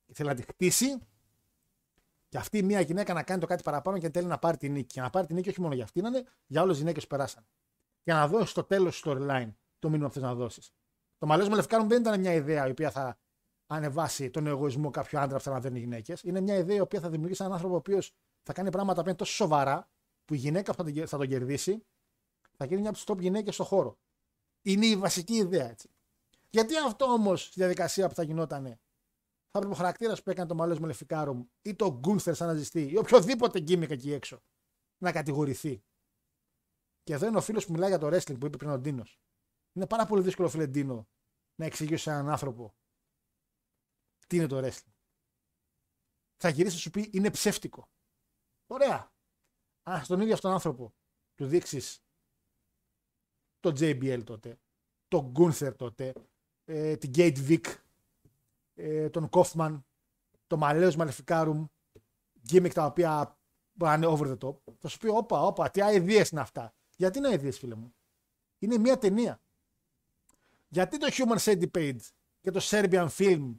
και 0.06 0.14
θέλει 0.14 0.30
να 0.30 0.36
τη 0.36 0.42
χτίσει 0.42 0.98
και 2.30 2.38
αυτή 2.38 2.58
η 2.58 2.64
μία 2.64 2.80
γυναίκα 2.80 3.14
να 3.14 3.24
κάνει 3.24 3.40
το 3.40 3.48
κάτι 3.48 3.64
παραπάνω 3.64 3.98
και 3.98 4.10
θέλει 4.10 4.28
να 4.28 4.38
πάρει 4.38 4.58
την 4.58 4.72
νίκη. 4.72 4.94
Και 4.94 5.02
να 5.02 5.10
πάρει 5.10 5.28
την 5.28 5.36
νίκη 5.36 5.50
όχι 5.50 5.62
μόνο 5.62 5.74
για 5.74 5.84
αυτήν, 5.84 6.06
είναι 6.06 6.24
για 6.46 6.62
όλες 6.62 6.74
τις 6.74 6.82
γυναίκες 6.82 7.04
που 7.04 7.10
περάσαν. 7.10 7.46
Για 8.04 8.14
να 8.14 8.28
δώσεις 8.28 8.50
στο 8.50 8.64
τέλος 8.64 9.02
του 9.02 9.10
storyline 9.10 9.54
το 9.80 9.90
μήνυμα 9.90 10.08
που 10.08 10.14
θες 10.14 10.24
να 10.24 10.34
δώσεις. 10.36 10.74
Το 11.18 11.26
μαλλιό 11.26 11.50
μου 11.50 11.88
δεν 11.88 12.02
ήταν 12.02 12.20
μια 12.20 12.34
ιδέα 12.34 12.68
η 12.68 12.72
οποία 12.72 12.92
θα 12.92 13.18
ανεβάσει 13.68 14.30
τον 14.30 14.48
εγωισμό 14.48 14.90
κάποιου 14.90 15.20
άντρα 15.20 15.38
που 15.38 15.44
θα 15.44 15.50
αναδέρνει 15.50 15.80
γυναίκες. 15.80 16.22
Είναι 16.24 16.42
μια 16.42 16.58
ιδέα 16.58 16.76
η 16.76 16.80
οποία 16.80 17.00
θα 17.00 17.10
δημιουργήσει 17.10 17.42
έναν 17.42 17.54
άνθρωπο 17.54 17.76
ο 17.76 17.78
οποίος 17.78 18.14
θα 18.44 18.54
κάνει 18.54 18.70
πράγματα 18.70 19.02
που 19.02 19.08
είναι 19.08 19.18
τόσο 19.18 19.34
σοβαρά 19.34 19.90
που 20.26 20.34
η 20.34 20.38
γυναίκα 20.38 20.74
που 20.74 20.84
θα 21.08 21.18
τον 21.18 21.28
κερδίσει 21.28 21.86
θα 22.58 22.66
γίνει 22.66 22.82
μια 22.82 22.90
από 22.90 22.98
τις 22.98 23.08
top 23.08 23.20
γυναίκες 23.20 23.54
στον 23.54 23.66
χώρο. 23.66 23.98
Είναι 24.62 24.86
η 24.86 24.96
βασική 24.96 25.36
ιδέα 25.36 25.70
έτσι. 25.70 25.90
Γιατί 26.50 26.78
αυτό 26.78 27.06
όμως 27.06 27.44
στη 27.44 27.54
διαδικασία 27.60 28.08
που 28.08 28.16
θα 28.16 28.24
γινόταν 28.24 28.64
θα 29.52 29.62
έπρεπε 29.62 29.74
ο 29.74 29.78
χαρακτήρας 29.78 30.24
που 30.24 30.30
έκανε 30.30 30.48
το 30.48 30.56
μαλλιό 30.56 30.80
Μελεφικάρουμ 30.80 31.46
ή 31.62 31.76
το 31.76 31.98
Γκούνθερ 32.00 32.36
σαν 32.36 32.48
ναζιστή 32.48 32.92
ή 32.92 32.98
οποιοδήποτε 32.98 33.60
γκίμικ 33.60 33.92
εκεί 33.92 34.14
έξω 34.14 34.42
να 34.98 35.12
κατηγορηθεί. 35.12 35.84
Και 37.04 37.14
εδώ 37.14 37.28
είναι 37.28 37.38
ο 37.38 37.42
φίλος 37.42 37.66
που 37.66 37.72
μιλάει 37.72 37.90
για 37.90 37.98
το 37.98 38.08
wrestling 38.08 38.40
που 38.40 38.46
είπε 38.46 38.58
πριν 38.58 38.70
ο 38.70 38.78
Ντίνος. 38.78 39.20
Είναι 39.74 39.88
πάρα 39.88 40.06
πολύ 40.06 40.22
δύσκολο, 40.22 40.50
φίλε 40.50 40.68
Ντίνο, 40.68 41.08
να 41.56 41.66
εξηγήσει 41.66 42.04
σε 42.04 42.10
έναν 42.10 42.30
άνθρωπο 42.30 42.74
τι 44.28 44.36
είναι 44.36 44.48
το 44.48 44.58
wrestling; 44.58 44.94
Θα 46.38 46.50
γυρίσει 46.50 46.76
να 46.76 46.82
σου 46.82 46.90
πει 46.90 47.10
είναι 47.14 47.32
ψεύτικο. 47.32 47.90
Ωραία. 48.68 49.14
Αν 49.84 50.04
στον 50.04 50.22
ίδιο 50.22 50.34
αυτόν 50.34 50.52
άνθρωπο 50.52 50.96
του 51.36 51.48
δείξεις 51.48 52.04
το 53.60 53.70
JBL 53.70 54.24
τότε, 54.24 54.60
τον 55.08 55.34
Gunther 55.36 55.76
τότε, 55.78 56.14
ε, 56.64 56.98
την 56.98 57.12
Gate 57.16 57.48
Vic, 57.48 57.76
ε, 58.74 59.10
τον 59.10 59.30
Kaufman, 59.32 59.84
το 60.48 60.60
Maleus 60.62 60.92
Maleficarum, 60.92 61.66
gimmick 62.50 62.74
τα 62.74 62.86
οποία 62.86 63.40
μπορεί 63.74 63.92
να 63.92 63.94
είναι 63.94 64.06
over 64.06 64.28
the 64.28 64.38
top, 64.38 64.74
θα 64.80 64.88
σου 64.88 64.98
πει: 64.98 65.08
Όπα, 65.08 65.42
όπα, 65.42 65.70
τι 65.72 65.80
ideas 65.84 66.32
είναι 66.32 66.42
αυτά. 66.42 66.76
Γιατί 66.96 67.18
είναι 67.18 67.30
ideas, 67.34 67.54
φίλε 67.54 67.76
μου; 67.76 67.96
Είναι 68.60 68.78
μια 68.78 68.98
ταινία. 68.98 69.42
Γιατί 70.68 70.98
το 70.98 71.08
Human 71.12 71.38
Centipede 71.38 72.02
και 72.40 72.52
το 72.52 72.60
Serbian 72.64 73.08
Film 73.08 73.56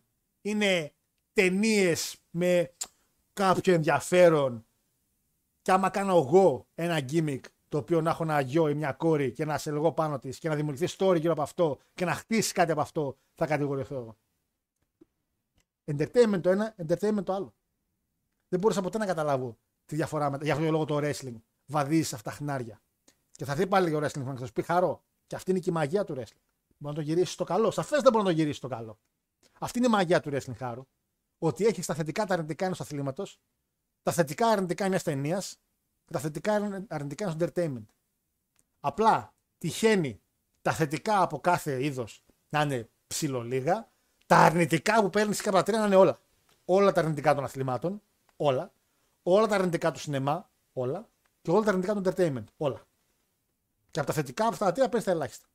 είναι 0.46 0.94
ταινίες 1.32 2.16
με 2.30 2.74
κάποιο 3.32 3.74
ενδιαφέρον 3.74 4.66
και 5.62 5.72
άμα 5.72 5.90
κάνω 5.90 6.16
εγώ 6.16 6.66
ένα 6.74 6.98
gimmick 7.10 7.40
το 7.68 7.78
οποίο 7.78 8.00
να 8.00 8.10
έχω 8.10 8.22
ένα 8.22 8.40
γιο 8.40 8.68
ή 8.68 8.74
μια 8.74 8.92
κόρη 8.92 9.32
και 9.32 9.44
να 9.44 9.58
σε 9.58 9.70
εγώ 9.70 9.92
πάνω 9.92 10.18
της 10.18 10.38
και 10.38 10.48
να 10.48 10.54
δημιουργηθεί 10.54 10.96
story 10.98 11.20
γύρω 11.20 11.32
από 11.32 11.42
αυτό 11.42 11.78
και 11.94 12.04
να 12.04 12.14
χτίσει 12.14 12.52
κάτι 12.52 12.70
από 12.72 12.80
αυτό, 12.80 13.16
θα 13.34 13.46
κατηγορηθώ 13.46 13.94
εγώ. 13.94 14.16
Entertainment 15.84 16.40
το 16.42 16.50
ένα, 16.50 16.74
entertainment 16.86 17.24
το 17.24 17.32
άλλο. 17.32 17.54
Δεν 18.48 18.60
μπορούσα 18.60 18.82
ποτέ 18.82 18.98
να 18.98 19.06
καταλάβω 19.06 19.58
τη 19.84 19.94
διαφορά 19.94 20.30
με, 20.30 20.38
για 20.42 20.52
αυτόν 20.52 20.66
τον 20.68 20.72
λόγο 20.74 20.84
το 20.84 20.96
wrestling. 21.02 21.40
Βαδίζει 21.66 22.02
σε 22.02 22.14
αυτά 22.14 22.30
τα 22.30 22.36
χνάρια. 22.36 22.80
Και 23.30 23.44
θα 23.44 23.54
δει 23.54 23.66
πάλι 23.66 23.90
για 23.90 23.98
wrestling 23.98 24.22
να 24.24 24.46
σου 24.46 24.52
πει 24.52 24.62
χαρό. 24.62 25.02
Και 25.26 25.34
αυτή 25.34 25.50
είναι 25.50 25.60
και 25.60 25.70
η 25.70 25.72
μαγεία 25.72 26.04
του 26.04 26.14
wrestling. 26.14 26.42
Μπορεί 26.78 26.94
να 26.94 26.94
το 26.94 27.00
γυρίσεις 27.00 27.32
στο 27.32 27.44
καλό. 27.44 27.70
Σαφές 27.70 28.02
δεν 28.02 28.12
μπορεί 28.12 28.24
να 28.24 28.30
το 28.30 28.36
γυρίσεις 28.36 28.56
στο 28.56 28.68
καλό. 28.68 28.98
Αυτή 29.58 29.78
είναι 29.78 29.86
η 29.86 29.90
μαγεία 29.90 30.20
του 30.20 30.30
wrestling 30.32 30.56
χάρου. 30.56 30.86
Ότι 31.38 31.64
έχει 31.66 31.82
τα 31.82 31.94
θετικά 31.94 32.26
τα 32.26 32.34
αρνητικά 32.34 32.64
ενός 32.64 32.80
αθλήματος, 32.80 33.40
τα 34.02 34.12
θετικά 34.12 34.48
αρνητικά 34.48 34.88
μια 34.88 35.00
ταινίας 35.00 35.58
και 36.04 36.12
τα 36.12 36.18
θετικά 36.18 36.52
αρνητικά 36.88 37.24
ενός 37.24 37.36
entertainment. 37.38 37.86
Απλά 38.80 39.34
τυχαίνει 39.58 40.20
τα 40.62 40.72
θετικά 40.72 41.22
από 41.22 41.40
κάθε 41.40 41.84
είδος 41.84 42.24
να 42.48 42.60
είναι 42.60 42.90
ψηλολίγα, 43.06 43.90
τα 44.26 44.36
αρνητικά 44.36 45.02
που 45.02 45.10
παίρνεις 45.10 45.40
κατά 45.40 45.62
τρία 45.62 45.78
να 45.78 45.86
είναι 45.86 45.96
όλα. 45.96 46.18
Όλα 46.64 46.92
τα 46.92 47.00
αρνητικά 47.00 47.34
των 47.34 47.44
αθλημάτων, 47.44 48.02
όλα. 48.36 48.72
Όλα 49.22 49.46
τα 49.46 49.54
αρνητικά 49.54 49.92
του 49.92 49.98
σινεμά, 49.98 50.50
όλα. 50.72 51.08
Και 51.42 51.50
όλα 51.50 51.62
τα 51.62 51.68
αρνητικά 51.70 51.94
του 51.94 52.02
entertainment, 52.04 52.44
όλα. 52.56 52.86
Και 53.90 53.98
από 53.98 54.08
τα 54.08 54.14
θετικά, 54.14 54.44
από 54.44 54.52
αυτά 54.52 54.64
τα 54.64 54.72
τρία 54.72 54.88
παίρνει 54.88 55.04
τα 55.04 55.10
ελάχιστα. 55.10 55.46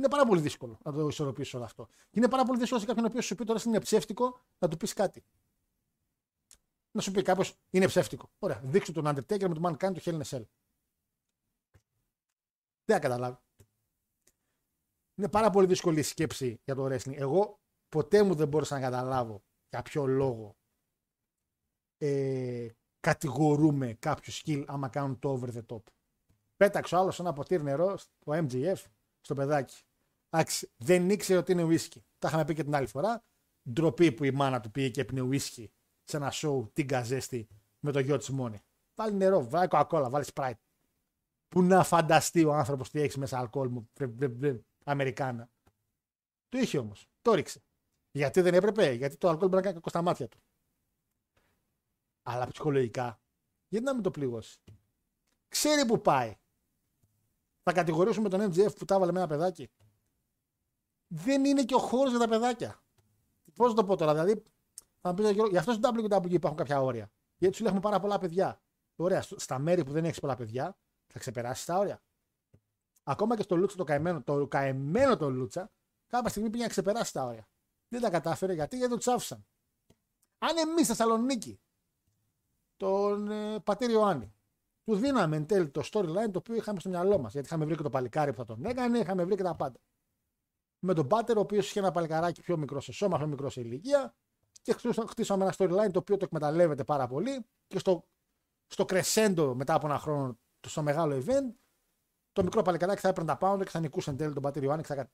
Είναι 0.00 0.08
πάρα 0.08 0.26
πολύ 0.26 0.40
δύσκολο 0.40 0.78
να 0.84 0.92
το 0.92 1.06
ισορροπήσει 1.06 1.56
όλο 1.56 1.64
αυτό. 1.64 1.86
Και 1.86 2.18
είναι 2.18 2.28
πάρα 2.28 2.44
πολύ 2.44 2.58
δύσκολο 2.58 2.80
σε 2.80 2.86
κάποιον 2.86 3.04
ο 3.04 3.08
οποίος 3.08 3.24
σου 3.24 3.34
πει 3.34 3.44
τώρα 3.44 3.60
είναι 3.66 3.80
ψεύτικο 3.80 4.40
να 4.58 4.68
του 4.68 4.76
πεις 4.76 4.92
κάτι. 4.92 5.24
Να 6.90 7.00
σου 7.00 7.10
πει 7.10 7.22
κάποιος 7.22 7.54
είναι 7.70 7.86
ψεύτικο. 7.86 8.30
Ωραία, 8.38 8.60
δείξου 8.64 8.92
τον 8.92 9.06
Undertaker 9.06 9.48
με 9.48 9.54
τον 9.54 9.62
Mankind 9.66 9.92
του 9.92 10.00
Hell 10.00 10.20
in 10.20 10.20
a 10.20 10.36
Cell. 10.36 10.44
Δεν 12.84 12.96
θα 12.96 12.98
καταλάβει. 12.98 13.38
Είναι 15.14 15.28
πάρα 15.28 15.50
πολύ 15.50 15.66
δύσκολη 15.66 15.98
η 15.98 16.02
σκέψη 16.02 16.60
για 16.64 16.74
το 16.74 16.84
wrestling. 16.84 17.14
Εγώ 17.14 17.60
ποτέ 17.88 18.22
μου 18.22 18.34
δεν 18.34 18.48
μπόρεσα 18.48 18.74
να 18.74 18.80
καταλάβω 18.80 19.42
για 19.68 19.82
ποιο 19.82 20.06
λόγο 20.06 20.56
ε, 21.98 22.68
κατηγορούμε 23.00 23.94
κάποιο 23.98 24.32
skill 24.32 24.64
άμα 24.66 24.88
κάνουν 24.88 25.18
το 25.18 25.28
over 25.30 25.48
the 25.54 25.66
top. 25.66 25.82
Πέταξε 26.56 26.94
ο 26.94 26.98
άλλος 26.98 27.20
ένα 27.20 27.32
ποτήρι 27.32 27.62
νερό 27.62 27.96
στο 27.96 28.12
MGF 28.26 28.82
στο 29.20 29.34
παιδάκι. 29.34 29.84
Εντάξει, 30.30 30.70
δεν 30.76 31.10
ήξερε 31.10 31.38
ότι 31.38 31.52
είναι 31.52 31.62
ουίσκι. 31.62 32.04
Τα 32.18 32.28
είχαμε 32.28 32.44
πει 32.44 32.54
και 32.54 32.64
την 32.64 32.74
άλλη 32.74 32.86
φορά. 32.86 33.24
Ντροπή 33.70 34.12
που 34.12 34.24
η 34.24 34.30
μάνα 34.30 34.60
του 34.60 34.70
πήγε 34.70 34.88
και 34.88 35.00
έπινε 35.00 35.20
ουίσκι 35.20 35.72
σε 36.04 36.16
ένα 36.16 36.30
σοου 36.30 36.70
την 36.72 36.88
καζέστη 36.88 37.48
με 37.80 37.92
το 37.92 37.98
γιο 38.00 38.16
της 38.16 38.30
μόνη. 38.30 38.62
Βάλει 38.94 39.14
νερό, 39.14 39.48
βάλει 39.48 39.68
κοκακόλα, 39.68 40.10
βάλει 40.10 40.24
σπράιτ. 40.24 40.58
Πού 41.48 41.62
να 41.62 41.84
φανταστεί 41.84 42.44
ο 42.44 42.54
άνθρωπος 42.54 42.90
τι 42.90 43.00
έχει 43.00 43.18
μέσα 43.18 43.38
αλκοόλ 43.38 43.68
μου, 43.68 43.90
Αμερικάνα. 44.84 45.50
Το 46.48 46.58
είχε 46.58 46.78
όμως. 46.78 47.08
Το 47.22 47.34
ρίξε. 47.34 47.62
Γιατί 48.10 48.40
δεν 48.40 48.54
έπρεπε, 48.54 48.92
γιατί 48.92 49.16
το 49.16 49.28
αλκοόλ 49.28 49.48
μπορεί 49.48 49.56
να 49.56 49.62
κάνει 49.62 49.74
κακό 49.74 49.88
στα 49.88 50.02
μάτια 50.02 50.28
του. 50.28 50.38
Αλλά 52.22 52.46
ψυχολογικά, 52.46 53.20
γιατί 53.68 53.84
να 53.84 53.94
μην 53.94 54.02
το 54.02 54.10
πληγώσει. 54.10 54.60
Ξέρει 55.48 55.86
που 55.86 56.00
πάει. 56.00 56.34
Θα 57.62 57.72
κατηγορήσουμε 57.72 58.28
τον 58.28 58.52
MGF 58.52 58.76
που 58.76 58.84
τα 58.84 58.94
έβαλε 58.94 59.12
με 59.12 59.18
ένα 59.18 59.28
παιδάκι. 59.28 59.70
Δεν 61.12 61.44
είναι 61.44 61.64
και 61.64 61.74
ο 61.74 61.78
χώρος 61.78 62.10
για 62.10 62.18
τα 62.18 62.28
παιδάκια. 62.28 62.82
Πώς 63.54 63.68
να 63.68 63.74
το 63.74 63.84
πω 63.84 63.96
τώρα, 63.96 64.12
δηλαδή. 64.12 64.42
Θα 65.00 65.14
πεις, 65.14 65.30
γι' 65.30 65.56
αυτό 65.56 65.72
στο 65.72 65.90
WWE 65.94 66.30
υπάρχουν 66.30 66.58
κάποια 66.58 66.82
όρια. 66.82 67.10
Γιατί 67.36 67.56
σου 67.56 67.64
έχουμε 67.64 67.80
πάρα 67.80 68.00
πολλά 68.00 68.18
παιδιά. 68.18 68.60
Ωραία, 68.96 69.22
στα 69.22 69.58
μέρη 69.58 69.84
που 69.84 69.92
δεν 69.92 70.04
έχεις 70.04 70.20
πολλά 70.20 70.36
παιδιά, 70.36 70.76
θα 71.06 71.18
ξεπεράσεις 71.18 71.64
τα 71.64 71.78
όρια. 71.78 72.02
Ακόμα 73.02 73.36
και 73.36 73.42
στο 73.42 73.56
Λούτσα 73.56 73.76
το 73.76 73.84
καημένο, 73.84 74.22
το 74.22 74.46
καημένο 74.46 75.16
το 75.16 75.30
Λούτσα, 75.30 75.70
κάποια 76.06 76.30
στιγμή 76.30 76.50
πήγε 76.50 76.62
να 76.62 76.68
ξεπεράσει 76.68 77.12
τα 77.12 77.24
όρια. 77.24 77.48
Δεν 77.88 78.00
τα 78.00 78.10
κατάφερε 78.10 78.52
γιατί, 78.52 78.76
γιατί 78.76 78.92
το 78.92 78.98
τσάφουσαν. 78.98 79.46
Αν 80.38 80.56
εμείς 80.56 80.84
στη 80.84 80.84
Θεσσαλονίκη 80.84 81.60
τον 82.76 83.30
ε, 83.30 83.60
πατήρ 83.60 83.90
Ιωάννη 83.90 84.34
του 84.84 84.96
δίναμε 84.96 85.36
εν 85.36 85.46
τέλει 85.46 85.68
το 85.68 85.80
storyline 85.92 86.30
το 86.32 86.38
οποίο 86.38 86.54
είχαμε 86.54 86.80
στο 86.80 86.88
μυαλό 86.88 87.18
μας. 87.18 87.32
Γιατί 87.32 87.46
είχαμε 87.46 87.64
βρει 87.64 87.76
και 87.76 87.82
το 87.82 87.90
παλικάρι 87.90 88.30
που 88.30 88.36
θα 88.36 88.44
τον 88.44 88.64
έκανε, 88.64 88.98
είχαμε 88.98 89.24
βρει 89.24 89.36
και 89.36 89.42
τα 89.42 89.54
πάντα. 89.54 89.80
Με 90.80 90.94
τον 90.94 91.06
Πάτερ, 91.06 91.36
ο 91.36 91.40
οποίος 91.40 91.68
είχε 91.68 91.78
ένα 91.78 91.90
παλικαράκι 91.90 92.40
πιο 92.40 92.56
μικρό 92.56 92.80
σε 92.80 92.92
σώμα, 92.92 93.16
πιο 93.16 93.26
μικρό 93.26 93.50
σε 93.50 93.60
ηλικία, 93.60 94.14
και 94.62 94.76
χτίσαμε 95.08 95.44
ένα 95.44 95.54
storyline 95.56 95.90
το 95.92 95.98
οποίο 95.98 96.16
το 96.16 96.24
εκμεταλλεύεται 96.24 96.84
πάρα 96.84 97.06
πολύ 97.06 97.46
και 97.66 97.78
στο, 97.78 98.06
στο 98.66 98.84
crescendo 98.88 99.52
μετά 99.54 99.74
από 99.74 99.86
ένα 99.86 99.98
χρόνο, 99.98 100.38
στο 100.66 100.82
μεγάλο 100.82 101.22
event, 101.24 101.54
το 102.32 102.42
μικρό 102.42 102.62
παλικαράκι 102.62 103.00
θα 103.00 103.08
έπαιρνε 103.08 103.28
τα 103.28 103.36
πάνω 103.36 103.64
και 103.64 103.70
θα 103.70 103.80
νικούσε 103.80 104.10
εν 104.10 104.16
τέλει 104.16 104.32
τον 104.32 104.42
Πατήρ 104.42 104.62
Ιωάννη 104.62 104.82
και 104.82 104.94
θα. 104.94 105.10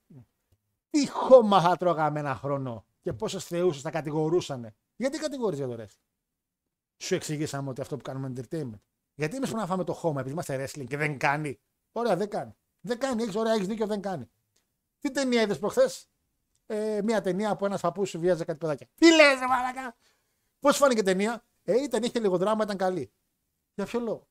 Τι 0.89 1.09
χώμα 1.09 1.61
θα 1.61 1.77
τρώγαμε 1.77 2.19
ένα 2.19 2.35
χρόνο 2.35 2.85
και 3.01 3.13
πόσες 3.13 3.45
θεούσες 3.45 3.81
θα 3.81 3.91
κατηγορούσαν. 3.91 4.75
Γιατί 4.95 5.17
κατηγορείς 5.17 5.57
για 5.57 5.67
το 5.67 5.83
rest. 5.83 5.97
Σου 6.97 7.15
εξηγήσαμε 7.15 7.69
ότι 7.69 7.81
αυτό 7.81 7.95
που 7.97 8.01
κάνουμε 8.03 8.33
entertainment. 8.35 8.79
Γιατί 9.15 9.35
εμείς 9.35 9.49
πρέπει 9.49 9.61
να 9.61 9.65
φάμε 9.65 9.83
το 9.83 9.93
χώμα 9.93 10.19
επειδή 10.19 10.33
είμαστε 10.33 10.63
wrestling 10.63 10.85
και 10.87 10.97
δεν 10.97 11.17
κάνει. 11.17 11.59
Ωραία, 11.91 12.15
δεν 12.15 12.29
κάνει. 12.29 12.55
Δεν 12.79 12.99
κάνει, 12.99 13.23
έχεις 13.23 13.35
ωραία, 13.35 13.53
έχεις 13.53 13.67
δίκιο, 13.67 13.87
δεν 13.87 14.01
κάνει. 14.01 14.29
Τι 15.07 15.13
ταινία 15.13 15.41
είδες 15.41 15.59
προχθές; 15.59 16.09
Ε, 16.65 17.01
μια 17.03 17.21
ταινία 17.21 17.49
από 17.51 17.65
ένας 17.65 17.81
παππούς 17.81 18.09
σου 18.09 18.19
βιάζει 18.19 18.45
κάτι 18.45 18.57
παιδάκια. 18.57 18.87
Τι 18.95 19.15
λες, 19.15 19.39
μαλακά. 19.49 19.97
Πώς 20.59 20.77
φάνηκε 20.77 20.99
η 20.99 21.03
ταινία; 21.03 21.43
Ε, 21.63 21.81
ήταν, 21.81 22.03
είχε 22.03 22.19
λίγο 22.19 22.37
δράμα, 22.37 22.63
ήταν 22.63 22.77
καλή. 22.77 23.11
Για 23.73 23.85
ποιο 23.85 23.99
λόγο; 23.99 24.27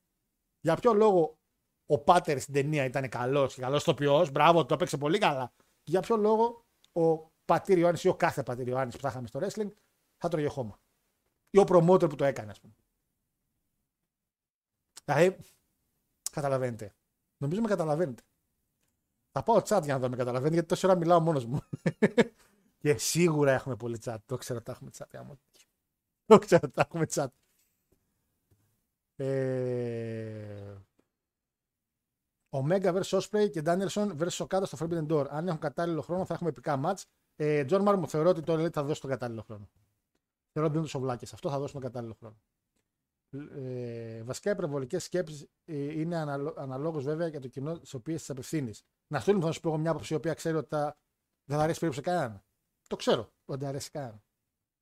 Για 0.60 0.76
ποιο 0.76 0.92
λόγο 0.92 1.38
ο 1.86 1.98
Πάτερ 1.98 2.40
στην 2.40 2.54
ταινία 2.54 2.84
ήταν 2.84 3.08
καλός 3.08 3.54
και 3.54 3.60
καλός 3.60 3.84
τοπιό. 3.84 4.28
Μπράβο, 4.32 4.66
το 4.66 4.74
έπαιξε 4.74 4.96
πολύ 4.96 5.18
καλά. 5.18 5.52
Για 5.84 6.00
ποιο 6.00 6.16
λόγο 6.16 6.64
ο 6.92 7.30
πατήρ 7.44 7.78
Ιωάννης 7.78 8.04
ή 8.04 8.08
ο 8.08 8.16
κάθε 8.16 8.42
πατήρ 8.42 8.68
Ιωάννης 8.68 8.94
που 8.96 9.00
θα 9.00 9.08
είχαμε 9.08 9.26
στο 9.26 9.40
wrestling 9.42 9.70
θα 10.16 10.28
τρώγε 10.28 10.48
χώμα; 10.48 10.80
Ή 11.50 11.58
ο 11.58 11.64
προμότερ 11.64 12.08
που 12.08 12.14
το 12.14 12.24
έκανε, 12.24 12.50
ας 12.50 12.60
πούμε. 12.60 12.74
Δηλαδή, 15.04 15.36
καταλαβαίνετε. 16.32 16.94
Νομίζω 17.36 17.60
με 17.60 17.68
καταλαβαίνετε. 17.68 18.22
Θα 19.36 19.42
πάω 19.42 19.56
chat 19.56 19.80
για 19.82 19.94
να 19.94 19.98
δω 19.98 20.08
με 20.08 20.16
καταλαβαίνει, 20.16 20.52
γιατί 20.52 20.68
τόση 20.68 20.86
ώρα 20.86 20.96
μιλάω 20.96 21.20
μόνος 21.20 21.44
μου. 21.44 21.60
και 22.82 22.98
σίγουρα 22.98 23.52
έχουμε 23.52 23.76
πολύ 23.76 23.98
chat. 24.04 24.16
Το 24.26 24.36
ξέρω 24.36 24.58
ότι 24.58 24.70
έχουμε 24.70 24.90
chat. 24.96 25.36
Το 26.26 26.38
ξέρω 26.38 26.60
ότι 26.64 26.82
έχουμε 26.86 27.06
chat. 27.14 27.26
Ε... 29.16 30.74
Omega 32.50 33.00
vs 33.00 33.20
Osprey 33.20 33.50
και 33.50 33.62
Danielson 33.64 34.16
vs 34.18 34.46
Okada 34.46 34.62
στο 34.64 34.78
Forbidden 34.80 35.06
Door. 35.06 35.26
Αν 35.28 35.48
έχουν 35.48 35.60
κατάλληλο 35.60 36.02
χρόνο 36.02 36.24
θα 36.24 36.34
έχουμε 36.34 36.50
επικά 36.50 36.80
match. 36.84 37.02
Ε, 37.36 37.64
John 37.68 37.88
Marmon 37.88 38.08
θεωρώ 38.08 38.28
ότι 38.28 38.42
το 38.42 38.70
θα 38.70 38.82
δώσει 38.82 39.00
τον 39.00 39.10
κατάλληλο 39.10 39.42
χρόνο. 39.42 39.68
Θεωρώ 40.52 40.68
ότι 40.68 40.76
είναι 40.76 40.86
του 40.86 40.90
σοβλάκε. 40.90 41.26
Αυτό 41.32 41.50
θα 41.50 41.58
δώσει 41.58 41.72
τον 41.72 41.82
κατάλληλο 41.82 42.14
χρόνο 42.18 42.36
ε, 43.54 44.22
βασικά 44.22 44.50
υπερβολικές 44.50 45.04
σκέψεις 45.04 45.46
ε, 45.64 46.00
είναι 46.00 46.16
αναλο, 46.16 46.54
αναλόγως 46.56 47.04
βέβαια 47.04 47.26
για 47.26 47.40
το 47.40 47.48
κοινό 47.48 47.74
στις 47.74 47.94
οποίες 47.94 48.24
τι 48.24 48.32
απευθύνεις. 48.32 48.82
Να 49.06 49.20
στείλουμε, 49.20 49.44
θα 49.44 49.52
σου 49.52 49.60
πω 49.60 49.78
μια 49.78 49.90
άποψη 49.90 50.12
η 50.12 50.16
οποία 50.16 50.34
ξέρω 50.34 50.58
ότι 50.58 50.68
θα, 50.68 50.98
δεν 51.44 51.56
θα 51.56 51.62
αρέσει 51.62 51.78
περίπου 51.78 51.98
σε 51.98 52.10
κανέναν. 52.10 52.44
Το 52.86 52.96
ξέρω 52.96 53.32
ότι 53.44 53.60
δεν 53.60 53.68
αρέσει 53.68 53.90
κανέναν. 53.90 54.22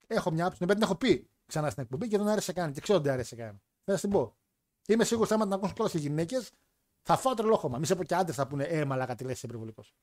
Έχω 0.07 0.31
μια 0.31 0.47
άποψη, 0.47 0.67
την 0.67 0.83
έχω 0.83 0.97
πει 0.97 1.31
ξανά 1.47 1.71
στην 1.71 1.83
εκπομπή 1.83 2.09
και 2.09 2.19
δεν 2.19 2.29
αρέσει 2.29 2.47
σε 2.47 2.53
κανέναν. 2.53 2.75
Και 2.75 2.81
ξέρω 2.81 2.99
ότι 2.99 3.07
δεν 3.07 3.15
αρέσει 3.17 3.29
σε 3.29 3.37
κανέναν. 3.37 3.63
Θα 3.85 3.99
την 3.99 4.11
πω. 4.11 4.37
Είμαι 4.89 5.05
σίγουρος 5.05 5.31
ότι 5.31 5.41
άμα 5.41 5.45
την 5.45 5.55
ακούσουν 5.55 5.75
κιόλα 5.75 5.91
οι 5.95 5.99
γυναίκες, 5.99 6.51
θα 7.03 7.17
φάω 7.17 7.35
τρελό 7.35 7.57
χώμα. 7.57 7.79
Μη 7.79 7.87
σε 7.87 7.95
πω 7.95 8.05
και 8.05 8.15
άντρες 8.15 8.37
θα 8.37 8.47
πούνε 8.47 8.65
Ε, 8.65 8.85
μαλάκα 8.85 9.15
τη 9.15 9.25
λες 9.25 9.43
υπερβολικός. 9.43 9.95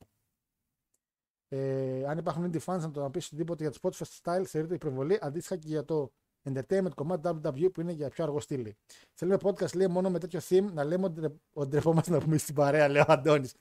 Ε, 1.48 2.06
αν 2.08 2.18
υπάρχουν 2.18 2.52
indie 2.52 2.64
fans 2.66 2.80
να 2.80 2.92
το 2.92 3.02
να 3.02 3.12
πει 3.12 3.18
οτιδήποτε 3.18 3.64
για 3.64 3.72
το 3.72 3.80
Spotify 3.82 4.06
style, 4.22 4.44
θεωρείται 4.46 4.76
υπερβολή. 4.76 5.18
Αντίστοιχα 5.22 5.58
και 5.58 5.68
για 5.68 5.86
το 5.86 6.12
entertainment 6.44 6.94
κομμάτι 6.96 7.30
WWE 7.34 7.72
που 7.74 7.82
είναι 7.82 7.92
για 7.92 8.10
πιο 8.10 8.24
αργό 8.24 8.40
στήλη. 8.40 8.76
Θέλουμε 9.14 9.38
podcast 9.44 9.76
λέει 9.76 9.88
μόνο 9.88 10.10
με 10.10 10.20
τέτοιο 10.20 10.40
theme 10.50 10.72
να 10.74 10.84
λέμε 10.84 11.14
ότι 11.54 11.68
ντρεπόμαστε 11.68 12.12
να 12.12 12.20
πούμε 12.20 12.38
στην 12.38 12.56
παρέα, 12.56 12.88
λέει 12.88 13.02
ο 13.02 13.06
Αντώνης. 13.08 13.56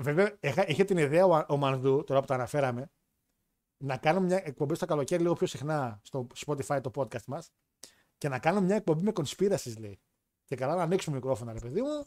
Βέβαια, 0.00 0.38
είχε 0.66 0.84
την 0.84 0.96
ιδέα 0.96 1.26
ο, 1.26 1.44
ο 1.48 1.56
Μανδού, 1.56 2.04
τώρα 2.04 2.20
που 2.20 2.26
το 2.26 2.34
αναφέραμε, 2.34 2.90
να 3.76 3.96
κάνουμε 3.96 4.26
μια 4.26 4.42
εκπομπή 4.44 4.74
στο 4.74 4.86
καλοκαίρι 4.86 5.22
λίγο 5.22 5.34
πιο 5.34 5.46
συχνά 5.46 6.00
στο 6.02 6.26
Spotify 6.46 6.80
το 6.82 6.90
podcast 6.94 7.24
μας 7.26 7.50
και 8.18 8.28
να 8.28 8.38
κάνω 8.38 8.60
μια 8.60 8.76
εκπομπή 8.76 9.02
με 9.02 9.12
conspiracies 9.14 9.78
λέει. 9.78 9.98
Και 10.44 10.56
καλά 10.56 10.74
να 10.74 10.82
ανοίξουμε 10.82 11.16
μικρόφωνα, 11.16 11.52
ρε 11.52 11.58
παιδί 11.58 11.82
μου, 11.82 12.04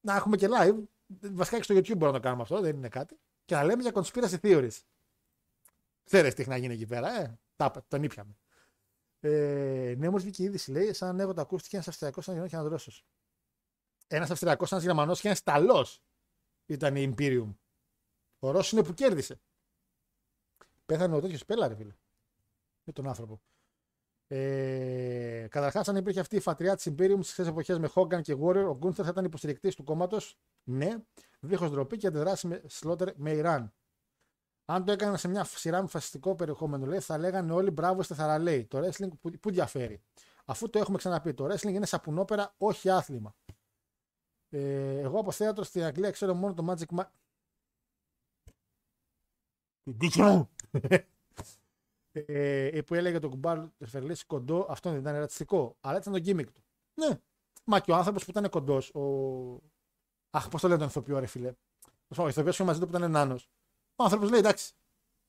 να 0.00 0.14
έχουμε 0.14 0.36
και 0.36 0.48
live. 0.50 0.82
Βασικά 1.32 1.56
και 1.56 1.62
στο 1.62 1.74
YouTube 1.74 1.96
μπορούμε 1.96 2.06
να 2.06 2.12
το 2.12 2.20
κάνουμε 2.20 2.42
αυτό, 2.42 2.60
δεν 2.60 2.76
είναι 2.76 2.88
κάτι. 2.88 3.18
Και 3.44 3.54
να 3.54 3.64
λέμε 3.64 3.82
για 3.82 3.92
conspiracy 3.94 4.40
theories. 4.42 4.78
Ξέρεις 6.04 6.34
τι 6.34 6.40
έχει 6.40 6.50
να 6.50 6.56
γίνει 6.56 6.74
εκεί 6.74 6.86
πέρα, 6.86 7.20
ε; 7.20 7.38
Τα, 7.56 7.84
τον 7.88 8.02
ήπιαμε. 8.02 8.36
Ε, 9.20 9.94
ναι, 9.98 10.08
όμως 10.08 10.22
βγήκε 10.22 10.42
η 10.42 10.44
είδηση, 10.44 10.70
λέει, 10.70 10.92
σαν 10.92 11.08
ανέβοντα 11.08 11.42
ακούστηκε 11.42 11.76
ένας 11.76 11.88
Αυστριακός, 11.88 12.28
ένας 12.28 12.40
Γερμανός 12.40 12.50
και 12.50 12.56
ένας 12.56 12.70
Ρώσος. 12.70 13.04
Ένας 14.06 14.30
Αυστριακός, 14.30 14.72
ένας 14.72 14.84
Γερμανός 14.84 15.20
και 15.20 15.26
ένας 15.26 15.38
Ιταλός 15.38 16.02
ήταν 16.66 16.96
η 16.96 17.14
Imperium. 17.14 17.54
Ο 18.38 18.50
Ρώσος 18.50 18.72
είναι 18.72 18.82
που 18.82 18.94
κέρδισε. 18.94 19.40
Πέθανε 20.86 21.16
ο 21.16 21.20
τέτοιο 21.20 21.38
πέλα, 21.46 21.68
ρε 21.68 21.74
φίλε. 21.74 21.94
Με 22.84 22.92
τον 22.92 23.08
άνθρωπο. 23.08 23.40
Ε, 24.26 25.46
Καταρχάς, 25.50 25.88
αν 25.88 25.96
υπήρχε 25.96 26.20
αυτή 26.20 26.36
η 26.36 26.40
φατριά 26.40 26.76
της 26.76 26.88
Imperium 26.90 27.18
στις 27.20 27.32
χθες 27.32 27.46
εποχές 27.46 27.78
με 27.78 27.88
Hogan 27.94 28.22
και 28.22 28.36
Warrior, 28.40 28.66
ο 28.68 28.76
Γκούνθερ 28.76 29.04
θα 29.04 29.10
ήταν 29.10 29.24
υποστηρικτής 29.24 29.74
του 29.74 29.84
κόμματος. 29.84 30.38
Ναι, 30.64 30.96
δίχως 31.40 31.70
ντροπή 31.70 31.96
και 31.96 32.06
αντιδράσει 32.06 32.46
με 32.46 32.62
Slaughter 32.80 33.14
με 33.14 33.30
Ιράν. 33.30 33.74
Αν 34.70 34.84
το 34.84 34.92
έκανα 34.92 35.16
σε 35.16 35.28
μια 35.28 35.44
σειρά 35.44 35.82
με 35.82 35.88
φασιστικό 35.88 36.34
περιεχόμενο, 36.34 36.86
λέει, 36.86 37.00
θα 37.00 37.18
λέγανε 37.18 37.52
όλοι 37.52 37.70
μπράβο 37.70 38.02
στη 38.02 38.14
θαραλέη. 38.14 38.64
Το 38.64 38.78
wrestling 38.78 39.08
που, 39.20 39.30
που 39.30 39.50
διαφέρει. 39.50 40.02
Αφού 40.44 40.70
το 40.70 40.78
έχουμε 40.78 40.98
ξαναπεί, 40.98 41.34
το 41.34 41.44
wrestling 41.44 41.72
είναι 41.72 41.86
σαπουνόπερα, 41.86 42.54
όχι 42.58 42.90
άθλημα. 42.90 43.36
Ε, 44.48 44.98
εγώ 44.98 45.18
από 45.18 45.30
θέατρο 45.30 45.64
στην 45.64 45.82
Αγγλία 45.82 46.10
ξέρω 46.10 46.34
μόνο 46.34 46.54
το 46.54 46.66
Magic 46.68 46.96
Ma... 46.96 47.04
ε, 52.12 52.80
που 52.86 52.94
έλεγε 52.94 53.18
το 53.18 53.28
κουμπάρ 53.28 53.66
Φερλής 53.86 54.24
κοντό, 54.24 54.66
αυτό 54.68 54.90
δεν 54.90 55.00
ήταν 55.00 55.14
ρατσιστικό. 55.14 55.76
Αλλά 55.80 55.98
ήταν 55.98 56.12
το 56.12 56.18
γκίμικ 56.18 56.50
του. 56.52 56.62
Ναι. 56.94 57.20
Μα 57.64 57.80
και 57.80 57.90
ο 57.90 57.94
άνθρωπος 57.94 58.24
που 58.24 58.30
ήταν 58.30 58.50
κοντός, 58.50 58.94
ο. 58.94 59.02
Αχ, 60.30 60.48
πώς 60.48 60.60
το 60.60 60.68
λένε 60.68 60.78
τον 60.78 60.88
ηθοποιό, 60.88 61.18
ρε 61.18 61.26
φίλε. 61.26 61.52
Ο 62.16 62.28
ηθοποιός 62.28 62.56
που 62.56 62.64
μαζί 62.64 62.80
του 62.80 62.86
που 62.86 62.96
ήταν 62.96 63.10
νάνο. 63.10 63.38
Ο 63.98 64.04
άνθρωπος 64.04 64.30
λέει 64.30 64.38
εντάξει, 64.38 64.72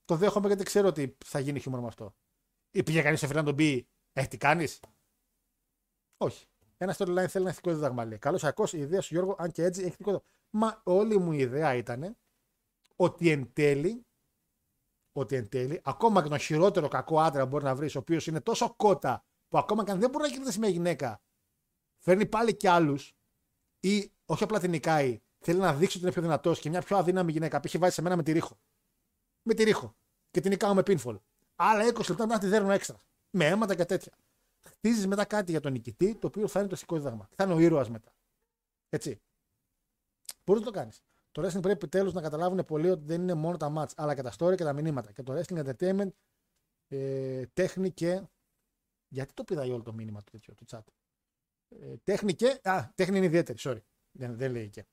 το 0.06 0.16
δέχομαι 0.16 0.48
γιατί 0.48 0.64
ξέρω 0.64 0.88
ότι 0.88 1.18
θα 1.26 1.40
γίνει 1.40 1.60
χιούμορ 1.60 1.82
με 1.82 1.88
αυτό. 1.88 2.16
Ή 2.72 2.84
πήγε 2.84 3.02
κανείς 3.02 3.20
σε 3.20 3.28
φίλο 3.28 3.40
να 3.40 3.46
τον 3.46 3.56
πει, 3.56 3.88
Ε, 4.14 4.26
τι 4.26 4.38
κάνεις; 4.38 4.80
Όχι. 6.18 6.46
Ένα 6.78 6.96
storyline 6.98 7.26
θέλει 7.28 7.44
ένα 7.44 7.50
ηθικό 7.50 7.74
δίδαγμα, 7.74 8.06
λέει. 8.06 8.18
Καλώ 8.18 8.40
ακό 8.44 8.66
η 8.72 8.80
ιδέα 8.80 9.02
σου, 9.02 9.14
Γιώργο, 9.14 9.36
αν 9.40 9.52
και 9.52 9.64
έτσι 9.64 9.82
έχει 9.82 9.90
ηθικό 9.90 10.12
δίδαγμα. 10.12 10.28
Μα 10.50 10.82
όλη 10.84 11.18
μου 11.18 11.32
η 11.32 11.38
ιδέα 11.38 11.76
ήταν 11.76 12.18
ότι 12.96 13.30
εν 13.30 13.54
τέλει, 13.54 14.06
ότι 15.12 15.36
εν 15.36 15.50
τέλει, 15.50 15.82
ακόμα 15.84 16.24
και 16.24 16.30
τον 16.30 16.38
χειρότερο 16.38 16.88
κακό 16.88 17.20
άντρα 17.20 17.46
μπορεί 17.46 17.64
να 17.64 17.76
βρεις, 17.76 17.96
ο 17.96 18.00
οποίος 18.00 18.28
είναι 18.28 18.42
τόσο 18.42 18.76
κότα 18.76 19.26
που 19.48 19.58
ακόμα 19.58 19.84
και 19.84 19.92
αν 19.92 20.00
δεν 20.00 20.10
μπορεί 20.10 20.24
να 20.24 20.30
κερδίσει 20.30 20.60
μια 20.60 20.70
γυναίκα, 20.70 21.22
φέρνει 22.04 22.26
πάλι 22.26 22.56
κι 22.56 22.68
άλλους 22.68 23.14
ή 23.80 24.14
όχι 24.26 24.44
απλά 24.44 24.60
την 24.60 24.70
νικάει, 24.70 25.20
θέλει 25.40 25.60
να 25.60 25.74
δείξει 25.74 25.96
ότι 25.98 26.06
είναι 26.06 26.14
πιο 26.14 26.22
δυνατός 26.22 26.60
και 26.60 26.70
μια 26.70 26.82
πιο 26.82 26.98
αδύναμη 26.98 27.32
γυναίκα 27.32 27.60
που 27.60 27.68
έχει 27.68 27.78
βάλει 27.78 27.92
σε 27.92 28.02
μένα 28.02 28.16
με 28.16 28.24
τη 28.24 28.32
ρίχο. 28.32 28.60
Με 29.42 29.54
τη 29.54 29.64
ρίχο. 29.64 29.96
Και 30.32 30.42
την 30.42 30.50
νικάω 30.52 30.74
με 30.74 30.82
pinfall. 30.86 31.20
Άλλα 31.56 31.86
20 31.86 32.10
λεπτά 32.10 32.26
να 32.26 32.40
τη 32.40 32.48
δέρνω 32.48 32.72
έξτρα. 32.72 32.98
Με 33.30 33.46
αίματα 33.46 33.76
και 33.76 33.86
τέτοια. 33.86 34.12
Χτίζεις 34.66 35.08
μετά 35.08 35.26
κάτι 35.26 35.52
για 35.52 35.60
τον 35.60 35.72
νικητή, 35.72 36.16
το 36.16 36.28
οποίο 36.28 36.48
θα 36.48 36.60
είναι 36.60 36.68
το 36.68 36.76
ηθικό 36.76 36.96
δίδαγμα. 36.96 37.30
Θα 37.36 37.44
είναι 37.44 37.54
ο 37.54 37.60
ήρωας 37.60 37.90
μετά. 37.90 38.14
Έτσι. 38.90 39.22
Μπορείς 40.46 40.62
να 40.62 40.72
το 40.72 40.78
κάνεις. 40.78 41.02
Το 41.32 41.42
wrestling 41.42 41.62
πρέπει 41.62 41.70
επιτέλους 41.70 42.14
να 42.14 42.22
καταλάβουν 42.22 42.66
πολύ 42.66 42.90
ότι 42.90 43.06
δεν 43.06 43.22
είναι 43.22 43.34
μόνο 43.34 43.58
τα 43.58 43.74
match, 43.76 43.92
αλλά 43.96 44.16
και 44.16 44.22
τα 44.22 44.34
story 44.38 44.56
και 44.56 44.64
τα 44.64 44.74
μηνύματα. 44.74 45.12
Και 45.12 45.24
το 45.24 45.34
wrestling 45.34 45.66
entertainment, 45.66 46.10
ε, 46.88 47.46
τέχνη 47.54 47.92
και. 47.92 48.24
Γιατί 49.08 49.34
το 49.34 49.44
πηδάει 49.44 49.72
όλο 49.72 49.84
το 49.84 49.94
μήνυμα 49.94 50.22
του, 50.22 50.32
τέτοιο, 50.32 50.56
του 50.56 50.66
chat; 50.70 50.84
Ε, 51.70 51.96
τέχνη 52.04 52.34
και. 52.34 52.60
Α, 52.64 52.92
τέχνη 52.96 53.18
είναι 53.18 53.26
ιδιαίτερη, 53.26 53.58
sorry. 53.62 53.82
Δεν, 54.12 54.38
δεν 54.38 54.52
λέει 54.52 54.70
και. 54.70 54.86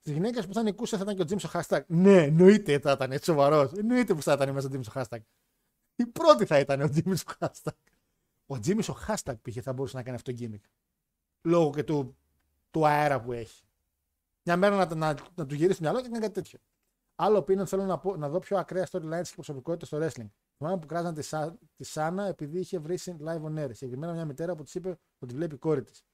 Στι 0.00 0.12
γυναίκες 0.12 0.46
που 0.46 0.54
θα 0.54 0.62
νικούσε 0.62 0.96
θα 0.96 1.02
ήταν 1.02 1.16
και 1.16 1.22
ο 1.22 1.24
Τζίμ 1.24 1.38
στο 1.38 1.50
hashtag. 1.52 1.80
Ναι, 1.86 2.22
εννοείται 2.22 2.78
θα 2.78 2.92
ήταν 2.92 3.12
έτσι 3.12 3.24
σοβαρός. 3.24 3.72
Εννοείται 3.72 4.14
που 4.14 4.22
θα 4.22 4.32
ήταν 4.32 4.52
μέσα 4.52 4.66
ο 4.66 4.70
Τζίμ 4.70 4.82
στο 4.82 4.92
hashtag. 4.94 5.18
Η 6.00 6.06
πρώτη 6.06 6.44
θα 6.44 6.58
ήταν 6.58 6.80
ο 6.80 6.88
Τζίμι 6.88 7.16
στο 7.16 7.32
hashtag. 7.38 7.72
Ο 8.46 8.58
Τζίμι 8.58 8.82
στο 8.82 8.96
hashtag 9.08 9.34
πήγε 9.42 9.60
θα 9.60 9.72
μπορούσε 9.72 9.96
να 9.96 10.02
κάνει 10.02 10.16
αυτό 10.16 10.32
το 10.32 10.38
gimmick. 10.40 10.68
Λόγω 11.42 11.70
και 11.70 11.82
του, 11.82 12.16
του 12.70 12.86
αέρα 12.86 13.20
που 13.20 13.32
έχει. 13.32 13.64
Μια 14.42 14.56
μέρα 14.56 14.76
να, 14.76 14.94
να, 14.94 15.14
να 15.34 15.46
του 15.46 15.54
γυρίσει 15.54 15.78
το 15.78 15.84
μυαλό 15.84 16.00
και 16.00 16.08
να 16.08 16.12
κάνει 16.12 16.22
κάτι 16.22 16.34
τέτοιο. 16.34 16.58
Άλλο 17.14 17.38
opinion 17.38 17.66
θέλω 17.66 17.84
να, 17.84 17.98
πω, 17.98 18.16
να 18.16 18.28
δω 18.28 18.38
πιο 18.38 18.58
ακραία 18.58 18.86
storylines 18.90 19.22
και 19.22 19.34
προσωπικότητας 19.34 19.88
στο 19.88 19.98
wrestling. 19.98 20.30
Θυμάμαι 20.56 20.78
που 20.78 20.86
κράζαν 20.86 21.14
τη, 21.14 21.22
Σα, 21.22 21.52
τη 21.52 21.84
Σάνα 21.84 22.26
επειδή 22.26 22.58
είχε 22.58 22.78
βρίσει 22.78 22.98
live 23.04 23.42
on 23.42 23.64
air. 23.64 23.70
Συγκεκριμένα 23.72 24.12
μια 24.12 24.24
μητέρα 24.24 24.54
που 24.54 24.62
της 24.62 24.74
είπε 24.74 24.98
ότι 25.18 25.34
βλέπει 25.34 25.54
η 25.54 25.58
κόρη 25.58 25.82
της. 25.82 26.04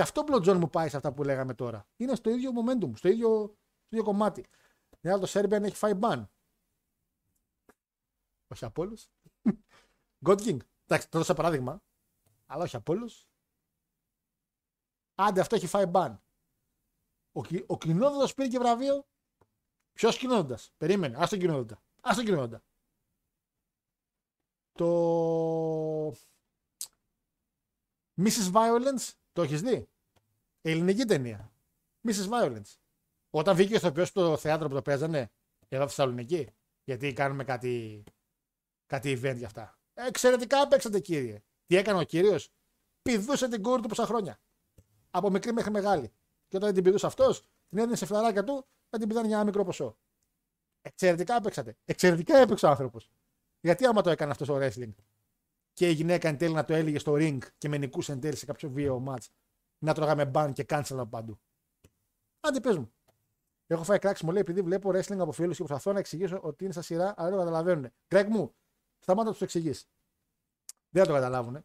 Και 0.00 0.06
αυτό 0.06 0.40
Τζον 0.40 0.56
μου 0.58 0.70
πάει 0.70 0.88
σε 0.88 0.96
αυτά 0.96 1.12
που 1.12 1.22
λέγαμε 1.22 1.54
τώρα. 1.54 1.86
Είναι 1.96 2.14
στο 2.14 2.30
ίδιο 2.30 2.50
momentum, 2.54 2.96
στο 2.96 3.08
ίδιο, 3.08 3.56
στο 3.86 3.88
ίδιο 3.88 4.04
κομμάτι. 4.04 4.46
Ναι, 5.00 5.10
αλλά 5.10 5.20
το 5.20 5.30
Serbian 5.32 5.62
έχει 5.62 5.76
φάει 5.76 5.92
ban. 6.00 6.26
Όχι 8.48 8.64
από 8.64 8.82
όλους. 8.82 9.08
God 10.26 10.38
King. 10.40 10.56
Εντάξει, 10.86 11.08
το 11.08 11.18
δώσα 11.18 11.34
παράδειγμα. 11.34 11.82
Αλλά 12.46 12.62
όχι 12.62 12.76
από 12.76 12.92
όλους. 12.92 13.26
Άντε, 15.14 15.40
αυτό 15.40 15.54
έχει 15.54 15.66
φάει 15.66 15.86
ban. 15.86 16.22
Ο, 17.32 17.40
ο 17.66 17.78
Κυνόδοντας 17.78 18.34
πήρε 18.34 18.48
και 18.48 18.58
βραβείο. 18.58 19.06
Ποιος 19.92 20.18
κοινόδοντα. 20.18 20.58
Περίμενε. 20.76 21.16
Α 21.22 21.26
τον 21.28 21.38
κοινόδοντα. 21.38 21.82
Α 22.00 22.12
τον 22.14 22.24
κοινόδοντα. 22.24 22.62
Το. 24.72 26.08
Mrs. 28.16 28.52
Violence. 28.52 29.14
Το 29.32 29.42
έχεις 29.42 29.62
δει; 29.62 29.89
Ελληνική 30.60 31.04
ταινία. 31.04 31.52
Mrs. 32.08 32.28
Violence. 32.28 32.76
Όταν 33.30 33.56
βγήκε 33.56 33.74
ο 33.74 33.76
ηθοποιός 33.76 34.08
στο 34.08 34.36
θέατρο 34.36 34.68
που 34.68 34.74
το 34.74 34.82
παίζανε, 34.82 35.30
εδώ 35.68 35.82
στη 35.86 35.94
Θεσσαλονίκη. 35.94 36.48
Γιατί 36.84 37.12
κάνουμε 37.12 37.44
κάτι, 37.44 38.04
κάτι 38.86 39.20
event 39.22 39.36
για 39.36 39.46
αυτά. 39.46 39.78
Εξαιρετικά 39.94 40.68
παίξατε 40.68 41.00
κύριε. 41.00 41.42
Τι 41.66 41.76
έκανε 41.76 41.98
ο 41.98 42.02
κύριος; 42.02 42.52
Πηδούσε 43.02 43.48
την 43.48 43.62
κόρη 43.62 43.82
του 43.82 43.88
πόσα 43.88 44.06
χρόνια. 44.06 44.40
Από 45.10 45.30
μικρή 45.30 45.52
μέχρι 45.52 45.70
μεγάλη. 45.70 46.12
Και 46.48 46.56
όταν 46.56 46.74
την 46.74 46.82
πηδούσε 46.82 47.06
αυτός, 47.06 47.40
την 47.68 47.78
έδινε 47.78 47.96
σε 47.96 48.06
φλαράκια 48.06 48.44
του 48.44 48.66
να 48.90 48.98
την 48.98 49.08
πηδάνε 49.08 49.26
για 49.26 49.36
ένα 49.36 49.44
μικρό 49.44 49.64
ποσό. 49.64 49.98
Εξαιρετικά 50.80 51.40
παίξατε. 51.40 51.76
Εξαιρετικά 51.84 52.38
έπαιξε 52.38 52.66
ο 52.66 52.68
άνθρωπος. 52.68 53.10
Γιατί 53.60 53.86
άμα 53.86 54.02
το 54.02 54.10
έκανε 54.10 54.30
αυτός 54.30 54.46
στο 54.46 54.58
wrestling 54.60 54.94
και 55.72 55.88
η 55.88 55.92
γυναίκα 55.92 56.28
εν 56.28 56.38
τέλει 56.38 56.54
να 56.54 56.64
το 56.64 56.74
έλεγε 56.74 56.98
στο 56.98 57.12
ring 57.16 57.38
και 57.58 57.68
με 57.68 57.78
νικούσε 57.78 58.12
εν 58.12 58.20
τέλει 58.20 58.36
σε 58.36 58.46
κάποιο 58.46 58.70
βίαιο 58.70 59.04
match, 59.08 59.26
να 59.80 59.94
τρώγαμε 59.94 60.26
μπαν 60.26 60.52
και 60.52 60.64
cancel 60.68 60.84
από 60.90 61.06
παντού. 61.06 61.40
Άντε 62.40 62.60
πες 62.60 62.78
μου. 62.78 62.92
Έχω 63.66 63.84
φάει 63.84 63.98
κράξιμο, 63.98 64.30
μου 64.30 64.36
λέει 64.36 64.44
επειδή 64.46 64.62
βλέπω 64.62 64.90
wrestling 64.90 65.18
από 65.18 65.32
φίλους 65.32 65.56
και 65.56 65.64
προσπαθώ 65.64 65.92
να 65.92 65.98
εξηγήσω 65.98 66.40
ότι 66.42 66.64
είναι 66.64 66.72
στα 66.72 66.82
σειρά, 66.82 67.14
αλλά 67.16 67.28
δεν 67.28 67.38
το 67.38 67.44
καταλαβαίνουν. 67.44 67.90
Γκρέκ 68.08 68.28
μου, 68.28 68.54
σταμάτα 68.98 69.26
να 69.26 69.32
τους 69.32 69.42
εξηγεί. 69.42 69.72
Δεν 70.90 71.02
θα 71.02 71.08
το 71.08 71.12
καταλάβουν. 71.12 71.64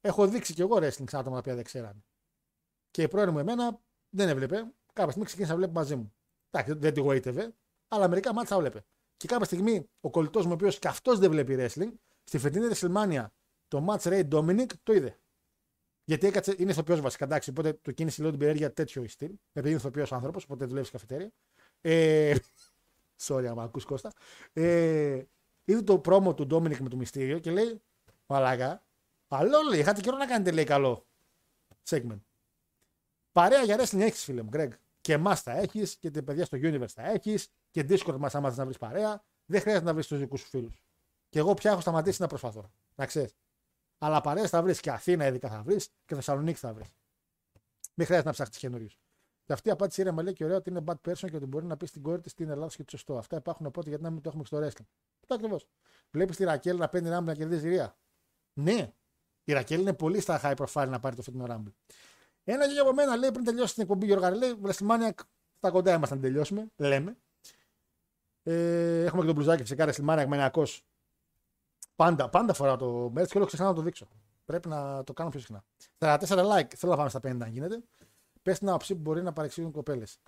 Έχω 0.00 0.26
δείξει 0.28 0.54
κι 0.54 0.60
εγώ 0.60 0.76
wrestling 0.76 1.08
σε 1.08 1.16
άτομα 1.16 1.30
τα 1.30 1.38
οποία 1.38 1.54
δεν 1.54 1.64
ξέρανε. 1.64 2.04
Και 2.90 3.02
η 3.02 3.08
πρώην 3.08 3.30
μου 3.30 3.38
εμένα 3.38 3.80
δεν 4.08 4.28
έβλεπε. 4.28 4.56
Κάποια 4.92 5.10
στιγμή 5.10 5.24
ξεκίνησε 5.24 5.52
να 5.52 5.58
βλέπει 5.58 5.72
μαζί 5.72 5.96
μου. 5.96 6.14
Εντάξει, 6.50 6.72
δεν 6.72 6.94
τη 6.94 7.00
γοήτευε, 7.00 7.54
αλλά 7.88 8.08
μερικά 8.08 8.32
μάτια 8.32 8.56
θα 8.56 8.60
βλέπε. 8.60 8.84
Και 9.16 9.26
κάποια 9.26 9.44
στιγμή 9.44 9.90
ο 10.00 10.10
κολλητός 10.10 10.44
μου, 10.44 10.50
ο 10.50 10.54
οποίος 10.54 10.78
και 10.78 10.88
αυτός 10.88 11.18
δεν 11.18 11.30
βλέπει 11.30 11.56
wrestling, 11.58 11.92
στη 12.24 12.38
φετινή 12.38 12.68
WrestleMania 12.72 13.26
το 13.68 13.86
match 13.88 14.02
Ray 14.02 14.28
Dominic 14.28 14.70
το 14.82 14.92
είδε. 14.92 15.20
Γιατί 16.08 16.26
έκατσε, 16.26 16.54
είναι 16.58 16.70
ηθοποιός 16.70 17.00
βασικά, 17.00 17.24
εντάξει, 17.24 17.50
οπότε 17.50 17.72
του 17.72 17.94
κίνησε 17.94 18.16
λίγο 18.18 18.30
την 18.30 18.38
περιέργεια 18.38 18.72
τέτοιο 18.72 19.08
στυλ. 19.08 19.30
Επειδή 19.52 19.68
είναι 19.68 19.78
ηθοποιός 19.78 20.12
άνθρωπος, 20.12 20.44
οπότε 20.44 20.64
δουλεύει 20.64 20.90
καφετέρια. 20.90 21.32
Ε, 21.80 22.34
sorry, 23.26 23.44
άμα 23.44 23.62
ακούς 23.62 23.84
Κώστα. 23.84 24.12
Ε, 24.52 25.22
είδε 25.64 25.82
το 25.82 25.98
πρόμο 25.98 26.34
του 26.34 26.46
Ντόμινικ 26.46 26.78
με 26.78 26.88
το 26.88 26.96
μυστήριο 26.96 27.38
και 27.38 27.50
λέει, 27.50 27.82
Μαλάκα, 28.26 28.86
καλό 29.28 29.60
λέει, 29.70 29.80
είχατε 29.80 30.00
καιρό 30.00 30.16
να 30.16 30.26
κάνετε 30.26 30.50
λέει 30.50 30.64
καλό 30.64 31.06
segment. 31.88 32.20
Παρέα 33.32 33.62
για 33.62 33.76
wrestling 33.78 34.00
έχεις, 34.00 34.24
φίλε 34.24 34.42
μου, 34.42 34.50
Greg. 34.52 34.70
Και 35.00 35.12
εμάς 35.12 35.42
θα 35.42 35.52
έχεις 35.52 35.96
και 35.96 36.10
τα 36.10 36.22
παιδιά 36.22 36.44
στο 36.44 36.58
Universe 36.60 36.88
θα 36.88 37.10
έχεις 37.10 37.48
και 37.70 37.86
Discord 37.88 38.16
μας 38.18 38.34
άμα 38.34 38.54
να 38.54 38.64
βρεις 38.64 38.78
παρέα. 38.78 39.24
Δεν 39.46 39.60
χρειάζεται 39.60 39.84
να 39.84 39.92
βρεις 39.94 40.06
τους 40.06 40.18
δικούς 40.18 40.40
σου 40.40 40.46
φίλους. 40.46 40.82
Και 41.28 41.38
εγώ 41.38 41.54
πια 41.54 41.70
έχω 41.70 41.80
σταματήσει 41.80 42.20
να 42.22 42.26
προσπαθώ. 42.26 42.70
Να 42.94 43.06
ξέρεις. 43.06 43.36
Αλλά 43.98 44.20
παρέε 44.20 44.46
θα 44.46 44.62
βρεις 44.62 44.80
και 44.80 44.90
Αθήνα 44.90 45.26
ειδικά 45.26 45.48
θα 45.48 45.62
βρεις 45.62 45.88
και 46.04 46.14
Θεσσαλονίκη 46.14 46.58
θα 46.58 46.74
βρεις. 46.74 46.88
Μην 47.94 48.06
χρειάζεται 48.06 48.28
να 48.28 48.34
ψάξεις 48.34 48.58
καινούριους. 48.58 48.98
Και 49.44 49.52
αυτή 49.52 49.68
η 49.68 49.70
απάντηση 49.70 50.00
ήρεμα 50.00 50.22
λέει 50.22 50.32
και 50.32 50.44
ωραία 50.44 50.56
ότι 50.56 50.70
είναι 50.70 50.80
bad 50.86 50.94
person 51.08 51.30
και 51.30 51.36
ότι 51.36 51.46
μπορεί 51.46 51.64
να 51.64 51.76
πει 51.76 51.86
στην 51.86 52.02
κόρη 52.02 52.20
της 52.20 52.34
τι 52.34 52.42
είναι 52.42 52.54
λάθος 52.54 52.76
και 52.76 52.84
τι 52.84 52.90
σωστό. 52.90 53.18
Αυτά 53.18 53.36
υπάρχουν 53.36 53.66
οπότε 53.66 53.88
γιατί 53.88 54.04
να 54.04 54.10
μην 54.10 54.20
το 54.20 54.28
έχουμε 54.28 54.44
στο 54.44 54.58
wrestling. 54.58 54.86
Αυτό 55.20 55.34
ακριβώς. 55.34 55.66
Βλέπεις 56.10 56.36
τη 56.36 56.44
Ρακέλ 56.44 56.76
να 56.76 56.88
παίρνει 56.88 57.08
ράμπλ 57.08 57.26
να 57.26 57.34
κερδίζει 57.34 57.68
ρία. 57.68 57.96
Ναι, 58.52 58.92
η 59.44 59.52
Ρακέλ 59.52 59.80
είναι 59.80 59.92
πολύ 59.92 60.20
στα 60.20 60.40
high 60.42 60.54
profile 60.56 60.88
να 60.88 61.00
πάρει 61.00 61.16
το 61.16 61.22
φετινό 61.22 61.46
ράμπλ. 61.46 61.68
Ένα 62.44 62.72
και 62.72 62.78
από 62.78 62.92
μένα 62.92 63.16
λέει 63.16 63.30
πριν 63.30 63.44
τελειώσει 63.44 63.74
την 63.74 63.82
εκπομπή 63.82 64.06
Γιώργα 64.06 64.30
λέει 64.30 64.60
WrestleMania 64.64 65.10
στα 65.56 65.70
κοντά 65.70 65.94
είμαστε 65.94 66.14
να 66.14 66.20
τελειώσουμε. 66.20 66.66
Λέμε. 66.76 67.16
Ε, 68.42 69.04
έχουμε 69.04 69.20
και 69.20 69.26
τον 69.26 69.34
μπλουζάκι 69.34 69.62
φυσικά 69.62 69.88
WrestleMania 69.88 70.24
με 70.28 70.50
Πάντα, 71.96 72.28
πάντα 72.28 72.54
φοράω 72.54 72.76
το 72.76 73.12
merch 73.16 73.26
και 73.26 73.36
όλο 73.36 73.46
ξεχνάω 73.46 73.68
να 73.68 73.74
το 73.74 73.82
δείξω. 73.82 74.06
Πρέπει 74.44 74.68
να 74.68 75.04
το 75.04 75.12
κάνουμε 75.12 75.36
πιο 75.36 75.44
συχνά. 75.44 75.64
44 75.98 76.58
like. 76.58 76.74
Θέλω 76.76 76.92
να 76.92 76.96
πάμε 76.96 77.08
στα 77.08 77.18
50 77.18 77.22
αν 77.24 77.50
γίνεται. 77.50 77.82
Πες 78.42 78.58
την 78.58 78.68
άποψή 78.68 78.94
που 78.94 79.00
μπορεί 79.00 79.22
να 79.22 79.32
παρεξηγούν 79.32 79.70
κοπέλες. 79.72 80.18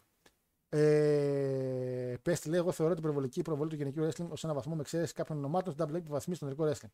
Ε, 0.69 2.15
Πες 2.23 2.41
τη 2.41 2.49
λέει, 2.49 2.59
εγώ 2.59 2.73
θεωρώ 2.73 2.95
την 2.95 3.03
προβολική 3.03 3.43
προβολή 3.43 3.71
του 3.71 3.77
γενικού 3.77 4.07
wrestling 4.07 4.29
ως 4.29 4.45
ένα 4.45 4.55
βαθμό 4.55 4.75
με 4.75 4.81
εξαίρεση 4.81 5.13
κάποιων 5.13 5.39
ονομάτων 5.39 5.73
στην 5.73 5.85
WWE 5.85 6.03
που 6.05 6.11
βαθμίζει 6.11 6.39
τον 6.41 6.49
ελληνικό 6.49 6.71
wrestling. 6.71 6.91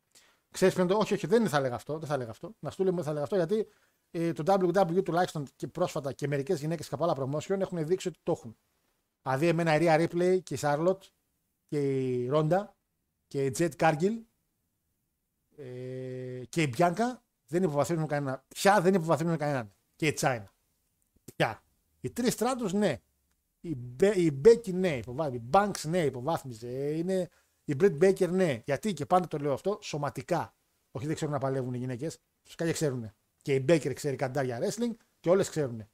Ξέρεις 0.51 0.73
ποιο 0.73 0.83
είναι 0.83 0.93
το. 0.93 0.97
Όχι, 0.99 1.13
όχι, 1.13 1.27
δεν 1.27 1.47
θα 1.47 1.57
έλεγα 1.57 1.75
αυτό. 1.75 1.99
Δεν 1.99 2.07
θα 2.07 2.13
έλεγα 2.13 2.29
αυτό. 2.29 2.55
Να 2.59 2.69
σου 2.69 2.83
λέμε, 2.83 2.95
δεν 2.95 3.03
θα 3.03 3.09
έλεγα 3.09 3.23
αυτό 3.23 3.35
γιατί 3.35 3.67
ε, 4.11 4.33
το 4.33 4.43
WWE 4.47 5.03
τουλάχιστον 5.03 5.45
και 5.55 5.67
πρόσφατα 5.67 6.11
και 6.13 6.27
μερικές 6.27 6.59
γυναίκες 6.59 6.87
και 6.87 6.95
από 6.95 7.03
άλλα 7.03 7.15
promotion 7.17 7.59
έχουν 7.59 7.85
δείξει 7.85 8.07
ότι 8.07 8.19
το 8.23 8.31
έχουν. 8.31 8.57
Δηλαδή, 9.21 9.47
εμένα 9.47 9.75
η 9.75 9.79
Rhea 9.81 9.99
Ripley 9.99 10.43
και 10.43 10.53
η 10.53 10.57
Charlotte 10.61 10.99
και 11.67 11.79
η 11.79 12.29
Ronda 12.33 12.65
και 13.27 13.45
η 13.45 13.55
Jet 13.57 13.69
Cargill 13.77 14.21
ε, 15.57 16.43
και 16.49 16.61
η 16.61 16.73
Bianca 16.77 17.17
δεν 17.47 17.63
υποβαθμίζουν 17.63 18.07
κανένα. 18.07 18.45
Πια 18.47 18.81
δεν 18.81 18.93
υποβαθμίζουν 18.93 19.37
κανέναν. 19.37 19.73
Και 19.95 20.07
η 20.07 20.17
China. 20.19 20.45
Πια. 21.35 21.63
Οι 21.99 22.09
τρεις 22.09 22.33
στράτους 22.33 22.73
ναι. 22.73 23.01
Η, 23.59 23.75
Μπέ, 23.75 24.07
η 24.07 24.41
Becky 24.45 24.73
ναι, 24.73 24.97
υποβάθμιζε. 24.97 25.43
Η 25.43 25.49
Banks 25.51 25.81
ναι, 25.89 26.03
υποβάθμιζε. 26.03 26.97
Είναι 26.97 27.29
η 27.65 27.75
Britt 27.79 27.97
Baker 28.01 28.29
ναι. 28.29 28.61
Γιατί 28.65 28.93
και 28.93 29.05
πάντα 29.05 29.27
το 29.27 29.37
λέω 29.37 29.53
αυτό, 29.53 29.79
σωματικά. 29.81 30.55
Όχι 30.91 31.05
δεν 31.05 31.15
ξέρουν 31.15 31.33
να 31.33 31.39
παλεύουν 31.39 31.73
οι 31.73 31.77
γυναίκες. 31.77 32.19
Φυσικά 32.43 32.65
και 32.65 32.71
ξέρουν. 32.71 33.11
Και 33.41 33.55
η 33.55 33.65
Baker 33.67 33.93
ξέρει 33.93 34.15
καντάρια 34.15 34.59
wrestling 34.61 34.95
και 35.19 35.29
όλες 35.29 35.49
ξέρουν. 35.49 35.87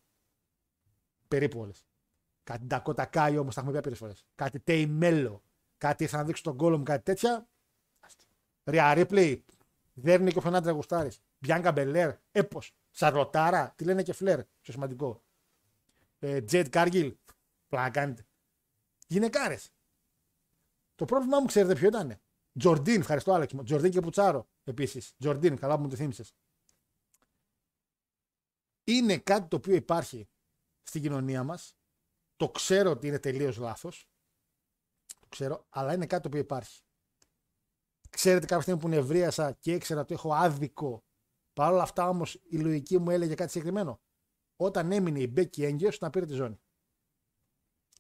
Περίπου 1.28 1.60
όλες. 1.60 1.86
Κάτι 2.44 2.68
Dakota 2.70 3.06
Kai 3.14 3.36
όμως, 3.40 3.56
τα 3.56 3.62
έχουμε 3.62 3.72
πει 3.72 3.78
άπειρε 3.78 3.96
φορές. 3.96 4.26
Κάτι 4.36 4.64
Tay 4.68 5.02
Mello. 5.02 5.40
Κάτι 5.78 6.04
ήρθα 6.04 6.18
να 6.18 6.24
δείξω 6.24 6.44
τον 6.44 6.58
κόλλο 6.58 6.78
μου, 6.78 6.84
κάτι 6.84 7.04
τέτοια. 7.04 7.48
Ρια 8.64 8.94
Ripley. 8.96 9.42
Δεν 9.94 10.22
είναι 10.22 10.32
και 10.32 10.38
ο 10.38 10.42
Φενάντρα 10.42 10.72
Γουστάρη. 10.72 11.12
Μπιάνκα 11.38 11.72
Μπελέρ. 11.72 12.16
Έπω. 12.32 12.62
Σαρλοτάρα. 12.90 13.74
Τι 13.76 13.84
λένε 13.84 14.04
και 14.04 14.14
Φλερ. 14.14 14.44
Πιο 14.62 14.74
σημαντικό. 14.74 15.24
Ε, 16.20 16.42
Τζέιντ 16.42 16.70
Κάργκιλ. 16.70 17.16
Πλάκα 17.68 17.90
κάνετε. 17.90 18.26
Γυναικάρες. 19.08 19.70
Το 20.96 21.06
πρόβλημά 21.06 21.40
μου 21.40 21.46
ξέρετε 21.46 21.76
ποιο 21.76 21.88
ήταν. 21.88 22.20
Τζορντίν, 22.60 23.00
ευχαριστώ 23.00 23.34
Άλεξ. 23.34 23.54
Τζορντίν 23.64 23.92
και 23.92 24.00
Πουτσάρο 24.00 24.50
επίσης. 24.64 25.14
Τζορντίν, 25.18 25.58
καλά 25.58 25.76
που 25.76 25.82
μου 25.82 25.90
το 25.90 25.96
θύμισες. 25.96 26.36
Είναι 28.84 29.18
κάτι 29.18 29.48
το 29.48 29.56
οποίο 29.56 29.76
υπάρχει 29.76 30.30
στην 30.84 31.02
κοινωνία 31.02 31.44
μας. 31.44 31.76
Το 32.36 32.50
ξέρω 32.50 32.90
ότι 32.90 33.08
είναι 33.08 33.20
τελείως 33.20 33.58
λάθος. 33.58 34.10
Το 35.20 35.28
ξέρω, 35.30 35.66
αλλά 35.70 35.94
είναι 35.94 36.06
κάτι 36.06 36.22
το 36.22 36.28
οποίο 36.28 36.40
υπάρχει. 36.40 36.82
Ξέρετε 38.12 38.46
κάποια 38.46 38.62
στιγμή 38.62 38.80
που 38.80 38.88
νευρίασα 38.88 39.52
και 39.52 39.74
ήξερα 39.74 40.02
ότι 40.02 40.14
έχω 40.14 40.34
άδικο. 40.34 41.04
Παρ' 41.54 41.72
όλα 41.72 41.82
αυτά 41.82 42.10
όμως 42.10 42.34
η 42.34 42.58
λογική 42.58 43.00
μου 43.00 43.10
έλεγε 43.10 43.36
κάτι 43.36 43.52
συγκεκριμένο. 43.52 44.02
Όταν 44.56 44.92
έμεινε 44.92 45.20
η 45.20 45.28
Μπέκη 45.32 45.64
έγκυος 45.64 46.00
να 46.00 46.10
πήρε 46.10 46.26
τη 46.26 46.34
ζώνη. 46.34 46.60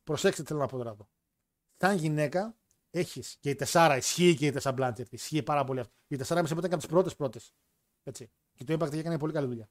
Προσέξτε 0.04 0.42
τι 0.42 0.48
θέλω 0.48 0.60
να 0.60 0.68
πω 0.68 0.78
τώρα 0.78 0.90
εδώ. 0.90 1.10
Σαν 1.78 1.98
γυναίκα 1.98 2.58
έχεις 2.90 3.38
και 3.40 3.50
η 3.50 3.56
Τεσάρα, 3.56 3.98
ισχύει 3.98 4.36
και 4.36 4.46
η 4.46 4.52
Τεσσά 4.52 4.72
Μπλάντσερ. 4.72 5.14
Ισχύει 5.14 5.44
πάρα 5.44 5.64
πολύ 5.64 5.80
αυτό. 5.80 5.94
Η 6.08 6.16
Τεσάρα 6.16 6.42
μέσα 6.42 6.56
ήταν 6.56 6.66
από 6.66 6.78
τις 6.78 6.88
πρώτες 6.88 7.16
πρώτες. 7.16 7.54
Έτσι. 8.04 8.32
Και 8.54 8.64
το 8.64 8.74
Impact 8.74 8.94
έκανε 8.94 9.18
πολύ 9.18 9.34
καλή 9.34 9.48
δουλειά. 9.48 9.70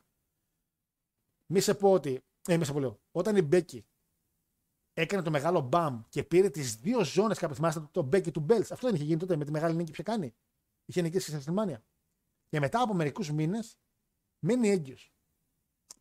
Μη 1.47 1.61
σε 1.61 1.75
πω 1.75 1.93
ότι. 1.93 2.25
Ε, 2.49 2.57
μη 2.57 2.65
σε 2.65 2.73
πω 2.73 2.81
λέω. 2.81 3.01
Όταν 3.11 3.37
η 3.37 3.43
Μπέκη 3.43 3.87
έκανε 5.01 5.23
το 5.23 5.31
μεγάλο 5.31 5.61
μπαμ 5.61 6.03
και 6.09 6.25
πήρε 6.25 6.51
τις 6.51 6.77
δύο 6.77 7.05
ζώνες 7.05 7.39
κάπου 7.39 7.55
θυμάστε 7.55 7.89
το 7.91 8.03
Μπέκη 8.03 8.31
του 8.31 8.41
Μπέλτς. 8.41 8.73
Αυτό 8.73 8.87
δεν 8.87 8.97
είχε 8.97 9.05
γίνει 9.05 9.19
τότε 9.19 9.37
με 9.37 9.45
τη 9.45 9.51
μεγάλη 9.51 9.75
νίκη 9.75 9.87
που 9.87 9.93
είχε 9.93 10.03
κάνει. 10.03 10.35
Είχε 10.85 11.03
νικήσει 11.03 11.31
στη 11.31 11.41
Σελμάνια. 11.41 11.85
Και 12.49 12.61
μετά 12.61 12.83
από 12.83 12.95
μερικούς 12.95 13.31
μήνες 13.31 13.79
μένει 14.39 14.69
έγκυος. 14.69 15.13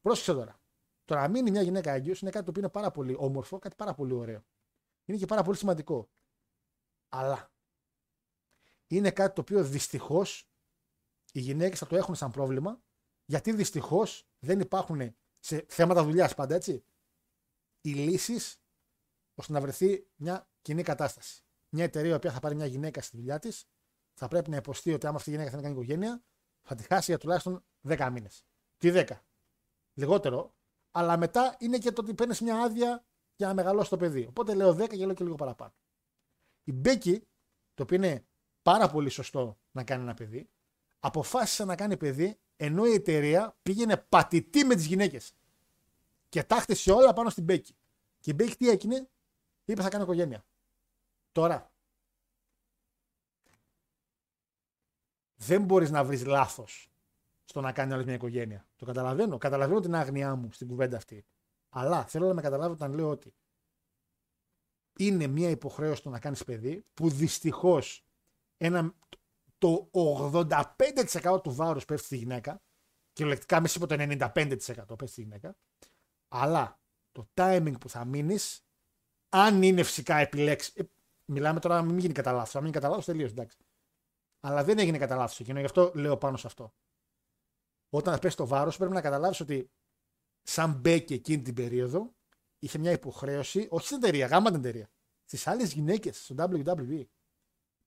Πρόσεξε 0.01 0.33
τώρα. 0.33 0.61
Το 1.05 1.15
να 1.15 1.27
μείνει 1.27 1.51
μια 1.51 1.61
γυναίκα 1.61 1.91
έγκυος 1.91 2.21
είναι 2.21 2.31
κάτι 2.31 2.43
το 2.43 2.49
οποίο 2.49 2.61
είναι 2.61 2.71
πάρα 2.71 2.91
πολύ 2.91 3.15
όμορφο, 3.17 3.59
κάτι 3.59 3.75
πάρα 3.75 3.93
πολύ 3.93 4.13
ωραίο. 4.13 4.45
Είναι 5.05 5.17
και 5.17 5.25
πάρα 5.25 5.43
πολύ 5.43 5.57
σημαντικό. 5.57 6.09
Αλλά 7.09 7.51
είναι 8.87 9.11
κάτι 9.11 9.35
το 9.35 9.41
οποίο 9.41 9.63
δυστυχώς 9.63 10.49
οι 11.31 11.39
γυναίκες 11.39 11.79
θα 11.79 11.87
το 11.87 11.95
έχουν 11.95 12.15
σαν 12.15 12.31
πρόβλημα, 12.31 12.81
γιατί 13.25 13.51
δυστυχώς 13.51 14.27
δεν 14.39 14.59
υπάρχουν 14.59 15.15
σε 15.39 15.65
θέματα 15.67 16.03
δουλειάς 16.03 16.35
πάντα 16.35 16.55
έτσι. 16.55 16.83
Οι 17.81 17.93
λύσεις 17.93 18.61
ώστε 19.39 19.53
να 19.53 19.61
βρεθεί 19.61 20.07
μια 20.15 20.47
κοινή 20.61 20.83
κατάσταση. 20.83 21.43
Μια 21.69 21.83
εταιρεία 21.83 22.11
η 22.11 22.13
οποία 22.13 22.31
θα 22.31 22.39
πάρει 22.39 22.55
μια 22.55 22.65
γυναίκα 22.65 23.01
στη 23.01 23.17
δουλειά 23.17 23.39
της, 23.39 23.67
θα 24.13 24.27
πρέπει 24.27 24.49
να 24.49 24.55
υποστεί 24.55 24.93
ότι 24.93 25.07
άμα 25.07 25.15
αυτή 25.15 25.29
η 25.29 25.31
γυναίκα 25.31 25.49
θέλει 25.49 25.61
να 25.61 25.69
κάνει 25.69 25.81
οικογένεια, 25.81 26.23
θα 26.61 26.75
τη 26.75 26.83
χάσει 26.83 27.11
για 27.11 27.19
τουλάχιστον 27.19 27.63
10 27.87 28.09
μήνες. 28.11 28.45
Τι 28.77 28.91
10. 28.93 29.05
Λιγότερο, 29.93 30.55
αλλά 30.91 31.17
μετά 31.17 31.55
είναι 31.59 31.77
και 31.77 31.91
το 31.91 32.01
ότι 32.01 32.13
παίρνεις 32.13 32.41
μια 32.41 32.57
άδεια 32.57 33.05
για 33.35 33.47
να 33.47 33.53
μεγαλώσει 33.53 33.89
το 33.89 33.97
παιδί. 33.97 34.25
Οπότε 34.29 34.53
λέω 34.53 34.75
10 34.75 34.87
και 34.87 35.05
λέω 35.05 35.13
και 35.13 35.23
λίγο 35.23 35.35
παραπάνω. 35.35 35.73
Η 36.63 36.71
Μπέκη, 36.71 37.27
το 37.73 37.83
οποίο 37.83 37.95
είναι 37.95 38.25
πάρα 38.61 38.89
πολύ 38.89 39.09
σωστό 39.09 39.59
να 39.71 39.83
κάνει 39.83 40.03
ένα 40.03 40.13
παιδί, 40.13 40.49
αποφάσισε 40.99 41.65
να 41.65 41.75
κάνει 41.75 41.97
παιδί 41.97 42.39
ενώ 42.55 42.85
η 42.85 42.93
εταιρεία 42.93 43.57
πήγαινε 43.61 43.97
πατητή 43.97 44.63
με 44.63 44.75
τις 44.75 44.85
γυναίκες. 44.85 45.33
Και 46.29 46.43
τάχτησε 46.43 46.91
όλα 46.91 47.13
πάνω 47.13 47.29
στην 47.29 47.43
Μπέκη. 47.43 47.75
Και 48.19 48.31
η 48.31 48.33
Μπέκη 48.37 48.55
τι 48.55 48.69
έκανε, 48.69 49.09
είπε 49.71 49.81
θα 49.81 49.89
κάνω 49.89 50.03
οικογένεια. 50.03 50.45
Τώρα, 51.31 51.71
δεν 55.35 55.63
μπορείς 55.63 55.89
να 55.89 56.03
βρεις 56.03 56.25
λάθος 56.25 56.91
στο 57.45 57.61
να 57.61 57.71
κάνει 57.71 57.93
άλλη 57.93 58.03
μια 58.03 58.13
οικογένεια. 58.13 58.67
Το 58.75 58.85
καταλαβαίνω. 58.85 59.37
Καταλαβαίνω 59.37 59.79
την 59.79 59.95
άγνοιά 59.95 60.35
μου 60.35 60.51
στην 60.51 60.67
κουβέντα 60.67 60.97
αυτή. 60.97 61.25
Αλλά 61.69 62.05
θέλω 62.05 62.27
να 62.27 62.33
με 62.33 62.41
καταλάβετε 62.41 62.83
όταν 62.83 62.95
λέω 62.95 63.09
ότι 63.09 63.33
είναι 64.97 65.27
μια 65.27 65.49
υποχρέωση 65.49 66.01
το 66.01 66.09
να 66.09 66.19
κάνεις 66.19 66.43
παιδί 66.43 66.85
που 66.93 67.09
δυστυχώς 67.09 68.03
το 69.57 69.89
85% 69.91 71.39
του 71.43 71.53
βάρους 71.55 71.85
πέφτει 71.85 72.05
στη 72.05 72.17
γυναίκα. 72.17 72.61
Κυριολεκτικά 73.13 73.61
μέσα 73.61 73.77
από 73.77 73.87
το 73.87 73.95
95% 73.99 74.97
πέφτει 74.97 75.07
στη 75.07 75.21
γυναίκα. 75.21 75.57
Αλλά 76.27 76.79
το 77.11 77.29
timing 77.33 77.73
που 77.79 77.89
θα 77.89 78.05
μείνεις, 78.05 78.68
αν 79.29 79.63
είναι 79.63 79.83
φυσικά 79.83 80.15
επιλέξει. 80.15 80.71
ε, 80.75 80.83
Μιλάμε 81.25 81.59
τώρα 81.59 81.75
να 81.75 81.81
μην 81.81 81.97
γίνει 81.97 82.13
κατά 82.13 82.31
λάθος. 82.31 82.55
Αν 82.55 82.61
μείνει 82.61 82.73
κατά 82.73 82.87
λάθος, 82.89 83.05
τελείω 83.05 83.25
εντάξει. 83.25 83.57
Αλλά 84.39 84.63
δεν 84.63 84.79
έγινε 84.79 84.97
κατά 84.97 85.15
λάθος 85.15 85.39
εκείνο, 85.39 85.59
γι' 85.59 85.65
αυτό 85.65 85.91
λέω 85.95 86.17
πάνω 86.17 86.37
σε 86.37 86.47
αυτό. 86.47 86.73
Όταν 87.89 88.19
πέσει 88.19 88.35
το 88.35 88.47
βάρος, 88.47 88.77
πρέπει 88.77 88.93
να 88.93 89.01
καταλάβεις 89.01 89.39
ότι 89.39 89.71
σαν 90.43 90.73
Μπέκη 90.73 91.13
εκείνη 91.13 91.41
την 91.41 91.53
περίοδο 91.53 92.13
είχε 92.59 92.77
μια 92.77 92.91
υποχρέωση, 92.91 93.67
όχι 93.69 93.85
στην 93.85 93.97
εταιρεία, 93.97 94.25
γάμα 94.25 94.49
την 94.51 94.59
εταιρεία, 94.59 94.89
στις 95.23 95.47
άλλες 95.47 95.73
γυναίκες 95.73 96.23
στο 96.23 96.35
WWE. 96.37 97.05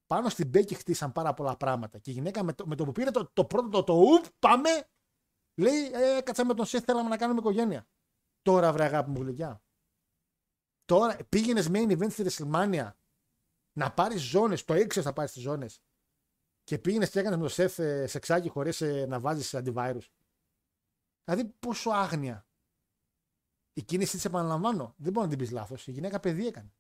Πάνω 0.07 0.29
στην 0.29 0.49
Μπέκη 0.49 0.75
χτίσαν 0.75 1.12
πάρα 1.12 1.35
πολλά 1.35 1.57
πράγματα. 1.57 1.99
Και 1.99 2.11
η 2.11 2.15
γυναίκα 2.15 2.43
με 2.43 2.53
το, 2.53 2.67
με 2.67 2.75
το 2.75 2.85
που 2.85 2.93
πήρε 2.93 3.11
το, 3.11 3.31
το 3.33 3.45
πρώτο 3.45 3.69
το, 3.69 3.83
το 3.83 3.93
ουπ, 3.93 4.25
πάμε, 4.39 4.69
λέει, 5.55 5.91
ε, 5.93 6.21
κάτσα 6.21 6.45
με 6.45 6.55
τον 6.55 6.67
Σεφ, 6.67 6.85
θέλαμε 6.85 7.09
να 7.09 7.17
κάνουμε 7.17 7.39
οικογένεια. 7.39 7.87
Τώρα, 8.43 8.73
βρε 8.73 8.85
αγάπη 8.85 9.11
μου 9.11 9.23
γλυκιά. 9.23 9.62
Τώρα 10.93 11.17
πήγαινες 11.29 11.69
main 11.73 11.99
event 11.99 12.11
στη 12.11 12.25
WrestleMania 12.27 12.93
να 13.73 13.93
πάρεις 13.93 14.23
ζώνες, 14.23 14.65
το 14.65 14.75
ήξερες 14.75 15.05
να 15.05 15.12
πάρεις 15.12 15.33
τις 15.33 15.43
ζώνες. 15.43 15.83
Και 16.65 16.79
πήγαινες 16.79 17.11
και 17.11 17.19
έκανες 17.19 17.39
με 17.39 17.45
το 17.45 17.49
Σεφ 17.49 17.79
ε, 17.79 18.07
σεξάκι 18.07 18.49
χωρίς 18.49 18.81
ε, 18.81 19.07
να 19.07 19.21
βάζεις 19.21 19.55
αντιβάρου. 19.55 19.99
Δηλαδή 21.25 21.45
πόσο 21.45 21.91
άγνοια. 21.91 22.47
Η 23.73 23.83
κίνησή 23.83 24.17
της, 24.17 24.25
επαναλαμβάνω, 24.25 24.95
δεν 24.97 25.12
μπορεί 25.12 25.25
να 25.25 25.29
την 25.29 25.39
πεις 25.39 25.51
λάθος. 25.51 25.87
Η 25.87 25.91
γυναίκα 25.91 26.21
παιδί 26.21 26.47
έκανε. 26.47 26.75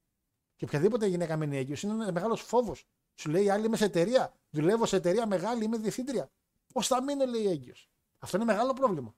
Και 0.56 0.64
οποιαδήποτε 0.64 1.06
γυναίκα 1.06 1.36
μένει 1.36 1.56
έγκυος 1.56 1.82
είναι 1.82 1.92
ένας 1.92 2.12
μεγάλος 2.12 2.42
φόβος. 2.42 2.88
Σου 3.14 3.30
λέει 3.30 3.50
άλλη 3.50 3.66
είμαι 3.66 3.76
σε 3.76 3.84
εταιρεία. 3.84 4.34
Δουλεύω 4.50 4.86
σε 4.86 4.96
εταιρεία 4.96 5.26
μεγάλη, 5.26 5.64
είμαι 5.64 5.78
διευθύντρια. 5.78 6.30
Πώς 6.72 6.86
θα 6.86 7.02
μείνω, 7.02 7.26
λέει 7.26 7.46
έγκυος. 7.46 7.90
Αυτό 8.18 8.36
είναι 8.36 8.46
μεγάλο 8.46 8.72
πρόβλημα. 8.72 9.14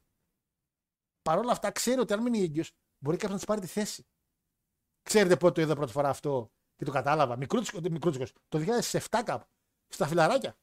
Παρ' 1.22 1.38
όλα 1.38 1.52
αυτά, 1.52 1.70
ξέρει 1.70 2.00
ότι 2.00 2.12
αν 2.12 2.22
μείνει 2.22 2.42
έγκυος, 2.42 2.72
μπορεί 2.98 3.16
κάποιος 3.16 3.32
να 3.32 3.36
της 3.36 3.46
πάρει 3.46 3.60
τη 3.60 3.66
θέση. 3.66 4.06
Ξέρετε 5.04 5.36
πότε 5.36 5.52
το 5.52 5.60
είδα 5.60 5.74
πρώτη 5.74 5.92
φορά 5.92 6.08
αυτό 6.08 6.50
και 6.76 6.84
το 6.84 6.90
κατάλαβα. 6.90 7.36
Μικρούτσικο. 7.36 8.26
Το 8.48 8.64
2007 8.90 9.00
κάπου. 9.24 9.46
Στα 9.88 10.06
φιλαράκια. 10.06 10.56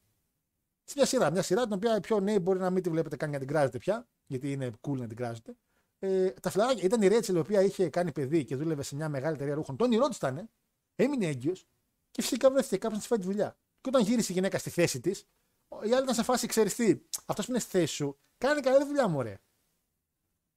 Σε 0.84 0.94
μια 0.96 1.06
σειρά. 1.06 1.30
Μια 1.30 1.42
σειρά 1.42 1.62
την 1.62 1.72
οποία 1.72 1.96
οι 1.96 2.00
πιο 2.00 2.20
νέοι 2.20 2.38
μπορεί 2.38 2.58
να 2.58 2.70
μην 2.70 2.82
τη 2.82 2.90
βλέπετε 2.90 3.16
καν 3.16 3.28
για 3.28 3.38
να 3.38 3.44
την 3.44 3.54
κράζετε 3.54 3.78
πια. 3.78 4.08
Γιατί 4.26 4.52
είναι 4.52 4.70
cool 4.80 4.96
να 4.96 5.06
την 5.06 5.16
κράζετε. 5.16 5.56
Ε, 5.98 6.30
τα 6.30 6.50
φιλαράκια. 6.50 6.84
Ήταν 6.84 7.02
η 7.02 7.08
Ρέτσελ 7.08 7.36
η 7.36 7.38
οποία 7.38 7.62
είχε 7.62 7.88
κάνει 7.88 8.12
παιδί 8.12 8.44
και 8.44 8.56
δούλευε 8.56 8.82
σε 8.82 8.94
μια 8.94 9.08
μεγάλη 9.08 9.34
εταιρεία 9.34 9.54
ρούχων. 9.54 9.76
Το 9.76 9.84
όνειρό 9.84 10.08
τη 10.08 10.16
ήταν. 10.16 10.50
Έμεινε 10.94 11.26
έγκυος 11.26 11.66
και 12.10 12.22
φυσικά 12.22 12.50
βρέθηκε 12.50 12.76
κάποιος 12.76 12.92
να 12.92 12.98
της 12.98 13.06
φάει 13.06 13.18
τη 13.18 13.24
δουλειά. 13.24 13.56
Και 13.80 13.88
όταν 13.88 14.02
γύρισε 14.02 14.32
η 14.32 14.34
γυναίκα 14.34 14.58
στη 14.58 14.70
θέση 14.70 15.00
της, 15.00 15.26
η 15.82 15.92
άλλη 15.92 16.02
ήταν 16.02 16.14
σε 16.14 16.22
φάση, 16.22 16.46
ξέρεις 16.46 16.74
τι, 16.74 17.00
αυτός 17.26 17.44
που 17.44 17.50
είναι 17.50 17.60
στη 17.60 17.70
θέση 17.70 17.94
σου, 17.94 18.18
κάνει 18.38 18.60
καλή 18.60 18.84
δουλειά 18.84 19.08
μου, 19.08 19.18
ωραία. 19.18 19.40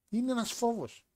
Είναι 0.10 0.32
ένας 0.32 0.52
φόβος. 0.52 1.08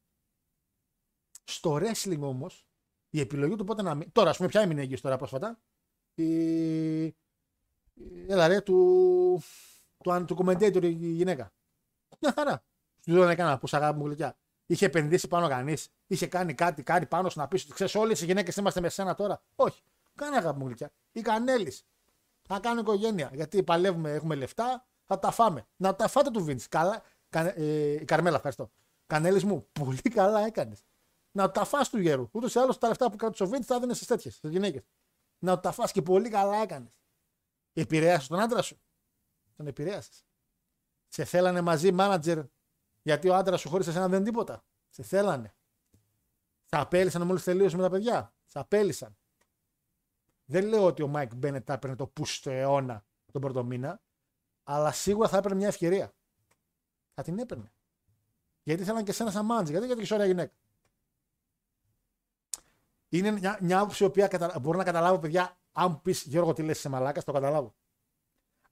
Στο 1.53 1.75
wrestling 1.75 2.19
όμως, 2.19 2.67
η 3.09 3.19
επιλογή 3.19 3.55
του 3.55 3.63
πότε 3.63 3.81
να 3.81 3.95
μείνει. 3.95 4.11
Τώρα, 4.11 4.29
ας 4.29 4.37
πούμε, 4.37 4.49
ποια 4.49 4.61
έμεινε 4.61 4.81
έγκυο 4.81 4.99
τώρα 5.01 5.17
πρόσφατα. 5.17 5.59
Η. 6.13 7.15
Έλα 8.27 8.47
ρε, 8.47 8.61
του. 8.61 9.41
του 9.97 10.25
του, 10.25 10.25
του 10.25 10.37
commentator 10.45 10.83
η 10.83 10.89
γυναίκα. 10.89 11.53
Μια 12.19 12.33
χαρά. 12.35 12.63
Του 13.05 13.13
δεν 13.13 13.29
έκανα 13.29 13.57
που 13.57 13.67
αγάπη 13.71 13.99
μου 13.99 14.05
γλυκιά. 14.05 14.37
Είχε 14.65 14.85
επενδύσει 14.85 15.27
πάνω 15.27 15.47
κανείς. 15.47 15.89
Είχε 16.07 16.27
κάνει 16.27 16.53
κάτι, 16.53 16.83
κάτι 16.83 17.05
πάνω 17.05 17.29
σου 17.29 17.39
να 17.39 17.47
πεις 17.47 17.63
ότι 17.63 17.73
ξέρεις, 17.73 17.95
όλες 17.95 18.21
οι 18.21 18.25
γυναίκες 18.25 18.55
είμαστε 18.55 18.81
με 18.81 18.89
σένα 18.89 19.15
τώρα. 19.15 19.41
Όχι. 19.55 19.81
Κάνε 20.15 20.37
αγάπη 20.37 20.59
μου 20.59 20.65
γλυκιά. 20.65 20.91
Η 21.11 21.21
Κανέλης. 21.21 21.85
Θα 22.41 22.59
κάνω 22.59 22.79
οικογένεια. 22.79 23.31
Γιατί 23.33 23.63
παλεύουμε, 23.63 24.11
έχουμε 24.11 24.35
λεφτά, 24.35 24.85
θα 25.05 25.19
τα 25.19 25.31
φάμε. 25.31 25.67
Να 25.75 25.95
τα 25.95 26.07
φάτε 26.07 26.29
του 26.29 26.43
Βίντ. 26.43 26.61
Καλά. 26.69 27.01
Κα, 27.29 27.59
ε, 27.59 27.91
η 27.93 28.05
Καρμέλα, 28.05 28.35
ευχαριστώ. 28.35 28.71
Κανέλης 29.07 29.43
μου, 29.43 29.67
πολύ 29.71 30.01
καλά 30.01 30.45
έκανες. 30.45 30.83
Να 31.32 31.51
τα 31.51 31.66
φά 31.66 31.82
του 31.82 31.99
γέρου. 31.99 32.30
Ούτως 32.32 32.56
ή 32.56 32.59
άλλως 32.59 32.77
τα 32.77 32.88
λεφτά 32.88 33.09
που 33.09 33.16
κράτησε 33.16 33.43
ο 33.43 33.48
Βίντ 33.48 33.64
θα 33.66 33.75
έδινε 33.75 33.93
στις 33.93 34.08
τέτοιες, 34.08 34.35
στις 34.35 34.49
γυναίκες. 34.49 34.83
Να 35.40 35.59
τα 35.59 35.72
φά 35.72 35.88
και 35.88 36.01
πολύ 36.01 36.30
καλά 36.30 36.56
έκανες. 36.56 36.99
Επηρέασες 37.74 38.27
τον 38.27 38.40
άντρα 38.40 38.61
σου. 38.61 38.82
Τον 39.56 39.67
επηρέασες. 39.67 40.25
Σε 41.08 41.24
θέλανε 41.24 41.61
μαζί 41.61 41.91
μάνατζερ 41.91 42.40
γιατί 43.01 43.30
ο 43.30 43.35
άντρας 43.35 43.59
σου 43.59 43.69
χωρί 43.69 43.88
εσένα 43.88 44.08
δεν 44.08 44.19
είναι 44.19 44.30
τίποτα. 44.30 44.66
Σε 44.90 45.03
θέλανε. 45.03 45.56
Σε 46.64 46.77
απέλυσαν 46.77 47.25
μόλις 47.25 47.43
τελείωσε 47.43 47.75
με 47.75 47.82
τα 47.82 47.90
παιδιά. 47.90 48.33
Σε 48.45 48.59
απέλυσαν. 48.59 49.17
Δεν 50.45 50.66
λέω 50.66 50.85
ότι 50.85 51.01
ο 51.01 51.08
Μάικ 51.08 51.35
Μπένετ 51.35 51.64
θα 51.66 51.74
έπαιρνε 51.74 51.95
το 51.95 52.08
push 52.07 52.25
του 52.25 52.49
αιώνα 52.49 53.06
τον 53.32 53.41
πρώτο 53.41 53.64
μήνα, 53.64 54.01
αλλά 54.64 54.91
σίγουρα 54.91 55.27
θα 55.27 55.38
έπαιρνε 55.38 55.58
μια 55.58 55.67
ευκαιρία. 55.67 56.14
Θα 57.14 57.24
την 57.24 57.40
έπαιρνε. 57.40 57.72
Γιατί 58.64 58.82
ήθελαν 58.82 59.03
και 59.03 59.11
εσένα 59.11 59.32
σαν 59.32 59.45
μάντζι, 59.45 59.72
γιατί 59.72 59.85
γιατί 59.85 60.14
ωραία 60.14 60.25
γυναίκα. 60.25 60.53
Είναι 63.09 63.31
μια, 63.31 63.57
μια 63.61 63.79
άποψη 63.79 64.03
η 64.03 64.05
οποία 64.05 64.27
κατα... 64.27 64.59
μπορώ 64.59 64.77
να 64.77 64.83
καταλάβω, 64.83 65.19
παιδιά, 65.19 65.57
αν 65.71 65.91
μου 65.91 66.01
πεις 66.01 66.23
Γιώργο 66.23 66.53
τι 66.53 66.63
λες 66.63 66.79
σε 66.79 66.89
μαλάκας, 66.89 67.23
το 67.23 67.31
καταλάβω. 67.31 67.75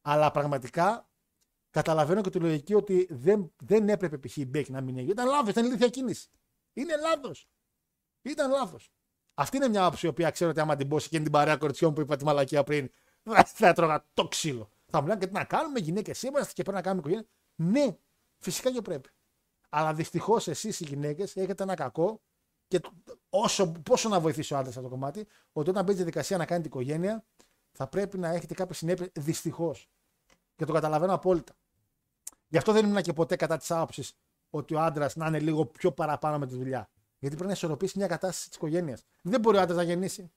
Αλλά 0.01 0.31
πραγματικά 0.31 1.09
καταλαβαίνω 1.69 2.21
και 2.21 2.29
τη 2.29 2.39
λογική 2.39 2.73
ότι 2.73 3.07
δεν, 3.09 3.53
δεν 3.63 3.89
έπρεπε 3.89 4.17
π.χ. 4.17 4.37
η 4.37 4.45
Μπέκ 4.45 4.69
να 4.69 4.81
μην 4.81 4.97
έγινε. 4.97 5.11
Ήταν 5.11 5.27
λάθος, 5.27 5.49
ήταν 5.49 5.65
ηλίθια 5.65 5.89
κίνηση. 5.89 6.29
Είναι 6.73 6.95
λάθος. 6.95 7.49
Ήταν 8.21 8.51
λάθος. 8.51 8.91
Αυτή 9.33 9.57
είναι 9.57 9.67
μια 9.67 9.85
άποψη 9.85 10.05
η 10.05 10.09
οποία 10.09 10.31
ξέρω 10.31 10.49
ότι 10.49 10.59
άμα 10.59 10.75
την 10.75 10.87
πω 10.87 10.99
και 10.99 11.19
την 11.19 11.31
παρέα 11.31 11.57
κοριτσιών 11.57 11.93
που 11.93 12.01
είπα 12.01 12.15
τη 12.15 12.23
μαλακία 12.23 12.63
πριν, 12.63 12.91
θα 13.45 13.67
έτρωγα 13.67 14.05
το 14.13 14.27
ξύλο. 14.27 14.69
Θα 14.85 15.01
μου 15.01 15.07
λένε 15.07 15.19
και 15.19 15.27
τι 15.27 15.33
να 15.33 15.43
κάνουμε, 15.43 15.79
γυναίκες 15.79 16.21
είμαστε 16.21 16.53
και 16.53 16.63
πρέπει 16.63 16.77
να 16.77 16.83
κάνουμε 16.83 17.01
οικογένεια. 17.01 17.27
Ναι, 17.55 17.97
φυσικά 18.37 18.71
και 18.71 18.81
πρέπει. 18.81 19.09
Αλλά 19.69 19.93
δυστυχώς 19.93 20.47
εσείς 20.47 20.79
οι 20.79 20.85
γυναίκες 20.85 21.35
έχετε 21.35 21.63
ένα 21.63 21.75
κακό 21.75 22.21
και 22.67 22.81
όσο, 23.29 23.71
πόσο 23.71 24.09
να 24.09 24.19
βοηθήσει 24.19 24.53
ο 24.53 24.57
άντρας 24.57 24.77
αυτό 24.77 24.89
το 24.89 24.95
κομμάτι, 24.95 25.27
ότι 25.51 25.69
όταν 25.69 25.83
μπαίνει 25.83 25.97
στη 25.97 26.05
δικασία 26.05 26.37
να 26.37 26.45
κάνετε 26.45 26.67
οικογένεια, 26.67 27.25
θα 27.71 27.87
πρέπει 27.87 28.17
να 28.17 28.27
έχετε 28.27 28.53
κάποιες 28.53 28.77
συνέπειες 28.77 29.09
δυστυχώς. 29.13 29.89
Και 30.55 30.65
το 30.65 30.73
καταλαβαίνω 30.73 31.13
απόλυτα. 31.13 31.55
Γι' 32.47 32.57
αυτό 32.57 32.71
δεν 32.71 32.85
ήμουν 32.85 33.01
και 33.01 33.13
ποτέ 33.13 33.35
κατά 33.35 33.57
της 33.57 33.71
άποψης 33.71 34.13
ότι 34.49 34.75
ο 34.75 34.81
άντρας 34.81 35.15
να 35.15 35.27
είναι 35.27 35.39
λίγο 35.39 35.65
πιο 35.65 35.91
παραπάνω 35.91 36.37
με 36.37 36.47
τη 36.47 36.55
δουλειά. 36.55 36.89
Γιατί 37.19 37.35
πρέπει 37.35 37.49
να 37.49 37.55
ισορροπήσει 37.55 37.97
μια 37.97 38.07
κατάσταση 38.07 38.47
της 38.47 38.57
οικογένειας. 38.57 39.03
Δεν 39.21 39.39
μπορεί 39.39 39.57
ο 39.57 39.61
άντρας 39.61 39.77
να 39.77 39.83
γεννήσει. 39.83 40.31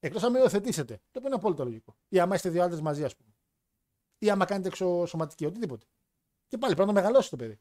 Εκτός 0.00 0.22
αν 0.22 0.32
με 0.32 0.38
υιοθετήσετε. 0.38 0.94
Το 0.94 1.18
οποίο 1.18 1.26
είναι 1.26 1.34
απόλυτο 1.34 1.64
λογικό. 1.64 1.96
Ή 2.08 2.20
άμα 2.20 2.34
είστε 2.34 2.48
δύο 2.48 2.62
άντρες 2.62 2.80
μαζί, 2.80 3.04
ας 3.04 3.16
πούμε. 3.16 3.34
Ή 4.18 4.30
άμα 4.30 4.44
κάνετε 4.44 4.68
εξωσωματική, 4.68 5.46
οτιδήποτε. 5.46 5.86
Και 6.46 6.58
πάλι 6.58 6.74
πρέπει 6.74 6.88
να 6.88 6.94
μεγαλώσει 6.94 7.30
το 7.30 7.36
παιδί. 7.36 7.60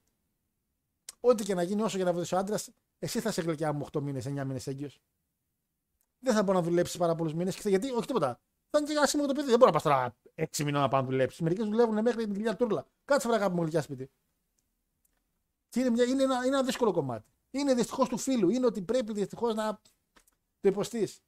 Ό,τι 1.20 1.44
και 1.44 1.54
να 1.54 1.64
γίνει, 1.64 1.82
όσο 1.82 1.96
για 1.96 2.06
να 2.06 2.12
βοηθήσει 2.12 2.36
ο 2.36 2.38
άντρας, 2.38 2.70
εσύ 3.06 3.20
θα 3.20 3.32
σε 3.32 3.42
γλυκιά 3.42 3.74
μου 3.74 3.86
8 3.92 4.02
μήνες, 4.02 4.26
9 4.26 4.30
μήνες 4.30 4.68
έγκυος. 4.68 5.02
Δεν 6.20 6.34
θα 6.34 6.44
μπορεί 6.44 6.58
να 6.58 6.64
δουλέψεις 6.64 6.98
πάρα 6.98 7.16
πολλούς 7.16 7.34
μήνες. 7.34 7.58
Γιατί, 7.58 7.92
όχι 7.92 8.06
τίποτα. 8.06 8.40
Θα 8.70 8.80
είναι 8.80 8.94
και 8.94 9.00
άσχημο 9.00 9.26
το 9.26 9.34
παιδί. 9.34 9.50
Δεν 9.50 9.60
μπορεί 9.60 9.72
να 9.72 9.72
πας 9.72 9.84
τώρα 9.84 10.16
6 10.36 10.64
μήνε 10.64 10.80
να 10.80 10.88
πάνε 10.88 11.04
να 11.04 11.10
δουλέψεις. 11.10 11.40
Μερικές 11.40 11.66
δουλεύουν 11.66 12.02
μέχρι 12.02 12.24
την 12.24 12.34
δουλειά 12.34 12.56
τούρλα. 12.56 12.86
Κάτσε 13.06 13.28
βραγά 13.28 13.50
μου 13.50 13.62
γλυκιά 13.62 13.82
σπίτι. 13.82 14.12
Και 15.70 15.80
είναι, 15.80 15.90
μια, 15.90 16.04
είναι, 16.04 16.24
ένα, 16.24 16.36
είναι 16.36 16.56
ένα 16.56 16.64
δύσκολο 16.64 16.92
κομμάτι. 16.92 17.32
Είναι 17.52 17.74
δυστυχώς 17.74 18.10
του 18.10 18.18
φίλου. 18.18 18.50
Είναι 18.50 18.66
ότι 18.66 18.82
πρέπει 18.82 19.14
δυστυχώς 19.14 19.56
να 19.56 19.74
το 20.60 20.70
υποστείς. 20.70 21.22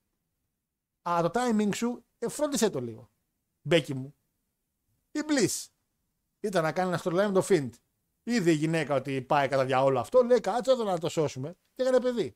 Αλλά 1.02 1.30
το 1.30 1.40
timing 1.40 1.76
σου, 1.76 2.06
ε, 2.20 2.28
φρόντισε 2.30 2.70
το 2.70 2.80
λίγο. 2.80 3.10
Μπέκι 3.62 3.94
μου. 3.94 4.16
Η 5.12 5.20
Bliss. 5.28 5.68
Ήταν 6.40 6.64
να 6.64 6.72
κάνει 6.72 6.90
ένα 6.90 7.02
storyline 7.04 7.32
με 7.32 7.42
το 7.42 7.46
Fint. 7.50 7.70
Είδε 8.30 8.52
η 8.52 8.54
γυναίκα 8.54 8.96
ότι 8.96 9.22
πάει 9.22 9.48
κατά 9.48 9.66
διαόλου 9.66 10.00
αυτό, 10.00 10.24
λέει 10.24 10.40
κάτσε 10.40 10.72
εδώ 10.72 10.84
να 10.84 10.98
το 10.98 11.10
σώσουμε. 11.10 11.56
Και 11.76 11.82
έκανε 11.82 12.00
παιδί. 12.00 12.36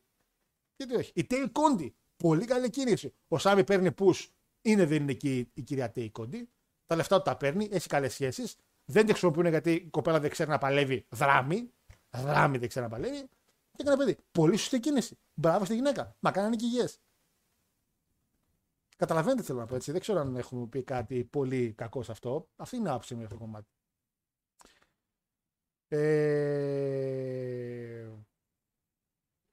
Γιατί 0.76 0.94
όχι; 0.94 1.12
Η 1.14 1.24
Τέι 1.24 1.48
Κόντι. 1.48 1.94
Πολύ 2.16 2.44
καλή 2.44 2.70
κίνηση. 2.70 3.14
Ο 3.28 3.38
Σάμι 3.38 3.64
παίρνει 3.64 3.90
push. 3.98 4.26
Είναι 4.62 4.86
δεν 4.86 5.02
είναι 5.02 5.10
εκεί 5.10 5.50
η 5.54 5.62
κυρία 5.62 5.90
Τέι 5.90 6.10
Κόντι. 6.10 6.48
Τα 6.86 6.96
λεφτά 6.96 7.16
του 7.16 7.22
τα 7.22 7.36
παίρνει, 7.36 7.68
έχει 7.70 7.88
καλές 7.88 8.12
σχέσεις. 8.12 8.56
Δεν 8.84 9.04
τη 9.04 9.10
χρησιμοποιούν 9.10 9.46
γιατί 9.46 9.72
η 9.72 9.88
κοπέλα 9.90 10.20
δεν 10.20 10.30
ξέρει 10.30 10.50
να 10.50 10.58
παλεύει 10.58 11.06
δράμη. 11.08 11.70
Δράμη 12.10 12.58
δεν 12.58 12.68
ξέρει 12.68 12.84
να 12.84 12.90
παλεύει. 12.90 13.28
Και 13.72 13.82
έκανε 13.82 13.96
παιδί. 13.96 14.16
Πολύ 14.32 14.56
σωστή 14.56 14.80
κίνηση. 14.80 15.18
Μπράβο 15.34 15.64
στη 15.64 15.74
γυναίκα. 15.74 16.16
Μα 16.20 16.30
κάνανε 16.30 16.56
και 16.56 16.64
υγιές. 16.64 17.00
Καταλαβαίνετε 18.96 19.40
τι 19.40 19.46
θέλω 19.46 19.58
να 19.58 19.66
πω 19.66 19.74
έτσι. 19.74 19.92
Δεν 19.92 20.00
ξέρω 20.00 20.20
αν 20.20 20.36
έχουμε 20.36 20.66
πει 20.66 20.82
κάτι 20.82 21.24
πολύ 21.24 21.72
κακό 21.72 22.02
σε 22.02 22.12
αυτό. 22.12 22.48
Αυτή 22.56 22.76
είναι 22.76 22.88
η 22.88 22.90
άποψη 22.90 23.14
μου 23.14 23.22
αυτό 23.22 23.34
το 23.34 23.40
κομμάτι. 23.40 23.66
Ε... 25.94 27.82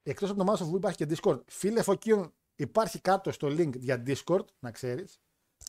Εκτός 0.03 0.29
από 0.29 0.43
το 0.43 0.51
Mass 0.51 0.57
of 0.57 0.75
υπάρχει 0.75 1.05
και 1.05 1.15
Discord. 1.15 1.39
Φίλε 1.45 1.81
Φωκίων, 1.81 2.33
υπάρχει 2.55 2.99
κάτω 3.01 3.31
στο 3.31 3.47
link 3.47 3.77
για 3.77 4.03
Discord, 4.05 4.45
να 4.59 4.71
ξέρεις. 4.71 5.19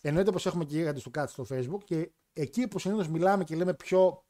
Εννοείται 0.03 0.31
πως 0.31 0.47
έχουμε 0.47 0.65
και 0.65 0.77
γίγαντες 0.77 1.03
του 1.03 1.11
κάτω 1.11 1.31
στο 1.31 1.47
Facebook 1.49 1.85
και 1.85 2.11
εκεί 2.33 2.69
που 2.69 2.79
συνήθως 2.79 3.09
μιλάμε 3.09 3.45
και 3.45 3.57
λέμε 3.57 3.75
πιο 3.75 4.25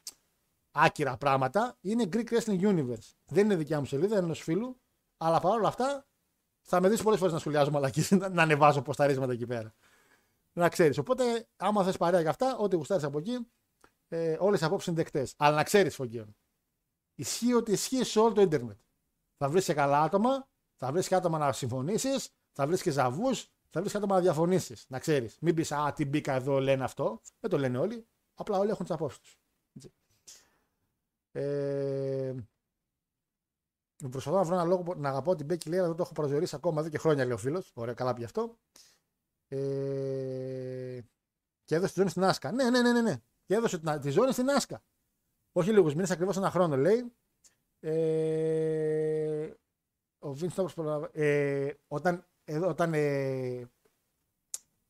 άκυρα 0.71 1.17
πράγματα 1.17 1.77
είναι 1.81 2.09
Greek 2.13 2.29
Wrestling 2.29 2.61
Universe. 2.61 3.11
Δεν 3.25 3.45
είναι 3.45 3.55
δικιά 3.55 3.79
μου 3.79 3.85
σελίδα, 3.85 4.15
είναι 4.15 4.25
ενός 4.25 4.41
φίλου, 4.41 4.81
αλλά 5.17 5.39
παρόλα 5.39 5.67
αυτά 5.67 6.07
θα 6.61 6.81
με 6.81 6.89
δεις 6.89 7.01
πολλές 7.01 7.19
φορές 7.19 7.33
να 7.33 7.39
σχολιάζω 7.39 7.71
μαλακή, 7.71 8.15
να 8.15 8.41
ανεβάζω 8.41 8.81
ποσταρίσματα 8.81 9.31
εκεί 9.31 9.45
πέρα. 9.45 9.73
Να 10.53 10.69
ξέρεις. 10.69 10.97
Οπότε, 10.97 11.47
άμα 11.55 11.83
θες 11.83 11.97
παρέα 11.97 12.21
για 12.21 12.29
αυτά, 12.29 12.57
ό,τι 12.57 12.75
γουστάρεις 12.75 13.03
από 13.03 13.17
εκεί, 13.17 13.47
ε, 14.11 14.37
όλες 14.39 14.61
οι 14.61 14.65
απόψεις 14.65 14.87
είναι 14.87 14.95
δεκτές. 14.95 15.33
Αλλά 15.37 15.55
να 15.55 15.63
ξέρεις, 15.63 15.95
Φωγκίων. 15.95 16.35
Ισχύει 17.15 17.53
ότι 17.53 17.71
ισχύει 17.71 18.03
σε 18.03 18.19
όλο 18.19 18.33
το 18.33 18.41
Ιντερνετ. 18.41 18.79
Θα 19.37 19.49
βρεις 19.49 19.65
και 19.65 19.73
καλά 19.73 20.01
άτομα, 20.01 20.49
θα 20.75 20.91
βρεις 20.91 21.07
και 21.07 21.15
άτομα 21.15 21.37
να 21.37 21.51
συμφωνήσεις, 21.51 22.29
θα 22.51 22.67
βρεις 22.67 22.81
και 22.81 22.91
ζαβούς, 22.91 23.47
θα 23.69 23.79
βρεις 23.79 23.91
και 23.91 23.97
άτομα 23.97 24.15
να 24.15 24.21
διαφωνήσεις. 24.21 24.85
Να 24.89 24.99
ξέρεις. 24.99 25.37
Μην 25.41 25.55
πεις 25.55 25.71
Α, 25.71 25.93
τι 25.93 26.05
μπήκα 26.05 26.33
εδώ, 26.33 26.59
λένε 26.59 26.83
αυτό. 26.83 27.21
Δεν 27.39 27.49
το 27.49 27.57
λένε 27.57 27.77
όλοι. 27.77 28.07
Απλά 28.33 28.57
όλοι 28.57 28.69
έχουν 28.69 28.85
τις 28.85 28.93
απόψεις 28.93 29.19
τους. 29.19 29.39
Ε, 31.31 32.35
προσπαθώ 34.09 34.37
να 34.37 34.43
βρω 34.43 34.55
ένα 34.55 34.63
λόγο 34.63 34.95
να 34.95 35.09
αγαπώ 35.09 35.35
την 35.35 35.45
Μπέκη 35.45 35.69
λέει, 35.69 35.79
αλλά 35.79 35.87
δεν 35.87 35.97
το 35.97 36.03
έχω 36.03 36.13
προσδιορίσει 36.13 36.55
ακόμα 36.55 36.81
εδώ 36.81 36.89
και 36.89 36.97
χρόνια, 36.97 37.23
λέει 37.23 37.33
ο 37.33 37.37
φίλος. 37.37 37.71
Ωραία, 37.73 37.93
καλά 37.93 38.13
πει 38.13 38.23
αυτό. 38.23 38.57
Ε, 39.47 40.99
και 41.63 41.75
έδωσε 41.75 41.93
τη 41.93 41.99
ζώνη 41.99 42.09
στην 42.09 42.23
Άσκα. 42.23 42.51
Ναι, 42.51 42.69
ναι, 42.69 42.81
ναι, 42.81 42.91
ναι. 42.91 43.01
ναι. 43.01 43.21
Και 43.51 43.57
έδωσε 43.57 43.99
τη 43.99 44.09
ζώνη 44.09 44.31
στην 44.31 44.49
Άσκα. 44.49 44.83
Όχι 45.51 45.71
λίγους 45.71 45.93
μήνες, 45.93 46.11
ακριβώς 46.11 46.37
ένα 46.37 46.51
χρόνο 46.51 46.77
λέει. 46.77 47.13
Ε, 47.79 49.53
ο 50.19 50.33
Βίνστον 50.33 51.09
ε, 51.11 51.73
όταν, 51.87 52.27
ε, 52.43 52.57
όταν 52.57 52.93
ε, 52.93 53.69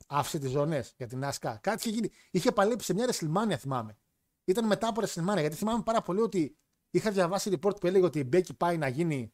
άφησε 0.08 0.40
τις 0.40 0.50
ζώνες 0.50 0.94
για 0.98 1.08
την 1.08 1.24
Άσκα, 1.24 1.58
κάτι 1.58 1.78
είχε 1.78 1.96
γίνει. 1.98 2.12
Είχε 2.32 2.52
παλέψει 2.52 2.86
σε 2.86 2.94
μια 2.94 3.06
ρεσιλμάνια, 3.06 3.58
θυμάμαι. 3.58 3.98
Ήταν 4.46 4.66
μετά 4.66 4.88
από 4.88 5.02
ρεσιλμάνια, 5.02 5.42
γιατί 5.42 5.56
θυμάμαι 5.56 5.84
πάρα 5.84 6.02
πολύ 6.02 6.22
ότι 6.22 6.58
είχα 6.90 7.12
διαβάσει 7.12 7.52
report 7.54 7.80
που 7.80 7.88
έλεγε 7.88 8.06
ότι 8.06 8.20
η 8.20 8.26
Μπέκη 8.28 8.54
πάει 8.54 8.78
να 8.78 8.88
γίνει 8.88 9.34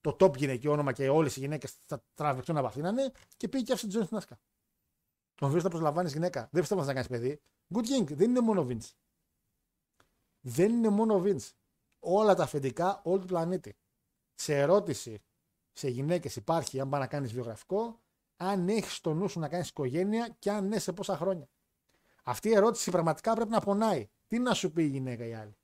το 0.00 0.16
top 0.20 0.36
γυναικείο 0.36 0.72
όνομα 0.72 0.92
και 0.92 1.08
όλες 1.08 1.36
οι 1.36 1.40
γυναίκες 1.40 1.72
θα 1.86 2.04
τραβηχτούν 2.14 2.54
να 2.54 2.62
βαθύνανε 2.62 3.12
και 3.36 3.48
πήγε 3.48 3.64
και 3.64 3.72
άφησε 3.72 3.86
τη 3.86 3.92
ζώνη 3.92 4.04
στην 4.04 4.16
Άσκα. 4.16 4.40
Τον 5.34 5.50
Βίνστον 5.50 5.70
προσλαμβάνεις 5.70 6.12
γυναίκα. 6.12 6.48
Δεν 6.52 6.60
πιστεύω 6.60 6.84
να 6.84 6.94
κάνει 6.94 7.06
παιδί. 7.06 7.40
Good 7.74 7.84
King, 7.84 8.06
δεν 8.06 8.30
είναι 8.30 8.40
μόνο 8.40 8.66
Vince. 8.70 8.90
Δεν 10.40 10.72
είναι 10.72 10.88
μόνο 10.88 11.22
Vince. 11.24 11.50
Όλα 11.98 12.34
τα 12.34 12.42
αφεντικά, 12.42 13.00
όλο 13.04 13.18
του 13.18 13.26
πλανήτη. 13.26 13.76
Σε 14.34 14.58
ερώτηση 14.58 15.22
σε 15.72 15.88
γυναίκες 15.88 16.36
υπάρχει, 16.36 16.80
αν 16.80 16.88
πάει 16.88 17.00
να 17.00 17.06
κάνεις 17.06 17.32
βιογραφικό, 17.32 18.00
αν 18.36 18.68
έχεις 18.68 19.00
το 19.00 19.14
νου 19.14 19.28
σου 19.28 19.38
να 19.38 19.48
κάνεις 19.48 19.68
οικογένεια 19.68 20.28
και 20.38 20.50
αν 20.50 20.68
ναι, 20.68 20.78
σε 20.78 20.92
πόσα 20.92 21.16
χρόνια. 21.16 21.48
Αυτή 22.24 22.48
η 22.48 22.54
ερώτηση 22.54 22.90
πραγματικά 22.90 23.34
πρέπει 23.34 23.50
να 23.50 23.60
πονάει. 23.60 24.08
Τι 24.26 24.38
να 24.38 24.54
σου 24.54 24.72
πει 24.72 24.82
η 24.82 24.86
γυναίκα 24.86 25.26
η 25.26 25.34
άλλη; 25.34 25.56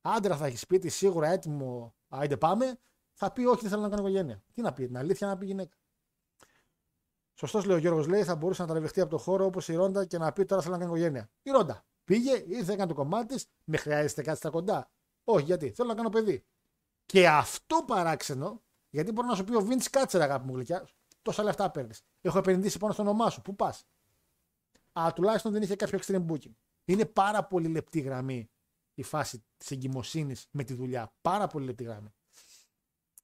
Άντρα 0.00 0.36
θα 0.36 0.46
έχεις 0.46 0.60
σπίτι 0.60 0.88
σίγουρα 0.88 1.28
έτοιμο, 1.28 1.94
άιντε 2.08 2.36
πάμε, 2.36 2.78
θα 3.12 3.32
πει 3.32 3.44
όχι, 3.44 3.60
δεν 3.60 3.70
θέλω 3.70 3.82
να 3.82 3.88
κάνω 3.88 4.00
οικογένεια. 4.00 4.42
Τι 4.54 4.62
να 4.62 4.72
πει, 4.72 4.86
την 4.86 4.96
αλήθεια 4.96 5.26
να 5.26 5.36
πει 5.36 5.44
η 5.44 5.48
γυναίκα. 5.48 5.76
Σωστός 7.38 7.64
λέει 7.64 7.76
ο 7.76 7.78
Γιώργος, 7.78 8.06
λέει 8.06 8.24
θα 8.24 8.36
μπορούσε 8.36 8.62
να 8.62 8.68
τραβηχτεί 8.68 9.00
από 9.00 9.10
το 9.10 9.18
χώρο 9.18 9.44
όπως 9.44 9.68
η 9.68 9.74
Ρόντα 9.74 10.04
και 10.04 10.18
να 10.18 10.32
πει 10.32 10.44
τώρα 10.44 10.62
θέλω 10.62 10.74
να 10.74 10.80
κάνω 10.80 10.94
οικογένεια. 10.94 11.30
Η 11.42 11.50
Ρόντα 11.50 11.84
πήγε, 12.04 12.44
ήρθε, 12.46 12.72
έκανε 12.72 12.88
το 12.88 12.94
κομμάτι 12.94 13.34
της, 13.34 13.46
με 13.64 13.76
χρειάζεται 13.76 14.22
κάτι 14.22 14.38
στα 14.38 14.50
κοντά. 14.50 14.90
Όχι, 15.24 15.44
γιατί 15.44 15.70
θέλω 15.70 15.88
να 15.88 15.94
κάνω 15.94 16.08
παιδί. 16.08 16.44
Και 17.06 17.28
αυτό 17.28 17.84
παράξενο, 17.86 18.62
γιατί 18.90 19.12
μπορεί 19.12 19.26
να 19.26 19.34
σου 19.34 19.44
πει 19.44 19.54
ο 19.54 19.60
Βίντ 19.60 19.82
Κάτσερ, 19.90 20.22
αγάπη 20.22 20.46
μου 20.46 20.54
γλυκιά, 20.54 20.88
τόσα 21.22 21.42
λεφτά 21.42 21.70
παίρνεις. 21.70 22.02
Έχω 22.20 22.38
επενδύσει 22.38 22.78
πάνω 22.78 22.92
στο 22.92 23.02
όνομά 23.02 23.30
σου. 23.30 23.42
Πού 23.42 23.56
πας. 23.56 23.86
Αλλά 24.92 25.12
τουλάχιστον 25.12 25.52
δεν 25.52 25.62
είχε 25.62 25.76
κάποιο 25.76 25.98
extreme 26.02 26.26
booking. 26.26 26.54
Είναι 26.84 27.04
πάρα 27.04 27.44
πολύ 27.44 27.68
λεπτή 27.68 28.00
γραμμή 28.00 28.50
η 28.94 29.02
φάση 29.02 29.44
της 29.56 29.70
εγκυμοσύνης 29.70 30.48
με 30.50 30.64
τη 30.64 30.74
δουλειά. 30.74 31.12
Πάρα 31.20 31.46
πολύ 31.46 31.64
λεπτή 31.64 31.84
γραμμή. 31.84 32.14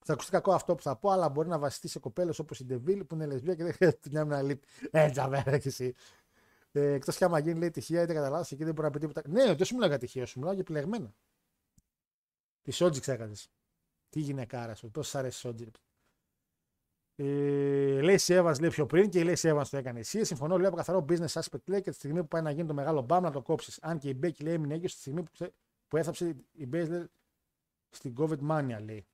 Θα 0.07 0.13
ακουστεί 0.13 0.31
κακό 0.31 0.53
αυτό 0.53 0.75
που 0.75 0.83
θα 0.83 0.97
πω, 0.97 1.11
αλλά 1.11 1.29
μπορεί 1.29 1.49
να 1.49 1.59
βασιστεί 1.59 1.89
σε 1.89 1.99
κοπέλες 1.99 2.39
όπως 2.39 2.61
η 2.61 2.65
Ντεβίλ 2.65 3.05
που 3.05 3.15
είναι 3.15 3.27
λεσβία 3.27 3.55
και 3.55 3.63
δεν 3.65 3.73
χρειάζεται 3.73 4.01
δουλειά 4.03 4.25
με 4.25 4.35
ένα 4.35 4.43
λίπ. 4.43 4.63
Έτσι, 4.91 5.21
αβέρα 5.21 5.59
και 5.59 5.69
εσύ. 5.69 5.95
Ε, 6.73 6.93
Εκτός 6.93 7.17
κι 7.17 7.25
άμα 7.25 7.39
γίνει 7.39 7.59
λέει 7.59 7.71
τυχαία, 7.71 8.03
είτε 8.03 8.15
κατά 8.15 8.29
λάθο 8.29 8.55
εκεί 8.55 8.65
δεν 8.65 8.75
μπορεί 8.75 8.87
να 8.87 8.93
πει 8.93 8.99
τίποτα. 8.99 9.23
Ναι, 9.29 9.55
δεν 9.55 9.65
σου 9.67 9.75
μιλάω 9.75 9.89
για 9.89 9.99
τυχαία, 9.99 10.27
σου 10.27 10.39
μιλάω 10.39 10.53
για 10.53 10.63
επιλεγμένα. 10.63 11.15
Τη 12.63 12.71
Σότζι 12.71 13.01
ξέχασες. 13.01 13.51
Τι 14.09 14.21
γυναικάρας 14.21 14.79
σου, 14.79 14.91
πώς 14.91 15.09
σ' 15.09 15.15
αρέσει 15.15 15.37
η 15.37 15.41
Σότζι. 15.41 15.71
Ε, 17.17 18.01
λέει 18.01 18.19
σε 18.19 18.41
Evans 18.41 18.61
λέει 18.61 18.71
πιο 18.71 18.87
πριν 18.87 19.11
και 19.11 19.19
η 19.19 19.25
λέει 19.25 19.37
σε 19.37 19.53
Evans 19.53 19.67
το 19.71 19.77
έκανε 19.77 19.99
εσύ. 19.99 20.25
Συμφωνώ, 20.25 20.57
λέει 20.57 20.67
από 20.67 20.77
καθαρό 20.77 21.05
business 21.09 21.27
aspect 21.27 21.65
λέει 21.65 21.81
και 21.81 21.91
τη 21.91 21.97
στιγμή 21.97 22.21
που 22.21 22.29
πάει 22.29 22.43
να 22.43 22.51
γίνει 22.51 22.67
το 22.67 22.75
μεγάλο 22.75 23.03
μπαμ 23.03 23.23
να 23.23 23.31
το 23.31 23.43
κόψεις. 23.43 23.79
Αν 23.83 23.99
και 23.99 24.09
η 24.09 24.19
Becky 24.23 24.43
λέει 24.43 24.55
έμεινε 24.55 24.75
έγκυος 24.75 24.91
στη 24.91 25.01
στιγμή 25.01 25.23
που, 25.23 25.31
ξε... 25.33 25.53
που 25.89 25.97
έθαψε 25.97 26.37
η 26.53 26.69
Baszler 26.73 27.05
στην 27.91 28.15
COVID 28.19 28.39
mania 28.51 28.83
λέει. 28.85 29.07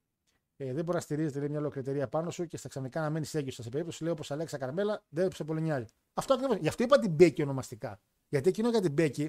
Ε, 0.63 0.73
δεν 0.73 0.85
μπορεί 0.85 0.97
να 0.97 1.01
στηρίζεται 1.01 1.39
λέει, 1.39 1.49
μια 1.49 1.59
ολόκληρη 1.59 1.89
εταιρεία 1.89 2.09
πάνω 2.09 2.31
σου 2.31 2.47
και 2.47 2.57
στα 2.57 2.69
ξαφνικά 2.69 3.01
να 3.01 3.11
μένεις 3.11 3.35
έγκυος. 3.35 3.55
Σε 3.55 3.69
περίπτωση 3.69 4.03
λέει 4.03 4.13
όπως 4.13 4.31
Αλέξα 4.31 4.59
Καρμέλα 4.59 5.03
δεν 5.09 5.33
σε 5.33 5.45
πολύ 5.45 5.61
νοιάζει. 5.61 5.87
Αυτό 6.15 6.35
ακριβώς. 6.35 6.57
Γι' 6.57 6.69
αυτό 6.69 6.83
είπα 6.83 6.99
την 6.99 7.17
Becky 7.19 7.43
ονομαστικά. 7.43 8.01
Γιατί 8.29 8.49
εκείνο 8.49 8.71
για 8.71 8.81
την 8.81 8.95
Becky 8.99 9.29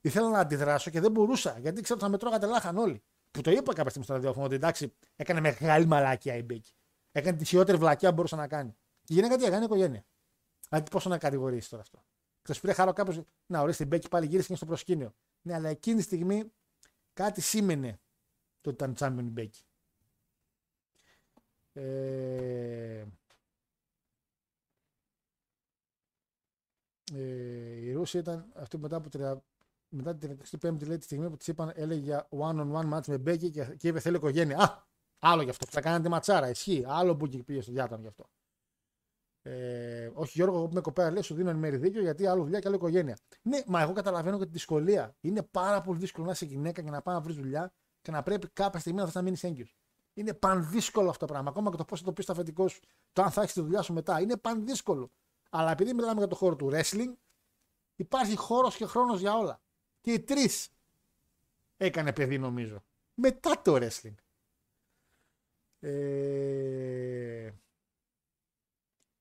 ήθελα 0.00 0.30
να 0.30 0.38
αντιδράσω 0.38 0.90
και 0.90 1.00
δεν 1.00 1.10
μπορούσα. 1.10 1.58
Γιατί 1.58 1.82
ξέρω 1.82 1.94
ότι 1.94 2.04
θα 2.04 2.10
με 2.10 2.18
τρώγατε 2.18 2.46
λάχαν 2.46 2.76
όλοι. 2.76 3.02
Που 3.30 3.40
το 3.40 3.50
είπα 3.50 3.72
κάποια 3.72 3.88
στιγμή 3.88 4.04
στο 4.04 4.14
ραδιόφωνο 4.14 4.44
ότι 4.46 4.54
εντάξει, 4.54 4.92
έκανε 5.16 5.40
μεγάλη 5.40 5.86
μαλάκια 5.86 6.36
η 6.36 6.46
Becky. 6.50 6.72
Έκανε 7.12 7.36
τη 7.36 7.44
χειρότερη 7.44 7.78
βλακιά 7.78 8.08
που 8.08 8.14
μπορούσε 8.14 8.36
να 8.36 8.48
κάνει. 8.48 8.76
Και 9.04 9.12
η 9.12 9.14
γυναίκα 9.14 9.36
τι 9.36 9.44
έκανε, 9.44 9.64
οικογένεια. 9.64 10.04
Δηλαδή 10.68 10.90
πόσο 10.90 11.08
να 11.08 11.18
κατηγορήσει 11.18 11.70
τώρα 11.70 11.82
αυτό. 11.82 12.04
Θα 12.42 12.52
σου 12.52 12.60
πει 12.60 12.72
χάρο 12.72 12.92
κάποιο, 12.92 13.24
να 13.46 13.60
ορίστε 13.60 13.84
την 13.84 13.92
Μπέκη 13.92 14.08
πάλι 14.08 14.26
γύρισε 14.26 14.42
και 14.42 14.48
είναι 14.48 14.56
στο 14.56 14.66
προσκήνιο. 14.66 15.14
Ναι, 15.42 15.54
αλλά 15.54 15.68
εκείνη 15.68 15.96
τη 15.96 16.02
στιγμή 16.02 16.52
κάτι 17.12 17.40
σήμαινε 17.40 18.00
το 18.60 18.70
ότι 18.70 18.82
ήταν 18.82 18.94
τσάμπιον 18.94 19.26
η 19.26 19.30
Μπέκη. 19.30 19.64
Ε, 21.72 23.04
ε, 27.14 27.20
η 27.80 27.92
Ρούση 27.92 28.18
ήταν 28.18 28.52
αυτή 28.54 28.76
που 28.76 28.82
μετά 28.82 28.96
από 28.96 29.10
τριτα- 29.10 29.44
μετά 29.88 30.16
την 30.16 30.38
35η 30.38 30.86
λέει 30.86 30.98
τη 30.98 31.04
στιγμή 31.04 31.30
που 31.30 31.36
της 31.36 31.46
είπαν 31.46 31.72
έλεγε 31.74 32.00
για 32.00 32.28
one-on-one 32.30 32.92
match 32.92 33.06
με 33.06 33.18
Μπέκη 33.18 33.50
και, 33.50 33.64
και 33.78 33.88
είπε 33.88 34.00
θέλει 34.00 34.16
οικογένεια. 34.16 34.58
Α, 34.58 34.82
άλλο 35.18 35.42
γι' 35.42 35.50
αυτό. 35.50 35.66
Θα 35.70 35.80
κάνανε 35.80 36.02
τη 36.02 36.08
ματσάρα. 36.08 36.48
Ισχύει. 36.48 36.84
Άλλο 36.86 37.16
που 37.16 37.28
πήγε 37.28 37.60
στο 37.60 37.72
διάταμο 37.72 38.02
γι' 38.02 38.08
αυτό. 38.08 38.30
Ε, 39.42 40.10
όχι 40.14 40.32
Γιώργο, 40.34 40.56
εγώ 40.56 40.64
που 40.64 40.70
είμαι 40.72 40.80
κοπέρα, 40.80 41.10
λέει 41.10 41.22
σου 41.22 41.34
δίνω 41.34 41.50
εν 41.50 41.56
μέρη 41.56 41.76
δίκιο 41.76 42.00
γιατί 42.00 42.26
άλλο 42.26 42.42
δουλειά 42.42 42.58
και 42.58 42.66
άλλο 42.66 42.76
οικογένεια. 42.76 43.18
Ναι, 43.42 43.62
μα 43.66 43.80
εγώ 43.80 43.92
καταλαβαίνω 43.92 44.38
και 44.38 44.44
τη 44.44 44.50
δυσκολία. 44.50 45.16
Είναι 45.20 45.42
πάρα 45.42 45.80
πολύ 45.80 45.98
δύσκολο 45.98 46.26
να 46.26 46.32
είσαι 46.32 46.44
γυναίκα 46.44 46.82
και 46.82 46.90
να 46.90 47.02
πάει 47.02 47.14
να 47.14 47.20
βρεις 47.20 47.36
δουλειά 47.36 47.72
και 48.02 48.10
να 48.10 48.22
πρέπει 48.22 48.48
κάποια 48.48 48.80
στιγμή 48.80 48.98
να 48.98 49.04
θες 49.04 49.14
να 49.14 49.22
μείνεις 49.22 49.44
έγκυος. 49.44 49.79
Είναι 50.20 50.34
πανδύσκολο 50.34 51.08
αυτό 51.10 51.26
το 51.26 51.32
πράγμα. 51.32 51.50
Ακόμα 51.50 51.70
και 51.70 51.76
το 51.76 51.84
πώς 51.84 51.98
θα 51.98 52.04
το 52.04 52.12
πεις 52.12 52.24
στο 52.24 52.32
αφεντικό 52.32 52.68
σου, 52.68 52.80
το 53.12 53.22
αν 53.22 53.30
θα 53.30 53.40
έχεις 53.42 53.54
τη 53.54 53.60
δουλειά 53.60 53.82
σου 53.82 53.92
μετά. 53.92 54.20
Είναι 54.20 54.36
πανδύσκολο. 54.36 55.10
Αλλά 55.50 55.70
επειδή 55.70 55.92
μιλάμε 55.94 56.18
για 56.18 56.26
το 56.28 56.34
χώρο 56.36 56.56
του 56.56 56.70
wrestling, 56.72 57.12
υπάρχει 57.96 58.36
χώρος 58.36 58.76
και 58.76 58.86
χρόνος 58.86 59.20
για 59.20 59.36
όλα. 59.36 59.60
Και 60.00 60.12
οι 60.12 60.20
τρεις 60.20 60.68
έκανε 61.76 62.12
παιδί, 62.12 62.38
νομίζω. 62.38 62.84
Μετά 63.14 63.62
το 63.62 63.74
wrestling. 63.74 64.14
Ε... 65.80 67.50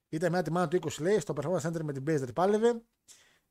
Ήταν 0.10 0.32
μια 0.32 0.42
τιμάνα 0.42 0.68
του 0.68 0.80
20 0.82 1.02
λέει, 1.02 1.20
στο 1.20 1.34
Performance 1.42 1.62
Center 1.62 1.82
με 1.82 1.94
την 1.94 2.04
Baszler 2.08 2.34
πάλευε. 2.34 2.82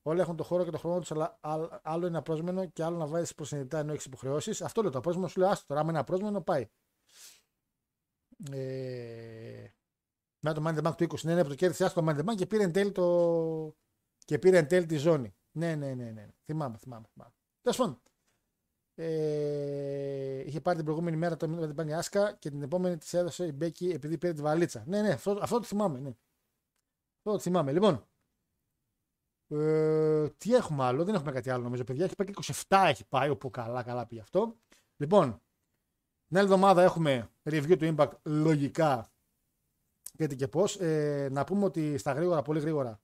Όλοι 0.02 0.20
έχουν 0.20 0.36
το 0.36 0.44
χώρο 0.44 0.64
και 0.64 0.70
το 0.70 0.78
χρόνο 0.78 0.98
τους, 0.98 1.10
αλλά 1.10 1.38
άλλ- 1.40 1.72
άλλο 1.82 2.06
είναι 2.06 2.18
απρόσμενο 2.18 2.66
και 2.66 2.82
άλλο 2.84 2.96
να 2.96 3.06
βάζεις 3.06 3.34
προσενητά 3.34 3.78
ενώ 3.78 3.92
έχεις 3.92 4.04
υποχρεώσεις. 4.04 4.62
Αυτό 4.62 4.82
λέω. 4.82 4.90
Το 4.90 4.98
απρόσμενο 4.98 5.28
σου 5.28 5.40
λέει, 5.40 5.50
άστο 5.50 5.66
τώρα, 5.66 5.80
άμα 5.80 5.90
είναι 5.90 5.98
απρόσμενο, 5.98 6.40
πάει. 6.40 6.68
Ε... 8.52 9.68
Με 10.40 10.52
το 10.52 10.62
Money 10.66 10.78
in 10.78 10.82
the 10.82 10.82
Bank 10.82 10.96
του 10.96 11.04
20, 11.04 11.20
ναι, 11.22 11.34
ναι, 11.34 11.42
που 11.42 11.48
το 11.48 11.54
κέρδισε 11.54 11.84
άστο 11.84 12.00
το 12.00 12.06
Money 12.08 12.16
in 12.16 12.20
the 12.20 12.30
Bank 12.30 12.36
και 12.36 12.46
πήρε 12.46 12.62
εν 12.62 12.72
τέλει, 12.72 12.92
το... 12.92 13.76
και 14.24 14.38
πήρε 14.38 14.58
εν 14.58 14.68
τέλει 14.68 14.86
τη 14.86 14.96
ζώνη. 14.96 15.34
Ναι, 15.52 15.74
ναι, 15.74 15.94
ναι, 15.94 16.10
ναι. 16.10 16.28
Θυμάμαι, 16.44 16.76
θυμάμαι. 16.78 17.06
θυμάμαι. 17.12 17.32
Τέλος 17.60 17.78
πάντων. 17.78 18.02
Ε, 18.94 20.42
είχε 20.46 20.60
πάρει 20.60 20.76
την 20.76 20.84
προηγούμενη 20.84 21.16
μέρα 21.16 21.36
το 21.36 21.48
μήνυμα 21.48 21.66
την 21.66 21.74
πάνη 21.76 21.94
Άσκα 21.94 22.32
και 22.32 22.50
την 22.50 22.62
επόμενη 22.62 22.98
της 22.98 23.14
έδωσε 23.14 23.46
η 23.46 23.52
Μπέκη 23.54 23.88
επειδή 23.88 24.18
πήρε 24.18 24.32
τη 24.32 24.42
βαλίτσα. 24.42 24.84
Ναι, 24.86 25.02
ναι, 25.02 25.10
αυτό, 25.10 25.38
αυτό 25.42 25.58
το 25.58 25.64
θυμάμαι. 25.64 25.98
Ναι. 25.98 26.08
Αυτό 26.08 27.32
το 27.32 27.38
θυμάμαι. 27.38 27.72
Λοιπόν, 27.72 28.08
ε, 29.48 30.28
τι 30.28 30.54
έχουμε 30.54 30.84
άλλο, 30.84 31.04
δεν 31.04 31.14
έχουμε 31.14 31.32
κάτι 31.32 31.50
άλλο 31.50 31.62
νομίζω, 31.62 31.84
παιδιά. 31.84 32.04
Έχει 32.04 32.14
πάει 32.14 32.26
και 32.26 32.54
27 32.68 32.84
έχει 32.88 33.04
πάει, 33.08 33.28
όπου 33.28 33.50
καλά, 33.50 33.82
καλά 33.82 34.06
πήγε 34.06 34.20
αυτό. 34.20 34.56
Λοιπόν, 34.96 35.42
την 36.28 36.36
άλλη 36.36 36.46
εβδομάδα 36.46 36.82
έχουμε 36.82 37.30
review 37.42 37.76
του 37.78 37.94
Impact 37.96 38.12
λογικά 38.22 39.10
γιατί 40.18 40.36
και 40.36 40.48
πώς. 40.48 40.80
Ε, 40.80 41.28
να 41.32 41.44
πούμε 41.44 41.64
ότι 41.64 41.98
στα 41.98 42.12
γρήγορα, 42.12 42.42
πολύ 42.42 42.60
γρήγορα, 42.60 43.00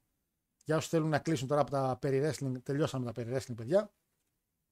για 0.64 0.76
όσους 0.76 0.88
θέλουν 0.88 1.08
να 1.08 1.18
κλείσουν 1.18 1.48
τώρα 1.48 1.60
από 1.60 1.70
τα 1.70 1.96
περί 2.00 2.22
wrestling, 2.24 2.62
τελειώσαμε 2.62 3.04
τα 3.04 3.12
περί 3.12 3.34
wrestling, 3.34 3.54
παιδιά. 3.56 3.92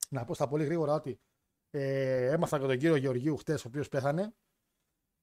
Να 0.09 0.25
πω 0.25 0.35
στα 0.35 0.49
πολύ 0.49 0.65
γρήγορα 0.65 0.95
ότι 0.95 1.21
ε, 1.71 2.27
έμαθα 2.27 2.59
και 2.59 2.67
τον 2.67 2.79
κύριο 2.79 2.97
Γεωργίου 2.97 3.37
χτες, 3.37 3.65
ο 3.65 3.69
οποίος 3.69 3.89
πέθανε. 3.89 4.35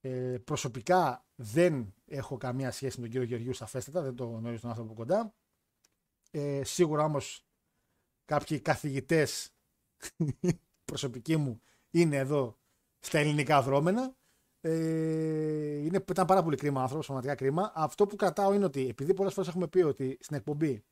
Ε, 0.02 0.38
προσωπικά 0.44 1.26
δεν 1.36 1.94
έχω 2.06 2.38
καμία 2.38 2.72
σχέση 2.72 2.96
με 2.98 3.02
τον 3.02 3.12
κύριο 3.12 3.28
Γεωργίου 3.28 3.54
σαφέστατα, 3.54 4.02
δεν 4.02 4.16
το 4.16 4.26
γνωρίζω 4.26 4.62
τον 4.62 4.70
άνθρωπο 4.70 4.92
από 4.92 5.00
κοντά. 5.00 5.34
Ε, 6.32 6.64
σίγουρα 6.64 7.04
όμως 7.04 7.46
κάποιοι 8.26 8.60
καθηγητές 8.60 9.54
προσωπικοί 10.90 11.38
μου 11.38 11.62
είναι 11.90 12.16
εδώ 12.16 12.59
στα 13.00 13.20
ελληνικά 13.20 13.62
δρόμενα. 13.62 14.16
Ε, 14.62 14.74
είναι, 15.78 16.04
ήταν 16.10 16.26
πάρα 16.26 16.44
πολύ 16.44 16.56
κρίμα 16.56 16.82
άνθρωπος, 16.82 17.06
πραγματικά 17.06 17.36
κρίμα. 17.36 17.72
Αυτό 17.76 18.06
που 18.06 18.16
κρατάω 18.16 18.54
είναι 18.54 18.66
ότι 18.66 18.88
επειδή 18.88 19.14
πολλές 19.14 19.34
φορές 19.34 19.50
έχουμε 19.50 19.68
πει 19.68 19.82
ότι 19.82 20.18
στην 20.22 20.36
εκπομπή 20.36 20.84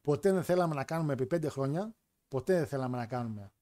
ποτέ 0.00 0.32
δεν 0.32 0.42
θέλαμε 0.42 0.74
να 0.74 0.84
κάνουμε 0.84 1.12
επί 1.12 1.26
πέντε 1.26 1.48
χρόνια, 1.48 1.94
ποτέ 2.28 2.54
δεν 2.54 2.66
θέλαμε 2.66 2.96
να 2.96 3.06
κάνουμε 3.06 3.52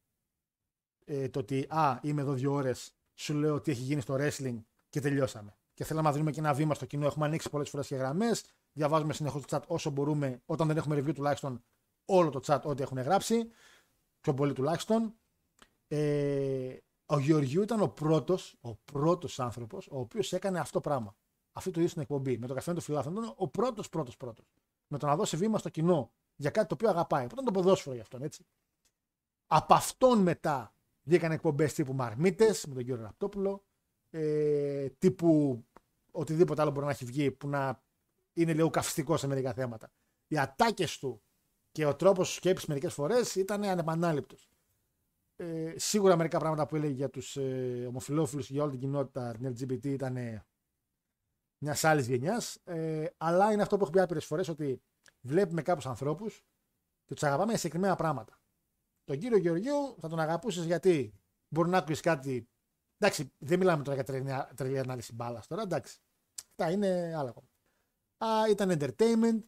ε, 1.05 1.29
το 1.29 1.39
ότι 1.39 1.67
α, 1.69 1.99
είμαι 2.03 2.21
εδώ 2.21 2.33
δύο 2.33 2.53
ώρες, 2.53 2.95
σου 3.15 3.35
λέω 3.35 3.61
τι 3.61 3.71
έχει 3.71 3.83
γίνει 3.83 4.01
στο 4.01 4.17
wrestling 4.19 4.59
και 4.89 5.01
τελειώσαμε. 5.01 5.55
Και 5.75 5.85
θέλαμε 5.85 6.07
να 6.07 6.13
δίνουμε 6.13 6.31
και 6.31 6.41
ένα 6.41 6.55
βήμα 6.55 6.75
στο 6.75 6.87
κοινό. 6.87 7.07
Έχουμε 7.07 7.27
ανοίξει 7.27 7.51
πολλές 7.51 7.69
φορές 7.69 7.87
και 7.87 7.97
γραμμές. 7.97 8.45
Διαβάζουμε 8.73 9.13
συνεχώς 9.13 9.45
το 9.45 9.57
chat 9.57 9.67
όσο 9.67 9.91
μπορούμε, 9.91 10.43
όταν 10.47 10.67
δεν 10.67 10.77
έχουμε 10.77 10.99
review 10.99 11.15
τουλάχιστον 11.15 11.65
όλο 12.05 12.31
το 12.31 12.41
chat 12.47 12.61
ό,τι 12.63 12.83
έχουν 12.83 13.01
γράψει. 13.01 13.51
Πιο 14.21 14.35
πολύ 14.35 14.53
τουλάχιστον. 14.53 15.15
Ε, 15.89 16.77
ο 17.11 17.19
Γεωργίου 17.19 17.63
ήταν 17.63 17.81
ο 17.81 17.89
πρώτος 17.89 18.57
ο 18.61 18.75
πρώτος 18.75 19.41
άνθρωπος 19.41 19.87
ο 19.91 19.99
οποίος 19.99 20.33
έκανε 20.33 20.59
αυτό 20.59 20.73
το 20.73 20.89
πράγμα. 20.89 21.17
Αυτή 21.53 21.71
το 21.71 21.81
είδο 21.81 21.89
στην 21.89 22.03
εκπομπή. 22.03 22.39
Με 22.39 22.47
το 22.47 22.55
καφέ 22.55 22.75
του 22.75 22.81
φιλάθλου. 22.81 23.13
Ήταν 23.13 23.35
ο 23.37 23.49
πρώτος 23.49 23.89
πρώτος 23.89 24.17
πρώτος. 24.17 24.53
Με 24.87 24.99
το 24.99 25.07
να 25.07 25.17
δώσει 25.17 25.37
βήμα 25.37 25.59
στο 25.59 25.69
κοινό 25.69 26.13
για 26.37 26.51
κάτι 26.51 26.67
το 26.69 26.75
οποίο 26.75 26.89
αγαπάει. 26.89 27.27
Που 27.27 27.33
ήταν 27.33 27.45
το 27.45 27.51
ποδόσφαιρο 27.51 27.95
για 27.95 28.03
αυτόν, 28.03 28.23
έτσι. 28.23 28.47
Από 29.47 29.75
αυτόν 29.75 30.19
μετά 30.19 30.75
βγήκαν 31.03 31.33
εκπομπές 31.33 31.75
τύπου 31.75 31.95
Μαρμίτες 31.95 32.67
με 32.67 32.75
τον 32.75 32.85
κύριο 32.85 33.03
Ραπτόπουλο. 33.03 33.65
Ε, 34.11 34.89
τύπου 34.89 35.61
οτιδήποτε 36.11 36.61
άλλο 36.63 36.71
μπορεί 36.71 36.85
να 36.85 36.93
έχει 36.93 37.05
βγει 37.05 37.31
που 37.31 37.49
να 37.49 37.83
είναι 38.33 38.53
λίγο 38.53 38.71
καυστικό 38.71 39.17
σε 39.17 39.27
μερικά 39.27 39.53
θέματα. 39.53 39.91
Οι 40.27 40.39
ατάκες 40.39 40.99
του 40.99 41.23
και 41.73 41.87
ο 41.87 41.97
τρόπος 41.97 42.35
σκέψης 42.35 42.69
μερικές 42.69 42.95
φορές 42.95 43.35
ήταν 43.35 43.65
ανεπανάληπτος. 43.65 44.50
Ε, 45.41 45.75
σίγουρα 45.79 46.17
μερικά 46.17 46.39
πράγματα 46.39 46.67
που 46.67 46.77
έλεγε 46.77 46.93
για 46.93 47.11
τους 47.11 47.37
ε, 47.37 47.87
ομοφυλόφιλου 47.89 48.43
και 48.43 48.53
για 48.53 48.63
όλη 48.63 48.71
την 48.71 48.81
κοινότητα 48.81 49.33
την 49.33 49.55
LGBT 49.55 49.85
ήταν 49.85 50.45
μιας 51.63 51.85
άλλης 51.85 52.07
γενιάς. 52.07 52.61
Ε, 52.65 53.07
αλλά 53.17 53.53
είναι 53.53 53.63
αυτό 53.63 53.77
που 53.77 53.83
έχω 53.83 53.93
πει 53.93 54.01
άπειρες 54.01 54.25
φορές 54.25 54.49
ότι 54.49 54.83
βλέπουμε 55.21 55.63
κάποιους 55.63 55.87
ανθρώπους 55.87 56.45
και 57.05 57.15
τους 57.15 57.23
αγαπάμε 57.23 57.49
για 57.49 57.57
συγκεκριμένα 57.57 57.97
πράγματα. 57.97 58.41
Τον 59.05 59.19
κύριο 59.19 59.39
Γεωργίου 59.39 59.97
θα 59.99 60.09
τον 60.09 60.21
αγαπούσες 60.21 60.65
γιατί 60.65 61.15
μπορεί 61.49 61.69
να 61.69 61.79
ακούεις 61.79 62.01
κάτι. 62.01 62.49
Εντάξει, 62.99 63.33
δεν 63.39 63.59
μιλάμε 63.59 63.83
τώρα 63.83 63.95
για 63.95 64.05
τρελή, 64.05 64.31
τρελή 64.55 64.79
ανάλυση 64.79 65.15
μπάλας 65.15 65.47
τώρα, 65.47 65.63
εντάξει. 65.63 66.01
Αυτά 66.51 66.73
είναι 66.73 67.15
άλλα 67.17 67.29
ακόμα. 67.31 67.49
Α, 68.25 68.49
ήταν 68.51 68.79
entertainment. 68.79 69.43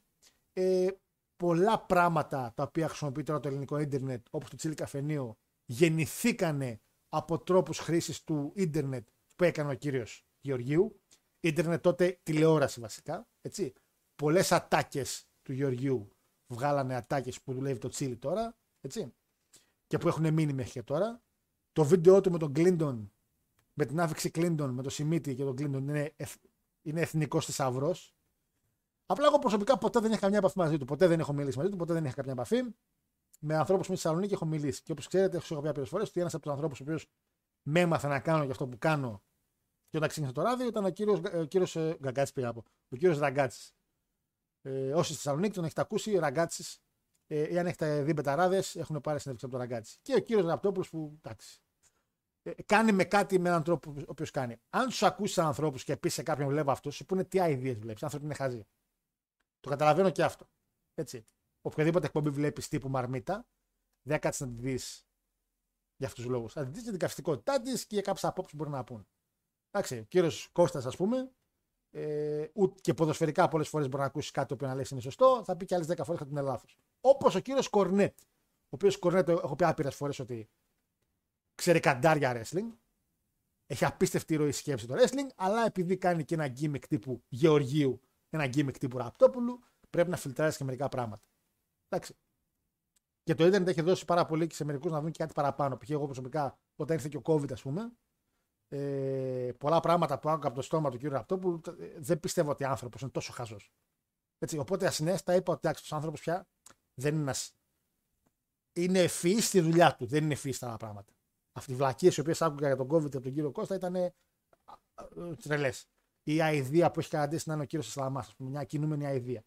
Ε, 0.53 0.89
πολλά 1.37 1.87
πράγματα 1.87 2.53
τα 2.57 2.63
οποία 2.63 2.89
χρησιμοποιεί 2.89 3.23
τώρα 3.23 3.41
το 3.41 3.49
ελληνικό 3.49 3.79
ίντερνετ, 3.79 4.27
όπως 4.31 4.51
το 4.51 4.57
τσίλι 4.57 4.75
καφενείο, 4.75 5.37
γεννηθήκανε 5.73 6.81
από 7.09 7.39
τρόπους 7.39 7.79
χρήσης 7.79 8.25
του 8.25 8.53
ίντερνετ 8.55 9.09
που 9.37 9.45
έκανε 9.45 9.71
ο 9.71 9.75
κύριος 9.75 10.27
Γεωργίου. 10.41 11.01
Ίντερνετ 11.41 11.83
τότε 11.83 12.21
τηλεόραση 12.23 12.81
βασικά, 12.81 13.29
έτσι. 13.41 13.73
Πολλές 14.15 14.53
ατάκες 14.53 15.29
του 15.43 15.53
Γεωργίου 15.53 16.09
βγάλανε 16.47 16.95
ατάκες 16.95 17.41
που 17.41 17.53
δουλεύει 17.53 17.79
το 17.79 17.89
τσίλι 17.89 18.17
τώρα, 18.17 18.57
έτσι. 18.81 19.15
Και 19.87 19.99
που 19.99 20.09
έχουν 20.09 20.33
μείνει 20.33 20.53
μέχρι 20.53 20.71
και 20.71 20.83
τώρα. 20.83 21.23
Το 21.73 21.85
βίντεο 21.85 22.21
του 22.21 22.31
με 22.31 22.39
τον 22.39 22.53
Κλίντον, 22.53 23.13
με 23.73 23.87
την 23.87 24.01
άφηξη 24.01 24.31
Κλίντον, 24.31 24.71
με 24.71 24.83
το 24.83 24.91
Σιμίτι 24.91 25.35
και 25.35 25.45
τον 25.45 25.57
Κλίντον 25.57 25.89
είναι, 25.89 26.13
εθ, 26.17 26.37
είναι 26.83 27.01
εθνικός 27.01 27.45
θησαυρός. 27.45 28.15
Απλά 29.07 29.27
εγώ 29.27 29.39
προσωπικά 29.39 29.79
ποτέ 29.79 30.01
δεν 30.01 30.11
είχα 30.11 30.21
καμιά 30.21 30.39
επαφή 30.39 30.59
μαζί 30.59 30.79
του. 30.79 30.85
Ποτέ 30.85 31.07
δεν 31.07 31.21
έχω 31.21 31.33
μιλήσει 31.33 31.59
μαζί 31.59 31.71
του, 31.71 31.77
ποτέ 31.77 31.93
δεν 31.93 32.05
είχα 32.05 32.15
καμιά 32.15 32.33
επαφή. 32.33 32.63
Με 33.45 33.57
ανθρώπους 33.57 33.87
που 33.87 33.93
είμαι 33.93 33.97
στη 33.97 34.07
Θεσσαλονίκη 34.07 34.35
έχω 34.35 34.45
μιλήσει. 34.45 34.83
Και 34.83 34.93
όπως 34.93 35.07
ξέρετε, 35.07 35.37
έχω 35.37 35.61
πει 35.61 35.73
πολλές 35.73 35.89
φορές 35.89 36.09
ότι 36.09 36.21
ένας 36.21 36.35
από 36.35 36.43
τους 36.43 36.53
ανθρώπους 36.53 36.81
ο 36.81 36.83
οποίος 36.83 37.07
με 37.63 37.81
έμαθε 37.81 38.09
να 38.09 38.21
κάνω 38.21 38.43
για 38.43 38.53
αυτό 38.53 38.67
που 38.69 38.79
κάνω 38.79 39.23
και 39.93 39.97
όταν 39.97 40.09
ξεκίνησα 40.09 40.35
το 40.35 40.43
ράδιο 40.43 40.67
ήταν 40.67 40.85
ο 40.85 40.91
κύριος 40.91 41.21
ο 41.35 41.45
κύριος, 41.45 41.77
ε, 41.77 41.97
Γκαγκάτσης 42.01 42.33
πήγα 42.33 42.49
από. 42.49 42.63
Ο 42.89 42.97
κύριος 42.97 43.19
Ραγκάτσης. 43.19 43.75
Ε, 44.63 44.93
όσοι 44.93 45.13
στη 45.13 45.23
Θεσσαλονίκη 45.23 45.55
τον 45.55 45.65
έχετε 45.65 45.81
ακούσει, 45.81 46.17
ο 46.17 46.21
Ραγκάτσης, 46.21 46.83
ε, 47.27 47.53
ή 47.53 47.59
αν 47.59 47.67
έχετε 47.67 48.03
δει 48.03 48.13
μπεταράδες, 48.13 48.77
έχουν 48.77 49.01
πάρει 49.01 49.21
συνέντευξη 49.21 49.45
από 49.45 49.49
τον 49.49 49.59
Ραγκάτση. 49.59 49.99
Και 50.03 50.15
ο 50.15 50.19
κύριος 50.19 50.47
Ραπτόπουλος 50.47 50.91
που 50.91 51.19
εντάξει. 51.23 51.61
Ε, 52.43 52.63
κάνει 52.63 52.93
με 52.93 53.05
κάτι 53.05 53.39
με 53.39 53.49
έναν 53.49 53.63
τρόπο 53.63 53.95
ο 53.99 54.05
οποίος 54.07 54.31
κάνει. 54.31 54.57
Αν 54.71 54.89
του 54.89 55.07
ακούσεις 55.07 55.39
ανθρώπους 55.39 55.85
και 55.85 55.97
πεις 55.97 56.15
σε 56.15 56.23
κάποιον 56.23 56.49
βλέπω 56.49 56.71
αυτό, 56.71 56.91
σου 56.91 57.05
πούνε 57.05 57.25
τι 57.25 57.39
ideas 57.41 57.77
βλέπεις. 57.79 58.03
Άνθρωποι 58.03 58.25
είναι 58.25 58.35
χαζοί. 58.35 58.67
Το 59.61 59.71
καταλαβαίνω 59.71 60.11
και 60.11 60.23
αυτό. 60.23 60.49
Έτσι. 60.95 61.25
Οποιαδήποτε 61.63 62.07
εκπομπή 62.07 62.31
βλέπεις 62.31 62.69
τύπου 62.69 62.89
μαρμίτα, 62.89 63.47
δεν 64.03 64.21
κάτσεις 64.21 64.41
να 64.41 64.49
τη 64.49 64.61
δεις 64.61 65.07
για 65.97 66.07
αυτούς 66.07 66.25
τους 66.25 66.33
λόγους. 66.33 66.53
Θα 66.53 66.65
τη 66.65 66.71
δεις 66.71 66.83
για 66.83 66.91
την 66.91 67.01
καυστικότητά 67.01 67.61
της 67.61 67.87
και 67.87 67.95
για 67.95 68.03
κάποιες 68.03 68.25
απόψεις 68.25 68.53
που 68.53 68.59
μπορεί 68.59 68.71
να 68.71 68.85
πούν. 68.85 69.07
Εντάξει, 69.71 69.99
ο 69.99 70.05
κύριος 70.05 70.49
Κώστας, 70.53 70.87
ας 70.87 70.97
πούμε, 70.97 71.33
ε, 71.91 72.47
ούτε 72.53 72.81
και 72.81 72.95
ποδοσφαιρικά 72.95 73.49
πολλές 73.49 73.69
φορές 73.69 73.89
μπορεί 73.89 74.03
να 74.03 74.09
ακούσεις 74.09 74.31
κάτι 74.31 74.57
που 74.57 74.65
να 74.65 74.75
λέει 74.75 74.87
είναι 74.91 75.01
σωστό, 75.01 75.43
θα 75.45 75.57
πει 75.57 75.65
και 75.65 75.75
άλλες 75.75 75.87
10 75.87 76.05
φορές 76.05 76.21
ότι 76.21 76.31
είναι 76.31 76.41
λάθος. 76.41 76.79
Όπως 77.01 77.35
ο 77.35 77.41
κύριος 77.41 77.69
Κορνέτ. 77.69 78.21
Ο 78.21 78.69
οποίος 78.69 78.99
Κορνέτ, 78.99 79.27
το 79.27 79.33
έχω 79.33 79.57
πει 79.57 79.65
άπειρες 79.65 79.95
φορές 79.95 80.19
ότι 80.19 80.51
ξέρει 81.55 81.81
καντάρια 81.81 82.43
wrestling. 82.43 82.71
Έχει 83.67 83.85
απίστευτη 83.85 84.37
ροή 84.37 84.53
σκέψη 84.53 84.87
το 84.87 84.95
wrestling, 84.95 85.29
αλλά 85.37 85.67
επειδή 85.67 85.97
κάνει 85.97 86.25
και 86.25 86.35
ένα 86.35 86.53
gimmick 86.61 86.87
τύπου 86.89 87.23
Γεωργίου, 87.29 88.01
ένα 88.31 88.45
gimmick 88.45 88.79
τύπου 88.79 88.99
Ραπτόπουλου, 88.99 89.61
πρέπει 89.91 90.11
να 90.11 90.17
φιλτράρεις 90.17 90.57
και 90.57 90.65
μερικά 90.65 90.89
πράγματα. 90.89 91.23
Εντάξει. 91.93 92.17
Και 93.23 93.35
το 93.35 93.47
Ιντερνετ 93.47 93.69
έχει 93.69 93.81
δώσει 93.81 94.05
πάρα 94.05 94.27
πολύ 94.27 94.47
και 94.47 94.55
σε 94.55 94.65
μερικούς 94.65 94.91
να 94.91 95.01
δουν 95.01 95.11
και 95.11 95.19
κάτι 95.19 95.33
παραπάνω. 95.33 95.77
Π.χ. 95.77 95.91
εγώ 95.91 96.05
προσωπικά, 96.05 96.59
όταν 96.77 96.97
ήρθε 96.97 97.09
και 97.09 97.17
ο 97.17 97.23
COVID, 97.25 97.53
ας 97.53 97.63
πούμε, 97.63 97.93
ε, 98.69 99.53
πολλά 99.59 99.81
πράγματα 99.81 100.19
που 100.19 100.29
άκουγα 100.29 100.47
από 100.47 100.57
το 100.57 100.63
στόμα 100.63 100.91
του 100.91 100.99
κ. 100.99 101.03
Ραπτόπουλου, 101.03 101.61
ε, 101.79 101.99
δεν 101.99 102.21
πιστεύω 102.21 102.51
ότι 102.51 102.65
ο 102.65 102.69
άνθρωπος 102.69 103.01
είναι 103.01 103.11
τόσο 103.11 103.33
χαζός. 103.33 103.73
Οπότε 104.59 104.87
ασυνέστα 104.87 105.35
είπα 105.35 105.53
ότι 105.53 105.69
ο 105.69 105.95
άνθρωπος 105.95 106.21
πια 106.21 106.49
δεν 106.95 107.15
είναι 107.15 107.23
ένα. 107.23 107.35
Είναι 108.75 108.99
ευφυής 108.99 109.47
στη 109.47 109.61
δουλειά 109.61 109.97
του, 109.97 110.07
δεν 110.07 110.25
είναι 110.25 110.33
ευφυής 110.33 110.57
στα 110.57 110.67
άλλα 110.67 110.77
πράγματα. 110.77 111.13
Αυτή 111.53 111.73
οι 111.73 111.75
βλακίες 111.75 112.17
οι 112.17 112.21
οποίες 112.21 112.43
άκουγα 112.43 112.67
για 112.67 112.77
τον 112.77 112.87
COVID 112.91 113.05
από 113.05 113.21
τον 113.21 113.33
κύριο 113.33 113.53
Κώστα 113.53 113.75
ήταν 113.75 114.13
τρελές. 115.43 115.87
Η 116.23 116.43
αηδία 116.43 116.91
που 116.91 117.01
έχει 117.01 117.09
καταντήσει 117.09 117.49
να 117.49 117.55
είναι 117.55 117.63
ο 117.63 117.67
κύριος 117.67 117.91
Σαλαμά, 117.91 118.21
ας 118.21 118.35
πούμε, 118.35 118.51
μια 118.51 118.65
κινούμενη 118.65 119.07
αηδία. 119.07 119.45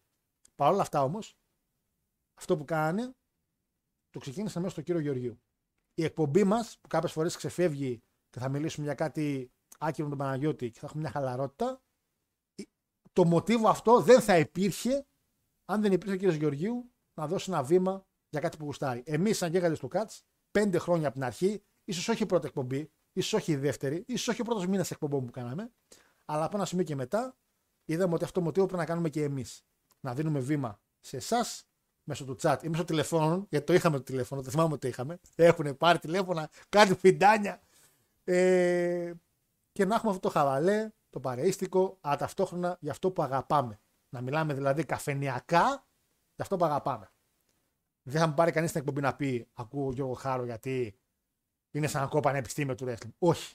Παρ' 0.54 0.72
όλα 0.72 0.82
αυτά 0.82 1.02
όμως, 1.02 1.36
αυτό 2.38 2.56
που 2.56 2.64
κάνει 2.64 3.10
το 4.10 4.18
ξεκίνησε 4.18 4.58
μέσα 4.58 4.70
στον 4.70 4.84
κύριο 4.84 5.00
Γεωργίου. 5.00 5.40
Η 5.94 6.04
εκπομπή 6.04 6.44
μας, 6.44 6.78
που 6.80 6.88
κάποιες 6.88 7.12
φορές 7.12 7.36
ξεφεύγει 7.36 8.02
και 8.30 8.38
θα 8.38 8.48
μιλήσουμε 8.48 8.86
για 8.86 8.94
κάτι 8.94 9.52
άκυρο 9.78 10.08
με 10.08 10.16
τον 10.16 10.26
Παναγιώτη 10.26 10.70
και 10.70 10.78
θα 10.78 10.86
έχουμε 10.86 11.02
μια 11.02 11.10
χαλαρότητα, 11.10 11.82
το 13.12 13.24
μοτίβο 13.24 13.68
αυτό 13.68 14.00
δεν 14.00 14.20
θα 14.20 14.38
υπήρχε 14.38 15.06
αν 15.64 15.80
δεν 15.82 15.92
υπήρχε 15.92 16.14
ο 16.14 16.16
κύριος 16.16 16.36
Γεωργίου 16.36 16.92
να 17.14 17.26
δώσει 17.26 17.50
ένα 17.50 17.62
βήμα 17.62 18.06
για 18.28 18.40
κάτι 18.40 18.56
που 18.56 18.64
γουστάρει. 18.64 19.02
Εμείς, 19.06 19.36
σαν 19.36 19.50
γέγαντες 19.50 19.78
του 19.78 19.88
ΚΑΤΣ, 19.88 20.22
πέντε 20.50 20.78
χρόνια 20.78 21.06
από 21.06 21.16
την 21.16 21.24
αρχή, 21.24 21.62
ίσως 21.84 22.08
όχι 22.08 22.22
η 22.22 22.26
πρώτη 22.26 22.46
εκπομπή, 22.46 22.90
ίσως 23.12 23.32
όχι 23.32 23.52
η 23.52 23.56
δεύτερη, 23.56 24.04
ίσως 24.06 24.28
όχι 24.28 24.40
ο 24.40 24.44
πρώτος 24.44 24.66
μήνας 24.66 24.90
εκπομπών 24.90 25.24
που 25.24 25.30
κάναμε, 25.30 25.72
αλλά 26.24 26.44
από 26.44 26.56
ένα 26.56 26.66
σημείο 26.66 26.84
και 26.84 26.94
μετά 26.94 27.36
είδαμε 27.84 28.14
ότι 28.14 28.24
αυτό 28.24 28.38
το 28.38 28.46
μοτίβο 28.46 28.66
πρέπει 28.66 28.80
να 28.80 28.86
κάνουμε 28.86 29.08
και 29.08 29.22
εμείς. 29.22 29.64
Να 30.00 30.14
δίνουμε 30.14 30.40
βήμα 30.40 30.80
σε 31.00 31.16
εσάς 31.16 31.66
μέσω 32.08 32.24
του 32.24 32.36
chat 32.40 32.56
ή 32.62 32.68
μέσω 32.68 32.84
τηλεφώνων, 32.84 33.46
γιατί 33.48 33.66
το 33.66 33.74
είχαμε 33.74 33.96
το 33.96 34.02
τηλέφωνο, 34.02 34.42
δεν 34.42 34.50
θυμάμαι 34.50 34.72
ότι 34.72 34.80
το 34.80 34.88
είχαμε. 34.88 35.18
Έχουν 35.34 35.76
πάρει 35.76 35.98
τηλέφωνα, 35.98 36.50
κάτι 36.68 36.94
φιντάνια. 36.94 37.60
Ε, 38.24 39.12
και 39.72 39.84
να 39.84 39.94
έχουμε 39.94 40.10
αυτό 40.10 40.28
το 40.28 40.30
χαβαλέ, 40.30 40.90
το 41.10 41.20
παρείστικο, 41.20 41.98
αλλά 42.00 42.16
ταυτόχρονα 42.16 42.76
για 42.80 42.90
αυτό 42.90 43.10
που 43.10 43.22
αγαπάμε. 43.22 43.80
Να 44.08 44.20
μιλάμε 44.20 44.54
δηλαδή 44.54 44.84
καφενιακά 44.84 45.64
για 46.34 46.44
αυτό 46.44 46.56
που 46.56 46.64
αγαπάμε. 46.64 47.10
Δεν 48.02 48.20
θα 48.20 48.26
μου 48.26 48.34
πάρει 48.34 48.52
κανείς 48.52 48.70
την 48.72 48.80
εκπομπή 48.80 49.00
να 49.00 49.16
πει: 49.16 49.48
Ακούω 49.54 49.92
Γιώργο 49.92 50.14
Χάρο 50.14 50.44
γιατί 50.44 50.98
είναι 51.70 51.86
σαν 51.86 52.02
ακόμα 52.02 52.20
πανεπιστήμιο 52.20 52.74
του 52.74 52.84
wrestling. 52.88 53.12
Όχι. 53.18 53.54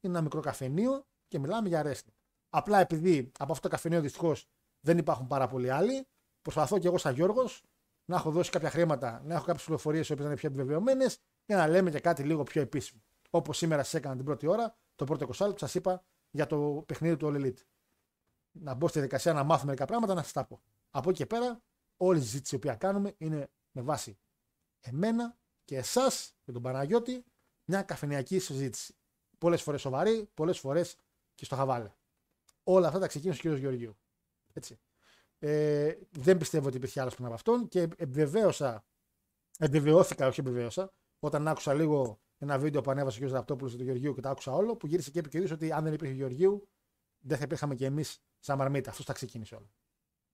Είναι 0.00 0.12
ένα 0.12 0.22
μικρό 0.22 0.40
καφενείο 0.40 1.06
και 1.28 1.38
μιλάμε 1.38 1.68
για 1.68 1.84
wrestling. 1.84 2.14
Απλά 2.50 2.80
επειδή 2.80 3.32
από 3.38 3.52
αυτό 3.52 3.68
το 3.68 3.74
καφενείο 3.74 4.00
δυστυχώς 4.00 4.48
δεν 4.80 4.98
υπάρχουν 4.98 5.26
πάρα 5.26 5.46
πολλοί 5.46 5.70
άλλοι, 5.70 6.06
προσπαθώ 6.50 6.78
και 6.78 6.86
εγώ 6.86 6.98
σαν 6.98 7.14
Γιώργος 7.14 7.62
να 8.04 8.16
έχω 8.16 8.30
δώσει 8.30 8.50
κάποια 8.50 8.70
χρήματα, 8.70 9.22
να 9.24 9.34
έχω 9.34 9.44
κάποιες 9.44 9.64
πληροφορίες 9.64 10.08
οι 10.08 10.12
οποίες 10.12 10.26
είναι 10.26 10.36
πιο 10.36 10.48
επιβεβαιωμένες 10.48 11.18
για 11.46 11.56
να 11.56 11.68
λέμε 11.68 11.90
και 11.90 12.00
κάτι 12.00 12.22
λίγο 12.22 12.42
πιο 12.42 12.60
επίσημο. 12.60 13.02
Όπως 13.30 13.56
σήμερα 13.56 13.82
σα 13.82 13.98
έκανα 13.98 14.16
την 14.16 14.24
πρώτη 14.24 14.46
ώρα, 14.46 14.76
το 14.94 15.04
πρώτο 15.04 15.24
20 15.24 15.50
που 15.50 15.58
σας 15.58 15.74
είπα 15.74 16.04
για 16.30 16.46
το 16.46 16.84
παιχνίδι 16.86 17.16
του 17.16 17.26
All 17.32 17.40
Elite. 17.40 17.62
Να 18.52 18.74
μπω 18.74 18.88
στη 18.88 18.98
διαδικασία 18.98 19.32
να 19.32 19.42
μάθω 19.42 19.64
μερικά 19.64 19.84
πράγματα 19.84 20.14
να 20.14 20.22
σας 20.22 20.32
τα 20.32 20.44
πω. 20.44 20.60
Από 20.90 21.08
εκεί 21.08 21.18
και 21.18 21.26
πέρα, 21.26 21.62
όλη 21.96 22.18
η 22.18 22.22
συζήτηση 22.22 22.58
που 22.58 22.76
κάνουμε 22.78 23.14
είναι 23.18 23.50
με 23.70 23.82
βάση 23.82 24.18
εμένα 24.80 25.38
και 25.64 25.76
εσάς 25.76 26.34
και 26.42 26.52
τον 26.52 26.62
Παναγιώτη 26.62 27.24
μια 27.64 27.82
καφενειακή 27.82 28.38
συζήτηση. 28.38 28.94
Πολλές 29.38 29.62
φορές 29.62 29.80
σοβαρή, 29.80 30.30
πολλές 30.34 30.58
φορές 30.58 30.96
και 31.34 31.44
στο 31.44 31.56
χαβάλε. 31.56 31.92
Όλα 32.62 32.86
αυτά 32.86 32.98
τα 32.98 33.06
ξεκίνησε 33.06 33.48
ο 33.48 33.54
κ. 33.54 33.58
Γεωργίου. 33.58 33.96
Έτσι. 34.52 34.80
Ε, 35.42 35.92
δεν 36.10 36.38
πιστεύω 36.38 36.66
ότι 36.66 36.76
υπήρχε 36.76 37.00
άλλος 37.00 37.14
πριν 37.14 37.26
από 37.26 37.34
αυτόν 37.34 37.68
και 37.68 37.80
επιβεβαίωσα, 37.80 38.84
επιβεβαιώθηκα, 39.58 40.26
όχι 40.26 40.40
επιβεβαίωσα, 40.40 40.92
όταν 41.18 41.48
άκουσα 41.48 41.74
λίγο 41.74 42.20
ένα 42.38 42.58
βίντεο 42.58 42.80
που 42.80 42.90
ανέβασε 42.90 43.24
ο 43.24 43.28
κ. 43.28 43.30
Ραπτόπουλος 43.30 43.76
του 43.76 43.82
Γεωργίου 43.82 44.14
και 44.14 44.20
τα 44.20 44.30
άκουσα 44.30 44.52
όλο, 44.52 44.76
που 44.76 44.86
γύρισε 44.86 45.10
και 45.10 45.18
είπε 45.18 45.28
και 45.28 45.52
ότι 45.52 45.72
αν 45.72 45.84
δεν 45.84 45.92
υπήρχε 45.92 46.12
ο 46.12 46.16
Γεωργίου, 46.16 46.68
δεν 47.18 47.36
θα 47.38 47.44
υπήρχαμε 47.44 47.74
και 47.74 47.84
εμείς 47.84 48.22
σαν 48.38 48.58
μαρμίτα. 48.58 48.90
Αυτός 48.90 49.06
τα 49.06 49.12
ξεκίνησε 49.12 49.54
όλο. 49.54 49.70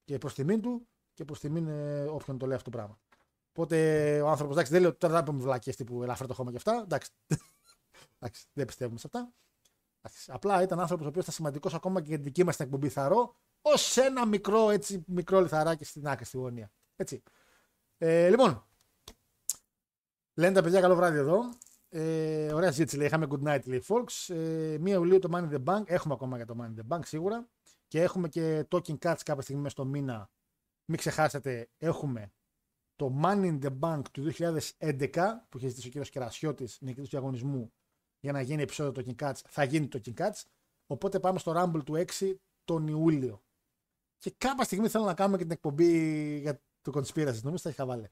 Και 0.05 0.19
προς 0.19 0.35
τιμήν 0.35 0.61
του 0.61 0.89
και 1.15 1.25
προς 1.25 1.41
τιμήν 1.41 1.69
ε, 1.69 2.05
όποιον 2.05 2.39
το 2.39 2.47
λέει 2.47 2.57
αυτό 2.57 2.71
το 2.71 2.77
πράγμα. 2.77 2.99
Οπότε 3.51 4.21
ο 4.21 4.29
άνθρωπος, 4.29 4.55
εντάξει, 4.55 4.73
δεν 4.73 4.81
λέω 4.81 4.97
τώρα 4.97 5.15
να 5.15 5.23
πούμε 5.23 5.43
βλακίες 5.43 5.77
τύπου 5.77 6.03
ελαφρά 6.03 6.27
το 6.27 6.35
χώμα 6.35 6.51
και 6.51 6.57
αυτά. 6.57 6.83
Εντάξει, 6.83 7.11
εντάξει 8.19 8.47
δεν 8.53 8.67
πιστεύουμε 8.67 8.99
σε 8.99 9.07
αυτά. 9.07 9.33
Εντάξει, 10.01 10.31
απλά 10.33 10.63
ήταν 10.63 10.81
άνθρωπος 10.81 11.07
ο 11.07 11.09
οποίος 11.09 11.25
ήταν 11.25 11.37
σημαντικός 11.37 11.75
ακόμα 11.75 12.01
και 12.01 12.07
για 12.09 12.17
την 12.17 12.25
δική 12.25 12.45
μας 12.45 12.57
την 12.57 12.65
εκπομπή 12.65 12.89
Θαρό, 12.89 13.37
ως 13.69 13.97
ένα 13.97 14.27
μικρό, 14.27 14.71
έτσι, 14.71 15.05
μικρό 15.07 15.41
λιθαράκι 15.41 15.85
στην 15.85 16.09
άκρη, 16.09 16.25
στη 16.25 16.37
γωνία. 16.37 16.73
Έτσι. 16.97 17.23
Ε, 17.99 18.29
λοιπόν, 18.29 18.67
λένε 20.35 20.55
τα 20.55 20.63
παιδιά 20.63 20.81
καλό 20.81 20.95
βράδυ 20.95 21.19
εδώ. 21.19 21.41
Ε, 21.89 22.53
ωραία 22.53 22.71
ζήτηση, 22.71 22.97
λέει. 22.97 23.07
Είχαμε 23.07 23.27
good 23.31 23.43
night, 23.49 23.65
λέει 23.65 23.83
folks. 23.89 24.35
Ε, 24.35 24.75
1 24.75 24.87
Ιουλίου 24.87 25.19
το 25.19 25.29
Money 25.33 25.51
in 25.51 25.55
the 25.55 25.65
Bank. 25.65 25.83
Έχουμε 25.87 26.15
ακόμα 26.15 26.37
για 26.37 26.47
το 26.47 26.57
Money 26.61 26.79
in 26.79 26.81
the 26.81 26.97
Bank 26.97 27.01
σίγουρα. 27.05 27.49
Και 27.87 28.03
έχουμε 28.03 28.29
και 28.29 28.67
Talking 28.71 28.99
Cuts 28.99 29.21
κάποια 29.25 29.43
στιγμή 29.43 29.63
μέσα 29.63 29.75
στο 29.75 29.85
μήνα. 29.85 30.31
Μην 30.85 30.99
ξεχάσετε, 30.99 31.69
έχουμε 31.79 32.33
το 32.97 33.21
Money 33.23 33.59
in 33.59 33.59
the 33.63 33.79
Bank 33.81 34.03
του 34.13 34.33
2011 34.39 35.47
που 35.49 35.59
είχε 35.59 35.69
ζητήσει 35.69 35.87
ο 35.87 35.91
κύριος 35.91 36.11
Κερασιώτης, 36.11 36.79
νικητής 36.81 37.05
του 37.05 37.11
διαγωνισμού, 37.11 37.73
για 38.21 38.33
να 38.33 38.41
γίνει 38.41 38.63
επεισόδιο 38.63 39.03
Talking 39.03 39.25
Cuts. 39.25 39.41
Θα 39.49 39.65
γίνει 39.65 39.87
το 39.89 40.01
Talking 40.05 40.21
Cuts. 40.21 40.43
Οπότε 40.87 41.21
πάμε 41.21 41.39
στο 41.39 41.53
Rumble 41.57 41.85
του 41.85 42.05
6 42.19 42.35
τον 42.65 42.87
Ιούλιο. 42.87 43.46
Και 44.19 44.35
κάποια 44.39 44.65
στιγμή 44.65 44.89
θέλω 44.89 45.05
να 45.05 45.15
κάνουμε 45.15 45.37
και 45.37 45.43
την 45.43 45.53
εκπομπή 45.53 46.39
για 46.39 46.61
το 46.83 46.93
Conspiracy. 46.95 47.41
Νομίζω 47.43 47.63
θα 47.63 47.69
έχει 47.69 47.79
χαβάλε. 47.79 48.09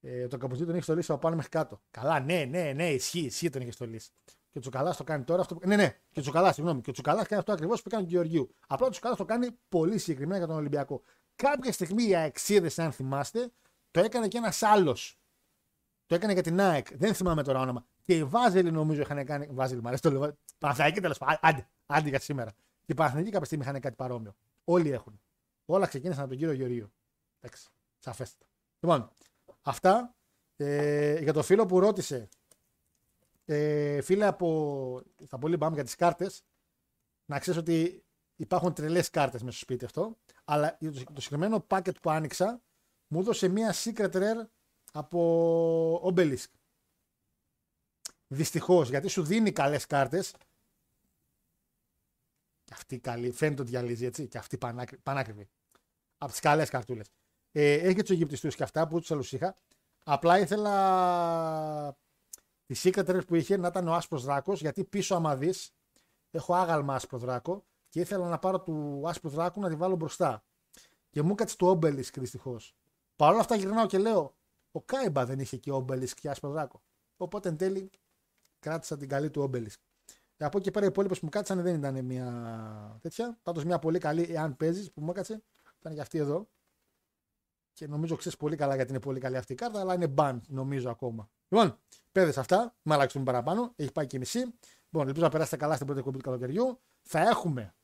Ε, 0.00 0.26
το 0.26 0.36
καπουτσί 0.36 0.64
τον 0.64 0.74
έχει 0.74 0.82
στολίσει 0.82 1.12
από 1.12 1.20
πάνω 1.20 1.36
μέχρι 1.36 1.50
κάτω. 1.50 1.80
Καλά, 1.90 2.20
ναι, 2.20 2.44
ναι, 2.44 2.72
ναι, 2.72 2.90
ισχύει, 2.90 3.24
ισχύει 3.24 3.50
τον 3.50 3.62
έχει 3.62 3.70
στολίσει. 3.70 4.10
Και 4.24 4.58
ο 4.58 4.60
Τσουκαλάς 4.60 4.96
το 4.96 5.04
κάνει 5.04 5.24
τώρα 5.24 5.40
αυτό. 5.40 5.58
Ναι, 5.64 5.76
ναι, 5.76 5.88
και 6.10 6.18
ο 6.18 6.22
Τσουκαλάς, 6.22 6.54
συγγνώμη. 6.54 6.80
Και 6.80 6.90
ο 6.90 6.92
Τσουκαλάς 6.92 7.26
κάνει 7.26 7.40
αυτό 7.40 7.52
ακριβώς 7.52 7.82
που 7.82 7.88
κάνει 7.90 8.04
ο 8.04 8.08
Γεωργίου. 8.08 8.54
Απλά 8.66 8.86
ο 8.86 8.90
Τσουκαλάς 8.90 9.16
το 9.18 9.24
κάνει 9.24 9.48
πολύ 9.68 9.98
συγκεκριμένα 9.98 10.38
για 10.38 10.46
τον 10.46 10.56
Ολυμπιακό. 10.56 11.02
Κάποια 11.36 11.72
στιγμή 11.72 12.08
οι 12.08 12.14
αεξίδες, 12.14 12.78
αν 12.78 12.92
θυμάστε, 12.92 13.50
το 13.90 14.00
έκανε 14.00 14.28
και 14.28 14.38
ένας 14.38 14.62
άλλος. 14.62 15.18
Το 16.06 16.14
έκανε 16.14 16.32
για 16.32 16.42
την 16.42 16.60
ΑΕΚ. 16.60 16.96
Δεν 16.96 17.14
θυμάμαι 17.14 17.42
τώρα 17.42 17.60
όνομα. 17.60 17.86
Και 18.02 18.16
οι 18.16 18.24
Βάζελοι 18.24 18.70
νομίζω 18.70 19.00
είχαν 19.00 19.24
κάνει. 19.24 19.48
Βάζελοι, 19.50 19.80
μου 19.80 19.88
αρέσει 19.88 20.02
το 20.02 20.10
λέω. 20.10 20.36
Παναθαϊκή 20.58 21.00
τέλος 21.00 21.18
πάντων. 21.18 21.38
Άντε, 21.40 21.68
άντε 21.86 22.08
για 22.08 22.20
σήμερα. 22.20 22.50
Και 22.84 22.92
οι 22.92 22.94
Παναθαϊκοί 22.94 23.30
κάποια 23.30 23.46
στιγμή 23.46 23.64
είχαν 23.64 23.80
κάτι 23.80 23.96
παρόμοιο. 23.96 24.34
Όλοι 24.68 24.90
έχουν. 24.90 25.20
Όλα 25.64 25.86
ξεκίνησαν 25.86 26.20
από 26.20 26.28
τον 26.28 26.38
κύριο 26.38 26.54
Γεωργίου. 26.54 26.92
Εντάξει. 27.40 27.68
Σαφέστατα. 27.98 28.50
Λοιπόν, 28.80 29.10
αυτά 29.62 30.14
ε, 30.56 31.18
για 31.22 31.32
το 31.32 31.42
φίλο 31.42 31.66
που 31.66 31.80
ρώτησε. 31.80 32.28
Ε, 33.44 34.00
φίλε 34.00 34.26
από. 34.26 35.02
Θα 35.26 35.38
πολύ 35.38 35.58
πάμε 35.58 35.74
για 35.74 35.84
τις 35.84 35.94
κάρτες. 35.94 36.44
Να 37.26 37.38
ξέρεις 37.38 37.60
ότι 37.60 38.04
υπάρχουν 38.36 38.74
τρελές 38.74 39.10
κάρτες 39.10 39.42
μέσα 39.42 39.56
στο 39.56 39.64
σπίτι 39.64 39.84
αυτό. 39.84 40.16
Αλλά 40.44 40.76
το, 40.78 40.90
το 40.90 41.20
συγκεκριμένο 41.20 41.66
packet 41.70 42.00
που 42.02 42.10
άνοιξα 42.10 42.62
μου 43.08 43.20
έδωσε 43.20 43.48
μία 43.48 43.74
secret 43.74 44.10
rare 44.12 44.46
από 44.92 46.12
Obelisk. 46.14 46.50
Δυστυχώς, 48.28 48.88
γιατί 48.88 49.08
σου 49.08 49.22
δίνει 49.22 49.52
καλές 49.52 49.86
κάρτες. 49.86 50.34
Και 52.66 52.72
αυτή 52.74 52.98
καλή, 52.98 53.30
φαίνεται 53.30 53.62
ότι 53.62 53.70
διαλύζει 53.70 54.04
έτσι. 54.04 54.26
Και 54.26 54.38
αυτή 54.38 54.58
πανάκριβη. 55.02 55.48
Από 56.18 56.30
τις 56.30 56.40
καλές 56.40 56.70
καρτούλες. 56.70 57.06
Ε, 57.52 57.72
έχει 57.72 57.94
και 57.94 58.02
τους 58.02 58.10
Αιγυπτιστού 58.10 58.48
και 58.48 58.62
αυτά 58.62 58.88
που 58.88 59.00
τους 59.00 59.10
άλλους 59.10 59.32
είχα. 59.32 59.56
Απλά 60.04 60.38
ήθελα 60.38 61.96
τη 62.66 62.80
Secret 62.82 63.26
που 63.26 63.34
είχε 63.34 63.56
να 63.56 63.68
ήταν 63.68 63.88
ο 63.88 63.94
άσπρος 63.94 64.24
δράκος, 64.24 64.60
γιατί 64.60 64.84
πίσω, 64.84 65.14
άμα 65.14 65.36
δεις, 65.36 65.72
έχω 66.30 66.54
άγαλμα 66.54 66.94
άσπρο 66.94 67.18
δράκο 67.18 67.64
και 67.88 68.00
ήθελα 68.00 68.28
να 68.28 68.38
πάρω 68.38 68.60
του 68.60 69.02
άσπρου 69.06 69.30
δράκου 69.30 69.60
να 69.60 69.68
τη 69.68 69.74
βάλω 69.74 69.96
μπροστά. 69.96 70.44
Και 71.10 71.22
μου 71.22 71.32
έκατσε 71.32 71.56
το 71.56 71.70
Obelisk 71.70 72.12
δυστυχώς. 72.14 72.76
Παρ' 73.16 73.30
όλα 73.32 73.40
αυτά 73.40 73.56
γυρνάω 73.56 73.86
και 73.86 73.98
λέω, 73.98 74.36
ο 74.70 74.82
Κάιμπα 74.82 75.26
δεν 75.26 75.38
είχε 75.38 75.56
και 75.56 75.72
Obelisk 75.72 76.14
και 76.20 76.30
άσπρο 76.30 76.50
δράκο. 76.50 76.82
Οπότε 77.16 77.48
εν 77.48 77.56
τέλει 77.56 77.90
κράτησα 78.58 78.96
την 78.96 79.08
καλή 79.08 79.30
του 79.30 79.50
Obelisk. 79.50 79.80
Και 80.36 80.44
από 80.44 80.56
εκεί 80.56 80.66
και 80.66 80.70
πέρα 80.70 80.84
οι 80.84 80.88
υπόλοιπες 80.88 81.18
που 81.18 81.24
μου 81.24 81.30
κάτσανε 81.30 81.62
δεν 81.62 81.74
ήταν 81.74 82.04
μια 82.04 82.98
τέτοια. 83.02 83.38
Πάντως 83.42 83.64
μια 83.64 83.78
πολύ 83.78 83.98
καλή, 83.98 84.22
εάν 84.30 84.56
παίζεις, 84.56 84.92
που 84.92 85.00
μου 85.00 85.10
έκατσε, 85.10 85.42
ήταν 85.78 85.92
για 85.92 86.02
αυτή 86.02 86.18
εδώ. 86.18 86.48
Και 87.72 87.86
νομίζω 87.86 88.16
ξέρεις 88.16 88.38
πολύ 88.38 88.56
καλά 88.56 88.74
γιατί 88.74 88.90
είναι 88.90 89.00
πολύ 89.00 89.20
καλή 89.20 89.36
αυτή 89.36 89.52
η 89.52 89.56
κάρτα, 89.56 89.80
αλλά 89.80 89.94
είναι 89.94 90.14
ban, 90.16 90.38
νομίζω 90.46 90.90
ακόμα. 90.90 91.30
Λοιπόν, 91.48 91.78
παιδε 92.12 92.40
αυτά, 92.40 92.74
με 92.82 92.94
αλλάξουμε 92.94 93.24
παραπάνω. 93.24 93.72
Έχει 93.76 93.92
πάει 93.92 94.06
και 94.06 94.18
μισή. 94.18 94.38
Λοιπόν, 94.90 95.06
ελπίζω 95.06 95.24
να 95.24 95.30
περάσετε 95.30 95.56
καλά 95.56 95.74
στην 95.74 95.86
πρώτη 95.86 96.00
εκπομπή 96.00 96.18
του 96.18 96.24
καλοκαιριού. 96.24 96.80
Θα 97.02 97.20
έχουμε 97.20 97.74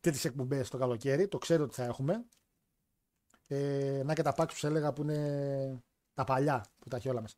τέτοιες 0.00 0.24
εκπομπές 0.24 0.68
το 0.68 0.78
καλοκαίρι, 0.78 1.28
το 1.28 1.38
ξέρω 1.38 1.64
ότι 1.64 1.74
θα 1.74 1.84
έχουμε. 1.84 2.24
Ε, 3.46 4.02
να 4.04 4.14
και 4.14 4.22
τα 4.22 4.34
packs 4.36 4.48
που 4.48 4.56
σε 4.56 4.66
έλεγα 4.66 4.92
που 4.92 5.02
είναι 5.02 5.82
τα 6.14 6.24
παλιά 6.24 6.64
που 6.78 6.88
τα 6.88 6.96
έχει 6.96 7.08
όλα 7.08 7.20
μέσα. 7.20 7.36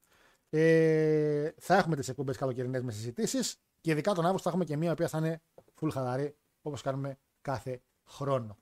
Ε, 0.51 1.51
θα 1.59 1.77
έχουμε 1.77 1.97
τις 1.97 2.09
εκπομπές 2.09 2.37
καλοκαιρινές 2.37 2.83
με 2.83 2.93
συζητήσεις 2.93 3.61
και 3.81 3.91
ειδικά 3.91 4.13
τον 4.13 4.25
Αύγουστο 4.25 4.43
θα 4.43 4.49
έχουμε 4.49 4.65
και 4.65 4.77
μία 4.77 4.89
η 4.89 4.93
οποία 4.93 5.09
θα 5.09 5.19
είναι 5.19 5.43
full 5.81 5.91
χαλαρή 5.93 6.37
όπως 6.63 6.83
κάνουμε 6.83 7.19
κάθε 7.41 7.83
χρόνο. 8.05 8.59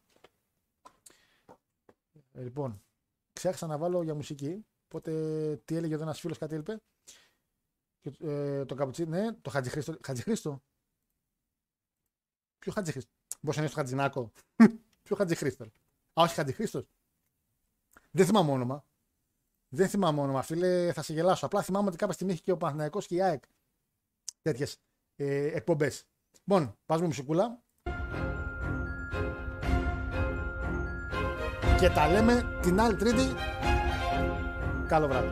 Ε, 2.33 2.43
λοιπόν, 2.43 2.83
ξέχασα 3.33 3.67
να 3.67 3.79
βάλω 3.79 4.03
για 4.03 4.15
μουσική. 4.15 4.67
Οπότε 4.89 5.13
τι 5.65 5.77
έλεγε 5.77 5.95
εδώ 5.95 6.03
ένας 6.03 6.21
φίλος, 6.21 6.39
κάτι 6.39 6.55
έλειπε. 6.55 6.81
Και, 8.01 8.17
ε, 8.21 8.65
το 8.65 8.75
καπουτσί, 8.75 9.05
ναι, 9.05 9.33
το 9.33 9.51
Χατζηχρήστο. 9.51 9.97
Χατζηχρήστο. 10.03 10.63
Ποιο 12.59 12.73
Χατζηχρήστο. 12.73 13.11
Μπορείς 13.41 13.57
να 13.57 13.63
είναι 13.63 13.71
στο 13.71 13.81
Χατζηνάκο. 13.81 14.33
Ποιο 15.03 15.17
Χατζηχρήστο. 15.17 15.65
Α, 15.65 16.23
όχι 16.23 16.35
Χατζηχρήστο. 16.35 16.87
Δεν 18.11 18.27
θυμάμαι 18.27 18.51
όνομα. 18.51 18.85
Δεν 19.69 19.89
θυμάμαι 19.89 20.21
όνομα, 20.21 20.43
φίλε, 20.43 20.93
θα 20.93 21.03
σε 21.03 21.13
γελάσω. 21.13 21.47
Απλά 21.47 21.63
θυμάμαι 21.63 21.89
ότι 21.89 21.97
κάποια 21.97 22.15
στιγμή 22.15 22.33
είχε 22.33 22.43
και 22.43 22.53
ο 22.53 22.57
Παναθυναϊκό 22.57 23.01
και 23.01 23.15
η 23.15 23.23
ΑΕΚ 23.23 23.45
τέτοιες 24.43 24.79
ε, 25.17 25.47
εκπομπές. 25.47 26.05
Λοιπόν, 26.45 26.79
βάζουμε 26.87 27.07
μουσικούλα. 27.09 27.63
Και 31.79 31.89
τα 31.89 32.09
λέμε 32.09 32.59
την 32.63 32.81
άλλη 32.81 32.97
Τρίτη. 32.97 33.35
Καλό 34.87 35.09
βράδυ. 35.09 35.29